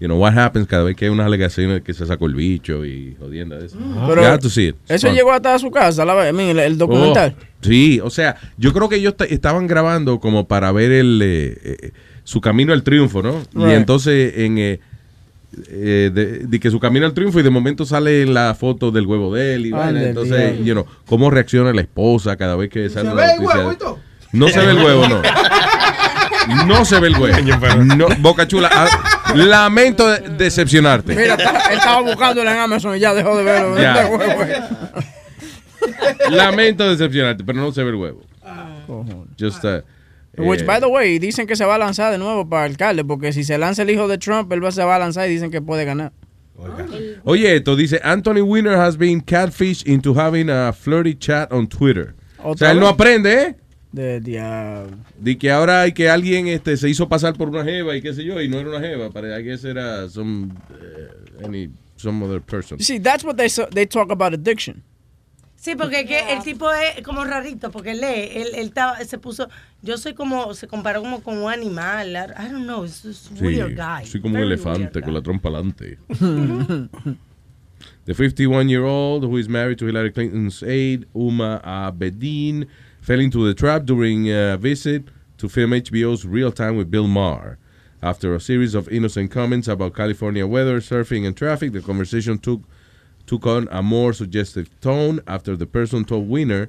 You 0.00 0.08
know, 0.08 0.18
what 0.18 0.36
happens 0.36 0.66
cada 0.66 0.82
vez 0.82 0.96
que 0.96 1.04
hay 1.04 1.10
unas 1.12 1.26
alegaciones 1.26 1.82
que 1.82 1.94
se 1.94 2.04
sacó 2.04 2.26
el 2.26 2.34
bicho 2.34 2.84
y 2.84 3.14
jodienda 3.20 3.58
de 3.58 3.66
eso. 3.66 3.78
Pero 4.08 4.20
you 4.22 4.26
have 4.26 4.38
to 4.40 4.50
see 4.50 4.70
it. 4.70 4.76
Eso 4.88 5.06
fun. 5.06 5.14
llegó 5.16 5.30
hasta 5.32 5.56
su 5.60 5.70
casa, 5.70 6.04
la, 6.04 6.28
el, 6.28 6.58
el 6.58 6.76
documental. 6.78 7.36
Oh, 7.38 7.44
sí, 7.60 8.00
o 8.02 8.10
sea, 8.10 8.34
yo 8.58 8.72
creo 8.72 8.88
que 8.88 8.96
ellos 8.96 9.16
ta- 9.16 9.24
estaban 9.24 9.68
grabando 9.68 10.18
como 10.18 10.48
para 10.48 10.72
ver 10.72 10.90
el 10.90 11.20
eh, 11.22 11.58
eh, 11.62 11.90
su 12.24 12.40
camino 12.40 12.72
al 12.72 12.82
triunfo, 12.82 13.22
¿no? 13.22 13.40
Y 13.54 13.58
Right. 13.58 13.76
entonces 13.76 14.32
en 14.38 14.58
eh, 15.68 16.10
de, 16.12 16.24
de 16.46 16.60
que 16.60 16.70
su 16.70 16.80
camino 16.80 17.06
al 17.06 17.12
triunfo 17.14 17.40
y 17.40 17.42
de 17.42 17.50
momento 17.50 17.84
sale 17.84 18.24
la 18.26 18.54
foto 18.54 18.90
del 18.90 19.06
huevo 19.06 19.34
de 19.34 19.54
él 19.54 19.66
y 19.66 19.70
vaina. 19.70 19.88
Ándale, 19.88 20.08
entonces, 20.08 20.58
you 20.64 20.72
know, 20.72 20.86
cómo 21.06 21.30
reacciona 21.30 21.72
la 21.72 21.80
esposa 21.82 22.36
cada 22.36 22.56
vez 22.56 22.70
que 22.70 22.88
sale 22.88 23.10
¿Se 23.10 23.14
la 23.14 23.22
ve 23.26 23.32
el 23.34 23.40
huevo? 23.40 23.98
No 24.32 24.48
se 24.48 24.60
ve 24.60 24.70
el 24.72 24.78
huevo, 24.78 25.08
no. 25.08 25.22
No 26.66 26.84
se 26.84 26.98
ve 26.98 27.06
el 27.06 27.16
huevo. 27.16 27.36
No, 27.96 28.08
Boca 28.18 28.48
Chula, 28.48 28.68
ah, 28.72 29.32
lamento 29.36 30.08
de- 30.08 30.28
decepcionarte. 30.30 31.14
Mira, 31.14 31.34
él 31.34 31.76
estaba 31.78 32.00
buscándolo 32.00 32.50
en 32.50 32.56
Amazon 32.58 32.96
y 32.96 33.00
ya 33.00 33.14
dejó 33.14 33.36
de 33.36 33.44
verlo. 33.44 33.80
Ya. 33.80 34.06
Huevo. 34.08 34.42
Lamento 36.30 36.88
decepcionarte, 36.88 37.44
pero 37.44 37.60
no 37.60 37.70
se 37.72 37.82
ve 37.84 37.90
el 37.90 37.96
huevo. 37.96 38.22
Just, 39.38 39.64
uh, 39.64 39.82
Which, 40.38 40.62
eh, 40.62 40.64
by 40.64 40.80
the 40.80 40.86
way, 40.86 41.18
dicen 41.18 41.46
que 41.46 41.56
se 41.56 41.64
va 41.64 41.74
a 41.74 41.78
lanzar 41.78 42.10
de 42.10 42.18
nuevo 42.18 42.48
para 42.48 42.64
alcalde, 42.64 43.04
porque 43.04 43.32
si 43.32 43.44
se 43.44 43.58
lanza 43.58 43.82
el 43.82 43.90
hijo 43.90 44.08
de 44.08 44.16
Trump, 44.18 44.50
él 44.52 44.64
va, 44.64 44.72
se 44.72 44.82
va 44.82 44.96
a 44.96 44.98
lanzar 44.98 45.28
y 45.28 45.32
dicen 45.32 45.50
que 45.50 45.60
puede 45.60 45.84
ganar. 45.84 46.12
Oye, 47.24 47.56
esto 47.56 47.76
dice, 47.76 48.00
Anthony 48.02 48.40
Weiner 48.42 48.74
has 48.76 48.96
been 48.96 49.20
catfished 49.20 49.86
into 49.86 50.14
having 50.14 50.48
a 50.48 50.72
flirty 50.72 51.14
chat 51.14 51.52
on 51.52 51.66
Twitter. 51.66 52.14
O 52.38 52.50
¿Otra 52.50 52.68
sea, 52.68 52.70
él 52.72 52.80
no 52.80 52.88
aprende, 52.88 53.32
¿eh? 53.42 53.56
De 53.92 54.20
diablo. 54.20 54.96
De 55.18 55.36
que 55.36 55.50
ahora 55.50 55.82
hay 55.82 55.92
que 55.92 56.08
alguien 56.08 56.48
este, 56.48 56.76
se 56.76 56.88
hizo 56.88 57.08
pasar 57.08 57.34
por 57.36 57.48
una 57.48 57.62
jeva 57.64 57.94
y 57.94 58.00
qué 58.00 58.14
sé 58.14 58.24
yo, 58.24 58.40
y 58.40 58.48
no 58.48 58.58
era 58.58 58.70
una 58.70 58.80
jeva, 58.80 59.10
para 59.10 59.38
guess 59.38 59.64
era 59.64 60.08
some, 60.08 60.48
eh, 60.80 61.44
any, 61.44 61.68
some 61.96 62.24
other 62.24 62.40
person. 62.40 62.78
You 62.78 62.84
see, 62.84 62.98
that's 62.98 63.22
what 63.24 63.36
they, 63.36 63.48
so- 63.48 63.68
they 63.70 63.86
talk 63.86 64.10
about 64.10 64.32
addiction. 64.32 64.82
Sí, 65.64 65.76
porque 65.76 66.00
es 66.00 66.06
que 66.08 66.32
el 66.32 66.42
tipo 66.42 66.68
es 66.72 67.02
como 67.04 67.22
rarito, 67.24 67.70
porque 67.70 67.94
lee, 67.94 68.30
él, 68.40 68.48
él 68.56 68.66
estaba- 68.66 68.96
se 69.04 69.16
puso, 69.18 69.48
yo 69.80 69.96
soy 69.96 70.12
como, 70.12 70.54
se 70.54 70.66
comparó 70.66 71.02
como 71.02 71.22
con 71.22 71.38
un 71.38 71.52
animal, 71.52 72.08
I, 72.10 72.48
don't 72.50 72.64
know, 72.64 72.84
it's 72.84 73.00
just 73.02 73.28
Sí, 73.38 73.44
weird 73.44 73.76
guy. 73.76 74.04
soy 74.04 74.20
como 74.20 74.34
un 74.38 74.42
elefante 74.42 75.00
con 75.00 75.14
la 75.14 75.22
trompa 75.22 75.48
alante. 75.50 75.98
The 78.04 78.12
51-year-old 78.14 79.22
who 79.24 79.36
is 79.36 79.48
married 79.48 79.78
to 79.78 79.86
Hillary 79.86 80.10
Clinton's 80.10 80.62
aide, 80.64 81.06
Uma 81.14 81.60
Abedin, 81.64 82.66
fell 83.00 83.20
into 83.20 83.46
the 83.46 83.54
trap 83.54 83.84
during 83.84 84.28
a 84.30 84.56
visit 84.56 85.04
to 85.38 85.48
film 85.48 85.70
HBO's 85.70 86.24
Real 86.26 86.50
Time 86.50 86.76
with 86.76 86.90
Bill 86.90 87.06
Maher. 87.06 87.58
After 88.02 88.34
a 88.34 88.40
series 88.40 88.74
of 88.74 88.88
innocent 88.88 89.30
comments 89.30 89.68
about 89.68 89.94
California 89.94 90.44
weather, 90.44 90.80
surfing, 90.80 91.24
and 91.24 91.36
traffic, 91.36 91.70
the 91.72 91.80
conversation 91.80 92.38
took 92.38 92.62
took 93.32 93.46
on 93.46 93.66
a 93.70 93.80
more 93.80 94.12
suggestive 94.12 94.68
tone 94.80 95.22
after 95.26 95.56
the 95.56 95.64
person 95.66 96.04
told 96.04 96.28
Winner 96.28 96.68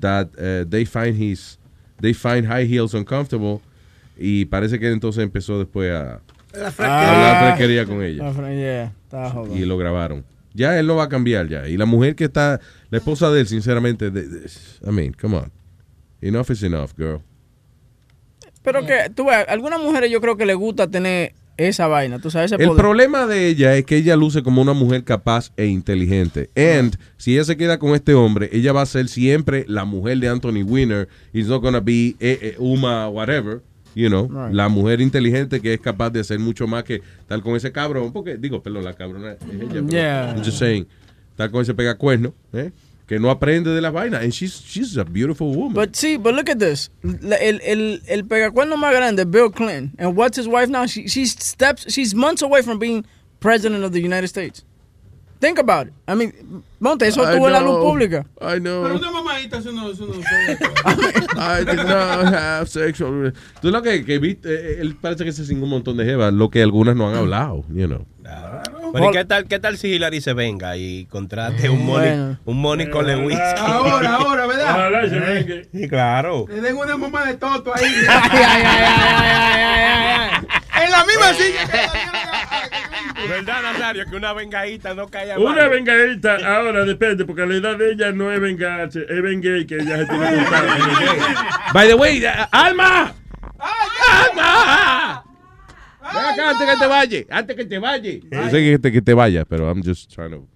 that 0.00 0.28
uh, 0.38 0.64
they 0.68 0.84
find 0.84 1.16
his 1.16 1.58
they 2.00 2.12
find 2.14 2.46
high 2.46 2.64
heels 2.64 2.94
uncomfortable 2.94 3.60
y 4.16 4.44
parece 4.44 4.78
que 4.78 4.88
entonces 4.92 5.24
empezó 5.24 5.58
después 5.58 5.90
a, 5.92 6.20
La 6.54 6.68
a 6.78 7.10
hablar 7.12 7.56
fresquería 7.56 7.84
con 7.86 8.02
ella 8.02 8.28
Ah, 8.28 8.32
fra- 8.32 8.54
yeah, 8.54 8.92
estaba 9.04 9.30
jodido. 9.30 9.56
y 9.56 9.64
lo 9.64 9.76
grabaron. 9.76 10.24
Ya 10.54 10.78
él 10.78 10.86
no 10.86 10.94
va 10.96 11.04
a 11.04 11.08
cambiar 11.08 11.48
ya. 11.48 11.68
Y 11.68 11.76
la 11.76 11.84
mujer 11.86 12.14
que 12.14 12.24
está, 12.24 12.60
la 12.90 12.98
esposa 12.98 13.30
de 13.30 13.40
él, 13.40 13.46
sinceramente, 13.48 14.10
de- 14.10 14.26
de- 14.28 14.48
I 14.86 14.90
mean, 14.90 15.12
come 15.12 15.36
on. 15.36 15.50
Enough 16.22 16.50
is 16.50 16.62
enough, 16.62 16.92
girl. 16.96 17.20
Pero 18.62 18.86
que, 18.86 19.10
tú 19.14 19.26
ves, 19.26 19.44
algunas 19.48 19.80
mujeres 19.80 20.10
yo 20.10 20.20
creo 20.20 20.36
que 20.36 20.46
les 20.46 20.56
gusta 20.56 20.86
tener 20.88 21.34
esa 21.56 21.86
vaina, 21.86 22.18
tú 22.18 22.30
sabes, 22.30 22.52
ese 22.52 22.62
El 22.62 22.68
poder. 22.68 22.82
problema 22.82 23.26
de 23.26 23.48
ella 23.48 23.76
es 23.76 23.84
que 23.84 23.96
ella 23.96 24.16
luce 24.16 24.42
como 24.42 24.60
una 24.62 24.72
mujer 24.74 25.04
capaz 25.04 25.52
e 25.56 25.66
inteligente. 25.66 26.50
And 26.56 26.96
si 27.16 27.34
ella 27.34 27.44
se 27.44 27.56
queda 27.56 27.78
con 27.78 27.94
este 27.94 28.14
hombre, 28.14 28.50
ella 28.52 28.72
va 28.72 28.82
a 28.82 28.86
ser 28.86 29.08
siempre 29.08 29.64
la 29.68 29.84
mujer 29.84 30.18
de 30.18 30.28
Anthony 30.28 30.62
Weiner. 30.64 31.08
It's 31.32 31.48
not 31.48 31.62
gonna 31.62 31.80
be 31.80 32.16
eh, 32.20 32.38
eh, 32.42 32.56
Uma 32.58 33.08
whatever. 33.08 33.62
You 33.94 34.08
know, 34.08 34.28
Right. 34.28 34.52
la 34.54 34.68
mujer 34.68 35.00
inteligente 35.00 35.60
que 35.62 35.72
es 35.72 35.80
capaz 35.80 36.10
de 36.10 36.20
hacer 36.20 36.38
mucho 36.38 36.66
más 36.66 36.84
que 36.84 37.00
estar 37.20 37.40
con 37.40 37.56
ese 37.56 37.72
cabrón. 37.72 38.12
Porque, 38.12 38.36
digo, 38.36 38.62
perdón, 38.62 38.84
la 38.84 38.92
cabrona 38.92 39.32
es 39.32 39.38
ella. 39.50 39.66
pero 39.70 39.88
Yeah. 39.88 40.34
I'm 40.36 40.44
just 40.44 40.58
saying, 40.58 40.86
estar 41.30 41.50
con 41.50 41.62
ese 41.62 41.72
pegacuerno, 41.72 42.34
¿eh? 42.52 42.72
Que 43.06 43.18
no 43.20 43.30
aprende 43.30 43.70
de 43.70 43.80
las 43.80 43.92
vainas. 43.92 44.22
And 44.22 44.32
she's, 44.32 44.60
she's 44.64 44.96
a 44.96 45.04
beautiful 45.04 45.54
woman. 45.54 45.74
But 45.74 45.92
sí, 45.94 46.16
but 46.20 46.34
look 46.34 46.48
at 46.50 46.58
this. 46.58 46.90
La- 47.02 47.36
El, 47.36 47.60
el, 47.62 48.02
el 48.06 48.24
pegacuerno 48.24 48.76
más 48.76 48.92
grande, 48.92 49.24
Bill 49.24 49.50
Clinton. 49.50 49.92
And 49.98 50.16
what's 50.16 50.36
his 50.38 50.48
wife 50.48 50.68
now? 50.68 50.86
She, 50.86 51.06
she's 51.08 51.32
steps, 51.32 51.86
she's 51.92 52.14
months 52.14 52.42
away 52.42 52.62
from 52.62 52.78
being 52.78 53.04
president 53.40 53.84
of 53.84 53.92
the 53.92 54.00
United 54.00 54.28
States. 54.28 54.64
Think 55.38 55.58
about 55.58 55.88
it. 55.88 55.92
I 56.08 56.14
mean, 56.14 56.32
Monte, 56.80 57.06
eso 57.06 57.22
I 57.22 57.36
tuvo 57.36 57.50
la 57.50 57.60
luz 57.60 57.76
know. 57.76 57.82
pública. 57.84 58.24
I 58.40 58.58
know. 58.58 58.82
Pero 58.84 58.96
una 58.96 59.10
mamadita, 59.10 59.58
eso 59.58 59.70
no, 59.70 59.90
eso 59.90 60.06
no. 60.06 60.14
I 61.36 61.62
did 61.62 61.76
not 61.76 62.32
have 62.32 62.68
sexual. 62.70 63.34
Tú 63.60 63.70
lo 63.70 63.82
que, 63.82 64.02
que 64.06 64.18
viste, 64.18 64.48
eh, 64.48 64.80
él 64.80 64.96
parece 64.96 65.24
que 65.26 65.32
se 65.32 65.44
cingó 65.44 65.64
un 65.64 65.70
montón 65.70 65.98
de 65.98 66.06
jevas, 66.06 66.32
lo 66.32 66.48
que 66.48 66.62
algunas 66.62 66.96
no 66.96 67.06
han 67.10 67.16
hablado, 67.16 67.64
you 67.68 67.86
know. 67.86 68.06
Bueno, 68.22 68.75
¿y 68.94 69.10
qué 69.12 69.24
tal, 69.24 69.46
qué 69.48 69.58
tal 69.58 69.76
si 69.78 69.88
Hillary 69.88 70.20
se 70.20 70.32
venga 70.34 70.76
y 70.76 71.06
contrate 71.06 71.68
un 71.70 71.84
money, 71.86 72.08
Bueno. 72.10 72.38
un 72.44 72.60
money 72.60 72.90
con 72.90 73.06
Lewis? 73.06 73.38
Ahora, 73.58 74.14
ahora, 74.16 74.46
¿verdad? 74.46 74.70
Ojalá 74.70 75.08
se 75.08 75.18
vengue. 75.18 75.68
Sí, 75.72 75.88
claro. 75.88 76.46
Le 76.48 76.60
den 76.60 76.76
una 76.76 76.96
mamá 76.96 77.24
de 77.26 77.34
toto 77.34 77.72
ahí. 77.74 77.84
En 80.82 80.90
la 80.90 81.04
misma 81.04 81.32
silla 81.34 81.66
que 81.70 83.28
¿Verdad, 83.28 83.62
Nazario? 83.62 84.04
Que 84.08 84.16
una 84.16 84.32
vengadita 84.34 84.94
no 84.94 85.08
caiga 85.08 85.38
Una 85.38 85.62
mal. 85.62 85.70
vengadita, 85.70 86.36
ahora 86.46 86.84
depende, 86.84 87.24
porque 87.24 87.46
la 87.46 87.54
edad 87.54 87.76
de 87.76 87.92
ella 87.92 88.12
no 88.12 88.30
es 88.30 88.40
vengarse, 88.40 89.04
es 89.08 89.22
vengue 89.22 89.66
que 89.66 89.76
ella 89.76 89.96
se 89.98 90.06
tiene 90.06 90.28
que 90.30 90.36
contar. 90.36 90.64
By 91.72 91.88
the 91.88 91.94
way, 91.94 92.24
uh, 92.24 92.28
Alma. 92.52 93.14
Alma. 94.08 95.24
Acá 96.08 96.50
antes 96.50 96.66
que 96.66 96.76
te 96.78 96.86
vayas, 96.86 97.24
antes 97.30 97.56
que 97.56 97.64
te 97.64 97.78
vayas. 97.78 98.16
Yo 98.30 98.50
sé 98.50 98.62
que 98.62 98.78
te, 98.78 98.92
que 98.92 99.02
te 99.02 99.14
vayas, 99.14 99.44
pero 99.48 99.68
I'm 99.68 99.82
just 99.82 100.12
trying 100.12 100.30
to. 100.30 100.46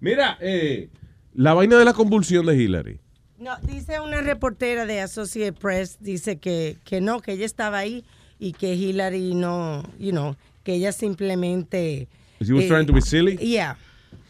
Mira, 0.00 0.36
eh, 0.40 0.88
la 1.34 1.54
vaina 1.54 1.78
de 1.78 1.84
la 1.84 1.92
convulsión 1.92 2.46
de 2.46 2.56
Hillary. 2.56 3.00
No, 3.38 3.56
dice 3.62 4.00
una 4.00 4.20
reportera 4.20 4.86
de 4.86 5.00
Associated 5.00 5.58
Press, 5.58 5.98
dice 6.00 6.38
que, 6.38 6.76
que 6.84 7.00
no, 7.00 7.20
que 7.20 7.32
ella 7.32 7.46
estaba 7.46 7.78
ahí 7.78 8.04
y 8.38 8.52
que 8.52 8.74
Hillary 8.74 9.34
no, 9.34 9.82
you 9.98 10.10
know, 10.10 10.36
que 10.62 10.74
ella 10.74 10.92
simplemente... 10.92 12.08
She 12.40 12.52
was 12.52 12.64
eh, 12.64 12.68
trying 12.68 12.86
to 12.86 12.92
be 12.92 13.00
silly. 13.00 13.36
Yeah. 13.36 13.76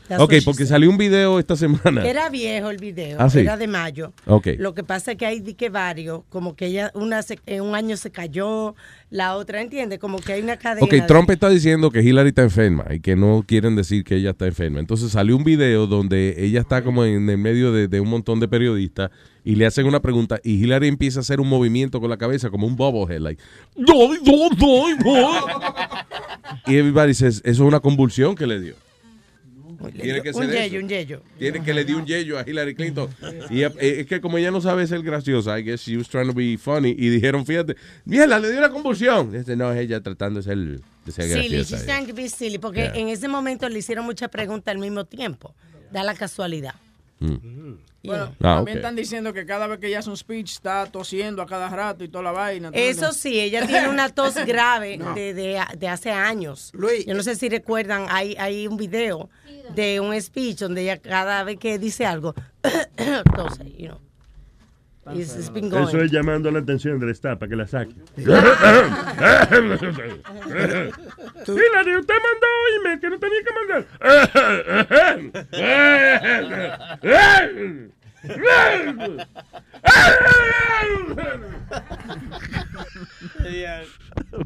That's 0.09 0.23
Ok, 0.23 0.35
porque 0.45 0.67
salió 0.67 0.91
un 0.91 0.99
video 0.99 1.39
esta 1.39 1.57
semana. 1.57 2.05
Era 2.07 2.29
viejo 2.29 2.71
el 2.71 2.79
video, 2.79 3.17
Ah, 3.21 3.31
sí. 3.31 3.41
era 3.41 3.57
de 3.57 3.67
mayo. 3.67 4.13
Ok. 4.27 4.49
Lo 4.59 4.75
que 4.75 4.85
pasa 4.85 5.13
es 5.13 5.19
que 5.19 5.27
hay 5.27 5.41
que 5.55 5.69
varios, 5.71 6.23
como 6.29 6.55
que 6.57 6.67
ella 6.67 6.91
una 6.95 7.23
se- 7.23 7.39
en 7.47 7.63
un 7.63 7.75
año 7.75 7.97
se 7.97 8.11
cayó, 8.11 8.75
la 9.11 9.37
otra, 9.37 9.61
¿entiendes? 9.61 9.99
Como 9.99 10.19
que 10.19 10.33
hay 10.35 10.43
una 10.43 10.57
cadena. 10.57 10.85
Ok, 10.85 10.93
de- 10.93 11.03
Trump 11.03 11.31
está 11.31 11.49
diciendo 11.49 11.91
que 11.91 12.03
Hillary 12.03 12.29
está 12.31 12.43
enferma 12.43 12.85
y 12.91 13.01
que 13.01 13.17
no 13.17 13.45
quieren 13.47 13.77
decir 13.77 14.05
que 14.05 14.17
ella 14.17 14.31
está 14.31 14.47
enferma. 14.47 14.81
Entonces 14.81 15.11
salió 15.13 15.37
un 15.37 15.45
video 15.45 15.87
donde 15.87 16.35
ella 16.39 16.61
está 16.61 16.83
como 16.83 17.05
en 17.05 17.29
el 17.29 17.39
medio 17.39 17.73
de, 17.73 17.89
de 17.89 18.01
un 18.01 18.09
montón 18.09 18.41
de 18.41 18.49
periodistas 18.49 19.11
y 19.45 19.57
le 19.57 19.67
hacen 19.67 19.87
una 19.87 20.01
pregunta 20.01 20.39
y 20.45 20.63
Hillary 20.63 20.89
empieza 20.89 21.19
a 21.19 21.23
hacer 21.23 21.41
un 21.41 21.49
movimiento 21.49 22.01
con 22.01 22.09
la 22.09 22.17
cabeza 22.17 22.49
como 22.49 22.67
un 22.67 22.77
bobblehead, 22.77 23.21
like, 23.21 23.43
y 26.67 26.77
everybody 26.77 27.15
says, 27.15 27.37
eso 27.45 27.63
es 27.63 27.69
una 27.69 27.81
convulsión 27.81 28.35
que 28.35 28.47
le 28.47 28.61
dio. 28.61 28.75
Tiene 29.91 30.23
que 30.23 30.33
ser 30.33 30.43
un 30.45 30.51
yello, 30.51 30.81
un 30.81 30.89
yello. 30.89 31.23
Tiene 31.39 31.63
que 31.63 31.75
le 31.75 31.85
dio 31.85 31.97
un 31.99 32.07
yello 32.07 32.39
a 32.39 32.45
Hillary 32.47 32.75
Clinton. 32.75 33.09
Y 33.51 33.63
eh, 33.63 33.71
es 34.01 34.07
que 34.07 34.21
como 34.21 34.39
ella 34.39 34.51
no 34.51 34.61
sabe 34.61 34.87
ser 34.87 35.03
graciosa, 35.03 35.59
I 35.59 35.63
guess 35.65 35.83
she 35.83 35.97
was 35.97 36.09
trying 36.09 36.27
to 36.29 36.35
be 36.35 36.57
funny. 36.59 36.91
Y 36.97 37.09
dijeron, 37.09 37.45
fíjate, 37.47 37.77
mierda, 38.05 38.39
le 38.39 38.49
dio 38.51 38.59
una 38.59 38.71
convulsión. 38.71 39.33
Dice, 39.33 39.57
no, 39.57 39.73
es 39.73 39.79
ella 39.81 40.01
tratando 40.01 40.41
de 40.41 40.45
ser, 40.45 40.57
de 40.59 41.13
ser 41.13 41.25
Silly, 41.25 41.57
graciosa. 41.57 41.77
she's 41.77 41.87
trying 41.87 42.07
to 42.07 42.15
be 42.15 42.29
silly, 42.29 42.59
porque 42.59 42.81
Yeah. 42.83 42.95
en 42.97 43.09
ese 43.09 43.29
momento 43.29 43.69
le 43.69 43.79
hicieron 43.79 44.05
muchas 44.05 44.29
preguntas 44.29 44.73
al 44.73 44.79
mismo 44.81 45.05
tiempo. 45.05 45.55
Da 45.93 46.03
la 46.05 46.15
casualidad. 46.15 46.75
Mm. 47.21 47.75
Bueno, 48.05 48.35
Ah, 48.41 48.57
también 48.57 48.79
están 48.79 48.97
diciendo 48.97 49.33
que 49.33 49.47
cada 49.47 49.67
vez 49.69 49.79
que 49.79 49.87
ella 49.87 50.01
hace 50.01 50.11
un 50.11 50.17
speech 50.17 50.51
está 50.53 50.87
tosiendo 50.87 51.41
a 51.43 51.47
cada 51.47 51.69
rato 51.69 52.03
y 52.03 52.09
toda 52.09 52.25
la 52.25 52.33
vaina. 52.33 52.71
¿tú 52.71 52.77
me 52.77 52.89
Eso 52.89 53.13
sí, 53.13 53.39
ella 53.41 53.67
tiene 53.67 53.89
una 53.89 54.09
tos 54.09 54.35
grave 54.47 54.99
de, 55.15 55.35
de- 55.35 55.61
de 55.79 55.89
hace 55.89 56.11
años. 56.11 56.73
Yo 57.07 57.15
no 57.15 57.23
sé 57.23 57.37
si 57.37 57.49
recuerdan, 57.49 58.07
hay, 58.11 58.35
hay 58.39 58.67
un 58.67 58.77
video 58.77 59.31
de 59.75 60.01
un 60.01 60.21
speech 60.21 60.59
donde 60.59 60.83
ella 60.83 60.99
cada 60.99 61.45
vez 61.45 61.59
que 61.59 61.79
dice 61.79 62.05
algo, 62.05 62.35
tose, 63.37 63.65
you 63.79 63.87
know. 63.89 64.01
It's, 65.11 65.35
it's 65.35 65.51
been 65.51 65.69
going. 65.69 65.89
Eso 65.89 66.01
es 66.01 66.13
llamando 66.13 66.49
la 66.51 66.61
atención 66.61 66.99
del 67.01 67.11
staff 67.11 67.39
para 67.39 67.51
que 67.51 67.57
la 67.57 67.67
saque. 67.67 67.93
Hillary, 68.17 68.53
usted 71.97 72.15
mandó 72.15 72.47
email 72.79 73.01
que 73.01 73.11
no 73.11 73.19
tenía 73.19 73.43
que 73.43 73.51
mandar. 73.59 73.85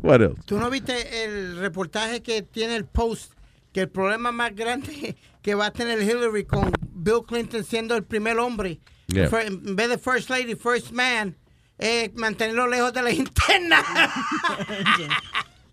What 0.02 0.22
else? 0.22 0.40
¿Tú 0.46 0.58
no 0.58 0.70
viste 0.70 1.24
el 1.24 1.58
reportaje 1.58 2.22
que 2.22 2.40
tiene 2.42 2.76
el 2.76 2.86
Post? 2.86 3.32
Que 3.72 3.82
el 3.82 3.90
problema 3.90 4.32
más 4.32 4.54
grande 4.54 5.16
que 5.42 5.54
va 5.54 5.66
a 5.66 5.72
tener 5.72 6.00
Hillary 6.00 6.44
con 6.44 6.72
Bill 6.94 7.24
Clinton 7.26 7.62
siendo 7.62 7.94
el 7.94 8.04
primer 8.04 8.38
hombre, 8.38 8.80
Yeah. 9.08 9.28
en 9.46 9.76
vez 9.76 9.88
de 9.88 9.98
First 9.98 10.30
Lady, 10.30 10.54
First 10.56 10.90
Man, 10.92 11.36
es 11.78 12.12
mantenerlo 12.14 12.66
lejos 12.66 12.92
de 12.92 13.02
la 13.02 13.10
interna. 13.12 13.82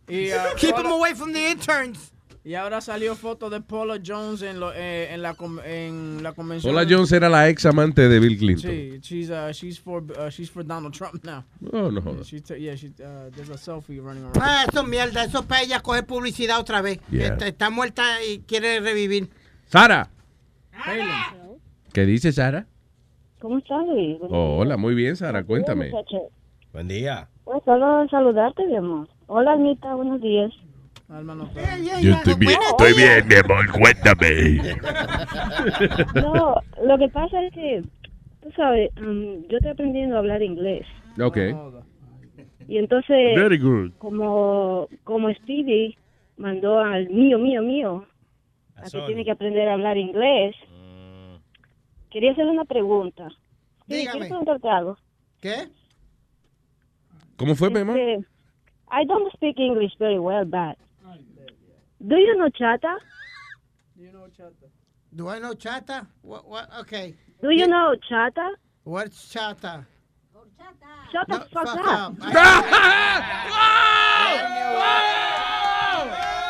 Y, 0.07 0.31
ah, 0.31 0.49
Keep 0.57 0.77
him 0.79 0.87
away 0.87 1.13
from 1.15 1.31
the 1.31 1.49
interns. 1.51 2.11
Y 2.45 2.55
ahora 2.55 2.81
salió 2.81 3.15
foto 3.15 3.49
de 3.49 3.61
Paula 3.61 3.99
Jones 4.05 4.41
en, 4.41 4.59
lo- 4.59 4.73
eh, 4.75 5.13
en, 5.13 5.21
la, 5.21 5.33
en 5.65 6.21
la 6.21 6.33
convención. 6.33 6.73
Paula 6.75 6.85
Jones 6.89 7.09
era 7.13 7.29
la 7.29 7.47
ex 7.47 7.65
amante 7.65 8.09
de 8.09 8.19
Bill 8.19 8.37
Clinton. 8.37 8.69
Sí, 8.69 8.99
she's, 9.01 9.29
uh, 9.29 9.53
she's, 9.53 9.79
for, 9.79 10.03
uh, 10.19 10.29
she's 10.29 10.49
for 10.51 10.61
Donald 10.65 10.93
Trump 10.93 11.23
now. 11.23 11.45
Oh, 11.71 11.89
no 11.89 12.01
jodas. 12.01 12.29
Yeah, 12.59 12.75
she, 12.75 12.87
uh, 13.01 13.29
there's 13.33 13.49
a 13.49 13.53
selfie 13.57 14.01
running 14.03 14.23
around. 14.25 14.37
Ah, 14.41 14.65
eso 14.69 14.81
es 14.81 14.87
mierda, 14.89 15.23
eso 15.23 15.39
es 15.39 15.45
para 15.45 15.61
ella 15.61 15.79
coger 15.79 16.05
publicidad 16.05 16.59
otra 16.59 16.81
vez. 16.81 16.99
Yeah. 17.09 17.27
Está, 17.37 17.47
está 17.47 17.69
muerta 17.69 18.21
y 18.25 18.39
quiere 18.45 18.81
revivir. 18.81 19.29
Sara, 19.71 20.09
¿qué 21.93 22.05
dice 22.05 22.33
Sara? 22.33 22.67
¿Cómo 23.43 23.57
estás, 23.57 23.85
Luis? 23.85 24.19
Oh, 24.29 24.59
hola, 24.59 24.77
muy 24.77 24.95
bien, 24.95 25.17
Sara, 25.17 25.43
cuéntame. 25.43 25.91
Buen 26.71 26.87
día. 26.87 27.27
Pues 27.43 27.61
solo 27.65 28.07
saludarte, 28.07 28.65
mi 28.65 28.77
amor. 28.77 29.09
Hola, 29.27 29.51
Anita, 29.51 29.95
buenos 29.95 30.21
días. 30.21 30.49
Yo 32.01 32.13
estoy 32.13 32.35
bien, 32.35 32.57
estoy 32.69 32.93
bien, 32.93 33.27
mi 33.27 33.35
amor, 33.35 33.69
cuéntame. 33.69 34.77
No, 36.21 36.55
lo 36.85 36.97
que 36.97 37.09
pasa 37.09 37.43
es 37.43 37.53
que, 37.53 37.83
tú 38.41 38.49
sabes, 38.55 38.91
um, 39.01 39.45
yo 39.49 39.57
estoy 39.57 39.71
aprendiendo 39.71 40.15
a 40.15 40.19
hablar 40.19 40.41
inglés. 40.41 40.87
Ok. 41.21 41.37
Y 42.69 42.77
entonces, 42.77 43.35
Very 43.35 43.57
good. 43.57 43.91
como, 43.97 44.87
como 45.03 45.29
Stevie 45.33 45.97
mandó 46.37 46.79
al 46.79 47.09
mío, 47.09 47.37
mío, 47.39 47.61
mío, 47.61 48.05
a 48.77 48.89
que 48.89 49.01
tiene 49.01 49.25
que 49.25 49.31
aprender 49.31 49.67
a 49.67 49.73
hablar 49.73 49.97
inglés, 49.97 50.55
quería 52.13 52.31
hacerle 52.31 52.51
una 52.51 52.65
pregunta. 52.65 53.27
Sí, 53.87 53.95
Dígame. 53.95 54.11
quiero 54.11 54.27
preguntarte 54.27 54.69
algo. 54.69 54.97
¿Qué? 55.41 55.67
¿Cómo 57.35 57.55
fue, 57.55 57.71
Pema? 57.71 57.93
Este, 57.93 58.25
I 58.91 59.05
don't 59.07 59.33
speak 59.33 59.57
English 59.59 59.97
very 59.97 60.19
well, 60.19 60.45
but 60.45 60.77
do 61.99 62.15
you 62.15 62.35
know 62.35 62.49
chata? 62.49 62.97
Do 65.15 65.29
I 65.29 65.39
know 65.39 65.53
chata? 65.55 66.07
What, 66.21 66.47
what, 66.47 66.69
okay. 66.81 67.15
Do 67.41 67.49
you 67.49 67.67
know 67.67 67.95
chata? 68.09 68.49
What's 68.83 69.33
chata? 69.33 69.85
Shut 71.11 71.27
the 71.27 71.39
fuck, 71.51 71.67
fuck 71.67 71.87
up. 71.87 72.15
up. 72.21 72.39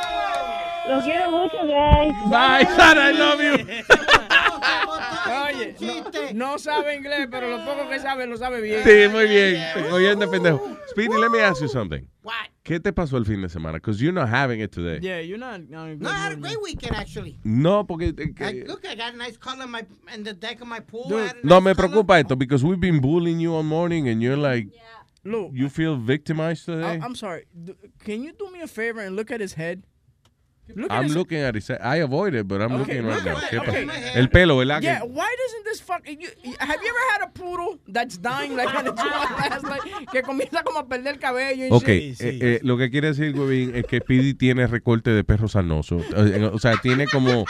Los 0.88 1.04
quiero 1.04 1.32
mucho, 1.32 1.58
guys. 1.66 2.14
Bye, 2.30 2.66
Sara, 2.76 3.10
I 3.10 3.14
love 3.14 3.42
you. 3.42 3.54
Oye, 5.46 5.76
no, 6.34 6.52
no 6.52 6.60
sabe 6.60 6.96
inglés, 6.96 7.28
pero 7.32 7.50
lo 7.50 7.64
poco 7.66 7.90
que 7.90 8.00
sabe 8.00 8.28
lo 8.28 8.38
sabe 8.38 8.62
bien. 8.62 8.84
Sí, 8.84 9.08
muy 9.10 9.28
bien. 9.28 9.62
Oyendo, 9.92 10.30
pendejo. 10.30 10.78
Speedy, 10.90 11.18
let 11.18 11.30
me 11.30 11.40
ask 11.40 11.62
you 11.62 11.68
something. 11.68 12.06
¿Qué 12.64 12.80
te 12.80 12.94
pasó 12.94 13.18
el 13.18 13.26
fin 13.26 13.42
de 13.42 13.50
semana? 13.50 13.74
Because 13.78 14.02
you're 14.02 14.14
not 14.14 14.30
having 14.30 14.62
it 14.62 14.72
today. 14.72 15.00
Yeah, 15.02 15.20
you're 15.20 15.38
not. 15.38 15.70
not 15.70 16.00
No, 16.00 16.10
I 16.10 16.14
had 16.14 16.32
a 16.32 16.36
great 16.36 16.62
weekend 16.62 16.96
actually. 16.96 17.38
No, 17.44 17.84
porque... 17.84 18.14
eh, 18.18 18.34
I, 18.40 18.64
look, 18.66 18.86
I 18.86 18.96
got 18.96 19.14
a 19.14 19.18
nice 19.18 19.38
color 19.38 19.66
in, 19.66 19.72
my, 19.72 19.86
in 20.14 20.24
the 20.24 20.34
deck 20.34 20.62
of 20.62 20.68
my 20.68 20.80
pool. 20.80 21.08
Dude. 21.10 21.20
A 21.20 21.34
no, 21.44 21.60
nice 21.60 21.66
me 21.66 21.74
color. 21.74 21.90
preocupa 21.90 22.20
esto, 22.20 22.36
because 22.36 22.64
we've 22.64 22.80
been 22.80 23.02
bullying 23.02 23.40
you 23.40 23.54
all 23.54 23.64
morning 23.64 24.08
and 24.08 24.22
you're 24.22 24.38
like... 24.38 24.68
Look. 25.26 25.52
You 25.54 25.70
feel 25.70 25.96
victimized 25.96 26.66
today? 26.66 27.00
I, 27.02 27.06
am 27.06 27.16
sorry. 27.16 27.46
Can 28.04 28.24
you 28.24 28.34
do 28.34 28.52
me 28.52 28.62
a 28.62 28.68
favor 28.68 29.00
and 29.00 29.16
look 29.16 29.32
at 29.32 29.40
his 29.40 29.54
head? 29.54 29.84
Look 30.76 30.90
I'm 30.92 31.04
his 31.04 31.16
looking 31.16 31.40
at 31.40 31.56
it. 31.56 31.70
I 31.82 31.98
avoid 31.98 32.34
it, 32.36 32.48
but 32.48 32.62
I'm 32.62 32.72
Okay, 32.82 33.02
looking 33.02 33.06
right 33.06 33.24
now. 33.26 33.38
at- 33.38 33.50
¿Qué 33.50 33.58
okay. 33.60 33.86
pasa? 33.86 34.12
El 34.20 34.30
pelo, 34.30 34.58
¿verdad? 34.58 34.82
Yeah, 34.82 35.04
why 35.04 35.28
doesn't 35.38 35.66
this 35.66 35.82
fuck? 35.82 36.08
You, 36.08 36.30
have 36.60 36.80
you 36.82 36.90
ever 36.90 37.06
had 37.12 37.22
a 37.22 37.32
poodle 37.34 37.80
that's 37.88 38.18
dying 38.18 38.56
like 38.56 38.74
on 38.74 38.88
its 38.88 38.96
last, 39.04 39.64
like, 39.66 39.82
que 40.12 40.22
comienza 40.24 40.64
como 40.64 40.80
a 40.80 40.88
perder 40.88 41.14
el 41.16 41.20
cabello? 41.20 41.68
Ok, 41.76 41.88
shit? 41.88 42.22
eh, 42.22 42.40
eh, 42.42 42.60
lo 42.64 42.78
que 42.78 42.90
quiere 42.90 43.10
decir, 43.10 43.38
Webin, 43.38 43.76
es 43.76 43.86
que 43.86 44.00
Speedy 44.00 44.34
tiene 44.36 44.66
recorte 44.68 45.10
de 45.12 45.24
perro 45.26 45.48
sanoso. 45.50 45.98
Eh, 46.16 46.50
O 46.52 46.60
sea, 46.60 46.78
tiene 46.82 47.08
como... 47.08 47.46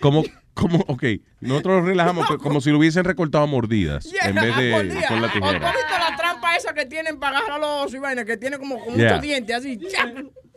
Como, 0.00 0.24
como, 0.54 0.78
ok, 0.88 1.04
nosotros 1.40 1.80
lo 1.80 1.86
relajamos 1.86 2.26
pero 2.28 2.38
como 2.38 2.60
si 2.60 2.70
lo 2.70 2.78
hubiesen 2.78 3.04
recortado 3.04 3.44
a 3.44 3.46
mordidas 3.46 4.04
Yeah, 4.04 4.28
en 4.28 4.34
vez 4.34 4.56
de 4.56 4.70
mordida. 4.72 5.08
con 5.08 5.22
la 5.22 5.28
¿O 5.28 5.30
tú 5.30 5.44
has 5.44 5.52
tijera. 5.52 5.72
visto 5.72 5.98
la 6.10 6.16
trampa 6.16 6.56
esa 6.56 6.74
que 6.74 6.84
tienen 6.86 7.18
para 7.18 7.38
agarrar 7.38 7.60
los 7.60 7.68
osos 7.82 7.94
y 7.94 7.98
vaina? 7.98 8.24
Que 8.24 8.36
tiene 8.36 8.58
como, 8.58 8.78
como 8.78 8.96
Yeah. 8.96 9.08
muchos 9.14 9.22
dientes 9.22 9.56
así. 9.56 9.78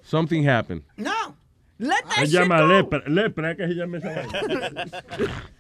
Something 0.10 0.44
happened. 0.44 0.82
No. 0.98 1.36
Let 1.78 2.04
that 2.10 2.16
Se 2.16 2.26
shit 2.26 2.32
llama 2.34 2.58
go. 2.58 2.68
lepra. 2.68 3.04
Lepra, 3.08 3.56
que 3.56 3.68
se 3.68 3.74
llama 3.76 3.98
esa 3.98 4.10
vaina. 4.10 5.04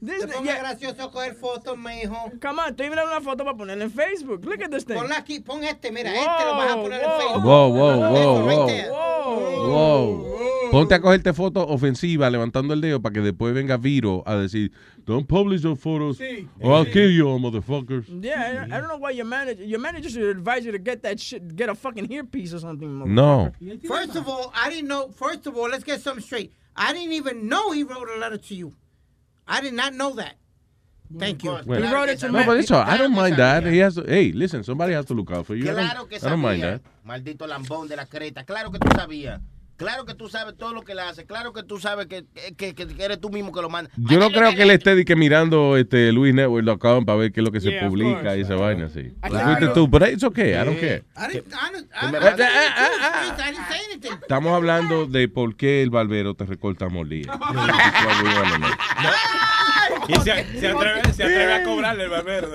This, 0.00 0.20
Te 0.20 0.28
ponga 0.28 0.58
gracioso 0.58 1.10
coger 1.10 1.34
fotos, 1.34 1.76
mijo. 1.76 2.30
Come 2.40 2.62
on, 2.62 2.68
estoy 2.70 2.88
mirando 2.88 3.10
una 3.10 3.20
foto 3.20 3.44
para 3.44 3.56
ponerla 3.56 3.84
en 3.84 3.90
Facebook. 3.90 4.44
Look 4.44 4.62
at 4.62 4.70
this 4.70 4.84
thing. 4.84 4.94
Ponla 4.94 5.18
aquí, 5.18 5.40
pon 5.40 5.64
este, 5.64 5.90
mira, 5.90 6.14
este 6.14 6.44
lo 6.44 6.52
vas 6.56 6.70
a 6.70 6.76
poner 6.76 7.02
en 7.02 7.08
Whoa, 7.08 7.18
Facebook. 7.18 7.44
Wow, 7.44 7.72
wow, 7.72 7.98
wow, 8.12 8.42
wow. 8.42 9.68
Wow. 9.68 10.70
Ponte 10.70 10.94
a 10.94 11.00
cogerte 11.00 11.32
fotos 11.32 11.64
ofensivas 11.68 12.30
levantando 12.30 12.74
el 12.74 12.80
dedo 12.80 13.00
para 13.00 13.14
que 13.14 13.20
después 13.20 13.54
venga 13.54 13.76
Viro 13.76 14.22
a 14.26 14.36
decir, 14.36 14.70
don't 15.06 15.26
publish 15.26 15.62
those 15.62 15.80
photos 15.80 16.20
or 16.60 16.74
I'll 16.74 16.84
kill 16.84 17.10
you, 17.10 17.26
motherfuckers. 17.38 18.04
Yeah, 18.22 18.66
I, 18.70 18.76
I 18.76 18.80
don't 18.80 18.88
know 18.88 18.98
why 18.98 19.12
your 19.12 19.26
manager 19.26 19.64
your 19.64 19.80
manager 19.80 20.10
should 20.10 20.24
advise 20.24 20.64
you 20.64 20.72
to 20.72 20.78
get 20.78 21.02
that 21.02 21.18
shit, 21.18 21.56
get 21.56 21.68
a 21.68 21.74
fucking 21.74 22.12
earpiece 22.12 22.52
or 22.52 22.60
something. 22.60 23.14
No. 23.14 23.52
First 23.86 24.16
of 24.16 24.28
all, 24.28 24.52
I 24.54 24.70
didn't 24.70 24.88
know. 24.88 25.10
First 25.10 25.46
of 25.46 25.56
all, 25.56 25.68
let's 25.68 25.84
get 25.84 26.00
something 26.00 26.22
straight. 26.22 26.52
I 26.76 26.92
didn't 26.92 27.12
even 27.12 27.48
know 27.48 27.72
he 27.72 27.82
wrote 27.82 28.08
a 28.14 28.18
letter 28.18 28.38
to 28.38 28.54
you. 28.54 28.74
I 29.48 29.60
did 29.60 29.74
not 29.74 29.94
know 29.94 30.14
that. 30.14 30.34
Thank 31.18 31.42
you. 31.42 31.52
Well, 31.64 31.82
He 31.82 31.90
wrote 31.92 32.10
it 32.10 32.18
to 32.20 32.28
no, 32.30 32.44
but 32.44 32.58
it's 32.58 32.70
all, 32.70 32.82
I 32.82 32.98
don't 32.98 33.14
mind 33.14 33.36
that. 33.36 33.64
He 33.64 33.78
has 33.78 33.94
to, 33.94 34.02
hey, 34.06 34.30
listen, 34.32 34.62
somebody 34.62 34.92
has 34.92 35.06
to 35.06 35.14
look 35.14 35.30
out 35.30 35.46
for 35.46 35.54
you. 35.54 35.64
I 35.64 35.66
don't- 35.72 35.76
Claro 35.88 36.06
que 36.06 36.16
I 36.16 36.20
don't 36.20 36.40
mind 36.40 36.62
sabía. 36.62 36.80
that. 36.82 36.82
Maldito 37.06 37.46
lambón 37.46 37.88
de 37.88 37.96
la 37.96 38.04
creta. 38.04 38.44
Claro 38.44 38.70
que 38.70 38.78
tú 38.78 38.88
sabías. 38.94 39.40
Claro 39.78 40.04
que 40.04 40.12
tú 40.14 40.28
sabes 40.28 40.56
todo 40.58 40.74
lo 40.74 40.82
que 40.82 40.94
le 40.94 41.02
hace. 41.02 41.24
Claro 41.24 41.52
que 41.52 41.62
tú 41.62 41.78
sabes 41.78 42.06
que, 42.06 42.24
que, 42.56 42.74
que- 42.74 42.86
que 42.88 43.02
eres 43.04 43.20
tú 43.20 43.30
mismo 43.30 43.52
que 43.52 43.62
lo 43.62 43.70
manda. 43.70 43.88
Yo 43.96 44.18
no 44.18 44.28
creo 44.30 44.52
que 44.54 44.62
él 44.64 44.70
esté 44.72 44.94
de 44.96 45.04
que 45.04 45.14
mirando 45.16 45.76
este 45.76 46.10
luisnetwork.com 46.12 47.04
para 47.04 47.18
ver 47.18 47.32
qué 47.32 47.40
es 47.40 47.44
lo 47.44 47.52
que 47.52 47.60
se 47.60 47.70
Yeah, 47.70 47.86
publica 47.88 48.20
course. 48.22 48.38
y 48.38 48.40
esa 48.42 48.56
vaina 48.56 48.86
así. 48.86 49.12
Claro. 49.22 49.46
Fuiste 49.46 49.68
tú, 49.68 49.86
but 49.86 50.02
it's 50.08 50.24
okay, 50.24 50.50
I 50.50 50.64
don't 50.64 50.80
care. 50.80 51.04
Estamos 54.20 54.52
hablando 54.52 55.06
de 55.06 55.28
por 55.28 55.54
qué 55.56 55.82
el 55.82 55.90
barbero 55.90 56.34
te 56.34 56.44
recorta 56.44 56.88
molía. 56.88 57.30
Y 60.06 60.14
se, 60.20 60.60
se 60.60 60.68
atreve, 60.68 61.12
se 61.12 61.22
atreve 61.22 61.52
a 61.54 61.62
cobrarle 61.64 62.04
el 62.04 62.10
barbero. 62.10 62.48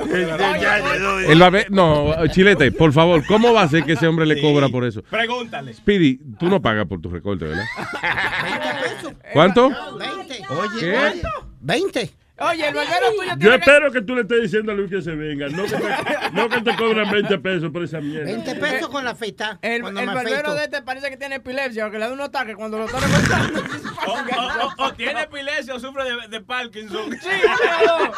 El 1.27 1.39
barbero, 1.39 1.65
no, 1.69 2.27
Chilete, 2.27 2.71
por 2.71 2.93
favor, 2.93 3.23
¿cómo 3.27 3.53
va 3.53 3.61
a 3.63 3.67
ser 3.67 3.83
que 3.83 3.93
ese 3.93 4.07
hombre 4.07 4.25
le 4.25 4.41
cobra 4.41 4.69
por 4.69 4.83
eso? 4.85 5.03
Pregúntale. 5.03 5.73
Speedy, 5.73 6.19
tú 6.39 6.47
no 6.49 6.61
pagas 6.61 6.87
por 6.87 6.99
tu 7.01 7.09
recorte, 7.13 7.45
¿verdad? 7.45 7.63
¿Cuánto? 9.33 9.69
20. 9.97 10.43
Oye, 10.49 10.79
¿Qué? 10.79 10.91
¿cuánto? 10.93 11.29
20. 11.61 12.13
Oye, 12.39 12.67
el 12.67 12.73
barbero 12.73 13.11
tuyo 13.15 13.29
Yo 13.33 13.37
tiene 13.37 13.49
que... 13.51 13.55
espero 13.57 13.91
que 13.91 14.01
tú 14.01 14.15
le 14.15 14.21
estés 14.21 14.41
diciendo 14.41 14.71
a 14.71 14.75
Luis 14.75 14.89
que 14.89 15.01
se 15.03 15.11
venga. 15.11 15.47
No 15.49 15.63
que 15.65 15.69
te, 15.77 16.31
no 16.33 16.49
que 16.49 16.61
te 16.61 16.75
cobran 16.75 17.09
20 17.11 17.37
pesos 17.37 17.71
por 17.71 17.83
esa 17.83 18.01
mierda. 18.01 18.25
20 18.25 18.55
pesos 18.55 18.89
con 18.89 19.03
la 19.05 19.11
afeita. 19.11 19.59
El, 19.61 19.85
el 19.85 20.05
barbero 20.07 20.55
de 20.55 20.63
este 20.63 20.81
parece 20.81 21.11
que 21.11 21.17
tiene 21.17 21.35
epilepsia, 21.35 21.89
que 21.91 21.99
le 21.99 22.05
da 22.07 22.11
un 22.11 22.19
ataque 22.19 22.55
cuando 22.55 22.79
lo 22.79 22.85
está 22.85 22.99
recortando. 22.99 23.63
O, 24.05 24.11
o- 24.11 24.15
o- 24.17 24.87
o 24.87 24.93
tiene 24.95 25.21
epilepsia 25.21 25.75
o 25.75 25.79
sufre 25.79 26.03
de, 26.03 26.27
de 26.27 26.41
Parkinson. 26.41 27.09
Sí, 27.13 27.29
claro. 27.57 28.11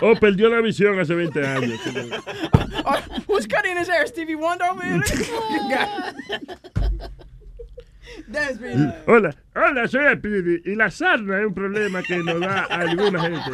Oh, 0.00 0.14
perdió 0.14 0.48
la 0.48 0.60
visión 0.60 1.00
hace 1.00 1.14
20 1.16 1.46
años. 1.48 1.80
Oh, 2.84 2.94
who's 3.26 3.48
cutting 3.48 3.76
his 3.76 3.88
hair? 3.88 4.06
Stevie 4.06 4.36
Wonder 4.36 4.68
over 4.70 4.84
here? 4.84 5.02
Hola, 9.06 9.34
hola, 9.54 9.88
soy 9.88 10.16
Speedy. 10.16 10.62
Y 10.64 10.74
la 10.74 10.90
sarna 10.90 11.40
es 11.40 11.46
un 11.46 11.54
problema 11.54 12.02
que 12.02 12.18
nos 12.18 12.40
da 12.40 12.64
a 12.64 12.80
alguna 12.80 13.20
gente. 13.20 13.50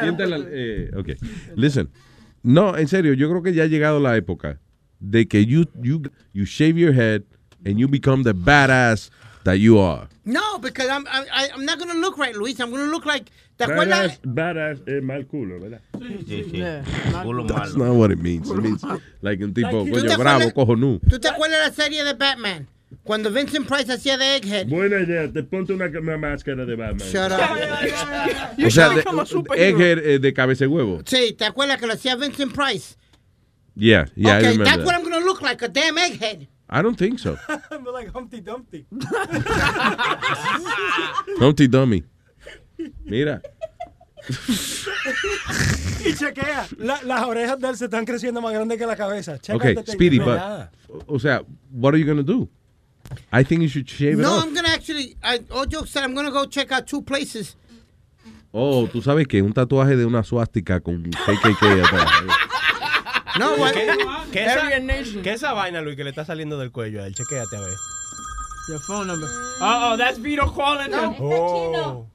Siéntala, 0.00 0.38
eh, 0.50 0.90
ok. 0.96 1.08
Listen. 1.56 1.88
No, 2.42 2.76
en 2.76 2.88
serio, 2.88 3.12
yo 3.12 3.28
creo 3.28 3.42
que 3.42 3.52
ya 3.52 3.64
ha 3.64 3.66
llegado 3.66 4.00
la 4.00 4.16
época 4.16 4.58
de 4.98 5.26
que 5.26 5.44
you, 5.44 5.66
you, 5.82 6.02
you 6.32 6.44
shave 6.44 6.78
your 6.78 6.94
head 6.94 7.22
and 7.66 7.78
you 7.78 7.86
become 7.88 8.22
the 8.24 8.32
badass 8.32 9.10
that 9.44 9.56
you 9.56 9.78
are. 9.78 10.08
No, 10.30 10.58
because 10.58 10.88
I'm, 10.88 11.06
I, 11.08 11.26
I- 11.32 11.50
I'm 11.54 11.64
not 11.64 11.78
going 11.78 11.90
to 11.90 11.98
look 11.98 12.16
right, 12.16 12.34
Luis. 12.34 12.60
I'm 12.60 12.70
going 12.70 12.84
to 12.84 12.90
look 12.90 13.04
like. 13.04 13.30
¿Te 13.58 13.64
acuerdas? 13.64 14.20
Badass, 14.22 14.78
badass 14.78 14.88
es 14.88 15.02
mal 15.02 15.26
culo, 15.26 15.60
¿verdad? 15.60 15.80
Sí, 16.26 16.44
sí. 16.50 16.62
Culo 17.22 17.46
That's 17.46 17.74
malo. 17.74 17.92
not 17.92 17.96
what 17.98 18.10
it 18.10 18.18
means. 18.20 18.48
It 18.50 18.56
means 18.56 18.82
like 19.20 19.42
un 19.42 19.52
tipo, 19.52 19.84
¿Tú 19.84 19.90
coño, 19.90 20.16
bravo, 20.16 20.50
cojonú. 20.54 21.00
¿Tú 21.08 21.18
te 21.18 21.28
acuerdas 21.28 21.58
de 21.58 21.68
la 21.68 21.72
serie 21.72 22.04
de 22.04 22.14
Batman? 22.14 22.66
Cuando 23.04 23.30
Vincent 23.30 23.66
Price 23.68 23.92
hacía 23.92 24.16
de 24.16 24.36
Egghead. 24.36 24.66
Buena 24.66 25.00
idea, 25.00 25.30
te 25.30 25.42
ponte 25.42 25.72
una, 25.72 25.86
una 25.86 26.16
máscara 26.16 26.64
de 26.64 26.74
Batman. 26.74 27.08
Shut 27.08 27.32
up. 27.32 28.66
O 28.66 28.70
sea, 28.70 28.88
de, 28.88 29.04
Egghead 29.56 29.98
eh, 29.98 30.18
de 30.18 30.32
cabeza 30.32 30.64
de 30.64 30.68
huevo. 30.68 31.00
Sí, 31.04 31.34
¿te 31.36 31.44
acuerdas 31.44 31.78
que 31.78 31.86
lo 31.86 31.92
hacía 31.92 32.16
Vincent 32.16 32.52
Price? 32.54 32.96
Yeah, 33.76 34.06
yeah, 34.16 34.34
I 34.34 34.38
okay, 34.38 34.50
remember 34.50 34.64
that's 34.64 34.76
that. 34.78 34.86
what 34.86 34.94
I'm 34.94 35.02
going 35.02 35.20
to 35.20 35.24
look 35.24 35.42
like, 35.42 35.62
a 35.62 35.68
damn 35.68 35.96
egghead. 35.96 36.48
I 36.70 36.82
don't 36.82 36.96
think 36.96 37.18
so. 37.18 37.36
I'm 37.70 37.84
like 37.84 38.12
Humpty 38.12 38.40
Dumpty. 38.40 38.86
Humpty 41.38 41.66
Dummy. 41.66 42.04
Mira. 43.04 43.42
y 46.04 46.14
chequea, 46.14 46.68
la- 46.78 47.02
las 47.02 47.24
orejas 47.24 47.58
de 47.58 47.68
él 47.68 47.76
se 47.76 47.86
están 47.86 48.04
creciendo 48.04 48.40
más 48.40 48.52
grandes 48.52 48.78
que 48.78 48.86
la 48.86 48.94
cabeza. 48.96 49.38
Checa 49.38 49.56
Okay, 49.56 49.74
Speedy, 49.86 50.18
no 50.18 50.26
but, 50.26 50.40
o 51.08 51.18
sea, 51.18 51.42
what 51.72 51.92
are 51.94 51.98
you 51.98 52.06
going 52.06 52.24
to 52.24 52.32
do? 52.32 52.48
I 53.32 53.42
think 53.42 53.62
you 53.62 53.68
should 53.68 53.88
shave 53.88 54.20
it 54.20 54.22
No. 54.22 54.38
I'm 54.38 54.52
going 54.54 54.64
to 54.64 54.70
actually, 54.70 55.16
I, 55.22 55.40
all 55.50 55.66
jokes 55.66 55.90
aside, 55.90 56.04
I'm 56.04 56.14
going 56.14 56.26
to 56.26 56.32
go 56.32 56.44
check 56.46 56.70
out 56.70 56.86
two 56.86 57.02
places. 57.02 57.56
Oh, 58.52 58.86
tú 58.88 59.00
sabes 59.02 59.26
que 59.26 59.42
un 59.42 59.52
tatuaje 59.52 59.96
de 59.96 60.04
una 60.04 60.22
suástica 60.22 60.80
con 60.80 61.02
KKK 61.04 61.62
atrás. 61.84 62.10
No? 63.38 63.54
¿Qué, 63.72 63.86
qué 64.32 64.44
esa, 64.44 65.22
qué 65.22 65.32
esa 65.32 65.52
vaina, 65.52 65.80
Luis, 65.80 65.96
que 65.96 66.04
le 66.04 66.10
está 66.10 66.24
saliendo 66.24 66.58
del 66.58 66.70
cuello 66.70 67.02
a 67.02 67.06
él? 67.06 67.14
Chequéate 67.14 67.56
a 67.56 67.60
ver. 67.60 67.74
Your 68.68 68.80
phone 68.80 69.06
number. 69.06 69.28
Uh 69.60 69.92
oh, 69.92 69.96
that's 69.96 70.18
Vito 70.18 70.46
calling 70.54 70.92
him. 70.92 71.14
Oh. 71.20 72.06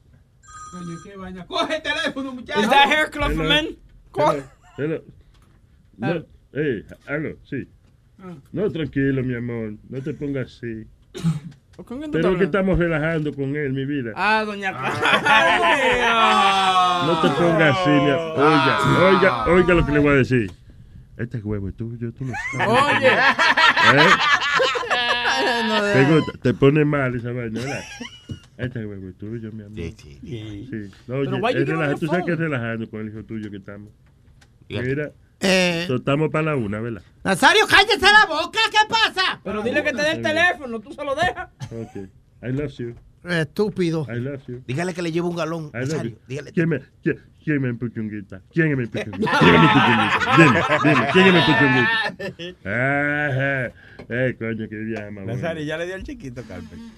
Coño, 0.72 0.96
qué 1.04 1.16
vaina. 1.16 1.46
Coge 1.46 1.76
el 1.76 1.82
teléfono, 1.82 2.32
muchacho. 2.32 2.60
Is 2.60 2.68
that 2.68 2.88
hair 2.88 3.10
club 3.10 3.32
for 3.32 3.44
Hello. 3.44 3.48
men? 3.48 3.76
Call. 4.12 4.42
Hello. 4.76 5.00
No, 5.98 6.24
hey, 6.52 6.84
aló, 7.06 7.36
sí. 7.44 7.66
No, 8.52 8.70
tranquilo, 8.70 9.22
mi 9.22 9.34
amor. 9.34 9.74
No 9.88 10.00
te 10.02 10.12
pongas 10.12 10.46
así. 10.46 10.86
¿Con 11.76 11.98
quién 11.98 12.10
tú 12.10 12.18
Pero 12.18 12.38
que 12.38 12.44
estamos 12.44 12.78
relajando 12.78 13.34
con 13.34 13.54
él, 13.56 13.72
mi 13.72 13.84
vida. 13.84 14.12
Ah, 14.14 14.44
doña 14.46 14.72
No 17.06 17.20
te 17.20 17.28
pongas 17.40 17.76
así, 17.78 17.90
mi 17.90 18.10
amor. 18.10 18.38
Oiga, 18.38 18.78
oiga, 19.02 19.44
oiga 19.46 19.74
lo 19.74 19.86
que 19.86 19.92
le 19.92 19.98
voy 19.98 20.10
a 20.10 20.14
decir. 20.14 20.50
Este 21.16 21.38
huevo 21.38 21.68
es 21.68 21.76
tuyo, 21.76 22.12
tú 22.12 22.24
lo 22.26 22.32
sabes. 22.52 22.68
Oye. 22.96 23.08
¿Eh? 23.08 24.08
No, 25.68 25.82
Te 25.82 26.04
gusta, 26.04 26.32
te 26.40 26.54
pone 26.54 26.84
mal 26.84 27.14
esa 27.14 27.30
vaina, 27.30 27.60
¿verdad? 27.60 27.84
Este 28.56 28.86
huevo 28.86 29.08
es 29.08 29.18
tuyo, 29.18 29.52
mi 29.52 29.62
amor. 29.64 29.76
Sí, 29.76 29.94
sí. 30.00 30.18
Sí. 30.22 30.90
No, 31.06 31.16
Pero 31.20 31.36
oye, 31.36 31.40
you 31.40 31.46
es 31.48 31.54
get 31.66 31.68
on 31.74 31.80
relaja- 31.80 31.90
your 31.90 31.98
tú 32.00 32.06
sabes 32.06 32.24
que 32.24 32.32
es 32.32 32.38
relajando 32.38 32.88
con 32.90 33.00
el 33.00 33.08
hijo 33.08 33.22
tuyo 33.24 33.50
que 33.50 33.58
estamos. 33.58 33.90
Mira, 34.68 35.10
Eh. 35.40 35.86
estamos 35.90 36.30
para 36.30 36.44
la 36.46 36.56
una, 36.56 36.80
¿verdad? 36.80 37.02
Nazario, 37.22 37.66
cállese 37.68 38.00
la 38.10 38.24
boca, 38.26 38.58
¿qué 38.70 38.78
pasa? 38.88 39.40
Pero 39.44 39.62
dile 39.62 39.82
que 39.84 39.92
te 39.92 40.02
dé 40.02 40.12
el 40.12 40.22
teléfono, 40.22 40.80
tú 40.80 40.92
se 40.92 41.04
lo 41.04 41.14
dejas. 41.14 41.48
Ok. 41.70 41.96
I 42.42 42.52
love 42.52 42.72
you. 42.78 42.94
Estúpido. 43.28 44.06
I 44.08 44.18
love 44.20 44.42
you. 44.46 44.62
Dígale 44.66 44.94
que 44.94 45.02
le 45.02 45.12
llevo 45.12 45.28
un 45.28 45.36
galón. 45.36 45.70
I 45.74 45.86
love 45.86 46.02
you. 46.04 46.18
Dígale. 46.28 46.52
¿Quién 46.52 46.68
me, 46.68 46.80
quién, 47.02 47.20
quién 47.44 47.62
me 47.62 47.68
empuchunguita? 47.68 48.42
¿Quién 48.52 48.76
me 48.76 48.84
empuchunguita? 48.84 49.38
¿Quién 49.38 49.52
me 49.52 49.68
empuchunguita? 49.68 50.36
Dime, 50.36 50.60
dime, 50.84 51.06
¿quién 51.12 51.32
me 51.32 51.38
empuchunguita? 51.40 52.64
Ajá. 52.64 53.72
Eh, 54.08 54.36
coño, 54.38 54.68
qué 54.68 54.76
llama. 54.94 55.22
Nazario, 55.22 55.64
ya 55.64 55.76
le 55.76 55.86
dio 55.86 55.94
el 55.96 56.02
chiquito, 56.02 56.42
Carmen. 56.46 56.92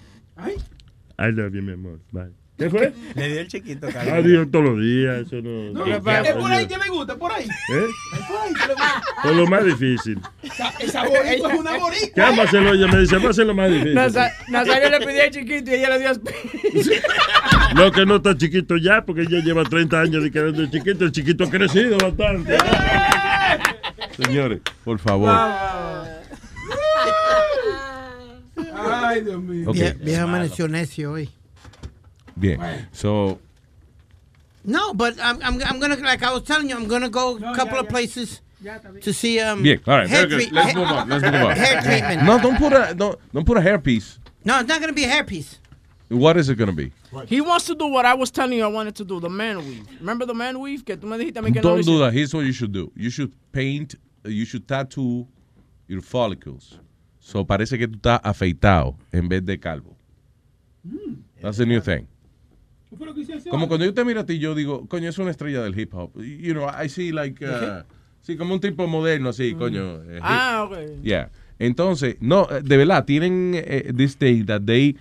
I 1.19 1.33
love 1.33 1.53
you, 1.55 1.63
mi 1.63 1.73
amor. 1.73 2.01
Bye. 2.13 2.33
¿Qué 2.59 2.69
fue? 2.71 2.93
Le 3.15 3.29
dio 3.29 3.41
el 3.41 3.47
chiquito, 3.49 3.87
Carmen. 3.93 4.15
Ah, 4.15 4.21
digo 4.21 4.45
todos 4.49 4.65
los 4.65 4.81
días, 4.81 5.27
eso 5.27 5.37
no. 5.37 5.71
No, 5.73 5.87
es 5.87 6.01
por 6.35 6.51
ahí 6.53 6.67
que 6.67 6.77
le 6.77 6.89
gusta, 6.89 7.17
por 7.17 7.31
ahí. 7.31 7.45
¿Eh? 7.45 7.87
Es 8.15 8.27
por 8.27 8.37
ahí 8.41 8.53
que 8.53 8.67
le 8.67 8.75
gusta. 8.75 9.03
Por 9.23 9.35
lo 9.37 9.47
más 9.47 9.65
difícil. 9.65 10.21
Esa, 10.43 10.69
esa 10.81 11.05
boricua 11.05 11.53
es 11.53 11.59
una 11.61 11.73
¿Qué 11.73 11.79
boricua. 11.79 12.11
vamos 12.25 12.39
a 12.41 12.43
hacerlo? 12.43 12.75
Ella 12.75 12.87
me 12.89 12.99
dice, 13.01 13.15
vamos 13.15 13.29
a 13.29 13.31
hacer 13.31 13.47
lo 13.47 13.55
más 13.55 13.71
difícil. 13.71 13.95
Naza- 13.95 14.33
Nazario 14.49 14.91
le 14.91 14.99
pidió 15.07 15.23
el 15.23 15.31
chiquito 15.31 15.71
y 15.71 15.75
ella 15.75 15.89
le 15.91 15.99
dio 16.01 16.11
speed. 16.11 17.03
No, 17.77 17.93
que 17.93 18.05
no 18.07 18.17
está 18.17 18.37
chiquito 18.37 18.77
ya, 18.77 19.05
porque 19.05 19.23
ella 19.23 19.39
lleva 19.39 19.63
30 19.63 20.01
años 20.01 20.23
de 20.25 20.31
quedando 20.33 20.67
chiquito. 20.67 21.05
El 21.05 21.13
chiquito 21.13 21.45
ha 21.45 21.51
crecido 21.51 21.97
bastante. 21.99 22.57
Señores, 24.17 24.61
por 24.85 24.99
favor. 24.99 25.31
Ay, 28.75 29.21
Dios 29.23 29.41
mío. 29.43 29.71
Ok. 29.71 29.77
Vie- 29.77 29.99
Vieja 30.01 30.23
amaneció 30.25 30.67
necio 30.69 31.13
hoy. 31.13 31.31
Bien. 32.39 32.89
So, 32.93 33.39
No, 34.65 34.93
but 34.95 35.19
I'm, 35.21 35.41
I'm, 35.43 35.63
I'm 35.63 35.81
gonna, 35.81 35.97
like 35.97 36.23
I 36.23 36.33
was 36.33 36.43
telling 36.43 36.69
you, 36.69 36.77
I'm 36.77 36.89
gonna 36.89 37.09
go 37.09 37.37
a 37.37 37.55
couple 37.55 37.79
of 37.79 37.89
places 37.89 38.43
to 39.03 39.13
see 39.13 39.41
um, 39.41 39.63
bien. 39.63 39.81
All 39.87 39.97
right. 39.97 40.09
hair, 40.09 40.27
Very 40.27 40.45
good. 40.45 40.53
Let's 40.53 40.75
move 40.75 40.89
on. 40.89 41.09
Let's 41.09 41.25
move 41.25 41.35
on. 41.35 41.57
hair 41.57 41.81
treatment. 41.81 42.23
No, 42.25 42.41
don't 42.41 42.59
put 42.59 42.73
a 42.73 42.95
don't, 42.95 43.19
don't 43.33 43.47
put 43.47 43.57
a 43.57 43.61
hairpiece. 43.61 44.19
No, 44.45 44.61
it's 44.61 44.69
not 44.69 44.81
gonna 44.81 44.93
be 44.93 45.05
a 45.05 45.09
hairpiece. 45.09 45.59
What 46.09 46.39
is 46.39 46.49
it 46.49 46.55
going 46.55 46.71
to 46.71 46.75
be? 46.75 46.91
He 47.27 47.41
wants 47.43 47.67
to 47.67 47.75
do 47.75 47.87
what 47.87 48.07
I 48.07 48.15
was 48.15 48.31
telling 48.31 48.57
you 48.57 48.65
I 48.65 48.69
wanted 48.69 48.97
to 48.97 49.05
do, 49.05 49.21
the 49.21 49.29
man 49.29 49.59
weave. 49.59 49.87
Remember 50.01 50.25
the 50.25 50.35
man 50.35 50.59
weave? 50.59 50.85
Que 50.85 50.97
tú 50.97 51.05
me 51.05 51.19
dijiste 51.19 51.37
a 51.37 51.43
mí 51.43 51.53
que 51.53 51.61
Don't 51.61 51.85
do 51.85 51.99
that. 51.99 52.15
Here's 52.15 52.33
what 52.33 52.47
you 52.47 52.53
should 52.53 52.73
do. 52.73 52.91
You 52.97 53.11
should 53.11 53.33
paint, 53.53 53.95
uh, 54.25 54.31
you 54.31 54.47
should 54.47 54.67
tattoo 54.67 55.27
your 55.87 56.01
follicles. 56.01 56.79
So 57.21 57.45
parece 57.45 57.79
que 57.79 57.87
tú 57.87 57.99
estás 57.99 58.21
afeitado 58.23 58.97
en 59.13 59.29
vez 59.29 59.45
de 59.45 59.59
calvo. 59.59 59.97
That's 61.43 61.59
the 61.59 61.67
new 61.67 61.81
thing. 61.81 62.09
Como 63.51 63.69
cuando 63.69 63.85
yo 63.87 63.93
te 63.95 64.05
miro 64.05 64.21
a 64.21 64.27
ti, 64.27 64.39
yo 64.39 64.55
digo, 64.55 64.87
coño, 64.89 65.09
es 65.09 65.19
una 65.19 65.31
estrella 65.31 65.63
del 65.63 65.79
hip 65.79 65.93
hop. 65.95 66.13
You 66.23 66.53
know, 66.55 66.69
I 66.69 66.89
see 66.89 67.13
like, 67.13 67.45
uh, 67.45 67.83
sí, 68.23 68.37
como 68.37 68.55
un 68.55 68.61
tipo 68.61 68.87
moderno, 68.87 69.29
así, 69.31 69.55
coño. 69.55 70.03
eh, 70.11 70.21
Ah, 70.23 70.65
ok. 70.67 71.03
Yeah. 71.03 71.31
Entonces, 71.59 72.17
no, 72.21 72.47
eh, 72.51 72.63
de 72.63 72.77
verdad, 72.77 73.05
tienen 73.05 73.53
eh, 73.55 73.93
this 73.97 74.19
day 74.19 74.43
that 74.45 74.63
they 74.65 74.97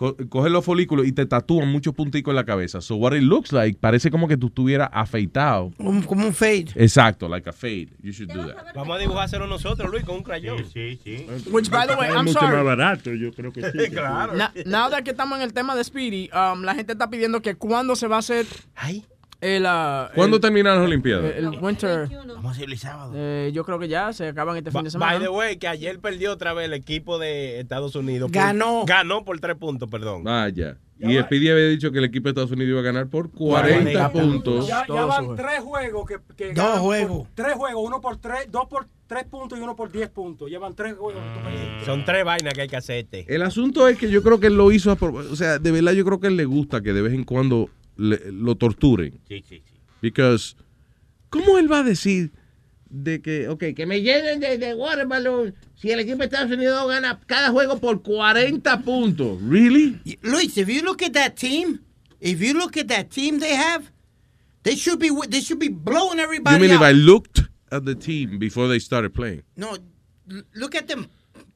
co- 0.00 0.16
cogen 0.30 0.54
los 0.54 0.64
folículos 0.64 1.06
y 1.06 1.12
te 1.12 1.26
tatúan 1.26 1.68
muchos 1.70 1.94
punticos 1.94 2.32
en 2.32 2.36
la 2.36 2.44
cabeza. 2.46 2.80
So 2.80 2.96
what 2.96 3.12
it 3.14 3.22
looks 3.22 3.52
like, 3.52 3.78
parece 3.78 4.10
como 4.10 4.26
que 4.28 4.38
tú 4.38 4.46
estuvieras 4.46 4.88
afeitado. 4.92 5.72
Un- 5.76 6.00
como 6.00 6.26
un 6.26 6.32
fade. 6.32 6.68
Exacto, 6.74 7.28
like 7.28 7.46
a 7.50 7.52
fade. 7.52 7.88
You 8.02 8.12
should 8.12 8.32
do 8.32 8.46
that. 8.46 8.72
Vamos 8.74 8.96
a 8.96 8.98
dibujárselo 8.98 9.46
nosotros, 9.46 9.90
Luis, 9.90 10.04
con 10.04 10.16
un 10.16 10.22
crayón. 10.22 10.64
Sí, 10.72 10.98
sí. 11.04 11.26
Which, 11.50 11.68
by 11.68 11.86
the 11.86 11.96
way, 11.96 12.08
I'm 12.08 12.24
mucho 12.24 12.40
sorry. 12.40 12.56
más 12.56 12.64
barato, 12.64 13.12
yo 13.12 13.30
creo 13.32 13.52
que 13.52 13.60
sí. 13.72 13.90
Claro. 13.90 14.32
Na- 14.34 14.52
now 14.64 14.88
that 14.88 15.02
que 15.02 15.10
estamos 15.10 15.36
en 15.38 15.44
el 15.44 15.52
tema 15.52 15.76
de 15.76 15.84
Speedy, 15.84 16.30
um, 16.32 16.62
la 16.62 16.74
gente 16.74 16.92
está 16.94 17.10
pidiendo 17.10 17.42
que 17.42 17.54
cuándo 17.56 17.94
se 17.94 18.06
va 18.06 18.16
a 18.16 18.20
hacer 18.20 18.46
el, 19.40 19.64
uh, 19.64 20.14
¿Cuándo 20.14 20.36
el- 20.36 20.40
terminan 20.42 20.76
las 20.76 20.84
Olimpiadas? 20.86 21.32
el, 21.36 21.44
el 21.46 21.58
Winter. 21.60 22.08
Vamos 22.26 22.44
a 22.46 22.50
hacerlo 22.50 22.72
el 22.74 22.78
sábado. 22.78 23.12
Eh, 23.14 23.50
yo 23.54 23.64
creo 23.64 23.78
que 23.78 23.88
ya 23.88 24.12
se 24.12 24.28
acaban 24.28 24.56
este 24.56 24.70
fin 24.70 24.84
de 24.84 24.90
semana. 24.90 25.12
By 25.12 25.20
the 25.22 25.28
way, 25.28 25.56
que 25.56 25.68
ayer 25.68 25.98
perdió 25.98 26.32
otra 26.32 26.52
vez 26.52 26.66
el 26.66 26.74
equipo 26.74 27.18
de 27.18 27.60
Estados 27.60 27.94
Unidos. 27.94 28.30
por- 28.30 28.40
Ganó. 28.40 28.84
ganó 28.86 29.24
por 29.24 29.38
tres 29.40 29.56
puntos, 29.56 29.88
perdón. 29.90 30.24
Vaya. 30.24 30.76
Y 31.02 31.16
Speedy 31.18 31.48
había 31.48 31.66
dicho 31.68 31.90
que 31.92 31.98
el 31.98 32.04
equipo 32.04 32.24
de 32.24 32.30
Estados 32.32 32.50
Unidos 32.50 32.68
iba 32.72 32.80
a 32.80 32.82
ganar 32.82 33.06
por 33.08 33.30
40 33.30 34.10
40 34.10 34.12
puntos. 34.12 34.68
Ya, 34.68 34.84
ya 34.86 35.04
van 35.06 35.34
tres 35.34 35.60
juegos 35.60 36.06
que, 36.06 36.18
que 36.36 36.52
Dos 36.52 36.62
por- 36.72 36.78
juegos. 36.80 37.28
tres 37.34 37.54
juegos, 37.54 37.82
uno 37.86 38.00
por 38.02 38.18
tres, 38.18 38.52
dos 38.52 38.66
por 38.68 38.86
tres 39.06 39.24
puntos 39.24 39.58
y 39.58 39.62
uno 39.62 39.74
por 39.74 39.90
diez 39.90 40.10
puntos. 40.10 40.50
Llevan 40.50 40.74
tres 40.74 40.94
juegos. 40.96 41.22
perdiste. 41.42 41.86
Son 41.86 42.04
tres 42.04 42.22
vainas 42.22 42.52
que 42.52 42.60
hay 42.60 42.68
que 42.68 42.76
hacerte. 42.76 43.24
El 43.34 43.40
asunto 43.40 43.88
es 43.88 43.96
que 43.96 44.10
yo 44.10 44.22
creo 44.22 44.40
que 44.40 44.48
él 44.48 44.56
lo 44.58 44.70
hizo, 44.72 44.94
o 45.00 45.36
sea, 45.36 45.58
de 45.58 45.70
verdad 45.72 45.92
yo 45.92 46.04
creo 46.04 46.20
que 46.20 46.26
a 46.26 46.30
él 46.30 46.36
le 46.36 46.44
gusta 46.44 46.82
que 46.82 46.92
de 46.92 47.00
vez 47.00 47.14
en 47.14 47.24
cuando 47.24 47.70
le- 48.00 48.32
lo 48.32 48.54
torturen. 48.56 49.20
Sí, 49.28 49.44
sí, 49.48 49.62
sí. 49.66 49.74
Because, 50.00 50.56
¿cómo 51.28 51.58
él 51.58 51.70
va 51.70 51.80
a 51.80 51.82
decir 51.82 52.30
de 52.88 53.20
que, 53.20 53.48
ok, 53.48 53.74
Que 53.76 53.86
me 53.86 54.00
llenen 54.02 54.40
de, 54.40 54.58
de 54.58 54.74
water 54.74 55.06
balloon 55.06 55.54
si 55.76 55.90
el 55.90 56.00
equipo 56.00 56.18
de 56.18 56.24
Estados 56.24 56.50
Unidos 56.50 56.88
gana 56.88 57.20
cada 57.26 57.50
juego 57.50 57.78
por 57.78 58.02
40 58.02 58.80
puntos? 58.82 59.38
¿Really? 59.42 60.00
Luis, 60.22 60.56
if 60.56 60.68
you 60.68 60.82
look 60.82 61.02
at 61.02 61.12
that 61.12 61.34
team, 61.36 61.80
if 62.20 62.40
you 62.40 62.54
look 62.54 62.76
at 62.76 62.88
that 62.88 63.10
team 63.10 63.38
they 63.38 63.54
have, 63.54 63.84
they 64.62 64.74
should 64.76 64.98
be 64.98 65.10
they 65.28 65.40
should 65.40 65.60
be 65.60 65.68
blowing 65.68 66.18
You 66.18 66.24
everybody 66.24 66.58
mean 66.60 66.70
if. 66.72 66.80
I 66.82 66.92
looked 66.92 67.42
at 67.70 67.84
the 67.84 67.94
team 67.94 68.38
before 68.38 68.66
they 68.68 68.78
started 68.80 69.14
playing? 69.14 69.42
No, 69.56 69.76
look 70.54 70.74
at 70.74 70.88
them. 70.88 71.06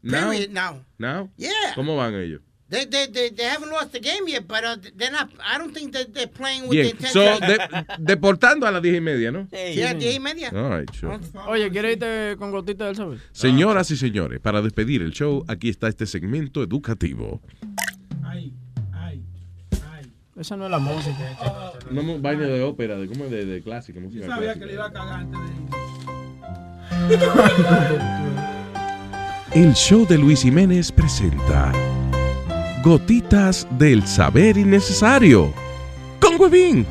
Now? 0.02 0.30
Period. 0.30 0.52
Now, 0.52 0.84
Now? 0.98 1.30
Yeah. 1.36 1.74
¿Cómo 1.74 1.96
van 1.96 2.14
ellos? 2.14 2.40
They, 2.74 2.86
they 2.86 3.06
they 3.06 3.30
they 3.30 3.44
haven't 3.46 3.70
lost 3.70 3.92
the 3.92 4.00
game 4.00 4.26
yet, 4.26 4.46
but 4.46 4.64
uh, 4.64 4.76
they're 4.96 5.10
not. 5.12 5.30
I 5.40 5.56
don't 5.58 5.72
think 5.72 5.92
that 5.92 6.12
they're 6.12 6.26
playing 6.28 6.62
with 6.68 6.70
the 6.72 6.82
Bien, 6.82 6.96
intention. 6.96 7.12
so, 7.12 7.40
de- 7.40 7.58
deportando 7.98 8.66
a 8.66 8.70
las 8.72 8.82
10 8.82 8.96
y 8.96 9.00
media, 9.00 9.30
¿no? 9.30 9.46
Sí, 9.50 9.80
a 9.82 9.94
diez 9.94 10.16
y 10.16 10.20
media. 10.20 10.50
All 10.54 10.78
right, 10.80 10.90
sure. 10.92 11.18
Oye, 11.46 11.70
¿quieres 11.70 11.92
irte 11.94 12.36
con 12.38 12.50
gotita 12.50 12.86
del 12.86 12.96
saber? 12.96 13.18
Señoras 13.32 13.90
y 13.90 13.96
señores, 13.96 14.40
para 14.40 14.60
despedir 14.62 15.02
el 15.02 15.12
show, 15.12 15.44
aquí 15.48 15.68
está 15.68 15.88
este 15.88 16.06
segmento 16.06 16.62
educativo. 16.62 17.40
Esa 20.36 20.56
no 20.56 20.64
es 20.64 20.70
la 20.72 20.80
música. 20.80 21.78
Una 21.92 22.02
mu- 22.02 22.18
vaina 22.20 22.42
de 22.46 22.60
ópera, 22.62 22.96
de 22.98 23.06
cómo 23.06 23.26
de, 23.26 23.44
de 23.46 23.62
clásica, 23.62 24.00
Yo 24.00 24.06
música 24.06 24.26
sabía 24.26 24.54
clásica. 24.54 24.60
que 24.60 24.66
le 24.66 24.72
iba 24.74 24.86
a 24.86 24.92
cagar 24.92 25.20
antes 25.20 25.38
de 29.52 29.60
El 29.62 29.74
show 29.74 30.04
de 30.06 30.18
Luis 30.18 30.42
Jiménez 30.42 30.90
presenta 30.90 31.72
Gotitas 32.84 33.66
del 33.78 34.06
Saber 34.06 34.58
Innecesario 34.58 35.52
con 36.20 36.38
Huevín. 36.38 36.86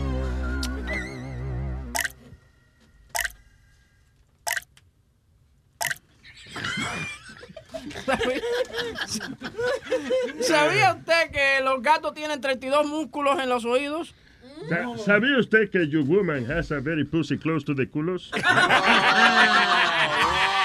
¿Sabía 10.42 10.94
usted 10.98 11.32
que 11.32 11.64
los 11.64 11.82
gatos 11.82 12.14
tienen 12.14 12.42
32 12.42 12.86
músculos 12.88 13.40
en 13.40 13.50
los 13.50 13.66
oídos? 13.66 14.14
Sa- 14.70 14.98
¿Sabía 15.04 15.38
usted 15.40 15.70
que 15.70 15.88
your 15.88 16.04
woman 16.04 16.50
has 16.52 16.72
a 16.72 16.80
very 16.80 17.04
pussy 17.06 17.38
close 17.38 17.66
to 17.66 17.74
the 17.76 17.88
culos? 17.88 18.32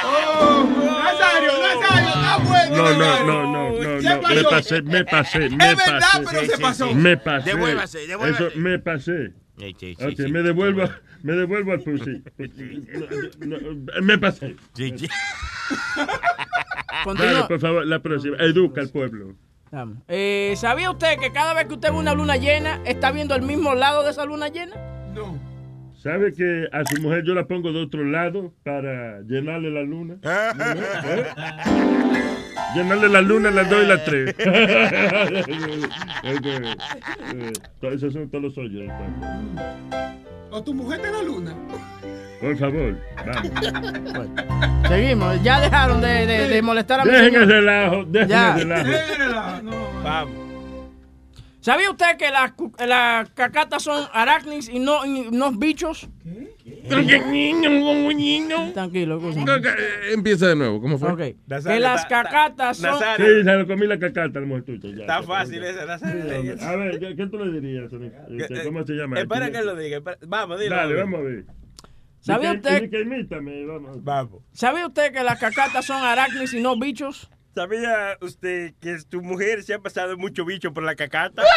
¡Oh! 0.04 0.64
¡Nazario, 1.04 1.52
Nazario! 1.52 1.58
¡Está 1.58 1.58
bueno! 1.58 1.77
No, 1.77 1.77
no, 2.70 2.92
no, 2.98 3.24
no, 3.24 3.70
no, 3.72 3.78
¿Qué 4.00 4.08
no. 4.08 4.22
Me 4.28 4.44
pasé, 4.44 4.82
me 4.82 5.04
pasé, 5.04 5.50
me 5.50 5.70
Es 5.72 5.76
verdad, 5.76 6.00
pasé. 6.24 6.24
pero 6.30 6.46
se 6.46 6.58
pasó. 6.58 6.94
Me 6.94 7.16
pasé. 7.16 7.50
Devuélvase, 7.50 8.06
devuélvase. 8.06 8.46
Eso, 8.48 8.58
me 8.58 8.78
pasé. 8.78 9.32
Sí, 9.58 9.76
sí, 9.78 9.94
sí, 9.98 10.04
Ok, 10.04 10.12
sí. 10.16 10.30
me 10.32 10.42
devuelvo, 10.42 10.88
me 11.22 11.32
devuelvo 11.32 11.72
al 11.72 11.80
pussy. 11.80 12.22
No, 13.40 13.56
no, 13.58 14.02
me 14.02 14.18
pasé. 14.18 14.56
Sí, 14.74 14.94
sí. 14.96 15.08
Dale, 17.16 17.44
por 17.48 17.60
favor, 17.60 17.86
la 17.86 17.98
próxima. 18.00 18.36
Educa 18.38 18.80
al 18.80 18.90
pueblo. 18.90 19.34
Eh, 20.08 20.54
¿Sabía 20.56 20.90
usted 20.90 21.18
que 21.18 21.30
cada 21.32 21.52
vez 21.54 21.66
que 21.66 21.74
usted 21.74 21.90
ve 21.90 21.96
una 21.98 22.14
luna 22.14 22.36
llena, 22.36 22.80
está 22.86 23.10
viendo 23.10 23.34
el 23.34 23.42
mismo 23.42 23.74
lado 23.74 24.02
de 24.02 24.10
esa 24.10 24.24
luna 24.24 24.48
llena? 24.48 24.74
No. 25.14 25.38
¿Sabe 26.02 26.32
que 26.32 26.66
a 26.72 26.84
su 26.84 27.00
mujer 27.02 27.24
yo 27.24 27.34
la 27.34 27.46
pongo 27.46 27.72
de 27.72 27.80
otro 27.82 28.04
lado 28.04 28.52
para 28.64 29.20
llenarle 29.22 29.70
la 29.70 29.82
luna? 29.82 30.16
¿Eh? 30.24 31.24
Llenarle 32.74 33.08
la 33.08 33.20
luna, 33.20 33.50
las 33.50 33.68
dos 33.68 33.82
y 33.82 33.86
las 33.86 34.04
tres. 34.04 34.34
Esos 37.82 38.12
son 38.12 38.28
todos 38.30 38.44
los 38.44 38.56
hoyos 38.58 38.90
cuerpo. 38.92 39.26
¿O 40.50 40.62
tu 40.62 40.72
mujer 40.74 41.00
en 41.04 41.12
la 41.12 41.22
luna? 41.22 41.54
Por 42.40 42.56
favor, 42.56 42.96
vamos. 43.26 43.50
Seguimos. 44.88 45.42
Ya 45.42 45.60
dejaron 45.60 46.00
de, 46.00 46.26
de- 46.26 46.48
de 46.48 46.62
molestar 46.62 47.00
a 47.00 47.04
mi 47.04 47.10
Dejen 47.10 47.34
el 47.34 47.48
relajo, 47.48 48.04
dejen 48.04 48.28
Ya. 48.28 48.52
el 48.54 48.60
relajo. 48.60 48.88
Déjenla, 48.88 49.60
no. 49.64 49.72
Vamos. 50.04 50.47
¿Sabía 51.60 51.90
usted 51.90 52.16
que 52.16 52.30
las, 52.30 52.52
cu- 52.52 52.72
las 52.86 53.30
cacatas 53.30 53.82
son 53.82 54.06
arácnids 54.12 54.68
y 54.68 54.78
no, 54.78 55.04
y 55.04 55.28
no 55.32 55.50
bichos? 55.52 56.08
Tranquilo, 58.72 59.16
escúchame. 59.18 59.56
Eh, 59.68 60.12
Empieza 60.12 60.48
de 60.48 60.56
nuevo, 60.56 60.80
¿cómo 60.80 60.98
fue? 60.98 61.12
Ok. 61.12 61.18
Que 61.18 61.80
las 61.80 62.06
cacatas 62.06 62.76
son... 62.78 62.94
Sí, 63.16 63.22
se 63.44 63.54
lo 63.54 63.66
comí 63.66 63.86
la 63.86 63.98
cacata 63.98 64.38
al 64.38 64.46
ya, 64.46 65.00
Está 65.00 65.22
fácil 65.22 65.64
esa. 65.64 66.70
A 66.70 66.76
ver, 66.76 66.98
¿qué, 67.00 67.16
qué 67.16 67.26
tú 67.26 67.38
le 67.44 67.60
dirías? 67.60 67.90
Este, 68.38 68.64
¿Cómo 68.64 68.84
se 68.86 68.92
llama? 68.94 69.18
Espera 69.20 69.50
que 69.50 69.62
lo 69.62 69.74
diga. 69.76 70.00
Vamos, 70.26 70.60
dilo. 70.60 70.76
Dale, 70.76 70.94
vamos 70.94 71.20
a 71.20 71.22
ver. 71.24 71.44
¿Sabía 72.20 72.52
usted- 72.52 72.90
que 72.90 73.00
imítame, 73.00 73.64
vamos. 73.64 74.02
Vamos. 74.04 74.42
¿Sabía 74.52 74.86
usted 74.86 75.12
que 75.12 75.22
las 75.22 75.38
cacatas 75.40 75.84
son 75.84 76.02
arácnids 76.02 76.52
y 76.54 76.60
no 76.60 76.78
bichos? 76.78 77.30
¿Sabía 77.58 78.16
usted 78.20 78.74
que 78.80 78.98
tu 79.10 79.20
mujer 79.20 79.64
se 79.64 79.74
ha 79.74 79.80
pasado 79.80 80.16
mucho 80.16 80.44
bicho 80.44 80.72
por 80.72 80.84
la 80.84 80.94
cacata? 80.94 81.42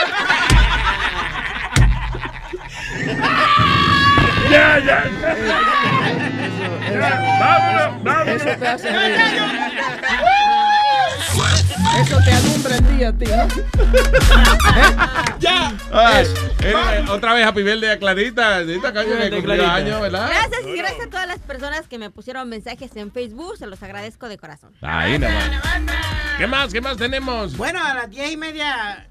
Ya, 4.49 4.79
ya. 4.79 5.05
Vámonos, 7.39 8.03
vámonos. 8.03 8.35
Eso 8.35 8.59
te 8.59 8.67
hace. 8.67 8.89
Eso 11.99 12.17
te 12.23 12.31
alumbra 12.31 12.77
el 12.77 12.97
día, 12.97 13.13
tío. 13.13 13.27
¡Ya! 15.39 15.73
Ay, 15.91 16.25
anyway, 16.59 17.09
otra 17.09 17.33
vez 17.33 17.45
a 17.45 17.53
Clarita. 17.53 17.97
Clarita, 17.97 18.93
que 18.93 18.99
Birthday, 18.99 19.29
cumplió 19.31 19.55
Clarita. 19.55 19.75
años, 19.75 20.01
¿verdad? 20.01 20.27
Gracias 20.29 20.61
y 20.65 20.77
gracias 20.77 21.07
a 21.07 21.09
todas 21.09 21.27
las 21.27 21.39
personas 21.39 21.87
que 21.87 21.97
me 21.97 22.09
pusieron 22.09 22.47
mensajes 22.49 22.95
en 22.95 23.11
Facebook. 23.11 23.57
Se 23.57 23.67
los 23.67 23.81
agradezco 23.83 24.29
de 24.29 24.37
corazón. 24.37 24.73
Ahí 24.81 25.19
nada 25.19 25.49
más. 25.85 25.95
¿Qué 26.37 26.47
más? 26.47 26.73
¿Qué 26.73 26.81
más 26.81 26.97
tenemos? 26.97 27.57
Bueno, 27.57 27.83
a 27.83 27.93
las 27.93 28.09
diez 28.09 28.31
y 28.31 28.37
media 28.37 29.07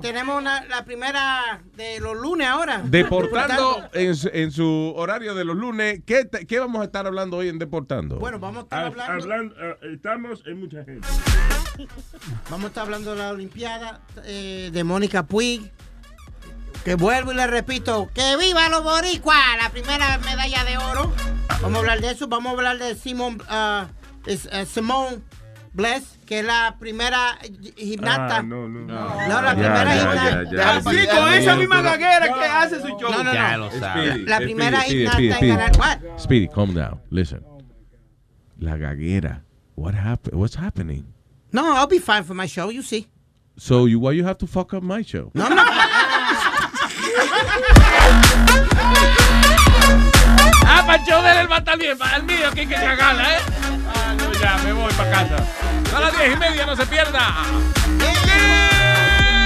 tenemos 0.00 0.38
una- 0.40 0.64
la 0.66 0.84
primera 0.84 1.62
de 1.76 2.00
los 2.00 2.16
lunes 2.16 2.46
ahora. 2.46 2.82
Deportando 2.84 3.88
en, 3.92 4.14
su- 4.16 4.30
en 4.32 4.50
su 4.52 4.92
horario 4.96 5.34
de 5.34 5.44
los 5.44 5.56
lunes. 5.56 6.00
¿Qué, 6.06 6.24
te- 6.24 6.46
qué 6.46 6.58
vamos 6.58 6.80
a 6.82 6.84
estar 6.84 7.06
hablando 7.06 7.36
hoy 7.38 7.48
en 7.48 7.58
Deportando? 7.58 8.18
Bueno, 8.18 8.38
vamos 8.38 8.60
a 8.60 8.62
estar 8.64 8.82
Ha- 8.84 8.86
hablando, 8.86 9.12
hablando, 9.22 9.54
eh, 9.58 9.76
estamos 9.94 10.42
en 10.46 10.60
mucha 10.60 10.84
gente. 10.84 11.06
vamos 12.50 12.64
a 12.66 12.68
estar 12.68 12.84
hablando 12.84 13.12
de 13.12 13.16
la 13.18 13.30
Olimpiada 13.30 14.00
eh, 14.24 14.70
de 14.72 14.84
Mónica 14.84 15.24
Puig. 15.24 15.70
Que 16.84 16.94
vuelvo 16.94 17.32
y 17.32 17.34
le 17.34 17.46
repito, 17.46 18.08
que 18.14 18.36
viva 18.38 18.70
los 18.70 18.82
boricuas, 18.82 19.38
la 19.62 19.68
primera 19.68 20.16
medalla 20.18 20.64
de 20.64 20.78
oro. 20.78 21.12
Vamos 21.60 21.76
a 21.76 21.78
hablar 21.80 22.00
de 22.00 22.10
eso, 22.10 22.26
vamos 22.26 22.48
a 22.48 22.56
hablar 22.56 22.78
de 22.78 22.94
Simon, 22.94 23.36
ah, 23.50 23.88
es, 24.24 24.46
eh, 24.50 24.64
Simone 24.64 25.18
Bless, 25.72 26.18
que 26.26 26.40
es 26.40 26.44
la 26.44 26.76
primera 26.80 27.38
gi- 27.42 27.72
gimnasta. 27.76 28.38
Ah, 28.38 28.42
no, 28.42 28.66
no. 28.68 28.80
No, 28.80 29.42
la 29.42 29.50
Ya, 29.50 29.54
primera 29.54 29.84
ya, 29.84 30.00
gimnasta. 30.00 30.50
ya. 30.56 30.76
Así, 30.76 31.06
con 31.06 31.32
esa 31.32 31.56
misma 31.56 31.80
gaguera 31.82 32.32
que 32.34 32.44
hace 32.44 32.80
su 32.80 32.88
show. 32.98 33.10
No, 33.12 33.22
no, 33.22 33.32
Ya 33.32 33.52
no. 33.56 33.58
lo 33.66 33.70
sabe. 33.78 34.18
La 34.26 34.38
primera 34.38 34.80
Speedy, 34.80 34.96
gimnasta 35.06 35.16
Speedy, 35.36 35.50
en 35.52 35.56
ganar. 35.58 35.72
What? 35.78 36.18
Speedy, 36.18 36.48
calm 36.48 36.74
down. 36.74 37.00
Listen. 37.10 37.44
La 38.58 38.76
gaguera. 38.76 39.42
What 39.76 39.94
happened? 39.94 40.34
What's 40.40 40.56
happening? 40.56 41.04
No, 41.52 41.74
I'll 41.76 41.86
be 41.86 41.98
fine 42.00 42.24
for 42.24 42.34
my 42.34 42.46
show, 42.48 42.70
you 42.70 42.82
see. 42.82 43.06
So 43.56 43.86
you, 43.86 44.00
why 44.00 44.12
you 44.12 44.24
have 44.24 44.38
to 44.38 44.46
fuck 44.46 44.74
up 44.74 44.82
my 44.82 45.02
show? 45.02 45.30
No, 45.34 45.48
no. 45.48 45.56
Ah, 50.72 50.84
para 50.86 50.96
el 51.02 51.04
show 51.06 51.22
de 51.22 51.40
él 51.40 51.50
va 51.50 51.56
a 51.56 51.58
estar 51.58 51.78
bien. 51.78 51.98
Para 51.98 52.16
el 52.16 52.22
mío, 52.24 52.46
aquí 52.48 52.66
que 52.66 52.74
cagala, 52.74 53.36
¿eh? 53.36 53.40
Ya, 54.40 54.56
me 54.64 54.72
voy 54.72 54.92
para 54.94 55.10
casa. 55.10 55.36
A 55.94 56.00
las 56.00 56.16
diez 56.16 56.32
y 56.34 56.36
media, 56.36 56.64
no 56.64 56.74
se 56.74 56.86
pierda. 56.86 57.44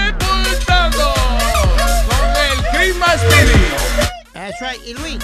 Deportando 0.09 1.15
con 2.09 2.29
el 2.37 2.59
Christmas 2.73 3.21
Speedy. 3.21 3.65
That's 4.33 4.61
right. 4.61 4.81
Y 4.87 4.95
Luis, 4.95 5.19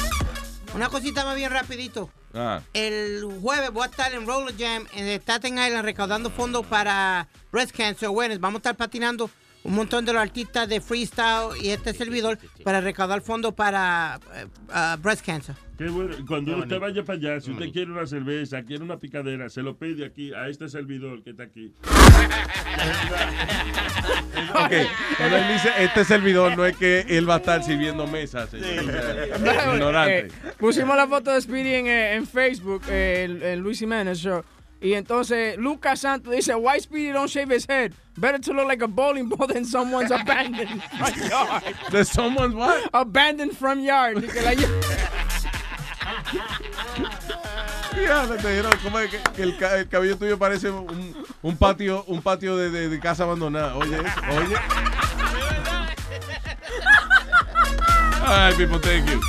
una 0.74 0.88
cosita 0.88 1.24
más 1.24 1.36
bien 1.36 1.52
rapidito. 1.52 2.10
Ah. 2.34 2.60
El 2.74 3.24
jueves 3.40 3.70
voy 3.70 3.84
a 3.84 3.86
estar 3.86 4.12
en 4.12 4.26
Roller 4.26 4.54
Jam 4.58 4.86
en 4.94 5.06
Staten 5.20 5.54
Island 5.54 5.84
recaudando 5.84 6.30
fondos 6.30 6.66
para 6.66 7.28
Breast 7.52 7.76
Cancer 7.76 8.08
Awareness. 8.08 8.40
Vamos 8.40 8.56
a 8.56 8.60
estar 8.60 8.76
patinando 8.76 9.30
un 9.62 9.74
montón 9.74 10.04
de 10.04 10.12
los 10.12 10.22
artistas 10.22 10.68
de 10.68 10.80
freestyle 10.80 11.56
y 11.60 11.70
este 11.70 11.92
servidor 11.92 12.38
para 12.64 12.80
recaudar 12.80 13.20
fondos 13.20 13.54
para 13.54 14.18
ah, 14.70 14.96
breast 15.00 15.24
cancer. 15.24 15.54
Qué 15.80 15.88
bueno. 15.88 16.14
Cuando 16.28 16.58
usted 16.58 16.78
vaya 16.78 17.02
para 17.02 17.18
allá, 17.18 17.40
si 17.40 17.52
usted 17.52 17.72
quiere 17.72 17.90
una 17.90 18.06
cerveza, 18.06 18.62
quiere 18.64 18.84
una 18.84 18.98
picadera, 18.98 19.48
se 19.48 19.62
lo 19.62 19.78
pide 19.78 20.04
aquí 20.04 20.30
a 20.34 20.46
este 20.48 20.68
servidor 20.68 21.22
que 21.22 21.30
está 21.30 21.44
aquí. 21.44 21.72
Ok, 24.50 24.72
cuando 25.16 25.36
él 25.36 25.52
dice 25.52 25.70
este 25.78 26.04
servidor, 26.04 26.56
no 26.56 26.66
es 26.66 26.76
que 26.76 27.06
él 27.08 27.28
va 27.28 27.34
a 27.34 27.38
estar 27.38 27.62
sirviendo 27.62 28.06
mesas. 28.06 28.50
señor. 28.50 28.84
O 29.34 29.38
sea, 29.38 29.74
Ignorante. 29.74 30.18
Eh, 30.18 30.28
pusimos 30.58 30.96
la 30.96 31.06
foto 31.06 31.30
de 31.30 31.40
Speedy 31.40 31.74
en, 31.74 31.86
eh, 31.86 32.14
en 32.14 32.26
Facebook, 32.26 32.82
eh, 32.88 33.24
el, 33.24 33.42
el 33.42 33.60
Luis 33.60 33.78
Jiménez 33.78 34.18
Show. 34.18 34.42
Y 34.82 34.94
entonces 34.94 35.56
Lucas 35.56 36.00
Santos 36.00 36.34
dice, 36.34 36.54
why 36.54 36.78
Speedy 36.80 37.12
don't 37.12 37.30
shave 37.30 37.54
his 37.54 37.66
head? 37.66 37.92
Better 38.18 38.40
to 38.40 38.52
look 38.52 38.66
like 38.66 38.82
a 38.82 38.88
bowling 38.88 39.28
ball 39.28 39.46
than 39.46 39.64
someone's 39.64 40.10
abandoned 40.10 40.82
front 40.98 41.16
yard. 41.30 41.62
¿De 41.90 42.04
someone's 42.04 42.54
what? 42.54 42.90
Abandoned 42.92 43.56
front 43.56 43.82
yard. 43.82 44.22
Y 46.32 47.96
que 47.96 48.06
la- 48.06 48.26
Ya, 48.26 48.36
te 48.36 48.48
dijeron, 48.48 48.72
¿cómo 48.82 48.98
es 49.00 49.10
que, 49.10 49.18
que 49.34 49.42
el, 49.42 49.56
ca- 49.58 49.76
el 49.78 49.88
cabello 49.88 50.16
tuyo 50.16 50.38
parece 50.38 50.70
un, 50.70 51.14
patio, 51.56 52.04
un 52.06 52.22
patio 52.22 52.56
de 52.56 53.00
casa 53.00 53.24
abandonada? 53.24 53.74
Oye, 53.76 53.96
eso, 53.96 54.20
oye. 54.38 54.56
All 58.26 58.48
right, 58.50 58.56
people, 58.56 58.78
thank 58.78 59.08
you. 59.10 59.20